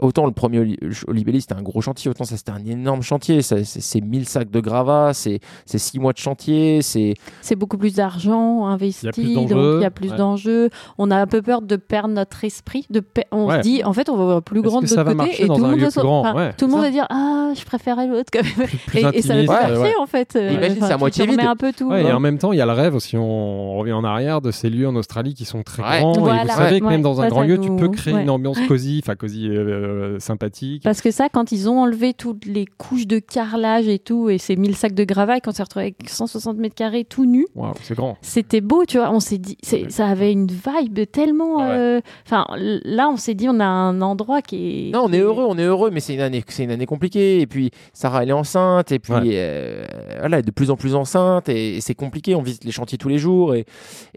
autant 0.00 0.26
le 0.26 0.32
premier 0.32 0.58
Oli- 0.58 0.78
Olibelli 1.06 1.40
c'était 1.40 1.54
un 1.54 1.62
gros 1.66 1.80
chantier, 1.80 2.10
autant 2.10 2.24
ça 2.24 2.36
c'était 2.36 2.52
un 2.52 2.64
énorme 2.64 3.02
chantier. 3.02 3.42
C'est 3.42 3.64
c'est 3.64 4.00
1000 4.00 4.28
sacs 4.28 4.50
de 4.50 4.60
gravats, 4.60 5.12
c'est 5.14 5.40
c'est 5.64 5.78
6 5.78 5.98
mois 5.98 6.12
de 6.12 6.18
chantier, 6.18 6.80
c'est 6.82 7.14
c'est 7.42 7.56
beaucoup 7.56 7.76
plus 7.78 7.94
d'argent 7.94 8.66
investi, 8.66 9.00
Il 9.02 9.06
y 9.06 9.08
a 9.08 9.12
plus 9.12 9.34
donc 9.34 9.48
d'enjeux. 9.50 9.78
il 9.78 9.82
y 9.82 9.86
a 9.86 9.90
plus 9.90 10.10
Ouais. 10.10 10.16
d'enjeux. 10.16 10.70
On 10.98 11.10
a 11.10 11.16
un 11.16 11.26
peu 11.26 11.42
peur 11.42 11.62
de 11.62 11.76
perdre 11.76 12.14
notre 12.14 12.44
esprit. 12.44 12.86
De 12.90 13.00
pe- 13.00 13.22
On 13.32 13.46
Ouais. 13.48 13.56
se 13.58 13.62
dit, 13.62 13.82
en 13.84 13.92
fait, 13.92 14.08
on 14.08 14.16
va 14.16 14.24
voir 14.24 14.42
plus 14.42 14.62
grand 14.62 14.80
de 14.80 14.86
l'autre 14.86 15.02
côté 15.14 15.42
et 15.42 15.46
tout 15.46 15.54
le 15.56 15.60
monde 15.62 15.78
va 15.80 15.88
grand 16.02 16.20
enfin, 16.20 16.34
Ouais, 16.34 16.52
tout 16.52 16.66
le 16.66 16.70
c'est 16.70 16.76
monde 16.76 16.84
va 16.84 16.90
dire 16.90 17.06
ah 17.10 17.50
je 17.54 17.64
préférais 17.64 18.06
l'autre 18.06 18.30
quand 18.32 18.42
même. 18.42 18.66
Plus, 18.68 18.78
plus 18.78 18.98
et, 19.00 19.18
et 19.18 19.22
ça 19.22 19.34
va 19.34 19.42
marcher 19.44 19.92
en 20.00 20.06
fait. 20.06 20.36
euh, 20.36 20.50
Imagine, 20.52 20.76
enfin, 20.78 20.86
c'est 20.86 20.92
à 20.92 20.98
moitié 20.98 21.26
vide. 21.26 21.40
un 21.40 21.56
peu 21.56 21.72
tout. 21.72 21.88
Ouais, 21.88 22.04
et 22.04 22.10
hein. 22.10 22.16
en 22.16 22.20
même 22.20 22.38
temps, 22.38 22.52
il 22.52 22.58
y 22.58 22.60
a 22.60 22.66
le 22.66 22.72
rêve, 22.72 22.98
si 22.98 23.16
on 23.16 23.76
revient 23.76 23.92
en 23.92 24.04
arrière, 24.04 24.40
de 24.40 24.50
ces 24.50 24.70
lieux 24.70 24.86
en 24.88 24.94
Australie 24.96 25.34
qui 25.34 25.44
sont 25.44 25.62
très 25.62 25.82
Ouais. 25.82 26.00
grands. 26.00 26.14
et 26.14 26.42
vous 26.42 26.48
savez 26.48 26.80
que 26.80 26.86
même 26.86 27.02
dans 27.02 27.20
un 27.20 27.28
grand 27.28 27.42
lieu, 27.42 27.58
tu 27.58 27.74
peux 27.76 27.88
créer 27.88 28.14
une 28.14 28.30
ambiance 28.30 28.58
cosy, 28.68 29.00
enfin 29.02 29.14
cosy, 29.16 29.48
euh, 29.48 30.18
sympathique. 30.20 30.82
Parce 30.82 31.00
que 31.00 31.10
ça, 31.10 31.28
quand 31.28 31.52
ils 31.56 31.68
ont 31.68 31.80
enlevé 31.80 32.12
toutes 32.14 32.44
les 32.46 32.66
couches 32.66 33.06
de 33.06 33.18
carrelage 33.18 33.88
et 33.88 33.98
tout, 33.98 34.28
et 34.28 34.38
ces 34.38 34.56
1000 34.56 34.76
sacs 34.76 34.94
de 34.94 35.04
gravats, 35.04 35.40
qu'on 35.40 35.52
s'est 35.52 35.62
retrouvé 35.62 35.86
avec 35.86 36.08
160 36.08 36.56
mètres 36.58 36.74
carrés 36.74 37.04
tout 37.04 37.24
nus, 37.26 37.46
Waouh, 37.54 37.72
c'est 37.82 37.94
grand. 37.96 38.16
c'était 38.20 38.60
beau, 38.60 38.84
tu 38.84 38.98
vois. 38.98 39.10
On 39.10 39.20
s'est 39.20 39.38
dit, 39.38 39.56
Ouais. 39.72 39.86
ça 39.88 40.06
avait 40.06 40.32
une 40.32 40.46
vibe 40.48 41.00
tellement. 41.10 41.58
Ah 41.60 41.68
ouais. 41.68 41.74
euh, 41.74 42.00
Enfin, 42.26 42.46
là, 42.56 43.08
on 43.08 43.16
s'est 43.16 43.34
dit, 43.34 43.48
on 43.48 43.60
a 43.60 43.64
un 43.64 44.00
endroit 44.02 44.42
qui 44.42 44.88
est. 44.88 44.90
Non, 44.92 45.02
on 45.04 45.12
est 45.12 45.18
heureux, 45.20 45.44
on 45.48 45.56
est 45.58 45.64
heureux, 45.64 45.90
mais 45.90 46.00
c'est 46.00 46.14
une 46.14 46.20
année, 46.20 46.42
c'est 46.48 46.64
une 46.64 46.70
année 46.70 46.86
compliquée. 46.86 47.40
Et 47.40 47.46
puis 47.46 47.70
Sarah, 47.92 48.22
elle 48.22 48.28
est 48.30 48.32
enceinte, 48.32 48.92
et 48.92 48.98
puis 48.98 49.12
Ouais. 49.12 49.20
euh, 49.34 49.84
voilà, 50.20 50.38
elle 50.38 50.42
est 50.42 50.46
de 50.46 50.50
plus 50.50 50.70
en 50.70 50.76
plus 50.76 50.94
enceinte, 50.94 51.48
et, 51.48 51.76
et 51.76 51.80
c'est 51.80 51.94
compliqué. 51.94 52.34
On 52.34 52.42
visite 52.42 52.64
les 52.64 52.72
chantiers 52.72 52.98
tous 52.98 53.08
les 53.08 53.18
jours, 53.18 53.54
et, 53.54 53.64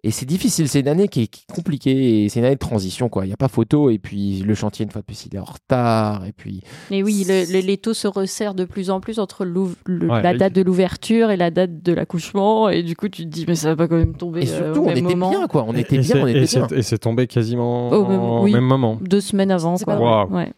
et 0.04 0.12
c'est 0.12 0.26
difficile. 0.26 0.68
C'est 0.68 0.80
une 0.82 0.88
année 0.88 1.08
qui 1.08 1.24
est, 1.24 1.28
qui 1.28 1.46
est 1.50 1.54
compliquée, 1.54 2.24
et 2.26 2.30
c'est 2.30 2.40
une 2.40 2.46
année 2.46 2.56
de 2.56 2.60
transition, 2.60 3.10
quoi. 3.10 3.26
Il 3.26 3.28
n'y 3.28 3.34
a 3.34 3.38
pas 3.38 3.48
photo, 3.48 3.90
et 3.90 4.00
puis 4.00 4.40
le 4.46 4.54
chantier 4.56 4.84
une 4.86 4.92
fois 4.92 5.02
de 5.02 5.06
plus, 5.06 5.26
il 5.26 5.36
est 5.36 5.40
en 5.40 5.44
retard, 5.46 6.26
et 6.26 6.32
puis 6.32 6.62
Mais 6.92 7.04
oui, 7.04 7.24
le, 7.30 7.54
le- 7.54 7.66
l'étau 7.66 7.94
se 7.94 8.08
resserre 8.08 8.54
de 8.54 8.66
plus 8.66 8.90
en 8.90 9.00
plus 9.00 9.20
entre 9.20 9.46
l'ouv- 9.46 9.76
le- 9.86 10.08
Ouais, 10.10 10.22
la 10.22 10.34
date 10.36 10.54
de 10.54 10.62
l'ouverture 10.62 11.32
et 11.32 11.38
la 11.38 11.52
date 11.52 11.82
de 11.84 11.94
l'accouchement, 11.94 12.68
et 12.70 12.84
du 12.84 12.96
coup, 12.96 13.08
tu 13.10 13.24
te 13.24 13.28
dis, 13.30 13.46
mais 13.48 13.56
ça 13.56 13.70
va 13.70 13.76
pas 13.76 13.88
quand 13.88 13.96
même 13.98 14.16
tomber 14.16 14.42
et 14.42 14.50
euh, 14.50 14.58
surtout, 14.74 14.82
au 14.82 14.84
on 14.86 14.88
même 14.88 14.98
était 14.98 15.16
moment. 15.16 15.30
bien, 15.30 15.48
quoi. 15.48 15.66
On 15.68 15.74
Et- 15.76 15.82
était 15.82 15.96
et 15.96 16.00
bien, 16.00 16.08
c'est- 16.16 16.22
on 16.24 16.28
était 16.28 16.46
bien. 16.46 16.68
Et 16.78 16.82
c'est 16.82 16.98
tombé 16.98 17.28
quasiment 17.28 17.90
Au 17.90 18.06
même- 18.08 18.20
au 18.20 18.44
oui. 18.44 18.54
même 18.54 18.64
moment. 18.66 18.98
Deux 19.02 19.22
semaines 19.22 19.52
avant, 19.52 19.78
C'est 19.78 19.86
quoi. 19.86 20.28
Ouais. 20.32 20.52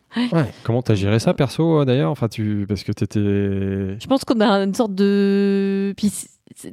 Comment 0.64 0.81
t'as 0.81 0.95
géré 0.95 1.19
ça 1.19 1.34
perso 1.34 1.85
d'ailleurs? 1.85 2.11
Enfin, 2.11 2.27
tu 2.27 2.65
parce 2.68 2.84
que 2.84 2.91
t'étais. 2.91 3.19
Je 3.19 4.07
pense 4.07 4.26
qu'on 4.26 4.41
a 4.41 4.49
une 4.64 4.73
sorte 4.73 4.93
de. 4.93 5.93
Puis 5.98 6.11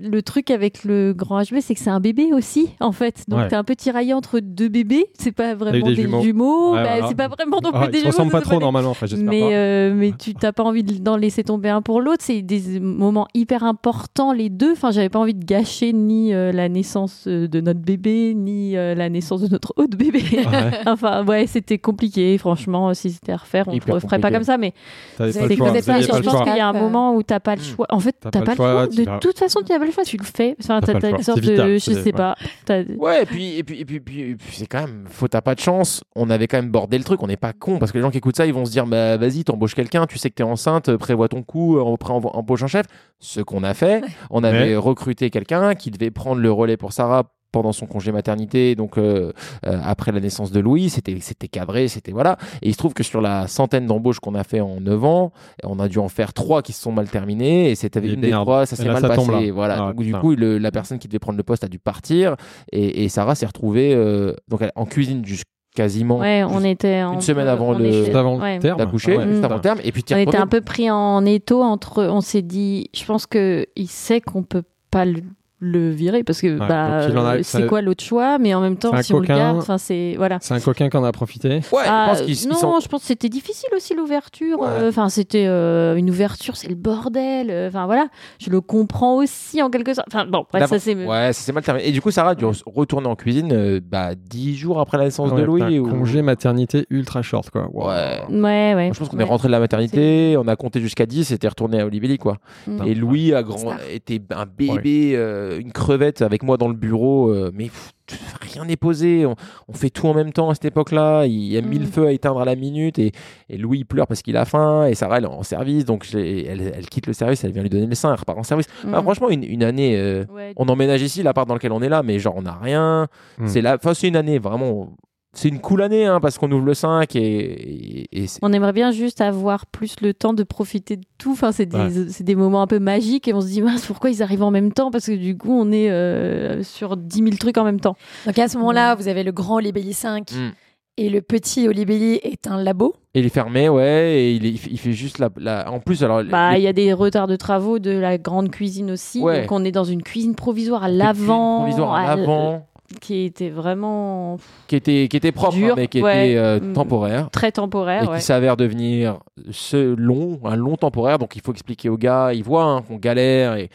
le 0.01 0.23
truc 0.23 0.51
avec 0.51 0.85
le 0.85 1.13
grand 1.13 1.43
HB, 1.43 1.61
c'est 1.61 1.75
que 1.75 1.81
c'est 1.81 1.91
un 1.91 2.01
bébé 2.01 2.33
aussi, 2.33 2.71
en 2.81 2.93
fait. 2.93 3.25
Donc 3.29 3.39
Ouais. 3.41 3.49
t'es 3.49 3.57
un 3.57 3.65
peu 3.65 3.77
tiraillé 3.77 4.13
entre 4.15 4.41
deux 4.41 4.69
bébés. 4.69 5.07
C'est 5.19 5.33
pas 5.33 5.55
vraiment 5.55 5.87
des 5.87 5.95
des, 5.95 6.03
jumeaux. 6.03 6.21
jumeaux. 6.23 6.73
Ouais, 6.75 6.83
Bah, 6.83 6.89
voilà. 6.95 7.09
C'est 7.09 7.15
pas 7.15 7.29
vraiment 7.29 7.61
non 7.63 7.71
plus 7.71 7.81
Ah, 7.83 7.87
des 7.89 7.93
ils 7.93 7.95
se 7.95 7.99
jumeaux. 8.01 8.11
ressemblent 8.11 8.33
pas 8.33 8.41
trop 8.41 8.59
normalement. 8.61 8.91
Enfin, 8.91 9.07
Mais, 9.17 9.41
pas. 9.41 9.47
euh, 9.47 9.95
mais 9.95 10.13
tu 10.19 10.35
t'as 10.35 10.53
pas 10.53 10.63
envie 10.65 10.83
d'en 10.83 11.17
laisser 11.17 11.45
tomber 11.45 11.69
un 11.69 11.83
pour 11.83 12.01
l'autre. 12.01 12.23
C'est 12.25 12.43
des 12.43 12.81
moments 12.81 13.29
hyper 13.35 13.63
importants, 13.65 14.33
les 14.33 14.49
deux. 14.49 14.73
Enfin, 14.73 14.91
j'avais 14.91 15.09
pas 15.09 15.19
envie 15.19 15.35
de 15.35 15.45
gâcher 15.45 15.93
ni 15.93 16.33
euh, 16.35 16.53
la 16.53 16.69
naissance 16.69 17.25
euh, 17.27 17.47
de 17.49 17.61
notre 17.61 17.81
bébé, 17.81 18.35
ni 18.35 18.77
euh, 18.77 18.95
la 18.95 19.09
naissance 19.09 19.41
de 19.43 19.49
notre 19.49 19.73
autre 19.77 19.97
bébé. 19.97 20.23
Ouais. 20.33 20.71
enfin, 20.87 21.25
ouais, 21.25 21.47
c'était 21.47 21.79
compliqué. 21.79 22.37
Franchement, 22.39 22.93
si 22.95 23.11
c'était 23.11 23.33
à 23.33 23.37
refaire, 23.37 23.67
on 23.69 23.73
Hyper 23.73 23.95
ne 23.95 24.01
ferait 24.01 24.19
pas 24.19 24.31
comme 24.31 24.45
ça. 24.45 24.59
Mais 24.59 24.73
je 25.19 26.21
pense 26.23 26.43
qu'il 26.43 26.57
y 26.57 26.61
a 26.61 26.69
un 26.69 26.73
moment 26.73 27.15
où 27.15 27.23
t'as 27.23 27.41
pas 27.41 27.57
le 27.57 27.63
choix. 27.63 27.87
En 27.91 28.01
fait, 28.01 28.17
T'as 28.21 28.43
pas 28.43 28.53
le 28.53 28.57
choix, 28.57 28.87
De 28.87 29.19
toute 29.21 29.39
façon, 29.39 29.61
tu 29.69 29.73
n'as 29.75 29.79
pas 29.79 29.87
le 29.87 29.93
choix. 29.93 30.05
Tu 30.05 30.17
le 30.17 30.25
fais. 30.25 30.57
Enfin, 30.61 30.81
T'as 30.81 31.11
une 31.11 31.23
sorte 31.23 31.41
de, 31.41 31.75
je 31.75 31.79
sais 31.79 32.13
pas. 32.13 32.35
Ouais, 32.69 33.23
et 33.23 33.27
puis, 33.27 33.57
et 33.59 33.63
puis, 33.63 33.81
et 33.81 33.85
puis, 33.85 34.37
c'est 34.51 34.67
quand 34.67 34.81
même, 34.81 35.05
faut 35.09 35.29
t'as 35.29 35.41
pas 35.41 35.55
de 35.55 35.61
chance. 35.61 36.03
On 36.17 36.31
avait 36.31 36.47
quand 36.47 36.59
même 36.59 36.71
bordé 36.71 36.99
le 36.99 37.05
truc. 37.05 37.23
On 37.23 37.27
n'est 37.27 37.37
pas 37.37 37.53
con 37.53 37.79
parce 37.79 37.93
que 37.93 37.99
les 37.99 38.03
gens 38.03 38.11
qui 38.11 38.19
écoutent 38.19 38.37
ça, 38.37 38.47
ils 38.47 38.55
vont 38.55 38.65
se 38.65 38.71
dire, 38.71 38.87
bah 38.87 39.17
vas-y, 39.17 39.45
t'embauches 39.45 39.75
quelqu'un, 39.75 40.07
tu 40.07 40.19
sais 40.19 40.31
que 40.31 40.35
t'es 40.35 40.43
enceinte, 40.43 40.97
prévois 40.97 41.29
ton 41.29 41.43
coup, 41.43 41.79
on 41.79 41.97
embauche 42.03 42.63
un 42.63 42.67
chef. 42.67 42.87
Ce 43.19 43.41
qu'on 43.41 43.63
a 43.65 43.75
fait, 43.75 44.03
on 44.31 44.45
avait 44.45 44.77
recruté 44.77 45.31
quelqu'un 45.31 45.75
qui 45.75 45.91
devait 45.91 46.11
prendre 46.11 46.41
le 46.41 46.51
relais 46.51 46.77
pour 46.77 46.93
Sarah 46.93 47.25
pendant 47.53 47.73
son 47.73 47.87
congé 47.87 48.13
maternité, 48.13 48.75
donc 48.75 48.99
euh, 48.99 49.33
euh, 49.67 49.81
après 49.83 50.13
la 50.13 50.21
naissance 50.21 50.51
de 50.53 50.61
Louis, 50.61 50.91
c'était 50.91 51.17
c'était 51.21 51.49
cadré, 51.49 51.89
c'était 51.89 52.13
voilà. 52.13 52.37
Et 52.63 52.69
il 52.69 52.73
se 52.73 52.79
trouve 52.79 52.93
que 52.95 53.03
sur 53.03 53.21
la 53.21 53.47
centaine 53.47 53.87
d'embauches 53.87 54.21
qu'on 54.21 54.35
a 54.35 54.45
fait 54.45 54.61
en 54.61 54.81
9 54.81 55.05
ans, 55.05 55.33
on 55.65 55.79
a 55.81 55.89
dû 55.89 55.99
en 55.99 56.09
faire 56.09 56.33
trois 56.33 56.63
qui 56.63 56.73
se 56.73 56.83
sont 56.83 56.93
mal 56.93 57.09
terminées 57.09 57.71
et 57.71 57.75
c'était 57.75 58.01
Et 58.01 58.13
une 58.13 58.21
des 58.21 58.31
trois, 58.31 58.67
ça 58.67 58.77
s'est 58.77 58.85
mal 58.85 59.01
ça 59.01 59.09
passé. 59.09 59.51
Voilà. 59.51 59.75
Ah, 59.89 59.93
donc, 59.93 60.03
du 60.03 60.13
coup, 60.15 60.35
le- 60.35 60.59
la 60.59 60.71
personne 60.71 60.99
qui 60.99 61.09
devait 61.09 61.19
prendre 61.19 61.39
le 61.39 61.43
poste 61.43 61.65
a 61.65 61.69
dû 61.69 61.79
partir 61.79 62.37
et, 62.73 63.05
et 63.05 63.09
Sarah 63.09 63.35
s'est 63.35 63.47
retrouvée 63.47 63.95
euh, 63.95 64.35
donc 64.49 64.61
elle- 64.63 64.73
en 64.77 64.85
cuisine 64.85 65.25
jusqu'à 65.25 65.45
quasiment 65.75 66.19
Ouais, 66.19 66.43
on 66.45 66.65
était 66.65 67.01
une 67.03 67.21
semaine 67.21 67.47
avant 67.47 67.73
le- 67.73 67.93
Juste 68.05 68.15
avant 68.15 68.37
le 68.37 68.43
ouais. 68.43 68.59
terme. 68.59 68.79
d'accoucher, 68.79 69.13
Ah 69.15 69.19
ouais, 69.19 69.23
juste 69.25 69.35
putain. 69.37 69.47
avant 69.47 69.55
le 69.57 69.61
terme, 69.61 69.79
et 69.85 69.93
puis 69.93 70.03
On 70.13 70.17
était 70.17 70.37
un 70.37 70.47
peu 70.49 70.61
pris 70.61 70.91
en 70.91 71.25
étau 71.25 71.63
entre. 71.63 72.03
On 72.05 72.21
s'est 72.21 72.43
dit, 72.43 72.89
je 72.95 73.05
pense 73.05 73.27
que 73.27 73.65
il 73.77 73.87
sait 73.87 74.21
qu'on 74.21 74.43
peut 74.43 74.65
pas 74.91 75.05
le, 75.05 75.21
le 75.61 75.91
virer 75.91 76.23
parce 76.23 76.41
que 76.41 76.57
bah, 76.57 77.43
c'est 77.43 77.67
quoi 77.67 77.83
l'autre 77.83 78.05
choix? 78.05 78.39
Mais 78.39 78.55
en 78.55 78.61
même 78.61 78.77
temps, 78.77 78.93
si 79.03 79.13
on 79.13 79.21
le 79.21 79.27
garde, 79.27 79.59
enfin 79.59 79.79
c'est 79.79 80.15
voilà. 80.17 80.39
C'est 80.41 80.55
un 80.55 80.61
coquin 80.61 80.89
qui 80.89 80.97
en 80.97 81.05
a 81.05 81.13
profité. 81.13 81.61
Ouais, 81.73 81.83
Ah, 81.87 82.07
je 82.07 82.11
pense 82.19 82.23
qu'ils 82.27 82.43
ils 82.45 82.49
non, 82.49 82.55
sont- 82.57 82.81
je 82.81 82.89
pense 82.89 83.01
que 83.03 83.07
c'était 83.09 83.29
difficile 83.29 83.69
aussi 83.77 83.95
l'ouverture. 83.95 84.61
Ouais. 84.61 84.69
Euh, 84.69 84.89
Enfin, 84.89 85.09
c'était 85.09 85.47
euh, 85.47 85.97
une 85.97 86.11
ouverture, 86.11 86.57
c'est 86.57 86.69
le 86.69 86.75
bordel. 86.75 87.49
Euh, 87.51 87.69
Enfin 87.69 87.87
voilà, 87.87 88.07
je 88.41 88.51
le 88.51 88.61
comprends 88.61 89.17
aussi 89.17 89.61
en 89.63 89.69
quelque 89.71 89.93
sorte. 89.95 90.07
Enfin 90.09 90.25
bon, 90.27 90.45
bref, 90.53 90.69
ça 90.69 90.79
c'est. 90.79 90.95
Ouais, 90.95 91.33
ça 91.33 91.53
mal 91.53 91.63
terminé. 91.63 91.89
Et 91.89 91.93
du 91.93 92.01
coup, 92.01 92.11
Sarah 92.11 92.31
a 92.31 92.35
dû 92.35 92.45
re- 92.45 92.63
retourner 92.67 93.09
en 93.09 93.17
cuisine 93.17 93.51
euh, 93.53 93.81
bah, 93.85 94.15
10 94.15 94.57
jours 94.57 94.81
après 94.81 94.97
la 94.99 95.05
naissance 95.05 95.31
Ouais, 95.33 95.41
de 95.41 95.45
Louis. 95.45 95.79
ou- 95.79 95.89
Congé 95.89 96.23
maternité 96.23 96.87
ultra 96.91 97.23
short 97.23 97.51
quoi. 97.51 97.69
Wow. 97.73 97.89
Ouais. 97.89 98.21
Ouais, 98.31 98.75
ouais. 98.75 98.91
Je 98.95 98.99
pense 98.99 99.09
qu'on 99.09 99.17
ouais. 99.17 99.23
est 99.23 99.27
rentré 99.27 99.49
de 99.49 99.53
la 99.53 99.61
maternité, 99.61 100.37
on 100.39 100.47
a 100.49 100.57
compté 100.57 100.81
jusqu'à 100.81 101.07
10 101.07 101.31
et 101.31 101.35
était 101.35 101.49
retourné 101.49 101.81
à 101.81 101.87
Olibelli 101.87 102.19
quoi. 102.19 102.37
Mm. 102.67 102.83
Et 102.87 102.95
Louis 102.95 103.35
a 103.35 103.43
grand, 103.43 103.73
était 103.93 104.21
un 104.35 104.45
bébé, 104.47 105.13
euh, 105.15 105.48
une 105.61 105.73
crevette 105.73 106.23
avec 106.23 106.43
moi 106.43 106.57
dans 106.57 106.69
le 106.69 106.75
bureau, 106.75 107.31
euh, 107.31 107.51
mais 107.55 107.67
pff, 107.67 107.93
rien 108.41 108.65
n'est 108.65 108.77
posé. 108.77 109.25
On, 109.27 109.35
on 109.69 109.73
fait 109.73 109.91
tout 109.91 110.07
en 110.07 110.15
même 110.15 110.33
temps 110.33 110.51
à 110.51 110.55
cette 110.55 110.65
époque-là. 110.67 111.27
Il 111.27 111.33
y 111.45 111.57
a 111.57 111.61
mille 111.63 111.83
Mm. 111.83 111.87
feux 111.87 112.07
à 112.07 112.13
éteindre 112.13 112.41
à 112.41 112.45
la 112.45 112.57
minute 112.57 112.99
et, 112.99 113.13
et 113.49 113.57
Louis 113.59 113.85
pleure 113.85 114.07
parce 114.07 114.23
qu'il 114.23 114.37
a 114.37 114.45
faim 114.45 114.87
et 114.87 114.95
Sarah 114.95 115.19
elle 115.19 115.25
est 115.25 115.29
en 115.29 115.43
service 115.43 115.85
donc 115.85 116.07
elle, 116.15 116.73
elle 116.77 116.87
quitte 116.89 117.07
le 117.07 117.13
service, 117.13 117.45
elle 117.45 117.53
vient 117.53 117.63
lui 117.63 117.71
donner 117.71 117.87
le 117.87 117.95
sein, 117.95 118.13
elle 118.13 118.19
repart 118.21 118.39
en 118.39 118.43
service. 118.43 118.67
Mm. 118.85 118.93
franchement, 119.03 119.31
une, 119.31 119.45
une 119.45 119.63
année. 119.63 119.97
euh, 119.97 120.25
Ouais. 120.35 120.53
on 120.57 120.69
emménage 120.69 121.03
ici, 121.03 121.23
l'appart 121.23 121.47
dans 121.49 121.55
lequel 121.55 121.73
on 121.73 121.83
est 121.83 121.89
là, 121.89 122.03
mais 122.03 122.19
genre 122.19 122.35
on 122.37 122.43
n'a 122.43 122.55
rien. 122.61 123.09
Mm. 123.39 123.47
C'est 123.47 123.61
la, 123.61 123.75
enfin 123.77 123.95
c'est 123.95 124.09
une 124.09 124.17
année 124.17 124.39
vraiment 124.39 124.91
c'est 125.35 125.49
une 125.49 125.61
cool 125.61 125.83
année 125.83 126.05
hein, 126.07 126.21
parce 126.21 126.39
qu'on 126.39 126.51
ouvre 126.51 126.65
le 126.65 126.75
5 126.75 127.15
et, 127.17 127.21
et- 127.21 128.23
et 128.23 128.27
c'est- 128.27 128.39
On 128.43 128.53
aimerait 128.53 128.73
bien 128.73 128.91
juste 128.91 129.21
avoir 129.21 129.67
plus 129.67 129.97
le 130.01 130.15
temps 130.15 130.33
de 130.33 130.43
profiter 130.43 130.97
de 130.97 131.05
tout. 131.19 131.33
Enfin, 131.33 131.53
c'est 131.53 131.67
des, 131.67 132.09
c'est 132.11 132.25
des 132.25 132.35
moments 132.35 132.63
un 132.63 132.67
peu 132.67 132.79
magiques 132.79 133.29
et 133.29 133.35
on 133.35 133.41
se 133.41 133.47
dit 133.47 133.63
mince, 133.63 133.87
pourquoi 133.87 134.11
ils 134.11 134.23
arrivent 134.23 134.43
en 134.43 134.51
même 134.51 134.73
temps? 134.73 134.91
Parce 134.91 135.07
que 135.07 135.13
du 135.17 135.37
coup, 135.37 135.53
on 135.53 135.71
est 135.71 135.91
euh, 135.91 136.63
sur 136.63 136.97
10 136.97 137.19
000 137.19 137.31
trucs 137.39 137.59
en 137.59 137.65
même 137.65 137.81
temps. 137.81 137.97
Donc 138.27 138.39
à 138.39 138.49
ce 138.49 138.57
moment-là, 138.59 138.95
vous 138.95 139.09
avez 139.09 139.23
le 139.23 139.33
grand 139.33 139.57
Olibelli 139.57 139.93
5 139.93 140.33
Mm. 140.33 140.51
et 140.97 141.09
le 141.11 141.21
petit 141.23 141.69
Olibelli 141.69 142.15
est 142.23 142.47
un 142.49 142.61
labo. 142.63 142.95
il 143.15 143.27
est 143.27 143.31
fermé, 143.31 143.69
ouais, 143.69 144.15
et 144.15 144.33
il, 144.33 144.47
est- 144.47 144.67
il 144.71 144.79
fait- 144.79 144.93
juste 144.93 145.19
la, 145.19 145.29
la- 145.37 145.71
En 145.73 145.81
plus, 145.81 146.03
alors. 146.05 146.23
Bah, 146.25 146.53
les- 146.53 146.61
il 146.61 146.63
y 146.63 146.69
a 146.69 146.73
des 146.73 146.93
retards 146.93 147.27
de 147.27 147.37
travaux 147.37 147.79
de 147.81 147.91
la 147.91 148.17
grande 148.19 148.51
cuisine 148.51 148.91
aussi. 148.93 149.21
Ouais. 149.21 149.41
Donc, 149.43 149.53
on 149.53 149.65
est 149.65 149.73
dans 149.73 149.85
une 149.85 150.03
cuisine 150.03 150.35
provisoire 150.37 150.85
à 150.85 150.89
l'avant. 150.89 151.59
provisoires 151.59 151.95
à 151.95 152.17
l'avant, 152.17 152.67
Qui 153.03 153.25
était 153.25 153.51
vraiment 153.51 154.39
qui 154.67 154.77
était, 154.77 155.09
qui 155.09 155.17
était 155.19 155.31
propre, 155.33 155.57
Dur, 155.57 155.73
hein, 155.73 155.75
mais 155.77 155.89
qui 155.89 156.01
ouais. 156.01 156.31
était 156.31 156.39
euh, 156.39 156.59
Mm. 156.59 156.73
temporaire. 156.73 157.31
très 157.31 157.49
et 157.49 157.53
temporaire. 157.53 158.11
ouais. 158.11 158.17
qui 158.17 158.23
s'avère 158.25 158.57
devenir 158.57 159.19
ce 159.51 159.95
long, 159.95 160.41
un 160.45 160.57
long 160.57 160.77
temporaire. 160.77 161.19
Donc 161.19 161.37
il 161.37 161.43
faut 161.43 161.53
expliquer 161.53 161.91
aux 161.91 161.99
gars, 161.99 162.33
ils 162.33 162.43
voient 162.43 162.65
hein, 162.65 162.81
qu'on 162.83 162.97
galère. 162.97 163.57
Et, 163.57 163.69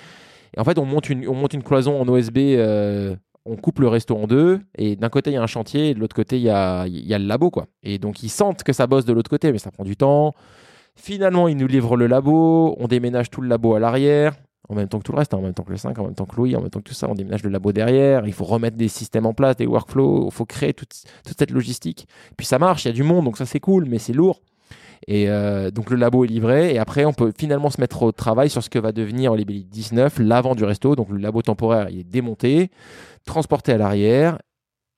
et 0.58 0.60
en 0.60 0.64
fait, 0.64 0.80
on 0.80 0.86
monte 0.86 1.10
une, 1.12 1.28
on 1.28 1.36
monte 1.36 1.54
une 1.54 1.62
cloison 1.62 2.02
en 2.02 2.08
OSB, 2.08 2.38
euh, 2.40 3.16
on 3.46 3.56
coupe 3.56 3.80
le 3.80 3.88
resto 3.88 4.16
en 4.18 4.26
deux. 4.26 4.60
Et 4.80 4.96
d'un 4.96 5.10
côté, 5.10 5.30
il 5.30 5.34
y 5.36 5.38
a 5.38 5.44
un 5.44 5.48
chantier, 5.48 5.90
et 5.90 5.94
de 5.94 6.00
l'autre 6.00 6.16
côté, 6.16 6.38
il 6.38 6.44
y 6.44 6.50
a, 6.50 6.88
il 6.88 7.06
y 7.06 7.14
a 7.14 7.20
le 7.20 7.26
labo. 7.28 7.52
quoi. 7.52 7.68
Et 7.84 8.00
donc 8.00 8.24
ils 8.24 8.30
sentent 8.30 8.64
que 8.64 8.74
ça 8.74 8.88
bosse 8.88 9.06
de 9.06 9.14
l'autre 9.14 9.30
côté, 9.30 9.52
mais 9.52 9.60
ça 9.60 9.70
prend 9.70 9.84
du 9.84 9.96
temps. 9.96 10.34
Finalement, 10.96 11.48
ils 11.48 11.58
nous 11.58 11.68
livrent 11.68 11.98
le 11.98 12.08
labo, 12.08 12.76
on 12.80 12.88
déménage 12.88 13.30
tout 13.30 13.42
le 13.42 13.48
labo 13.48 13.76
à 13.76 13.80
l'arrière. 13.80 14.34
En 14.70 14.76
même 14.76 14.88
temps 14.88 15.00
que 15.00 15.04
tout 15.04 15.12
le 15.12 15.18
reste, 15.18 15.34
hein, 15.34 15.38
en 15.38 15.42
même 15.42 15.54
temps 15.54 15.64
que 15.64 15.72
le 15.72 15.78
5, 15.78 15.98
en 16.00 16.06
même 16.06 16.16
temps 16.16 16.26
que 16.26 16.36
Louis, 16.38 16.56
en 16.56 16.62
même 16.62 16.70
temps 16.70 16.80
que 16.80 16.86
tout 16.88 16.94
ça, 16.94 17.10
on 17.10 17.16
déménage 17.16 17.44
le 17.44 17.50
labo 17.50 17.72
derrière. 17.74 18.26
Il 18.26 18.32
faut 18.34 18.46
remettre 18.46 18.78
des 18.78 18.88
systèmes 18.88 19.26
en 19.26 19.34
place, 19.34 19.58
des 19.58 19.66
workflows, 19.68 20.28
il 20.28 20.34
faut 20.34 20.46
créer 20.46 20.74
toute, 20.74 20.94
toute 21.26 21.38
cette 21.38 21.52
logistique. 21.52 22.08
Puis 22.38 22.46
ça 22.46 22.60
marche, 22.60 22.86
il 22.86 22.88
y 22.88 22.92
a 22.92 22.94
du 22.94 23.04
monde, 23.04 23.26
donc 23.26 23.38
ça 23.38 23.46
c'est 23.46 23.60
cool, 23.60 23.86
mais 23.90 24.00
c'est 24.00 24.14
lourd. 24.14 24.42
Et 25.06 25.30
euh, 25.30 25.70
donc 25.70 25.90
le 25.90 25.98
labo 25.98 26.24
est 26.24 26.30
livré 26.30 26.74
et 26.74 26.80
après 26.80 27.04
on 27.04 27.12
peut 27.12 27.34
finalement 27.38 27.70
se 27.70 27.82
mettre 27.82 28.04
au 28.04 28.14
travail 28.14 28.50
sur 28.50 28.64
ce 28.64 28.70
que 28.70 28.80
va 28.80 28.94
devenir 28.94 29.34
Olibelli 29.34 29.66
19, 29.66 30.20
l'avant 30.20 30.56
du 30.56 30.64
resto. 30.64 30.96
Donc 30.96 31.10
le 31.10 31.18
labo 31.18 31.42
temporaire 31.42 31.90
il 31.90 32.00
est 32.00 32.04
démonté, 32.10 32.72
transporté 33.26 33.74
à 33.74 33.78
l'arrière 33.78 34.40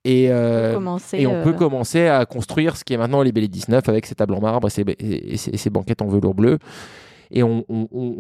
et, 0.04 0.28
euh, 0.30 0.74
et 1.18 1.26
on 1.26 1.34
euh, 1.38 1.44
peut 1.44 1.54
commencer 1.54 2.06
à 2.06 2.24
construire 2.28 2.78
ce 2.78 2.84
qui 2.84 2.94
est 2.94 2.98
maintenant 2.98 3.18
Olibelli 3.22 3.50
19 3.50 3.90
avec 3.90 4.06
ses 4.06 4.14
tables 4.14 4.36
en 4.36 4.42
marbre 4.42 4.68
et 4.68 4.70
ses, 4.70 4.82
et- 4.84 5.34
et 5.34 5.38
ses- 5.38 5.50
et 5.50 5.58
ses 5.58 5.72
banquettes 5.72 6.04
en 6.04 6.08
velours 6.08 6.36
bleu. 6.36 6.60
Et 7.32 7.44
on, 7.44 7.64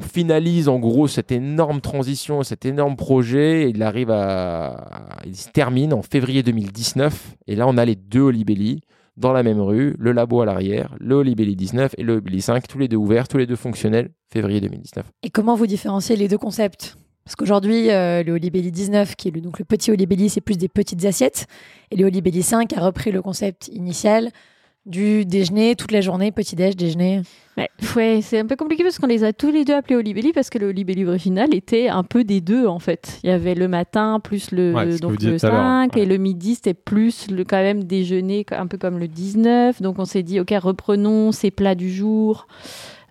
finalise 0.01 0.67
en 0.67 0.79
gros 0.79 1.07
cette 1.07 1.31
énorme 1.31 1.81
transition, 1.81 2.43
cet 2.43 2.65
énorme 2.65 2.95
projet. 2.95 3.69
Il 3.69 3.83
arrive 3.83 4.11
à, 4.11 5.17
il 5.25 5.35
se 5.35 5.49
termine 5.49 5.93
en 5.93 6.01
février 6.01 6.43
2019. 6.43 7.35
Et 7.47 7.55
là, 7.55 7.67
on 7.67 7.77
a 7.77 7.85
les 7.85 7.95
deux 7.95 8.21
Olibelli 8.21 8.81
dans 9.17 9.31
la 9.31 9.43
même 9.43 9.61
rue, 9.61 9.95
le 9.97 10.11
labo 10.11 10.41
à 10.41 10.45
l'arrière, 10.45 10.93
le 10.99 11.15
Olibelli 11.15 11.55
19 11.55 11.95
et 11.97 12.03
le 12.03 12.13
Olibelli 12.13 12.41
5, 12.41 12.67
tous 12.67 12.77
les 12.77 12.87
deux 12.87 12.97
ouverts, 12.97 13.27
tous 13.27 13.37
les 13.37 13.45
deux 13.45 13.55
fonctionnels, 13.55 14.09
février 14.31 14.59
2019. 14.59 15.05
Et 15.23 15.29
comment 15.29 15.55
vous 15.55 15.67
différenciez 15.67 16.17
les 16.17 16.27
deux 16.27 16.37
concepts? 16.37 16.97
Parce 17.23 17.35
qu'aujourd'hui, 17.35 17.89
euh, 17.89 18.23
le 18.23 18.33
Olibelli 18.33 18.71
19, 18.71 19.15
qui 19.15 19.29
est 19.29 19.31
le, 19.31 19.41
donc 19.41 19.57
le 19.57 19.65
petit 19.65 19.89
Olibelli, 19.91 20.29
c'est 20.29 20.41
plus 20.41 20.57
des 20.57 20.67
petites 20.67 21.05
assiettes. 21.05 21.47
Et 21.91 21.95
le 21.95 22.05
Olibelli 22.05 22.43
5 22.43 22.73
a 22.73 22.81
repris 22.81 23.11
le 23.11 23.21
concept 23.21 23.69
initial 23.69 24.29
du 24.85 25.25
déjeuner 25.25 25.75
toute 25.75 25.91
la 25.91 26.01
journée, 26.01 26.31
petit-déj, 26.31 26.75
déjeuner. 26.75 27.21
Ouais, 27.57 27.69
ouais, 27.95 28.19
c'est 28.21 28.39
un 28.39 28.45
peu 28.45 28.55
compliqué 28.55 28.83
parce 28.83 28.99
qu'on 28.99 29.07
les 29.07 29.23
a 29.23 29.31
tous 29.31 29.49
les 29.49 29.63
deux 29.63 29.73
appelés 29.73 29.95
Olibelli 29.95 30.33
parce 30.33 30.49
que 30.49 30.57
le 30.57 30.67
Olibelli 30.67 31.05
original 31.05 31.53
était 31.55 31.87
un 31.87 32.03
peu 32.03 32.23
des 32.25 32.41
deux 32.41 32.67
en 32.67 32.79
fait. 32.79 33.19
Il 33.23 33.29
y 33.29 33.33
avait 33.33 33.55
le 33.55 33.67
matin 33.67 34.19
plus 34.21 34.51
le, 34.51 34.73
Ouais, 34.73 34.91
ce 34.91 34.97
que 34.97 35.01
donc 35.01 35.11
vous 35.11 35.17
disiez 35.17 35.33
le 35.33 35.39
tout 35.39 35.45
à 35.45 35.49
l'heure, 35.51 35.61
5 35.61 35.95
ouais. 35.95 36.01
et 36.01 36.05
le 36.05 36.17
midi 36.17 36.55
c'était 36.55 36.73
plus 36.73 37.31
le 37.31 37.45
quand 37.45 37.61
même 37.61 37.85
déjeuner 37.85 38.45
un 38.51 38.67
peu 38.67 38.77
comme 38.77 38.99
le 38.99 39.07
19. 39.07 39.81
Donc 39.81 39.99
on 39.99 40.05
s'est 40.05 40.23
dit 40.23 40.39
ok 40.41 40.53
reprenons 40.61 41.31
ces 41.31 41.49
plats 41.49 41.75
du 41.75 41.89
jour 41.89 42.47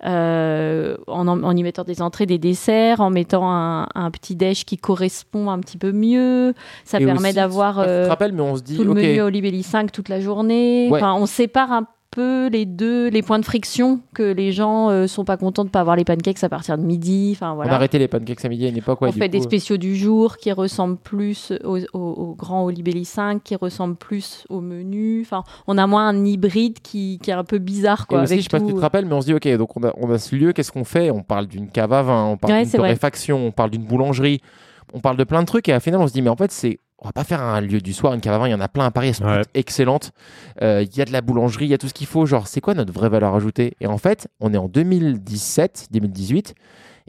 euh, 0.05 0.97
en, 1.07 1.27
en- 1.29 1.57
y 1.57 1.63
mettant 1.63 1.85
des 1.85 2.03
entrées, 2.03 2.27
des 2.27 2.39
desserts, 2.39 3.01
en 3.01 3.11
mettant 3.11 3.51
un, 3.51 3.87
un 3.95 4.11
petit 4.11 4.35
déj 4.37 4.65
qui 4.65 4.77
correspond 4.77 5.51
un 5.51 5.59
petit 5.61 5.79
peu 5.79 5.93
mieux. 5.93 6.55
Ça 6.85 7.01
Et 7.01 7.05
permet 7.05 7.33
d'avoir 7.33 7.79
euh, 7.79 8.05
te 8.05 8.09
rappelles, 8.11 8.33
mais 8.33 8.43
on 8.43 8.57
se 8.57 8.63
dit, 8.63 8.77
tout 8.77 8.85
le 8.85 8.91
ok, 8.91 8.97
menu 8.97 9.21
Olibelli 9.23 9.63
5 9.63 9.93
toute 9.93 10.09
la 10.09 10.21
journée. 10.21 10.89
Ouais. 10.91 10.99
Enfin, 11.03 11.15
on 11.15 11.27
sépare 11.27 11.73
un 11.73 11.87
peu 12.15 12.49
les 12.49 12.65
deux, 12.65 13.09
les 13.09 13.23
points 13.23 13.39
de 13.39 13.45
friction 13.45 14.01
que 14.15 14.23
les 14.23 14.53
gens 14.53 14.89
euh, 14.91 15.07
sont 15.07 15.25
pas 15.25 15.37
contents 15.37 15.65
de 15.65 15.69
pas 15.71 15.81
avoir 15.81 15.97
les 15.97 16.05
pancakes 16.05 16.43
à 16.45 16.49
partir 16.49 16.79
de 16.79 16.83
midi. 16.85 17.31
Enfin 17.35 17.49
on 17.49 17.53
a 17.53 17.55
voilà. 17.57 17.75
arrêté 17.75 17.99
les 17.99 18.07
pancakes 18.09 18.45
à 18.45 18.49
midi 18.49 18.67
à 18.67 18.69
une 18.69 18.77
époque. 18.77 19.01
ouais, 19.01 19.09
on 19.09 19.13
du 19.13 19.19
fait 19.19 19.29
des 19.29 19.41
spéciaux 19.41 19.77
du 19.77 19.97
jour 19.97 20.37
qui 20.37 20.53
ressemblent 20.53 20.97
plus 20.97 21.53
au, 21.65 21.79
au- 21.93 21.99
au 21.99 22.35
grand 22.35 22.65
Olibelli 22.65 23.05
5, 23.05 23.43
qui 23.43 23.57
ressemblent 23.57 23.97
plus 23.97 24.45
au 24.49 24.61
menu. 24.61 25.23
Enfin, 25.23 25.43
on 25.67 25.77
a 25.79 25.87
moins 25.87 26.07
un 26.09 26.25
hybride 26.25 26.79
qui, 26.83 27.19
qui 27.23 27.31
est 27.31 27.35
un 27.35 27.45
peu 27.45 27.59
bizarre 27.59 28.03
Et 28.05 28.15
quoi. 28.15 28.23
aussi, 28.23 28.33
avec 28.35 28.45
je 28.45 28.45
sais 28.45 28.49
pas 28.51 28.61
si 28.61 28.67
tu 28.67 28.71
tout. 28.73 28.77
te 28.79 28.83
rappelles, 28.83 29.07
mais 29.07 29.15
on 29.15 29.21
se 29.21 29.27
dit, 29.27 29.35
ok, 29.35 29.49
donc 29.57 29.77
on 29.77 29.83
a, 29.83 29.93
on 29.97 30.11
a 30.11 30.19
ce 30.19 30.37
lieu, 30.37 30.53
qu'est-ce 30.53 30.71
qu'on 30.73 30.85
fait? 30.85 31.11
On 31.11 31.23
parle 31.23 31.47
d'une 31.47 31.69
cave 31.69 31.93
à 31.93 32.03
vin, 32.03 32.25
on 32.27 32.37
parle 32.37 32.53
Ouais, 32.55 32.63
d'une 32.63 32.73
torréfaction, 32.73 33.47
on 33.47 33.51
parle 33.51 33.71
d'une 33.71 33.85
boulangerie, 33.85 34.41
on 34.95 35.01
parle 35.01 35.19
de 35.19 35.25
plein 35.25 35.43
de 35.43 35.47
trucs, 35.47 35.69
et 35.69 35.73
à 35.73 35.77
la 35.77 35.81
final, 35.81 36.01
on 36.01 36.07
se 36.09 36.13
dit, 36.15 36.23
mais 36.23 36.31
en 36.31 36.37
fait, 36.37 36.51
c'est. 36.51 36.79
On 36.99 37.09
va 37.09 37.13
pas 37.13 37.25
faire 37.25 37.43
un 37.43 37.61
lieu 37.61 37.81
du 37.83 37.93
soir, 37.93 38.15
une 38.15 38.23
cave 38.23 38.33
à 38.33 38.39
vin, 38.39 38.49
il 38.49 38.53
y 38.53 38.55
en 38.55 38.61
a 38.61 38.69
plein 38.69 38.87
à 38.87 38.91
Paris, 38.91 39.09
elles 39.09 39.15
sont 39.15 39.25
Ouais. 39.27 39.43
toutes 39.43 39.51
excellentes. 39.53 40.13
Euh, 40.63 40.83
Il 40.91 40.97
y 40.97 41.03
a 41.03 41.05
de 41.05 41.13
la 41.13 41.21
boulangerie, 41.21 41.67
il 41.67 41.69
y 41.71 41.75
a 41.75 41.79
tout 41.79 41.89
ce 41.89 41.93
qu'il 41.93 42.07
faut. 42.07 42.25
Genre, 42.25 42.47
c'est 42.47 42.63
quoi 42.63 42.73
notre 42.73 42.95
vraie 42.95 43.11
valeur 43.11 43.35
ajoutée? 43.35 43.77
Et 43.81 43.87
en 43.87 43.99
fait, 43.99 44.29
on 44.41 44.55
est 44.55 44.57
en 44.57 44.69
2017, 44.69 45.89
2018, 45.91 46.55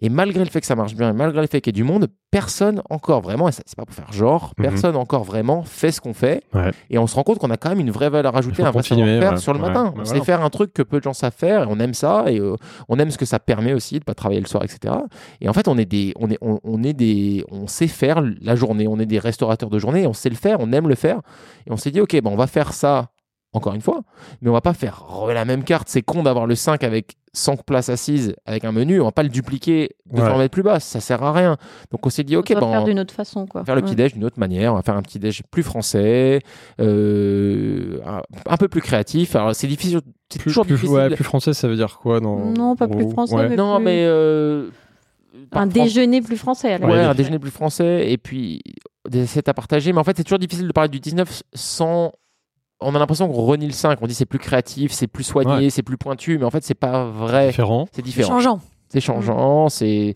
et 0.01 0.09
malgré 0.09 0.43
le 0.43 0.49
fait 0.49 0.59
que 0.61 0.67
ça 0.67 0.75
marche 0.75 0.95
bien, 0.95 1.09
et 1.09 1.13
malgré 1.13 1.41
le 1.41 1.47
fait 1.47 1.61
qu'il 1.61 1.75
y 1.75 1.79
ait 1.79 1.81
du 1.81 1.89
monde, 1.89 2.07
personne 2.31 2.81
encore 2.89 3.21
vraiment, 3.21 3.47
et 3.47 3.51
c'est 3.53 3.63
pas 3.77 3.85
pour 3.85 3.95
faire 3.95 4.11
genre, 4.11 4.53
Mhm. 4.57 4.65
personne 4.65 4.95
encore 4.97 5.23
vraiment 5.23 5.63
fait 5.63 5.91
ce 5.91 6.01
qu'on 6.01 6.13
fait. 6.13 6.43
Ouais. 6.53 6.71
Et 6.89 6.97
on 6.97 7.07
se 7.07 7.15
rend 7.15 7.23
compte 7.23 7.39
qu'on 7.39 7.49
a 7.49 7.55
quand 7.55 7.69
même 7.69 7.79
une 7.79 7.91
vraie 7.91 8.09
valeur 8.09 8.35
ajoutée, 8.35 8.61
un 8.63 8.71
vrai 8.71 8.83
savoir-faire 8.83 9.31
ouais. 9.33 9.37
sur 9.37 9.53
le 9.53 9.59
Ouais. 9.59 9.67
matin. 9.69 9.83
Bah 9.85 9.89
on 9.91 10.03
voilà. 10.03 10.09
sait 10.19 10.25
faire 10.25 10.43
un 10.43 10.49
truc 10.49 10.73
que 10.73 10.81
peu 10.81 10.97
de 10.97 11.03
gens 11.03 11.13
savent 11.13 11.33
faire, 11.35 11.63
et 11.63 11.67
on 11.69 11.79
aime 11.79 11.93
ça, 11.93 12.25
et 12.27 12.39
euh, 12.39 12.55
on 12.89 12.99
aime 12.99 13.09
ce 13.11 13.17
que 13.17 13.25
ça 13.25 13.39
permet 13.39 13.73
aussi 13.73 13.99
de 13.99 14.03
pas 14.03 14.13
travailler 14.13 14.41
le 14.41 14.47
soir, 14.47 14.63
etc. 14.63 14.93
Et 15.39 15.47
en 15.47 15.53
fait, 15.53 15.67
on 15.69 15.77
est 15.77 15.85
des, 15.85 16.13
on 16.19 16.29
est, 16.29 16.37
on, 16.41 16.59
on 16.63 16.83
est 16.83 16.93
des, 16.93 17.45
on 17.49 17.67
sait 17.67 17.87
faire 17.87 18.21
la 18.41 18.55
journée, 18.57 18.87
on 18.89 18.99
est 18.99 19.05
des 19.05 19.19
restaurateurs 19.19 19.69
de 19.69 19.79
journée, 19.79 20.01
et 20.03 20.07
on 20.07 20.13
sait 20.13 20.29
le 20.29 20.35
faire, 20.35 20.57
on 20.59 20.73
aime 20.73 20.89
le 20.89 20.95
faire, 20.95 21.19
et 21.67 21.71
on 21.71 21.77
s'est 21.77 21.91
dit, 21.91 22.01
ok, 22.01 22.19
ben 22.21 22.29
on 22.31 22.35
va 22.35 22.47
faire 22.47 22.73
ça 22.73 23.11
encore 23.55 23.73
une 23.73 23.81
fois, 23.81 24.01
mais 24.41 24.49
on 24.49 24.53
va 24.53 24.61
pas 24.61 24.73
faire 24.73 25.03
re- 25.09 25.33
la 25.33 25.45
même 25.45 25.63
carte. 25.63 25.87
C'est 25.89 26.01
con 26.01 26.23
d'avoir 26.23 26.45
le 26.47 26.55
5 26.55 26.83
avec 26.83 27.15
100 27.33 27.57
places 27.65 27.89
assises 27.89 28.35
avec 28.45 28.63
un 28.63 28.71
menu, 28.71 29.01
on 29.01 29.05
va 29.05 29.11
pas 29.11 29.23
le 29.23 29.29
dupliquer 29.29 29.89
de 30.11 30.21
Ouais. 30.21 30.27
format 30.27 30.47
plus 30.49 30.63
basse, 30.63 30.85
ça 30.85 30.99
sert 31.01 31.21
à 31.23 31.33
rien. 31.33 31.57
Donc 31.91 32.05
on 32.05 32.09
s'est 32.09 32.23
dit, 32.23 32.35
ok, 32.37 32.47
on 32.51 32.53
va 32.55 32.59
ben 32.61 32.71
faire 32.71 32.83
d'une 32.85 32.99
autre 32.99 33.13
façon 33.13 33.45
quoi. 33.45 33.65
faire 33.65 33.75
le 33.75 33.81
Ouais. 33.81 33.87
petit 33.87 33.95
déj 33.95 34.13
d'une 34.13 34.23
autre 34.23 34.39
manière, 34.39 34.71
on 34.73 34.75
va 34.77 34.81
faire 34.83 34.95
un 34.95 35.01
petit 35.01 35.19
déj 35.19 35.43
plus 35.51 35.63
français, 35.63 36.39
euh, 36.79 37.99
un, 38.45 38.57
peu 38.57 38.67
plus 38.67 38.81
créatif. 38.81 39.35
Alors 39.35 39.55
c'est 39.55 39.67
difficile, 39.67 39.99
c'est 40.29 40.39
Plus, 40.39 40.49
toujours 40.51 40.65
plus- 40.65 40.75
difficile. 40.75 40.95
ouais, 40.95 41.09
plus 41.15 41.23
français, 41.23 41.53
ça 41.53 41.67
veut 41.67 41.75
dire 41.75 41.97
quoi 42.01 42.19
dans... 42.19 42.37
Non, 42.51 42.75
pas 42.75 42.87
plus 42.87 43.09
français, 43.09 43.35
Ouais. 43.35 43.49
mais- 43.49 43.55
Non, 43.55 43.75
plus- 43.77 43.85
mais 43.85 44.05
euh, 44.05 44.69
Un 45.51 45.61
Fran- 45.61 45.67
déjeuner 45.67 46.21
plus 46.21 46.37
français. 46.37 46.71
à 46.73 46.77
la 46.77 46.87
Ouais, 46.87 46.93
Ouais, 46.93 46.99
un 47.03 47.13
déjeuner 47.13 47.39
plus 47.39 47.51
français 47.51 48.09
et 48.11 48.17
puis 48.17 48.61
des 49.09 49.23
assiettes 49.23 49.49
à 49.49 49.53
partager. 49.53 49.91
Mais 49.93 49.99
en 49.99 50.03
fait, 50.03 50.15
c'est 50.17 50.23
toujours 50.23 50.39
difficile 50.39 50.67
de 50.67 50.71
parler 50.71 50.89
du 50.89 50.99
19 50.99 51.43
sans. 51.53 52.11
On 52.81 52.93
a 52.93 52.99
l'impression 52.99 53.27
qu'on 53.27 53.45
renie 53.45 53.67
le 53.67 53.71
5. 53.73 53.99
On 54.01 54.07
dit 54.07 54.13
c'est 54.13 54.25
plus 54.25 54.39
créatif, 54.39 54.91
c'est 54.91 55.07
plus 55.07 55.23
soigné, 55.23 55.69
c'est 55.69 55.81
plus 55.83 55.97
pointu, 55.97 56.37
mais 56.37 56.45
en 56.45 56.51
fait, 56.51 56.63
c'est 56.63 56.73
pas 56.75 57.05
vrai. 57.05 57.47
Différent. 57.47 57.85
C'est 57.91 57.97
C'est 57.97 58.01
différent. 58.01 58.29
changeant. 58.33 58.59
C'est 58.95 59.01
changeant, 59.01 59.67
c'est 59.67 60.15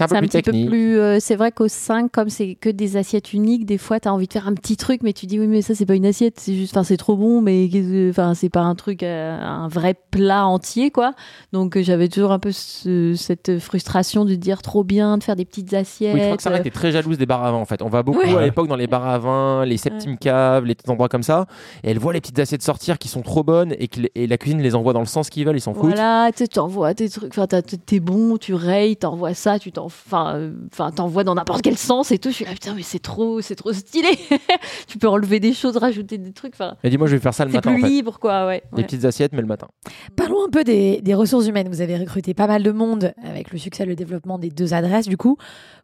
un 0.00 0.06
peu 0.08 0.16
un 0.16 0.18
plus 0.20 0.28
petit 0.28 0.42
technique. 0.42 0.64
peu 0.66 0.70
plus. 0.70 0.98
euh, 0.98 1.18
c'est 1.20 1.36
vrai 1.36 1.52
qu'au 1.52 1.68
5, 1.68 2.10
comme 2.10 2.30
c'est 2.30 2.54
que 2.54 2.70
des 2.70 2.96
assiettes 2.96 3.32
uniques, 3.34 3.66
des 3.66 3.76
fois, 3.76 4.00
tu 4.00 4.08
as 4.08 4.14
envie 4.14 4.26
de 4.26 4.32
faire 4.32 4.48
un 4.48 4.54
petit 4.54 4.76
truc, 4.78 5.02
mais 5.02 5.12
tu 5.12 5.26
dis 5.26 5.38
oui, 5.38 5.46
mais 5.46 5.60
ça, 5.60 5.74
c'est 5.74 5.84
pas 5.86 5.94
une 5.94 6.06
assiette, 6.06 6.40
c'est 6.40 6.54
juste. 6.54 6.74
Enfin, 6.76 6.84
c'est 6.84 6.96
trop 6.96 7.14
bon, 7.16 7.42
mais 7.42 7.68
enfin, 8.10 8.32
c'est 8.34 8.48
pas 8.48 8.62
un 8.62 8.74
truc, 8.74 9.02
euh, 9.02 9.38
un 9.38 9.68
vrai 9.68 9.94
plat 10.10 10.46
entier, 10.46 10.90
quoi. 10.90 11.12
Donc, 11.52 11.76
euh, 11.76 11.82
j'avais 11.82 12.08
toujours 12.08 12.32
un 12.32 12.38
peu 12.38 12.52
ce- 12.52 13.14
cette 13.16 13.58
frustration 13.58 14.24
de 14.24 14.34
dire 14.34 14.62
trop 14.62 14.82
bien, 14.84 15.18
de 15.18 15.22
faire 15.22 15.36
des 15.36 15.44
petites 15.44 15.74
assiettes. 15.74 16.14
Oui, 16.14 16.20
je 16.20 16.24
crois 16.24 16.36
que 16.36 16.42
Sarah 16.42 16.58
était 16.60 16.70
très 16.70 16.92
jalouse 16.92 17.18
des 17.18 17.26
bars 17.26 17.44
à 17.44 17.52
vin 17.52 17.58
en 17.58 17.64
fait. 17.66 17.82
On 17.82 17.88
va 17.90 18.02
beaucoup 18.02 18.20
à 18.38 18.42
l'époque 18.42 18.68
dans 18.68 18.76
les 18.76 18.86
bars 18.86 19.06
à 19.06 19.18
vin, 19.18 19.64
les 19.66 19.76
septimes 19.76 20.16
caves, 20.16 20.64
les 20.64 20.76
endroits 20.88 21.08
comme 21.08 21.22
ça. 21.22 21.46
Et 21.84 21.90
elle 21.90 21.98
voit 21.98 22.12
les 22.12 22.20
petites 22.20 22.38
assiettes 22.38 22.62
sortir 22.62 22.98
qui 22.98 23.08
sont 23.08 23.22
trop 23.22 23.42
bonnes 23.42 23.74
et, 23.78 23.88
que, 23.88 24.00
et 24.14 24.26
la 24.26 24.38
cuisine 24.38 24.60
les 24.62 24.74
envoie 24.74 24.92
dans 24.92 25.00
le 25.00 25.06
sens 25.06 25.28
qu'ils 25.30 25.44
veulent, 25.44 25.56
ils 25.56 25.60
s'en 25.60 25.74
foutent. 25.74 25.84
Voilà, 25.94 26.30
tu 26.34 26.48
t'envoies 26.48 26.94
tes 26.94 27.08
trucs, 27.08 27.32
enfin, 27.32 27.46
t'as- 27.46 27.60
t'es 27.90 27.98
bon, 27.98 28.36
tu 28.36 28.54
rayes, 28.54 28.96
t'envoies 28.96 29.34
ça, 29.34 29.58
tu 29.58 29.72
t'en, 29.72 29.86
enfin, 29.86 30.36
euh, 30.36 30.52
enfin, 30.72 30.92
t'envoies 30.92 31.24
dans 31.24 31.34
n'importe 31.34 31.62
quel 31.62 31.76
sens 31.76 32.12
et 32.12 32.18
tout. 32.18 32.28
Je 32.30 32.36
suis 32.36 32.44
là, 32.44 32.52
putain, 32.52 32.72
mais 32.72 32.84
c'est 32.84 33.00
trop, 33.00 33.40
c'est 33.40 33.56
trop 33.56 33.72
stylé. 33.72 34.10
tu 34.86 34.96
peux 34.96 35.08
enlever 35.08 35.40
des 35.40 35.52
choses, 35.52 35.76
rajouter 35.76 36.16
des 36.16 36.32
trucs, 36.32 36.54
enfin, 36.54 36.76
Elle 36.84 36.92
dit 36.92 36.98
moi 36.98 37.08
je 37.08 37.16
vais 37.16 37.20
faire 37.20 37.34
ça 37.34 37.44
le 37.44 37.50
c'est 37.50 37.56
matin 37.56 37.70
en 37.70 37.74
plus 37.74 37.82
fait. 37.82 37.88
libre, 37.88 38.20
quoi, 38.20 38.46
ouais. 38.46 38.62
Des 38.70 38.76
ouais. 38.78 38.84
petites 38.84 39.04
assiettes 39.04 39.32
mais 39.32 39.40
le 39.40 39.48
matin. 39.48 39.66
Parlons 40.14 40.44
un 40.46 40.50
peu 40.50 40.62
des, 40.62 41.00
des 41.00 41.14
ressources 41.14 41.48
humaines. 41.48 41.68
Vous 41.68 41.80
avez 41.80 41.96
recruté 41.96 42.32
pas 42.32 42.46
mal 42.46 42.62
de 42.62 42.70
monde 42.70 43.12
avec 43.24 43.50
le 43.50 43.58
succès 43.58 43.82
et 43.82 43.86
le 43.86 43.96
développement 43.96 44.38
des 44.38 44.50
deux 44.50 44.72
adresses. 44.72 45.08
Du 45.08 45.16
coup, 45.16 45.36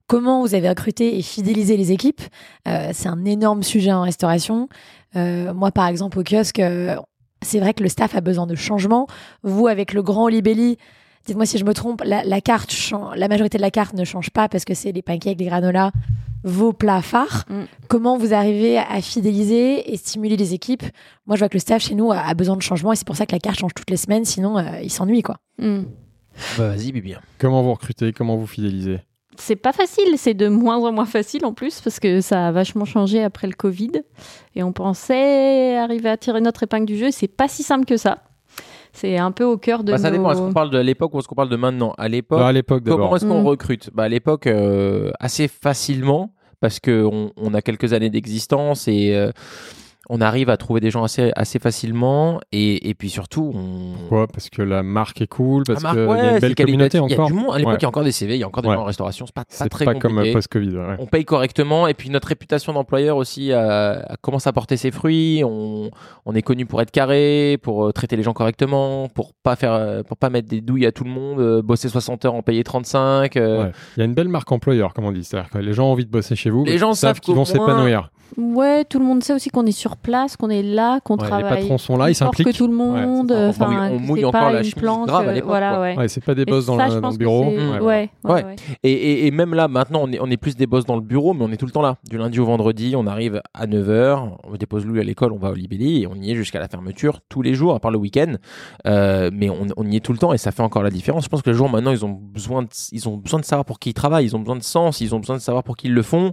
comment 0.07 0.43
vous 0.43 0.55
avez 0.55 0.69
recruté 0.69 1.19
et 1.19 1.23
fidélisé 1.23 1.77
les 1.77 1.91
équipes? 1.91 2.21
Euh, 2.69 2.91
C'est 2.93 3.09
un 3.09 3.25
énorme 3.25 3.65
sujet 3.65 3.93
en 3.93 4.03
restauration. 4.03 4.69
Euh, 5.17 5.53
moi, 5.53 5.73
par 5.73 5.89
exemple, 5.89 6.21
au 6.21 6.23
kiosque, 6.23 6.61
euh, 6.61 6.95
c'est 7.43 7.59
vrai 7.59 7.75
que 7.75 7.83
le 7.83 7.89
staff 7.89 8.15
a 8.15 8.21
besoin 8.21 8.47
de 8.47 8.55
changement. 8.55 9.09
Vous, 9.43 9.67
avec 9.67 9.93
le 9.93 10.03
grand 10.03 10.27
Olibelli, 10.27 10.79
dites-moi 11.27 11.47
si 11.47 11.59
je 11.59 11.65
me 11.65 11.75
trompe, 11.75 12.03
la, 12.05 12.25
la 12.25 12.41
carte, 12.41 12.75
la 13.17 13.29
majorité 13.29 13.59
de 13.59 13.63
la 13.63 13.71
carte 13.71 13.95
ne 13.95 14.05
change 14.05 14.31
pas 14.31 14.49
parce 14.49 14.65
que 14.65 14.75
c'est 14.75 14.93
les 14.93 15.03
pancakes, 15.03 15.39
les 15.39 15.47
granolas 15.47 15.91
vos 16.45 16.73
plats 16.73 17.03
phares. 17.03 17.45
Mm. 17.49 17.63
Comment 17.89 18.17
vous 18.17 18.33
arrivez 18.33 18.79
à 18.79 19.01
fidéliser 19.01 19.93
et 19.93 19.97
stimuler 19.97 20.37
les 20.37 20.55
équipes? 20.55 20.85
Moi, 21.27 21.37
je 21.37 21.41
vois 21.41 21.49
que 21.49 21.55
le 21.55 21.61
staff 21.61 21.83
chez 21.83 21.95
nous 21.95 22.13
a, 22.13 22.19
a 22.19 22.35
besoin 22.35 22.57
de 22.57 22.63
changement 22.63 22.93
et 22.93 22.97
c'est 22.97 23.07
pour 23.07 23.17
ça 23.17 23.27
que 23.27 23.33
la 23.33 23.41
carte 23.41 23.59
change 23.59 23.75
toutes 23.75 23.91
les 23.91 23.97
semaines, 23.97 24.25
sinon 24.25 24.57
euh, 24.57 24.63
il 24.83 24.91
s'ennuie 24.91 25.23
quoi. 25.23 25.39
Hmm. 25.59 25.83
Bah, 26.57 26.69
vas-y, 26.69 26.93
Bibi. 26.93 27.15
Comment 27.39 27.63
vous 27.63 27.73
recrutez? 27.73 28.13
Comment 28.13 28.37
vous 28.37 28.47
fidélisez? 28.47 29.01
C'est 29.39 29.57
pas 29.57 29.73
facile, 29.73 30.17
c'est 30.17 30.35
de 30.35 30.49
moins 30.49 30.79
en 30.79 30.93
moins 30.93 31.05
facile 31.05 31.45
en 31.45 31.53
plus 31.53 31.81
parce 31.83 32.01
que 32.01 32.23
ça 32.23 32.49
a 32.49 32.53
vachement 32.53 32.87
changé 32.87 33.23
après 33.23 33.47
le 33.47 33.53
Covid 33.53 33.93
et 34.55 34.63
on 34.63 34.73
pensait 34.73 35.77
arriver 35.77 36.09
à 36.09 36.17
tirer 36.17 36.41
notre 36.41 36.63
épingle 36.63 36.87
du 36.87 36.97
jeu. 36.97 37.11
C'est 37.11 37.29
pas 37.29 37.49
si 37.49 37.63
simple 37.63 37.85
que 37.85 37.99
ça. 37.99 38.23
C'est 38.97 39.19
un 39.19 39.31
peu 39.31 39.45
au 39.45 39.59
cœur 39.59 39.85
de 39.85 39.93
Bah, 39.93 39.99
ça 39.99 40.11
nos... 40.11 40.17
dépend. 40.17 40.31
Est-ce 40.33 40.41
qu'on 40.41 40.53
parle 40.53 40.71
de 40.71 40.79
l'époque 40.79 41.15
ou 41.15 41.19
est-ce 41.19 41.29
qu'on 41.29 41.35
parle 41.35 41.51
de 41.51 41.57
maintenant? 41.57 41.93
À 41.99 42.09
l'époque, 42.09 42.39
Bah, 42.39 42.49
À 42.49 42.53
l'époque 42.53 42.83
comment 42.87 43.15
est-ce 43.15 43.27
qu'on 43.27 43.43
Mm. 43.43 43.47
recrute? 43.47 43.91
Bah, 43.95 44.05
À 44.05 44.09
l'époque, 44.09 44.47
euh, 44.47 45.11
assez 45.21 45.49
facilement, 45.49 46.33
parce 46.61 46.81
qu'on 46.81 47.31
on 47.37 47.55
a 47.55 47.61
quelques 47.63 47.93
années 47.93 48.09
d'existence 48.11 48.89
et 48.89 49.15
euh, 49.15 49.31
on 50.09 50.21
arrive 50.21 50.51
à 50.51 50.57
trouver 50.57 50.81
des 50.81 50.91
gens 50.91 51.03
assez, 51.05 51.33
assez 51.37 51.59
facilement. 51.59 52.41
Et, 52.53 52.89
et 52.89 52.95
puis 52.95 53.11
surtout, 53.11 53.53
on. 53.55 53.97
Pourquoi? 53.99 54.27
Parce 54.29 54.51
que 54.51 54.63
la 54.63 54.83
marque 54.83 55.21
est 55.21 55.27
cool, 55.27 55.65
parce 55.67 55.79
qu'il 55.81 55.85
Marc, 55.85 55.97
y 55.97 56.01
a 56.01 56.07
ouais, 56.07 56.35
une 56.35 56.39
belle 56.41 56.55
communauté 56.55 56.99
qualitatif. 56.99 57.01
Il 57.11 57.11
y 57.11 57.15
a 57.15 57.15
encore. 57.15 57.27
du 57.27 57.33
monde. 57.35 57.55
À 57.55 57.59
l'époque, 57.59 57.73
Ouais. 57.73 57.79
il 57.81 57.83
y 57.83 57.85
a 57.85 57.89
encore 57.89 58.05
des 58.05 58.13
CV, 58.13 58.35
il 58.37 58.41
y 58.41 58.43
a 58.45 58.47
encore 58.47 58.63
des 58.63 58.69
Ouais. 58.69 58.75
gens 58.75 58.83
en 58.83 58.85
restauration. 58.85 59.27
C'est 59.27 59.35
pas, 59.35 59.43
pas 59.43 59.47
C'est 59.51 59.69
très 59.69 59.85
pas 59.85 59.95
comme 59.95 60.15
compliqué. 60.15 60.33
post-Covid. 60.33 60.77
ouais. 60.77 60.97
on 60.99 61.07
paye 61.07 61.25
correctement 61.25 61.87
et 61.89 61.95
puis 61.95 62.11
notre 62.11 62.29
réputation 62.29 62.73
d'employeur 62.73 63.17
aussi 63.17 63.53
euh, 63.53 64.01
commence 64.23 64.47
à 64.47 64.53
porter 64.53 64.77
ses 64.77 64.91
fruits. 64.91 65.43
On, 65.45 65.91
on 66.25 66.35
est 66.35 66.43
connu 66.43 66.67
pour 66.67 66.81
être 66.83 66.91
carré, 66.91 67.59
pour 67.63 67.87
euh, 67.87 67.93
traiter 67.93 68.17
les 68.17 68.23
gens 68.23 68.33
correctement, 68.33 69.09
pour 69.09 69.33
pas 69.43 69.57
faire, 69.57 69.73
euh, 69.73 70.03
pour 70.03 70.17
pas 70.17 70.31
mettre 70.31 70.49
des 70.49 70.61
douilles 70.61 70.87
à 70.87 70.93
tout 70.93 71.05
le 71.05 71.11
monde, 71.11 71.63
bosser 71.63 71.89
60 71.89 72.25
heures 72.25 72.35
en 72.35 72.43
payer 72.43 72.63
35. 72.65 73.37
euh, 73.37 73.65
Ouais. 73.65 73.73
Il 73.97 74.01
y 74.01 74.03
a 74.03 74.05
une 74.07 74.15
belle 74.15 74.29
marque 74.29 74.51
employeur, 74.53 74.93
comme 74.95 75.05
on 75.07 75.13
dit. 75.13 75.25
C'est-à-dire 75.25 75.51
que 75.51 75.59
les 75.59 75.73
gens 75.73 75.89
ont 75.89 75.93
envie 75.93 76.05
de 76.07 76.11
bosser 76.11 76.37
chez 76.37 76.51
vous. 76.51 76.65
Les 76.65 76.79
gens 76.79 76.93
savent 76.95 77.21
qu'ils 77.21 77.35
vont 77.35 77.41
moins- 77.41 77.45
s'épanouir. 77.47 78.11
Ouais, 78.37 78.85
tout 78.85 78.99
le 78.99 79.05
monde 79.05 79.23
sait 79.23 79.33
aussi 79.33 79.51
qu'on 79.51 79.65
est 79.67 79.73
sur 79.73 79.96
place, 79.97 80.37
qu'on 80.37 80.51
est 80.51 80.63
là, 80.63 81.01
qu'on 81.01 81.15
Ouais, 81.17 81.23
les 81.25 81.29
travaille. 81.29 81.61
patrons 81.61 81.79
sont 81.79 81.97
là, 81.97 82.11
ils 82.11 82.15
s'impliquent. 82.15 82.47
que 82.49 82.57
tout 82.57 82.67
le 82.67 82.75
monde. 82.75 83.31
Ouais. 83.31 83.37
On 83.39 83.49
enfin, 83.49 83.91
mouille- 83.99 84.25
on 84.25 84.29
encore 84.29 84.51
la 84.51 84.59
une 84.59 84.65
chemise 84.65 84.75
planque, 84.75 85.07
grave 85.09 85.27
à 85.27 85.31
euh, 85.31 85.35
l'époque, 85.35 85.49
Voilà, 85.49 85.71
quoi. 85.71 85.81
ouais. 85.81 85.97
Ouais, 85.99 86.09
c'est 86.09 86.25
pas 86.25 86.35
des 86.35 86.45
boss 86.45 86.67
dans, 86.67 86.77
ça, 86.79 86.89
le, 86.89 87.01
dans 87.01 87.13
bureau. 87.13 87.45
Ouais. 87.47 87.57
Ouais, 87.57 87.81
ouais, 87.81 88.11
Ouais. 88.25 88.45
ouais. 88.45 88.57
Et, 88.83 88.93
et- 88.93 89.27
et 89.27 89.31
même 89.31 89.55
là, 89.55 89.69
maintenant, 89.69 90.01
on 90.05 90.13
est, 90.13 90.19
on 90.21 90.31
est 90.31 90.37
plus 90.37 90.57
des 90.57 90.67
boss 90.67 90.85
dans 90.85 90.95
le 90.97 91.01
bureau, 91.03 91.35
mais 91.35 91.45
on 91.45 91.51
est 91.53 91.57
tout 91.57 91.67
le 91.67 91.73
temps 91.73 91.83
là. 91.83 91.97
Du 92.09 92.19
lundi 92.19 92.39
au 92.41 92.45
vendredi, 92.47 92.95
on 92.97 93.07
arrive 93.07 93.41
à 93.55 93.67
9h, 93.67 94.39
on 94.45 94.57
dépose 94.57 94.85
Louis 94.87 95.01
à 95.01 95.05
l'école, 95.05 95.33
on 95.33 95.39
va 95.39 95.51
au 95.51 95.55
Libelli, 95.55 96.03
et 96.03 96.07
on 96.07 96.15
y 96.15 96.31
est 96.31 96.35
jusqu'à 96.35 96.59
la 96.61 96.69
fermeture 96.69 97.21
tous 97.29 97.43
les 97.43 97.55
jours, 97.55 97.75
à 97.75 97.81
part 97.81 97.91
le 97.91 97.99
week-end. 97.99 98.35
Euh, 98.87 99.31
mais 99.33 99.51
on, 99.51 99.67
on 99.77 99.87
y 99.91 99.97
est 99.97 100.01
tout 100.01 100.13
le 100.13 100.19
temps, 100.19 100.33
et 100.33 100.39
ça 100.39 100.53
fait 100.53 100.63
encore 100.63 100.83
la 100.83 100.91
différence. 100.91 101.25
Je 101.25 101.29
pense 101.29 101.43
que 101.43 101.51
les 101.51 101.57
gens, 101.57 101.69
maintenant, 101.69 101.91
ils 101.93 102.05
ont 102.05 102.11
besoin 102.11 102.63
de, 102.63 102.69
ils 102.93 103.09
ont 103.09 103.17
besoin 103.17 103.41
de 103.41 103.45
savoir 103.45 103.65
pour 103.65 103.79
qui 103.79 103.91
ils 103.91 103.95
travaillent, 103.95 104.25
ils 104.27 104.37
ont 104.37 104.41
besoin 104.41 104.57
de 104.57 104.63
sens, 104.63 105.01
ils 105.01 105.15
ont 105.15 105.19
besoin 105.19 105.37
de 105.37 105.41
savoir 105.43 105.63
pour 105.65 105.77
qui 105.77 105.87
ils 105.89 105.95
le 105.95 106.03
font. 106.03 106.33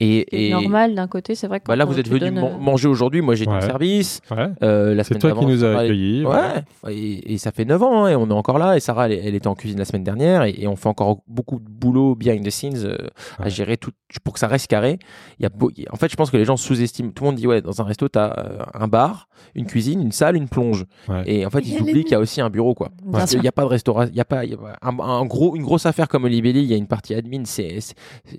Et, 0.00 0.50
normal 0.50 0.94
d'un 0.96 1.06
côté, 1.06 1.34
c'est 1.36 1.46
vrai 1.46 1.60
que 1.60 1.66
bah 1.68 1.76
là, 1.76 1.84
vous 1.84 1.98
êtes 2.00 2.08
venu 2.08 2.30
man- 2.32 2.44
euh, 2.54 2.58
manger 2.58 2.88
aujourd'hui, 2.88 3.20
moi 3.20 3.34
en 3.46 3.54
Ouais. 3.54 3.60
service. 3.60 4.20
Ouais. 4.30 4.48
Euh, 4.62 4.94
la 4.94 5.04
C'est 5.04 5.16
toi 5.18 5.32
qui 5.32 5.46
nous 5.46 5.64
as 5.64 5.78
accueillis. 5.78 6.24
Ouais, 6.24 6.64
et, 6.90 7.34
et 7.34 7.38
ça 7.38 7.52
fait 7.52 7.64
9 7.64 7.80
ans 7.82 8.04
hein, 8.04 8.08
et 8.08 8.16
on 8.16 8.28
est 8.28 8.32
encore 8.32 8.58
là. 8.58 8.76
Et 8.76 8.80
Sarah, 8.80 9.08
elle, 9.08 9.20
elle 9.24 9.34
était 9.34 9.46
en 9.46 9.54
cuisine 9.54 9.78
la 9.78 9.84
semaine 9.84 10.02
dernière 10.02 10.42
et, 10.44 10.54
et 10.58 10.66
on 10.66 10.74
fait 10.76 10.88
encore 10.88 11.18
beaucoup 11.28 11.60
de 11.60 11.68
boulot 11.68 12.14
behind 12.16 12.44
the 12.44 12.50
scenes 12.50 12.84
euh, 12.84 12.96
à 13.38 13.48
gérer 13.48 13.76
tout 13.76 13.90
pour 14.24 14.34
que 14.34 14.40
ça 14.40 14.48
reste 14.48 14.66
carré. 14.66 14.98
Il 15.38 15.42
y 15.44 15.46
a 15.46 15.50
beau- 15.50 15.70
il 15.76 15.86
en 15.92 15.96
fait, 15.96 16.10
je 16.10 16.16
pense 16.16 16.30
que 16.30 16.36
les 16.36 16.44
gens 16.44 16.56
sous-estiment. 16.56 17.10
Tout 17.12 17.22
le 17.24 17.30
monde 17.30 17.36
dit 17.36 17.46
ouais, 17.46 17.60
dans 17.60 17.80
un 17.80 17.84
resto, 17.84 18.08
tu 18.08 18.18
as 18.18 18.66
un 18.74 18.88
bar, 18.88 19.28
une 19.54 19.66
cuisine, 19.66 20.00
une 20.00 20.12
salle, 20.12 20.36
une 20.36 20.48
plonge. 20.48 20.84
Ouais. 21.08 21.22
Et 21.26 21.46
en 21.46 21.50
fait, 21.50 21.60
Il 21.60 21.74
ils 21.74 21.80
oublient 21.82 22.02
qu'il 22.04 22.12
y 22.12 22.16
a 22.16 22.20
aussi 22.20 22.40
un 22.40 22.50
bureau 22.50 22.74
quoi. 22.74 22.88
Parce 23.12 23.30
qu'il 23.30 23.40
n'y 23.40 23.48
a 23.48 23.52
pas 23.52 23.62
de 23.62 23.68
restaurant, 23.68 24.04
il 24.06 24.16
y 24.16 24.20
a 24.20 24.24
pas, 24.24 24.44
il 24.44 24.50
y 24.50 24.54
a 24.54 24.56
pas- 24.56 24.76
un, 24.82 24.98
un 24.98 25.24
gros, 25.26 25.54
une 25.54 25.62
grosse 25.62 25.86
affaire 25.86 26.08
comme 26.08 26.24
Olibelli, 26.24 26.60
il 26.62 26.66
y 26.70 26.74
a 26.74 26.76
une 26.76 26.86
partie 26.88 27.14
admin, 27.14 27.42
c'est 27.44 27.80
c'est- 27.80 27.94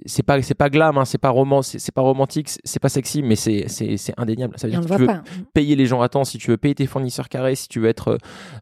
c'est 0.05 0.23
pas 0.23 0.41
c'est 0.41 0.53
pas 0.55 0.69
glam, 0.69 0.97
hein, 0.97 1.05
c'est 1.05 1.17
pas 1.17 1.29
roman, 1.43 1.61
c'est 1.61 1.91
pas 1.93 2.01
romantique, 2.01 2.49
c'est- 2.63 2.79
pas 2.79 2.89
sexy, 2.89 3.21
mais 3.23 3.35
c'est 3.35 3.65
indéniable. 4.17 4.53
Ça 4.57 4.67
veut 4.67 4.71
dire 4.71 4.81
que 4.81 4.87
tu 4.87 4.97
veux 5.01 5.05
pas. 5.07 5.23
payer 5.53 5.75
les 5.75 5.85
gens 5.85 6.01
à 6.01 6.09
temps, 6.09 6.23
si 6.23 6.37
tu 6.37 6.51
veux 6.51 6.57
payer 6.57 6.75
tes 6.75 6.85
fournisseurs 6.87 7.29
carrés, 7.29 7.55
si 7.55 7.67
tu 7.67 7.79
veux 7.79 7.87
être 7.89 8.17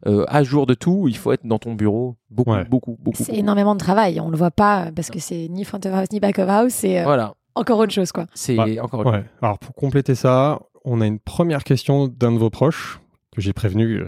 euh, 0.06 0.24
à 0.28 0.42
jour 0.42 0.66
de 0.66 0.74
tout, 0.74 1.06
il 1.08 1.16
faut 1.16 1.32
être 1.32 1.46
dans 1.46 1.58
ton 1.58 1.74
bureau 1.74 2.16
beaucoup, 2.30 2.52
Ouais. 2.52 2.64
beaucoup, 2.64 2.96
beaucoup. 3.00 3.22
C'est 3.22 3.34
énormément 3.36 3.74
de 3.74 3.80
travail. 3.80 4.20
On 4.20 4.30
le 4.30 4.36
voit 4.36 4.50
pas 4.50 4.90
parce 4.94 5.10
que 5.10 5.18
c'est 5.18 5.48
ni 5.48 5.64
front 5.64 5.78
of 5.78 5.92
house 5.94 6.08
ni 6.12 6.20
back 6.20 6.38
of 6.38 6.48
house. 6.48 6.72
C'est 6.72 7.00
euh, 7.00 7.04
Voilà, 7.04 7.34
encore 7.54 7.78
autre 7.78 7.92
chose 7.92 8.12
quoi. 8.12 8.26
c'est 8.34 8.58
Ouais. 8.58 8.78
encore 8.80 9.06
Ouais. 9.06 9.24
Alors 9.40 9.58
pour 9.58 9.74
compléter 9.74 10.14
ça, 10.14 10.60
on 10.84 11.00
a 11.00 11.06
une 11.06 11.18
première 11.18 11.64
question 11.64 12.08
d'un 12.08 12.32
de 12.32 12.38
vos 12.38 12.50
proches 12.50 13.00
que 13.34 13.40
j'ai 13.40 13.52
prévenu 13.52 14.00
euh, 14.00 14.06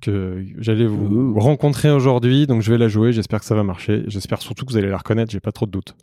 que 0.00 0.44
j'allais 0.58 0.86
vous, 0.86 1.06
Ouh. 1.06 1.32
vous 1.34 1.40
rencontrer 1.40 1.90
aujourd'hui, 1.90 2.46
donc 2.46 2.62
je 2.62 2.70
vais 2.70 2.78
la 2.78 2.88
jouer. 2.88 3.12
J'espère 3.12 3.40
que 3.40 3.46
ça 3.46 3.54
va 3.54 3.62
marcher. 3.64 4.04
J'espère 4.06 4.40
surtout 4.42 4.64
que 4.64 4.70
vous 4.72 4.76
allez 4.78 4.88
la 4.90 4.98
reconnaître. 4.98 5.30
J'ai 5.32 5.40
pas 5.40 5.50
trop 5.52 5.66
de 5.66 5.70
doutes. 5.70 5.94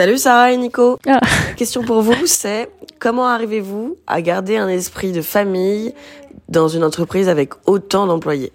Salut 0.00 0.16
Sarah 0.16 0.50
et 0.50 0.56
Nico. 0.56 0.98
Ah. 1.06 1.20
Question 1.58 1.84
pour 1.84 2.00
vous, 2.00 2.14
c'est 2.24 2.70
comment 2.98 3.26
arrivez-vous 3.26 3.98
à 4.06 4.22
garder 4.22 4.56
un 4.56 4.68
esprit 4.68 5.12
de 5.12 5.20
famille 5.20 5.92
dans 6.48 6.68
une 6.68 6.84
entreprise 6.84 7.28
avec 7.28 7.52
autant 7.66 8.06
d'employés? 8.06 8.50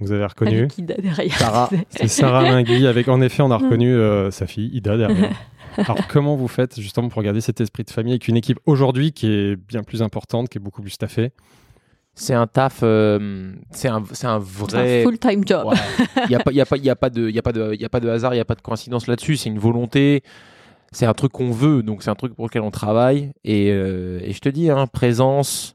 Vous 0.00 0.10
avez 0.10 0.26
reconnu 0.26 0.58
avec 0.58 0.76
Ida 0.76 0.94
derrière. 0.94 1.38
Sarah. 1.38 1.70
C'est 1.90 2.08
Sarah 2.08 2.42
Mingui. 2.42 2.88
Avec, 2.88 3.06
en 3.06 3.20
effet, 3.20 3.44
on 3.44 3.52
a 3.52 3.58
reconnu 3.58 3.94
euh, 3.94 4.32
sa 4.32 4.48
fille, 4.48 4.70
Ida, 4.74 4.96
derrière. 4.96 5.36
Alors, 5.76 6.08
comment 6.08 6.34
vous 6.34 6.48
faites 6.48 6.80
justement 6.80 7.08
pour 7.08 7.22
garder 7.22 7.40
cet 7.40 7.60
esprit 7.60 7.84
de 7.84 7.90
famille 7.90 8.14
avec 8.14 8.26
une 8.26 8.36
équipe 8.36 8.58
aujourd'hui 8.66 9.12
qui 9.12 9.28
est 9.28 9.54
bien 9.54 9.84
plus 9.84 10.02
importante, 10.02 10.48
qui 10.48 10.58
est 10.58 10.60
beaucoup 10.60 10.82
plus 10.82 10.90
staffée? 10.90 11.30
C'est 12.14 12.34
un 12.34 12.46
taf, 12.46 12.80
euh, 12.82 13.52
c'est 13.70 13.88
un, 13.88 14.02
c'est 14.12 14.12
un 14.12 14.12
C'est 14.14 14.26
un 14.26 14.38
vrai. 14.38 15.02
full-time 15.02 15.42
job. 15.46 15.66
Ouais. 15.66 15.76
Il 16.24 16.28
n'y 16.28 16.34
a, 16.34 16.40
pas- 16.40 16.50
il 16.52 16.56
y 16.56 16.60
a, 16.60 16.66
pas- 16.66 16.76
il 16.76 16.84
y 16.84 16.90
a, 16.90 16.96
pas 16.96 17.08
de- 17.10 17.28
il 17.28 17.34
y 17.34 17.38
a, 17.38 17.42
pas 17.42 17.52
de- 17.52 17.70
il 17.74 17.80
y 17.80 17.84
a 17.84 17.88
pas 17.88 18.00
de 18.00 18.08
hasard, 18.10 18.34
il 18.34 18.36
n'y 18.36 18.40
a 18.40 18.44
pas 18.44 18.54
de 18.54 18.60
coïncidence 18.60 19.06
là-dessus. 19.06 19.36
C'est 19.38 19.48
une 19.48 19.58
volonté, 19.58 20.22
c'est 20.92 21.06
un 21.06 21.14
truc 21.14 21.32
qu'on 21.32 21.50
veut, 21.50 21.82
donc 21.82 22.02
c'est 22.02 22.10
un 22.10 22.14
truc 22.14 22.34
pour 22.34 22.44
lequel 22.46 22.62
on 22.62 22.70
travaille. 22.70 23.32
Et, 23.44 23.70
euh, 23.70 24.20
et 24.22 24.32
je 24.32 24.40
te 24.40 24.48
dis, 24.50 24.70
hein, 24.70 24.86
présence, 24.86 25.74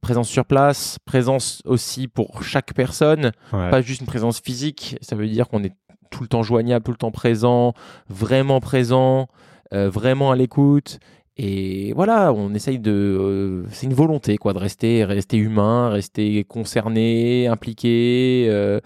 présence 0.00 0.28
sur 0.28 0.44
place, 0.44 0.98
présence 1.04 1.62
aussi 1.64 2.08
pour 2.08 2.42
chaque 2.42 2.74
personne, 2.74 3.30
Ouais. 3.52 3.70
pas 3.70 3.80
juste 3.80 4.00
une 4.00 4.08
présence 4.08 4.40
physique. 4.40 4.96
Ça 5.02 5.14
veut 5.14 5.28
dire 5.28 5.46
qu'on 5.48 5.62
est 5.62 5.72
tout 6.10 6.22
le 6.22 6.28
temps 6.28 6.42
joignable, 6.42 6.84
tout 6.84 6.90
le 6.90 6.96
temps 6.96 7.12
présent, 7.12 7.74
vraiment 8.08 8.58
présent, 8.58 9.28
euh, 9.72 9.88
vraiment 9.88 10.32
à 10.32 10.36
l'écoute. 10.36 10.98
Et 11.38 11.92
voilà, 11.94 12.32
on 12.32 12.54
essaye 12.54 12.78
de. 12.78 12.90
euh, 12.92 13.62
c'est 13.70 13.86
une 13.86 13.94
volonté, 13.94 14.38
quoi, 14.38 14.52
de 14.54 14.58
rester, 14.58 15.04
rester 15.04 15.36
humain, 15.36 15.90
rester 15.90 16.44
concerné, 16.44 17.46
impliqué. 17.46 18.46
euh, 18.48 18.80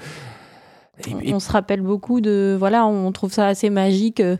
et- 1.07 1.31
et- 1.31 1.35
on 1.35 1.41
se 1.41 1.51
rappelle 1.51 1.81
beaucoup 1.81 2.21
de 2.21 2.55
voilà 2.59 2.85
on 2.87 3.11
trouve 3.13 3.33
ça 3.33 3.47
assez 3.47 3.71
magique 3.71 4.21
euh, 4.21 4.37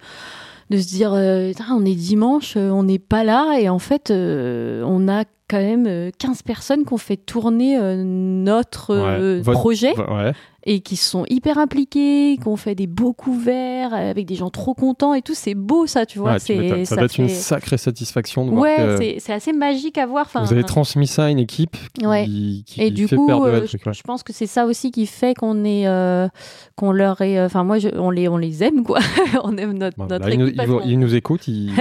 de 0.69 0.77
se 0.77 0.87
dire 0.89 1.13
euh, 1.15 1.53
Tain, 1.55 1.65
on 1.75 1.85
est 1.87 1.95
dimanche 1.95 2.55
on 2.57 2.83
n'est 2.83 2.99
pas 2.99 3.25
là 3.25 3.59
et 3.59 3.71
en 3.71 3.79
fait 3.79 4.11
euh, 4.11 4.83
on 4.87 5.09
a 5.09 5.25
quand 5.49 5.57
même 5.57 5.87
euh, 5.87 6.11
15 6.19 6.43
personnes 6.43 6.85
qui 6.85 6.93
ont 6.93 6.99
fait 6.99 7.17
tourner 7.17 7.79
euh, 7.79 8.03
notre 8.05 8.91
euh, 8.91 9.37
Ouais. 9.37 9.43
Votre- 9.43 9.59
projet 9.61 9.95
Ouais. 9.97 10.33
Et 10.65 10.81
qui 10.81 10.97
sont 10.97 11.25
hyper 11.31 11.59
impliqués 11.59 12.37
qui 12.41 12.47
ont 12.49 12.57
fait 12.57 12.75
des 12.75 12.87
beaux 12.87 13.13
couverts 13.13 13.95
euh, 13.95 14.11
avec 14.11 14.27
des 14.27 14.35
gens 14.35 14.51
trop 14.51 14.75
contents 14.75 15.15
et 15.15 15.23
tout 15.23 15.35
c'est 15.35 15.55
beau 15.55 15.87
ça 15.87 16.05
tu 16.07 16.19
vois 16.19 16.33
Ouais, 16.33 16.39
tu 16.41 16.69
ça, 16.69 16.85
ça 16.85 16.97
doit 16.97 17.05
être 17.07 17.19
une 17.19 17.29
sacrée 17.31 17.79
satisfaction 17.79 18.45
de 18.45 18.51
voir 18.51 18.63
ouais 18.63 18.97
c'est- 18.99 19.17
c'est 19.21 19.33
assez 19.33 19.53
magique 19.53 19.97
à 19.99 20.07
voir 20.07 20.27
enfin, 20.27 20.43
vous 20.45 20.53
avez 20.53 20.65
transmis 20.65 21.07
ça 21.07 21.25
à 21.25 21.31
une 21.31 21.39
équipe 21.39 21.77
qui, 21.99 22.07
Ouais. 22.07 22.25
qui 22.27 22.65
et 22.79 22.91
du 22.91 23.09
fait 23.09 23.17
coup, 23.17 23.31
euh, 23.47 23.63
je, 23.63 23.67
truc. 23.69 23.87
ouais. 23.87 23.93
je 23.95 24.03
pense 24.03 24.23
que 24.23 24.33
c'est 24.33 24.47
ça 24.47 24.67
aussi 24.67 24.91
qui 24.91 25.07
fait 25.07 25.35
qu'on 25.35 25.65
est, 25.65 25.87
euh, 25.87 26.29
qu'on 26.77 26.93
leur 26.93 27.21
est, 27.21 27.43
enfin 27.45 27.65
moi, 27.65 27.79
je- 27.79 27.89
on 27.97 28.11
les, 28.11 28.29
on 28.29 28.37
les 28.37 28.63
aime 28.65 28.83
quoi. 28.85 28.99
on 29.45 29.57
aime 29.57 29.73
notre, 29.79 29.97
là, 30.29 30.35
équipe 30.35 30.49
il 30.51 30.57
parce 30.57 30.69
vous- 30.69 30.79
qu'on- 30.81 30.85
il 30.87 30.99
nous 30.99 31.15
écoute, 31.15 31.49
il, 31.49 31.73
il 31.73 31.79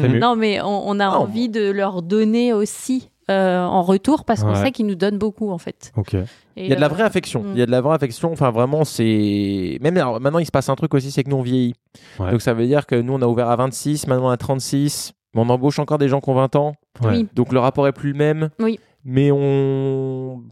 est 0.00 0.04
ému. 0.04 0.18
Non, 0.20 0.36
mais 0.36 0.60
on, 0.60 0.88
on 0.88 1.00
a 1.00 1.06
Non. 1.06 1.12
envie 1.22 1.48
de 1.48 1.70
leur 1.70 2.02
donner 2.02 2.52
aussi 2.52 3.09
euh, 3.30 3.62
en 3.64 3.82
retour 3.82 4.24
parce 4.24 4.42
qu'on 4.42 4.50
Ouais. 4.50 4.62
sait 4.62 4.72
qu'ils 4.72 4.86
nous 4.86 4.94
donnent 4.96 5.18
beaucoup 5.18 5.50
en 5.50 5.58
fait. 5.58 5.92
Ok. 5.96 6.14
Et, 6.14 6.24
Il 6.56 6.66
y 6.68 6.72
a 6.72 6.76
de 6.76 6.80
la 6.80 6.86
euh, 6.86 6.90
vraie 6.90 7.04
affection. 7.04 7.42
mm. 7.42 7.52
Il 7.54 7.58
y 7.58 7.62
a 7.62 7.66
de 7.66 7.70
la 7.70 7.80
vraie 7.80 7.94
affection. 7.94 8.32
Enfin, 8.32 8.50
vraiment, 8.50 8.84
c'est. 8.84 9.78
Même 9.80 9.96
alors, 9.96 10.20
maintenant, 10.20 10.38
il 10.40 10.46
se 10.46 10.50
passe 10.50 10.68
un 10.68 10.74
truc 10.74 10.92
aussi, 10.94 11.10
c'est 11.10 11.22
que 11.24 11.30
nous, 11.30 11.36
on 11.36 11.42
vieillit. 11.42 11.74
Ouais. 12.18 12.30
Donc, 12.32 12.42
ça 12.42 12.52
veut 12.54 12.66
dire 12.66 12.86
que 12.86 12.94
nous, 12.96 13.12
on 13.14 13.22
a 13.22 13.26
ouvert 13.26 13.48
à 13.48 13.56
26, 13.56 14.06
maintenant, 14.08 14.30
a 14.30 14.36
36. 14.36 15.12
Mais 15.34 15.40
on 15.42 15.48
embauche 15.48 15.78
encore 15.78 15.98
des 15.98 16.08
gens 16.08 16.20
qui 16.20 16.28
ont 16.28 16.34
20 16.34 16.56
ans. 16.56 16.74
Ouais. 17.02 17.10
Oui. 17.10 17.28
Donc, 17.34 17.52
le 17.52 17.60
rapport 17.60 17.86
est 17.86 17.92
plus 17.92 18.12
le 18.12 18.18
même. 18.18 18.50
Oui. 18.58 18.78
Mais 19.04 19.30
on. 19.32 20.42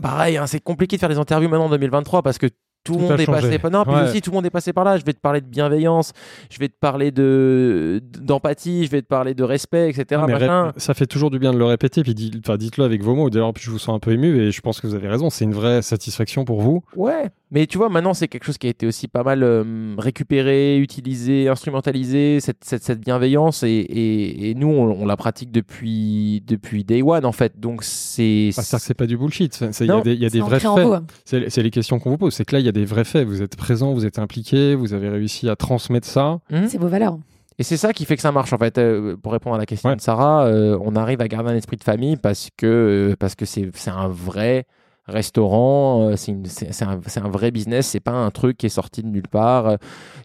Pareil, 0.00 0.38
hein, 0.38 0.46
c'est 0.46 0.60
compliqué 0.60 0.96
de 0.96 1.00
faire 1.00 1.08
des 1.10 1.18
interviews 1.18 1.48
maintenant 1.50 1.66
en 1.66 1.70
2023 1.70 2.22
parce 2.22 2.38
que 2.38 2.46
tout, 2.86 2.94
le 2.94 3.00
monde 3.00 3.12
a 3.12 3.14
est 3.16 3.24
changé. 3.26 3.40
passé 3.42 3.58
par 3.58 3.70
non, 3.70 3.84
puis 3.84 3.94
Ouais. 3.94 4.02
aussi 4.08 4.20
tout 4.20 4.30
le 4.30 4.34
monde 4.36 4.46
est 4.46 4.50
passé 4.50 4.72
par 4.72 4.84
là. 4.84 4.96
Je 4.96 5.04
vais 5.04 5.12
te 5.12 5.20
parler 5.20 5.40
de 5.40 5.46
bienveillance, 5.46 6.12
je 6.50 6.58
vais 6.58 6.68
te 6.68 6.76
parler 6.78 7.10
de 7.10 8.00
d'empathie, 8.20 8.84
je 8.86 8.90
vais 8.90 9.02
te 9.02 9.06
parler 9.06 9.34
de 9.34 9.42
respect, 9.44 9.88
etc. 9.90 10.22
Mais 10.26 10.32
machin. 10.34 10.66
ré- 10.66 10.72
ça 10.76 10.94
fait 10.94 11.06
toujours 11.06 11.30
du 11.30 11.38
bien 11.38 11.52
de 11.52 11.58
le 11.58 11.64
répéter, 11.64 12.02
puis 12.02 12.14
dit- 12.14 12.32
enfin, 12.44 12.56
dites-le 12.56 12.84
avec 12.84 13.02
vos 13.02 13.14
mots. 13.14 13.30
D'ailleurs, 13.30 13.52
je 13.58 13.70
vous 13.70 13.78
sens 13.78 13.96
un 13.96 13.98
peu 14.00 14.12
ému 14.12 14.38
et 14.40 14.50
je 14.50 14.60
pense 14.60 14.80
que 14.80 14.86
vous 14.86 14.94
avez 14.94 15.08
raison. 15.08 15.30
C'est 15.30 15.44
une 15.44 15.54
vraie 15.54 15.82
satisfaction 15.82 16.44
pour 16.44 16.60
vous. 16.60 16.82
Ouais, 16.96 17.30
mais 17.50 17.66
tu 17.66 17.78
vois, 17.78 17.88
maintenant, 17.88 18.14
c'est 18.14 18.28
quelque 18.28 18.44
chose 18.44 18.58
qui 18.58 18.66
a 18.66 18.70
été 18.70 18.86
aussi 18.86 19.08
pas 19.08 19.22
mal 19.22 19.42
euh, 19.42 19.94
récupéré, 19.98 20.78
utilisé, 20.78 21.48
instrumentalisé, 21.48 22.40
cette, 22.40 22.64
cette, 22.64 22.82
cette 22.82 23.00
bienveillance. 23.00 23.62
Et, 23.62 23.68
et, 23.68 24.50
et 24.50 24.54
nous, 24.54 24.68
on, 24.68 25.02
on 25.02 25.06
la 25.06 25.16
pratique 25.16 25.50
depuis, 25.52 26.42
depuis 26.46 26.84
day 26.84 27.02
one, 27.02 27.24
en 27.24 27.32
fait. 27.32 27.58
Donc, 27.58 27.82
c'est. 27.82 28.50
Ah, 28.56 28.62
c'est 28.62 28.94
pas 28.94 29.06
du 29.06 29.16
bullshit. 29.16 29.64
Il 29.80 29.86
y 29.86 29.90
a 29.90 30.00
des, 30.00 30.14
y 30.14 30.26
a 30.26 30.30
des 30.30 30.40
vrais 30.40 30.60
faits. 30.60 30.86
c'est 31.24 31.62
les 31.62 31.70
questions 31.70 31.98
qu'on 31.98 32.10
vous 32.10 32.18
pose. 32.18 32.34
C'est 32.34 32.44
que 32.44 32.54
là, 32.54 32.60
il 32.60 32.66
y 32.66 32.68
a 32.68 32.72
des 32.76 32.84
vrais 32.84 33.04
faits. 33.04 33.26
Vous 33.26 33.42
êtes 33.42 33.56
présent, 33.56 33.92
vous 33.94 34.04
êtes 34.06 34.18
impliqué, 34.18 34.74
vous 34.74 34.92
avez 34.92 35.08
réussi 35.08 35.48
à 35.48 35.56
transmettre 35.56 36.06
ça. 36.06 36.38
Hmm 36.50 36.66
C'est 36.68 36.78
vos 36.78 36.88
valeurs. 36.88 37.18
Et 37.58 37.62
c'est 37.62 37.78
ça 37.78 37.92
qui 37.94 38.04
fait 38.04 38.16
que 38.16 38.22
ça 38.22 38.32
marche 38.32 38.52
en 38.52 38.58
fait. 38.58 38.76
Euh, 38.76 39.16
pour 39.16 39.32
répondre 39.32 39.56
à 39.56 39.58
la 39.58 39.64
question 39.66 39.88
Ouais. 39.88 39.96
de 39.96 40.00
Sarah, 40.02 40.44
euh, 40.46 40.78
on 40.82 40.94
arrive 40.94 41.22
à 41.22 41.28
garder 41.28 41.50
un 41.50 41.56
esprit 41.56 41.76
de 41.78 41.84
famille 41.84 42.16
parce 42.16 42.50
que 42.56 42.66
euh, 43.12 43.16
parce 43.18 43.34
que 43.34 43.46
c'est 43.46 43.70
c'est 43.74 43.90
un 43.90 44.08
vrai 44.08 44.66
restaurant, 45.08 46.10
euh, 46.10 46.16
c'est 46.16 46.82
un, 46.84 47.28
vrai 47.28 47.50
business. 47.50 47.86
C'est 47.86 48.00
pas 48.00 48.12
un 48.12 48.30
truc 48.30 48.56
qui 48.58 48.66
est 48.66 48.70
sorti 48.70 49.02
de 49.02 49.08
nulle 49.08 49.28
part, 49.28 49.66
euh, 49.66 49.76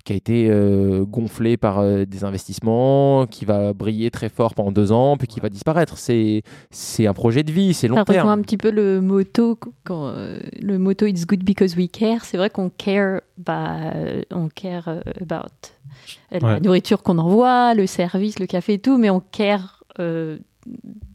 qui 0.06 0.14
a 0.14 0.16
été 0.16 0.48
euh, 0.50 1.04
gonflé 1.06 1.58
par 1.58 1.80
euh, 1.80 2.06
des 2.06 2.24
investissements, 2.24 3.26
qui 3.28 3.46
va 3.46 3.74
briller 3.74 4.12
très 4.12 4.30
fort 4.30 4.54
pendant 4.56 4.72
deux 4.72 4.92
ans, 4.92 5.18
puis 5.18 5.28
qui 5.28 5.40
va 5.40 5.50
disparaître. 5.50 5.98
C'est 5.98 6.44
c'est 6.70 7.08
un 7.08 7.14
projet 7.14 7.44
de 7.44 7.52
vie, 7.52 7.74
c'est 7.74 7.88
long 7.88 7.96
Ça 7.96 8.02
rejoint 8.04 8.14
terme. 8.24 8.30
un 8.40 8.42
petit 8.42 8.58
peu 8.58 8.72
le 8.72 9.02
motto, 9.02 9.58
quand, 9.84 10.08
euh, 10.08 10.40
le 10.60 10.78
motto 10.78 11.06
It's 11.06 11.26
good 11.26 11.44
because 11.44 11.76
we 11.76 11.90
care. 11.92 12.26
C'est 12.26 12.38
vrai 12.38 12.50
qu'on 12.50 12.70
care, 12.70 13.22
bah, 13.38 13.94
on 14.32 14.50
care 14.50 14.88
about 15.22 15.50
la 16.32 16.40
Ouais. 16.56 16.60
nourriture 16.62 17.04
qu'on 17.04 17.18
envoie, 17.18 17.74
le 17.74 17.86
service, 17.86 18.40
le 18.40 18.46
café 18.48 18.74
et 18.74 18.80
tout, 18.80 18.98
mais 18.98 19.10
on 19.10 19.20
care 19.20 19.84
euh, 20.00 20.38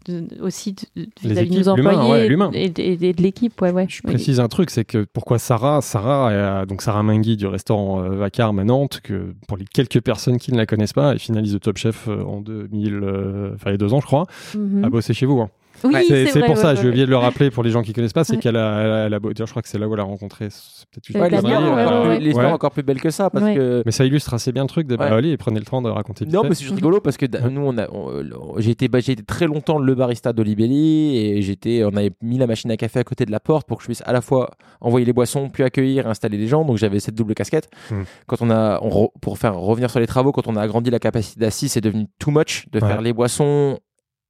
de- 0.07 0.41
aussi 0.43 0.75
de- 0.75 1.07
vis-à-vis 1.23 1.51
de 1.51 1.59
nos 1.59 1.69
employés 1.69 2.11
ouais, 2.11 2.27
et, 2.55 2.69
de- 2.69 2.83
et 3.05 3.13
de 3.13 3.23
l'équipe. 3.23 3.61
Ouais, 3.61 3.71
ouais. 3.73 3.87
Je 3.89 4.03
précise 4.03 4.41
un 4.41 4.49
truc, 4.49 4.71
c'est 4.71 4.85
que 4.85 5.05
pourquoi 5.13 5.39
Sarah, 5.39 5.81
Sarah, 5.83 6.65
donc 6.67 6.83
Sarah 6.83 7.03
Mingui 7.03 7.37
du 7.37 7.47
restaurant 7.47 8.03
euh, 8.03 8.11
Vacarme 8.17 8.59
à 8.61 8.65
Nantes, 8.65 9.01
que 9.03 9.35
pour 9.49 9.57
les 9.57 9.65
quelques 9.65 10.01
personnes 10.01 10.39
qui 10.39 10.53
ne 10.53 10.57
la 10.57 10.67
connaissent 10.67 10.93
pas, 10.93 11.13
elle 11.13 11.19
finalise 11.19 11.53
de 11.53 11.59
Top 11.59 11.77
Chef 11.77 12.09
euh, 12.09 12.23
en 12.25 12.41
2000, 12.41 12.95
euh, 12.95 13.51
enfin 13.55 13.71
il 13.71 13.73
y 13.73 13.75
a 13.75 13.79
deux 13.79 13.93
ans 13.93 14.01
je 14.01 14.07
crois, 14.07 14.27
Mhm. 14.55 14.85
a 14.85 14.91
bossé 14.91 15.15
chez 15.15 15.27
vous. 15.27 15.41
hein. 15.41 15.51
Oui, 15.85 15.93
c'est 16.09 16.27
c'est 16.27 16.39
vrai, 16.41 16.49
pour 16.49 16.57
ouais, 16.57 16.63
ça, 16.63 16.71
ouais, 16.71 16.77
je 16.77 16.87
ouais. 16.89 16.91
viens 16.95 17.05
de 17.05 17.11
le 17.11 17.17
rappeler 17.17 17.51
pour 17.51 17.63
les 17.63 17.71
gens 17.71 17.83
qui 17.83 17.93
connaissent 17.93 18.13
pas, 18.13 18.25
c'est 18.25 18.35
Ouais. 18.35 18.39
qu'elle 18.39 18.57
a, 18.57 19.07
elle 19.07 19.15
a, 19.15 19.19
je 19.21 19.45
crois 19.51 19.63
que 19.63 19.69
c'est 19.69 19.79
là 19.79 19.89
où 19.89 19.95
elle 19.95 20.01
a 20.01 20.05
rencontré, 20.05 20.49
c'est 20.51 20.87
peut-être 20.91 21.09
une 21.11 21.17
euh, 21.21 22.19
l'histoire 22.19 22.53
encore 22.53 22.71
plus 22.71 22.83
belle 22.83 23.01
que 23.01 23.11
ça 23.11 23.31
parce 23.31 23.45
Ouais. 23.45 23.55
que 23.55 23.83
Mais 23.85 23.93
ça 23.93 24.05
illustre 24.05 24.35
assez 24.35 24.53
bien 24.53 24.63
le 24.63 24.69
truc 24.69 24.87
de 24.87 24.97
bah, 24.97 25.09
prenez 25.39 25.59
le 25.59 25.65
temps 25.67 25.83
de 25.83 25.89
raconter. 25.89 26.27
Non, 26.27 26.43
mais 26.45 26.55
c'est 26.55 26.63
juste 26.65 26.75
rigolo 26.75 27.01
parce 27.01 27.17
que 27.17 27.27
nous, 27.49 27.61
on 27.61 27.79
a, 27.79 27.89
on- 27.91 28.23
on- 28.33 28.61
j'ai 28.61 28.71
été, 28.71 28.89
bah, 28.89 29.01
j'ai 29.01 29.13
été 29.13 29.23
très 29.23 29.47
longtemps 29.47 29.79
le 29.79 29.95
barista 29.95 30.33
d'Olibelli 30.33 31.17
et 31.17 31.43
j'étais, 31.43 31.83
on 31.85 31.97
avait 31.97 32.13
mis 32.23 32.39
la 32.39 32.47
machine 32.47 32.71
à 32.71 32.77
café 32.77 33.01
à 33.01 33.05
côté 33.05 33.25
de 33.27 33.31
la 33.31 33.41
porte 33.41 33.67
pour 33.67 33.79
que 33.79 33.83
je 33.83 33.89
puisse 33.89 34.03
à 34.07 34.13
la 34.13 34.21
fois 34.21 34.51
envoyer 34.81 35.07
les 35.07 35.13
boissons, 35.13 35.49
puis 35.49 35.63
accueillir 35.63 36.07
et 36.07 36.09
installer 36.11 36.39
les 36.39 36.47
gens. 36.49 36.65
Donc 36.65 36.77
j'avais 36.79 37.01
cette 37.01 37.15
double 37.15 37.35
casquette. 37.35 37.69
Hmm. 37.91 38.03
Quand 38.27 38.43
on 38.43 38.51
a, 38.51 38.79
on 38.83 38.89
re- 38.89 39.11
pour 39.21 39.39
faire 39.39 39.57
revenir 39.57 39.91
sur 39.91 40.01
les 40.01 40.07
travaux, 40.07 40.33
quand 40.33 40.47
on 40.49 40.57
a 40.57 40.63
agrandi 40.63 40.91
la 40.91 40.99
capacité 40.99 41.41
d'assis, 41.41 41.69
c'est 41.69 41.81
devenu 41.81 42.07
too 42.19 42.31
much 42.31 42.67
de 42.73 42.81
Ouais. 42.81 42.87
faire 42.89 43.01
les 43.01 43.13
boissons 43.13 43.79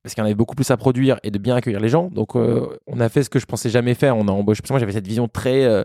parce 0.06 0.14
qu'il 0.14 0.22
y 0.22 0.22
en 0.22 0.26
avait 0.26 0.36
beaucoup 0.36 0.54
plus 0.54 0.70
à 0.70 0.76
produire 0.76 1.18
et 1.24 1.32
de 1.32 1.38
bien 1.38 1.56
accueillir 1.56 1.80
les 1.80 1.88
gens. 1.88 2.10
Donc 2.12 2.36
euh, 2.36 2.78
on 2.86 3.00
a 3.00 3.08
fait 3.08 3.24
ce 3.24 3.28
que 3.28 3.40
je 3.40 3.46
pensais 3.46 3.70
jamais 3.70 3.94
faire. 3.94 4.16
On 4.16 4.28
a 4.28 4.30
embauché. 4.30 4.62
Parce 4.62 4.70
moi 4.70 4.78
j'avais 4.78 4.92
cette 4.92 5.08
vision 5.08 5.26
très 5.26 5.64
euh, 5.64 5.82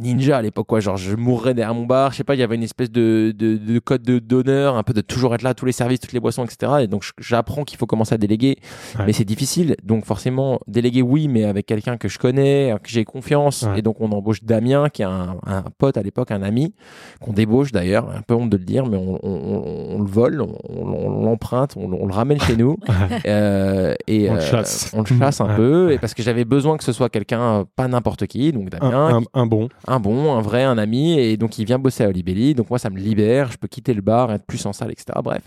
ninja 0.00 0.36
à 0.38 0.42
l'époque 0.42 0.66
quoi 0.66 0.80
genre 0.80 0.96
je 0.96 1.14
mourrais 1.16 1.54
derrière 1.54 1.74
mon 1.74 1.86
bar 1.86 2.12
je 2.12 2.16
sais 2.18 2.24
pas 2.24 2.34
il 2.34 2.38
y 2.40 2.42
avait 2.42 2.56
une 2.56 2.62
espèce 2.62 2.90
de, 2.90 3.32
de, 3.36 3.56
de 3.56 3.78
code 3.78 4.02
de 4.02 4.18
d'honneur 4.18 4.76
un 4.76 4.82
peu 4.82 4.92
de 4.92 5.00
toujours 5.00 5.34
être 5.34 5.42
là 5.42 5.54
tous 5.54 5.64
les 5.66 5.72
services 5.72 6.00
toutes 6.00 6.12
les 6.12 6.20
boissons 6.20 6.44
etc 6.44 6.72
et 6.82 6.86
donc 6.86 7.04
j'apprends 7.18 7.64
qu'il 7.64 7.78
faut 7.78 7.86
commencer 7.86 8.14
à 8.14 8.18
déléguer 8.18 8.56
Ouais. 8.98 9.04
mais 9.06 9.12
c'est 9.12 9.24
difficile 9.24 9.76
donc 9.82 10.04
forcément 10.04 10.60
déléguer 10.66 11.02
oui 11.02 11.28
mais 11.28 11.44
avec 11.44 11.66
quelqu'un 11.66 11.96
que 11.96 12.08
je 12.08 12.18
connais 12.18 12.74
que 12.82 12.88
j'ai 12.90 13.04
confiance 13.04 13.62
Ouais. 13.62 13.78
et 13.78 13.82
donc 13.82 14.00
on 14.00 14.10
embauche 14.12 14.42
Damien 14.44 14.88
qui 14.88 15.02
est 15.02 15.06
un, 15.06 15.36
un 15.46 15.62
pote 15.78 15.96
à 15.96 16.02
l'époque 16.02 16.30
un 16.30 16.42
ami 16.42 16.74
qu'on 17.20 17.32
débauche 17.32 17.72
d'ailleurs 17.72 18.08
un 18.10 18.22
peu 18.22 18.34
honte 18.34 18.50
de 18.50 18.56
le 18.56 18.64
dire 18.64 18.86
mais 18.86 18.96
on, 18.96 19.18
on- 19.22 19.28
on- 19.28 19.96
on 19.96 20.02
le 20.02 20.08
vole 20.08 20.42
on, 20.68 21.10
l'emprunte 21.24 21.74
on, 21.76 22.06
le 22.06 22.12
ramène 22.12 22.40
chez 22.40 22.56
nous 22.56 22.76
Euh, 23.26 23.94
et 24.06 24.28
On 24.30 24.34
le 24.34 24.40
euh, 24.40 24.42
chasse. 24.42 24.90
on 24.94 25.00
le 25.00 25.06
chasse 25.06 25.40
un 25.40 25.46
Ouais. 25.48 25.56
peu 25.56 25.92
et 25.92 25.98
parce 25.98 26.12
que 26.14 26.22
j'avais 26.22 26.44
besoin 26.44 26.76
que 26.76 26.84
ce 26.84 26.92
soit 26.92 27.08
quelqu'un 27.08 27.64
pas 27.76 27.88
n'importe 27.88 28.26
qui 28.26 28.52
donc 28.52 28.68
un, 28.74 28.78
Damien 28.78 29.20
un- 29.34 29.40
un 29.40 29.46
bon. 29.46 29.68
Un 29.86 30.00
bon, 30.00 30.34
un 30.36 30.40
vrai, 30.40 30.64
un 30.64 30.78
ami, 30.78 31.18
et 31.18 31.36
donc 31.36 31.58
il 31.58 31.64
vient 31.64 31.78
bosser 31.78 32.04
à 32.04 32.08
Olibelli. 32.08 32.54
Donc 32.54 32.70
moi, 32.70 32.78
ça 32.78 32.90
me 32.90 32.98
libère, 32.98 33.52
je 33.52 33.56
peux 33.58 33.68
quitter 33.68 33.94
le 33.94 34.02
bar, 34.02 34.32
être 34.32 34.44
plus 34.46 34.64
en 34.66 34.72
salle, 34.72 34.90
etc. 34.90 35.06
Bref, 35.22 35.42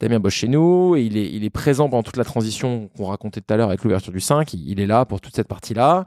Damien 0.00 0.18
bosse 0.20 0.34
chez 0.34 0.48
nous, 0.48 0.96
et 0.96 1.02
il 1.02 1.16
est, 1.16 1.30
il 1.32 1.44
est 1.44 1.50
présent 1.50 1.88
pendant 1.88 2.02
toute 2.02 2.16
la 2.16 2.24
transition 2.24 2.88
qu'on 2.96 3.06
racontait 3.06 3.40
tout 3.40 3.52
à 3.54 3.56
l'heure 3.56 3.68
avec 3.68 3.84
l'ouverture 3.84 4.12
du 4.12 4.20
5. 4.20 4.52
Il, 4.54 4.68
il 4.70 4.80
est 4.80 4.86
là 4.86 5.04
pour 5.04 5.20
toute 5.20 5.34
cette 5.36 5.48
partie-là. 5.48 6.04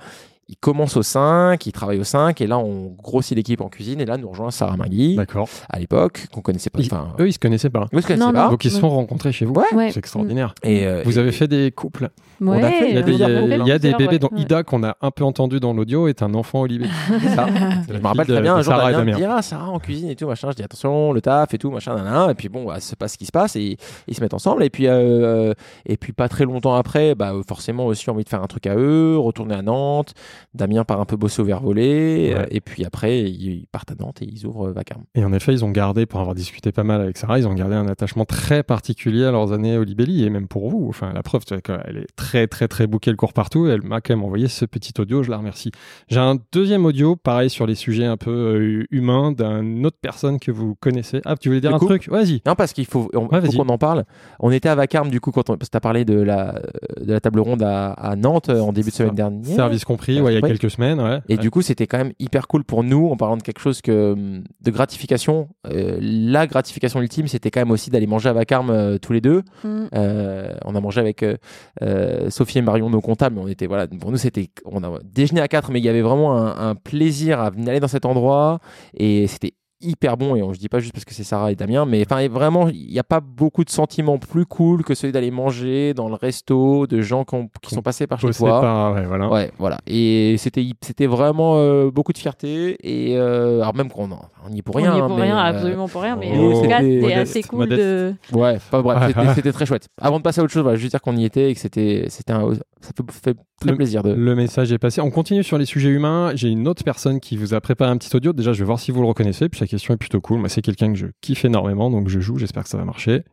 Il 0.49 0.57
commence 0.57 0.97
au 0.97 1.03
5, 1.03 1.65
il 1.65 1.71
travaille 1.71 1.99
au 1.99 2.03
5, 2.03 2.41
et 2.41 2.47
là, 2.47 2.57
on 2.59 2.87
grossit 3.01 3.37
l'équipe 3.37 3.61
en 3.61 3.69
cuisine, 3.69 4.01
et 4.01 4.05
là, 4.05 4.17
nous 4.17 4.27
rejoint 4.27 4.51
Sarah 4.51 4.75
Magui, 4.75 5.15
D'accord. 5.15 5.47
à 5.69 5.79
l'époque, 5.79 6.27
qu'on 6.33 6.41
connaissait 6.41 6.69
pas. 6.69 6.79
Ils- 6.81 6.87
Enfin, 6.87 7.15
Eux, 7.21 7.29
ils 7.29 7.33
se 7.33 7.39
connaissaient 7.39 7.69
pas. 7.69 7.87
vous 7.93 8.01
connaissez 8.01 8.17
Non, 8.17 8.33
pas. 8.33 8.45
non. 8.45 8.49
Donc 8.51 8.65
ils 8.65 8.71
se 8.71 8.79
sont 8.81 8.89
rencontrés 8.89 9.31
chez 9.31 9.45
vous. 9.45 9.53
Ouais. 9.53 9.73
Ouais. 9.73 9.91
C'est 9.91 9.99
extraordinaire. 9.99 10.53
Et, 10.63 10.85
euh, 10.85 11.03
Vous 11.05 11.17
et- 11.17 11.21
avez 11.21 11.31
fait 11.31 11.47
des 11.47 11.71
couples. 11.71 12.09
On 12.49 12.51
a 12.53 12.69
fait- 12.69 12.89
Il 12.89 12.95
y 12.95 12.97
a 12.97 13.01
des, 13.03 13.13
y 13.17 13.23
a- 13.23 13.97
bébés 13.97 14.07
ouais. 14.13 14.19
dont. 14.19 14.29
Ida 14.35 14.63
qu'on 14.63 14.83
a 14.83 14.97
un 15.01 15.11
peu 15.11 15.23
entendu 15.23 15.59
dans 15.59 15.73
l'audio 15.73 16.07
est 16.07 16.23
un 16.23 16.33
enfant 16.33 16.61
Olivier. 16.61 16.87
ça. 17.35 17.47
Je 17.87 17.93
me 17.97 18.03
rappelle 18.07 18.25
très 18.25 18.35
de- 18.37 18.41
bien, 18.41 18.55
un 18.55 18.61
jour, 18.61 18.73
Sarah 18.73 18.91
et 18.91 18.93
Damien 18.95 19.15
dit 19.15 19.23
Ah, 19.23 19.41
Sarah 19.41 19.69
en 19.69 19.79
cuisine 19.79 20.09
et 20.09 20.15
tout, 20.15 20.27
machin. 20.27 20.49
Je 20.51 20.55
dis 20.55 20.63
attention, 20.63 21.13
le 21.13 21.21
taf 21.21 21.53
et 21.53 21.57
tout, 21.57 21.69
machin, 21.71 21.95
nanana. 21.95 22.31
Et 22.31 22.35
puis 22.35 22.49
bon, 22.49 22.65
bah, 22.65 22.77
c'est 22.79 22.97
pas 22.97 23.07
ce 23.07 23.17
qui 23.17 23.25
se 23.25 23.31
passe 23.31 23.55
et 23.55 23.77
ils 24.07 24.15
se 24.15 24.21
mettent 24.21 24.33
ensemble. 24.33 24.63
Et 24.63 24.69
puis, 24.69 24.87
euh, 24.87 25.53
et 25.85 25.97
puis 25.97 26.13
pas 26.13 26.27
très 26.29 26.45
longtemps 26.45 26.73
après, 26.75 27.15
bah, 27.15 27.33
forcément 27.47 27.85
aussi 27.85 28.09
envie 28.09 28.23
de 28.23 28.29
faire 28.29 28.41
un 28.43 28.47
truc 28.47 28.65
à 28.67 28.75
eux, 28.75 29.17
retourner 29.17 29.55
à 29.55 29.61
Nantes. 29.61 30.13
Damien 30.53 30.83
part 30.83 30.99
un 30.99 31.05
peu 31.05 31.15
bosser 31.17 31.41
au 31.41 31.45
verre 31.45 31.61
volé. 31.61 32.33
Ouais. 32.33 32.39
euh, 32.39 32.45
Et 32.51 32.61
puis 32.61 32.85
après, 32.85 33.21
ils 33.21 33.65
partent 33.71 33.91
à 33.91 33.95
Nantes 33.99 34.21
et 34.21 34.25
ils 34.25 34.45
ouvrent 34.45 34.69
euh, 34.69 34.71
Vacarme. 34.73 35.03
Et 35.15 35.23
en 35.23 35.33
effet, 35.33 35.53
ils 35.53 35.63
ont 35.63 35.69
gardé, 35.71 36.05
pour 36.05 36.19
avoir 36.19 36.35
discuté 36.35 36.71
pas 36.71 36.83
mal 36.83 37.01
avec 37.01 37.17
Sarah, 37.17 37.37
ils 37.39 37.47
ont 37.47 37.53
gardé 37.53 37.75
un 37.75 37.87
attachement 37.87 38.25
très 38.25 38.63
particulier 38.63 39.25
à 39.25 39.31
leurs 39.31 39.51
années 39.53 39.77
Olibelli, 39.77 40.23
et 40.25 40.29
même 40.29 40.47
pour 40.47 40.69
vous. 40.69 40.87
Enfin, 40.89 41.11
la 41.13 41.23
preuve, 41.23 41.45
tu 41.45 41.53
vois, 41.53 41.61
qu'elle 41.61 41.97
est 41.97 42.15
très, 42.15 42.30
très, 42.47 42.67
très 42.67 42.87
bouquée 42.87 43.11
le 43.11 43.17
cours 43.17 43.33
partout. 43.33 43.67
Elle 43.67 43.81
m'a 43.81 44.01
quand 44.01 44.13
même 44.15 44.23
envoyé 44.23 44.47
ce 44.47 44.65
petit 44.65 44.93
audio, 44.99 45.23
je 45.23 45.29
la 45.31 45.37
remercie. 45.37 45.71
J'ai 46.09 46.19
un 46.19 46.37
deuxième 46.51 46.85
audio, 46.85 47.15
pareil, 47.15 47.49
sur 47.49 47.65
les 47.67 47.75
sujets 47.75 48.05
un 48.05 48.17
peu 48.17 48.31
euh, 48.31 48.85
humains, 48.91 49.31
d'une 49.31 49.85
autre 49.85 49.97
personne 50.01 50.39
que 50.39 50.51
vous 50.51 50.75
connaissez. 50.75 51.21
Ah, 51.25 51.35
tu 51.35 51.49
voulais 51.49 51.61
dire 51.61 51.73
un 51.75 51.79
truc? 51.79 52.07
Vas-y. 52.09 52.41
Non, 52.45 52.55
parce 52.55 52.73
qu'il 52.73 52.85
faut, 52.85 53.09
on- 53.13 53.21
Ouais, 53.27 53.27
faut 53.41 53.47
vas-y. 53.47 53.57
qu'on 53.57 53.69
en 53.69 53.77
parle. 53.77 54.03
On 54.39 54.51
était 54.51 54.69
à 54.69 54.75
Vacarme, 54.75 55.09
du 55.09 55.19
coup, 55.19 55.31
quand 55.31 55.49
on, 55.49 55.57
parce 55.57 55.69
que 55.69 55.73
t'as 55.73 55.79
parlé 55.79 56.05
de 56.05 56.15
la, 56.19 56.61
de 56.99 57.11
la 57.13 57.19
table 57.19 57.39
ronde 57.39 57.63
à, 57.63 57.91
à 57.93 58.15
Nantes 58.15 58.49
euh, 58.49 58.59
en 58.59 58.71
début 58.73 58.89
de 58.89 58.95
semaine 58.95 59.15
dernière. 59.15 59.55
Service 59.55 59.85
compris, 59.85 60.21
ouais, 60.21 60.31
il 60.31 60.35
y 60.35 60.37
a 60.37 60.41
compris. 60.41 60.57
quelques 60.57 60.71
semaines, 60.71 60.99
ouais. 60.99 61.19
Et 61.29 61.33
Ouais. 61.35 61.37
du 61.39 61.51
coup, 61.51 61.61
c'était 61.61 61.87
quand 61.87 61.97
même 61.97 62.13
hyper 62.19 62.47
cool 62.47 62.63
pour 62.63 62.83
nous 62.83 63.07
en 63.09 63.15
parlant 63.17 63.37
de 63.37 63.43
quelque 63.43 63.59
chose 63.61 63.81
que 63.81 64.13
hum, 64.13 64.43
de 64.61 64.71
gratification. 64.71 65.49
Euh, 65.67 65.97
la 66.01 66.47
gratification 66.47 67.01
ultime, 67.01 67.27
c'était 67.27 67.51
quand 67.51 67.61
même 67.61 67.71
aussi 67.71 67.89
d'aller 67.89 68.07
manger 68.07 68.29
à 68.29 68.33
Vacarme 68.33 68.69
euh, 68.69 68.97
tous 68.97 69.13
les 69.13 69.21
deux. 69.21 69.43
Mm. 69.63 69.85
Euh, 69.95 70.53
on 70.65 70.75
a 70.75 70.79
mangé 70.81 70.99
avec 71.01 71.23
euh, 71.23 71.35
euh, 71.81 72.20
Sophie 72.29 72.59
et 72.59 72.61
Marion, 72.61 72.89
nos 72.89 73.01
comptables, 73.01 73.35
mais 73.35 73.41
on 73.41 73.47
était 73.47 73.67
voilà. 73.67 73.87
Pour 73.87 74.11
nous, 74.11 74.17
c'était 74.17 74.49
on 74.65 74.83
a 74.83 74.99
déjeuné 75.03 75.41
à 75.41 75.47
quatre, 75.47 75.71
mais 75.71 75.79
il 75.79 75.85
y 75.85 75.89
avait 75.89 76.01
vraiment 76.01 76.37
un, 76.37 76.75
plaisir 76.75 77.39
à 77.39 77.49
venir 77.49 77.69
aller 77.69 77.79
dans 77.79 77.87
cet 77.87 78.05
endroit 78.05 78.59
et 78.93 79.27
c'était 79.27 79.53
hyper 79.81 80.17
bon 80.17 80.35
et 80.35 80.41
on, 80.43 80.53
je 80.53 80.59
dis 80.59 80.69
pas 80.69 80.79
juste 80.79 80.93
parce 80.93 81.05
que 81.05 81.13
c'est 81.13 81.23
Sarah 81.23 81.51
et 81.51 81.55
Damien 81.55 81.85
mais 81.85 82.03
enfin 82.05 82.27
vraiment 82.27 82.67
il 82.69 82.87
n'y 82.87 82.99
a 82.99 83.03
pas 83.03 83.19
beaucoup 83.19 83.63
de 83.63 83.69
sentiments 83.69 84.17
plus 84.17 84.45
cool 84.45 84.83
que 84.83 84.93
celui 84.95 85.11
d'aller 85.11 85.31
manger 85.31 85.93
dans 85.93 86.07
le 86.09 86.15
resto 86.15 86.87
de 86.87 87.01
gens 87.01 87.23
qui, 87.23 87.35
ont- 87.35 87.49
qui 87.61 87.73
sont 87.75 87.81
passés 87.81 88.07
par 88.07 88.19
chez 88.19 88.29
toi 88.31 88.61
par- 88.61 88.93
ouais, 88.93 89.05
voilà. 89.05 89.29
Ouais, 89.29 89.51
voilà. 89.57 89.77
Et 89.87 90.35
c'était 90.37 90.65
c'était 90.81 91.07
vraiment 91.07 91.55
euh, 91.57 91.91
beaucoup 91.91 92.13
de 92.13 92.17
fierté. 92.17 92.77
Et 92.83 93.17
euh, 93.17 93.61
alors 93.61 93.75
même 93.75 93.89
qu'on 93.89 94.09
on 94.45 94.49
n'y 94.49 94.59
est 94.59 94.61
pour 94.61 94.75
rien. 94.75 94.93
on 94.93 94.95
y 94.95 94.99
est 94.99 95.01
pour 95.01 95.15
mais, 95.17 95.23
rien, 95.23 95.37
euh, 95.37 95.49
absolument 95.49 95.87
pour 95.87 96.01
rien, 96.01 96.15
mais 96.15 96.31
oh, 96.35 96.53
en 96.57 96.61
tout 96.61 96.67
cas, 96.67 96.79
c'était 96.81 97.13
assez 97.13 97.43
cool 97.43 97.59
modeste. 97.59 97.81
de. 97.81 98.13
Ouais, 98.33 98.55
enfin 98.55 98.81
bref, 98.81 98.99
Ouais. 98.99 99.07
c'était- 99.07 99.33
c'était 99.35 99.51
très 99.51 99.65
chouette. 99.65 99.87
Avant 100.01 100.17
de 100.17 100.23
passer 100.23 100.41
à 100.41 100.43
autre 100.43 100.53
chose, 100.53 100.63
voilà, 100.63 100.77
juste 100.77 100.91
dire 100.91 101.01
qu'on 101.01 101.15
y 101.15 101.25
était 101.25 101.49
et 101.51 101.53
que 101.53 101.59
c'était 101.59 102.05
c'était 102.09 102.33
un- 102.33 102.53
ça 102.81 102.89
fait, 102.97 103.11
fait 103.11 103.37
très 103.59 103.69
Le- 103.71 103.75
plaisir 103.77 104.01
de. 104.03 104.11
Le 104.13 104.35
message 104.35 104.71
est 104.71 104.79
passé. 104.79 105.01
On 105.01 105.11
continue 105.11 105.43
sur 105.43 105.57
les 105.57 105.65
sujets 105.65 105.89
humains. 105.89 106.31
J'ai 106.35 106.49
une 106.49 106.67
autre 106.67 106.83
personne 106.83 107.19
qui 107.19 107.37
vous 107.37 107.53
a 107.53 107.61
préparé 107.61 107.91
un 107.91 107.97
petit 107.97 108.15
audio. 108.15 108.33
Déjà, 108.33 108.53
je 108.53 108.59
vais 108.59 108.65
voir 108.65 108.79
si 108.79 108.91
vous 108.91 109.01
le 109.01 109.07
reconnaissez. 109.07 109.49
Puis 109.49 109.59
question 109.71 109.93
est 109.93 109.97
plutôt 109.97 110.21
cool. 110.21 110.39
Moi, 110.39 110.49
c'est 110.49 110.61
quelqu'un 110.61 110.91
que 110.91 110.99
je 110.99 111.07
kiffe 111.21 111.45
énormément, 111.45 111.89
donc 111.89 112.09
je 112.09 112.19
joue. 112.19 112.37
J'espère 112.37 112.63
que 112.63 112.69
ça 112.69 112.77
va 112.77 112.85
marcher. 112.85 113.23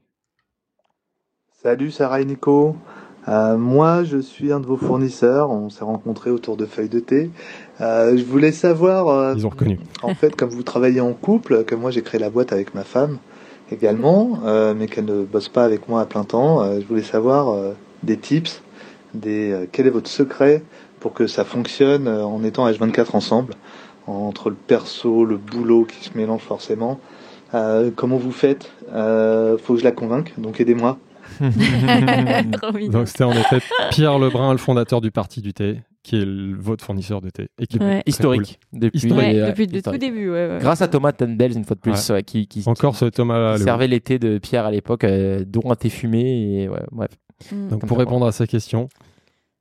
Salut 1.62 1.90
Sarah 1.90 2.20
et 2.20 2.24
Nico. 2.24 2.76
Euh, 3.26 3.58
moi, 3.58 4.04
je 4.04 4.18
suis 4.18 4.52
un 4.52 4.60
de 4.60 4.66
vos 4.66 4.76
fournisseurs. 4.76 5.50
On 5.50 5.68
s'est 5.68 5.84
rencontrés 5.84 6.30
autour 6.30 6.56
de 6.56 6.64
feuilles 6.64 6.88
de 6.88 7.00
thé. 7.00 7.30
Euh, 7.80 8.16
je 8.16 8.24
voulais 8.24 8.52
savoir, 8.52 9.08
euh, 9.08 9.34
Ils 9.36 9.46
ont 9.46 9.50
reconnu. 9.50 9.80
en 10.02 10.14
fait, 10.14 10.36
comme 10.36 10.50
vous 10.50 10.62
travaillez 10.62 11.00
en 11.00 11.12
couple, 11.12 11.64
que 11.64 11.74
moi 11.74 11.90
j'ai 11.90 12.02
créé 12.02 12.20
la 12.20 12.30
boîte 12.30 12.52
avec 12.52 12.74
ma 12.74 12.84
femme 12.84 13.18
également, 13.70 14.38
mais 14.74 14.86
qu'elle 14.86 15.04
ne 15.04 15.24
bosse 15.24 15.50
pas 15.50 15.62
avec 15.62 15.90
moi 15.90 16.00
à 16.00 16.06
plein 16.06 16.24
temps. 16.24 16.64
je 16.80 16.86
voulais 16.86 17.02
savoir 17.02 17.54
des 18.02 18.16
tips, 18.16 18.62
des 19.12 19.68
quel 19.72 19.86
est 19.86 19.90
votre 19.90 20.08
secret 20.08 20.62
pour 21.00 21.12
que 21.12 21.26
ça 21.26 21.44
fonctionne 21.44 22.08
en 22.08 22.42
étant 22.44 22.66
H24 22.66 23.14
ensemble, 23.14 23.52
entre 24.08 24.50
le 24.50 24.56
perso, 24.56 25.24
le 25.24 25.36
boulot 25.36 25.84
qui 25.84 26.02
se 26.08 26.16
mélange 26.16 26.40
forcément. 26.42 26.98
Euh, 27.54 27.90
comment 27.94 28.16
vous 28.16 28.32
faites? 28.32 28.72
Euh, 28.92 29.56
Faut 29.58 29.74
que 29.74 29.80
je 29.80 29.84
la 29.84 29.92
convainque, 29.92 30.32
donc 30.38 30.60
aidez-moi. 30.60 30.98
Donc, 32.90 33.08
c'était 33.08 33.24
en 33.24 33.32
effet 33.32 33.58
Pierre 33.90 34.18
Lebrun, 34.18 34.52
le 34.52 34.58
fondateur 34.58 35.00
du 35.00 35.10
Parti 35.10 35.40
du 35.42 35.52
thé, 35.52 35.80
qui 36.02 36.16
est 36.16 36.24
le- 36.24 36.56
votre 36.58 36.84
fournisseur 36.84 37.20
de 37.20 37.30
thé. 37.30 37.48
Et 37.60 37.66
qui 37.66 37.76
est 37.76 37.80
Ouais. 37.80 37.86
très 38.00 38.02
Historique. 38.06 38.58
Depuis, 38.72 38.98
Historique. 38.98 39.18
Ouais, 39.26 39.40
euh, 39.40 39.48
depuis 39.50 39.66
le 39.66 39.82
tout 39.82 39.96
début, 39.98 40.30
ouais, 40.30 40.48
ouais. 40.48 40.58
Grâce 40.60 40.82
à 40.82 40.88
Thomas 40.88 41.12
Tendels, 41.12 41.56
une 41.56 41.64
fois 41.64 41.76
de 41.76 41.80
plus, 41.80 42.10
ouais, 42.10 42.22
qui, 42.22 42.46
qui, 42.46 42.62
cool. 42.64 42.70
Encore 42.72 42.96
ce 42.96 43.04
Thomas. 43.06 43.52
qui 43.54 43.58
Le- 43.60 43.64
servait 43.64 43.88
l'été 43.88 44.18
de 44.18 44.38
Pierre 44.38 44.64
à 44.64 44.70
l'époque, 44.70 45.04
euh, 45.04 45.44
dont 45.46 45.70
un 45.70 45.74
thé 45.76 45.90
fumé. 45.90 46.62
Et, 46.62 46.68
ouais, 46.68 46.80
bref. 46.92 47.10
Mm. 47.52 47.68
Donc, 47.68 47.80
Comme 47.80 47.88
pour 47.88 47.98
répondre 47.98 48.26
à 48.26 48.32
sa 48.32 48.46
question. 48.46 48.88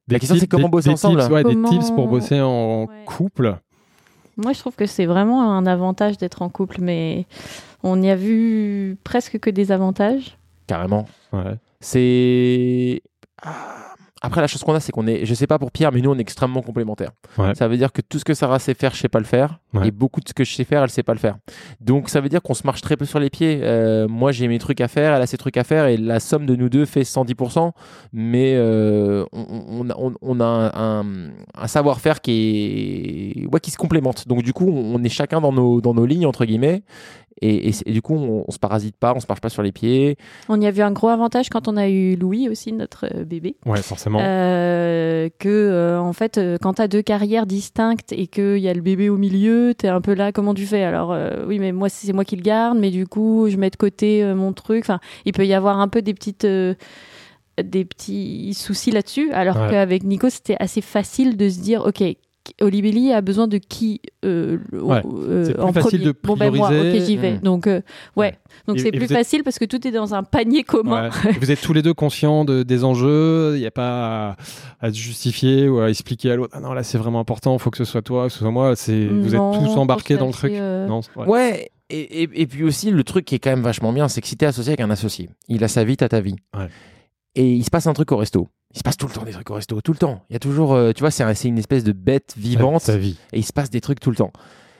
La 0.10 0.19
question, 0.19 0.38
c'est 0.40 0.48
comment 0.48 0.69
bosser 0.69 0.90
des 0.90 0.94
ensemble 0.94 1.19
tips, 1.19 1.32
ouais, 1.32 1.44
Des 1.44 1.53
Comment- 1.53 1.69
tips 1.69 1.91
pour 1.91 2.07
bosser 2.07 2.40
en 2.40 2.84
Ouais. 2.86 2.88
couple. 3.06 3.57
Moi, 4.38 4.53
je 4.53 4.59
trouve 4.59 4.76
que 4.76 4.85
c'est 4.85 5.05
vraiment 5.05 5.51
un 5.51 5.65
avantage 5.65 6.18
d'être 6.18 6.41
en 6.41 6.49
couple, 6.49 6.77
mais 6.80 7.26
on 7.84 7.97
n'y 7.97 8.11
a 8.11 8.15
vu 8.15 8.97
presque 9.03 9.39
que 9.39 9.49
des 9.49 9.72
avantages. 9.72 10.38
Carrément. 10.68 11.07
Ouais. 11.34 11.55
C'est. 11.80 13.01
Ah. 13.41 13.86
Après, 14.22 14.41
la 14.41 14.48
chose 14.48 14.64
qu'on 14.64 14.73
a, 14.73 14.80
c'est 14.80 14.91
qu'on 14.91 15.07
est, 15.07 15.26
je 15.26 15.34
sais 15.34 15.48
pas 15.48 15.60
pour 15.60 15.72
Pierre, 15.72 15.91
mais 15.91 16.02
nous, 16.02 16.10
on 16.11 16.18
est 16.18 16.22
extrêmement 16.22 16.61
complémentaires. 16.61 17.11
Ouais. 17.38 17.53
Ça 17.56 17.68
veut 17.68 17.77
dire 17.77 17.91
que 17.91 18.02
tout 18.02 18.19
ce 18.19 18.26
que 18.26 18.34
Sarah 18.34 18.60
sait 18.60 18.73
faire, 18.73 18.94
je 18.94 18.99
sais 18.99 19.10
pas 19.10 19.19
le 19.19 19.26
faire. 19.26 19.60
Ouais. 19.73 19.88
Et 19.88 19.91
beaucoup 19.91 20.19
de 20.22 20.27
ce 20.27 20.34
que 20.34 20.44
je 20.44 20.53
sais 20.53 20.64
faire, 20.64 20.84
elle 20.84 20.89
sait 20.89 21.03
pas 21.03 21.14
le 21.14 21.19
faire. 21.19 21.38
Donc, 21.81 22.10
ça 22.10 22.19
veut 22.22 22.30
dire 22.30 22.41
qu'on 22.41 22.53
se 22.53 22.65
marche 22.65 22.81
très 22.81 22.98
peu 22.98 23.06
sur 23.06 23.19
les 23.19 23.30
pieds. 23.30 23.60
Euh, 23.64 24.07
moi, 24.07 24.31
j'ai 24.31 24.48
mes 24.48 24.57
trucs 24.60 24.81
à 24.81 24.88
faire, 24.88 25.14
elle 25.14 25.22
a 25.22 25.27
ses 25.27 25.38
trucs 25.38 25.57
à 25.57 25.64
faire, 25.64 25.85
et 25.88 25.98
la 25.98 26.19
somme 26.19 26.45
de 26.45 26.56
nous 26.56 26.69
deux 26.69 26.85
fait 26.85 27.02
110%. 27.03 27.72
Mais 28.14 28.53
euh, 28.56 29.26
on, 29.34 29.45
on, 29.85 29.89
a- 29.89 29.95
on, 29.98 30.14
on 30.22 30.39
a 30.39 30.45
un, 30.45 31.02
un- 31.02 31.30
un 31.56 31.68
savoir-faire 31.68 32.22
qui 32.22 32.31
est, 33.44 33.45
ouais, 33.53 33.60
qui 33.60 33.72
se 33.72 33.77
complémente. 33.77 34.27
Donc, 34.27 34.44
du 34.44 34.53
coup, 34.53 34.68
on, 34.69 34.95
on 34.95 35.03
est 35.03 35.10
chacun 35.10 35.41
dans 35.41 35.52
nos, 35.53 35.81
dans 35.81 35.94
nos 35.94 36.06
lignes, 36.06 36.26
entre 36.26 36.45
guillemets. 36.45 36.84
Et, 37.41 37.68
et 37.68 37.72
c'est- 37.72 37.88
et 37.88 37.91
du 37.91 38.01
coup, 38.01 38.15
on, 38.15 38.45
on 38.47 38.51
se 38.51 38.59
parasite 38.59 38.95
pas, 38.97 39.14
on 39.15 39.19
se 39.19 39.26
marche 39.30 39.41
pas 39.41 39.49
sur 39.49 39.61
les 39.64 39.72
pieds. 39.72 40.18
On 40.49 40.59
y 40.59 40.65
a 40.68 40.72
vu 40.72 40.81
un 40.81 40.91
gros 40.91 41.09
avantage 41.09 41.49
quand 41.49 41.68
on 41.68 41.77
a 41.77 41.88
eu 41.88 42.15
Louis 42.15 42.49
aussi, 42.49 42.73
notre 42.73 43.05
euh, 43.14 43.23
bébé. 43.26 43.55
Ouais, 43.65 43.81
forcément. 43.81 44.19
Euh, 44.22 45.30
que 45.39 45.47
euh, 45.49 45.99
en 45.99 46.14
fait, 46.14 46.39
quand 46.61 46.73
t'as 46.76 46.88
deux 46.88 47.01
carrières 47.01 47.45
distinctes 47.45 48.11
et 48.14 48.27
qu'il 48.27 48.57
y 48.57 48.68
a 48.69 48.73
le 48.73 48.81
bébé 48.81 49.09
au 49.09 49.18
milieu, 49.18 49.73
t'es 49.77 49.88
un 49.88 50.01
peu 50.01 50.14
là, 50.14 50.31
comment 50.31 50.53
tu 50.53 50.65
fais? 50.65 50.84
Alors 50.84 51.11
euh, 51.14 51.45
oui, 51.47 51.59
mais 51.59 51.72
moi 51.72 51.89
c'est 51.89 52.14
moi 52.14 52.26
qui 52.26 52.35
le 52.35 52.41
garde, 52.41 52.77
mais 52.77 52.89
du 52.91 53.05
coup 53.07 53.47
je 53.49 53.57
mets 53.57 53.69
de 53.69 53.76
côté 53.76 54.23
euh, 54.23 54.35
mon 54.35 54.53
truc. 54.53 54.84
Enfin, 54.84 54.99
il 55.26 55.34
peut 55.34 55.45
y 55.45 55.53
avoir 55.53 55.80
un 55.80 55.88
peu 55.88 56.01
des 56.01 56.14
petites 56.14 56.45
euh, 56.45 56.73
des 57.64 57.85
petits 57.85 58.53
soucis 58.53 58.91
là-dessus. 58.91 59.31
Alors 59.31 59.55
Ouais. 59.57 59.69
qu'avec 59.72 60.03
Nico, 60.03 60.30
c'était 60.30 60.57
assez 60.59 60.81
facile 60.81 61.38
de 61.38 61.49
se 61.49 61.59
dire, 61.59 61.84
ok. 61.85 62.03
Olibelli 62.61 63.11
a 63.14 63.22
besoin 63.22 63.48
de 63.48 63.57
qui 63.57 64.02
euh, 64.26 64.57
Ouais. 64.72 65.02
euh, 65.06 65.45
C'est 65.45 65.53
plus 65.53 65.61
en 65.64 65.74
facile 65.74 65.90
premier 65.99 66.06
de 66.06 66.15
Bon 66.24 66.36
ben 66.38 66.53
moi, 66.56 66.68
prioriser. 66.69 66.99
ok 66.99 67.06
j'y 67.06 67.18
vais. 67.18 67.34
Mm. 67.34 67.40
Donc 67.41 67.68
euh, 67.68 67.82
ouais, 68.15 68.28
Ouais. 68.28 68.38
donc 68.68 68.78
Et- 68.78 68.80
c'est 68.80 68.88
et 68.90 68.91
plus 68.91 69.03
êtes- 69.06 69.11
facile 69.14 69.44
parce 69.44 69.60
que 69.60 69.65
tout 69.65 69.88
est 69.88 69.91
dans 69.91 70.14
un 70.14 70.24
panier 70.24 70.64
commun. 70.64 71.10
Ouais. 71.26 71.32
Vous 71.40 71.52
êtes 71.52 71.61
tous 71.61 71.74
les 71.74 71.82
deux 71.82 71.94
conscients 71.94 72.45
de, 72.45 72.64
des 72.64 72.84
enjeux. 72.84 73.53
Il 73.56 73.60
n'y 73.60 73.65
a 73.68 73.72
pas 73.72 74.36
à, 74.80 74.91
justifier 74.91 75.68
ou 75.69 75.80
à 75.80 75.90
expliquer 75.90 76.32
à 76.32 76.36
l'autre. 76.36 76.53
Ah 76.56 76.60
non, 76.60 76.74
là 76.74 76.84
c'est 76.84 76.98
vraiment 76.98 77.19
important. 77.19 77.53
Il 77.53 77.60
faut 77.60 77.69
que 77.72 77.78
ce 77.78 77.86
soit 77.86 78.02
toi, 78.02 78.28
que 78.28 78.34
ce 78.34 78.40
soit 78.40 78.52
moi. 78.52 78.76
C'est 78.76 79.06
vous 79.07 79.30
Non, 79.36 79.53
êtes 79.53 79.60
tous 79.65 79.78
embarqués 79.78 80.18
dans 80.18 80.28
le 80.28 80.34
truc. 80.34 80.53
euh, 80.53 80.88
Non, 80.88 81.02
ouais. 81.15 81.26
Ouais. 81.28 81.69
Et, 81.90 82.24
et, 82.24 82.30
et 82.41 82.48
puis 82.48 82.64
aussi, 82.65 82.91
le 82.91 83.03
truc 83.06 83.24
qui 83.24 83.36
est 83.36 83.40
quand 83.40 83.49
même 83.49 83.61
vachement 83.61 83.94
bien, 83.94 84.10
c'est 84.10 84.19
que 84.19 84.28
si 84.28 84.36
t'es 84.36 84.45
associé 84.45 84.72
avec 84.72 84.82
un 84.82 84.90
associé, 84.90 85.30
il 85.48 85.64
a 85.64 85.69
sa 85.69 85.86
vie, 85.86 85.95
t'as 85.95 86.10
ta 86.10 86.19
vie. 86.19 86.36
Ouais. 86.57 86.68
Et 87.36 87.53
il 87.53 87.64
se 87.64 87.69
passe 87.69 87.88
un 87.88 87.94
truc 87.94 88.11
au 88.11 88.18
resto. 88.18 88.49
Il 88.73 88.77
se 88.77 88.84
passe 88.84 88.98
tout 88.98 89.07
le 89.07 89.14
temps 89.14 89.23
des 89.23 89.31
trucs 89.31 89.49
au 89.49 89.53
resto, 89.56 89.80
tout 89.81 89.91
le 89.94 89.98
temps. 89.98 90.22
Il 90.30 90.34
y 90.34 90.35
a 90.35 90.39
toujours, 90.39 90.73
euh, 90.73 90.91
tu 90.91 90.99
vois, 91.02 91.10
c'est 91.11 91.23
un- 91.23 91.34
c'est 91.34 91.48
une 91.48 91.57
espèce 91.57 91.84
de 91.84 91.94
bête 91.94 92.34
vivante 92.38 92.81
Sa 92.81 92.98
vie. 92.98 93.18
et 93.34 93.39
il 93.39 93.45
se 93.45 93.53
passe 93.53 93.69
des 93.69 93.81
trucs 93.81 93.99
tout 93.99 94.10
le 94.11 94.18
temps. 94.18 94.31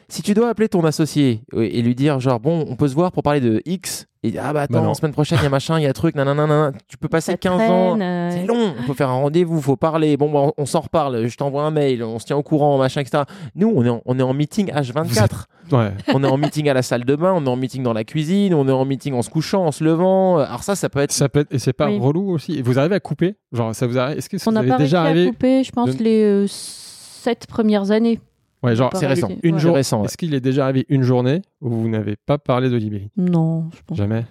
Si 0.10 0.22
tu 0.22 0.34
dois 0.34 0.50
appeler 0.50 0.70
ton 0.70 0.84
associé 0.86 1.42
euh, 1.54 1.68
et 1.70 1.82
lui 1.82 1.94
dire, 1.96 2.20
genre, 2.20 2.40
bon, 2.40 2.66
on 2.70 2.76
peut 2.78 2.88
se 2.88 2.94
voir 2.94 3.12
pour 3.12 3.24
parler 3.24 3.42
de 3.42 3.62
X, 3.66 4.06
et 4.24 4.32
dire, 4.32 4.42
ah 4.44 4.54
bah 4.54 4.66
Bah 4.70 4.78
attends, 4.80 4.88
non. 4.88 4.94
semaine 4.94 5.12
prochaine, 5.12 5.38
il 5.42 5.44
y 5.44 5.48
a 5.48 5.50
machin, 5.50 5.80
il 5.80 5.84
y 5.84 5.86
a 5.86 5.92
truc, 5.94 6.16
nanana, 6.16 6.48
nanana. 6.48 6.78
tu 6.88 6.98
peux 6.98 7.08
passer 7.10 7.32
Ça 7.34 7.38
15 7.38 7.58
traîne, 7.58 7.72
ans. 7.72 8.00
euh, 8.00 8.32
C'est 8.32 8.46
long, 8.46 8.74
on 8.80 8.84
peut 8.86 8.94
faire 8.94 9.10
un 9.10 9.14
rendez-vous, 9.16 9.62
faut 9.62 9.76
parler. 9.76 10.16
Bon, 10.16 10.32
bah, 10.32 10.40
on, 10.40 10.54
on 10.58 10.66
s'en 10.66 10.80
reparle, 10.82 11.28
je 11.28 11.38
t'envoie 11.38 11.64
un 11.64 11.72
mail, 11.72 12.04
on 12.04 12.20
se 12.20 12.26
tient 12.26 12.38
au 12.38 12.44
courant, 12.44 12.78
machin, 12.78 13.02
etc. 13.02 13.24
Nous, 13.56 13.72
on 13.74 13.84
est 13.84 13.90
en, 13.90 14.02
on 14.06 14.18
est 14.20 14.24
en 14.24 14.34
meeting 14.34 14.72
H24. 14.72 15.46
Ouais. 15.72 15.92
on 16.14 16.24
est 16.24 16.28
en 16.28 16.38
meeting 16.38 16.70
à 16.70 16.74
la 16.74 16.82
salle 16.82 17.04
de 17.06 17.16
bain, 17.16 17.34
on 17.36 17.46
est 17.46 17.50
en 17.50 17.56
meeting 17.56 17.84
dans 17.84 17.94
la 17.94 18.04
cuisine, 18.04 18.54
on 18.54 18.68
est 18.68 18.72
en 18.72 18.86
meeting 18.86 19.14
en 19.14 19.22
se 19.22 19.30
couchant, 19.30 19.66
en 19.66 19.72
se 19.72 19.84
levant. 19.84 20.38
Alors 20.38 20.64
ça, 20.64 20.76
ça 20.76 20.90
peut 20.90 21.00
être. 21.00 21.12
Ça 21.12 21.30
peut 21.30 21.40
être- 21.42 21.54
et 21.54 21.60
c'est 21.60 21.74
pas 21.74 21.90
Oui. 21.90 22.00
relou 22.00 22.32
aussi. 22.32 22.54
Et 22.58 22.62
vous 22.62 22.80
arrivez 22.80 22.96
à 22.96 23.00
couper? 23.00 23.36
Genre, 23.52 23.74
ça 23.76 23.88
vous 23.88 23.98
arrive? 23.98 24.18
Est-ce 24.18 24.30
que 24.30 24.38
ça 24.38 24.50
On 24.50 24.52
vous 24.52 24.56
n'a 24.56 24.60
avez 24.62 24.70
pas 24.70 24.78
déjà 24.78 25.02
à 25.04 25.06
arrivé 25.08 25.28
couper, 25.30 25.64
je 25.64 25.72
pense, 25.72 25.96
de- 25.98 26.04
les 26.04 26.24
euh, 26.24 26.46
sept 26.48 27.48
premières 27.48 27.92
années. 27.92 28.20
Ouais, 28.64 28.76
genre, 28.76 28.90
c'est 28.96 29.06
récent. 29.08 29.30
une 29.44 29.56
Ouais. 29.56 29.60
jour. 29.62 29.76
Récent, 29.76 30.00
ouais. 30.00 30.06
Est-ce 30.06 30.18
qu'il 30.18 30.34
est 30.34 30.40
déjà 30.40 30.64
arrivé 30.66 30.86
une 30.90 31.04
journée 31.04 31.42
où 31.62 31.70
vous 31.70 31.88
n'avez 31.90 32.16
pas 32.16 32.38
parlé 32.38 32.70
de 32.70 32.76
Libéry 32.76 33.12
Non, 33.18 33.70
je 33.76 33.82
pense. 33.86 33.98
Jamais? 33.98 34.26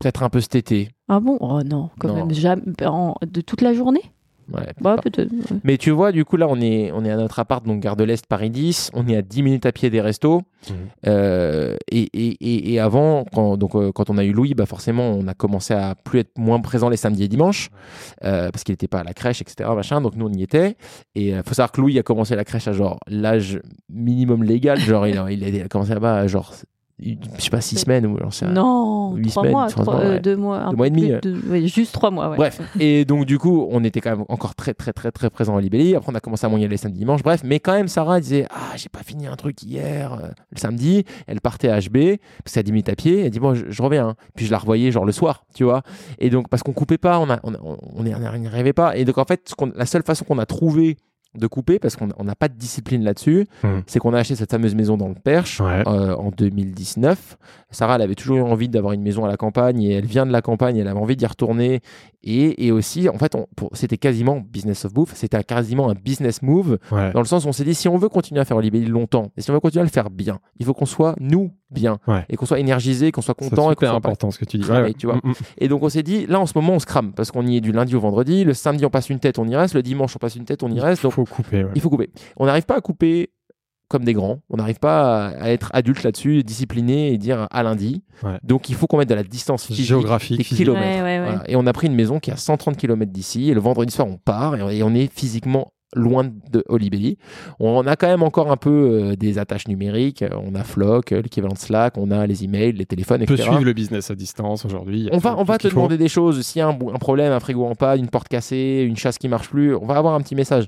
Peut-être 0.00 0.24
un 0.24 0.28
peu 0.30 0.40
cet 0.40 0.56
été. 0.56 0.88
Ah 1.08 1.20
bon? 1.20 1.36
Oh 1.40 1.60
non, 1.62 1.90
quand 2.00 2.08
Non. 2.08 2.14
même. 2.14 2.32
Jamais, 2.34 2.62
en- 2.84 3.14
de 3.24 3.40
toute 3.40 3.60
la 3.60 3.72
journée? 3.72 4.02
Ouais, 4.52 4.62
Bah, 4.80 4.96
pas. 4.96 5.02
peut-être. 5.02 5.30
ouais. 5.32 5.58
Mais 5.64 5.78
tu 5.78 5.90
vois, 5.90 6.12
du 6.12 6.24
coup, 6.24 6.36
là, 6.36 6.46
on 6.48 6.60
est, 6.60 6.90
on 6.92 7.04
est 7.04 7.10
à 7.10 7.16
notre 7.16 7.38
appart, 7.38 7.64
donc 7.64 7.80
Gare 7.80 7.96
de 7.96 8.04
l'Est, 8.04 8.26
Paris 8.26 8.50
10. 8.50 8.90
On 8.94 9.06
est 9.08 9.16
à 9.16 9.22
10 9.22 9.42
minutes 9.42 9.66
à 9.66 9.72
pied 9.72 9.90
des 9.90 10.00
restos. 10.00 10.42
Mhm. 10.68 10.76
Euh, 11.06 11.76
et, 11.90 12.02
et, 12.12 12.72
et, 12.72 12.78
avant, 12.80 13.24
quand, 13.32 13.56
donc, 13.56 13.74
euh, 13.74 13.90
quand 13.92 14.10
on 14.10 14.18
a 14.18 14.24
eu 14.24 14.32
Louis, 14.32 14.54
bah 14.54 14.66
forcément, 14.66 15.10
on 15.10 15.26
a 15.26 15.34
commencé 15.34 15.74
à 15.74 15.94
plus 15.94 16.20
être 16.20 16.38
moins 16.38 16.60
présent 16.60 16.88
les 16.88 16.96
samedis 16.96 17.24
et 17.24 17.28
dimanches, 17.28 17.70
euh, 18.24 18.50
parce 18.50 18.62
qu'il 18.64 18.72
n'était 18.72 18.88
pas 18.88 19.00
à 19.00 19.04
la 19.04 19.12
crèche, 19.14 19.40
etc. 19.40 19.68
Machin, 19.74 20.00
donc 20.00 20.14
nous, 20.16 20.26
on 20.26 20.32
y 20.32 20.42
était. 20.42 20.76
Et 21.14 21.28
il 21.30 21.42
faut 21.44 21.54
savoir 21.54 21.72
que 21.72 21.80
Louis 21.80 21.98
a 21.98 22.02
commencé 22.02 22.36
la 22.36 22.44
crèche 22.44 22.68
à 22.68 22.72
genre 22.72 22.98
l'âge 23.08 23.60
minimum 23.90 24.42
légal. 24.44 24.78
Genre, 24.78 25.06
il 25.06 25.18
a, 25.18 25.30
il 25.30 25.42
a, 25.44 25.48
il 25.48 25.62
a 25.62 25.68
commencé 25.68 25.94
là-bas 25.94 26.16
à 26.16 26.26
genre, 26.26 26.52
je 27.38 27.42
sais 27.42 27.50
pas, 27.50 27.60
6 27.60 27.78
semaines 27.78 28.06
ou 28.06 28.16
c'est 28.30 28.46
un- 28.46 28.52
Non, 28.52 29.14
huit 29.14 29.28
trois 29.30 29.42
semaines, 29.42 29.52
mois, 29.52 29.66
trois 29.68 29.94
euh, 30.00 30.14
ouais. 30.14 30.20
deux 30.20 30.36
mois. 30.36 30.58
un 30.60 30.70
Deux 30.70 30.76
mois 30.76 30.86
et 30.86 30.90
demi, 30.90 31.12
plus 31.20 31.20
de- 31.20 31.48
ouais, 31.50 31.66
juste 31.66 31.92
trois 31.92 32.10
mois, 32.10 32.30
ouais. 32.30 32.36
Bref, 32.36 32.60
et 32.78 33.04
donc 33.04 33.24
du 33.26 33.38
coup, 33.38 33.66
on 33.70 33.82
était 33.84 34.00
quand 34.00 34.10
même 34.16 34.24
encore 34.28 34.54
très 34.54 34.74
très 34.74 34.92
très 34.92 35.10
très 35.10 35.30
présent 35.30 35.56
à 35.56 35.60
Libelli. 35.60 35.94
Après, 35.96 36.12
on 36.12 36.14
a 36.14 36.20
commencé 36.20 36.46
à 36.46 36.48
moyenner 36.48 36.68
les 36.70 36.76
samedis 36.76 36.98
dimanches. 36.98 37.22
Bref, 37.22 37.42
mais 37.44 37.60
quand 37.60 37.72
même, 37.72 37.88
Sarah 37.88 38.20
disait 38.20 38.46
Ah, 38.50 38.76
j'ai 38.76 38.88
pas 38.88 39.02
fini 39.02 39.26
un 39.26 39.36
truc 39.36 39.62
hier, 39.62 40.12
euh, 40.14 40.28
le 40.50 40.58
samedi. 40.58 41.04
Elle 41.26 41.40
partait 41.40 41.68
à 41.68 41.78
HB, 41.80 41.92
parce 41.94 42.18
que 42.44 42.50
c'est 42.50 42.60
à 42.60 42.62
10 42.62 42.72
minutes 42.72 42.88
à 42.88 42.94
pied. 42.94 43.24
Elle 43.24 43.30
dit 43.30 43.40
Bon, 43.40 43.54
je, 43.54 43.64
je 43.68 43.82
reviens. 43.82 44.08
hein. 44.08 44.14
Puis 44.36 44.46
je 44.46 44.50
la 44.52 44.58
revoyais 44.58 44.90
genre 44.90 45.04
le 45.04 45.12
soir, 45.12 45.44
tu 45.54 45.64
vois. 45.64 45.82
Et 46.18 46.30
donc, 46.30 46.48
parce 46.48 46.62
qu'on 46.62 46.72
coupait 46.72 46.98
pas, 46.98 47.18
on 47.18 47.28
a- 47.30 47.40
on 47.42 47.52
on 47.54 47.76
on 47.96 48.02
n'y 48.04 48.12
arrivait 48.12 48.72
pas. 48.72 48.96
Et 48.96 49.04
donc, 49.04 49.18
en 49.18 49.24
fait, 49.24 49.48
ce 49.48 49.54
la 49.76 49.86
seule 49.86 50.02
façon 50.02 50.24
qu'on 50.24 50.38
a 50.38 50.46
trouvé 50.46 50.96
de 51.34 51.46
couper, 51.46 51.78
parce 51.78 51.96
qu'on 51.96 52.08
on 52.18 52.24
n'a 52.24 52.34
pas 52.34 52.48
de 52.48 52.54
discipline 52.54 53.02
là-dessus, 53.04 53.46
Hmm. 53.62 53.80
c'est 53.86 53.98
qu'on 53.98 54.12
a 54.12 54.18
acheté 54.18 54.36
cette 54.36 54.50
fameuse 54.50 54.74
maison 54.74 54.96
dans 54.96 55.08
le 55.08 55.14
Perche 55.14 55.60
Ouais. 55.60 55.82
euh, 55.86 56.14
en 56.16 56.30
2019. 56.30 57.36
Sarah, 57.70 57.94
elle 57.96 58.02
avait 58.02 58.14
toujours 58.14 58.36
eu 58.36 58.42
envie 58.42 58.68
d'avoir 58.68 58.92
une 58.92 59.02
maison 59.02 59.24
à 59.24 59.28
la 59.28 59.36
campagne 59.36 59.82
et 59.82 59.92
elle 59.94 60.04
vient 60.06 60.26
de 60.26 60.32
la 60.32 60.42
campagne, 60.42 60.76
elle 60.76 60.88
avait 60.88 60.98
envie 61.00 61.16
d'y 61.16 61.24
retourner. 61.26 61.80
Et, 62.24 62.66
et 62.66 62.72
aussi, 62.72 63.08
en 63.08 63.18
fait, 63.18 63.34
on- 63.34 63.46
pour- 63.56 63.70
c'était 63.72 63.98
quasiment 63.98 64.40
business 64.40 64.84
of 64.84 64.92
bouffe, 64.94 65.14
c'était 65.14 65.42
quasiment 65.42 65.90
un 65.90 65.94
business 65.94 66.40
move, 66.42 66.78
Ouais. 66.92 67.12
dans 67.12 67.20
le 67.20 67.26
sens 67.26 67.44
où 67.44 67.48
on 67.48 67.52
s'est 67.52 67.64
dit, 67.64 67.74
si 67.74 67.88
on 67.88 67.96
veut 67.96 68.08
continuer 68.08 68.40
à 68.40 68.44
faire 68.44 68.56
Olibelli 68.56 68.86
longtemps, 68.86 69.32
et 69.36 69.40
si 69.42 69.50
on 69.50 69.54
veut 69.54 69.60
continuer 69.60 69.80
à 69.82 69.84
le 69.84 69.90
faire 69.90 70.08
bien, 70.10 70.38
il 70.58 70.66
faut 70.66 70.72
qu'on 70.74 70.86
soit, 70.86 71.16
nous, 71.20 71.50
bien, 71.70 71.98
Ouais. 72.06 72.24
et 72.28 72.36
qu'on 72.36 72.46
soit 72.46 72.60
énergisé, 72.60 73.10
qu'on 73.12 73.22
soit 73.22 73.34
C'est 73.38 73.48
content, 73.50 73.72
pas- 73.74 73.90
important 73.92 74.30
ce 74.30 74.38
que 74.38 74.44
tu 74.44 74.58
dis. 74.58 74.64
Tu 74.98 75.06
vois. 75.06 75.16
Mm, 75.16 75.20
mm. 75.30 75.32
Et 75.58 75.68
donc 75.68 75.82
on 75.82 75.88
s'est 75.88 76.02
dit, 76.02 76.26
là 76.26 76.38
en 76.38 76.46
ce 76.46 76.52
moment 76.56 76.74
on 76.74 76.78
se 76.78 76.86
crame, 76.86 77.12
parce 77.12 77.30
qu'on 77.30 77.46
y 77.46 77.56
est 77.56 77.60
du 77.60 77.72
lundi 77.72 77.96
au 77.96 78.00
vendredi, 78.00 78.44
le 78.44 78.54
samedi 78.54 78.84
on 78.84 78.90
passe 78.90 79.08
une 79.10 79.18
tête, 79.18 79.38
on 79.38 79.46
y 79.48 79.56
reste, 79.56 79.74
le 79.74 79.82
dimanche 79.82 80.14
on 80.14 80.18
passe 80.18 80.36
une 80.36 80.44
tête, 80.44 80.62
on 80.62 80.70
y 80.70 80.78
reste. 80.80 81.02
Il 81.04 81.10
faut 81.10 81.24
couper. 81.24 81.64
ouais. 81.64 81.70
il 81.74 81.80
faut 81.80 81.90
couper. 81.90 82.10
On 82.36 82.46
n'arrive 82.46 82.66
pas 82.66 82.76
à 82.76 82.80
couper 82.80 83.30
comme 83.92 84.04
des 84.04 84.12
grands. 84.14 84.40
On 84.50 84.56
n'arrive 84.56 84.80
pas 84.80 85.28
à, 85.28 85.44
à 85.44 85.48
être 85.50 85.70
adulte 85.72 86.02
là-dessus, 86.02 86.42
discipliné 86.42 87.12
et 87.12 87.18
dire 87.18 87.46
à 87.50 87.62
lundi. 87.62 88.02
Ouais. 88.24 88.38
Donc 88.42 88.68
il 88.68 88.74
faut 88.74 88.86
qu'on 88.88 88.98
mette 88.98 89.08
de 89.08 89.14
la 89.14 89.22
distance 89.22 89.66
physique, 89.66 89.86
Géographique, 89.86 90.38
des 90.38 90.44
physique. 90.44 90.64
kilomètres. 90.64 90.84
Ouais, 90.86 91.02
ouais, 91.02 91.18
ouais. 91.20 91.24
Voilà. 91.24 91.42
Et 91.50 91.54
on 91.54 91.66
a 91.66 91.72
pris 91.72 91.86
une 91.86 91.94
maison 91.94 92.18
qui 92.18 92.30
est 92.30 92.34
à 92.34 92.36
130 92.36 92.76
km 92.76 93.12
d'ici. 93.12 93.50
Et 93.50 93.54
le 93.54 93.60
vendredi 93.60 93.92
soir, 93.94 94.08
on 94.08 94.16
part 94.16 94.56
et 94.56 94.62
on- 94.62 94.68
et 94.70 94.82
on 94.82 94.92
est 94.94 95.12
physiquement 95.12 95.72
loin 95.94 96.24
de 96.24 96.64
Olibelli. 96.70 97.18
On 97.60 97.86
a 97.86 97.96
quand 97.96 98.06
même 98.06 98.22
encore 98.22 98.50
un 98.50 98.56
peu 98.56 98.70
euh, 99.10 99.14
des 99.14 99.36
attaches 99.38 99.68
numériques. 99.68 100.24
On 100.32 100.54
a 100.54 100.64
Flock, 100.64 101.12
euh, 101.12 101.20
l'équivalent 101.20 101.52
de 101.52 101.58
Slack, 101.58 101.98
on 101.98 102.10
a 102.10 102.26
les 102.26 102.44
emails, 102.44 102.72
les 102.72 102.86
téléphones, 102.86 103.20
On 103.20 103.26
peut 103.26 103.36
suivre 103.36 103.62
le 103.62 103.74
business 103.74 104.10
à 104.10 104.14
distance 104.14 104.64
aujourd'hui. 104.64 105.10
On 105.12 105.18
va, 105.18 105.36
on 105.38 105.44
va 105.44 105.58
te 105.58 105.68
demander 105.68 105.98
des 105.98 106.08
choses. 106.08 106.40
S'il 106.40 106.60
y 106.60 106.62
a 106.62 106.68
un 106.68 106.72
problème, 106.98 107.30
un 107.32 107.40
frigo 107.40 107.66
en 107.66 107.74
panne, 107.74 108.00
une 108.00 108.08
porte 108.08 108.28
cassée, 108.28 108.86
une 108.88 108.96
chasse 108.96 109.18
qui 109.18 109.28
marche 109.28 109.50
plus, 109.50 109.74
on 109.76 109.84
va 109.84 109.96
avoir 109.96 110.14
un 110.14 110.22
petit 110.22 110.34
message. 110.34 110.64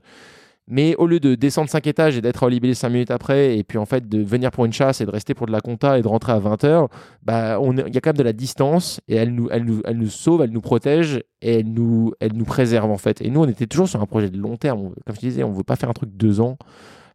Mais 0.66 0.94
au 0.96 1.06
lieu 1.06 1.20
de 1.20 1.34
descendre 1.34 1.68
5 1.68 1.86
étages 1.86 2.16
et 2.16 2.22
d'être 2.22 2.42
à 2.42 2.46
Olibelli 2.46 2.74
5 2.74 2.88
minutes 2.88 3.10
après, 3.10 3.58
et 3.58 3.64
puis 3.64 3.76
en 3.76 3.84
fait 3.84 4.08
de 4.08 4.22
venir 4.22 4.50
pour 4.50 4.64
une 4.64 4.72
chasse 4.72 5.02
et 5.02 5.06
de 5.06 5.10
rester 5.10 5.34
pour 5.34 5.46
de 5.46 5.52
la 5.52 5.60
compta 5.60 5.98
et 5.98 6.02
de 6.02 6.08
rentrer 6.08 6.32
à 6.32 6.40
20h, 6.40 6.88
bah, 7.22 7.58
il 7.62 7.94
y 7.94 7.98
a 7.98 8.00
quand 8.00 8.10
même 8.10 8.16
de 8.16 8.22
la 8.22 8.32
distance 8.32 9.00
et 9.06 9.16
elle 9.16 9.34
nous, 9.34 9.48
elle, 9.50 9.64
nous, 9.64 9.82
elle 9.84 9.98
nous 9.98 10.08
sauve, 10.08 10.40
elle 10.40 10.50
nous 10.50 10.62
protège 10.62 11.22
et 11.42 11.60
elle 11.60 11.70
nous, 11.70 12.12
elle 12.18 12.32
nous 12.32 12.46
préserve 12.46 12.90
en 12.90 12.96
fait. 12.96 13.20
Et 13.20 13.28
nous, 13.28 13.40
on 13.42 13.48
était 13.48 13.66
toujours 13.66 13.88
sur 13.88 14.00
un 14.00 14.06
projet 14.06 14.30
de 14.30 14.38
long 14.38 14.56
terme. 14.56 14.94
Comme 15.04 15.14
je 15.14 15.20
disais, 15.20 15.42
on 15.42 15.50
ne 15.50 15.56
veut 15.56 15.64
pas 15.64 15.76
faire 15.76 15.90
un 15.90 15.94
truc 15.94 16.10
deux 16.16 16.40
ans. 16.40 16.56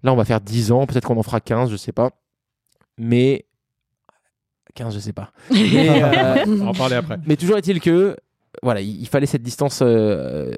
Là, 0.04 0.14
on 0.14 0.16
va 0.16 0.26
faire 0.26 0.42
10 0.42 0.72
ans, 0.72 0.86
peut-être 0.86 1.08
qu'on 1.08 1.18
en 1.18 1.24
fera 1.24 1.42
15, 1.42 1.72
je 1.72 1.76
sais 1.76 1.92
pas. 1.92 2.12
Mais 2.98 3.46
15, 4.76 4.94
je 4.94 5.00
sais 5.00 5.14
pas. 5.14 5.32
Mais, 5.52 6.04
euh, 6.04 6.46
On 6.48 6.56
va 6.56 6.66
en 6.68 6.74
parler 6.74 6.96
après. 6.96 7.18
mais 7.26 7.36
toujours 7.36 7.58
est-il 7.58 7.82
que 7.82 8.16
voilà, 8.64 8.82
il 8.82 9.02
il 9.02 9.08
fallait 9.08 9.26
cette 9.26 9.44
distance 9.44 9.80
euh, 9.82 10.52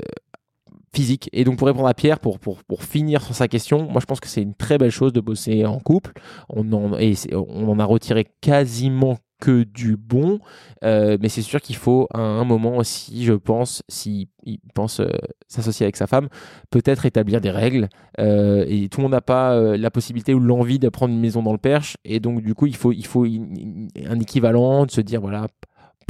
physique. 0.94 1.30
Et 1.34 1.44
donc 1.44 1.58
pour 1.58 1.68
répondre 1.68 1.88
à 1.88 1.94
Pierre, 1.94 2.20
pour, 2.20 2.40
pour, 2.40 2.64
pour 2.64 2.84
finir 2.84 3.22
sur 3.24 3.36
sa 3.36 3.48
question, 3.48 3.90
moi 3.90 4.02
je 4.02 4.06
pense 4.06 4.20
que 4.20 4.28
c'est 4.28 4.42
une 4.42 4.56
très 4.56 4.78
belle 4.78 4.92
chose 4.92 5.14
de 5.14 5.22
bosser 5.22 5.66
en 5.66 5.80
couple. 5.80 6.12
On 6.50 6.72
en, 6.74 6.92
on 7.34 7.70
en 7.70 7.80
a 7.80 7.86
retiré 7.86 8.26
quasiment 8.42 9.18
que 9.40 9.64
du 9.64 9.98
bon, 9.98 10.40
Euh, 10.84 11.18
mais 11.22 11.30
c'est 11.30 11.44
sûr 11.44 11.62
qu'il 11.62 11.76
faut 11.76 12.08
à 12.12 12.20
un 12.20 12.44
moment 12.44 12.78
aussi, 12.78 13.24
je 13.24 13.34
pense, 13.34 13.84
s'il 13.88 14.28
il 14.44 14.60
pense 14.74 15.00
euh, 15.00 15.10
s'associer 15.48 15.86
avec 15.86 15.96
sa 15.96 16.08
femme, 16.08 16.28
peut-être 16.72 17.06
établir 17.06 17.40
des 17.40 17.52
règles. 17.52 17.88
Euh, 18.20 18.66
et 18.68 18.90
tout 18.90 19.00
le 19.00 19.04
monde 19.04 19.12
n'a 19.12 19.22
pas 19.22 19.54
euh, 19.54 19.78
la 19.78 19.92
possibilité 19.92 20.34
ou 20.34 20.40
l'envie 20.40 20.80
de 20.80 20.90
prendre 20.90 21.14
une 21.14 21.20
maison 21.20 21.44
dans 21.44 21.52
le 21.52 21.60
Perche, 21.60 21.98
et 22.04 22.20
donc 22.20 22.42
du 22.42 22.56
coup 22.56 22.66
il 22.66 22.76
faut, 22.76 22.92
il 22.92 23.06
faut 23.06 23.26
un 23.26 24.20
équivalent, 24.20 24.86
de 24.86 24.92
se 24.92 25.02
dire 25.02 25.22
voilà, 25.22 25.48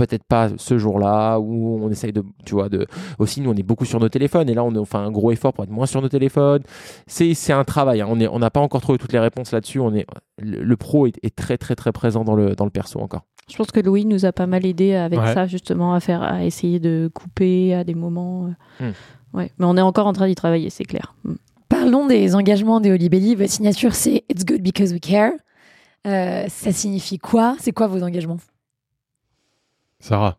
peut-être 0.07 0.23
pas 0.23 0.49
ce 0.57 0.77
jour-là, 0.77 1.39
ou 1.39 1.79
on 1.81 1.89
essaye 1.89 2.11
de, 2.11 2.23
tu 2.45 2.55
vois, 2.55 2.69
de. 2.69 2.87
Aussi, 3.19 3.41
nous, 3.41 3.51
on 3.51 3.55
est 3.55 3.63
beaucoup 3.63 3.85
sur 3.85 3.99
nos 3.99 4.09
téléphones, 4.09 4.49
et 4.49 4.53
là, 4.53 4.63
on, 4.63 4.85
fait 4.85 4.97
un 4.97 5.11
gros 5.11 5.31
effort 5.31 5.53
pour 5.53 5.63
être 5.63 5.69
moins 5.69 5.85
sur 5.85 6.01
nos 6.01 6.09
téléphones. 6.09 6.63
C'est, 7.07 7.33
c'est 7.33 7.53
un 7.53 7.63
travail. 7.63 8.01
Hein. 8.01 8.07
On 8.09 8.19
est, 8.19 8.27
on 8.27 8.39
n'a 8.39 8.49
pas 8.49 8.59
encore 8.59 8.81
trouvé 8.81 8.97
toutes 8.97 9.13
les 9.13 9.19
réponses 9.19 9.51
là-dessus. 9.51 9.79
On 9.79 9.93
est, 9.93 10.05
le, 10.39 10.75
pro 10.77 11.07
est, 11.07 11.13
est, 11.23 11.35
très, 11.35 11.57
très, 11.57 11.75
très 11.75 11.91
présent 11.91 12.23
dans 12.23 12.35
le, 12.35 12.55
dans 12.55 12.65
le 12.65 12.71
perso 12.71 12.99
encore. 12.99 13.21
Je 13.49 13.57
pense 13.57 13.71
que 13.71 13.79
Louis 13.79 14.05
nous 14.05 14.25
a 14.25 14.31
pas 14.31 14.47
mal 14.47 14.65
aidé 14.65 14.95
avec 14.95 15.19
ça, 15.19 15.45
justement, 15.47 15.93
à 15.93 15.99
faire, 15.99 16.21
à 16.21 16.45
essayer 16.45 16.79
de 16.79 17.09
couper 17.13 17.73
à 17.73 17.83
des 17.83 17.95
moments. 17.95 18.53
Hmm. 18.79 18.91
Ouais, 19.33 19.51
mais 19.57 19.65
on 19.65 19.77
est 19.77 19.81
encore 19.81 20.07
en 20.07 20.13
train 20.13 20.27
d'y 20.27 20.35
travailler, 20.35 20.69
c'est 20.69 20.85
clair. 20.85 21.15
Hmm. 21.23 21.35
Parlons 21.69 22.07
des 22.07 22.35
engagements 22.35 22.81
des 22.81 22.91
Holibelli. 22.91 23.35
Votre 23.35 23.51
signature, 23.51 23.95
c'est 23.95 24.23
It's 24.29 24.45
good 24.45 24.61
because 24.61 24.91
we 24.91 24.99
care. 24.99 25.31
Euh, 26.07 26.45
ça 26.47 26.71
signifie 26.71 27.19
quoi? 27.19 27.55
C'est 27.59 27.71
quoi 27.71 27.87
vos 27.87 28.03
engagements? 28.03 28.37
Sarah. 30.01 30.37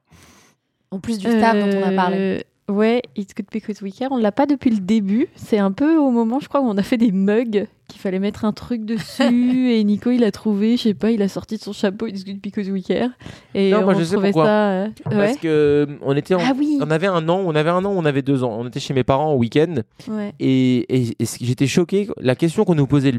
En 0.90 1.00
plus 1.00 1.18
du 1.18 1.26
staff 1.26 1.54
dont 1.54 1.78
on 1.78 1.82
a 1.82 1.92
parlé. 1.92 2.16
Euh, 2.18 2.40
Ouais, 2.68 3.02
It's 3.16 3.34
Good 3.34 3.46
Because 3.52 3.82
We 3.82 3.92
Care. 3.94 4.12
On 4.12 4.16
l'a 4.16 4.32
pas 4.32 4.46
depuis 4.46 4.70
le 4.70 4.78
début. 4.78 5.28
C'est 5.34 5.58
un 5.58 5.72
peu 5.72 5.96
au 5.96 6.10
moment, 6.10 6.38
je 6.40 6.48
crois, 6.48 6.60
où 6.60 6.64
on 6.64 6.78
a 6.78 6.82
fait 6.82 6.96
des 6.96 7.10
mugs 7.10 7.66
qu'il 7.88 8.00
fallait 8.00 8.20
mettre 8.20 8.44
un 8.44 8.52
truc 8.52 8.84
dessus. 8.84 9.72
et 9.72 9.82
Nico, 9.84 10.10
il 10.10 10.22
a 10.24 10.30
trouvé, 10.30 10.76
je 10.76 10.84
sais 10.84 10.94
pas, 10.94 11.10
il 11.10 11.20
a 11.22 11.28
sorti 11.28 11.56
de 11.56 11.60
son 11.60 11.72
chapeau 11.72 12.06
It's 12.06 12.24
Good 12.24 12.40
Because 12.40 12.68
We 12.70 12.82
Care. 12.84 13.10
Et 13.54 13.72
non, 13.72 13.82
moi, 13.82 13.94
je 13.94 14.04
sais 14.04 14.16
pourquoi. 14.16 14.44
Ça, 14.44 14.70
euh, 14.70 14.88
Parce 15.04 15.36
que 15.38 15.48
euh, 15.48 15.98
on 16.02 16.16
était, 16.16 16.34
ah, 16.34 16.52
oui. 16.56 16.78
on 16.80 16.90
avait 16.90 17.08
un 17.08 17.28
an, 17.28 17.42
on 17.44 17.54
avait 17.54 17.70
un 17.70 17.84
an, 17.84 17.90
on 17.90 18.04
avait 18.04 18.22
deux 18.22 18.44
ans. 18.44 18.56
On 18.58 18.66
était 18.66 18.80
chez 18.80 18.94
mes 18.94 19.04
parents 19.04 19.32
au 19.32 19.38
week-end. 19.38 19.74
Ouais. 20.08 20.32
Et, 20.38 21.10
et, 21.10 21.16
j'étais 21.40 21.66
choqué. 21.66 22.08
La 22.20 22.36
question 22.36 22.64
qu'on 22.64 22.76
nous 22.76 22.86
posait 22.86 23.12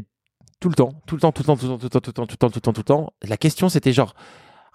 tout 0.58 0.70
le 0.70 0.74
temps, 0.74 0.94
tout 1.06 1.16
le 1.16 1.20
temps, 1.20 1.32
tout 1.32 1.42
le 1.42 1.46
temps, 1.46 1.56
tout 1.56 1.66
le 1.66 1.78
temps, 1.78 1.78
tout 1.78 1.84
le 1.84 1.90
temps, 1.90 2.00
tout 2.00 2.10
le 2.10 2.12
temps, 2.14 2.26
tout 2.26 2.32
le 2.32 2.36
temps, 2.36 2.48
tout 2.48 2.56
le 2.56 2.60
temps, 2.60 2.72
tout 2.72 2.80
le 2.80 2.84
temps. 2.84 3.12
La 3.28 3.36
question, 3.36 3.68
c'était 3.68 3.92
genre 3.92 4.14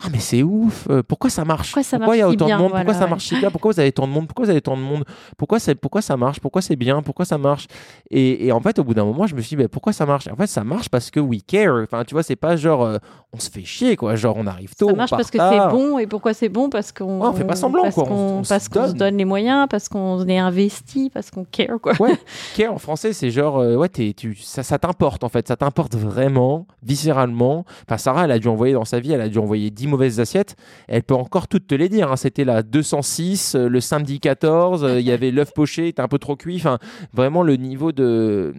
ah 0.02 0.08
mais 0.10 0.20
c'est 0.20 0.44
ouf 0.44 0.88
euh, 0.90 1.04
pourquoi 1.04 1.30
ça 1.30 1.44
marche? 1.44 1.72
Pourquoi, 1.72 1.84
ça 1.84 1.98
pourquoi 1.98 2.16
il 2.16 2.20
y 2.20 2.22
a 2.22 2.30
autant 2.30 2.48
de 2.48 2.54
monde? 2.54 2.72
Pourquoi 2.72 2.94
ça 2.94 3.08
marche 3.08 3.26
si 3.26 3.38
bien? 3.38 3.52
Pourquoi 3.52 3.74
vous 3.74 3.80
avez 3.82 3.92
tant 3.92 4.08
de 4.08 4.12
monde? 4.14 4.28
Pourquoi 4.28 4.46
vous 4.46 4.52
avez 4.52 4.62
tant 4.62 4.78
de 4.78 4.82
monde? 4.82 5.04
Pourquoi 5.38 5.60
c'est 5.60 5.76
pourquoi 5.76 6.02
ça 6.02 6.16
marche? 6.16 6.40
Pourquoi 6.40 6.62
c'est 6.62 6.78
bien? 6.78 7.02
Pourquoi 7.02 7.26
ça 7.26 7.38
marche? 7.38 7.68
Et, 8.10 8.48
et, 8.48 8.52
en 8.54 8.62
fait 8.62 8.80
au 8.80 8.86
bout 8.86 8.94
d'un 8.94 9.04
moment 9.04 9.28
je 9.28 9.36
me 9.36 9.42
suis 9.42 9.58
dit 9.58 9.62
mais 9.62 9.68
pourquoi 9.68 9.92
ça 9.92 10.06
marche? 10.06 10.30
En 10.30 10.38
fait 10.38 10.48
ça 10.48 10.64
marche 10.64 10.88
parce 10.88 11.12
que 11.12 11.20
we 11.20 11.42
care. 11.46 11.84
Enfin 11.84 12.06
tu 12.06 12.16
vois 12.16 12.24
c'est 12.24 12.38
pas 12.38 12.56
genre 12.56 12.86
euh, 12.86 12.98
on 13.34 13.40
se 13.40 13.50
fait 13.50 13.66
chier 13.66 13.98
quoi. 13.98 14.16
Genre 14.16 14.36
on 14.38 14.48
arrive 14.48 14.74
tôt 14.74 14.88
ça 14.88 14.96
marche 14.96 15.12
parce 15.12 15.30
que 15.30 15.38
c'est 15.38 15.70
bon. 15.70 16.00
Et 16.00 16.08
pourquoi 16.08 16.34
c'est 16.34 16.50
bon? 16.50 16.70
Parce 16.70 16.94
qu'on 16.94 17.22
on 17.22 17.34
fait 17.34 17.44
pas 17.44 17.58
semblant 17.58 17.84
parce 17.84 17.96
quoi. 17.96 18.06
Qu'on, 18.06 18.42
parce 18.48 18.70
qu'on 18.70 18.88
se 18.88 18.94
donne. 18.94 19.18
les 19.18 19.26
moyens 19.26 19.68
parce 19.70 19.90
qu'on 19.90 20.26
est 20.30 20.40
investi 20.40 21.10
parce 21.10 21.30
qu'on 21.30 21.44
care 21.44 21.78
quoi. 21.82 21.92
Ouais 22.00 22.18
care 22.56 22.74
en 22.74 22.78
français 22.78 23.12
c'est 23.12 23.32
genre 23.32 23.58
euh, 23.58 23.76
ouais 23.76 23.90
tu 23.90 24.36
ça, 24.36 24.64
ça 24.64 24.80
t'importe 24.80 25.26
en 25.26 25.30
fait. 25.30 25.46
Ça 25.46 25.58
t'importe 25.58 25.96
vraiment 25.96 26.68
viscéralement. 26.84 27.66
Enfin 27.86 27.98
Sarah 27.98 28.24
elle 28.24 28.32
a 28.32 28.40
dû 28.40 28.48
envoyer 28.48 28.74
dans 28.74 28.86
sa 28.86 29.02
vie 29.02 29.12
elle 29.12 29.20
a 29.20 29.28
dû 29.28 29.40
envoyer 29.40 29.70
10 29.70 29.89
mauvaises 29.90 30.20
assiettes 30.20 30.56
elle 30.88 31.04
peut 31.04 31.16
encore 31.16 31.48
toutes 31.48 31.68
te 31.68 31.76
les 31.76 31.90
dire. 31.90 32.12
Hein. 32.12 32.16
C'était 32.16 32.46
la 32.46 32.64
206, 32.64 33.56
euh, 33.56 33.70
le 33.70 33.82
samedi 33.82 34.20
14, 34.20 34.84
euh, 34.84 35.00
il 35.00 35.06
y 35.06 35.12
avait 35.12 35.32
l'œuf 35.32 35.54
poché, 35.54 35.88
était 35.88 36.02
un 36.02 36.08
peu 36.08 36.20
trop 36.20 36.36
cuit. 36.36 36.58
Enfin, 36.58 36.80
vraiment 37.14 37.44
le 37.44 37.56
niveau 37.56 37.92
de 37.92 38.54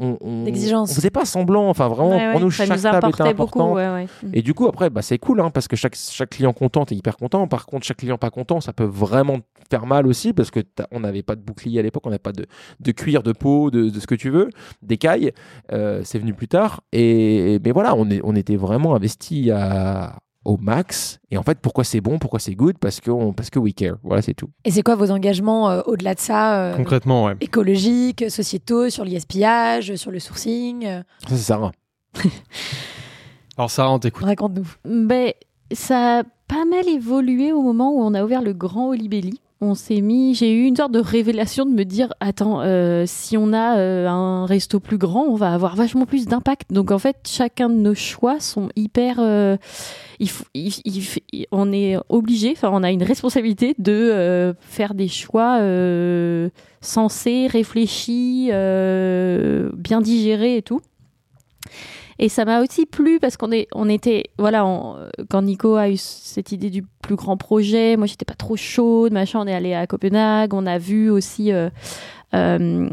on, 0.00 0.16
on, 0.20 0.46
on, 0.46 0.86
faisait 0.86 1.10
pas 1.10 1.24
semblant. 1.24 1.68
Enfin 1.68 1.88
vraiment 1.88 2.30
pour 2.32 2.40
nous 2.40 2.50
chaque 2.50 2.68
table 2.80 3.08
était 3.08 3.22
important 3.22 3.76
et 4.32 4.42
du 4.42 4.54
coup 4.54 4.66
après 4.68 4.90
bah, 4.90 5.02
c'est 5.02 5.18
cool 5.18 5.40
hein, 5.40 5.50
parce 5.50 5.66
que 5.66 5.74
chaque, 5.74 5.96
chaque 5.96 6.30
client 6.30 6.52
content 6.52 6.84
est 6.84 6.94
hyper 6.94 7.16
content. 7.16 7.48
Par 7.48 7.66
contre 7.66 7.84
chaque 7.84 7.96
client 7.96 8.16
pas 8.16 8.30
content 8.30 8.60
ça 8.60 8.72
peut 8.72 8.84
vraiment 8.84 9.38
faire 9.70 9.86
mal 9.86 10.06
aussi 10.06 10.32
parce 10.32 10.52
que 10.52 10.60
on 10.92 11.00
n'avait 11.00 11.24
pas 11.24 11.34
de 11.34 11.40
bouclier 11.40 11.80
à 11.80 11.82
l'époque 11.82 12.06
on 12.06 12.10
n'avait 12.10 12.20
pas 12.20 12.32
de, 12.32 12.46
de, 12.78 12.92
cuir 12.92 13.24
de 13.24 13.32
peau 13.32 13.70
de, 13.72 13.90
de, 13.90 14.00
ce 14.00 14.06
que 14.06 14.14
tu 14.14 14.30
veux 14.30 14.50
d'écailles. 14.82 15.32
Euh, 15.72 16.02
c'est 16.04 16.20
venu 16.20 16.32
plus 16.32 16.48
tard. 16.48 16.82
Et 16.92 17.58
mais 17.64 17.72
voilà 17.72 17.96
on, 17.96 18.08
est, 18.08 18.20
on 18.22 18.36
était 18.36 18.56
vraiment 18.56 18.94
investi 18.94 19.50
à, 19.50 20.18
au 20.48 20.56
max. 20.56 21.20
Et 21.30 21.36
en 21.36 21.42
fait, 21.42 21.58
pourquoi 21.60 21.84
c'est 21.84 22.00
bon, 22.00 22.18
pourquoi 22.18 22.40
c'est 22.40 22.54
good? 22.54 22.78
Parce 22.78 23.00
que, 23.00 23.32
parce 23.32 23.50
que 23.50 23.58
we 23.58 23.74
care. 23.74 23.96
Voilà, 24.02 24.22
c'est 24.22 24.34
tout. 24.34 24.48
Et 24.64 24.70
c'est 24.70 24.82
quoi 24.82 24.94
vos 24.96 25.10
engagements 25.10 25.70
euh, 25.70 25.82
au-delà 25.86 26.14
de 26.14 26.20
ça 26.20 26.60
euh, 26.60 26.76
Concrètement, 26.76 27.26
ouais. 27.26 27.36
Écologiques, 27.40 28.30
sociétaux, 28.30 28.88
sur 28.88 29.04
l'ISPIage, 29.04 29.94
sur 29.96 30.10
le 30.10 30.18
sourcing 30.18 30.84
Ça, 30.84 31.02
c'est 31.28 31.36
Sarah. 31.36 31.72
Alors, 33.56 33.70
Sarah, 33.70 33.92
on 33.92 33.98
t'écoute. 33.98 34.24
Raconte-nous. 34.24 34.68
Ben, 34.84 35.32
ça 35.72 36.20
a 36.20 36.22
pas 36.48 36.64
mal 36.64 36.88
évolué 36.88 37.52
au 37.52 37.60
moment 37.60 37.92
où 37.92 38.00
on 38.00 38.14
a 38.14 38.24
ouvert 38.24 38.40
le 38.40 38.54
Grand 38.54 38.88
Olibelli 38.88 39.40
on 39.60 39.74
s'est 39.74 40.00
mis, 40.00 40.34
j'ai 40.34 40.52
eu 40.52 40.64
une 40.66 40.76
sorte 40.76 40.92
de 40.92 41.00
révélation 41.00 41.66
de 41.66 41.72
me 41.72 41.84
dire, 41.84 42.14
attends, 42.20 42.60
euh, 42.62 43.04
si 43.06 43.36
on 43.36 43.52
a 43.52 43.76
euh, 43.78 44.06
un 44.06 44.46
resto 44.46 44.78
plus 44.78 44.98
grand, 44.98 45.24
on 45.24 45.34
va 45.34 45.52
avoir 45.52 45.74
vachement 45.74 46.06
plus 46.06 46.26
d'impact. 46.26 46.72
Donc 46.72 46.92
en 46.92 46.98
fait, 46.98 47.16
chacun 47.26 47.68
de 47.68 47.74
nos 47.74 47.94
choix 47.94 48.38
sont 48.38 48.68
hyper, 48.76 49.16
euh, 49.18 49.56
on 51.50 51.72
est 51.72 51.96
obligé, 52.08 52.52
enfin 52.52 52.70
on 52.72 52.84
a 52.84 52.90
une 52.92 53.02
responsabilité 53.02 53.74
de 53.78 54.54
faire 54.60 54.94
des 54.94 55.08
choix 55.08 55.58
sensés, 56.80 57.48
réfléchis, 57.48 58.50
bien 58.50 60.00
digérés 60.00 60.56
et 60.56 60.62
tout. 60.62 60.80
Et 62.18 62.28
ça 62.28 62.44
m'a 62.44 62.60
aussi 62.60 62.84
plu 62.84 63.20
parce 63.20 63.36
qu'on 63.36 63.52
est, 63.52 63.68
on 63.72 63.88
était, 63.88 64.24
voilà, 64.38 64.64
quand 65.30 65.42
Nico 65.42 65.76
a 65.76 65.88
eu 65.88 65.96
cette 65.96 66.50
idée 66.50 66.70
du 66.70 66.82
plus 67.02 67.14
grand 67.14 67.36
projet, 67.36 67.96
moi 67.96 68.06
j'étais 68.06 68.24
pas 68.24 68.34
trop 68.34 68.56
chaude, 68.56 69.12
machin, 69.12 69.40
on 69.40 69.46
est 69.46 69.54
allé 69.54 69.72
à 69.74 69.86
Copenhague, 69.86 70.52
on 70.52 70.66
a 70.66 70.78
vu 70.78 71.10
aussi 71.10 71.52
euh, 71.52 71.70
euh, 72.34 72.88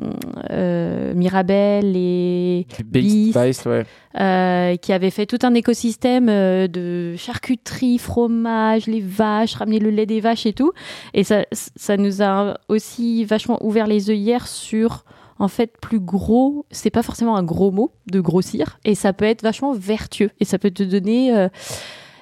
euh 0.51 1.13
Mirabel 1.15 1.93
et 1.95 2.67
Beast, 2.85 3.65
ouais. 3.65 3.85
euh, 4.19 4.75
qui 4.75 4.93
avait 4.93 5.09
fait 5.09 5.25
tout 5.25 5.39
un 5.41 5.55
écosystème 5.55 6.27
de 6.27 7.15
charcuterie, 7.17 7.97
fromage, 7.97 8.85
les 8.85 9.01
vaches, 9.01 9.55
ramener 9.55 9.79
le 9.79 9.89
lait 9.89 10.05
des 10.05 10.19
vaches 10.19 10.45
et 10.45 10.53
tout. 10.53 10.71
Et 11.15 11.23
ça, 11.23 11.45
ça 11.51 11.97
nous 11.97 12.21
a 12.21 12.59
aussi 12.69 13.25
vachement 13.25 13.57
ouvert 13.65 13.87
les 13.87 14.11
œillères 14.11 14.47
sur 14.47 15.03
en 15.37 15.47
fait, 15.47 15.77
plus 15.81 15.99
gros, 15.99 16.65
c'est 16.71 16.89
pas 16.89 17.03
forcément 17.03 17.35
un 17.35 17.43
gros 17.43 17.71
mot 17.71 17.91
de 18.07 18.19
grossir, 18.19 18.79
et 18.85 18.95
ça 18.95 19.13
peut 19.13 19.25
être 19.25 19.41
vachement 19.41 19.73
vertueux, 19.73 20.31
et 20.39 20.45
ça 20.45 20.59
peut 20.59 20.71
te 20.71 20.83
donner, 20.83 21.35
euh, 21.35 21.49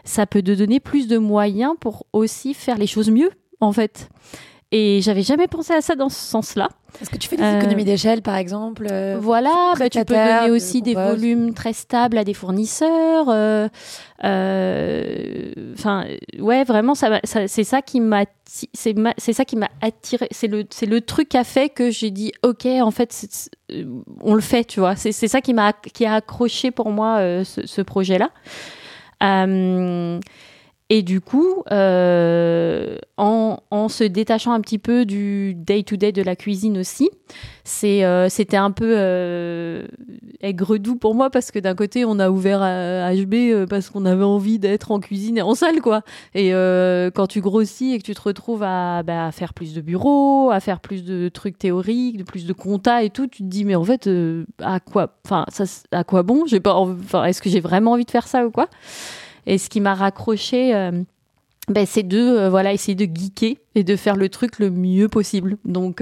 ça 0.04 0.26
peut 0.26 0.42
te 0.42 0.52
donner 0.52 0.80
plus 0.80 1.08
de 1.08 1.18
moyens 1.18 1.76
pour 1.80 2.08
aussi 2.14 2.54
faire 2.54 2.78
les 2.78 2.88
choses 2.88 3.10
mieux, 3.10 3.32
en 3.60 3.72
fait. 3.72 4.10
Et 4.76 5.02
j'avais 5.04 5.22
jamais 5.22 5.48
pensé 5.48 5.72
à 5.72 5.82
ça 5.82 5.94
dans 5.94 6.10
ce 6.10 6.20
sens-là. 6.20 6.68
Est-ce 7.00 7.12
que 7.12 7.18
tu 7.18 7.30
fais 7.30 7.38
des 7.38 7.44
euh, 7.44 7.60
économies 7.60 7.86
d'échelle, 7.86 8.24
par 8.24 8.38
exemple 8.38 8.88
euh, 8.90 9.18
Voilà, 9.22 9.74
bah, 9.78 9.88
tu 9.88 10.04
peux 10.04 10.16
donner 10.16 10.50
aussi 10.50 10.82
des 10.82 10.96
volumes 10.96 11.54
très 11.54 11.74
stables 11.74 12.18
à 12.18 12.24
des 12.24 12.34
fournisseurs. 12.34 13.28
Enfin, 13.28 13.68
ouais, 16.40 16.64
vraiment, 16.64 16.96
ça, 16.96 17.20
c'est 17.24 17.64
ça 17.64 17.84
qui 17.84 18.00
m'a, 18.00 18.26
c'est 18.48 19.34
ça 19.34 19.46
qui 19.46 19.58
m'a 19.58 19.70
attiré. 19.80 20.28
C'est 20.32 20.48
le, 20.48 20.64
c'est 20.72 20.88
le 20.88 21.02
truc 21.02 21.30
qui 21.30 21.38
a 21.38 21.44
fait 21.44 21.70
que 21.70 21.92
j'ai 21.92 22.10
dit, 22.10 22.32
ok, 22.42 22.66
en 22.66 22.90
fait, 22.90 23.48
on 24.22 24.34
le 24.34 24.42
fait, 24.42 24.64
tu 24.64 24.80
vois. 24.80 24.96
C'est 24.96 25.12
ça 25.12 25.40
qui 25.40 25.54
m'a, 25.54 25.74
qui 25.74 26.04
a 26.08 26.16
accroché 26.16 26.72
pour 26.72 26.90
moi 26.90 27.20
ce, 27.44 27.68
ce 27.68 27.82
projet-là. 27.84 28.32
Et 30.96 31.02
du 31.02 31.22
coup, 31.22 31.64
euh, 31.72 33.00
en, 33.18 33.58
se 33.90 34.04
détachant 34.04 34.54
un 34.54 34.62
petit 34.62 34.78
peu 34.78 35.06
du 35.06 35.56
day-to-day 35.56 36.12
de 36.12 36.22
la 36.22 36.36
cuisine 36.36 36.78
aussi, 36.78 37.10
euh, 37.84 38.30
c'était 38.30 38.58
un 38.58 38.70
peu 38.70 38.94
euh, 38.96 39.88
aigre-doux 40.42 40.96
pour 40.96 41.16
moi 41.16 41.32
parce 41.32 41.50
que 41.50 41.58
d'un 41.58 41.74
côté, 41.74 42.06
on 42.06 42.20
a 42.20 42.30
ouvert 42.30 42.60
HB 42.60 43.66
parce 43.68 43.90
qu'on 43.90 44.06
avait 44.06 44.24
envie 44.24 44.60
d'être 44.60 44.92
en 44.92 45.00
cuisine 45.00 45.40
et 45.40 45.42
en 45.42 45.56
salle, 45.56 45.82
quoi. 45.82 46.04
Et 46.36 46.52
quand 46.52 47.26
tu 47.26 47.42
grossis 47.42 47.94
et 47.94 47.98
que 47.98 48.04
tu 48.04 48.14
te 48.14 48.22
retrouves 48.22 48.62
à, 48.62 49.02
bah, 49.02 49.26
à, 49.26 49.32
faire 49.32 49.56
plus 49.56 49.74
de 49.74 49.82
bureaux, 49.82 50.52
à 50.52 50.60
faire 50.60 50.80
plus 50.80 51.04
de 51.04 51.28
trucs 51.28 51.58
théoriques, 51.58 52.18
de 52.18 52.24
plus 52.24 52.46
de 52.46 52.54
compta 52.54 53.02
et 53.02 53.10
tout, 53.10 53.26
tu 53.26 53.42
te 53.42 53.48
dis, 53.48 53.66
mais 53.66 53.74
en 53.74 53.84
fait, 53.84 54.08
à 54.62 54.80
quoi, 54.80 55.18
enfin, 55.26 55.48
à 55.92 56.04
quoi 56.04 56.22
bon? 56.22 56.46
Est-ce 56.46 57.42
que 57.42 57.50
j'ai 57.50 57.62
vraiment 57.62 57.94
envie 57.94 58.06
de 58.06 58.12
faire 58.12 58.28
ça 58.28 58.46
ou 58.46 58.52
quoi? 58.52 58.70
Et 59.46 59.58
ce 59.58 59.70
qui 59.70 59.82
m'a 59.82 59.94
raccroché, 59.94 60.76
euh, 60.76 60.92
ben, 61.70 61.86
c'est 61.86 62.04
de 62.04 62.20
euh, 62.20 62.50
voilà 62.50 62.74
essayer 62.74 62.96
de 62.96 63.06
geeker 63.06 63.56
et 63.76 63.84
de 63.84 63.96
faire 63.96 64.16
le 64.16 64.30
truc 64.30 64.60
le 64.60 64.70
mieux 64.70 65.08
possible. 65.08 65.58
Donc 65.66 66.02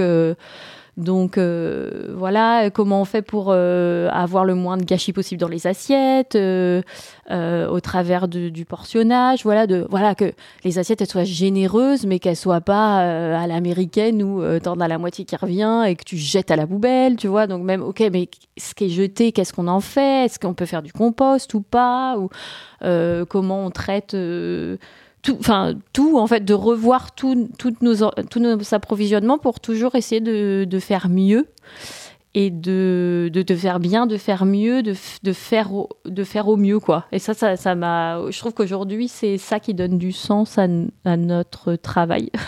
euh, 1.08 2.08
donc 2.08 2.18
voilà, 2.18 2.70
comment 2.72 3.02
on 3.02 3.06
fait 3.06 3.22
pour 3.22 3.54
avoir 3.54 4.46
le 4.46 4.56
moins 4.56 4.78
de 4.78 4.84
gâchis 4.84 5.14
possible 5.14 5.40
dans 5.42 5.48
les 5.48 5.68
assiettes, 5.68 6.36
au 6.36 7.80
travers 7.80 8.28
du 8.28 8.66
portionnage, 8.66 9.44
voilà, 9.44 9.68
de 9.68 9.86
voilà 9.90 10.16
que 10.16 10.34
les 10.64 10.80
assiettes 10.80 11.02
elles 11.02 11.08
soient 11.08 11.24
généreuses, 11.24 12.06
mais 12.06 12.20
qu'elles 12.20 12.36
soient 12.36 12.62
pas 12.62 13.00
à 13.00 13.48
l'américaine 13.48 14.24
où 14.24 14.42
t'en 14.60 14.80
as 14.80 14.88
la 14.88 14.98
moitié 14.98 15.26
qui 15.26 15.36
revient 15.36 15.84
et 15.88 15.96
que 15.96 16.04
tu 16.04 16.18
jettes 16.18 16.52
à 16.52 16.56
la 16.56 16.68
poubelle, 16.68 17.16
tu 17.16 17.28
vois. 17.28 17.48
Donc 17.48 17.64
même 17.64 17.82
ok, 17.82 18.04
mais 18.12 18.30
ce 18.58 18.74
qui 18.74 18.86
est 18.86 18.90
jeté, 18.90 19.32
qu'est-ce 19.32 19.54
qu'on 19.54 19.68
en 19.68 19.80
fait? 19.80 20.26
Est-ce 20.26 20.40
qu'on 20.40 20.54
peut 20.54 20.66
faire 20.66 20.82
du 20.82 20.94
compost 20.94 21.54
ou 21.54 21.62
pas? 21.62 22.18
Ou 22.18 22.30
euh, 22.84 23.26
comment 23.26 23.66
on 23.66 23.72
traite 23.72 24.14
euh, 24.14 24.78
tout, 25.22 25.38
enfin 25.40 25.76
tout 25.94 26.18
en 26.18 26.28
fait, 26.28 26.44
de 26.44 26.54
revoir 26.54 27.14
tout, 27.14 27.50
nos, 27.82 27.96
tous 28.30 28.40
nos 28.40 28.74
approvisionnements 28.74 29.38
pour 29.38 29.60
toujours 29.60 29.96
essayer 29.96 30.22
de, 30.22 30.80
faire 30.80 31.10
mieux. 31.10 31.48
et 32.34 32.50
de, 32.50 33.30
de 33.32 33.42
te 33.42 33.56
faire 33.56 33.80
bien, 33.80 34.08
de 34.08 34.18
faire 34.18 34.46
mieux, 34.46 34.84
de, 34.84 34.96
de, 35.24 35.34
faire, 35.34 35.74
au, 35.74 35.90
de 36.06 36.24
faire 36.24 36.48
au 36.48 36.56
mieux, 36.56 36.80
quoi. 36.80 37.06
Et 37.12 37.20
ça, 37.20 37.34
ça, 37.34 37.58
ça 37.58 37.76
m'a. 37.76 38.22
Je 38.30 38.40
trouve 38.40 38.54
qu'aujourd'hui, 38.54 39.10
c'est 39.10 39.38
ça 39.38 39.60
qui 39.60 39.74
donne 39.74 39.98
du 39.98 40.14
sens 40.14 40.58
à, 40.58 40.68
à 41.06 41.18
notre 41.18 41.76
travail. 41.76 42.32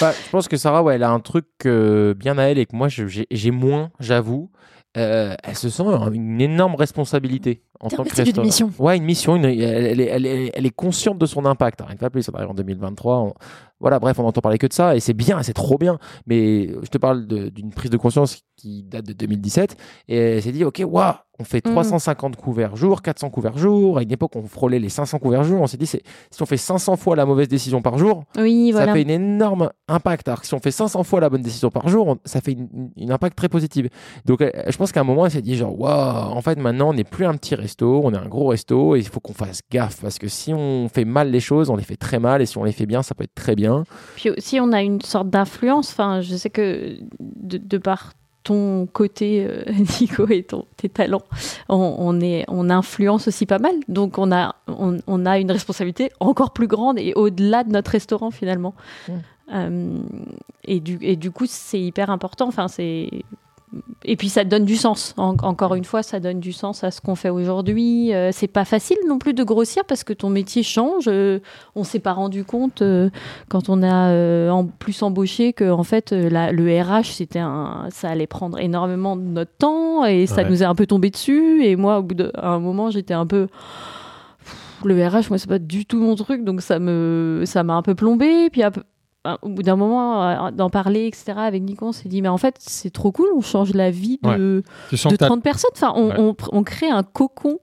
Bah, 0.00 0.12
je 0.12 0.30
pense 0.30 0.48
que 0.48 0.56
Sarah, 0.56 0.82
ouais, 0.82 0.94
elle 0.96 1.02
a 1.02 1.10
un 1.10 1.20
truc 1.20 1.46
euh, 1.66 2.14
bien 2.14 2.38
à 2.38 2.44
elle 2.44 2.58
et 2.58 2.66
que 2.66 2.74
moi, 2.74 2.88
j'ai 2.88 3.50
moins, 3.50 3.90
j'avoue. 4.00 4.50
Euh, 4.98 5.34
elle 5.42 5.56
se 5.56 5.70
sent 5.70 5.84
une 6.12 6.40
énorme 6.40 6.74
responsabilité 6.74 7.62
en 7.80 7.88
tant 7.88 8.04
que 8.04 8.14
restaurant- 8.14 8.44
mission. 8.44 8.70
Ouais, 8.78 8.98
une 8.98 9.04
mission. 9.04 9.36
une- 9.36 9.46
elle, 9.46 9.60
elle 9.62 10.00
est- 10.00 10.06
elle 10.06 10.26
est, 10.26 10.50
elle 10.54 10.66
est 10.66 10.70
consciente 10.74 11.16
de 11.18 11.24
son 11.24 11.46
impact. 11.46 11.80
Rien 11.80 11.94
que 11.94 12.00
pas 12.00 12.10
plus. 12.10 12.22
Ça 12.22 12.32
en 12.46 12.52
2023. 12.52 13.18
on- 13.20 13.34
voilà, 13.82 13.98
bref, 13.98 14.18
on 14.18 14.24
entend 14.24 14.40
parler 14.40 14.56
que 14.58 14.66
de 14.66 14.72
ça 14.72 14.96
et 14.96 15.00
c'est 15.00 15.12
bien, 15.12 15.42
c'est 15.42 15.52
trop 15.52 15.76
bien. 15.76 15.98
Mais 16.26 16.68
je 16.68 16.88
te 16.88 16.96
parle 16.98 17.26
d'une 17.26 17.70
prise 17.70 17.90
de 17.90 17.98
conscience 17.98 18.38
qui 18.56 18.84
date 18.84 19.04
de 19.06 19.12
2017 19.12 19.76
et 20.08 20.16
elle 20.16 20.42
s'est 20.42 20.52
dit, 20.52 20.64
ok, 20.64 20.82
waouh, 20.86 21.12
on 21.40 21.44
fait 21.44 21.64
Mhm. 21.66 21.72
350 21.72 22.36
couverts 22.36 22.76
jour, 22.76 23.02
400 23.02 23.30
couverts 23.30 23.58
jour. 23.58 23.98
À 23.98 24.02
une 24.02 24.12
époque, 24.12 24.36
on 24.36 24.44
frôlait 24.44 24.78
les 24.78 24.88
500 24.90 25.18
couverts 25.18 25.42
jour. 25.42 25.60
On 25.60 25.66
s'est 25.66 25.78
dit, 25.78 25.86
si 25.86 25.98
on 26.40 26.46
fait 26.46 26.56
500 26.58 26.96
fois 26.96 27.16
la 27.16 27.26
mauvaise 27.26 27.48
décision 27.48 27.82
par 27.82 27.98
jour, 27.98 28.22
Oui, 28.38 28.68
ça 28.70 28.78
voilà. 28.78 28.92
fait 28.92 29.02
une 29.02 29.10
énorme 29.10 29.70
impact. 29.88 30.28
Alors 30.28 30.40
que 30.42 30.46
si 30.46 30.54
on 30.54 30.60
fait 30.60 30.70
500 30.70 31.02
fois 31.02 31.20
la 31.20 31.28
bonne 31.30 31.42
décision 31.42 31.70
par 31.70 31.88
jour, 31.88 32.06
on- 32.06 32.18
ça 32.24 32.40
fait 32.40 32.52
une, 32.52 32.90
une- 32.96 33.10
impact 33.10 33.36
très 33.36 33.48
positive. 33.48 33.88
Donc, 34.26 34.40
je 34.42 34.76
pense 34.76 34.92
qu'à 34.92 35.00
un 35.00 35.04
moment, 35.04 35.24
elle 35.26 35.32
s'est 35.32 35.42
dit 35.42 35.56
genre, 35.56 35.76
waouh, 35.80 36.32
en 36.36 36.40
fait, 36.42 36.56
maintenant, 36.58 36.90
on 36.90 36.94
n'est 36.94 37.02
plus 37.04 37.24
un 37.26 37.34
petit 37.34 37.54
resto, 37.56 38.02
on 38.04 38.12
est 38.14 38.16
un 38.18 38.28
gros 38.28 38.48
resto 38.48 38.94
et 38.94 39.00
il 39.00 39.08
faut 39.08 39.18
qu'on 39.20 39.32
fasse 39.34 39.60
gaffe 39.70 40.00
parce 40.02 40.18
que 40.18 40.28
si 40.28 40.52
on 40.54 40.88
fait 40.88 41.04
mal 41.06 41.30
les 41.30 41.40
choses, 41.40 41.70
on 41.70 41.76
les 41.76 41.82
fait 41.82 41.96
très 41.96 42.20
mal 42.20 42.40
et 42.42 42.46
si 42.46 42.58
on 42.58 42.64
les 42.64 42.72
fait 42.72 42.86
bien, 42.86 43.02
ça 43.02 43.14
peut 43.14 43.24
être 43.24 43.34
très 43.34 43.56
bien. 43.56 43.71
Puis 44.16 44.30
aussi, 44.30 44.60
on 44.60 44.72
a 44.72 44.82
une 44.82 45.00
sorte 45.00 45.30
d'influence. 45.30 45.90
Enfin, 45.90 46.20
je 46.20 46.36
sais 46.36 46.50
que 46.50 46.96
de, 47.20 47.58
de 47.58 47.78
par 47.78 48.12
ton 48.42 48.86
côté, 48.86 49.46
euh, 49.48 49.62
Nico, 50.00 50.26
et 50.28 50.42
ton, 50.42 50.66
tes 50.76 50.88
talents, 50.88 51.22
on, 51.68 51.94
on 51.98 52.20
est, 52.20 52.44
on 52.48 52.70
influence 52.70 53.28
aussi 53.28 53.46
pas 53.46 53.58
mal. 53.58 53.74
Donc, 53.88 54.18
on 54.18 54.32
a, 54.32 54.56
on, 54.66 54.98
on 55.06 55.26
a 55.26 55.38
une 55.38 55.50
responsabilité 55.50 56.10
encore 56.20 56.52
plus 56.52 56.66
grande 56.66 56.98
et 56.98 57.12
au-delà 57.14 57.64
de 57.64 57.70
notre 57.70 57.90
restaurant, 57.92 58.30
finalement. 58.30 58.74
Mm. 59.08 59.12
Euh, 59.54 59.98
et, 60.64 60.80
du, 60.80 60.98
et 61.02 61.16
du 61.16 61.30
coup, 61.30 61.44
c'est 61.46 61.80
hyper 61.80 62.10
important. 62.10 62.48
Enfin, 62.48 62.68
c'est. 62.68 63.10
Et 64.04 64.16
puis 64.16 64.28
ça 64.28 64.44
donne 64.44 64.64
du 64.64 64.76
sens. 64.76 65.14
En- 65.16 65.36
encore 65.42 65.74
une 65.74 65.84
fois, 65.84 66.02
ça 66.02 66.20
donne 66.20 66.40
du 66.40 66.52
sens 66.52 66.84
à 66.84 66.90
ce 66.90 67.00
qu'on 67.00 67.14
fait 67.14 67.30
aujourd'hui. 67.30 68.12
Euh, 68.12 68.30
c'est 68.32 68.46
pas 68.48 68.64
facile 68.64 68.98
non 69.08 69.18
plus 69.18 69.32
de 69.32 69.42
grossir 69.44 69.84
parce 69.86 70.04
que 70.04 70.12
ton 70.12 70.28
métier 70.28 70.62
change. 70.62 71.04
Euh, 71.08 71.38
on 71.74 71.84
s'est 71.84 71.98
pas 72.00 72.12
rendu 72.12 72.44
compte 72.44 72.82
euh, 72.82 73.08
quand 73.48 73.68
on 73.68 73.82
a 73.82 74.50
en 74.50 74.66
plus 74.66 75.02
embauché 75.02 75.52
que 75.52 75.70
en 75.70 75.84
fait 75.84 76.12
la- 76.12 76.52
le 76.52 76.64
RH 76.82 77.12
c'était 77.14 77.38
un, 77.38 77.86
ça 77.90 78.08
allait 78.10 78.26
prendre 78.26 78.58
énormément 78.58 79.16
de 79.16 79.22
notre 79.22 79.52
temps 79.56 80.04
et 80.04 80.26
ça 80.26 80.42
Ouais. 80.42 80.50
nous 80.50 80.62
est 80.62 80.66
un 80.66 80.74
peu 80.74 80.86
tombé 80.86 81.10
dessus. 81.10 81.64
Et 81.64 81.76
moi, 81.76 81.98
au 81.98 82.02
bout 82.02 82.14
d'un 82.14 82.58
moment, 82.58 82.90
j'étais 82.90 83.14
un 83.14 83.26
peu 83.26 83.46
le 84.84 84.94
RH, 85.06 85.28
moi 85.30 85.38
c'est 85.38 85.48
pas 85.48 85.60
du 85.60 85.86
tout 85.86 86.00
mon 86.00 86.16
truc, 86.16 86.42
donc 86.44 86.60
ça 86.60 86.78
me 86.80 87.44
ça 87.46 87.62
m'a 87.62 87.74
un 87.74 87.82
peu 87.82 87.94
plombé. 87.94 88.50
Puis 88.50 88.62
au 89.42 89.48
bout 89.48 89.62
d'un 89.62 89.76
moment 89.76 90.46
euh, 90.46 90.50
d'en 90.50 90.68
parler, 90.70 91.06
etc. 91.06 91.34
Avec 91.36 91.62
Nico, 91.62 91.86
on 91.86 91.92
s'est 91.92 92.08
dit 92.08 92.22
mais 92.22 92.28
en 92.28 92.38
fait 92.38 92.56
c'est 92.58 92.90
trop 92.90 93.12
cool, 93.12 93.28
on 93.36 93.40
change 93.40 93.72
la 93.74 93.90
vie 93.90 94.18
de 94.22 94.62
sens 94.96 95.12
de 95.12 95.16
que 95.16 95.20
t'as- 95.20 95.26
30 95.26 95.42
personnes. 95.42 95.70
Enfin, 95.74 95.92
on, 95.96 96.08
Ouais. 96.08 96.14
on, 96.18 96.36
on 96.52 96.62
crée 96.64 96.90
un 96.90 97.02
cocon 97.02 97.58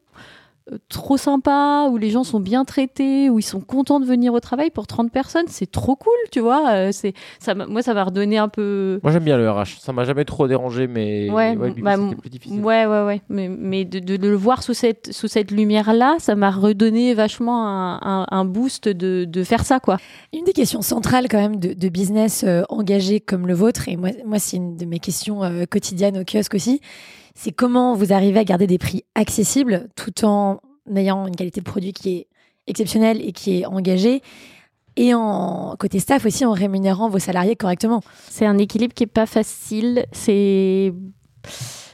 trop 0.90 1.18
sympa 1.18 1.88
où 1.92 1.98
les 1.98 2.10
gens 2.10 2.24
sont 2.24 2.40
bien 2.40 2.66
traités, 2.66 3.30
où 3.30 3.40
ils 3.40 3.44
sont 3.44 3.60
contents 3.62 4.00
de 4.00 4.06
venir 4.06 4.34
au 4.34 4.40
travail 4.40 4.70
pour 4.70 4.88
30 4.88 5.12
personnes. 5.12 5.46
C'est 5.48 5.70
trop 5.72 5.96
cool, 5.96 6.14
tu 6.32 6.40
vois. 6.40 6.70
euh, 6.72 6.90
c'est 6.92 7.14
ça, 7.40 7.54
moi, 7.56 7.82
ça 7.82 7.94
m'a 7.94 8.04
redonné 8.04 8.38
un 8.38 8.48
peu. 8.50 9.00
Moi, 9.04 9.12
j'aime 9.12 9.24
bien 9.24 9.38
le 9.38 9.50
RH. 9.50 9.80
Ça 9.80 9.94
m'a 9.94 10.04
jamais 10.04 10.26
trop 10.26 10.48
dérangé, 10.48 10.88
mais 10.88 11.30
Ouais, 11.30 11.56
coup, 11.56 11.82
bah, 11.82 11.96
plus 12.20 12.30
difficile. 12.30 12.62
Ouais, 12.62 12.86
ouais, 12.86 13.04
ouais. 13.06 13.22
Mais, 13.30 13.48
mais 13.50 13.86
de, 13.86 14.00
de- 14.00 14.18
de 14.18 14.28
le 14.28 14.36
voir 14.36 14.64
sous 14.64 14.74
cette, 14.74 15.12
sous 15.14 15.28
cette 15.28 15.52
lumière-là, 15.52 16.16
ça 16.20 16.36
m'a 16.36 16.52
redonné 16.52 17.14
vachement 17.14 17.68
un, 17.68 18.00
un, 18.02 18.26
un 18.30 18.46
boost 18.46 18.88
de, 18.90 19.26
de 19.26 19.44
faire 19.44 19.66
ça, 19.66 19.80
quoi. 19.80 19.98
Une 20.34 20.44
des 20.44 20.54
questions 20.54 20.82
centrales 20.82 21.28
quand 21.30 21.40
même 21.40 21.58
de, 21.58 21.74
de 21.74 21.90
business 21.90 22.44
euh, 22.48 22.64
engagé 22.70 23.20
comme 23.20 23.48
le 23.48 23.54
vôtre, 23.54 23.88
et 23.90 23.98
moi, 23.98 24.10
moi 24.26 24.40
c'est 24.40 24.58
une 24.58 24.76
de 24.78 24.86
mes 24.86 25.00
questions 25.00 25.44
euh, 25.44 25.66
quotidiennes 25.66 26.18
au 26.18 26.24
kiosque 26.24 26.54
aussi, 26.56 26.82
c'est 27.36 27.52
comment 27.52 27.96
vous 27.96 28.14
arrivez 28.14 28.40
à 28.40 28.44
garder 28.44 28.68
des 28.68 28.78
prix 28.78 29.04
accessibles 29.16 29.88
tout 29.96 30.26
en 30.26 30.60
ayant 30.96 31.28
une 31.28 31.36
qualité 31.36 31.62
de 31.62 31.66
produit 31.66 31.94
qui 31.94 32.18
est 32.18 32.28
exceptionnelle 32.68 33.22
et 33.22 33.32
qui 33.32 33.60
est 33.60 33.66
engagée, 33.66 34.22
et 34.96 35.14
en 35.14 35.76
côté 35.80 36.00
staff 36.00 36.26
aussi 36.26 36.46
en 36.46 36.52
rémunérant 36.52 37.10
vos 37.10 37.20
salariés 37.20 37.56
correctement. 37.56 38.02
C'est 38.30 38.46
un 38.46 38.58
équilibre 38.58 38.94
qui 38.94 39.04
est 39.04 39.08
pas 39.08 39.26
facile. 39.26 40.06
C'est. 40.12 40.94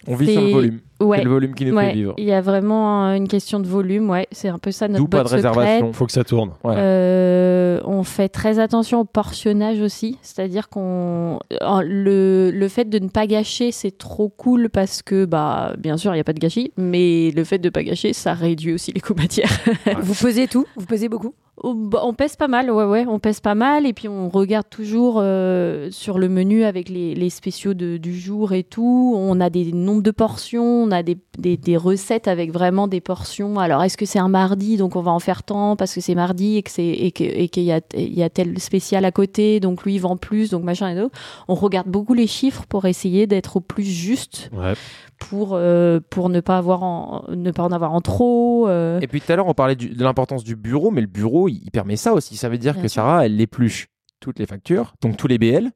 On 0.08 0.16
vit 0.16 0.34
sur 0.34 0.42
le 0.42 0.52
volume. 0.52 0.80
Ouais. 1.02 1.18
C'est 1.18 1.24
le 1.26 1.30
volume 1.30 1.54
qui 1.56 1.66
nous 1.66 1.76
Ouais, 1.76 1.90
fait 1.90 1.94
vivre. 1.94 2.14
il 2.18 2.24
y 2.24 2.32
a 2.32 2.40
vraiment 2.42 3.08
une 3.14 3.28
question 3.28 3.60
de 3.60 3.68
volume, 3.68 4.10
ouais, 4.10 4.28
c'est 4.32 4.48
un 4.48 4.58
peu 4.58 4.72
ça 4.72 4.88
notre 4.88 5.02
D'où 5.04 5.08
pas 5.10 5.24
de 5.24 5.28
secrète. 5.28 5.46
réservation. 5.46 5.92
faut 5.94 6.06
que 6.06 6.12
ça 6.14 6.24
tourne. 6.24 6.52
Ouais. 6.64 6.76
Euh, 6.78 7.82
on 7.86 8.04
fait 8.04 8.30
très 8.30 8.60
attention 8.60 9.02
au 9.02 9.06
portionnage 9.06 9.82
aussi, 9.82 10.18
c'est-à-dire 10.22 10.70
qu'on 10.70 11.40
le, 11.84 12.52
le 12.54 12.68
fait 12.70 12.86
de 12.86 13.00
ne 13.00 13.10
pas 13.10 13.28
gâcher 13.28 13.72
c'est 13.72 13.98
trop 13.98 14.30
cool 14.30 14.70
parce 14.70 15.02
que 15.02 15.26
bah 15.26 15.74
bien 15.78 15.98
sûr 15.98 16.12
il 16.14 16.16
n'y 16.16 16.22
a 16.22 16.26
pas 16.26 16.34
de 16.34 16.40
gâchis, 16.40 16.72
mais 16.78 17.32
le 17.32 17.44
fait 17.44 17.58
de 17.60 17.70
pas 17.70 17.84
gâcher 17.84 18.14
ça 18.14 18.34
réduit 18.34 18.74
aussi 18.74 18.92
les 18.94 19.02
coûts 19.02 19.16
matières. 19.16 19.50
Vous 20.02 20.14
pesez 20.16 20.48
tout? 20.48 20.66
Vous 20.78 20.86
pesez 20.86 21.10
beaucoup? 21.10 21.34
Oh, 21.64 21.74
bah, 21.74 22.02
On 22.04 22.14
pèse 22.14 22.36
pas 22.36 22.50
mal, 22.50 22.70
ouais, 22.70 22.84
ouais, 22.84 23.06
on 23.08 23.18
pèse 23.18 23.40
pas 23.40 23.56
mal, 23.56 23.86
et 23.86 23.94
puis 23.94 24.10
on 24.10 24.28
regarde 24.28 24.70
toujours 24.70 25.20
euh, 25.22 25.88
sur 25.90 26.20
le 26.20 26.28
menu 26.28 26.66
avec 26.66 26.90
les, 26.90 27.16
les 27.16 27.30
spéciaux 27.30 27.74
de- 27.74 27.96
du 27.96 28.14
jour 28.14 28.52
et 28.52 28.64
tout. 28.64 29.16
On 29.18 29.40
a 29.40 29.50
des 29.50 29.72
nombres 29.72 30.02
de 30.04 30.12
portions, 30.12 30.85
on 30.86 30.92
a 30.92 31.04
des, 31.04 31.18
des, 31.38 31.58
des 31.58 31.78
recettes 31.78 32.28
avec 32.28 32.52
vraiment 32.52 32.88
des 32.88 33.02
portions. 33.02 33.60
Alors, 33.60 33.84
est-ce 33.84 33.98
que 33.98 34.06
c'est 34.06 34.20
un 34.20 34.28
mardi, 34.30 34.78
donc 34.78 34.96
on 34.96 35.02
va 35.02 35.12
en 35.12 35.20
faire 35.20 35.44
tant 35.44 35.76
parce 35.76 35.94
que 35.94 36.02
c'est 36.02 36.16
mardi 36.16 36.58
et 36.58 36.64
que 36.64 36.72
c'est 36.72 36.86
et 36.88 37.12
que- 37.12 37.24
et 37.24 37.50
qu'il 37.50 37.64
y 37.64 37.72
a, 37.72 37.82
y 37.96 38.24
a 38.24 38.30
tel 38.30 38.60
spécial 38.60 39.04
à 39.06 39.12
côté, 39.12 39.60
donc 39.60 39.84
lui 39.84 39.96
il 39.96 40.00
vend 40.00 40.18
plus, 40.18 40.50
donc 40.52 40.64
machin 40.64 40.90
et 40.96 41.02
tout. 41.02 41.10
On 41.48 41.56
regarde 41.56 41.88
beaucoup 41.88 42.14
les 42.14 42.28
chiffres 42.28 42.66
pour 42.68 42.86
essayer 42.86 43.28
d'être 43.28 43.58
au 43.58 43.62
plus 43.62 43.84
juste 43.84 44.50
Ouais. 44.54 44.74
pour 45.20 45.50
euh, 45.54 46.00
pour 46.10 46.30
ne 46.30 46.40
pas 46.40 46.58
avoir 46.58 46.84
en, 46.84 47.24
ne 47.30 47.52
pas 47.52 47.64
en 47.64 47.72
avoir 47.72 47.94
en 47.94 48.02
trop. 48.02 48.68
euh. 48.68 49.00
Et 49.02 49.08
puis 49.08 49.22
tout 49.22 49.32
à 49.32 49.36
l'heure, 49.36 49.48
on 49.48 49.54
parlait 49.54 49.76
du- 49.76 49.90
de 49.90 50.04
l'importance 50.04 50.44
du 50.44 50.56
bureau, 50.56 50.92
mais 50.92 51.02
le 51.02 51.08
bureau, 51.08 51.48
il, 51.50 51.62
il 51.64 51.72
permet 51.72 51.96
ça 51.96 52.14
aussi. 52.14 52.38
Ça 52.38 52.50
veut 52.50 52.58
dire 52.58 52.74
Bien 52.74 52.84
que 52.84 52.88
sûr. 52.88 53.02
Sarah, 53.02 53.26
elle 53.26 53.40
épluche 53.42 53.88
toutes 54.20 54.40
les 54.40 54.46
factures, 54.46 54.94
donc 55.02 55.18
tous 55.18 55.28
les 55.28 55.38
BL. 55.38 55.72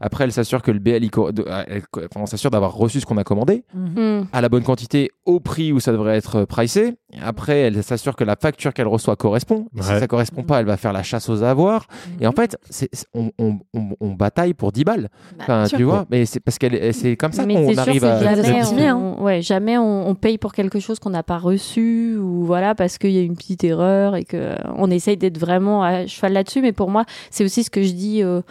Après, 0.00 0.24
elle 0.24 0.32
s'assure 0.32 0.62
que 0.62 0.70
le 0.70 0.78
BL, 0.78 1.08
euh, 1.18 1.80
on 2.16 2.26
s'assure 2.26 2.50
d'avoir 2.50 2.74
reçu 2.74 3.00
ce 3.00 3.06
qu'on 3.06 3.16
a 3.18 3.24
commandé 3.24 3.64
Hmm. 3.74 4.22
à 4.32 4.40
la 4.40 4.48
bonne 4.48 4.62
quantité, 4.62 5.10
au 5.26 5.40
prix 5.40 5.72
où 5.72 5.80
ça 5.80 5.92
devrait 5.92 6.16
être 6.16 6.36
euh, 6.40 6.46
pricé. 6.46 6.94
Après, 7.22 7.58
elle 7.60 7.82
s'assure 7.82 8.14
que 8.16 8.24
la 8.24 8.36
facture 8.36 8.72
qu'elle 8.74 8.86
reçoit 8.88 9.16
correspond. 9.16 9.66
Et 9.76 9.82
Si 9.82 9.88
ça 9.88 10.06
correspond 10.06 10.42
pas, 10.42 10.60
elle 10.60 10.66
va 10.66 10.76
faire 10.76 10.92
la 10.92 11.02
chasse 11.02 11.28
aux 11.28 11.42
avoirs. 11.42 11.86
Et 12.20 12.26
en 12.26 12.32
fait, 12.32 12.56
c'est- 12.68 12.88
c'est- 12.92 13.06
on, 13.14 13.30
on- 13.38 13.58
on- 13.74 13.96
on 14.00 14.10
bataille 14.12 14.54
pour 14.54 14.72
10 14.72 14.84
balles. 14.84 15.08
Bah, 15.38 15.44
Enfin, 15.44 15.66
sûr. 15.66 15.78
tu 15.78 15.84
vois, 15.84 16.06
mais 16.10 16.24
c'est 16.26 16.40
parce 16.40 16.58
qu'elle, 16.58 16.92
c'est 16.94 17.16
comme 17.16 17.32
ça 17.32 17.46
Mais 17.46 17.54
qu'on 17.54 17.68
c'est 17.68 17.72
sûr, 17.74 17.82
arrive 17.82 18.00
c'est 18.02 18.06
à. 18.08 18.34
jamais, 18.42 18.60
s'estimer, 18.60 18.86
hein. 18.88 18.96
on, 19.18 19.22
ouais, 19.24 19.42
jamais 19.42 19.78
on, 19.78 20.08
on 20.08 20.14
paye 20.14 20.38
pour 20.38 20.52
quelque 20.52 20.80
chose 20.80 20.98
qu'on 20.98 21.10
n'a 21.10 21.22
pas 21.22 21.38
reçu 21.38 22.16
ou 22.16 22.44
voilà 22.44 22.74
parce 22.74 22.98
qu'il 22.98 23.10
y 23.12 23.18
a 23.18 23.22
une 23.22 23.36
petite 23.36 23.64
erreur 23.64 24.16
et 24.16 24.24
que 24.24 24.54
on 24.76 24.90
essaye 24.90 25.16
d'être 25.16 25.38
vraiment 25.38 25.82
à 25.82 26.06
cheval 26.06 26.32
là-dessus. 26.32 26.60
Mais 26.62 26.72
pour 26.72 26.90
moi, 26.90 27.04
c'est 27.30 27.44
aussi 27.44 27.64
ce 27.64 27.70
que 27.70 27.82
je 27.82 27.92
dis. 27.92 28.22
euh, 28.22 28.30
euh, 28.30 28.42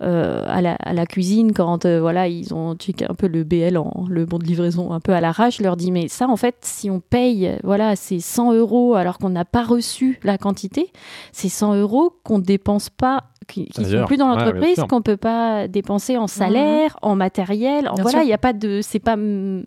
à, 0.00 0.60
la, 0.62 0.74
à 0.74 0.92
la 0.92 1.06
cuisine 1.06 1.52
quand 1.52 1.84
euh, 1.84 2.00
voilà 2.00 2.28
ils 2.28 2.54
ont 2.54 2.74
checké 2.76 3.04
un 3.08 3.14
peu 3.14 3.26
le 3.26 3.44
BL 3.44 3.76
en, 3.76 4.06
le 4.08 4.24
bon 4.26 4.38
de 4.38 4.44
livraison 4.44 4.92
un 4.92 5.00
peu 5.00 5.12
à 5.12 5.20
l'arrache 5.20 5.58
je 5.58 5.62
leur 5.62 5.76
dis 5.76 5.90
mais 5.90 6.08
ça 6.08 6.28
en 6.28 6.36
fait 6.36 6.56
si 6.62 6.90
on 6.90 7.00
paye 7.00 7.58
voilà 7.64 7.96
c'est 7.96 8.20
100 8.20 8.52
euros 8.54 8.94
alors 8.94 9.18
qu'on 9.18 9.30
n'a 9.30 9.44
pas 9.44 9.64
reçu 9.64 10.18
la 10.22 10.38
quantité 10.38 10.92
c'est 11.32 11.48
100 11.48 11.74
euros 11.74 12.14
qu'on 12.24 12.38
dépense 12.38 12.90
pas 12.90 13.24
qui, 13.46 13.66
qui 13.66 13.84
sont 13.86 14.04
plus 14.04 14.18
dans 14.18 14.28
Ouais, 14.30 14.36
l'entreprise 14.36 14.74
sûr. 14.74 14.86
qu'on 14.88 15.00
peut 15.00 15.16
pas 15.16 15.68
dépenser 15.68 16.18
en 16.18 16.26
salaire 16.26 16.98
en 17.02 17.16
matériel 17.16 17.88
en, 17.88 17.94
Bien 17.94 18.02
voilà 18.02 18.22
il 18.22 18.28
y 18.28 18.32
a 18.34 18.38
pas 18.38 18.52
de 18.52 18.80
c'est 18.82 18.98
pas 18.98 19.16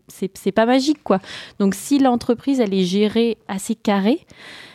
c'est 0.07 0.29
c'est 0.37 0.51
pas 0.51 0.67
magique 0.67 1.01
quoi. 1.03 1.19
Donc 1.59 1.73
si 1.73 1.97
l'entreprise 1.97 2.59
elle 2.59 2.73
est 2.75 2.83
gérée 2.83 3.37
assez 3.47 3.73
carré 3.73 4.19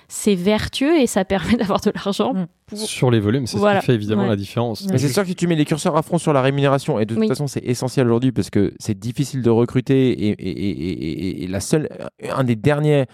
c'est 0.08 0.34
vertueux 0.34 0.98
et 1.00 1.06
ça 1.06 1.24
permet 1.24 1.56
d'avoir 1.56 1.80
de 1.80 1.90
l'argent 1.94 2.32
Mm. 2.34 2.46
pour 2.66 2.78
Sur 2.78 3.10
les 3.10 3.20
volumes, 3.20 3.46
c'est 3.46 3.58
Voilà. 3.58 3.80
ce 3.80 3.86
qui 3.86 3.92
fait 3.92 3.94
évidemment 3.94 4.22
Ouais. 4.22 4.28
la 4.28 4.36
différence. 4.36 4.86
Mais 4.90 4.98
c'est 4.98 5.08
sûr 5.08 5.22
que 5.22 5.28
si 5.28 5.34
tu 5.36 5.46
mets 5.46 5.54
les 5.56 5.64
curseurs 5.64 5.96
à 5.96 6.02
fond 6.02 6.18
sur 6.18 6.32
la 6.32 6.42
rémunération, 6.42 6.98
et 6.98 7.04
de 7.06 7.14
toute 7.14 7.20
Oui. 7.20 7.28
façon 7.28 7.46
c'est 7.46 7.64
essentiel 7.64 8.06
aujourd'hui 8.06 8.32
parce 8.32 8.50
que 8.50 8.72
c'est 8.78 8.98
difficile 8.98 9.42
de 9.42 9.50
recruter 9.50 10.10
et, 10.10 10.28
et- 10.30 10.50
et- 10.50 11.10
et- 11.40 11.44
et 11.44 11.46
la 11.46 11.60
seule, 11.60 11.88
un 12.28 12.44
des 12.44 12.56
derniers, 12.56 13.06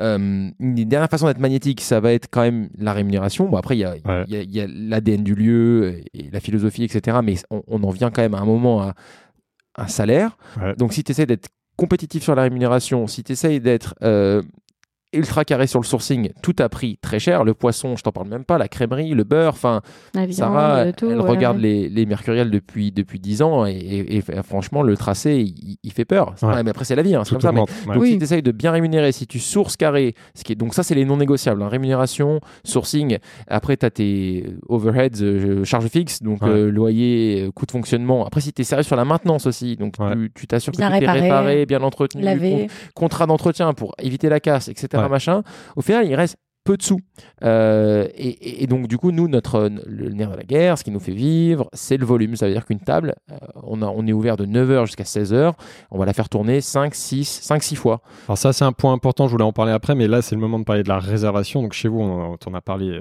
euh, 0.00 0.16
une 0.58 0.74
des 0.74 0.84
dernières 0.84 1.10
façons 1.10 1.26
d'être 1.26 1.40
magnétique, 1.40 1.80
ça 1.80 1.98
va 2.00 2.12
être 2.12 2.28
quand 2.30 2.42
même 2.42 2.68
la 2.78 2.92
rémunération. 2.92 3.48
Bon 3.48 3.56
après 3.56 3.76
il 3.76 3.80
y 3.80 3.84
a, 3.84 3.92
Ouais. 4.04 4.24
il 4.28 4.34
y 4.34 4.36
a- 4.36 4.42
il 4.42 4.50
y 4.54 4.60
a 4.60 4.66
l'ADN 4.68 5.22
du 5.24 5.34
lieu 5.34 6.00
et 6.14 6.30
la 6.32 6.40
philosophie, 6.40 6.84
etc. 6.84 7.18
Mais 7.24 7.34
on, 7.50 7.62
on 7.66 7.82
en 7.82 7.90
vient 7.90 8.10
quand 8.10 8.22
même 8.22 8.34
à 8.34 8.38
un 8.40 8.44
moment 8.44 8.82
à 8.82 8.94
un 9.76 9.88
salaire. 9.88 10.36
Ouais. 10.60 10.74
Donc 10.76 10.92
si 10.92 11.02
tu 11.04 11.12
essaies 11.12 11.26
d'être 11.26 11.48
compétitif 11.76 12.22
sur 12.22 12.34
la 12.34 12.42
rémunération, 12.42 13.06
si 13.06 13.22
tu 13.24 13.32
essaies 13.32 13.60
d'être 13.60 13.94
euh, 14.02 14.42
ultra 15.12 15.44
carré 15.44 15.66
sur 15.66 15.80
le 15.80 15.84
sourcing. 15.86 16.30
Tout 16.42 16.54
a 16.60 16.68
pris 16.68 16.98
très 17.02 17.18
cher. 17.18 17.44
Le 17.44 17.54
poisson, 17.54 17.96
je 17.96 18.02
t'en 18.02 18.12
parle 18.12 18.28
même 18.28 18.44
pas. 18.44 18.58
La 18.58 18.68
crèmerie, 18.68 19.10
le 19.10 19.24
beurre. 19.24 19.54
Enfin, 19.54 19.80
Sarah, 20.30 20.92
tout, 20.92 21.10
elle 21.10 21.20
ouais, 21.20 21.28
regarde 21.28 21.56
ouais. 21.56 21.62
les, 21.62 21.88
les 21.88 22.06
mercuriels 22.06 22.50
depuis 22.50 22.92
depuis 22.92 23.18
10 23.18 23.42
ans 23.42 23.66
et, 23.66 23.72
et- 23.72 24.16
et 24.18 24.22
franchement, 24.42 24.82
le 24.82 24.96
tracé, 24.96 25.36
il, 25.40 25.76
il 25.82 25.92
fait 25.92 26.04
peur. 26.04 26.34
Ouais. 26.42 26.62
mais 26.62 26.70
après, 26.70 26.84
c'est 26.84 26.94
la 26.94 27.02
vie, 27.02 27.14
hein, 27.14 27.22
c'est 27.24 27.30
comme 27.32 27.40
ça. 27.40 27.52
Mais 27.52 27.60
donc, 27.60 27.68
Oui. 27.96 28.12
si 28.12 28.18
tu 28.18 28.24
essayes 28.24 28.42
de 28.42 28.52
bien 28.52 28.70
rémunérer, 28.72 29.12
si 29.12 29.26
tu 29.26 29.38
sources 29.38 29.76
carré, 29.76 30.14
ce 30.34 30.44
qui 30.44 30.52
est, 30.52 30.56
donc 30.56 30.74
ça, 30.74 30.82
c'est 30.82 30.94
les 30.94 31.04
non 31.04 31.16
négociables. 31.16 31.62
hein, 31.62 31.68
rémunération, 31.68 32.40
sourcing. 32.64 33.18
Après, 33.48 33.76
tu 33.76 33.86
as 33.86 33.90
tes 33.90 34.46
overheads, 34.68 35.22
euh, 35.22 35.64
charges 35.64 35.88
fixes, 35.88 36.22
donc 36.22 36.42
Ouais. 36.42 36.48
euh, 36.48 36.70
loyer, 36.70 37.44
euh, 37.46 37.50
coût 37.50 37.66
de 37.66 37.70
fonctionnement. 37.72 38.24
Après, 38.26 38.40
si 38.40 38.52
tu 38.52 38.62
es 38.62 38.64
sérieux 38.64 38.82
sur 38.82 38.96
la 38.96 39.04
maintenance 39.04 39.46
aussi, 39.46 39.76
donc 39.76 39.94
Ouais. 39.98 40.12
tu- 40.14 40.30
tu 40.34 40.46
t'assures 40.46 40.72
que 40.72 40.78
Bien 40.78 40.88
tout 40.90 41.04
est 41.04 41.10
réparé, 41.10 41.66
bien 41.66 41.82
entretenu, 41.82 42.22
con- 42.24 42.66
contrat 42.94 43.26
d'entretien 43.26 43.72
pour 43.72 43.94
éviter 44.00 44.28
la 44.28 44.40
casse, 44.40 44.68
etc. 44.68 44.99
Ouais. 45.02 45.08
Machin. 45.08 45.42
Au 45.76 45.82
final, 45.82 46.06
il 46.06 46.14
reste 46.14 46.36
peu 46.64 46.76
de 46.76 46.82
sous. 46.82 46.98
Euh, 47.42 48.06
et, 48.16 48.66
donc, 48.66 48.86
du 48.86 48.98
coup, 48.98 49.12
nous, 49.12 49.28
notre, 49.28 49.70
le 49.86 50.10
nerf 50.10 50.30
de 50.32 50.36
la 50.36 50.42
guerre, 50.42 50.76
ce 50.78 50.84
qui 50.84 50.90
nous 50.90 51.00
fait 51.00 51.12
vivre, 51.12 51.68
c'est 51.72 51.96
le 51.96 52.04
volume. 52.04 52.36
Ça 52.36 52.46
veut 52.46 52.52
dire 52.52 52.66
qu'une 52.66 52.80
table, 52.80 53.14
euh, 53.32 53.36
on, 53.64 53.80
a, 53.82 53.86
on 53.86 54.06
est 54.06 54.12
ouvert 54.12 54.36
de 54.36 54.44
9h 54.46 54.86
jusqu'à 54.86 55.04
16h. 55.04 55.52
On 55.90 55.98
va 55.98 56.04
la 56.04 56.12
faire 56.12 56.28
tourner 56.28 56.60
5, 56.60 56.94
6, 56.94 57.24
5, 57.42 57.62
6 57.62 57.76
fois. 57.76 58.00
Alors 58.28 58.38
ça, 58.38 58.52
c'est 58.52 58.64
un 58.64 58.72
point 58.72 58.92
important, 58.92 59.26
je 59.26 59.32
voulais 59.32 59.44
en 59.44 59.52
parler 59.52 59.72
après, 59.72 59.94
mais 59.94 60.06
là, 60.06 60.22
c'est 60.22 60.34
le 60.34 60.40
moment 60.40 60.58
de 60.58 60.64
parler 60.64 60.82
de 60.82 60.88
la 60.88 60.98
réservation. 60.98 61.62
Donc 61.62 61.72
chez 61.72 61.88
vous, 61.88 62.00
on, 62.00 62.34
on 62.46 62.50
en 62.50 62.54
a 62.54 62.60
parlé 62.60 62.90
euh, 62.90 63.00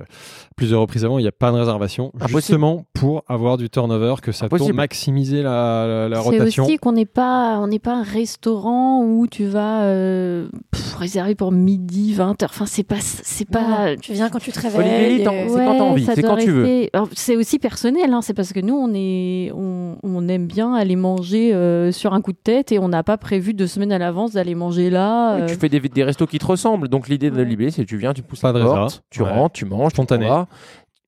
plusieurs 0.56 0.82
reprises 0.82 1.04
avant, 1.06 1.20
il 1.20 1.24
n'y 1.24 1.28
a 1.28 1.32
pas 1.34 1.52
de 1.52 1.58
réservation, 1.58 2.12
Impossible. 2.16 2.40
justement 2.40 2.86
pour 2.94 3.24
avoir 3.28 3.58
du 3.58 3.70
turnover, 3.70 4.16
que 4.22 4.32
ça 4.32 4.46
Impossible. 4.46 4.68
tourne, 4.70 4.78
maximiser 4.78 5.42
la, 5.42 5.86
la- 5.88 6.10
la 6.10 6.16
C'est 6.22 6.30
rotation. 6.30 6.64
aussi 6.66 6.78
qu'on 6.78 6.94
n'est 6.94 7.06
pas, 7.06 7.60
on 7.60 7.68
n'est 7.68 7.80
pas 7.80 7.96
un 7.96 8.04
restaurant 8.04 9.04
où 9.04 9.28
tu 9.28 9.46
vas 9.46 9.84
euh, 9.84 10.48
pff, 10.72 10.96
réserver 10.96 11.36
pour 11.36 11.52
midi, 11.52 12.14
20h. 12.18 12.46
Enfin, 12.46 12.66
c'est 12.66 12.84
pas, 12.84 13.00
c'est 13.00 13.49
pas. 13.52 13.96
Tu 14.02 14.14
viens 14.14 14.30
quand 14.30 14.40
tu 14.40 14.52
te 14.52 14.60
réveilles. 14.60 15.26
euh, 15.28 15.46
c'est 15.50 15.66
quand 15.66 15.78
t'as 15.78 15.84
envie, 15.84 16.06
ça 16.06 16.16
c'est 16.16 16.22
quand 16.24 16.38
tu 16.38 16.52
veux. 16.52 16.88
C'est 17.14 17.36
aussi 17.36 17.60
personnel, 17.60 18.14
hein, 18.14 18.22
c'est 18.22 18.34
parce 18.34 18.54
que 18.54 18.60
nous, 18.60 18.76
on, 18.76 18.92
est, 18.94 19.52
on, 19.56 19.98
on 20.04 20.28
aime 20.28 20.48
bien 20.48 20.74
aller 20.74 20.96
manger 20.96 21.54
euh, 21.54 21.92
sur 21.92 22.14
un 22.14 22.22
coup 22.22 22.32
de 22.32 22.38
tête 22.44 22.72
et 22.72 22.80
on 22.80 22.88
n'a 22.88 23.04
pas 23.04 23.18
prévu 23.18 23.54
deux 23.54 23.68
semaines 23.68 23.92
à 23.92 23.98
l'avance 23.98 24.32
d'aller 24.34 24.56
manger 24.56 24.90
là. 24.90 25.36
Oui, 25.36 25.42
euh, 25.42 25.46
Tu 25.48 25.56
fais 25.56 25.70
des, 25.70 25.80
des 25.80 26.04
restos 26.04 26.26
qui 26.28 26.40
te 26.40 26.46
ressemblent. 26.46 26.88
Donc, 26.88 27.08
l'idée 27.10 27.30
de 27.32 27.36
Ouais. 27.38 27.46
Libé, 27.46 27.72
c'est 27.72 27.84
que 27.84 27.88
tu 27.90 27.98
viens, 27.98 28.14
tu 28.14 28.22
pousses 28.22 28.42
Pas 28.42 28.52
la 28.52 28.64
porte, 28.64 29.04
tu 29.10 29.22
Ouais. 29.24 29.30
rentres, 29.30 29.54
tu 29.54 29.66
manges, 29.66 29.92
Spontané. 29.92 30.26
tu. 30.28 30.32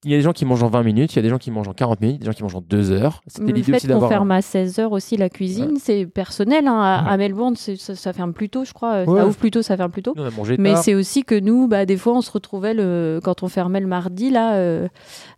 Il 0.03 0.10
y 0.10 0.15
a 0.15 0.18
des 0.18 0.23
gens 0.23 0.32
qui 0.34 0.45
mangent 0.45 0.64
en 0.64 0.68
20 0.69 0.82
minutes, 0.82 1.14
il 1.14 1.18
y 1.18 1.19
a 1.19 1.22
des 1.22 1.30
gens 1.30 1.38
qui 1.38 1.52
mangent 1.52 1.68
en 1.68 1.73
40 1.73 2.02
minutes, 2.02 2.19
des 2.22 2.26
gens 2.26 2.32
qui 2.32 2.41
mangent 2.41 2.56
en 2.56 2.61
2 2.61 2.90
heures. 2.91 3.22
C'était 3.28 3.45
l'idée 3.52 3.61
fait 3.72 3.76
aussi 3.78 3.86
qu'on 3.88 3.94
d'avoir. 3.94 4.10
ferme 4.10 4.32
à 4.32 4.40
16h 4.40 4.88
aussi 4.90 5.15
la 5.15 5.30
cuisine, 5.30 5.73
c'est 5.80 6.07
personnel. 6.07 6.68
hein. 6.68 6.80
À, 6.82 7.03
Ouais. 7.06 7.10
à 7.11 7.18
Melbourne, 7.18 7.56
ça, 7.56 7.76
ça 7.95 8.11
ferme 8.11 8.34
plus 8.34 8.49
tôt, 8.49 8.65
je 8.65 8.73
crois. 8.73 9.03
Ouais. 9.03 9.19
Ça 9.19 9.28
ouvre 9.28 9.36
plus 9.38 9.52
tôt, 9.52 9.61
ça 9.61 9.78
ferme 9.78 9.91
plus 9.91 10.02
tôt. 10.02 10.14
Nous, 10.15 10.23
on 10.23 10.28
a 10.28 10.32
mangé 10.32 10.56
Mais 10.57 10.76
c'est 10.78 10.95
aussi 10.95 11.23
que 11.23 11.40
nous, 11.40 11.68
bah, 11.68 11.86
des 11.86 11.98
fois, 11.98 12.14
on 12.14 12.22
se 12.22 12.32
retrouvait 12.32 12.73
le... 12.73 13.19
quand 13.23 13.44
on 13.44 13.48
fermait 13.48 13.80
le 13.80 13.86
mardi, 13.88 14.32
là, 14.32 14.56
euh, 14.56 14.88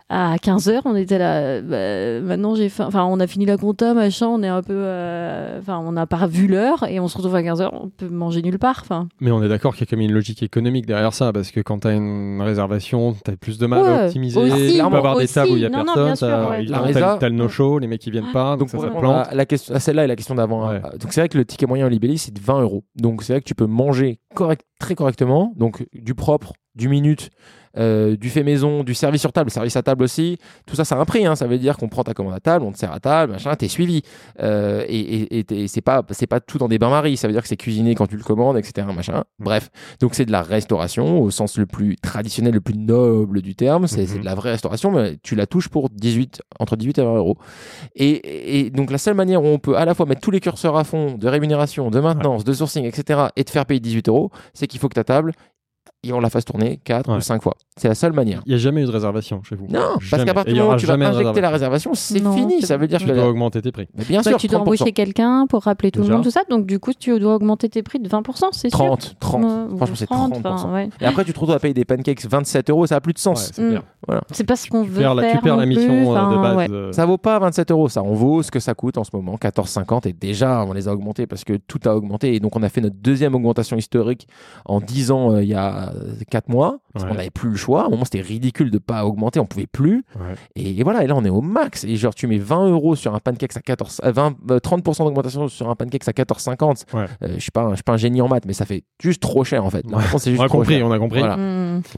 à 0.10 0.36
15h, 0.36 0.82
on 0.86 0.96
était 0.96 1.18
là. 1.18 1.62
bah, 1.62 2.22
maintenant, 2.22 2.54
j'ai 2.56 2.70
faim. 2.70 2.86
Enfin, 2.88 3.04
on 3.06 3.20
a 3.20 3.26
fini 3.28 3.46
la 3.46 3.58
compta, 3.58 3.94
machin, 3.94 4.28
on 4.28 4.44
est 4.44 4.48
un 4.48 4.62
peu. 4.62 4.74
euh, 4.76 5.60
Enfin, 5.60 5.80
on 5.80 5.92
n'a 5.94 6.06
pas 6.06 6.28
vu 6.28 6.48
l'heure 6.48 6.86
et 6.88 7.00
on 7.00 7.08
se 7.08 7.18
retrouve 7.18 7.36
à 7.36 7.42
15h, 7.42 7.70
on 7.74 7.90
peut 7.90 8.10
manger 8.10 8.42
nulle 8.42 8.60
part. 8.60 8.80
Enfin, 8.82 9.08
Mais 9.22 9.32
on 9.32 9.42
est 9.44 9.50
d'accord 9.50 9.74
qu'il 9.76 9.82
y 9.86 9.88
a 9.88 9.90
quand 9.90 9.98
même 9.98 10.08
une 10.10 10.14
logique 10.16 10.44
économique 10.44 10.86
derrière 10.86 11.14
ça, 11.14 11.32
parce 11.34 11.52
que 11.52 11.62
quand 11.62 11.80
tu 11.80 11.88
as 11.88 11.94
une 11.94 12.42
réservation, 12.42 13.16
tu 13.26 13.32
as 13.32 13.36
plus 13.38 13.58
de 13.58 13.66
mal 13.66 13.82
Ouais, 13.82 13.88
à 13.90 14.06
optimiser. 14.06 14.40
aussi, 14.40 14.74
tu 14.82 14.90
peux 14.90 14.96
avoir 14.98 15.18
des 15.18 15.28
tables 15.28 15.52
où 15.52 15.56
il 15.56 15.60
n'y 15.60 15.66
a 15.66 15.70
Non, 15.70 15.84
personne, 15.86 16.14
t'as- 16.16 16.50
ouais. 16.50 16.66
t'as- 16.94 17.18
t'as 17.18 17.30
le 17.30 17.36
no-show, 17.36 17.80
les 17.80 17.88
mecs 17.88 18.02
qui 18.02 18.12
viennent 18.12 18.32
pas, 18.34 18.52
donc, 18.52 18.60
Donc 18.60 18.70
ça, 18.70 18.78
pour 18.78 18.82
ça 18.84 18.88
répondre 18.90 19.14
plante. 19.14 19.28
à, 19.30 19.36
la 19.36 19.46
question, 19.46 19.74
à 19.74 19.80
celle-là 19.80 20.04
et 20.04 20.08
la 20.08 20.16
question 20.16 20.36
d'avant. 20.36 20.70
Ouais. 20.70 20.82
hein. 20.84 20.90
Donc 21.00 21.12
c'est 21.14 21.22
vrai 21.22 21.30
que 21.30 21.38
le 21.38 21.46
ticket 21.46 21.66
moyen 21.66 21.86
au 21.86 21.90
Libelli 21.90 22.18
c'est 22.18 22.34
de 22.34 22.40
20 22.40 22.62
euros. 22.62 22.84
Donc 22.96 23.24
c'est 23.24 23.34
vrai 23.34 23.40
que 23.42 23.46
tu 23.48 23.56
peux 23.56 23.66
manger 23.66 24.20
correct, 24.36 24.64
très 24.80 24.96
correctement. 24.96 25.54
Donc 25.56 25.86
du 25.94 26.14
propre, 26.14 26.54
du 26.76 26.88
minute, 26.90 27.30
euh, 27.78 28.16
du 28.16 28.30
fait 28.30 28.44
maison, 28.44 28.84
du 28.84 28.94
service 28.94 29.22
sur 29.22 29.32
table, 29.34 29.50
service 29.52 29.76
à 29.76 29.84
table 29.84 30.04
aussi. 30.04 30.38
Tout 30.66 30.76
ça, 30.76 30.86
ça 30.86 30.96
a 30.96 31.00
un 31.00 31.06
prix. 31.06 31.26
hein. 31.26 31.36
Ça 31.36 31.48
veut 31.48 31.58
dire 31.58 31.78
qu'on 31.78 31.90
prend 31.90 32.04
ta 32.04 32.14
commande 32.14 32.34
à 32.34 32.40
table, 32.40 32.66
on 32.66 32.72
te 32.72 32.78
sert 32.78 32.92
à 32.92 33.00
table, 33.00 33.34
machin, 33.34 33.56
t'es 33.56 33.68
suivi. 33.68 34.02
Euh, 34.42 34.84
et 34.88 35.00
et, 35.00 35.40
et 35.40 35.44
t'es- 35.44 35.68
c'est 35.68 35.82
pas 35.82 36.04
c'est 36.12 36.28
pas 36.28 36.40
tout 36.40 36.58
dans 36.58 36.68
des 36.68 36.78
bains-maries. 36.80 37.18
Ça 37.18 37.28
veut 37.28 37.34
dire 37.34 37.42
que 37.42 37.48
c'est 37.48 37.58
cuisiné 37.58 37.96
quand 37.96 38.08
tu 38.08 38.18
le 38.18 38.24
commandes, 38.24 38.58
etc. 38.58 38.88
Machin. 38.96 39.24
Bref. 39.40 39.70
Donc 40.00 40.14
c'est 40.16 40.26
de 40.26 40.32
la 40.32 40.42
restauration 40.42 41.22
au 41.22 41.32
sens 41.32 41.58
le 41.58 41.66
plus 41.66 41.96
traditionnel, 41.98 42.54
le 42.54 42.62
plus 42.62 42.76
noble 42.78 43.42
du 43.42 43.56
terme. 43.56 43.88
C'est 43.88 44.06
c'est 44.06 44.20
de 44.20 44.26
la 44.26 44.36
vraie 44.36 44.52
restauration, 44.52 44.92
mais 44.92 45.18
tu 45.24 45.36
la 45.36 45.46
touches 45.48 45.70
pour 45.70 45.90
18 45.90 46.42
entre 46.60 46.76
18 46.76 46.98
et 47.00 47.04
20 47.04 47.16
euros. 47.16 47.38
Et, 47.96 48.60
et 48.66 48.70
donc 48.70 48.92
la 48.92 48.98
seule 48.98 49.14
manière 49.16 49.44
où 49.44 49.48
on 49.48 49.60
peut 49.60 49.78
à 49.78 49.86
la 49.86 49.94
fois 49.94 50.06
mettre 50.06 50.22
tous 50.22 50.32
les 50.32 50.40
curseurs 50.40 50.76
à 50.78 50.84
fond 50.84 51.16
de 51.16 51.28
rémunération, 51.28 51.90
de 51.90 52.00
maintenance, 52.00 52.44
de 52.44 52.54
sourcing, 52.54 52.86
etc. 52.86 53.28
et 53.36 53.44
te 53.44 53.52
faire 53.52 53.66
payer 53.66 53.80
18 53.80 54.10
euros, 54.10 54.32
c'est 54.54 54.68
qu'il 54.68 54.80
faut 54.80 54.90
que 54.90 54.96
ta 54.96 55.04
table, 55.04 55.34
et 56.04 56.12
on 56.14 56.20
la 56.20 56.30
fasse 56.30 56.46
tourner 56.46 56.80
4 56.84 57.10
Ouais. 57.10 57.18
ou 57.18 57.22
5 57.22 57.42
fois. 57.42 57.56
C'est 57.78 57.88
la 57.88 57.96
seule 57.96 58.14
manière. 58.14 58.42
Il 58.46 58.50
n'y 58.50 58.56
a 58.56 58.58
jamais 58.60 58.84
eu 58.84 58.86
de 58.86 58.92
réservation 58.92 59.42
chez 59.44 59.56
vous. 59.56 59.66
Non, 59.68 59.80
parce 59.96 60.06
Jamais. 60.06 60.26
qu'à 60.26 60.34
partir 60.36 60.54
du 60.54 60.60
moment 60.60 60.74
où 60.76 60.78
tu 60.78 60.86
vas 60.86 60.94
injecter 60.94 61.42
la 61.42 61.50
réservation. 61.50 61.94
c'est 61.96 62.20
fini. 62.20 62.62
Ça 62.62 62.78
veut 62.78 62.88
dire 62.88 63.00
que 63.00 63.06
Tu 63.06 63.12
dois 63.12 63.28
augmenter 63.28 63.62
tes 63.62 63.72
prix. 63.72 63.88
Mais 63.98 64.04
bien 64.06 64.22
bah, 64.22 64.30
sûr, 64.30 64.38
tu 64.38 64.48
dois 64.48 64.60
30%. 64.60 64.62
embaucher 64.62 64.92
quelqu'un 64.92 65.48
pour 65.48 65.64
rappeler 65.64 65.90
tout 65.92 66.02
Déjà. 66.02 66.12
le 66.12 66.16
monde, 66.18 66.24
tout 66.24 66.30
ça. 66.32 66.42
Donc, 66.50 66.66
du 66.68 66.80
coup, 66.80 66.92
tu 66.94 67.18
dois 67.20 67.36
augmenter 67.36 67.70
tes 67.70 67.82
prix 67.82 68.00
de 68.00 68.08
20%, 68.08 68.50
c'est 68.52 68.70
sûr. 68.70 68.78
30, 68.78 69.16
30. 69.20 69.44
Ouais, 69.44 69.50
ou 69.74 69.78
Franchement, 69.78 69.96
c'est 69.98 70.06
30, 70.06 70.34
30%. 70.34 70.48
enfin, 70.54 70.74
ouais. 70.74 70.90
Et 71.02 71.06
après, 71.06 71.24
tu 71.26 71.34
te 71.34 71.40
retrouves 71.40 71.56
à 71.56 71.60
payer 71.60 71.74
des 71.74 71.86
pancakes 71.86 72.24
27 72.26 72.70
euros, 72.70 72.86
ça 72.86 72.98
a 72.98 73.02
plus 73.02 73.14
de 73.14 73.18
Ouais, 73.20 73.36
sens. 73.36 73.52
c'est 74.32 74.44
Mm. 74.44 74.46
pas 74.46 74.56
ce 74.56 74.70
qu'on 74.70 74.84
Tu 74.84 74.90
veut 74.92 75.02
perds 75.02 75.16
la, 75.16 75.24
faire 75.24 75.32
tu 75.38 75.42
perds 75.44 75.58
la 75.58 75.66
mission 75.66 76.16
euh, 76.16 76.36
de 76.36 76.42
base. 76.42 76.58
ouais. 76.58 76.68
euh, 76.70 76.92
Ça 76.92 77.06
vaut 77.08 77.18
pas 77.18 77.40
27 77.40 77.72
euros, 77.72 77.90
ça. 77.90 78.04
On 78.04 78.14
vaut 78.14 78.44
ce 78.44 78.52
que 78.52 78.60
ça 78.60 78.74
coûte 78.76 78.98
en 79.00 79.04
ce 79.04 79.10
moment, 79.14 79.36
14,50. 79.38 80.08
Et 80.08 80.14
déjà, 80.14 80.64
on 80.68 80.74
les 80.74 80.88
a 80.88 80.94
augmentés 80.94 81.26
parce 81.26 81.44
que 81.44 81.54
tout 81.54 81.80
a 81.86 81.96
augmenté. 81.96 82.36
Et 82.36 82.40
donc, 82.40 82.56
on 82.56 82.62
a 82.62 82.70
fait 82.70 82.82
notre 82.82 82.98
deuxième 82.98 83.34
augmentation 83.34 83.78
historique 83.78 84.28
en 84.66 84.80
10 84.80 85.10
ans 85.12 85.32
euh, 85.32 85.42
il 85.44 85.50
y 85.50 85.54
a 85.56 85.93
4 86.30 86.50
mois. 86.50 86.78
Parce 86.94 87.06
Ouais. 87.06 87.10
qu'on 87.12 87.18
n'avait 87.18 87.30
plus 87.32 87.50
le 87.50 87.56
choix. 87.56 87.84
À 87.84 87.86
un 87.88 87.90
moment, 87.90 88.04
c'était 88.06 88.22
ridicule 88.22 88.70
de 88.70 88.78
pas 88.78 89.06
augmenter. 89.06 89.40
On 89.40 89.46
pouvait 89.48 89.66
plus. 89.66 90.04
Ouais. 90.16 90.36
Et, 90.56 90.80
et 90.80 90.84
voilà. 90.84 91.04
Et 91.04 91.08
là, 91.08 91.16
on 91.16 91.26
est 91.26 91.30
au 91.30 91.42
max. 91.42 91.84
Et 91.86 91.96
genre, 91.96 92.14
tu 92.14 92.28
mets 92.28 92.38
20 92.38 92.70
euros 92.70 92.96
sur 92.96 93.16
un 93.16 93.20
pancake 93.20 93.56
à 93.58 93.62
14, 93.62 94.02
euh, 94.06 94.12
20, 94.12 94.36
euh, 94.52 94.60
30% 94.60 95.04
d'augmentation 95.06 95.48
sur 95.48 95.70
un 95.70 95.76
pancake 95.76 96.08
à 96.08 96.12
14,50. 96.12 96.86
Ouais. 96.94 97.06
Euh, 97.24 97.34
je 97.36 97.40
suis 97.40 97.52
pas, 97.52 97.62
un- 97.64 97.70
je 97.72 97.76
suis 97.76 97.84
pas 97.84 97.94
un 97.94 97.98
génie 97.98 98.22
en 98.22 98.28
maths, 98.28 98.46
mais 98.46 98.54
ça 98.54 98.66
fait 98.66 98.84
juste 99.02 99.22
trop 99.22 99.44
cher 99.44 99.66
en 99.66 99.70
fait. 99.72 99.84
Juste 99.86 99.94
On 99.96 99.98
a 100.44 100.48
trop 100.48 100.60
compris, 100.60 100.76
cher. 100.78 100.86
on 100.88 100.92
a 100.92 101.00
compris. 101.00 101.20
Voilà. 101.20 101.36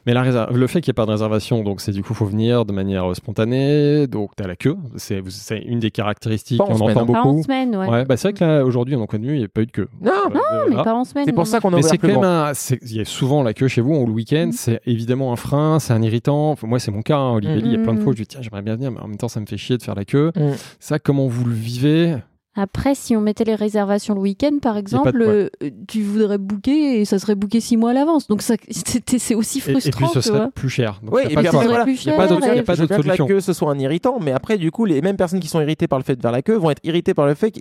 Mais 0.06 0.14
la 0.14 0.24
réser- 0.24 0.46
le 0.54 0.68
fait 0.68 0.80
qu'il 0.82 0.92
n'y 0.92 0.94
ait 0.94 1.02
pas 1.02 1.06
de 1.06 1.12
réservation, 1.12 1.62
donc 1.64 1.82
c'est 1.82 1.92
du 1.92 2.04
coup, 2.04 2.14
faut 2.14 2.26
venir 2.26 2.64
de 2.66 2.72
manière 2.72 3.10
euh, 3.12 3.14
spontanée, 3.14 4.08
donc 4.08 4.32
tu 4.38 4.44
as 4.44 4.48
la 4.48 4.56
queue. 4.56 4.78
C'est 4.96 5.22
c'est 5.30 5.60
une 5.60 5.80
des 5.80 5.92
caractéristiques, 5.92 6.58
Pas 6.60 6.64
en 6.66 6.72
on 6.72 6.78
semaine, 6.78 6.98
entend 6.98 7.02
hein. 7.10 7.14
Pas 7.14 7.20
en 7.22 7.32
beaucoup. 7.32 7.44
semaine, 7.44 7.76
ouais. 7.76 7.88
Ouais, 7.90 8.06
bah 8.06 8.16
c'est 8.18 8.30
vrai 8.30 8.34
que 8.40 8.44
là, 8.46 8.64
aujourd'hui, 8.66 8.96
on 8.96 9.04
a 9.04 9.08
connu, 9.08 9.34
il 9.34 9.40
n'y 9.40 9.46
a 9.46 9.48
pas 9.50 9.62
eu 9.62 9.66
de 9.66 9.72
queue. 9.72 9.88
Non, 10.02 10.12
Euh, 10.12 10.66
Mais 10.70 10.76
ah. 10.80 10.84
pas 10.84 10.94
en 10.94 11.04
semaine. 11.04 11.26
c'est 11.26 11.34
pour 11.34 11.42
non, 11.44 11.46
ça 11.46 11.60
qu'on 11.60 11.70
a 11.70 11.72
Mais 11.72 11.78
ouvert 11.80 11.92
c'est 11.92 11.98
plus 11.98 12.14
quand 12.14 12.22
même 12.22 12.30
un- 12.30 12.52
il 12.82 12.96
y 12.96 13.02
a 13.02 13.06
souvent 13.06 13.44
la 13.44 13.54
queue 13.54 13.68
chez 13.68 13.82
vous, 13.86 13.95
ou 13.95 14.06
le 14.06 14.12
week-end, 14.12 14.48
Mm. 14.48 14.52
c'est 14.52 14.82
évidemment 14.86 15.32
un 15.32 15.36
frein, 15.36 15.80
c'est 15.80 15.94
un 15.94 16.02
irritant. 16.02 16.52
Enfin, 16.52 16.68
moi, 16.68 16.80
c'est 16.80 16.91
mon 16.91 17.02
cas, 17.02 17.18
hein, 17.18 17.32
Olivier, 17.34 17.57
il 17.64 17.72
y 17.72 17.76
a 17.76 17.80
plein 17.80 17.94
de 17.94 17.99
Mm. 17.99 18.03
fois 18.03 18.12
où 18.12 18.16
je 18.16 18.22
dis, 18.24 18.28
tiens, 18.28 18.41
j'aimerais 18.41 18.62
bien 18.62 18.76
venir, 18.76 18.91
mais 18.91 18.99
en 18.99 19.07
même 19.07 19.18
temps, 19.18 19.28
ça 19.30 19.40
me 19.40 19.45
fait 19.45 19.57
chier 19.57 19.78
de 19.78 19.84
faire 19.84 19.95
la 19.95 20.06
queue. 20.06 20.32
Mm. 20.36 20.52
Ça, 20.80 20.99
comment 20.99 21.28
vous 21.28 21.45
le 21.45 21.53
vivez? 21.53 22.16
Après, 22.56 22.95
si 22.95 23.15
on 23.15 23.22
mettait 23.22 23.44
les 23.44 23.56
réservations 23.56 24.14
le 24.14 24.22
week-end, 24.22 24.57
par 24.61 24.77
exemple, 24.77 25.11
pas 25.11 25.18
de- 25.18 25.26
ouais. 25.26 25.49
euh, 25.64 25.69
tu 25.88 26.02
voudrais 26.03 26.38
booker 26.38 27.02
et 27.02 27.06
ça 27.06 27.19
serait 27.19 27.36
booké 27.36 27.60
six 27.60 27.76
mois 27.77 27.91
à 27.91 27.94
l'avance. 27.94 28.27
Donc, 28.27 28.41
c'est 28.69 29.36
aussi 29.36 29.57
et, 29.60 29.69
et 29.69 29.73
frustrant, 29.73 30.06
puis, 30.07 30.14
ce 30.14 30.22
serait 30.22 30.52
plus 30.52 30.69
cher. 30.69 30.99
Donc, 31.03 31.14
Oui, 31.15 31.22
et 31.30 31.34
pas 31.34 31.40
puis 31.41 31.48
après, 31.49 31.65
voilà, 31.68 31.86
il 31.88 31.94
n'y 31.94 32.10
a 32.11 32.15
pas 32.15 32.27
d'autre 32.27 32.45
et- 32.48 32.56
veux 32.56 32.64
que 32.64 32.91
la 32.94 32.95
solution. 33.03 33.27
queue 33.27 33.40
ce 33.40 33.53
soit 33.53 33.72
un 33.72 33.80
irritant, 33.80 34.19
mais 34.22 34.32
après, 34.32 34.57
du 34.57 34.72
coup, 34.72 34.86
les 34.86 35.02
mêmes 35.02 35.18
personnes 35.18 35.40
qui 35.40 35.48
sont 35.48 35.60
irritées 35.61 35.88
par 35.88 35.99
le 35.99 36.03
fait 36.03 36.15
de 36.15 36.22
faire 36.22 36.32
la 36.32 36.41
queue 36.41 36.56
vont 36.56 36.69
être 36.72 36.82
irritées 36.84 37.14
par 37.14 37.26
le 37.26 37.34
fait 37.36 37.52
que 37.52 37.60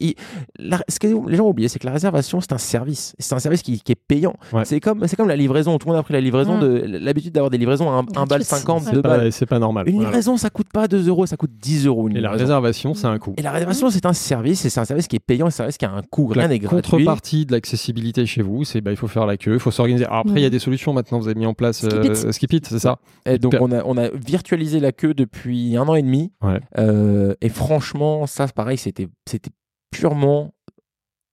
ce 0.88 0.98
que 0.98 1.06
les 1.28 1.36
gens 1.36 1.44
ont 1.46 1.50
oublié, 1.50 1.68
c'est 1.68 1.78
que 1.78 1.86
la 1.86 1.92
réservation, 1.92 2.40
c'est 2.40 2.52
un 2.52 2.58
service. 2.58 3.14
C'est 3.18 3.34
un 3.34 3.38
service 3.38 3.62
qui, 3.62 3.80
qui 3.80 3.92
est 3.92 3.96
payant. 3.96 4.34
Ouais. 4.52 4.64
C'est 4.64 4.80
comme, 4.80 5.00
la 5.26 5.36
livraison. 5.36 5.76
Tout 5.78 5.88
le 5.88 5.92
monde 5.94 6.00
a 6.00 6.02
pris 6.02 6.14
la 6.14 6.20
livraison 6.20 6.56
Mm. 6.56 6.60
de 6.60 6.98
l'habitude 6.98 7.32
d'avoir 7.32 7.50
des 7.50 7.58
livraisons 7.58 7.90
à 7.90 8.02
1 8.16 8.26
balle 8.26 8.44
50, 8.44 8.84
2 8.84 8.90
C'est 8.90 9.02
balles. 9.02 9.20
pas, 9.24 9.30
c'est 9.30 9.46
pas 9.46 9.58
normal. 9.58 9.88
Une 9.88 10.00
livraison, 10.00 10.36
ça 10.36 10.50
coûte 10.50 10.68
pas 10.72 10.86
2 10.88 11.08
euros, 11.08 11.26
ça 11.26 11.36
coûte 11.36 11.50
10 11.60 11.86
euros. 11.86 12.08
Et 12.10 12.20
la 12.20 12.30
réservation, 12.30 12.94
c'est 12.94 13.06
un 13.06 13.18
coût. 13.18 13.34
Et 13.36 13.42
la 13.42 13.50
réservation, 13.50 13.90
c'est 13.90 14.06
un 14.06 14.12
service, 14.12 14.64
et 14.64 14.70
c'est 14.70 14.80
un 14.84 14.86
service 14.86 15.08
qui 15.08 15.16
est 15.16 15.20
payant, 15.20 15.48
et 15.48 15.50
c'est 15.50 15.56
un 15.56 15.64
service 15.64 15.78
qui 15.78 15.84
a 15.84 15.90
un 15.92 16.02
coût. 16.02 16.26
Rien 16.28 16.42
La 16.42 16.48
n'est 16.48 16.58
gratuit. 16.58 16.76
contrepartie 16.76 17.46
de 17.46 17.52
l'accessibilité 17.52 18.24
chez 18.26 18.42
vous, 18.42 18.64
c'est 18.64 18.80
bah, 18.80 18.90
il 18.90 18.96
faut 18.96 19.08
faire 19.08 19.26
la 19.26 19.36
queue, 19.36 19.54
il 19.54 19.60
faut 19.60 19.70
s'organiser. 19.70 20.04
Alors 20.04 20.18
après, 20.18 20.34
il 20.36 20.42
y 20.42 20.46
a 20.46 20.50
des 20.50 20.58
solutions 20.58 20.92
maintenant, 20.92 21.18
vous 21.18 21.28
avez 21.28 21.38
mis 21.38 21.46
en 21.46 21.54
place 21.54 21.78
Skip 21.78 21.92
euh, 21.92 22.04
it. 22.04 22.32
Skip 22.32 22.52
It, 22.52 22.66
c'est 22.66 22.78
ça 22.78 22.98
Et 23.26 23.38
donc 23.38 23.54
on 23.60 23.72
a, 23.72 23.82
on 23.84 23.96
a 23.96 24.08
virtualisé 24.10 24.80
la 24.80 24.92
queue 24.92 25.14
depuis 25.14 25.76
un 25.76 25.88
an 25.88 25.94
et 25.94 26.02
demi. 26.02 26.32
Ouais. 26.42 26.60
Euh, 26.78 27.34
et 27.40 27.48
franchement, 27.48 28.26
ça, 28.26 28.46
pareil, 28.48 28.78
c'était, 28.78 29.08
c'était 29.28 29.50
purement. 29.90 30.52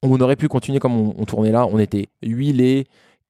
On 0.04 0.20
aurait 0.20 0.36
pu 0.36 0.48
continuer 0.48 0.80
comme 0.80 0.96
on, 0.96 1.14
on 1.18 1.26
tournait 1.26 1.52
là. 1.52 1.68
On 1.68 1.78
était 1.78 2.08
huilé, 2.24 2.86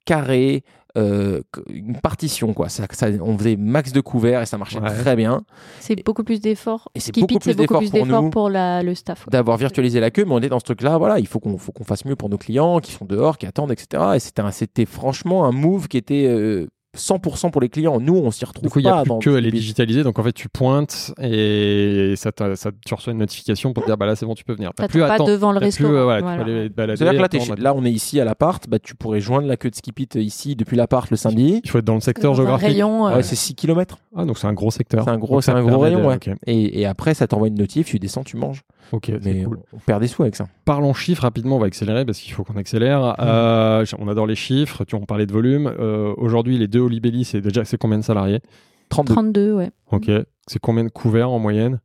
carré, 0.06 0.64
euh, 0.98 1.42
une 1.70 1.98
partition 2.00 2.54
quoi. 2.54 2.70
Ça, 2.70 2.86
ça- 2.92 3.08
on 3.22 3.38
faisait 3.38 3.56
max 3.56 3.92
de 3.92 4.02
couverts 4.02 4.42
et 4.42 4.46
ça 4.46 4.58
marchait 4.58 4.80
Ouais. 4.80 4.90
très 4.94 5.16
bien. 5.16 5.44
C'est 5.80 6.04
beaucoup 6.06 6.24
plus 6.24 6.42
d'efforts. 6.42 6.90
Et 6.96 7.00
c'est 7.00 7.14
beaucoup 7.14 7.40
plus 7.40 7.52
c'est 7.52 7.58
beaucoup 7.58 7.62
d'efforts 7.76 7.80
plus 7.80 7.90
pour 7.92 8.06
d'efforts 8.06 8.24
nous. 8.24 8.30
pour 8.30 8.50
la, 8.50 8.84
le 8.84 8.96
staff. 8.96 9.26
ouais. 9.26 9.32
D'avoir 9.32 9.58
virtualisé 9.58 10.00
la 10.00 10.12
queue, 10.12 10.26
mais 10.26 10.34
on 10.34 10.40
est 10.40 10.50
dans 10.50 10.60
ce 10.60 10.66
truc-là. 10.66 10.98
Voilà, 10.98 11.20
il 11.20 11.28
faut 11.28 11.40
qu'on, 11.40 11.58
faut 11.58 11.72
qu'on 11.72 11.84
fasse 11.84 12.06
mieux 12.06 12.16
pour 12.16 12.30
nos 12.30 12.38
clients 12.38 12.80
qui 12.80 12.92
sont 12.92 13.06
dehors, 13.06 13.38
qui 13.38 13.46
attendent, 13.46 13.72
etc. 13.72 14.04
Et 14.16 14.20
c'était, 14.20 14.42
un- 14.42 14.52
c'était 14.52 14.86
franchement 14.86 15.46
un 15.46 15.52
move 15.52 15.88
qui 15.88 15.98
était 15.98 16.26
euh, 16.28 16.68
100% 16.98 17.52
pour 17.52 17.62
les 17.62 17.70
clients. 17.70 18.00
Nous, 18.02 18.16
on 18.16 18.32
s'y 18.32 18.44
retrouve 18.44 18.64
Du 18.64 18.70
coup, 18.70 18.80
il 18.80 18.84
n'y 18.84 18.90
a 18.90 18.94
pas 18.96 19.02
plus 19.04 19.10
dans 19.10 19.20
que 19.20 19.30
elle 19.30 19.46
est 19.48 19.52
digitalisée. 19.52 20.04
Donc, 20.04 20.20
en 20.20 20.24
fait, 20.24 20.34
tu 20.34 20.50
pointes 20.50 21.14
et 21.22 22.16
ça, 22.18 22.32
tu 22.34 22.94
reçois 22.94 23.14
une 23.14 23.20
notification 23.20 23.72
pour 23.74 23.84
te 23.84 23.88
dire 23.90 23.98
bah 23.98 24.06
là, 24.06 24.16
c'est 24.18 24.26
bon, 24.26 24.36
tu 24.36 24.44
peux 24.44 24.54
venir. 24.54 24.72
T'as 24.76 24.88
T'attends 24.88 25.00
pas 25.08 25.14
attendre- 25.14 25.30
devant 25.32 25.52
le. 25.54 25.60
Plus, 25.62 25.86
euh, 25.86 26.04
voilà, 26.04 26.22
Voilà. 26.22 26.96
C'est-à-dire 26.98 27.14
que 27.14 27.18
là, 27.18 27.24
attendre, 27.26 27.56
là, 27.62 27.74
on 27.74 27.86
est 27.86 27.92
ici 27.92 28.20
à 28.20 28.26
l'appart, 28.26 28.68
bah, 28.68 28.80
tu 28.80 28.96
pourrais 28.96 29.22
joindre 29.22 29.48
la 29.48 29.56
queue 29.58 29.70
de 29.70 29.76
Skipit 29.76 30.10
ici 30.16 30.56
depuis 30.56 30.76
l'appart 30.76 31.10
le 31.10 31.18
samedi. 31.18 31.62
Il 31.64 31.70
faut 31.70 31.78
être 31.78 31.86
dans 31.86 31.96
le 31.96 32.02
secteur 32.02 32.32
Dans 32.32 32.36
géographique. 32.38 32.68
rayon. 32.68 33.08
euh, 33.08 33.16
Ouais, 33.16 33.24
c'est 33.24 33.36
6 33.38 33.56
km. 33.56 33.98
Ah, 34.16 34.26
donc 34.26 34.38
c'est 34.38 34.48
un 34.48 34.54
gros 34.54 34.72
secteur. 34.72 35.06
C'est 35.06 35.12
un 35.12 35.18
gros, 35.18 35.40
un 35.50 35.54
rayon, 35.54 36.00
de- 36.02 36.06
ouais. 36.06 36.20
Et, 36.46 36.82
et 36.82 36.86
après, 36.86 37.14
ça 37.14 37.26
t'envoie 37.28 37.48
une 37.48 37.56
notif, 37.56 37.88
tu 37.88 38.00
descends, 38.00 38.24
tu 38.24 38.36
manges. 38.38 38.64
Ok, 38.92 39.06
c'est 39.22 39.34
Mais 39.34 39.44
cool. 39.44 39.60
on, 39.74 39.78
perd 39.78 40.02
des 40.02 40.08
sous 40.08 40.22
avec 40.24 40.36
ça. 40.36 40.46
Parlons 40.66 40.94
chiffres 40.94 41.24
rapidement, 41.24 41.56
on 41.58 41.60
va 41.60 41.68
accélérer 41.68 42.06
parce 42.06 42.20
qu'il 42.20 42.34
faut 42.34 42.44
qu'on 42.44 42.56
accélère. 42.58 43.16
Euh, 43.20 43.86
on 44.00 44.08
adore 44.08 44.28
les 44.28 44.36
chiffres, 44.36 44.84
tu 44.86 44.96
en 44.96 45.02
parlais 45.02 45.26
de 45.26 45.32
volume. 45.34 45.68
Euh, 45.80 46.14
Aujourd'hui, 46.18 46.58
les 46.58 46.68
deux 46.68 46.80
Olibelli, 46.82 47.24
c'est 47.24 47.42
déjà 47.42 47.64
c'est 47.66 47.78
combien 47.78 47.98
de 48.00 48.04
salariés? 48.04 48.40
32. 48.90 49.14
32, 49.14 49.54
ouais. 49.54 49.72
Ok. 49.92 50.10
C'est 50.48 50.60
combien 50.60 50.84
de 50.84 50.90
couverts 50.90 51.30
en 51.32 51.40
moyenne? 51.40 51.80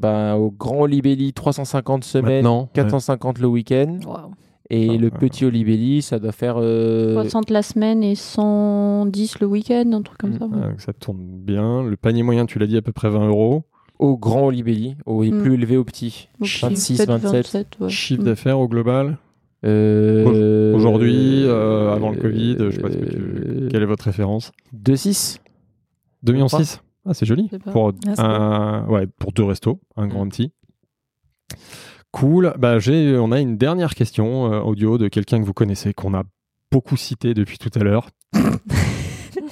Bah, 0.00 0.36
au 0.36 0.50
grand 0.50 0.80
Olibelli, 0.82 1.32
350 1.32 2.02
semaines, 2.04 2.36
Maintenant 2.44 2.68
450 2.72 3.38
le 3.38 3.46
week-end. 3.46 3.98
Et 4.70 4.88
Ah, 4.90 4.96
le 4.96 5.04
ouais. 5.04 5.10
petit 5.10 5.44
Olibelli, 5.44 6.00
ça 6.00 6.18
doit 6.18 6.32
faire. 6.32 6.56
euh, 6.58 7.12
60 7.12 7.50
la 7.50 7.62
semaine 7.62 8.02
et 8.02 8.14
110 8.14 9.38
le 9.40 9.46
week-end, 9.46 9.84
un 9.92 10.02
truc 10.02 10.18
comme 10.18 10.30
Mm. 10.30 10.38
ça. 10.38 10.46
Ouais, 10.46 10.68
donc 10.70 10.80
ça 10.80 10.92
tourne 10.94 11.18
bien. 11.20 11.82
Le 11.84 11.96
panier 11.96 12.22
moyen, 12.22 12.46
tu 12.46 12.58
l'as 12.58 12.66
dit, 12.66 12.76
à 12.78 12.82
peu 12.82 12.92
près 12.92 13.10
20 13.10 13.28
euros. 13.28 13.64
Au 13.98 14.16
grand 14.18 14.46
Olibelli, 14.46 14.96
au 15.06 15.22
Mm. 15.24 15.42
plus 15.42 15.54
élevé 15.54 15.76
au 15.76 15.84
petit. 15.84 16.28
Donc, 16.40 16.48
26, 16.60 16.96
peut-être 17.06 17.22
27. 17.22 17.66
ouais. 17.80 17.88
Chiffre 17.88 18.22
Mm. 18.22 18.24
d'affaires 18.26 18.58
au 18.58 18.68
global 18.68 19.18
Euh, 19.66 20.74
Aujourd'hui, 20.74 21.44
euh, 21.46 21.90
avant 21.94 22.10
le 22.10 22.20
Covid, 22.20 22.56
je 22.58 22.70
sais 22.70 22.82
pas 22.82 22.90
ce 22.90 22.98
que 22.98 23.04
tu- 23.06 23.16
euh, 23.16 23.68
quelle 23.70 23.82
est 23.82 23.86
votre 23.86 24.04
référence 24.04 24.52
2,6 24.74 25.40
2 26.22 26.34
millions 26.34 26.48
crois. 26.48 26.58
6 26.62 26.82
Ah, 27.06 27.14
c'est 27.14 27.24
joli. 27.24 27.48
Pour, 27.72 27.92
Ah, 28.18 28.22
un, 28.26 28.86
ouais, 28.88 29.06
pour 29.06 29.32
deux 29.32 29.44
restos, 29.44 29.80
un 29.96 30.06
grand 30.06 30.26
Mm. 30.26 30.28
petit. 30.28 30.52
Cool. 32.10 32.52
Bah, 32.58 32.78
j'ai, 32.78 33.16
on 33.18 33.32
a 33.32 33.40
une 33.40 33.56
dernière 33.56 33.94
question 33.94 34.52
euh, 34.52 34.60
audio 34.60 34.98
de 34.98 35.08
quelqu'un 35.08 35.40
que 35.40 35.44
vous 35.46 35.52
connaissez, 35.54 35.94
qu'on 35.94 36.14
a 36.14 36.24
beaucoup 36.70 36.96
cité 36.96 37.32
depuis 37.34 37.56
tout 37.58 37.70
à 37.74 37.82
l'heure. 37.82 38.08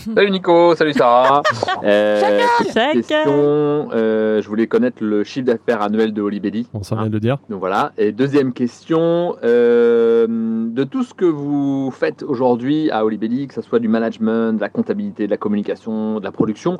Salut 0.15 0.31
Nico, 0.31 0.75
salut 0.75 0.93
Sarah. 0.93 1.43
Euh, 1.85 2.21
Chacun. 2.73 2.93
question, 2.93 3.89
euh, 3.93 4.41
je 4.41 4.49
voulais 4.49 4.69
connaître 4.69 5.03
le 5.03 5.25
chiffre 5.25 5.47
d'affaires 5.47 5.83
annuel 5.83 6.13
de 6.13 6.23
Olibelli. 6.23 6.69
On 6.75 6.83
s'en 6.85 6.95
vient 6.97 7.07
de 7.09 7.13
le 7.13 7.19
dire. 7.19 7.39
Donc 7.51 7.59
voilà. 7.59 7.93
Et 7.99 8.13
deuxième 8.13 8.53
question, 8.53 9.35
euh, 9.43 10.27
de 10.29 10.85
tout 10.85 11.03
ce 11.03 11.13
que 11.13 11.25
vous 11.25 11.91
faites 11.91 12.23
aujourd'hui 12.23 12.91
à 12.93 13.05
Olibelli, 13.05 13.49
que 13.49 13.55
ce 13.55 13.63
soit 13.63 13.81
du 13.81 13.89
management, 13.89 14.53
de 14.53 14.61
la 14.61 14.69
comptabilité, 14.69 15.27
de 15.27 15.31
la 15.31 15.37
communication, 15.39 16.21
de 16.21 16.25
la 16.25 16.31
production, 16.31 16.79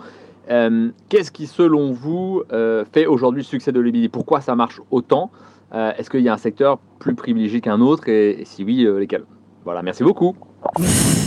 euh, 0.51 0.91
qu'est-ce 1.09 1.33
qui 1.33 1.47
selon 1.47 1.91
vous 1.93 2.43
euh, 2.53 2.85
fait 2.93 3.07
aujourd'hui 3.07 3.43
le 3.43 3.47
succès 3.47 3.73
de 3.73 3.79
Olibelli 3.81 4.09
Pourquoi 4.09 4.41
ça 4.41 4.55
marche 4.55 4.81
autant? 4.93 5.31
Euh, 5.75 5.93
Est-ce 5.99 6.11
qu'il 6.11 6.21
y 6.21 6.29
a 6.29 6.33
un 6.35 6.39
secteur 6.39 6.79
plus 7.01 7.15
privilégié 7.15 7.61
qu'un 7.61 7.81
autre? 7.81 8.09
Et, 8.09 8.43
et 8.43 8.45
si 8.45 8.63
oui, 8.63 8.85
euh, 8.85 8.99
lesquels? 8.99 9.25
Voilà, 9.65 9.83
merci 9.83 10.05
beaucoup. 10.05 10.37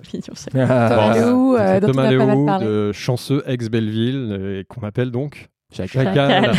Mignon, 0.12 0.34
ça. 0.34 0.50
Ah, 0.54 1.14
euh, 1.16 1.32
on 1.32 1.80
Thomas 1.86 2.10
pas 2.10 2.26
mal 2.26 2.44
parlé. 2.46 2.66
de 2.66 2.92
Chanceux 2.92 3.42
ex-Belleville, 3.46 4.28
euh, 4.32 4.60
et 4.60 4.64
qu'on 4.64 4.82
appelle 4.86 5.10
donc 5.10 5.48
Chacal. 5.72 6.06
Chacal. 6.06 6.52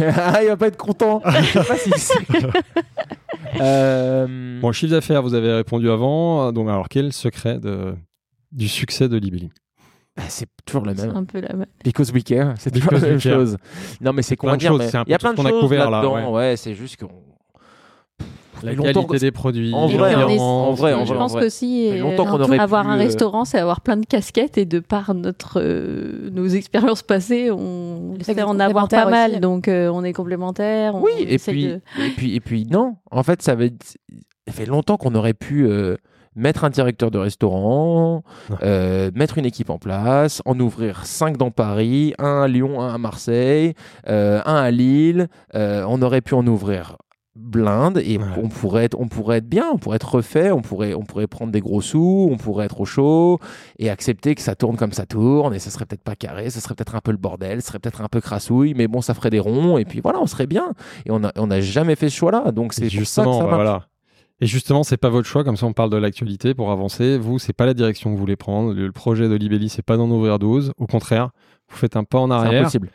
ah, 0.16 0.42
il 0.42 0.48
va 0.48 0.56
pas 0.56 0.66
être 0.68 0.76
content. 0.76 1.20
Je 1.26 1.44
sais 1.58 1.64
pas 1.64 1.76
s'il 1.76 1.94
sait. 1.94 2.14
Euh, 3.60 4.60
Bon, 4.60 4.72
chiffre 4.72 4.92
d'affaires, 4.92 5.22
vous 5.22 5.34
avez 5.34 5.52
répondu 5.52 5.90
avant. 5.90 6.52
Donc, 6.52 6.68
alors, 6.68 6.88
quel 6.88 7.04
est 7.04 7.08
le 7.08 7.12
secret 7.12 7.58
de, 7.58 7.94
du 8.52 8.68
succès 8.68 9.08
de 9.08 9.16
Libelli? 9.16 9.50
Bah, 10.16 10.22
c'est 10.28 10.46
toujours 10.64 10.84
le 10.84 10.94
C'est 10.96 11.06
même. 11.06 11.16
un 11.16 11.24
peu 11.24 11.40
la 11.40 11.52
même. 11.54 11.66
Because 11.84 12.12
we 12.12 12.22
care, 12.22 12.54
c'est 12.58 12.70
toujours 12.70 12.90
Because 12.90 13.02
la 13.02 13.08
we 13.08 13.12
même 13.14 13.20
care. 13.20 13.34
chose. 13.34 13.56
Non, 14.00 14.12
mais 14.12 14.22
c'est 14.22 14.36
Plein 14.36 14.40
comment 14.40 14.52
de 14.54 14.58
dire, 14.60 14.70
choses, 14.70 14.78
mais 14.80 14.88
c'est 14.88 14.96
un 14.96 15.04
il 15.06 15.10
y 15.10 15.14
a 15.14 15.18
peu 15.18 15.28
tout 15.28 15.34
plein 15.34 15.36
ce 15.36 15.36
de 15.36 15.40
qu'on 15.42 15.46
a 15.46 15.50
choses 15.50 15.60
couvert, 15.62 15.90
là, 15.90 16.02
là-dedans. 16.02 16.32
Ouais, 16.32 16.56
c'est 16.56 16.74
juste 16.74 16.96
qu'on. 17.00 17.10
La 18.64 18.74
qualité 18.74 19.06
que- 19.06 19.16
des 19.20 19.30
produits. 19.30 19.72
En 19.74 19.86
vrai, 19.86 20.12
l'ambiance, 20.14 20.40
en 20.40 20.72
vrai, 20.72 20.94
en 20.94 21.04
je 21.04 21.10
vrai, 21.10 21.18
pense 21.18 21.32
vrai. 21.32 21.42
qu'aussi, 21.42 21.86
Ça 21.86 21.92
fait 21.94 21.98
euh, 21.98 22.02
longtemps 22.02 22.24
qu'on 22.26 22.40
aurait 22.42 22.58
avoir 22.58 22.84
pu, 22.84 22.88
un 22.90 22.94
euh, 22.96 22.98
restaurant, 22.98 23.44
c'est 23.44 23.58
avoir 23.58 23.80
plein 23.80 23.96
de 23.96 24.06
casquettes 24.06 24.58
et 24.58 24.64
de 24.64 24.80
par 24.80 25.14
notre, 25.14 25.60
euh, 25.60 26.30
nos 26.32 26.46
expériences 26.46 27.02
passées, 27.02 27.50
on 27.50 28.14
que 28.18 28.32
vous 28.32 28.40
en 28.48 28.60
avoir 28.60 28.88
pas 28.88 29.08
mal, 29.10 29.30
aussi. 29.32 29.40
donc 29.40 29.68
euh, 29.68 29.88
on 29.92 30.02
est 30.04 30.12
complémentaires. 30.12 30.94
on 30.94 31.02
Oui, 31.02 31.12
et 31.20 31.38
puis, 31.38 31.66
de- 31.66 31.80
et 32.02 32.10
puis, 32.16 32.34
et 32.36 32.40
puis, 32.40 32.66
non. 32.70 32.96
En 33.10 33.22
fait, 33.22 33.42
ça, 33.42 33.54
fait 34.50 34.66
longtemps 34.66 34.96
qu'on 34.96 35.14
aurait 35.14 35.34
pu 35.34 35.66
euh, 35.66 35.96
mettre 36.36 36.64
un 36.64 36.70
directeur 36.70 37.10
de 37.12 37.18
restaurant, 37.18 38.24
euh, 38.62 39.10
mettre 39.14 39.38
une 39.38 39.46
équipe 39.46 39.70
en 39.70 39.78
place, 39.78 40.42
en 40.44 40.58
ouvrir 40.58 41.06
cinq 41.06 41.36
dans 41.36 41.50
Paris, 41.52 42.12
un 42.18 42.42
à 42.42 42.48
Lyon, 42.48 42.80
un 42.82 42.92
à 42.94 42.98
Marseille, 42.98 43.74
euh, 44.08 44.40
un 44.44 44.56
à 44.56 44.70
Lille. 44.70 45.28
Euh, 45.54 45.84
on 45.88 46.02
aurait 46.02 46.20
pu 46.22 46.34
en 46.34 46.44
ouvrir 46.46 46.96
blinde 47.36 47.98
et 47.98 48.16
Ouais. 48.18 48.24
on 48.40 48.48
pourrait 48.48 48.84
être 48.84 48.96
on 48.98 49.08
pourrait 49.08 49.38
être 49.38 49.48
bien 49.48 49.68
on 49.72 49.78
pourrait 49.78 49.96
être 49.96 50.14
refait 50.14 50.52
on 50.52 50.62
pourrait 50.62 50.94
on 50.94 51.02
pourrait 51.02 51.26
prendre 51.26 51.50
des 51.50 51.60
gros 51.60 51.80
sous 51.80 52.28
on 52.30 52.36
pourrait 52.36 52.66
être 52.66 52.80
au 52.80 52.84
chaud 52.84 53.40
et 53.80 53.90
accepter 53.90 54.36
que 54.36 54.40
ça 54.40 54.54
tourne 54.54 54.76
comme 54.76 54.92
ça 54.92 55.04
tourne 55.04 55.52
et 55.52 55.58
ça 55.58 55.70
serait 55.70 55.84
peut-être 55.84 56.04
pas 56.04 56.14
carré 56.14 56.48
ça 56.50 56.60
serait 56.60 56.74
peut-être 56.76 56.94
un 56.94 57.00
peu 57.00 57.10
le 57.10 57.16
bordel 57.16 57.60
ça 57.60 57.68
serait 57.68 57.80
peut-être 57.80 58.02
un 58.02 58.08
peu 58.08 58.20
crassouille 58.20 58.74
mais 58.74 58.86
bon 58.86 59.00
ça 59.00 59.14
ferait 59.14 59.30
des 59.30 59.40
ronds 59.40 59.78
et 59.78 59.84
puis 59.84 60.00
voilà 60.00 60.20
on 60.20 60.26
serait 60.26 60.46
bien 60.46 60.74
et 61.06 61.10
on 61.10 61.24
a 61.24 61.32
on 61.36 61.48
n'a 61.48 61.60
jamais 61.60 61.96
fait 61.96 62.08
ce 62.08 62.16
choix 62.16 62.30
là 62.30 62.52
donc 62.52 62.72
c'est 62.72 62.82
pour 62.82 62.90
ça 62.90 62.94
que 62.96 62.98
justement, 63.00 63.38
ça 63.40 63.46
bah, 63.46 63.54
voilà. 63.56 63.86
Et 64.40 64.46
justement, 64.46 64.82
c'est 64.82 64.96
pas 64.96 65.10
votre 65.10 65.28
choix, 65.28 65.44
comme 65.44 65.56
ça 65.56 65.64
on 65.64 65.72
parle 65.72 65.90
de 65.90 65.96
l'actualité 65.96 66.54
pour 66.54 66.72
avancer. 66.72 67.18
Vous, 67.18 67.38
c'est 67.38 67.52
pas 67.52 67.66
la 67.66 67.72
direction 67.72 68.10
que 68.10 68.14
vous 68.14 68.20
voulez 68.20 68.34
prendre. 68.36 68.74
Le, 68.74 68.90
projet 68.90 69.28
de 69.28 69.34
Libelli, 69.36 69.68
c'est 69.68 69.80
pas 69.82 69.96
d'en 69.96 70.10
ouvrir 70.10 70.40
12. 70.40 70.72
Au 70.76 70.86
contraire, 70.88 71.30
vous 71.68 71.76
faites 71.76 71.96
un 71.96 72.02
pas 72.02 72.18
en 72.18 72.26
c'est 72.28 72.34
arrière. 72.34 72.60
impossible 72.62 72.90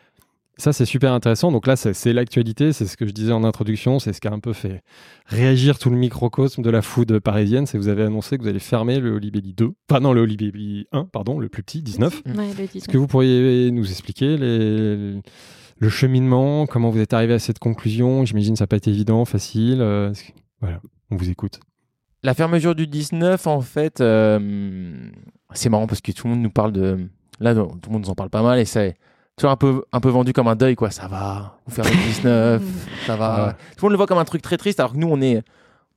Ça, 0.60 0.73
c'est 0.73 0.86
super 0.86 1.14
intéressant. 1.14 1.52
Donc 1.53 1.65
là, 1.68 1.76
c'est 1.77 2.11
l'actualité, 2.14 2.73
c'est 2.73 2.86
ce 2.86 2.98
que 2.98 3.07
je 3.07 3.11
disais 3.11 3.31
en 3.31 3.44
introduction, 3.45 3.98
c'est 3.99 4.11
ce 4.11 4.19
qui 4.19 4.27
a 4.27 4.34
un 4.34 4.40
peu 4.40 4.52
fait 4.52 4.84
réagir 5.26 5.80
tout 5.80 5.90
le 5.90 5.95
microcosme 5.95 6.61
de 6.61 6.69
la 6.69 6.81
food 6.81 7.19
parisienne. 7.19 7.65
C'est 7.65 7.77
que 7.77 7.81
vous 7.84 7.88
avez 7.88 8.03
annoncé 8.03 8.38
que 8.38 8.44
vous 8.44 8.49
allez 8.49 8.60
fermer 8.60 8.99
le 8.99 9.11
Olibelli 9.15 9.53
2. 9.53 9.72
Enfin, 9.90 10.02
non, 10.02 10.11
le 10.11 10.19
Olibelli 10.22 10.86
1, 10.91 11.06
pardon, 11.06 11.40
le 11.40 11.48
plus 11.48 11.64
petit, 11.64 11.81
19. 11.81 12.23
Ouais, 12.26 12.34
le 12.36 12.64
Est-ce 12.77 12.90
que 12.90 12.98
vous 12.98 13.07
pourriez 13.07 13.72
nous 13.72 13.90
expliquer 13.90 14.36
les- 14.38 15.22
le 15.81 15.90
cheminement, 15.90 16.65
comment 16.68 16.90
vous 16.90 16.99
êtes 16.99 17.14
arrivé 17.14 17.34
à 17.36 17.40
cette 17.40 17.60
conclusion? 17.60 18.26
J'imagine 18.26 18.53
que 18.56 18.57
ça 18.57 18.64
n'a 18.64 18.68
pas 18.68 18.76
été 18.77 18.90
évident, 18.91 19.23
facile. 19.23 19.80
euh, 19.80 20.11
Voilà, 20.60 20.81
on 21.10 21.15
vous 21.15 21.30
écoute. 21.30 21.61
La 22.22 22.34
fermeture 22.34 22.76
du 22.76 22.86
19, 22.86 23.48
en 23.48 23.61
fait, 23.61 24.02
euh, 24.02 25.10
c'est 25.53 25.69
marrant 25.69 25.88
parce 25.88 26.02
que 26.02 26.11
tout 26.11 26.27
le 26.27 26.34
monde 26.34 26.44
nous 26.44 26.49
parle 26.52 26.73
de. 26.73 27.07
Là, 27.40 27.56
tout 27.56 27.61
le 27.88 27.94
monde 27.94 28.03
nous 28.03 28.10
en 28.10 28.15
parle 28.15 28.30
pas 28.30 28.44
mal 28.44 28.60
et 28.60 28.65
c'est 28.65 28.95
toujours 29.40 29.52
un 29.52 29.56
peu, 29.57 29.84
un 29.91 29.99
peu 29.99 30.10
vendu 30.10 30.34
comme 30.34 30.48
un 30.48 30.56
deuil, 30.56 30.76
quoi. 30.76 30.91
Ça 30.91 31.07
va, 31.07 31.57
vous 31.66 31.74
fermez 31.74 31.91
le 31.91 31.98
19, 32.07 32.61
ça 33.07 33.16
va. 33.16 33.45
Ouais. 33.48 33.52
Tout 33.53 33.57
le 33.78 33.82
monde 33.84 33.91
le 33.94 33.98
voit 33.98 34.07
comme 34.07 34.18
un 34.20 34.26
truc 34.26 34.41
très 34.41 34.57
triste 34.57 34.80
alors 34.80 34.94
que 34.94 34.98
nous, 34.98 35.07
on 35.10 35.22
est, 35.22 35.41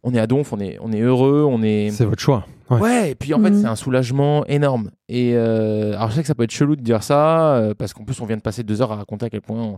on 0.03 0.15
est 0.15 0.19
à 0.21 0.27
Donf, 0.27 0.53
on 0.53 0.61
est, 0.61 0.79
on 0.81 0.91
est 0.93 1.01
heureux, 1.01 1.45
on 1.49 1.63
est. 1.63 1.91
C'est 1.91 2.05
votre 2.05 2.23
choix. 2.23 2.47
Ouais. 2.71 2.81
Ouais, 2.81 3.11
et 3.11 3.15
puis 3.15 3.35
en 3.35 3.41
fait, 3.43 3.51
Mhm. 3.51 3.61
c'est 3.61 3.67
un 3.69 3.77
soulagement 3.77 4.47
énorme. 4.47 4.91
Et 5.09 5.33
euh, 5.35 5.95
alors, 5.95 6.09
je 6.11 6.15
sais 6.15 6.23
que 6.23 6.27
ça 6.27 6.35
peut 6.35 6.45
être 6.45 6.51
chelou 6.53 6.75
de 6.77 6.81
dire 6.81 7.03
ça, 7.03 7.55
euh, 7.57 7.75
parce 7.77 7.93
qu'en 7.93 8.05
plus, 8.05 8.19
on 8.21 8.25
vient 8.27 8.37
de 8.37 8.43
passer 8.43 8.63
deux 8.63 8.81
heures 8.81 8.93
à 8.93 8.97
raconter 8.97 9.27
à 9.27 9.31
quel 9.31 9.43
point 9.43 9.61
on, 9.61 9.77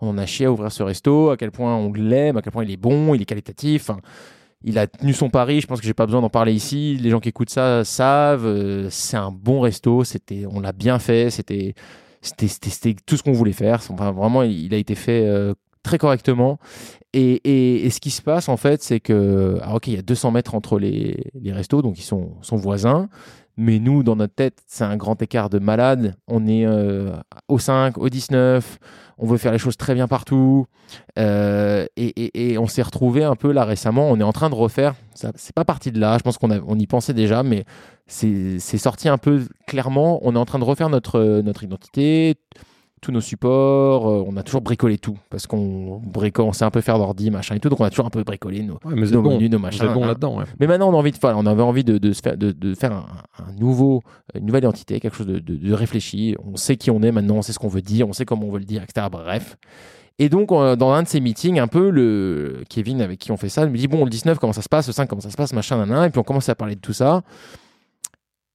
on 0.00 0.08
en 0.10 0.18
a 0.18 0.26
chié 0.26 0.44
à 0.46 0.52
ouvrir 0.52 0.70
ce 0.70 0.82
resto, 0.82 1.30
à 1.30 1.36
quel 1.38 1.50
point 1.50 1.74
on 1.74 1.92
l'aime, 1.92 2.36
à 2.36 2.42
quel 2.42 2.52
point 2.52 2.64
il 2.64 2.70
est 2.70 2.76
bon, 2.76 3.14
il 3.14 3.22
est 3.22 3.24
qualitatif. 3.24 3.90
Il 4.66 4.78
a 4.78 4.86
tenu 4.86 5.12
son 5.12 5.28
pari. 5.30 5.60
Je 5.60 5.66
pense 5.66 5.80
que 5.80 5.86
j'ai 5.86 5.94
pas 5.94 6.06
besoin 6.06 6.20
d'en 6.22 6.30
parler 6.30 6.52
ici. 6.52 6.98
Les 7.00 7.10
gens 7.10 7.20
qui 7.20 7.28
écoutent 7.28 7.50
ça 7.50 7.84
savent. 7.84 8.46
euh, 8.46 8.88
c'est 8.90 9.16
un 9.16 9.30
bon 9.30 9.60
resto. 9.60 10.04
C'était, 10.04 10.44
on 10.50 10.60
l'a 10.60 10.72
bien 10.72 10.98
fait. 10.98 11.30
C'était, 11.30 11.74
c'était, 12.24 12.94
tout 13.06 13.16
ce 13.16 13.22
qu'on 13.22 13.32
voulait 13.32 13.52
faire. 13.52 13.80
Enfin, 13.90 14.12
vraiment, 14.12 14.42
il 14.42 14.72
a 14.74 14.76
été 14.76 14.94
fait 14.94 15.26
euh, 15.26 15.54
très 15.82 15.98
correctement. 15.98 16.58
Et, 17.12 17.40
et, 17.44 17.86
et 17.86 17.90
ce 17.90 18.00
qui 18.00 18.10
se 18.10 18.22
passe, 18.22 18.48
en 18.48 18.56
fait, 18.56 18.82
c'est 18.82 19.00
que, 19.00 19.58
alors, 19.62 19.76
ok, 19.76 19.86
il 19.86 19.94
y 19.94 19.98
a 19.98 20.02
200 20.02 20.32
mètres 20.32 20.54
entre 20.54 20.78
les, 20.78 21.30
les 21.40 21.52
restos, 21.52 21.82
donc 21.82 21.98
ils 21.98 22.02
sont, 22.02 22.32
sont 22.42 22.56
voisins. 22.56 23.08
Mais 23.56 23.78
nous, 23.78 24.02
dans 24.02 24.16
notre 24.16 24.34
tête, 24.34 24.62
c'est 24.66 24.84
un 24.84 24.96
grand 24.96 25.20
écart 25.22 25.48
de 25.48 25.58
malade. 25.58 26.16
On 26.26 26.46
est 26.46 26.66
euh, 26.66 27.14
au 27.48 27.58
5, 27.58 27.98
au 27.98 28.08
19. 28.08 28.78
On 29.18 29.26
veut 29.26 29.36
faire 29.36 29.52
les 29.52 29.58
choses 29.58 29.76
très 29.76 29.94
bien 29.94 30.08
partout. 30.08 30.66
Euh, 31.18 31.86
et, 31.96 32.58
on 32.58 32.66
s'est 32.66 32.82
retrouvé 32.82 33.22
un 33.22 33.36
peu 33.36 33.52
là 33.52 33.64
récemment. 33.64 34.10
On 34.10 34.18
est 34.18 34.24
en 34.24 34.32
train 34.32 34.50
de 34.50 34.56
refaire. 34.56 34.94
C'est 35.14 35.54
pas 35.54 35.64
parti 35.64 35.92
de 35.92 36.00
là. 36.00 36.18
Je 36.18 36.22
pense 36.24 36.36
qu'on 36.36 36.78
y 36.78 36.86
pensait 36.86 37.14
déjà, 37.14 37.44
mais 37.44 37.64
c'est, 38.06 38.58
sorti 38.58 39.08
un 39.08 39.18
peu 39.18 39.46
clairement. 39.68 40.18
On 40.22 40.34
est 40.34 40.38
en 40.38 40.44
train 40.44 40.58
de 40.58 40.64
refaire 40.64 40.88
notre, 40.88 41.40
notre 41.42 41.62
identité, 41.62 42.34
tous 43.04 43.12
nos 43.12 43.20
supports. 43.20 44.08
Euh, 44.08 44.24
on 44.26 44.36
a 44.36 44.42
toujours 44.42 44.62
bricolé 44.62 44.98
tout 44.98 45.16
parce 45.30 45.46
qu'on 45.46 46.00
bricole, 46.04 46.46
on 46.46 46.52
sait 46.52 46.64
un 46.64 46.70
peu 46.70 46.80
faire 46.80 46.98
d'ordi, 46.98 47.30
machin 47.30 47.54
et 47.54 47.60
tout. 47.60 47.68
Donc 47.68 47.80
on 47.80 47.84
a 47.84 47.90
toujours 47.90 48.06
un 48.06 48.10
peu 48.10 48.24
bricolé 48.24 48.62
nos, 48.62 48.74
Ouais, 48.84 48.94
mais 48.96 49.06
nos 49.06 49.22
bon. 49.22 49.34
menus, 49.34 49.50
nos 49.50 49.58
machins. 49.58 49.86
bon 49.92 50.04
hein. 50.04 50.08
là-dedans. 50.08 50.38
ouais. 50.38 50.44
Mais 50.58 50.66
maintenant, 50.66 50.88
on 50.88 50.94
a 50.94 50.96
envie 50.96 51.12
de, 51.12 51.18
on 51.22 51.46
avait 51.46 51.62
envie 51.62 51.84
de, 51.84 51.98
de 51.98 52.12
se 52.12 52.22
faire, 52.22 52.36
de, 52.36 52.52
de 52.52 52.74
faire 52.74 52.92
un, 52.92 53.04
un 53.38 53.52
nouveau, 53.60 54.02
une 54.34 54.46
nouvelle 54.46 54.64
identité, 54.64 54.98
quelque 55.00 55.16
chose 55.16 55.26
de, 55.26 55.38
de- 55.38 55.72
réfléchi. 55.72 56.34
On 56.44 56.56
sait 56.56 56.76
qui 56.76 56.90
on 56.90 57.02
est 57.02 57.12
maintenant, 57.12 57.36
on 57.36 57.42
sait 57.42 57.52
ce 57.52 57.58
qu'on 57.58 57.68
veut 57.68 57.82
dire, 57.82 58.08
on 58.08 58.12
sait 58.12 58.24
comment 58.24 58.46
on 58.46 58.50
veut 58.52 58.58
le 58.60 58.64
dire, 58.64 58.82
etc. 58.82 59.06
Bref. 59.10 59.56
Et 60.18 60.28
donc, 60.28 60.50
dans 60.50 60.92
un 60.92 61.02
de 61.02 61.08
ces 61.08 61.20
meetings, 61.20 61.58
un 61.58 61.66
peu, 61.66 61.90
le 61.90 62.62
Kevin 62.70 63.00
avec 63.00 63.18
qui 63.18 63.32
on 63.32 63.36
fait 63.36 63.48
ça, 63.48 63.64
il 63.64 63.70
me 63.70 63.76
dit 63.76 63.88
Bon, 63.88 64.04
le 64.04 64.10
19, 64.10 64.38
comment 64.38 64.52
ça 64.52 64.62
se 64.62 64.68
passe? 64.68 64.86
Le 64.86 64.92
5, 64.92 65.08
comment 65.08 65.20
ça 65.20 65.28
se 65.30 65.36
passe? 65.36 65.52
Machin, 65.52 65.76
nan, 65.76 65.88
nan. 65.88 66.04
Et 66.06 66.10
puis, 66.10 66.20
on 66.20 66.22
commence 66.22 66.48
à 66.48 66.54
parler 66.54 66.76
de 66.76 66.80
tout 66.80 66.92
ça. 66.92 67.22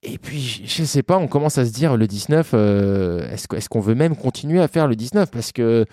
Et 0.04 0.18
puis, 0.18 0.64
je 0.66 0.84
sais 0.86 1.04
pas, 1.04 1.18
on 1.18 1.28
commence 1.28 1.58
à 1.58 1.66
se 1.66 1.72
dire 1.74 1.98
le 1.98 2.08
19, 2.08 2.52
euh, 2.54 3.30
est-ce 3.32 3.48
est-ce 3.56 3.68
qu'on 3.68 3.82
veut 3.82 3.96
même 3.96 4.16
continuer 4.16 4.62
à 4.62 4.68
faire 4.70 4.88
le 4.88 4.96
19 4.96 5.30
Parce 5.30 5.52
que 5.52 5.86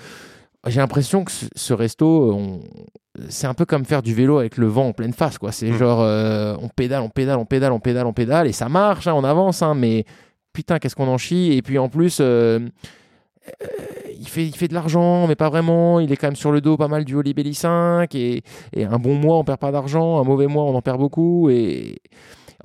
j'ai 0.67 0.79
l'impression 0.81 1.25
que 1.25 1.33
ce, 1.33 1.47
ce 1.55 1.73
resto, 1.75 2.33
on- 2.33 2.61
c'est 3.29 3.47
un 3.47 3.55
peu 3.55 3.65
comme 3.65 3.85
faire 3.85 4.03
du 4.03 4.15
vélo 4.15 4.39
avec 4.39 4.59
le 4.59 4.67
vent 4.67 4.89
en 4.89 4.93
pleine 4.93 5.13
face. 5.13 5.39
quoi. 5.39 5.51
C'est 5.51 5.71
Mm. 5.71 5.79
genre, 5.79 6.01
euh, 6.03 6.55
on 6.61 6.69
pédale, 6.69 7.03
on 7.03 7.09
pédale, 7.09 7.39
on 7.39 7.45
pédale, 7.47 7.73
on 7.73 7.81
pédale, 7.81 8.07
on 8.07 8.13
pédale, 8.13 8.47
et 8.47 8.53
ça 8.53 8.69
marche, 8.69 9.07
hein, 9.09 9.15
on 9.15 9.25
avance, 9.25 9.63
hein, 9.63 9.75
mais 9.75 10.05
putain, 10.53 10.79
qu'est-ce 10.79 10.95
qu'on 10.95 11.09
en 11.09 11.19
chie? 11.19 11.53
Et 11.55 11.63
puis 11.63 11.79
en 11.79 11.89
plus, 11.89 12.19
euh, 12.21 12.61
euh, 13.63 13.67
il, 14.21 14.29
fait, 14.29 14.47
il 14.47 14.55
fait 14.55 14.69
de 14.69 14.75
l'argent, 14.75 15.27
mais 15.27 15.35
pas 15.35 15.49
vraiment. 15.49 15.99
Il 16.01 16.13
est 16.13 16.17
quand 16.17 16.29
même 16.29 16.37
sur 16.37 16.53
le 16.53 16.61
dos 16.61 16.77
pas 16.77 16.89
mal 16.89 17.05
du 17.05 17.15
Olibelli 17.17 17.55
5, 17.55 18.15
et, 18.15 18.43
et 18.75 18.85
un 18.85 18.99
bon 18.99 19.15
mois, 19.15 19.39
on 19.39 19.45
perd 19.45 19.59
pas 19.59 19.73
d'argent, 19.73 20.21
un 20.21 20.25
mauvais 20.25 20.47
mois, 20.47 20.65
on 20.65 20.75
en 20.77 20.83
perd 20.83 20.99
beaucoup, 20.99 21.49
et 21.51 21.97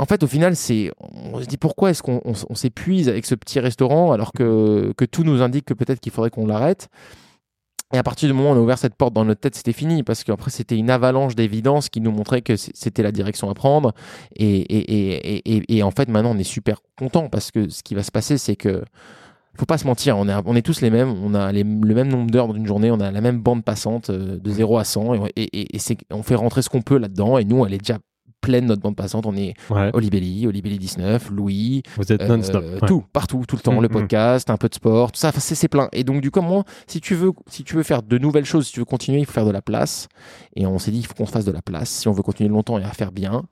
en 0.02 0.06
fait, 0.06 0.24
au 0.24 0.28
final, 0.28 0.56
c'est, 0.56 0.92
on 1.00 1.40
se 1.40 1.46
dit 1.46 1.58
pourquoi 1.58 1.92
est-ce 1.92 2.02
qu'on 2.02 2.56
s'épuise 2.56 3.08
avec 3.08 3.24
ce 3.28 3.36
petit 3.36 3.60
restaurant 3.60 4.14
alors 4.14 4.34
que, 4.34 4.94
tout 5.12 5.24
nous 5.24 5.44
indique 5.44 5.66
que 5.66 5.76
peut-être 5.76 6.00
qu'il 6.00 6.12
faudrait 6.12 6.32
qu'on 6.32 6.48
l'arrête? 6.48 6.90
Et 7.94 8.00
à 8.00 8.04
partir 8.04 8.28
du 8.28 8.34
moment 8.34 8.50
où 8.50 8.54
on 8.54 8.58
a 8.58 8.62
ouvert 8.62 8.80
cette 8.80 8.96
porte 8.96 9.14
dans 9.14 9.26
notre 9.26 9.42
tête, 9.42 9.54
c'était 9.54 9.74
fini 9.74 10.02
parce 10.02 10.24
qu'après 10.24 10.50
c'était 10.50 10.76
une 10.76 10.90
avalanche 10.90 11.36
d'évidence 11.36 11.90
qui 11.90 12.02
nous 12.02 12.10
montrait 12.10 12.42
que 12.42 12.56
c'était 12.56 13.04
la 13.04 13.12
direction 13.12 13.52
à 13.52 13.54
prendre. 13.54 13.94
Et, 14.38 15.84
en 15.84 15.92
fait, 15.92 16.10
maintenant, 16.10 16.32
on 16.32 16.38
est 16.40 16.44
super 16.44 16.78
content 16.98 17.30
parce 17.30 17.52
que 17.52 17.70
ce 17.70 17.84
qui 17.84 17.94
va 17.94 18.02
se 18.02 18.12
passer, 18.12 18.40
c'est 18.40 18.56
que 18.56 18.84
faut 19.56 19.68
pas 19.68 19.78
se 19.78 19.86
mentir, 19.86 20.18
on 20.18 20.56
est, 20.56 20.62
tous 20.64 20.82
les 20.82 20.90
mêmes, 20.90 21.14
on 21.24 21.36
a 21.36 21.52
le 21.52 21.94
même 21.94 22.08
nombre 22.08 22.32
d'heures 22.32 22.48
dans 22.48 22.56
une 22.56 22.66
journée, 22.66 22.90
on 22.90 23.00
a 23.02 23.12
la 23.12 23.22
même 23.22 23.40
bande 23.40 23.64
passante 23.64 24.10
euh, 24.10 24.40
de 24.40 24.50
0 24.50 24.80
à 24.80 24.84
100 24.84 25.28
et, 25.36 25.68
on 26.10 26.24
fait 26.24 26.34
rentrer 26.34 26.64
ce 26.64 26.70
qu'on 26.70 26.82
peut 26.82 26.98
là-dedans 26.98 27.38
et 27.38 27.44
nous, 27.44 27.64
elle 27.68 27.74
est 27.76 27.78
déjà 27.78 28.00
pleine 28.42 28.66
notre 28.66 28.82
bande 28.82 28.96
passante. 28.96 29.26
On 29.26 29.36
est 29.36 29.54
Ouais. 29.70 29.90
Olibelli, 29.94 30.48
Olibelli 30.48 30.78
19, 30.78 31.30
Louis, 31.32 31.84
Vous 31.98 32.12
êtes 32.12 32.22
euh, 32.22 32.28
non-stop. 32.28 32.64
ouais. 32.82 32.88
tout, 32.88 33.04
partout, 33.14 33.44
tout 33.48 33.56
le 33.56 33.62
temps, 33.62 33.80
Mm, 33.80 33.84
le 33.84 33.88
mm. 33.88 33.92
podcast, 33.92 34.50
un 34.50 34.58
peu 34.58 34.68
de 34.68 34.74
sport, 34.76 35.12
tout 35.12 35.20
ça, 35.20 35.32
c'est 35.32 35.68
plein. 35.68 35.88
Et 35.94 36.04
donc 36.04 36.22
du 36.22 36.32
coup, 36.32 36.42
moi, 36.42 36.64
si 36.88 37.00
tu 37.00 37.16
veux, 37.16 37.32
si 37.48 37.64
tu 37.64 37.76
veux 37.76 37.84
faire 37.84 38.04
de 38.04 38.18
nouvelles 38.18 38.46
choses, 38.46 38.68
si 38.68 38.74
tu 38.74 38.80
veux 38.80 38.86
continuer, 38.86 39.20
il 39.20 39.26
faut 39.26 39.32
faire 39.34 39.46
de 39.46 39.52
la 39.52 39.62
place. 39.62 40.08
Et 40.56 40.66
on 40.66 40.80
s'est 40.80 40.92
dit, 40.92 41.00
il 41.00 41.06
faut 41.06 41.14
qu'on 41.14 41.26
se 41.26 41.32
fasse 41.32 41.46
de 41.46 41.52
la 41.52 41.62
place 41.62 41.90
si 41.90 42.08
on 42.08 42.12
veut 42.12 42.24
continuer 42.24 42.50
longtemps 42.50 42.78
et 42.80 42.84
à 42.84 42.90
faire 42.92 43.12
bien. 43.12 43.44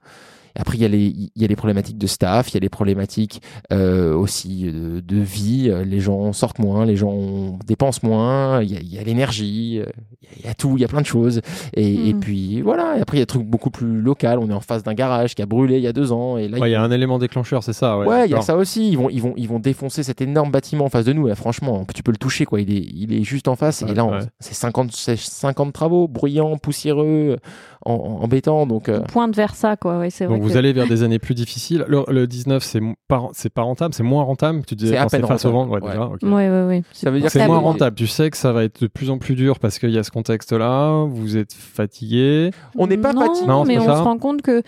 Et 0.56 0.60
après, 0.60 0.76
il 0.76 0.82
y, 0.82 0.84
a 0.84 0.88
les, 0.88 1.06
il 1.06 1.30
y 1.36 1.44
a 1.44 1.48
les 1.48 1.56
problématiques 1.56 1.98
de 1.98 2.06
staff, 2.06 2.50
il 2.50 2.54
y 2.54 2.56
a 2.56 2.60
les 2.60 2.68
problématiques 2.68 3.40
euh, 3.72 4.14
aussi 4.14 4.64
de, 4.64 5.00
de 5.00 5.16
vie. 5.20 5.68
Euh, 5.70 5.84
Les 5.84 6.00
gens 6.00 6.32
sortent 6.32 6.58
moins, 6.58 6.84
les 6.84 6.96
gens 6.96 7.58
dépensent 7.66 8.00
moins, 8.02 8.62
il 8.62 8.72
y 8.72 8.76
a, 8.76 8.80
il 8.80 8.92
y 8.94 8.98
a 8.98 9.02
l'énergie, 9.04 9.78
euh, 9.80 9.86
il 10.22 10.26
y 10.26 10.26
a- 10.28 10.36
il 10.42 10.46
y, 10.46 10.48
a 10.48 10.54
tout, 10.54 10.74
il 10.76 10.80
y 10.80 10.84
a 10.84 10.88
plein 10.88 11.00
de 11.00 11.06
choses. 11.06 11.40
Et, 11.74 12.08
et 12.08 12.14
Mhm. 12.14 12.20
puis 12.20 12.60
voilà, 12.62 12.96
et 12.98 13.00
après, 13.00 13.16
il 13.16 13.20
y 13.20 13.22
a 13.22 13.24
des 13.24 13.26
trucs 13.26 13.46
beaucoup 13.46 13.70
plus 13.70 14.00
local. 14.00 14.38
On 14.38 14.48
est 14.48 14.52
en 14.54 14.60
face 14.60 14.82
d'un 14.82 14.94
garage 14.94 15.34
qui 15.34 15.42
a 15.42 15.46
brûlé 15.46 15.76
il 15.78 15.82
y 15.82 15.86
a 15.88 15.92
deux 15.92 16.12
ans. 16.12 16.36
Et 16.36 16.48
là, 16.48 16.58
Ouais, 16.58 16.68
il 16.68 16.72
y 16.72 16.76
a 16.76 16.82
un 16.82 16.90
élément 16.90 17.18
déclencheur, 17.18 17.62
c'est 17.64 17.72
ça. 17.72 17.98
Ouais, 17.98 18.06
Ouais, 18.06 18.26
il 18.26 18.30
y 18.30 18.34
a 18.34 18.40
ça 18.40 18.56
aussi. 18.56 18.90
Ils 18.90 18.96
vont, 18.98 19.08
ils 19.10 19.20
vont, 19.22 19.34
ils 19.36 19.48
vont 19.48 19.58
défoncer 19.58 20.02
cet 20.02 20.20
énorme 20.20 20.50
bâtiment 20.50 20.84
en 20.84 20.88
face 20.88 21.04
de 21.04 21.12
nous. 21.12 21.26
Là, 21.26 21.34
franchement, 21.34 21.84
tu 21.94 22.02
peux 22.02 22.12
le 22.12 22.16
toucher, 22.16 22.44
quoi. 22.44 22.60
Il 22.60 22.70
est, 22.72 22.86
il 22.94 23.12
est 23.12 23.24
juste 23.24 23.48
en 23.48 23.56
face. 23.56 23.82
Ouais, 23.82 23.90
et 23.90 23.94
là, 23.94 24.04
on- 24.04 24.18
c'est 24.38 24.54
50, 24.54 24.92
c'est 24.92 25.16
50 25.16 25.72
travaux, 25.72 26.06
bruyants, 26.08 26.56
poussiéreux, 26.58 27.38
en, 27.86 27.92
embêtants. 28.22 28.66
Donc, 28.66 28.88
euh, 28.88 29.00
On 29.02 29.04
pointe 29.04 29.34
vers 29.36 29.54
ça, 29.54 29.76
quoi. 29.76 29.98
Ouais, 29.98 30.10
c'est 30.10 30.26
vrai 30.26 30.34
Donc 30.36 30.42
vous 30.44 30.52
que- 30.52 30.58
allez 30.58 30.72
vers 30.72 30.86
des 30.86 31.02
années 31.02 31.18
plus 31.18 31.34
difficiles. 31.34 31.84
Le, 31.88 32.04
le 32.08 32.26
19, 32.26 32.62
c'est 32.62 32.80
pas, 33.08 33.28
c'est 33.32 33.52
pas 33.52 33.62
rentable, 33.62 33.94
c'est 33.94 34.02
moins 34.02 34.22
rentable. 34.24 34.62
Tu 34.66 34.74
disais 34.74 34.92
C'est 34.94 34.98
à 34.98 35.06
peine 35.06 35.26
face 35.26 35.44
au 35.44 35.50
Ouais, 35.50 35.66
ouais. 35.66 35.80
déjà, 35.80 36.04
ok. 36.06 36.18
Ouais, 36.22 36.30
ouais, 36.50 36.64
ouais. 36.66 36.82
ça 36.92 37.10
veut 37.10 37.20
dire 37.20 37.30
C'est 37.30 37.40
que 37.40 37.46
moins 37.46 37.58
rentable. 37.58 37.96
Tu 37.96 38.06
sais 38.06 38.30
que 38.30 38.36
ça 38.36 38.52
va 38.52 38.64
être 38.64 38.82
de 38.82 38.86
plus 38.86 39.10
en 39.10 39.18
plus 39.18 39.34
dur 39.34 39.58
parce 39.58 39.78
qu'il 39.78 39.90
y 39.90 39.98
a 39.98 40.02
ce 40.02 40.10
contexte-là. 40.10 41.04
Vous 41.08 41.36
êtes 41.36 41.52
fatigué. 41.54 42.50
On 42.76 42.86
n'est 42.86 42.96
pas 42.98 43.12
non, 43.12 43.22
fatigué. 43.26 43.46
Non, 43.46 43.64
mais 43.64 43.76
pas 43.76 43.82
on 43.82 43.86
ça. 43.86 43.96
se 43.96 44.02
rend 44.02 44.18
compte 44.18 44.42
que 44.42 44.62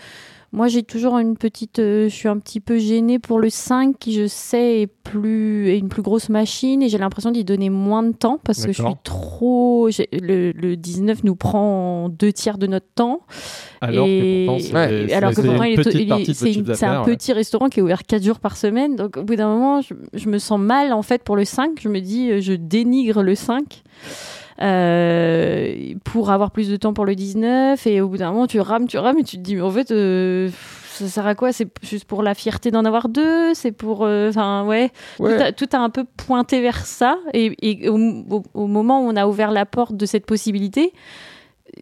moi 0.53 0.67
j'ai 0.69 0.83
toujours 0.83 1.17
une 1.17 1.35
petite 1.35 1.79
euh, 1.79 2.07
je 2.07 2.13
suis 2.15 2.29
un 2.29 2.37
petit 2.37 2.59
peu 2.61 2.77
gênée 2.77 3.19
pour 3.19 3.39
le 3.39 3.49
5 3.49 3.97
qui 3.99 4.13
je 4.13 4.27
sais 4.27 4.81
est 4.83 4.87
plus 4.87 5.67
est 5.69 5.77
une 5.79 5.89
plus 5.89 6.01
grosse 6.03 6.29
machine 6.29 6.81
et 6.81 6.87
j'ai 6.89 6.97
l'impression 6.97 7.31
d'y 7.31 7.43
donner 7.43 7.69
moins 7.69 8.03
de 8.03 8.13
temps 8.13 8.39
parce 8.43 8.65
que 8.65 8.71
je 8.71 8.81
suis 8.83 8.95
trop 9.03 9.89
le, 9.89 10.51
le 10.51 10.77
19 10.77 11.23
nous 11.25 11.35
prend 11.35 12.07
deux 12.07 12.31
tiers 12.31 12.57
de 12.57 12.67
notre 12.67 12.85
temps 12.95 13.21
Alors 13.81 14.05
et 14.07 14.19
que 14.19 14.45
pourtant, 14.45 14.63
c'est 14.63 14.73
Ouais. 14.73 14.87
un 16.85 17.03
ouais. 17.03 17.15
petit 17.15 17.33
restaurant 17.33 17.67
qui 17.69 17.79
est 17.79 17.83
ouvert 17.83 18.03
4 18.03 18.23
jours 18.23 18.39
par 18.39 18.55
semaine. 18.55 18.95
Donc 18.95 19.17
au 19.17 19.23
bout 19.23 19.35
d'un 19.35 19.47
moment, 19.47 19.81
je, 19.81 19.93
je 20.13 20.29
me 20.29 20.37
sens 20.37 20.59
mal 20.59 20.93
en 20.93 21.01
fait 21.01 21.23
pour 21.23 21.35
le 21.35 21.43
5. 21.45 21.79
Je 21.81 21.89
me 21.89 21.99
dis, 21.99 22.31
euh, 22.31 22.39
je 22.41 22.53
dénigre 22.53 23.23
le 23.23 23.35
5 23.35 23.83
euh, 24.63 25.93
pour 26.03 26.31
avoir 26.31 26.51
plus 26.51 26.69
de 26.69 26.75
temps 26.75 26.93
pour 26.93 27.05
le 27.05 27.15
19. 27.15 27.85
Et 27.87 28.01
au 28.01 28.07
bout 28.07 28.17
d'un 28.17 28.31
moment, 28.31 28.47
tu 28.47 28.59
rames, 28.59 28.87
tu 28.87 28.97
rames 28.97 29.17
et 29.19 29.23
tu 29.23 29.37
te 29.37 29.41
dis, 29.41 29.55
mais 29.55 29.61
en 29.61 29.71
fait, 29.71 29.91
euh, 29.91 30.49
ça 30.93 31.07
sert 31.07 31.27
à 31.27 31.35
quoi? 31.35 31.51
C'est 31.51 31.67
juste 31.83 32.05
pour 32.05 32.23
la 32.23 32.33
fierté 32.33 32.71
d'en 32.71 32.85
avoir 32.85 33.09
deux? 33.09 33.53
C'est 33.53 33.71
pour. 33.71 34.03
euh, 34.05 34.29
Enfin, 34.29 34.65
ouais. 34.65 34.91
Ouais. 35.19 35.35
Tout, 35.37 35.43
a, 35.43 35.51
tout 35.51 35.69
a 35.73 35.79
un 35.79 35.89
peu 35.89 36.05
pointé 36.17 36.61
vers 36.61 36.85
ça. 36.85 37.17
Et, 37.33 37.55
et 37.61 37.89
au, 37.89 37.97
au- 37.97 38.43
au 38.53 38.67
moment 38.67 39.01
où 39.05 39.09
on 39.09 39.15
a 39.15 39.27
ouvert 39.27 39.51
la 39.51 39.65
porte 39.65 39.95
de 39.97 40.05
cette 40.05 40.25
possibilité, 40.25 40.93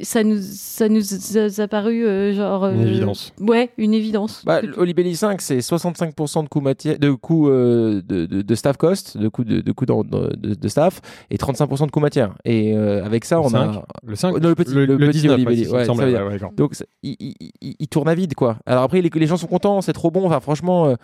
ça 0.01 0.23
nous, 0.23 0.37
ça 0.39 0.87
nous 0.89 1.01
a 1.37 1.61
apparu 1.61 2.05
euh, 2.05 2.33
genre. 2.33 2.67
Une 2.67 2.81
euh, 2.81 2.87
évidence. 2.87 3.33
Ouais, 3.39 3.69
une 3.77 3.93
évidence. 3.93 4.43
Bah, 4.45 4.61
Olibelli 4.77 5.15
5, 5.15 5.41
c'est 5.41 5.59
65% 5.59 6.43
de 6.43 6.49
coûts 6.49 6.61
matière, 6.61 6.97
de 6.97 7.11
coûts 7.11 7.49
euh, 7.49 8.01
de, 8.07 8.25
de, 8.25 8.41
de 8.41 8.55
staff 8.55 8.77
cost, 8.77 9.17
de 9.17 9.27
coûts 9.27 9.43
de, 9.43 9.61
de, 9.61 9.73
dans- 9.85 10.03
de, 10.03 10.35
de 10.55 10.67
staff, 10.67 11.01
et 11.29 11.37
35% 11.37 11.85
de 11.87 11.91
coûts 11.91 11.99
matière. 11.99 12.35
Et 12.45 12.75
euh, 12.75 13.03
avec 13.03 13.25
ça, 13.25 13.35
Le 13.35 13.41
on 13.41 13.49
5, 13.49 13.57
a. 13.75 13.85
Le 14.05 14.15
5 14.15 14.31
Non, 14.39 14.49
le 14.49 14.55
petit- 14.55 14.73
le 14.73 14.97
petit 14.97 15.11
19, 15.21 15.45
Olivier, 15.45 15.67
ouais, 15.69 15.85
ça 15.85 15.93
ouais, 15.93 16.13
ouais. 16.21 16.39
Donc, 16.55 16.73
il, 17.03 17.15
il, 17.19 17.35
il- 17.61 17.75
il 17.79 17.87
tourne 17.87 18.07
à 18.09 18.15
vide, 18.15 18.33
quoi. 18.35 18.57
Alors 18.65 18.83
après, 18.83 19.01
les, 19.01 19.09
les 19.13 19.27
gens 19.27 19.37
sont 19.37 19.47
contents, 19.47 19.81
c'est 19.81 19.93
trop 19.93 20.11
bon. 20.11 20.25
Enfin, 20.25 20.39
franchement, 20.39 20.87
euh, 20.87 20.95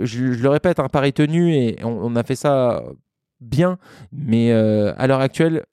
je, 0.00 0.32
je 0.32 0.42
le 0.42 0.48
répète, 0.48 0.78
un 0.80 0.88
pari 0.88 1.12
tenu 1.12 1.54
et 1.54 1.76
on, 1.84 1.88
on 1.88 2.16
a 2.16 2.22
fait 2.22 2.36
ça 2.36 2.82
bien. 3.40 3.78
Mais 4.12 4.52
euh, 4.52 4.92
à 4.96 5.06
l'heure 5.06 5.20
actuelle, 5.20 5.64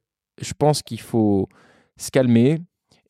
je 0.41 0.53
pense 0.57 0.81
qu'il 0.81 1.01
faut 1.01 1.47
se 1.99 2.09
calmer. 2.11 2.59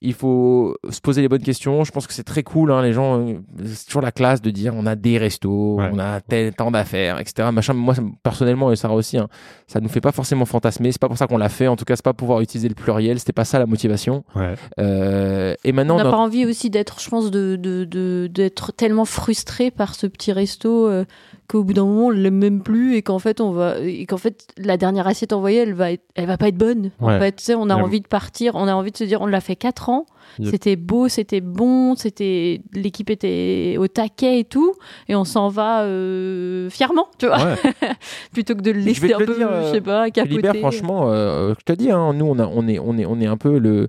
Il 0.01 0.13
faut 0.13 0.77
se 0.89 1.01
poser 1.01 1.21
les 1.21 1.27
bonnes 1.27 1.41
questions. 1.43 1.83
Je 1.83 1.91
pense 1.91 2.07
que 2.07 2.13
c'est 2.13 2.23
très 2.23 2.41
cool. 2.41 2.71
hein, 2.71 2.81
les 2.81 2.93
gens, 2.93 3.19
euh, 3.19 3.33
c'est 3.65 3.85
toujours 3.87 4.01
la 4.01 4.13
classe 4.13 4.41
de 4.41 4.49
dire 4.49 4.73
on 4.73 4.85
a 4.85 4.95
des 4.95 5.17
restos, 5.17 5.75
Ouais. 5.75 5.89
on 5.91 5.99
a 5.99 6.21
tel 6.21 6.53
temps 6.53 6.71
d'affaires, 6.71 7.19
etc. 7.19 7.49
Machin. 7.51 7.73
Moi, 7.73 7.93
ça 7.95 8.01
personnellement, 8.23 8.71
et 8.71 8.77
Sarah 8.77 8.93
aussi, 8.95 9.17
hein, 9.17 9.27
ça 9.67 9.81
nous 9.81 9.89
fait 9.89 9.99
pas 9.99 10.13
forcément 10.13 10.45
fantasmer. 10.45 10.93
C'est 10.93 11.01
pas 11.01 11.09
pour 11.09 11.17
ça 11.17 11.27
qu'on 11.27 11.37
l'a 11.37 11.49
fait. 11.49 11.67
En 11.67 11.75
tout 11.75 11.83
cas, 11.83 11.97
c'est 11.97 12.05
pas 12.05 12.13
pour 12.13 12.27
pouvoir 12.27 12.39
utiliser 12.39 12.69
le 12.69 12.75
pluriel. 12.75 13.19
C'était 13.19 13.33
pas 13.33 13.43
ça 13.43 13.59
la 13.59 13.65
motivation. 13.65 14.23
Ouais. 14.37 14.53
Euh, 14.79 15.53
et 15.65 15.73
maintenant, 15.73 15.95
on 15.95 16.03
n'a 16.05 16.09
pas 16.09 16.15
envie 16.15 16.45
aussi 16.45 16.69
d'être, 16.69 17.01
je 17.01 17.09
pense, 17.09 17.29
de, 17.29 17.57
de, 17.57 17.83
de- 17.83 18.29
d'être 18.33 18.71
tellement 18.71 19.03
frustré 19.05 19.69
par 19.69 19.95
ce 19.95 20.07
petit 20.07 20.31
resto 20.31 20.87
euh, 20.87 21.03
qu'au 21.49 21.63
bout 21.63 21.73
d'un 21.73 21.83
moment 21.85 22.05
on 22.05 22.09
l'aime 22.11 22.37
même 22.37 22.61
plus 22.61 22.95
et 22.95 23.01
qu'en 23.01 23.17
fait 23.19 23.41
on 23.41 23.51
va 23.51 23.79
et 23.79 24.05
qu'en 24.05 24.17
fait 24.17 24.47
la 24.57 24.77
dernière 24.77 25.07
assiette 25.07 25.33
envoyée 25.33 25.57
elle 25.59 25.73
va 25.73 25.91
être- 25.91 26.05
elle 26.15 26.27
va 26.27 26.37
pas 26.37 26.47
être 26.47 26.57
bonne. 26.57 26.91
Ouais. 27.01 27.15
En 27.15 27.19
fait, 27.19 27.35
tu 27.37 27.43
sais, 27.43 27.55
on 27.55 27.69
a 27.69 27.75
envie 27.75 28.01
de 28.01 28.07
partir, 28.07 28.53
on 28.55 28.67
a 28.67 28.73
envie 28.73 28.91
de 28.91 28.97
se 28.97 29.03
dire 29.03 29.21
on 29.21 29.25
l'a 29.25 29.41
fait 29.41 29.55
4 29.55 29.89
ans, 29.89 30.05
Yep. 30.37 30.51
c'était 30.51 30.75
beau, 30.75 31.07
c'était 31.07 31.41
bon, 31.41 31.95
c'était 31.95 32.61
l'équipe 32.73 33.09
était 33.09 33.75
au 33.79 33.87
taquet 33.87 34.39
et 34.39 34.43
tout 34.43 34.73
et 35.07 35.15
on 35.15 35.23
s'en 35.25 35.49
va 35.49 35.81
euh, 35.83 36.69
fièrement, 36.69 37.07
tu 37.17 37.25
vois, 37.25 37.37
Ouais. 37.43 37.55
plutôt 38.31 38.55
que 38.55 38.61
de 38.61 38.71
le 38.71 38.79
Je 38.81 38.85
vais 38.85 38.91
laisser 38.91 39.07
te 39.09 39.13
un 39.15 39.19
le 39.19 39.25
peu, 39.25 39.35
dire, 39.35 39.47
euh, 39.51 39.67
je 39.67 39.71
sais 39.71 39.81
pas, 39.81 40.09
capoter. 40.11 40.29
Philibert, 40.35 40.55
franchement, 40.57 41.11
euh, 41.11 41.53
je 41.59 41.63
te 41.65 41.73
dis, 41.73 41.89
hein, 41.91 42.13
nous, 42.13 42.25
on, 42.25 42.37
a, 42.39 42.45
on, 42.47 42.67
est, 42.67 42.79
on, 42.79 42.97
est, 42.97 43.05
on 43.05 43.19
est 43.19 43.25
un 43.25 43.37
peu 43.37 43.57
le. 43.57 43.87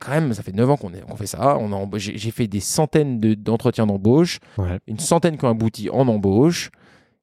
Quand 0.00 0.10
même, 0.12 0.32
ça 0.34 0.42
fait 0.42 0.54
9 0.54 0.68
ans 0.68 0.76
qu'on 0.76 0.92
est- 0.92 1.00
qu'on 1.08 1.16
fait 1.16 1.26
ça. 1.26 1.56
On 1.58 1.72
a 1.72 1.76
emba- 1.76 1.98
J'ai 1.98 2.30
fait 2.30 2.46
des 2.46 2.60
centaines 2.60 3.18
de- 3.18 3.34
d'entretiens 3.34 3.86
d'embauche, 3.86 4.40
Ouais. 4.58 4.78
une 4.86 4.98
centaine 4.98 5.38
qui 5.38 5.44
ont 5.46 5.50
abouti 5.50 5.88
en 5.90 6.06
embauche. 6.08 6.70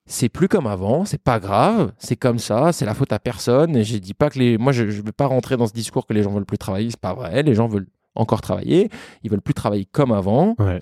C'est 0.07 0.29
plus 0.29 0.47
comme 0.47 0.67
avant, 0.67 1.03
c'est 1.03 1.21
pas 1.21 1.39
grave, 1.39 1.91
c'est 1.97 2.15
comme 2.15 2.37
ça, 2.37 2.71
c'est 2.71 2.85
la 2.85 2.93
faute 2.93 3.11
à 3.11 3.17
personne. 3.17 3.81
Je 3.83 3.97
dis 3.97 4.13
pas 4.13 4.29
que 4.29 4.37
les. 4.37 4.57
Moi, 4.57 4.71
je, 4.71 4.89
je 4.89 5.01
veux 5.01 5.11
pas 5.11 5.25
rentrer 5.25 5.57
dans 5.57 5.65
ce 5.65 5.73
discours 5.73 6.05
que 6.05 6.13
les 6.13 6.21
gens 6.21 6.31
veulent 6.31 6.45
plus 6.45 6.59
travailler, 6.59 6.91
c'est 6.91 6.99
pas 6.99 7.15
vrai. 7.15 7.41
Les 7.41 7.55
gens 7.55 7.67
veulent 7.67 7.87
encore 8.13 8.41
travailler, 8.41 8.89
ils 9.23 9.31
veulent 9.31 9.41
plus 9.41 9.55
travailler 9.55 9.85
comme 9.85 10.11
avant. 10.11 10.55
Ouais. 10.59 10.79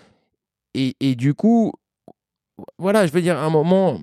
Et, 0.74 0.96
et 1.00 1.16
du 1.16 1.34
coup, 1.34 1.72
voilà, 2.78 3.08
je 3.08 3.14
veux 3.14 3.22
dire, 3.22 3.38
à 3.38 3.46
un 3.46 3.50
moment, 3.50 4.00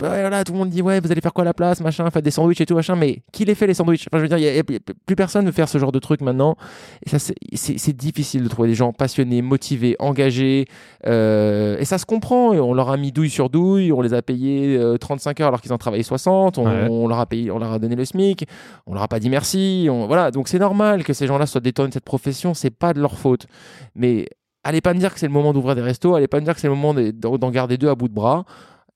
bah 0.00 0.08
voilà, 0.08 0.42
tout 0.44 0.52
le 0.52 0.58
monde 0.58 0.70
dit, 0.70 0.80
ouais, 0.82 1.00
vous 1.00 1.10
allez 1.12 1.20
faire 1.20 1.32
quoi 1.32 1.42
à 1.42 1.44
la 1.44 1.54
place, 1.54 1.80
machin, 1.80 2.08
faire 2.10 2.22
des 2.22 2.30
sandwichs 2.30 2.60
et 2.60 2.66
tout, 2.66 2.74
machin, 2.74 2.96
mais 2.96 3.22
qui 3.32 3.44
les 3.44 3.54
fait 3.54 3.66
les 3.66 3.74
sandwichs? 3.74 4.06
Enfin, 4.10 4.18
je 4.18 4.22
veux 4.22 4.28
dire, 4.28 4.38
il 4.38 4.44
y 4.44 4.48
a- 4.48 4.54
y 4.54 4.58
a 4.58 4.62
plus 5.06 5.16
personne 5.16 5.44
veut 5.46 5.52
faire 5.52 5.68
ce 5.68 5.78
genre 5.78 5.92
de 5.92 5.98
truc 5.98 6.20
maintenant. 6.22 6.56
Et 7.06 7.10
ça, 7.10 7.18
c'est- 7.18 7.34
difficile 7.92 8.42
de 8.42 8.48
trouver 8.48 8.68
des 8.68 8.74
gens 8.74 8.92
passionnés, 8.92 9.42
motivés, 9.42 9.96
engagés. 9.98 10.64
euh, 11.06 11.76
et 11.78 11.84
ça 11.84 11.98
se 11.98 12.06
comprend. 12.06 12.50
On 12.52 12.74
leur 12.74 12.90
a 12.90 12.96
mis 12.96 13.12
douille 13.12 13.30
sur 13.30 13.50
douille, 13.50 13.92
on 13.92 14.00
les 14.00 14.14
a 14.14 14.22
payés 14.22 14.76
euh, 14.78 14.96
35 14.98 15.40
heures 15.40 15.48
alors 15.48 15.60
qu'ils 15.60 15.72
en 15.72 15.78
travaillaient 15.78 16.02
60, 16.02 16.58
on, 16.58 16.64
Ouais. 16.66 16.86
on 16.90 17.06
leur 17.08 17.18
a 17.18 17.26
payé, 17.26 17.50
on 17.50 17.58
leur 17.58 17.72
a 17.72 17.78
donné 17.78 17.96
le 17.96 18.04
SMIC, 18.04 18.46
on 18.86 18.94
leur 18.94 19.02
a 19.02 19.08
pas 19.08 19.18
dit 19.20 19.28
merci. 19.30 19.88
on- 19.90 20.06
voilà, 20.06 20.30
donc 20.30 20.48
c'est 20.48 20.58
normal 20.58 21.04
que 21.04 21.12
ces 21.12 21.26
gens-là 21.26 21.46
soient 21.46 21.60
détournés 21.60 21.88
de 21.88 21.94
cette 21.94 22.04
profession, 22.04 22.54
c'est 22.54 22.70
pas 22.70 22.92
de 22.94 23.00
leur 23.00 23.18
faute. 23.18 23.46
Mais 23.94 24.26
allez 24.64 24.80
pas 24.80 24.94
me 24.94 24.98
dire 25.00 25.12
que 25.12 25.18
c'est 25.20 25.26
le 25.26 25.32
moment 25.32 25.52
d'ouvrir 25.52 25.74
des 25.74 25.82
restos, 25.82 26.14
allez 26.14 26.28
pas 26.28 26.38
me 26.40 26.44
dire 26.44 26.54
que 26.54 26.60
c'est 26.60 26.68
le 26.68 26.74
moment 26.74 26.94
de- 26.94 27.10
d'en 27.10 27.36
d'en 27.36 27.50
garder 27.50 27.76
deux 27.78 27.88
à 27.88 27.94
bout 27.94 28.08
de 28.08 28.14
bras. 28.14 28.44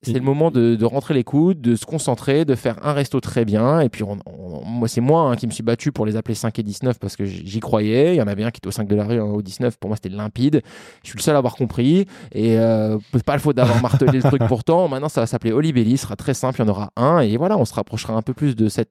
C'est 0.03 0.11
Et- 0.11 0.15
le 0.15 0.21
moment 0.21 0.51
de, 0.51 0.77
de 0.77 0.85
rentrer 0.85 1.15
les 1.15 1.25
coudes, 1.25 1.61
de 1.61 1.75
se 1.75 1.87
concentrer, 1.87 2.45
de 2.45 2.55
faire 2.55 2.77
un 2.87 2.93
resto 2.93 3.19
très 3.21 3.45
bien. 3.45 3.81
Et 3.81 3.89
puis, 3.89 4.03
on, 4.05 4.19
on- 4.27 4.63
moi, 4.65 4.89
c'est 4.89 5.01
moi 5.01 5.23
hein, 5.23 5.37
qui 5.37 5.47
me 5.47 5.53
suis 5.53 5.63
battu 5.63 5.91
pour 5.91 6.05
les 6.07 6.17
appeler 6.17 6.35
5 6.35 6.59
et 6.59 6.63
19 6.63 6.99
parce 6.99 7.17
que 7.17 7.25
j'y 7.25 7.61
croyais. 7.61 8.15
Il 8.15 8.19
y 8.19 8.23
en 8.23 8.27
avait 8.29 8.45
un 8.45 8.51
qui 8.51 8.59
était 8.59 8.69
au 8.69 8.73
5 8.73 8.87
de 8.87 8.95
la 8.95 9.05
rue, 9.05 9.19
un 9.19 9.25
au 9.25 9.43
19. 9.43 9.79
Pour 9.79 9.89
moi, 9.89 9.97
c'était 9.97 10.15
limpide. 10.15 10.63
Je 11.03 11.09
suis 11.09 11.17
le 11.19 11.23
seul 11.23 11.35
à 11.35 11.39
avoir 11.39 11.57
compris. 11.57 12.07
Et 12.33 12.59
euh, 12.59 12.99
pas 13.25 13.35
le 13.35 13.41
faute 13.41 13.57
d'avoir 13.57 13.81
martelé 13.83 14.13
le 14.21 14.23
truc 14.23 14.43
pourtant. 14.49 14.87
Maintenant, 14.89 15.09
ça 15.09 15.23
va 15.23 15.27
s'appeler 15.27 15.53
Olibelli. 15.53 15.97
Ce 15.97 16.03
sera 16.05 16.17
très 16.17 16.35
simple. 16.35 16.61
Il 16.61 16.67
y 16.67 16.69
en 16.69 16.71
aura 16.71 16.91
un. 16.97 17.21
Et 17.21 17.37
voilà, 17.39 17.57
on 17.59 17.65
se 17.65 17.75
rapprochera 17.75 18.15
un 18.15 18.23
peu 18.23 18.35
plus 18.35 18.55
de 18.55 18.69
cette 18.69 18.91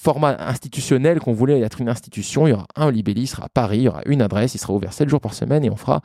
format 0.00 0.36
institutionnel 0.48 1.20
qu'on 1.20 1.32
voulait 1.32 1.60
être 1.60 1.80
une 1.80 1.88
institution. 1.88 2.46
Il 2.46 2.50
y 2.50 2.52
aura 2.54 2.66
un 2.74 2.86
Olibelli, 2.86 3.22
il 3.22 3.26
sera 3.28 3.44
à 3.44 3.48
Paris, 3.48 3.78
il 3.78 3.82
y 3.84 3.88
aura 3.88 4.00
une 4.06 4.20
adresse, 4.22 4.54
il 4.54 4.58
sera 4.58 4.72
ouvert 4.72 4.92
7 4.92 5.08
jours 5.08 5.20
par 5.20 5.32
semaine 5.34 5.64
et 5.64 5.70
on 5.70 5.76
fera 5.76 6.00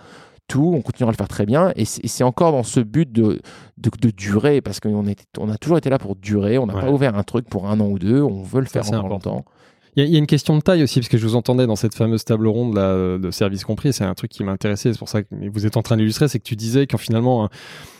tout, 0.51 0.73
on 0.75 0.81
continuera 0.81 1.09
à 1.09 1.13
le 1.13 1.17
faire 1.17 1.29
très 1.29 1.45
bien. 1.45 1.71
Et 1.77 1.85
c'est 1.85 2.23
encore 2.25 2.51
dans 2.51 2.63
ce 2.63 2.81
but 2.81 3.09
de, 3.09 3.39
de, 3.77 4.09
durer, 4.09 4.59
parce 4.61 4.81
qu'on 4.81 5.05
on 5.39 5.49
a 5.49 5.57
toujours 5.57 5.77
été 5.77 5.89
là 5.89 5.97
pour 5.97 6.17
durer. 6.17 6.57
On 6.57 6.65
n'a 6.65 6.73
pas 6.73 6.91
ouvert 6.91 7.15
un 7.17 7.23
truc 7.23 7.47
pour 7.47 7.69
un 7.69 7.79
an 7.79 7.87
ou 7.87 7.97
deux, 7.97 8.21
on 8.21 8.43
veut 8.43 8.59
le 8.59 8.67
faire 8.67 8.85
encore 8.87 9.07
longtemps. 9.07 9.45
Il 9.95 10.07
y, 10.07 10.15
a 10.15 10.19
une 10.19 10.27
question 10.27 10.55
de 10.55 10.61
taille 10.61 10.83
aussi, 10.83 10.99
parce 10.99 11.09
que 11.09 11.17
je 11.17 11.27
vous 11.27 11.35
entendais 11.35 11.67
dans 11.67 11.75
cette 11.75 11.95
fameuse 11.95 12.23
table 12.23 12.47
ronde 12.47 12.75
là, 12.75 13.17
de 13.17 13.31
service 13.31 13.65
compris. 13.65 13.91
C'est 13.91 14.05
un 14.05 14.13
truc 14.13 14.31
qui 14.31 14.43
m'intéressait, 14.43 14.93
c'est 14.93 14.99
pour 14.99 15.09
ça 15.09 15.21
que 15.21 15.27
vous 15.51 15.65
êtes 15.65 15.75
en 15.75 15.81
train 15.81 15.97
d'illustrer, 15.97 16.29
c'est 16.29 16.39
que 16.39 16.45
tu 16.45 16.55
disais 16.55 16.87
qu'en 16.87 16.97
finalement, 16.97 17.49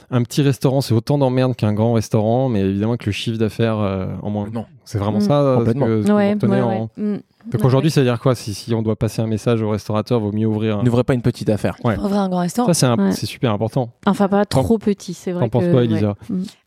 un, 0.10 0.24
petit 0.24 0.42
restaurant, 0.42 0.80
c'est 0.80 0.94
autant 0.94 1.18
d'emmerde 1.18 1.56
qu'un 1.56 1.74
grand 1.74 1.94
restaurant, 1.94 2.48
mais 2.48 2.62
évidemment 2.62 2.96
que 2.96 3.08
le 3.08 3.12
chiffre 3.12 3.38
d'affaires 3.38 3.80
euh, 3.80 4.08
en 4.22 4.30
moins. 4.30 4.50
Non. 4.52 4.66
C'est 4.86 5.00
vraiment 5.00 5.20
ça 5.20 5.60
que. 5.66 7.22
Donc 7.50 7.64
aujourd'hui, 7.66 7.92
ça 7.92 8.02
veut 8.02 8.08
dire 8.08 8.20
quoi 8.20 8.36
si, 8.36 8.54
si, 8.54 8.74
on 8.74 8.82
doit 8.82 8.96
passer 8.96 9.22
un 9.22 9.28
message 9.28 9.62
au 9.62 9.70
restaurateur, 9.70 10.20
vaut 10.20 10.32
mieux 10.32 10.46
ouvrir. 10.46 10.80
Un... 10.80 10.84
N'ouvrez 10.84 11.04
pas 11.04 11.14
une 11.14 11.22
petite 11.22 11.50
affaire. 11.50 11.76
Ouais. 11.84 11.98
Ouvrir 11.98 12.22
un 12.22 12.30
grand 12.30 12.40
restaurant. 12.40 12.72
Ça, 12.74 12.96
c'est 13.12 13.26
super 13.26 13.52
important. 13.52 13.90
Enfin, 14.06 14.28
pas 14.28 14.46
trop 14.46 14.78
petit, 14.78 15.14
c'est 15.14 15.32
vrai. 15.32 15.42
T'en 15.44 15.50
penses 15.50 15.70
quoi, 15.72 15.84
Elisa 15.84 16.16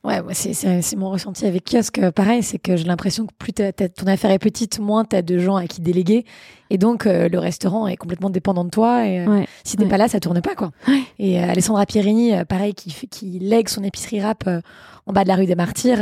Ouais, 0.03 0.21
mm. 0.21 0.33
c'est 0.35 0.97
mon 0.97 1.11
ressenti 1.11 1.47
avec 1.47 1.65
kiosque. 1.65 2.01
Pareil, 2.11 2.43
c'est 2.43 2.59
que 2.59 2.77
j'ai 2.77 2.85
l'impression 2.85 3.27
que 3.27 3.33
plus 3.39 3.53
ton 3.53 4.07
affaire 4.07 4.31
est 4.31 4.39
petite, 4.39 4.79
moins 4.79 5.05
tu 5.05 5.17
as 5.17 5.23
de 5.23 5.39
gens 5.39 5.57
à 5.57 5.67
qui 5.67 5.81
déléguer. 5.81 6.25
Et 6.71 6.79
donc, 6.79 7.07
euh, 7.07 7.29
le 7.29 7.39
restaurant 7.39 7.87
est 7.87 7.97
complètement 7.97 8.31
dépendant 8.31 8.65
de 8.65 8.71
toi. 8.71 9.07
Et 9.07 9.21
euh, 9.21 9.43
si 9.63 9.77
t'es 9.77 9.87
pas 9.87 9.99
là, 9.99 10.09
ça 10.09 10.21
tourne 10.21 10.41
pas, 10.41 10.55
quoi. 10.55 10.71
Et 11.19 11.41
euh, 11.41 11.49
Alessandra 11.51 11.87
Pierini, 11.87 12.33
pareil, 12.49 12.75
qui, 12.75 12.93
qui 13.09 13.39
lègue 13.39 13.69
son 13.69 13.85
épicerie 13.85 14.21
rap 14.21 14.49
en 15.07 15.13
bas 15.13 15.23
de 15.23 15.29
la 15.29 15.37
rue 15.37 15.47
des 15.47 15.55
Martyrs, 15.55 15.99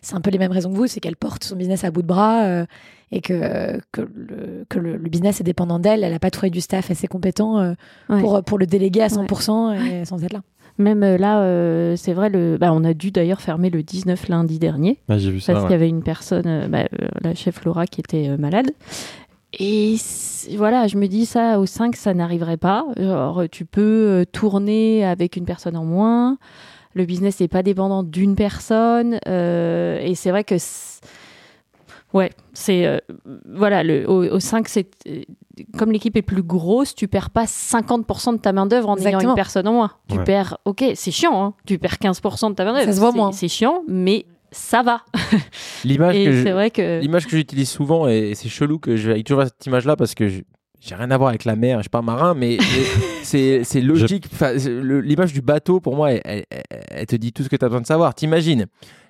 c'est 0.00 0.14
un 0.14 0.20
peu 0.20 0.30
les 0.30 0.38
mêmes 0.38 0.52
raisons 0.52 0.70
que 0.70 0.76
vous. 0.76 0.86
C'est 0.86 1.00
qu'elle 1.00 1.16
porte 1.16 1.44
son 1.44 1.56
business 1.56 1.84
à 1.84 1.90
bout 1.90 2.02
de 2.02 2.06
bras 2.08 2.64
et 3.12 3.20
que, 3.20 3.78
que, 3.92 4.00
le, 4.00 4.64
que 4.68 4.78
le, 4.78 4.96
business 4.96 5.40
est 5.40 5.44
dépendant 5.44 5.78
d'elle. 5.78 6.02
Elle 6.02 6.12
n'a 6.12 6.18
pas 6.18 6.30
trouvé 6.30 6.50
du 6.50 6.60
staff 6.60 6.90
assez 6.90 7.06
compétent 7.06 7.60
euh, 7.60 7.74
pour, 8.08 8.42
pour 8.42 8.58
le 8.58 8.66
déléguer 8.66 9.02
à 9.02 9.08
100% 9.08 10.00
et 10.00 10.04
sans 10.06 10.24
être 10.24 10.32
là. 10.32 10.40
Même 10.78 11.02
euh, 11.02 11.18
là, 11.18 11.42
euh, 11.42 11.94
c'est 11.96 12.14
vrai, 12.14 12.30
le, 12.30 12.56
bah, 12.56 12.72
on 12.72 12.82
a 12.82 12.94
dû 12.94 13.10
d'ailleurs 13.10 13.42
fermer 13.42 13.68
le 13.68 13.82
19 13.82 14.28
lundi 14.28 14.58
dernier. 14.58 14.98
Ah, 15.10 15.18
j'ai 15.18 15.30
vu 15.30 15.40
ça, 15.40 15.52
parce 15.52 15.66
qu'il 15.66 15.72
y 15.72 15.76
avait 15.76 15.90
une 15.90 16.02
personne, 16.02 16.68
bah, 16.68 16.84
la 17.20 17.34
chef 17.34 17.62
Laura, 17.64 17.86
qui 17.86 18.00
était 18.00 18.34
malade. 18.38 18.70
Et 19.60 19.96
voilà, 20.56 20.86
je 20.86 20.96
me 20.96 21.06
dis 21.06 21.26
ça 21.26 21.60
au 21.60 21.66
5, 21.66 21.94
ça 21.94 22.14
n'arriverait 22.14 22.56
pas. 22.56 22.86
Genre, 22.98 23.42
tu 23.52 23.66
peux 23.66 24.24
tourner 24.32 25.04
avec 25.04 25.36
une 25.36 25.44
personne 25.44 25.76
en 25.76 25.84
moins. 25.84 26.38
Le 26.94 27.04
business 27.04 27.40
n'est 27.40 27.48
pas 27.48 27.62
dépendant 27.62 28.02
d'une 28.02 28.34
personne. 28.34 29.14
et 29.26 30.12
c'est 30.14 30.30
vrai 30.30 30.44
que 30.44 30.58
Ouais, 32.12 32.30
c'est 32.52 32.86
euh, 32.86 32.98
voilà 33.46 33.82
le 33.82 34.08
au, 34.08 34.38
5 34.38 34.68
c'est 34.68 34.86
euh, 35.08 35.22
comme 35.78 35.92
l'équipe 35.92 36.14
est 36.16 36.22
plus 36.22 36.42
grosse, 36.42 36.94
tu 36.94 37.08
perds 37.08 37.30
pas 37.30 37.44
50% 37.44 38.34
de 38.34 38.38
ta 38.38 38.52
main 38.52 38.66
d'œuvre 38.66 38.90
en 38.90 38.96
ayant 38.96 39.20
une 39.20 39.34
personne 39.34 39.66
en 39.66 39.72
moins. 39.72 39.92
Tu 40.08 40.18
perds 40.18 40.58
OK, 40.66 40.84
c'est 40.94 41.10
chiant 41.10 41.42
hein, 41.42 41.54
tu 41.66 41.78
perds 41.78 41.94
15% 41.94 42.50
de 42.50 42.54
ta 42.54 42.64
main 42.64 42.74
d'œuvre. 42.74 42.86
Ça 42.86 42.92
se 42.92 43.00
voit 43.00 43.12
moins. 43.12 43.32
C'est 43.32 43.48
chion 43.48 43.82
mais 43.88 44.26
ça 44.50 44.82
va. 44.82 45.02
L'image 45.84 46.14
que 46.24 46.68
que 46.68 47.00
l'image 47.00 47.24
que 47.24 47.36
j'utilise 47.36 47.70
souvent 47.70 48.06
et 48.08 48.34
c'est 48.34 48.50
chelou 48.50 48.78
que 48.78 48.96
j'ai 48.96 49.22
toujours 49.22 49.44
cette 49.44 49.64
image 49.64 49.86
là 49.86 49.96
parce 49.96 50.14
que 50.14 50.28
j'ai 50.84 50.94
rien 50.96 51.10
à 51.10 51.16
voir 51.16 51.28
avec 51.28 51.44
la 51.44 51.54
mer, 51.54 51.78
je 51.78 51.82
suis 51.82 51.90
pas 51.90 52.02
marin, 52.02 52.34
mais 52.34 52.58
c'est 53.22 53.80
logique. 53.80 54.26
L'image 54.66 55.32
du 55.32 55.40
bateau, 55.40 55.80
pour 55.80 55.94
moi, 55.94 56.12
elle, 56.12 56.44
elle, 56.90 57.06
te 57.06 57.16
dit 57.16 57.32
tout 57.32 57.42
ce 57.44 57.48
que 57.48 57.56
tu 57.56 57.64
as 57.64 57.68
besoin 57.68 57.80
de 57.80 57.86
savoir. 57.86 58.14
T'imagines, 58.14 58.66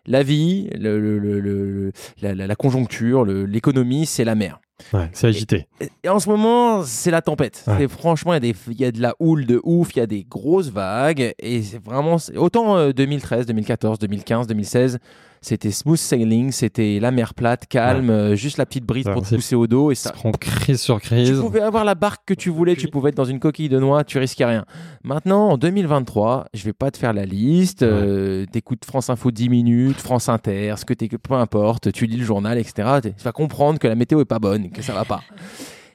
la 0.07 0.23
vie, 0.23 0.69
le, 0.79 1.19
le, 1.19 1.93
la, 2.21 2.35
la, 2.35 2.57
conjoncture, 2.57 3.25
l'économie, 3.25 4.05
c'est 4.05 4.25
la 4.25 4.35
mer. 4.35 4.61
Ouais, 4.93 5.09
c'est 5.13 5.29
agité. 5.29 5.69
Et, 6.05 6.09
en 6.09 6.19
ce 6.19 6.29
moment, 6.29 6.83
c'est 6.83 7.11
la 7.11 7.23
tempête. 7.23 7.65
Franchement, 7.89 8.35
il 8.35 8.45
y, 8.45 8.83
y, 8.83 8.85
a 8.85 8.93
de 8.93 9.01
la 9.01 9.15
houle 9.19 9.47
de 9.47 9.61
ouf, 9.63 9.95
il 9.95 10.01
y 10.01 10.03
a 10.03 10.07
des 10.07 10.25
grosses 10.25 10.71
vagues. 10.71 11.33
Et 11.39 11.63
c'est 11.63 11.83
vraiment. 11.83 12.17
Autant 12.37 12.91
2013, 12.91 13.47
2014, 13.47 13.99
2015, 13.99 14.47
2016 14.47 14.99
c'était 15.43 15.73
smooth 15.73 15.99
sailing, 15.99 16.53
c'était 16.53 17.01
la 17.01 17.11
mer 17.11 17.35
plate, 17.35 17.67
calme, 17.67 18.11
euh, 18.11 18.37
juste 18.37 18.59
la 18.59 18.65
petite 18.65 18.87
brise 18.87 19.05
pour 19.05 19.23
te 19.23 19.35
pousser 19.35 19.57
au 19.57 19.67
dos. 19.67 19.91
Et 19.91 19.97
ça 19.97 20.13
prend 20.13 20.31
crise 20.31 20.81
sur 20.81 21.01
crise. 21.01 21.31
Tu 21.31 21.37
pouvais 21.37 21.61
avoir 21.61 21.85
la 21.85 21.97
barque 21.97 22.23
que 22.25 22.35
tu 22.35 22.49
voulais, 22.49 22.77
tu 22.77 22.87
pouvais 22.87 23.09
être 23.11 23.17
dans 23.17 23.25
une 23.25 23.41
coquille 23.41 23.69
de 23.69 23.81
noix, 23.81 24.05
tu 24.05 24.19
risquais 24.19 24.45
rien. 24.45 24.65
Maintenant, 25.03 25.51
en 25.51 25.59
2023, 25.59 26.47
je 26.55 26.65
vais 26.65 26.73
pas 26.73 26.93
te 26.93 26.97
faire 26.97 27.13
la 27.13 27.27
liste. 27.27 27.83
Euh, 27.83 28.47
t'écoutes 28.47 28.85
France 28.85 29.11
Info 29.11 29.33
10 29.33 29.49
minutes, 29.49 30.01
France 30.01 30.29
Inter, 30.29 30.75
ce 30.79 30.85
que 30.85 30.95
t'es, 30.95 31.09
peu 31.09 31.35
importe, 31.35 31.91
tu 31.91 32.07
lis 32.07 32.19
le 32.19 32.25
journal, 32.25 32.57
etc. 32.57 33.01
Tu 33.03 33.25
vas 33.25 33.33
comprendre 33.33 33.81
que 33.81 33.89
la 33.89 33.97
météo 33.97 34.21
est 34.21 34.25
pas 34.25 34.39
bonne, 34.39 34.71
que 34.71 34.81
ça 34.81 34.95
va 34.95 35.05
pas. 35.05 35.23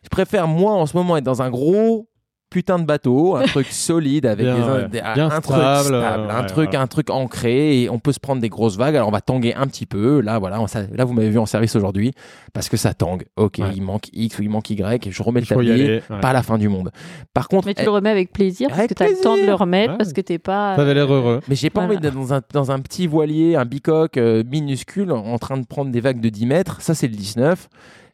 Je 0.03 0.09
préfère, 0.09 0.47
moi, 0.47 0.73
en 0.73 0.85
ce 0.85 0.95
moment, 0.95 1.15
être 1.15 1.23
dans 1.23 1.41
un 1.41 1.49
gros 1.49 2.09
putain 2.49 2.79
de 2.79 2.85
bateau, 2.85 3.35
un 3.35 3.43
truc 3.47 3.67
solide 3.67 4.25
avec 4.25 4.45
des, 4.45 5.01
un, 5.01 5.29
truc 5.29 5.43
stable, 5.43 5.95
un 5.95 6.43
truc 6.43 6.75
un 6.75 6.87
truc 6.87 7.09
ancré 7.09 7.81
et 7.81 7.89
on 7.89 7.99
peut 7.99 8.13
se 8.13 8.19
prendre 8.19 8.41
des 8.41 8.49
grosses 8.49 8.77
vagues. 8.77 8.95
Alors 8.95 9.07
on 9.07 9.11
va 9.11 9.21
tanguer 9.21 9.53
un 9.53 9.67
petit 9.67 9.85
peu. 9.85 10.21
Là 10.21 10.39
voilà, 10.39 10.63
là 10.93 11.05
vous 11.05 11.13
m'avez 11.13 11.29
vu 11.29 11.39
en 11.39 11.45
service 11.45 11.75
aujourd'hui 11.75 12.13
parce 12.53 12.69
que 12.69 12.77
ça 12.77 12.93
tangue. 12.93 13.25
OK, 13.35 13.57
il 13.57 13.81
manque 13.81 14.07
X 14.13 14.39
ou 14.39 14.43
il 14.43 14.49
manque 14.49 14.69
Y 14.69 15.07
et 15.07 15.11
je 15.11 15.23
remets 15.23 15.41
le 15.41 15.47
tablier, 15.47 16.01
pas 16.21 16.33
la 16.33 16.43
fin 16.43 16.57
du 16.57 16.69
monde. 16.69 16.91
Par 17.33 17.47
contre, 17.47 17.67
mais 17.67 17.73
tu 17.73 17.83
le 17.83 17.91
remets 17.91 18.09
avec 18.09 18.31
plaisir 18.31 18.69
parce 18.69 18.87
que 18.87 18.93
tu 18.93 19.03
as 19.03 19.09
le 19.09 19.21
temps 19.21 19.37
de 19.37 19.45
le 19.45 19.53
remettre 19.53 19.97
parce 19.97 20.13
que 20.13 20.21
t'es 20.21 20.39
pas 20.39 20.75
Ça 20.75 20.81
avait 20.81 20.93
l'air 20.93 21.11
heureux. 21.11 21.41
Mais 21.47 21.55
j'ai 21.55 21.69
pas 21.69 21.81
envie 21.81 21.97
d'être 21.97 22.13
dans 22.13 22.33
un, 22.33 22.41
dans 22.53 22.71
un 22.71 22.79
petit 22.79 23.07
voilier, 23.07 23.55
un 23.55 23.65
bicoque 23.65 24.17
euh, 24.17 24.43
minuscule 24.49 25.11
en 25.11 25.37
train 25.37 25.57
de 25.57 25.65
prendre 25.65 25.91
des 25.91 25.99
vagues 25.99 26.21
de 26.21 26.29
10 26.29 26.45
mètres. 26.45 26.81
Ça 26.81 26.93
c'est 26.93 27.07
le 27.07 27.15
19 27.15 27.67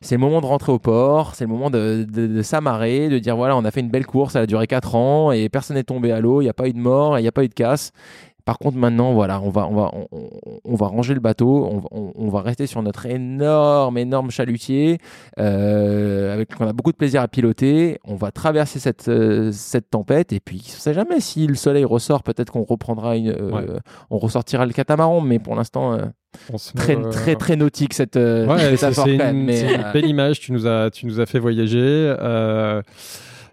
c'est 0.04 0.16
le 0.16 0.20
moment 0.20 0.42
de 0.42 0.46
rentrer 0.46 0.72
au 0.72 0.80
port, 0.80 1.34
c'est 1.34 1.46
le 1.46 1.50
moment 1.50 1.70
de, 1.70 2.42
s'amarrer, 2.44 3.08
de 3.08 3.20
dire 3.20 3.38
voilà, 3.38 3.56
on 3.56 3.64
a 3.64 3.72
fait 3.72 3.80
une 3.80 3.90
belle 3.90 4.06
course, 4.06 4.36
elle 4.36 4.44
a 4.44 4.46
duré 4.46 4.68
4 4.68 4.96
ans 4.96 5.32
et 5.32 5.48
personne 5.48 5.78
n'est 5.78 5.84
tombé 5.84 6.12
à 6.12 6.20
l'eau, 6.20 6.42
il 6.42 6.44
n'y 6.44 6.50
a 6.50 6.54
pas 6.54 6.68
eu 6.68 6.74
de 6.74 6.78
mort, 6.78 7.18
il 7.18 7.22
n'y 7.22 7.28
a 7.28 7.32
pas 7.32 7.44
eu 7.44 7.48
de 7.48 7.54
casse. 7.54 7.92
Par 8.46 8.60
contre, 8.60 8.78
maintenant, 8.78 9.14
voilà, 9.14 9.40
on 9.42 9.50
va, 9.50 9.68
on 9.68 9.74
va, 9.74 9.92
on, 10.66 10.76
va 10.76 10.88
ranger 10.88 11.14
le 11.14 11.22
bateau, 11.22 11.82
on, 11.92 12.30
va 12.30 12.42
rester 12.42 12.68
sur 12.68 12.82
notre 12.82 13.06
énorme, 13.06 13.98
énorme 13.98 14.32
chalutier, 14.32 14.98
euh, 15.40 16.34
avec 16.34 16.50
on 16.60 16.68
a 16.68 16.74
beaucoup 16.74 16.92
de 16.92 16.98
plaisir 16.98 17.22
à 17.22 17.30
piloter. 17.30 18.00
On 18.04 18.16
va 18.16 18.32
traverser 18.32 18.80
cette, 18.80 19.08
euh, 19.08 19.52
cette 19.54 19.90
tempête, 19.90 20.34
et 20.34 20.42
puis 20.42 20.62
on 20.62 20.74
ne 20.74 20.80
sait 20.80 20.94
jamais 20.94 21.22
si 21.22 21.48
le 21.48 21.56
soleil 21.56 21.86
ressort, 21.86 22.22
peut-être 22.22 22.52
qu'on 22.52 22.64
reprendra 22.64 23.16
une, 23.16 23.30
euh, 23.30 23.80
on 24.10 24.18
ressortira 24.18 24.66
le 24.66 24.74
catamaran, 24.74 25.22
mais 25.22 25.40
pour 25.40 25.56
l'instant. 25.56 25.98
très, 26.76 27.00
très, 27.12 27.36
très 27.36 27.56
nautique 27.56 27.94
cette, 27.94 28.18
ouais, 28.18 28.76
c'est 28.76 29.16
une, 29.16 29.46
belle 29.94 30.06
image. 30.06 30.42
Tu 30.42 30.52
nous 30.52 30.68
as, 30.68 30.90
tu 30.92 31.06
nous 31.06 31.22
as 31.22 31.26
fait 31.26 31.40
voyager. 31.40 32.14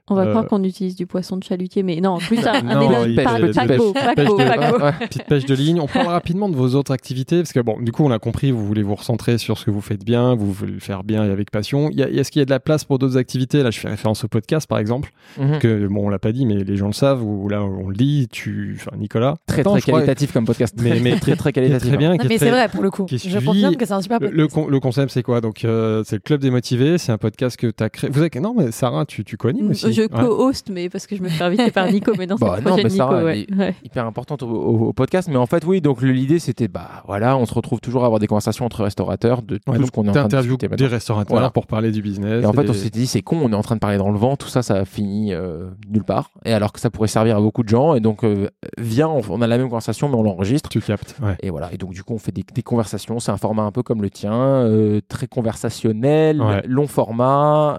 On 0.09 0.15
va 0.15 0.27
croire 0.27 0.45
euh, 0.45 0.47
qu'on 0.47 0.65
utilise 0.65 0.97
du 0.97 1.07
poisson 1.07 1.37
de 1.37 1.45
chalutier, 1.45 1.83
mais 1.83 2.01
non, 2.01 2.19
plus 2.19 2.39
tard. 2.39 2.61
Petite 5.01 5.25
pêche 5.25 5.45
de 5.45 5.55
ligne. 5.55 5.81
On 5.81 5.87
parle 5.87 6.09
rapidement 6.09 6.49
de 6.49 6.57
vos 6.57 6.75
autres 6.75 6.93
activités, 6.93 7.39
parce 7.39 7.53
que 7.53 7.61
bon, 7.61 7.81
du 7.81 7.93
coup, 7.93 8.05
on 8.05 8.11
a 8.11 8.19
compris, 8.19 8.51
vous 8.51 8.67
voulez 8.67 8.83
vous 8.83 8.95
recentrer 8.95 9.39
sur 9.39 9.59
ce 9.59 9.65
que 9.65 9.71
vous 9.71 9.81
faites 9.81 10.05
bien, 10.05 10.35
vous 10.35 10.53
voulez 10.53 10.73
le 10.73 10.81
faire 10.81 11.05
bien 11.05 11.25
et 11.25 11.31
avec 11.31 11.51
passion. 11.51 11.91
Est-ce 11.91 12.31
qu'il 12.31 12.41
y 12.41 12.43
a 12.43 12.47
de 12.47 12.51
la 12.51 12.61
place 12.61 12.85
pour 12.85 12.99
d'autres 12.99 13.17
activités? 13.17 13.63
Là, 13.63 13.71
je 13.71 13.79
fais 13.79 13.89
référence 13.89 14.25
au 14.25 14.29
podcast, 14.29 14.69
par 14.69 14.79
exemple, 14.79 15.13
mhm. 15.39 15.59
que 15.59 15.87
bon, 15.87 16.07
on 16.07 16.09
l'a 16.09 16.19
pas 16.19 16.33
dit, 16.33 16.47
mais 16.47 16.65
les 16.65 16.77
gens 16.77 16.87
le 16.87 16.93
savent, 16.93 17.23
ou 17.23 17.49
là, 17.49 17.63
on 17.63 17.89
le 17.89 17.97
dit, 17.97 18.29
tu, 18.31 18.79
enfin, 18.81 18.97
Nicolas. 18.97 19.37
Très, 19.47 19.63
très 19.63 19.81
qualitatif 19.81 20.33
comme 20.33 20.45
podcast. 20.45 20.75
Mais, 20.81 21.01
mais 21.01 21.17
très, 21.21 21.37
très 21.37 21.53
qualitatif. 21.53 21.89
Très 21.89 21.97
bien. 21.97 22.13
Hein. 22.13 22.17
mais 22.29 22.39
c'est 22.39 22.51
vrai, 22.51 22.69
pour 22.69 22.83
le 22.83 22.91
coup. 22.91 23.07
Je 23.09 23.39
confirme 23.39 23.77
que 23.77 23.87
c'est 23.87 23.93
un 23.93 24.03
super 24.03 24.19
podcast. 24.19 24.57
Le, 24.69 24.81
concept, 24.81 25.13
c'est 25.13 25.23
quoi? 25.23 25.41
Donc, 25.41 25.65
euh, 25.65 26.03
c'est 26.05 26.17
le 26.17 26.21
Club 26.21 26.41
des 26.41 26.51
Motivés, 26.51 26.99
c'est 26.99 27.13
un 27.13 27.19
podcast 27.19 27.57
que 27.57 27.69
tu 27.69 27.85
as 27.85 27.91
créé. 27.91 28.11
Vous 28.11 28.21
avez... 28.21 28.31
Non, 28.41 28.55
mais 28.57 28.73
Sarah, 28.73 29.05
tu, 29.05 29.25
tu 29.25 29.37
co 29.37 29.49
aussi 29.49 29.93
je 29.93 30.00
co-host, 30.07 30.71
mais 30.71 30.89
parce 30.89 31.07
que 31.07 31.17
je 31.17 31.23
me 31.23 31.29
fais 31.29 31.45
inviter 31.45 31.71
par 31.71 31.91
Nico, 31.91 32.13
mais 32.19 32.27
non, 32.27 32.37
c'est 32.39 32.45
bah, 32.45 32.57
le 32.57 32.63
projet 32.63 32.85
de 32.85 32.89
Nico. 32.89 33.15
Ouais. 33.59 33.75
Hyper 33.85 34.07
importante 34.07 34.43
au, 34.43 34.93
podcast, 34.93 35.29
mais 35.31 35.37
en 35.37 35.47
fait, 35.47 35.65
oui, 35.65 35.81
donc 35.81 36.03
l'idée 36.03 36.39
c'était, 36.39 36.69
bah 36.69 37.03
voilà, 37.07 37.37
on 37.37 37.47
se 37.47 37.55
retrouve 37.55 37.81
toujours 37.81 38.03
à 38.03 38.07
avoir 38.07 38.21
des 38.21 38.27
conversations 38.27 38.65
entre 38.65 38.83
restaurateurs 38.83 39.43
de 39.43 39.59
tout 39.59 39.85
ce 39.85 39.91
qu'on 39.91 40.05
est 40.05 40.11
en 40.11 40.13
train 40.13 40.29
de 40.29 40.37
discuter. 40.37 40.69
des 40.69 40.87
restaurateurs 40.87 41.53
pour 41.53 41.67
parler 41.67 41.91
du 41.91 42.03
business. 42.03 42.43
Et 42.43 42.47
en 42.47 42.53
fait, 42.53 42.69
on 42.69 42.75
s'est 42.75 42.91
dit, 42.91 43.07
c'est 43.07 43.23
con, 43.23 43.41
on 43.43 43.53
est 43.53 43.57
en 43.57 43.63
train 43.63 43.75
de 43.75 43.81
parler 43.81 43.99
dans 43.99 44.11
le 44.11 44.19
vent, 44.19 44.37
tout 44.37 44.49
ça, 44.49 44.63
ça 44.63 44.85
finit 44.85 45.33
euh, 45.33 45.69
nulle 45.89 46.05
part. 46.05 46.31
Et 46.45 46.53
alors 46.53 46.73
que 46.73 46.81
ça 46.81 46.91
pourrait 46.91 47.09
servir 47.09 47.37
à 47.37 47.41
beaucoup 47.41 47.63
de 47.63 47.69
gens, 47.69 47.95
et 47.95 48.01
donc, 48.01 48.25
euh, 48.25 48.49
viens, 48.79 49.09
on, 49.09 49.43
a 49.43 49.47
la 49.47 49.59
même 49.59 49.69
conversation, 49.69 50.09
mais 50.09 50.17
on 50.17 50.23
l'enregistre. 50.23 50.69
Tu 50.69 50.81
captes, 50.81 51.17
Et 51.43 51.51
voilà, 51.51 51.73
et 51.73 51.77
donc, 51.77 51.93
du 51.93 52.03
coup, 52.03 52.15
on 52.15 52.19
fait 52.19 52.33
des, 52.33 52.63
conversations, 52.63 53.21
c'est 53.21 53.33
un 53.33 53.37
format 53.37 53.63
un 53.63 53.73
peu 53.73 53.83
comme 53.83 54.03
le 54.03 54.11
tien, 54.11 54.33
euh, 54.33 55.01
très 55.09 55.27
conversationnel, 55.27 56.43
long 56.67 56.87
format, 56.87 57.79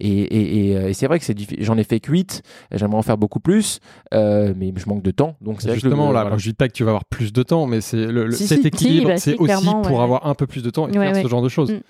et, 0.00 0.08
et, 0.08 0.70
et 0.90 0.93
et 0.94 0.96
c'est 0.96 1.06
vrai 1.08 1.18
que 1.18 1.24
c'est 1.24 1.34
j'en 1.62 1.76
ai 1.76 1.82
fait 1.84 1.98
que 2.00 2.10
8, 2.12 2.42
j'aimerais 2.72 2.96
en 2.98 3.02
faire 3.02 3.18
beaucoup 3.18 3.40
plus, 3.40 3.80
euh, 4.14 4.54
mais 4.56 4.72
je 4.76 4.88
manque 4.88 5.02
de 5.02 5.10
temps. 5.10 5.36
Donc 5.40 5.60
c'est 5.60 5.68
vrai 5.68 5.78
que 5.78 5.82
le- 5.84 5.90
Justement, 5.90 6.06
là, 6.06 6.20
voilà. 6.20 6.28
moi, 6.30 6.38
je 6.38 6.48
dis 6.48 6.54
pas 6.54 6.68
que 6.68 6.72
tu 6.72 6.84
vas 6.84 6.90
avoir 6.90 7.04
plus 7.04 7.32
de 7.32 7.42
temps, 7.42 7.66
mais 7.66 7.80
c'est 7.80 7.96
le, 8.06 8.26
le- 8.26 8.30
Si, 8.32 8.46
cet 8.46 8.60
si, 8.62 8.68
équilibre, 8.68 9.06
si, 9.06 9.12
bah, 9.12 9.16
c'est 9.18 9.32
si, 9.32 9.36
aussi 9.38 9.64
pour 9.82 9.98
ouais. 9.98 10.02
avoir 10.02 10.26
un 10.26 10.34
peu 10.34 10.46
plus 10.46 10.62
de 10.62 10.70
temps 10.70 10.88
et 10.88 10.96
Ouais, 10.96 11.06
faire 11.06 11.14
ouais. 11.16 11.22
ce 11.22 11.28
genre 11.28 11.42
de 11.42 11.48
choses. 11.48 11.72
Mm. 11.72 11.80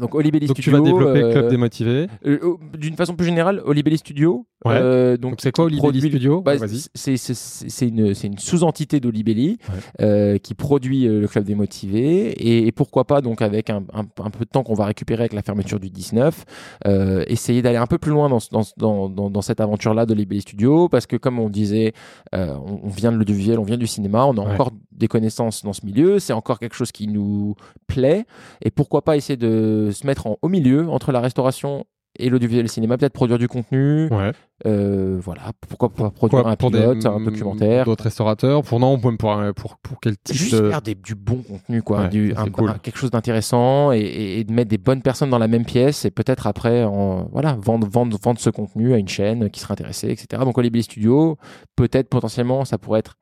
Donc 0.00 0.14
Olibelli 0.14 0.46
Donc 0.46 0.56
tu 0.56 0.62
Studio. 0.62 0.78
vas 0.82 0.84
développer 0.90 1.22
euh, 1.22 1.32
Club 1.32 1.48
Démotivé. 1.50 2.06
euh, 2.26 2.38
euh, 2.42 2.54
D'une 2.76 2.94
façon 2.96 3.14
plus 3.14 3.26
générale, 3.26 3.62
Olibelli 3.64 3.98
Studio. 3.98 4.46
Ouais. 4.64 4.72
euh, 4.74 5.16
donc 5.16 5.36
c'est 5.40 5.52
quoi 5.52 5.66
Olibelli 5.66 6.00
Studio 6.00 6.42
Bah, 6.42 6.56
Vas-y. 6.56 6.86
c'est 6.94 7.86
une, 7.88 8.12
sous-entité 8.38 8.98
d'Olibelli 9.00 9.58
Ouais. 9.68 9.74
euh, 10.00 10.38
qui 10.38 10.54
produit 10.54 11.06
euh, 11.06 11.20
le 11.20 11.28
club 11.28 11.44
des 11.44 11.54
motivés 11.54 12.30
et, 12.32 12.66
et 12.66 12.72
pourquoi 12.72 13.04
pas 13.04 13.20
donc 13.20 13.40
avec 13.40 13.70
un, 13.70 13.84
un- 13.92 14.06
un 14.24 14.30
peu 14.30 14.44
de 14.44 14.50
temps 14.50 14.62
qu'on 14.64 14.74
va 14.74 14.86
récupérer 14.86 15.20
avec 15.22 15.32
la 15.32 15.42
fermeture 15.42 15.78
du 15.78 15.90
19 15.90 16.44
euh, 16.86 17.24
essayer 17.28 17.62
d'aller 17.62 17.76
un 17.78 17.86
peu 17.86 17.98
plus 17.98 18.10
loin 18.10 18.28
dans, 18.28 18.40
ce- 18.40 18.50
dans, 18.50 18.62
ce- 18.64 18.72
dans, 18.76 19.08
dans, 19.08 19.30
dans 19.30 19.42
cette 19.42 19.60
aventure 19.60 19.94
là 19.94 20.06
d'Olibelli 20.06 20.40
Studio 20.40 20.88
parce 20.88 21.06
que 21.06 21.16
comme 21.16 21.38
on 21.38 21.48
disait 21.48 21.92
on, 22.32 22.80
on 22.84 22.88
vient 22.88 23.12
de 23.12 23.16
l'audiovisuel 23.16 23.58
on 23.60 23.64
vient 23.64 23.76
du 23.78 23.86
cinéma 23.86 24.24
on 24.26 24.36
a 24.36 24.44
Ouais. 24.44 24.52
encore 24.54 24.72
des 24.92 25.06
connaissances 25.08 25.62
dans 25.64 25.72
ce 25.72 25.84
milieu 25.86 26.18
c'est 26.18 26.32
encore 26.32 26.58
quelque 26.58 26.74
chose 26.74 26.90
qui 26.90 27.06
nous 27.06 27.54
plaît 27.86 28.24
et 28.64 28.70
pourquoi 28.72 29.02
pas 29.02 29.16
essayer 29.16 29.36
de 29.36 29.77
se 29.92 30.06
mettre 30.06 30.26
en, 30.26 30.36
au 30.42 30.48
milieu 30.48 30.88
entre 30.88 31.12
la 31.12 31.20
restauration 31.20 31.84
et 32.20 32.30
l'audiovisuel 32.30 32.60
et 32.60 32.62
le 32.62 32.68
cinéma, 32.68 32.96
peut-être 32.98 33.12
produire 33.12 33.38
du 33.38 33.46
contenu, 33.46 34.08
Ouais. 34.10 34.32
euh, 34.66 35.18
voilà, 35.22 35.42
pourquoi 35.68 35.90
pas 35.90 36.10
produire 36.10 36.46
un 36.48 36.56
pour 36.56 36.70
pilote, 36.72 36.98
des, 36.98 37.06
un 37.06 37.20
documentaire, 37.20 37.84
D'autres 37.84 38.04
restaurateurs? 38.04 38.62
Pour 38.62 38.80
non, 38.80 38.98
pour, 38.98 39.16
pour, 39.16 39.36
pour, 39.54 39.76
pour 39.76 40.00
quel 40.00 40.16
type 40.18 40.34
juste 40.34 40.54
de... 40.56 40.70
faire 40.70 40.82
des- 40.82 40.96
du 40.96 41.14
bon 41.14 41.42
contenu, 41.48 41.80
quoi, 41.82 42.00
Ouais, 42.00 42.08
du, 42.08 42.32
ça, 42.34 42.40
un- 42.40 42.44
c'est 42.44 42.50
cool. 42.50 42.70
un- 42.70 42.78
quelque 42.78 42.98
chose 42.98 43.10
d'intéressant 43.12 43.92
et, 43.92 43.98
et- 44.00 44.40
et 44.40 44.44
de 44.44 44.52
mettre 44.52 44.70
des 44.70 44.78
bonnes 44.78 45.02
personnes 45.02 45.30
dans 45.30 45.38
la 45.38 45.46
même 45.48 45.64
pièce 45.66 46.04
et 46.06 46.10
peut-être 46.10 46.48
après, 46.48 46.82
en, 46.82 47.28
voilà, 47.30 47.56
vendre, 47.60 47.86
vendre, 47.88 48.18
vendre 48.20 48.40
ce 48.40 48.50
contenu 48.50 48.94
à 48.94 48.96
une 48.96 49.06
chaîne 49.08 49.48
qui 49.50 49.60
serait 49.60 49.72
intéressée, 49.72 50.08
etc. 50.08 50.42
Donc 50.44 50.58
Olibelli 50.58 50.82
Studio, 50.82 51.36
peut-être 51.76 52.08
potentiellement, 52.08 52.64
ça 52.64 52.78
pourrait 52.78 53.00
être 53.00 53.14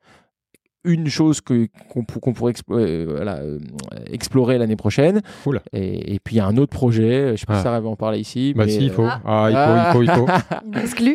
une 0.87 1.07
chose 1.09 1.41
que 1.41 1.67
qu'on 1.89 2.03
pour- 2.03 2.21
qu'on 2.21 2.33
pourrait 2.33 2.53
euh, 2.71 3.05
voilà, 3.15 3.35
euh, 3.37 3.59
explorer 4.11 4.57
l'année 4.57 4.75
prochaine. 4.75 5.21
Cool. 5.43 5.61
Et, 5.73 6.15
et 6.15 6.19
puis 6.23 6.35
il 6.35 6.37
y 6.37 6.41
a 6.41 6.45
un 6.47 6.57
autre 6.57 6.71
projet, 6.71 7.31
je 7.35 7.41
sais 7.41 7.45
pas 7.45 7.53
Ah. 7.53 7.57
si 7.57 7.63
ça 7.63 7.79
va 7.79 7.87
en 7.87 7.95
parler 7.95 8.19
ici. 8.19 8.53
Bah 8.55 8.63
mais, 8.65 8.71
si, 8.71 8.85
il 8.85 8.89
faut. 8.91 9.03
Ah. 9.05 9.21
Ah, 9.25 9.91
il 9.91 9.93
faut, 9.93 10.01
il 10.01 10.09
faut, 10.09 10.13
il 10.13 10.17
faut. 10.17 10.27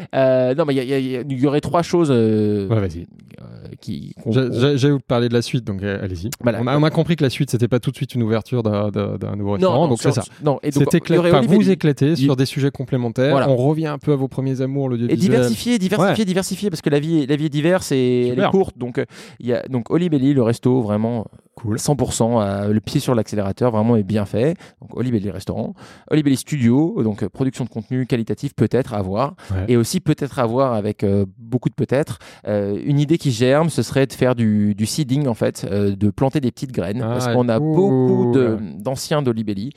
Euh, 0.14 0.54
non, 0.54 0.64
mais 0.64 0.74
il 0.74 1.32
y, 1.40 1.46
aurait 1.46 1.60
trois 1.60 1.82
choses 1.82 2.08
euh, 2.10 2.68
Ouais, 2.68 2.80
vas-y. 2.80 3.00
euh, 3.40 3.44
qui. 3.80 4.14
qu'on- 4.22 4.32
J'ai- 4.32 4.48
j'ai- 4.52 4.78
J'allais 4.78 4.92
vous 4.94 5.00
parler 5.00 5.28
de 5.28 5.34
la 5.34 5.42
suite, 5.42 5.64
donc 5.64 5.82
euh, 5.82 6.02
allez-y. 6.02 6.30
Voilà. 6.40 6.60
On, 6.62 6.66
a, 6.66 6.76
on 6.78 6.82
a 6.82 6.90
compris 6.90 7.16
que 7.16 7.22
la 7.24 7.30
suite, 7.30 7.50
c'était 7.50 7.68
pas 7.68 7.80
tout 7.80 7.90
de 7.90 7.96
suite 7.96 8.14
une 8.14 8.22
ouverture 8.22 8.62
d'un 8.62 8.90
d'un- 8.90 9.16
d'un 9.16 9.36
nouveau 9.36 9.52
restaurant, 9.52 9.82
non, 9.84 9.88
donc 9.88 9.98
c'est 10.02 10.12
sur- 10.12 10.22
ça. 10.24 10.30
Non, 10.44 10.58
et 10.62 10.70
donc, 10.70 10.74
C'est 10.74 10.88
aurait 10.88 10.98
éclaté, 10.98 11.28
enfin, 11.36 11.40
vous 11.46 11.70
éclater 11.70 12.16
sur 12.16 12.36
des 12.36 12.46
sujets 12.46 12.70
complémentaires. 12.70 13.30
Voilà. 13.32 13.48
On 13.48 13.56
revient 13.56 13.86
un 13.86 13.98
peu 13.98 14.12
à 14.12 14.16
vos 14.16 14.28
premiers 14.28 14.60
amours, 14.60 14.86
Et 14.86 14.90
l'audiovisuel. 14.90 15.18
diversifier, 15.18 15.78
diversifier, 15.78 16.22
Ouais. 16.22 16.24
diversifier, 16.26 16.70
parce 16.70 16.82
que 16.82 16.90
la 16.90 17.00
vie, 17.00 17.22
est- 17.22 17.26
la 17.26 17.36
vie 17.36 17.46
est 17.46 17.50
diverse 17.50 17.92
et 17.92 18.28
elle 18.28 18.38
est 18.40 18.50
courte. 18.50 18.76
Donc, 18.78 18.98
euh, 18.98 19.04
il 19.40 19.46
y 19.46 19.52
a 19.54 19.61
donc 19.68 19.90
Olibelli, 19.90 20.34
le 20.34 20.42
resto, 20.42 20.80
vraiment 20.80 21.26
Cool. 21.54 21.76
100%, 21.78 22.40
euh, 22.40 22.72
le 22.72 22.80
pied 22.80 22.98
sur 22.98 23.14
l'accélérateur, 23.14 23.70
vraiment 23.72 23.94
est 23.96 24.02
bien 24.02 24.24
fait. 24.24 24.56
Donc, 24.80 24.96
Olibelli 24.96 25.30
restaurant, 25.30 25.74
Olibelli 26.10 26.36
studio, 26.38 27.02
donc 27.02 27.22
euh, 27.22 27.28
production 27.28 27.64
de 27.64 27.68
contenu 27.68 28.06
qualitatif 28.06 28.54
peut-être 28.54 28.94
à 28.94 29.02
voir, 29.02 29.34
Ouais. 29.50 29.66
et 29.68 29.76
aussi 29.76 30.00
peut-être 30.00 30.38
à 30.38 30.46
voir 30.46 30.72
avec 30.72 31.04
euh, 31.04 31.26
beaucoup 31.38 31.68
de 31.68 31.74
peut-être. 31.74 32.18
euh, 32.48 32.80
une 32.86 32.98
idée 32.98 33.18
qui 33.18 33.30
germe, 33.32 33.68
ce 33.68 33.82
serait 33.82 34.06
de 34.06 34.14
faire 34.14 34.34
du, 34.34 34.74
du 34.74 34.86
seeding 34.86 35.26
en 35.28 35.34
fait, 35.34 35.66
euh, 35.70 35.94
de 35.94 36.10
planter 36.10 36.40
des 36.40 36.50
petites 36.50 36.72
graines, 36.72 37.02
Ah, 37.04 37.08
parce 37.12 37.28
qu'on 37.28 37.48
a 37.50 37.58
cool. 37.58 37.76
beaucoup 37.76 38.32
d'anciens 38.78 39.20
d'Olibelli. 39.20 39.72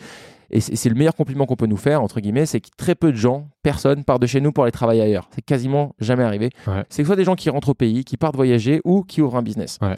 Et 0.51 0.61
c'est 0.61 0.89
le 0.89 0.95
meilleur 0.95 1.15
compliment 1.15 1.45
qu'on 1.45 1.55
peut 1.55 1.65
nous 1.65 1.77
faire, 1.77 2.01
entre 2.01 2.19
guillemets, 2.19 2.45
c'est 2.45 2.61
que 2.61 2.69
très 2.77 2.95
peu 2.95 3.11
de 3.11 3.17
gens, 3.17 3.47
personne, 3.63 4.03
part 4.03 4.19
de 4.19 4.27
chez 4.27 4.41
nous 4.41 4.51
pour 4.51 4.63
aller 4.63 4.71
travailler 4.71 5.01
ailleurs. 5.01 5.29
C'est 5.33 5.43
quasiment 5.43 5.93
jamais 5.99 6.23
arrivé. 6.23 6.49
Ouais. 6.67 6.83
C'est 6.89 7.03
soit 7.03 7.15
des 7.15 7.23
gens 7.23 7.35
qui 7.35 7.49
rentrent 7.49 7.69
au 7.69 7.73
pays, 7.73 8.03
qui 8.03 8.17
partent 8.17 8.35
voyager 8.35 8.81
ou 8.83 9.03
qui 9.03 9.21
ouvrent 9.21 9.37
un 9.37 9.43
business. 9.43 9.79
Ouais. 9.81 9.95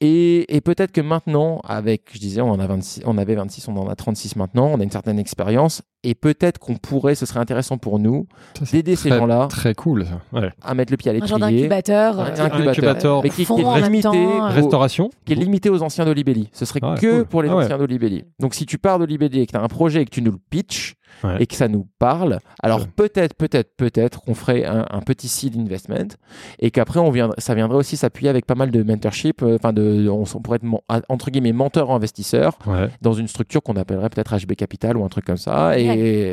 Et, 0.00 0.54
et 0.54 0.60
peut-être 0.60 0.92
que 0.92 1.00
maintenant, 1.00 1.60
avec, 1.64 2.10
je 2.12 2.18
disais, 2.18 2.40
on, 2.40 2.50
en 2.50 2.60
a 2.60 2.66
26, 2.66 3.02
on 3.06 3.16
avait 3.16 3.34
26, 3.34 3.68
on 3.68 3.76
en 3.76 3.88
a 3.88 3.94
36 3.94 4.36
maintenant, 4.36 4.66
on 4.66 4.80
a 4.80 4.82
une 4.82 4.90
certaine 4.90 5.18
expérience. 5.18 5.82
Et 6.06 6.14
peut-être 6.14 6.58
qu'on 6.58 6.76
pourrait, 6.76 7.14
ce 7.14 7.24
serait 7.26 7.40
intéressant 7.40 7.78
pour 7.78 7.98
nous, 7.98 8.26
d'aider 8.70 8.94
ces 8.94 9.08
gens-là 9.08 9.46
Très 9.48 9.74
cool, 9.74 10.04
ça. 10.06 10.20
Ouais. 10.38 10.50
à 10.62 10.74
mettre 10.74 10.92
le 10.92 10.96
pied 10.98 11.10
à 11.10 11.14
Un 11.14 11.26
genre 11.26 11.38
l'étrier. 11.38 11.56
d'incubateur. 11.62 12.20
Un 12.20 12.24
euh, 12.24 12.28
incubateur, 12.44 12.68
incubateur 12.68 13.22
mais 13.24 13.30
qui, 13.30 13.44
qui 13.46 13.52
est 13.52 13.80
limité, 13.82 14.02
temps, 14.02 14.14
euh, 14.14 14.38
au- 14.38 14.52
Restauration 14.52 15.10
qui 15.24 15.32
est 15.32 15.36
limité 15.36 15.70
aux 15.70 15.82
anciens 15.82 16.04
d'Olibelli. 16.04 16.50
Ce 16.52 16.64
serait 16.64 16.80
Ah 16.82 16.92
ouais, 16.92 16.98
que 16.98 17.16
cool. 17.16 17.24
pour 17.26 17.42
les 17.42 17.48
Ah 17.48 17.56
ouais. 17.56 17.64
anciens 17.64 17.78
d'Olibelli. 17.78 18.24
Donc 18.38 18.54
si 18.54 18.66
tu 18.66 18.78
pars 18.78 18.98
d'Olibelli 18.98 19.40
et 19.40 19.46
que 19.46 19.52
tu 19.52 19.56
as 19.58 19.62
un 19.62 19.68
projet 19.68 20.02
et 20.02 20.04
que 20.04 20.10
tu 20.10 20.22
nous 20.22 20.32
le 20.32 20.38
pitches 20.50 20.94
Ouais. 21.22 21.36
et 21.38 21.46
que 21.46 21.54
ça 21.54 21.68
nous 21.68 21.86
parle, 22.00 22.40
alors 22.60 22.80
Ouais. 22.80 22.86
peut-être, 22.96 23.34
peut-être, 23.34 23.70
peut-être 23.76 24.20
qu'on 24.22 24.34
ferait 24.34 24.64
un, 24.64 24.84
un 24.90 25.00
petit 25.00 25.28
seed 25.28 25.56
investment 25.56 26.08
et 26.58 26.72
qu'après 26.72 26.98
on 26.98 27.10
viendrait, 27.10 27.36
ça 27.40 27.54
viendrait 27.54 27.78
aussi 27.78 27.96
s'appuyer 27.96 28.28
avec 28.28 28.46
pas 28.46 28.56
mal 28.56 28.72
de 28.72 28.82
mentorship, 28.82 29.40
euh, 29.42 29.54
enfin 29.54 29.72
de, 29.72 30.08
on, 30.08 30.24
on 30.34 30.40
pourrait 30.40 30.58
être 30.60 31.04
entre 31.08 31.30
guillemets 31.30 31.52
menteur 31.52 31.92
investisseur 31.92 32.58
Ouais. 32.66 32.88
dans 33.00 33.12
une 33.12 33.28
structure 33.28 33.62
qu'on 33.62 33.76
appellerait 33.76 34.08
peut-être 34.10 34.34
HB 34.36 34.54
Capital 34.56 34.96
ou 34.96 35.04
un 35.04 35.08
truc 35.08 35.24
comme 35.24 35.36
ça. 35.36 35.78
Et, 35.78 35.84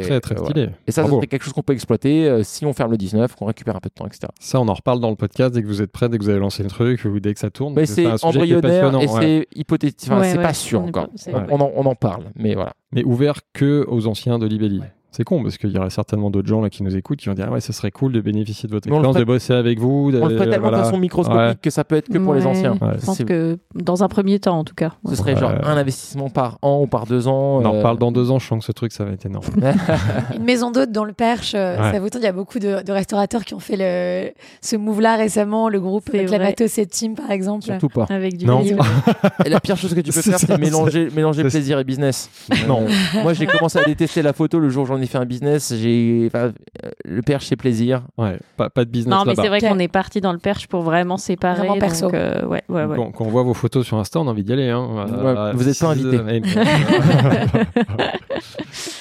Très, 0.04 0.20
très 0.22 0.36
euh, 0.36 0.44
stylé. 0.44 0.62
voilà. 0.64 0.78
Et 0.88 0.92
ça, 0.92 1.06
serait 1.06 1.28
quelque 1.28 1.44
chose 1.44 1.54
qu'on 1.54 1.62
peut 1.64 1.74
exploiter 1.74 2.28
euh, 2.28 2.44
si 2.44 2.66
on 2.66 2.74
ferme 2.74 2.92
le 2.92 2.98
19, 2.98 3.36
qu'on 3.36 3.46
récupère 3.46 3.76
un 3.76 3.80
peu 3.80 3.90
de 3.90 3.94
temps, 3.94 4.06
etc. 4.06 4.28
Ça, 4.40 4.60
on 4.60 4.68
en 4.68 4.74
reparle 4.74 5.00
dans 5.00 5.10
le 5.10 5.16
podcast 5.16 5.54
dès 5.54 5.62
que 5.62 5.68
vous 5.68 5.82
êtes 5.82 5.92
prêts, 5.92 6.10
dès 6.10 6.18
que 6.18 6.24
vous 6.24 6.30
avez 6.30 6.40
lancé 6.40 6.64
le 6.64 6.70
truc, 6.70 7.06
ou 7.06 7.20
dès 7.20 7.34
que 7.34 7.40
ça 7.40 7.50
tourne. 7.50 7.74
Mais 7.76 7.86
c'est 7.86 8.06
un 8.06 8.18
sujet 8.18 8.46
qui 8.46 8.52
est 8.52 8.56
embryonnaire 8.58 9.02
et 9.02 9.08
ouais. 9.08 9.22
c'est 9.22 9.48
hypothétique. 9.60 10.10
Enfin, 10.12 10.22
Ouais, 10.22 10.32
c'est 10.32 10.38
ouais, 10.38 10.44
pas 10.44 10.54
sûr 10.54 10.82
encore. 10.82 11.06
pas- 11.08 11.12
c'est- 11.16 11.34
On, 11.50 11.60
en, 11.62 11.72
on 11.76 11.86
en 11.86 11.96
parle, 11.96 12.26
mais 12.36 12.54
voilà. 12.56 12.74
Mais 12.92 13.04
ouvert 13.04 13.40
que 13.54 13.86
aux 13.88 14.08
anciens 14.08 14.38
de 14.40 14.46
Libelli. 14.46 14.82
C'est 15.14 15.24
con 15.26 15.44
parce 15.44 15.58
qu'il 15.58 15.72
y 15.72 15.78
aurait 15.78 15.90
certainement 15.90 16.30
d'autres 16.30 16.48
gens 16.48 16.62
là 16.62 16.70
qui 16.70 16.84
nous 16.84 16.96
écoutent 16.96 17.20
qui 17.20 17.28
vont 17.28 17.36
dire 17.36 17.46
ah 17.50 17.52
ouais 17.52 17.60
ce 17.60 17.74
serait 17.74 17.92
cool 17.92 18.14
de 18.14 18.22
bénéficier 18.22 18.68
de 18.68 18.74
votre 18.74 18.88
Mais 18.88 18.96
on 18.96 19.00
le 19.02 19.08
expérience, 19.10 19.20
de 19.28 19.34
bosser 19.34 19.54
avec 19.54 19.78
vous. 19.78 20.10
On 20.14 20.28
le 20.28 20.36
ferait 20.36 20.50
tellement 20.50 20.70
voilà. 20.70 20.78
de 20.80 20.84
façon 20.86 20.98
microscopique 20.98 21.38
Ouais. 21.42 21.56
que 21.62 21.70
ça 21.70 21.84
peut 21.84 21.96
être 21.98 22.08
que 22.08 22.18
pour 22.18 22.34
les 22.34 22.42
Ouais, 22.42 22.48
anciens. 22.48 22.72
Ouais. 22.82 22.94
Je 23.00 23.06
pense 23.06 23.18
C'est- 23.18 23.26
que 23.26 23.58
dans 23.76 24.04
un 24.04 24.08
premier 24.08 24.40
temps, 24.40 24.58
en 24.60 24.64
tout 24.64 24.74
cas. 24.76 24.92
Ce 25.10 25.16
serait 25.16 25.36
genre 25.36 25.52
Ouais. 25.52 25.60
un 25.66 25.76
investissement 25.76 26.30
par 26.30 26.60
an 26.62 26.80
ou 26.84 26.88
par 26.88 27.06
deux 27.06 27.28
ans. 27.28 27.58
On 27.62 27.66
en 27.66 27.74
euh, 27.74 27.78
reparle 27.80 27.98
dans 27.98 28.12
deux 28.14 28.32
ans, 28.32 28.40
je 28.40 28.48
sens 28.48 28.60
que 28.60 28.66
ce 28.66 28.72
truc 28.72 28.92
ça 28.94 29.04
va 29.04 29.12
être 29.12 29.26
énorme. 29.26 29.44
Une 30.38 30.44
maison 30.44 30.72
d'hôte 30.72 30.92
dans 30.92 31.04
le 31.04 31.14
Perche, 31.14 31.54
euh, 31.56 31.78
Ouais. 31.78 31.92
ça 31.92 32.00
vous 32.00 32.10
tente. 32.10 32.22
Il 32.22 32.26
y 32.26 32.28
a 32.28 32.32
beaucoup 32.34 32.60
de, 32.60 32.82
de 32.84 32.92
restaurateurs 32.92 33.44
qui 33.44 33.54
ont 33.54 33.60
fait 33.60 33.76
le, 33.78 34.32
ce 34.62 34.76
move-là 34.76 35.18
récemment. 35.18 35.68
Le 35.70 35.80
groupe 35.82 36.06
C'est 36.12 36.26
vrai. 36.26 36.38
Clamato 36.38 36.68
7 36.68 36.90
Team, 36.90 37.16
par 37.16 37.32
exemple. 37.32 37.64
Surtout 37.66 37.90
pas. 37.90 38.06
Avec 38.10 38.38
du 38.38 38.46
Non. 38.46 38.62
Et 39.46 39.50
la 39.50 39.60
pire 39.60 39.76
chose 39.76 39.94
que 39.94 40.00
tu 40.00 40.12
peux 40.12 40.22
C'est 40.22 40.30
faire, 40.32 40.40
ça, 40.40 40.48
c'est 40.48 40.58
mélanger, 40.58 41.10
mélanger 41.14 41.44
c'est- 41.44 41.50
plaisir 41.50 41.80
et 41.80 41.84
business. 41.84 42.30
Non. 42.68 42.86
Moi, 43.24 43.34
j'ai 43.34 43.46
commencé 43.48 43.78
à 43.80 43.84
détester 43.84 44.22
la 44.22 44.34
photo 44.34 44.60
le 44.60 44.70
jour 44.70 44.84
où 44.84 44.86
j'en 44.86 45.01
ai 45.02 45.08
fait 45.08 45.18
un 45.18 45.26
business. 45.26 45.74
J'ai, 45.76 46.24
enfin, 46.28 46.52
euh, 46.84 46.92
le 47.06 47.22
perche, 47.22 47.48
c'est 47.48 47.56
plaisir. 47.56 48.04
Ouais, 48.18 48.40
pas, 48.58 48.70
pas 48.70 48.86
de 48.86 48.90
business 48.90 49.14
Non, 49.14 49.24
mais 49.26 49.36
c'est 49.36 49.48
vrai 49.48 49.60
qu'on 49.60 49.80
est 49.80 49.88
parti 49.88 50.22
dans 50.22 50.34
le 50.34 50.40
perche 50.40 50.68
pour 50.68 50.82
vraiment 50.82 51.18
séparer. 51.18 51.60
Vraiment 51.60 51.80
perso. 51.80 52.06
donc, 52.06 52.14
euh, 52.16 52.46
ouais, 52.46 52.64
ouais, 52.70 52.86
ouais. 52.86 52.96
Quand, 52.96 53.12
quand 53.12 53.26
on 53.26 53.30
voit 53.30 53.44
vos 53.44 53.54
photos 53.54 53.86
sur 53.86 53.98
Insta, 53.98 54.20
on 54.20 54.28
a 54.28 54.32
envie 54.32 54.44
d'y 54.44 54.54
aller. 54.54 54.70
Hein. 54.70 55.06
Ouais, 55.24 55.54
vous 55.54 55.68
êtes 55.68 55.80
pas 55.80 55.88
invité. 55.88 56.20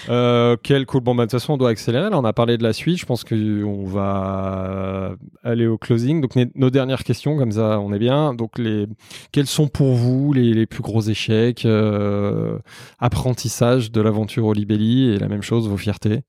Euh, 0.08 0.56
quel 0.62 0.86
cool. 0.86 1.02
Bon, 1.02 1.14
bah, 1.14 1.24
de 1.24 1.30
toute 1.30 1.38
façon, 1.40 1.52
on 1.54 1.56
doit 1.56 1.70
accélérer. 1.70 2.10
Là, 2.10 2.18
on 2.18 2.24
a 2.24 2.32
parlé 2.32 2.58
de 2.58 2.62
la 2.62 2.72
suite. 2.72 2.98
Je 2.98 3.06
pense 3.06 3.24
qu'on 3.24 3.84
va 3.84 5.14
aller 5.44 5.66
au 5.66 5.78
closing. 5.78 6.20
Donc, 6.20 6.32
nos 6.54 6.70
dernières 6.70 7.04
questions, 7.04 7.36
comme 7.36 7.52
ça, 7.52 7.78
on 7.80 7.92
est 7.92 7.98
bien. 7.98 8.34
Donc, 8.34 8.58
les, 8.58 8.86
quels 9.32 9.46
sont 9.46 9.68
pour 9.68 9.94
vous 9.94 10.32
les, 10.32 10.52
les 10.52 10.66
plus 10.66 10.82
gros 10.82 11.02
échecs, 11.02 11.64
euh, 11.64 12.58
apprentissages 12.98 13.92
de 13.92 14.00
l'aventure 14.00 14.46
au 14.46 14.52
Libelli? 14.52 15.10
Et 15.10 15.18
la 15.18 15.28
même 15.28 15.42
chose, 15.42 15.68
vos 15.68 15.76
fiertés 15.90 16.22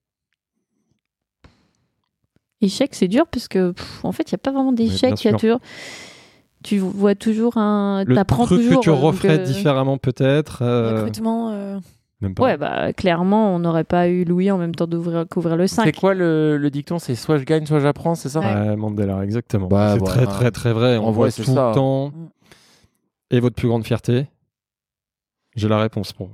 Échec, 2.62 2.94
c'est 2.94 3.08
dur 3.08 3.26
parce 3.28 3.48
que, 3.48 3.72
pff, 3.72 4.06
en 4.06 4.12
fait, 4.12 4.32
il 4.32 4.36
n'y 4.36 4.36
a 4.36 4.44
pas 4.44 4.52
vraiment 4.52 4.72
d'échec. 4.72 5.14
Il 5.24 5.26
y 5.26 5.28
a 5.28 5.32
sûr. 5.32 5.40
toujours. 5.40 5.60
Tu 6.64 6.78
vois 6.78 7.16
toujours 7.16 7.58
un. 7.58 8.04
Le 8.06 8.24
truc 8.24 8.48
toujours. 8.50 8.80
que 8.80 8.84
tu 8.84 8.90
referais 8.92 9.40
euh, 9.40 9.44
différemment, 9.44 9.98
peut-être 9.98 10.62
euh, 10.62 10.98
Recrutement. 10.98 11.50
euh, 11.54 11.80
Même 12.22 12.36
pas. 12.36 12.44
Ouais, 12.44 12.58
bah, 12.58 12.94
clairement, 12.94 13.56
on 13.56 13.58
n'aurait 13.60 13.84
pas 13.84 14.08
eu 14.10 14.26
Louis 14.26 14.52
en 14.52 14.60
même 14.60 14.76
temps 14.76 14.86
d'ouvrir 14.86 15.26
qu'ouvrir 15.28 15.56
le 15.58 15.66
5. 15.66 15.86
C'est 15.86 15.92
quoi 15.92 16.14
le, 16.14 16.58
le 16.58 16.70
dicton 16.70 17.00
C'est 17.00 17.16
soit 17.16 17.38
je 17.40 17.46
gagne, 17.46 17.66
soit 17.66 17.80
j'apprends, 17.80 18.14
c'est 18.14 18.30
ça? 18.30 18.42
Ouais. 18.42 18.70
Ouais, 18.70 18.76
Mandela, 18.76 19.24
exactement. 19.24 19.68
Bah, 19.68 19.96
c'est 19.98 20.06
très, 20.06 20.28
très, 20.28 20.52
très 20.52 20.72
vrai. 20.72 20.98
On 21.00 21.10
voit 21.10 21.32
tout 21.32 21.44
ça. 21.44 21.70
le 21.70 21.74
temps. 21.74 22.10
Mm. 22.10 22.30
Et 23.32 23.40
votre 23.40 23.56
plus 23.56 23.68
grande 23.70 23.86
fierté? 23.86 24.28
J'ai 25.56 25.68
la 25.68 25.80
réponse. 25.80 26.14
Bon, 26.18 26.30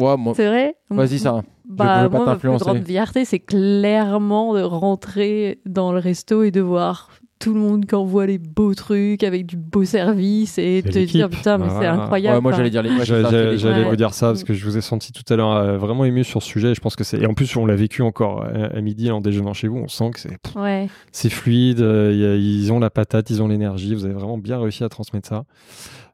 Ouais, 0.00 0.16
moi- 0.16 0.32
C'est 0.36 0.46
vrai 0.46 0.74
Vas-y, 0.90 1.18
Sarah. 1.18 1.44
Bah, 1.68 2.04
veux 2.04 2.10
pas 2.10 2.16
moi, 2.18 2.26
ma 2.26 2.36
plus 2.36 2.48
grande 2.50 2.84
fierté, 2.84 3.24
c'est 3.24 3.38
clairement 3.38 4.54
de 4.54 4.62
rentrer 4.62 5.58
dans 5.66 5.92
le 5.92 5.98
resto 5.98 6.42
et 6.42 6.50
de 6.50 6.60
voir 6.60 7.10
tout 7.40 7.52
le 7.52 7.60
monde 7.60 7.84
qui 7.84 7.94
envoie 7.94 8.24
les 8.26 8.38
beaux 8.38 8.74
trucs 8.74 9.22
avec 9.22 9.44
du 9.44 9.56
beau 9.58 9.84
service 9.84 10.56
et 10.56 10.82
te 10.82 10.98
dire 11.04 11.28
putain, 11.28 11.58
mais 11.58 11.66
Bah, 11.66 11.76
c'est 11.78 11.86
incroyable. 11.86 12.36
Ouais, 12.36 12.40
moi, 12.42 12.52
j'allais 12.52 12.70
dire 12.70 12.82
les 12.82 13.04
J'allais 13.04 13.84
vous 13.84 13.96
dire 13.96 14.14
ça 14.14 14.28
parce 14.28 14.44
que 14.44 14.54
je 14.54 14.64
vous 14.64 14.78
ai 14.78 14.80
senti 14.80 15.12
tout 15.12 15.30
à 15.30 15.36
l'heure 15.36 15.52
euh, 15.52 15.76
vraiment 15.76 16.04
ému 16.06 16.24
sur 16.24 16.42
ce 16.42 16.48
sujet. 16.48 16.70
et 16.70 16.74
Je 16.74 16.80
pense 16.80 16.96
que 16.96 17.04
c'est 17.04 17.18
et 17.20 17.26
en 17.26 17.34
plus 17.34 17.54
on 17.56 17.66
l'a 17.66 17.74
vécu 17.76 18.00
encore 18.02 18.44
euh, 18.44 18.68
à 18.74 18.80
midi 18.80 19.10
en 19.10 19.20
déjeunant 19.20 19.52
chez 19.52 19.68
vous. 19.68 19.76
On 19.78 19.88
sent 19.88 20.10
que 20.14 20.20
c'est 20.20 20.38
pff, 20.40 20.56
Ouais. 20.56 20.88
c'est 21.12 21.28
fluide. 21.28 21.80
euh, 21.80 22.12
il 22.14 22.18
y 22.20 22.24
a- 22.24 22.36
ils 22.36 22.72
ont 22.72 22.78
la 22.78 22.88
patate, 22.90 23.28
ils 23.30 23.42
ont 23.42 23.48
l'énergie. 23.48 23.94
Vous 23.94 24.04
avez 24.06 24.14
vraiment 24.14 24.38
bien 24.38 24.58
réussi 24.58 24.82
à 24.84 24.88
transmettre 24.88 25.28
ça. 25.28 25.44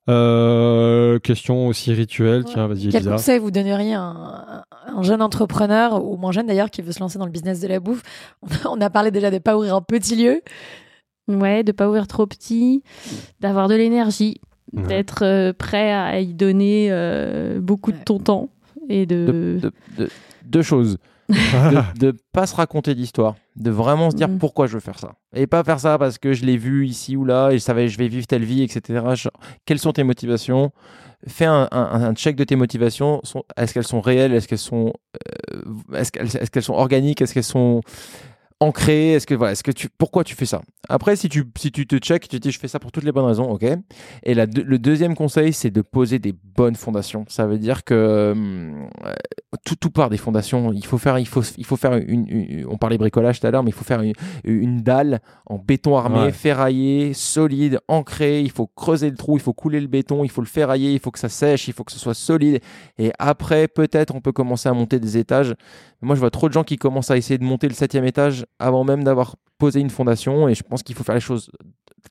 Euh, 0.09 1.19
question 1.19 1.67
aussi 1.67 1.93
rituelle. 1.93 2.45
Tiens, 2.45 2.67
vas-y, 2.67 2.89
Quel 2.89 3.05
conseil 3.05 3.39
vous 3.39 3.51
donneriez 3.51 3.95
à 3.95 4.01
un, 4.01 4.65
un 4.87 5.03
jeune 5.03 5.23
entrepreneur, 5.23 6.03
ou 6.05 6.17
moins 6.17 6.33
jeune 6.33 6.47
d'ailleurs, 6.47 6.71
qui 6.71 6.83
veut 6.83 6.93
se 6.93 7.01
lancer 7.01 7.19
dans 7.19 7.27
le 7.27 7.31
business 7.31 7.61
de 7.61 7.69
la 7.69 7.81
bouffe, 7.81 8.03
on 8.69 8.81
a, 8.81 8.91
parlé 8.91 9.11
déjà 9.11 9.31
de 9.31 9.39
pas 9.39 9.57
ouvrir 9.57 9.75
un 9.77 9.83
petit 9.83 10.17
lieu. 10.17 10.41
Ouais, 11.29 11.63
de 11.63 11.71
pas 11.71 11.87
ouvrir 11.89 12.09
trop 12.09 12.27
petit, 12.27 12.83
d'avoir 13.41 13.69
de 13.69 13.75
l'énergie, 13.75 14.41
Ouais. 14.73 14.85
d'être 14.87 15.25
euh, 15.25 15.53
prêt 15.53 15.93
à 15.93 16.21
y 16.21 16.33
donner 16.33 16.89
euh, 16.93 17.59
beaucoup 17.61 17.91
de 17.91 17.97
ton 18.05 18.21
temps 18.21 18.51
et 18.89 19.05
de. 19.05 19.27
de- 19.27 19.59
de- 19.99 20.05
de- 20.05 20.11
deux 20.45 20.63
choses. 20.63 20.99
De 21.31 22.07
ne 22.07 22.13
pas 22.33 22.47
se 22.47 22.55
raconter 22.55 22.95
d'histoire, 22.95 23.37
de 23.57 23.71
vraiment 23.71 24.11
se 24.11 24.17
dire 24.17 24.29
Mhm. 24.29 24.39
pourquoi 24.39 24.67
je 24.67 24.75
veux 24.75 24.81
faire 24.81 24.99
ça. 24.99 25.13
Et 25.35 25.47
pas 25.47 25.63
faire 25.65 25.81
ça 25.81 25.99
parce 25.99 26.19
que 26.19 26.33
je 26.33 26.45
l'ai 26.45 26.57
vu 26.57 26.87
ici 26.87 27.17
ou 27.17 27.25
là 27.25 27.51
et 27.51 27.55
je 27.59 27.63
savais 27.63 27.89
je 27.89 27.99
vais 27.99 28.09
vivre 28.09 28.27
telle 28.27 28.45
vie, 28.45 28.63
etc. 28.63 29.05
Quelles 29.65 29.79
sont 29.79 29.93
tes 29.93 30.05
motivations? 30.05 30.73
Fais 31.27 31.45
un, 31.45 31.69
un- 31.71 32.03
un 32.05 32.15
check 32.15 32.35
de 32.37 32.45
tes 32.45 32.57
motivations. 32.57 33.21
Sont- 33.25 33.45
Est-ce 33.57 33.75
qu'elles 33.75 33.85
sont 33.85 34.01
réelles? 34.01 34.33
Est-ce 34.33 34.49
qu'elles 34.49 34.57
sont, 34.59 34.93
euh, 35.55 35.61
est-ce 35.95 36.11
qu'elles, 36.13 36.27
est-ce 36.35 36.51
qu'elles 36.51 36.63
sont 36.63 36.73
organiques? 36.75 37.21
Est-ce 37.21 37.35
qu'elles 37.35 37.45
sont 37.45 37.83
ancrées 38.61 39.13
Est-ce 39.13 39.27
que 39.27 39.35
voilà, 39.35 39.53
est-ce 39.53 39.63
que 39.63 39.71
tu, 39.71 39.89
pourquoi 39.89 40.23
tu 40.25 40.35
fais 40.35 40.47
ça? 40.47 40.61
Après, 40.89 41.17
si 41.17 41.29
tu, 41.29 41.45
si 41.59 41.73
tu 41.73 41.87
te 41.87 41.97
check, 41.97 42.23
tu 42.23 42.29
te 42.29 42.37
dis 42.37 42.51
je 42.51 42.59
fais 42.59 42.69
ça 42.69 42.79
pour 42.79 42.93
toutes 42.93 43.05
les 43.05 43.13
bonnes 43.13 43.25
raisons, 43.27 43.51
ok. 43.51 43.65
Et 44.23 44.35
la 44.35 44.47
le 44.47 44.79
deuxième 44.79 45.15
conseil, 45.15 45.53
c'est 45.53 45.71
de 45.71 45.83
poser 45.83 46.19
des 46.19 46.33
bonnes 46.33 46.75
fondations. 46.75 47.25
Ça 47.29 47.47
veut 47.47 47.59
dire 47.59 47.85
que 47.85 47.95
euh, 47.95 48.87
tout, 49.65 49.77
tout 49.77 49.91
part 49.91 50.11
des 50.11 50.17
fondations. 50.17 50.73
Il 50.73 50.85
faut 50.85 50.99
faire, 50.99 51.19
il 51.19 51.27
faut, 51.27 51.43
il 51.57 51.65
faut 51.65 51.77
faire 51.77 51.95
une, 51.95 52.27
une- 52.29 52.67
on 52.69 52.77
parlait 52.77 52.99
bricolage 52.99 53.41
tout 53.41 53.47
à 53.47 53.51
l'heure, 53.51 53.63
mais 53.63 53.71
il 53.71 53.75
faut 53.75 53.85
faire 53.85 54.03
une, 54.03 54.13
une 54.45 54.83
dalle 54.83 55.21
en 55.47 55.59
béton 55.59 55.97
armé, 55.97 56.21
Ouais. 56.21 56.33
ferraillé, 56.33 57.15
solide, 57.15 57.79
ancré. 57.89 58.41
Il 58.43 58.51
faut 58.51 58.67
creuser 58.67 59.11
le 59.11 59.17
trou, 59.17 59.37
il 59.37 59.41
faut 59.41 59.53
couler 59.55 59.81
le 59.81 59.87
béton, 59.87 60.25
il 60.25 60.31
faut 60.31 60.41
le 60.43 60.47
ferrailler, 60.47 60.93
il 60.93 60.99
faut 61.01 61.11
que 61.11 61.19
ça 61.19 61.29
sèche, 61.29 61.69
il 61.69 61.73
faut 61.75 61.85
que 61.85 61.93
ce 61.93 61.99
soit 61.99 62.15
solide. 62.15 62.61
Et 62.99 63.13
après, 63.19 63.69
peut-être, 63.69 64.15
on 64.15 64.21
peut 64.21 64.33
commencer 64.33 64.69
à 64.69 64.73
monter 64.75 64.99
des 65.01 65.17
étages. 65.19 65.55
Moi, 66.03 66.15
je 66.15 66.21
vois 66.21 66.31
trop 66.31 66.49
de 66.49 66.53
gens 66.53 66.65
qui 66.65 66.77
commencent 66.77 67.11
à 67.11 67.17
essayer 67.17 67.39
de 67.39 67.45
monter 67.45 67.69
le 67.69 67.75
septième 67.75 68.05
étage 68.05 68.45
avant 68.59 68.85
même 68.85 69.05
d'avoir 69.05 69.37
posé 69.59 69.81
une 69.81 69.91
fondation. 69.91 70.49
Et 70.49 70.55
je 70.55 70.63
pense 70.63 70.83
qu'il 70.83 70.95
faut 70.97 71.05
faire 71.05 71.15
les 71.15 71.21
choses 71.21 71.51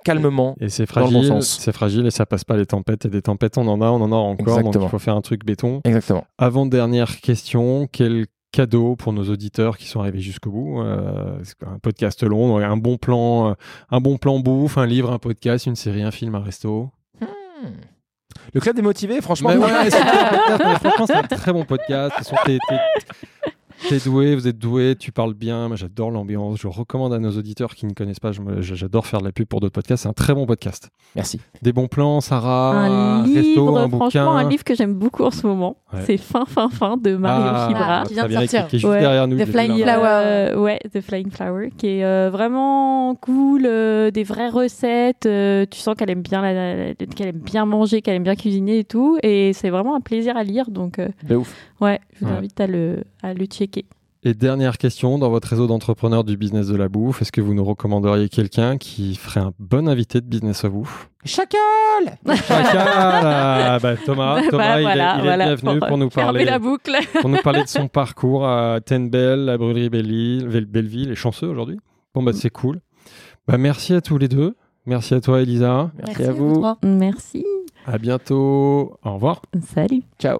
calmement. 0.04 0.56
Et 0.60 0.70
c'est 0.70 0.84
bon 0.84 0.88
fragile, 1.10 1.42
c'est 1.42 1.72
fragile 1.72 2.06
et 2.06 2.12
ça 2.12 2.26
passe 2.26 2.44
pas 2.44 2.56
les 2.58 2.66
tempêtes. 2.66 3.06
Et 3.06 3.10
des 3.10 3.22
tempêtes, 3.22 3.58
on 3.58 3.68
en 3.68 3.82
a, 3.82 3.88
on 3.88 4.02
en 4.02 4.12
aura 4.12 4.22
encore. 4.22 4.62
Donc 4.62 4.76
il 4.76 4.88
faut 4.90 5.00
faire 5.00 5.16
un 5.16 5.22
truc 5.22 5.46
béton. 5.46 5.82
Exactement. 5.84 6.26
Avant 6.38 6.66
dernière 6.66 7.20
question, 7.22 7.88
quel 7.92 8.28
cadeau 8.52 8.96
pour 8.96 9.14
nos 9.14 9.30
auditeurs 9.30 9.78
qui 9.78 9.88
sont 9.88 10.00
arrivés 10.00 10.22
jusqu'au 10.22 10.50
bout 10.52 10.82
Euh, 10.82 11.38
un 11.68 11.78
podcast 11.80 12.24
long, 12.24 12.48
donc 12.48 12.64
un 12.64 12.78
bon 12.78 12.98
plan, 12.98 13.50
euh, 13.50 13.54
un 13.92 14.00
bon 14.02 14.18
plan 14.18 14.40
bouffe, 14.40 14.78
un 14.78 14.86
livre, 14.88 15.12
un 15.12 15.20
podcast, 15.20 15.66
une 15.68 15.76
série, 15.76 16.02
un 16.02 16.12
film, 16.12 16.34
un 16.36 16.40
resto? 16.42 16.90
Le 18.54 18.60
club 18.60 18.76
des 18.76 18.82
motivés, 18.82 19.22
franchement. 19.22 19.50
Mais 19.50 19.58
ouais, 19.64 19.90
c'est 21.06 21.16
un 21.16 21.24
très 21.24 21.54
bon 21.54 21.66
podcast. 21.66 22.16
T'es- 22.46 22.58
t'es- 22.70 23.52
T'es 23.88 23.98
doué, 24.00 24.36
vous 24.36 24.48
êtes 24.48 24.58
doué, 24.58 24.96
tu 25.00 25.12
parles 25.12 25.34
bien. 25.34 25.68
Moi, 25.68 25.78
j'adore 25.78 26.12
l'ambiance. 26.12 26.60
Je 26.60 26.68
recommande 26.68 27.14
à 27.14 27.20
nos 27.20 27.32
auditeurs 27.32 27.76
qui 27.76 27.86
ne 27.86 27.94
connaissent 27.94 28.20
pas. 28.20 28.32
J'adore 28.60 29.08
faire 29.08 29.22
de 29.22 29.26
la 29.26 29.32
pub 29.32 29.48
pour 29.48 29.62
d'autres 29.62 29.74
podcasts. 29.74 30.04
C'est 30.04 30.10
un 30.10 30.14
très 30.14 30.34
bon 30.34 30.46
podcast. 30.46 30.90
Merci. 31.16 31.40
Des 31.62 31.72
bons 31.72 31.88
plans, 31.88 32.20
Sarah. 32.22 32.72
un 32.78 33.24
resto, 33.24 33.40
livre, 33.42 33.78
un 33.78 33.88
franchement, 33.88 34.06
bouquin. 34.06 34.28
un 34.28 34.50
livre 34.50 34.64
que 34.64 34.76
j'aime 34.76 34.94
beaucoup 34.96 35.24
en 35.24 35.32
ce 35.32 35.48
moment. 35.48 35.78
Ouais. 35.94 36.02
C'est 36.06 36.18
Fin, 36.18 36.46
Fin, 36.46 36.70
Fin 36.70 36.98
de 36.98 37.16
Mario 37.16 37.46
Ah, 37.52 37.68
Fibra. 37.68 38.04
qui 38.04 38.14
vient 38.14 38.28
de 38.28 38.34
sortir. 38.34 38.68
Qui 38.68 38.76
est 38.76 38.80
juste 38.80 38.92
Ouais. 38.92 39.00
derrière 39.00 39.28
nous. 39.28 39.38
The 39.38 39.46
Flying. 39.46 39.82
Flower. 39.84 40.02
Euh, 40.06 40.56
ouais, 40.58 40.80
The 40.94 41.02
Flying 41.02 41.32
Flower, 41.32 41.70
qui 41.78 41.88
est 41.88 42.04
euh, 42.04 42.30
vraiment 42.32 43.16
cool, 43.16 43.64
euh, 43.66 44.12
des 44.12 44.24
vraies 44.24 44.50
recettes. 44.50 45.26
euh, 45.26 45.66
tu 45.70 45.80
sens 45.80 45.96
qu'elle 45.96 46.10
aime 46.12 46.22
bien, 46.22 46.42
la- 46.42 46.54
la- 46.90 46.94
qu'elle 46.94 47.28
aime 47.30 47.40
bien 47.40 47.66
manger, 47.66 48.02
qu'elle 48.02 48.16
aime 48.16 48.24
bien 48.24 48.36
cuisiner 48.36 48.80
et 48.80 48.84
tout. 48.84 49.18
Et 49.24 49.54
c'est 49.54 49.70
vraiment 49.70 49.96
un 49.96 50.02
plaisir 50.02 50.36
à 50.38 50.44
lire. 50.44 50.70
Donc, 50.70 51.00
euh, 51.00 51.08
De 51.28 51.36
ouf. 51.38 51.56
Ouais, 51.82 52.00
je 52.14 52.26
vous 52.26 52.32
Ouais. 52.32 52.38
invite 52.38 52.60
à 52.60 52.68
le, 52.68 53.04
à 53.24 53.34
le 53.34 53.46
checker. 53.46 53.86
Et 54.24 54.34
dernière 54.34 54.78
question, 54.78 55.18
dans 55.18 55.30
votre 55.30 55.48
réseau 55.48 55.66
d'entrepreneurs 55.66 56.26
du 56.26 56.36
business 56.36 56.68
de 56.68 56.76
la 56.76 56.90
bouffe, 56.90 57.22
est-ce 57.22 57.32
que 57.32 57.40
vous 57.40 57.54
nous 57.54 57.64
recommanderiez 57.64 58.28
quelqu'un 58.28 58.78
qui 58.78 59.16
ferait 59.16 59.40
un 59.40 59.54
bon 59.60 59.88
invité 59.88 60.20
de 60.20 60.26
Business 60.26 60.66
of 60.66 60.74
Bouffe? 60.74 61.10
Chacal 61.24 61.58
Chacun, 62.26 63.80
bah, 63.82 63.96
Thomas, 64.06 64.42
Thomas, 64.50 64.52
Bah, 64.52 64.82
il, 64.82 64.88
est- 64.88 65.22
voilà, 65.24 65.46
il 65.46 65.52
est, 65.54 65.56
bienvenu 65.62 65.80
pour 65.88 65.98
nous 65.98 66.10
fermer 66.10 66.26
parler, 66.40 66.46
la 66.46 66.60
boucle. 66.60 66.92
pour 67.22 67.30
nous 67.30 67.38
parler 67.42 67.64
de 67.64 67.70
son 67.70 67.88
parcours 68.02 68.46
à 68.46 68.82
Tenbel, 68.82 69.46
la 69.46 69.58
brûlerie 69.58 69.90
Belleville, 69.90 70.66
Belleville, 70.66 71.12
et 71.12 71.16
chanceux 71.16 71.48
aujourd'hui. 71.48 71.80
Bon 72.14 72.22
bah 72.22 72.34
c'est 72.34 72.50
cool. 72.50 72.82
Bah 73.48 73.58
merci 73.58 73.94
à 73.94 74.02
tous 74.02 74.18
les 74.18 74.28
deux. 74.28 74.56
Merci 74.86 75.14
à 75.14 75.22
toi 75.22 75.42
Elisa. 75.42 75.92
Merci, 76.06 76.24
à 76.24 76.32
vous. 76.34 76.56
trois. 76.56 76.78
Merci. 76.84 77.46
À 77.86 77.98
bientôt. 77.98 78.98
Au 79.02 79.14
revoir. 79.14 79.42
Salut. 79.74 80.02
Ciao. 80.20 80.40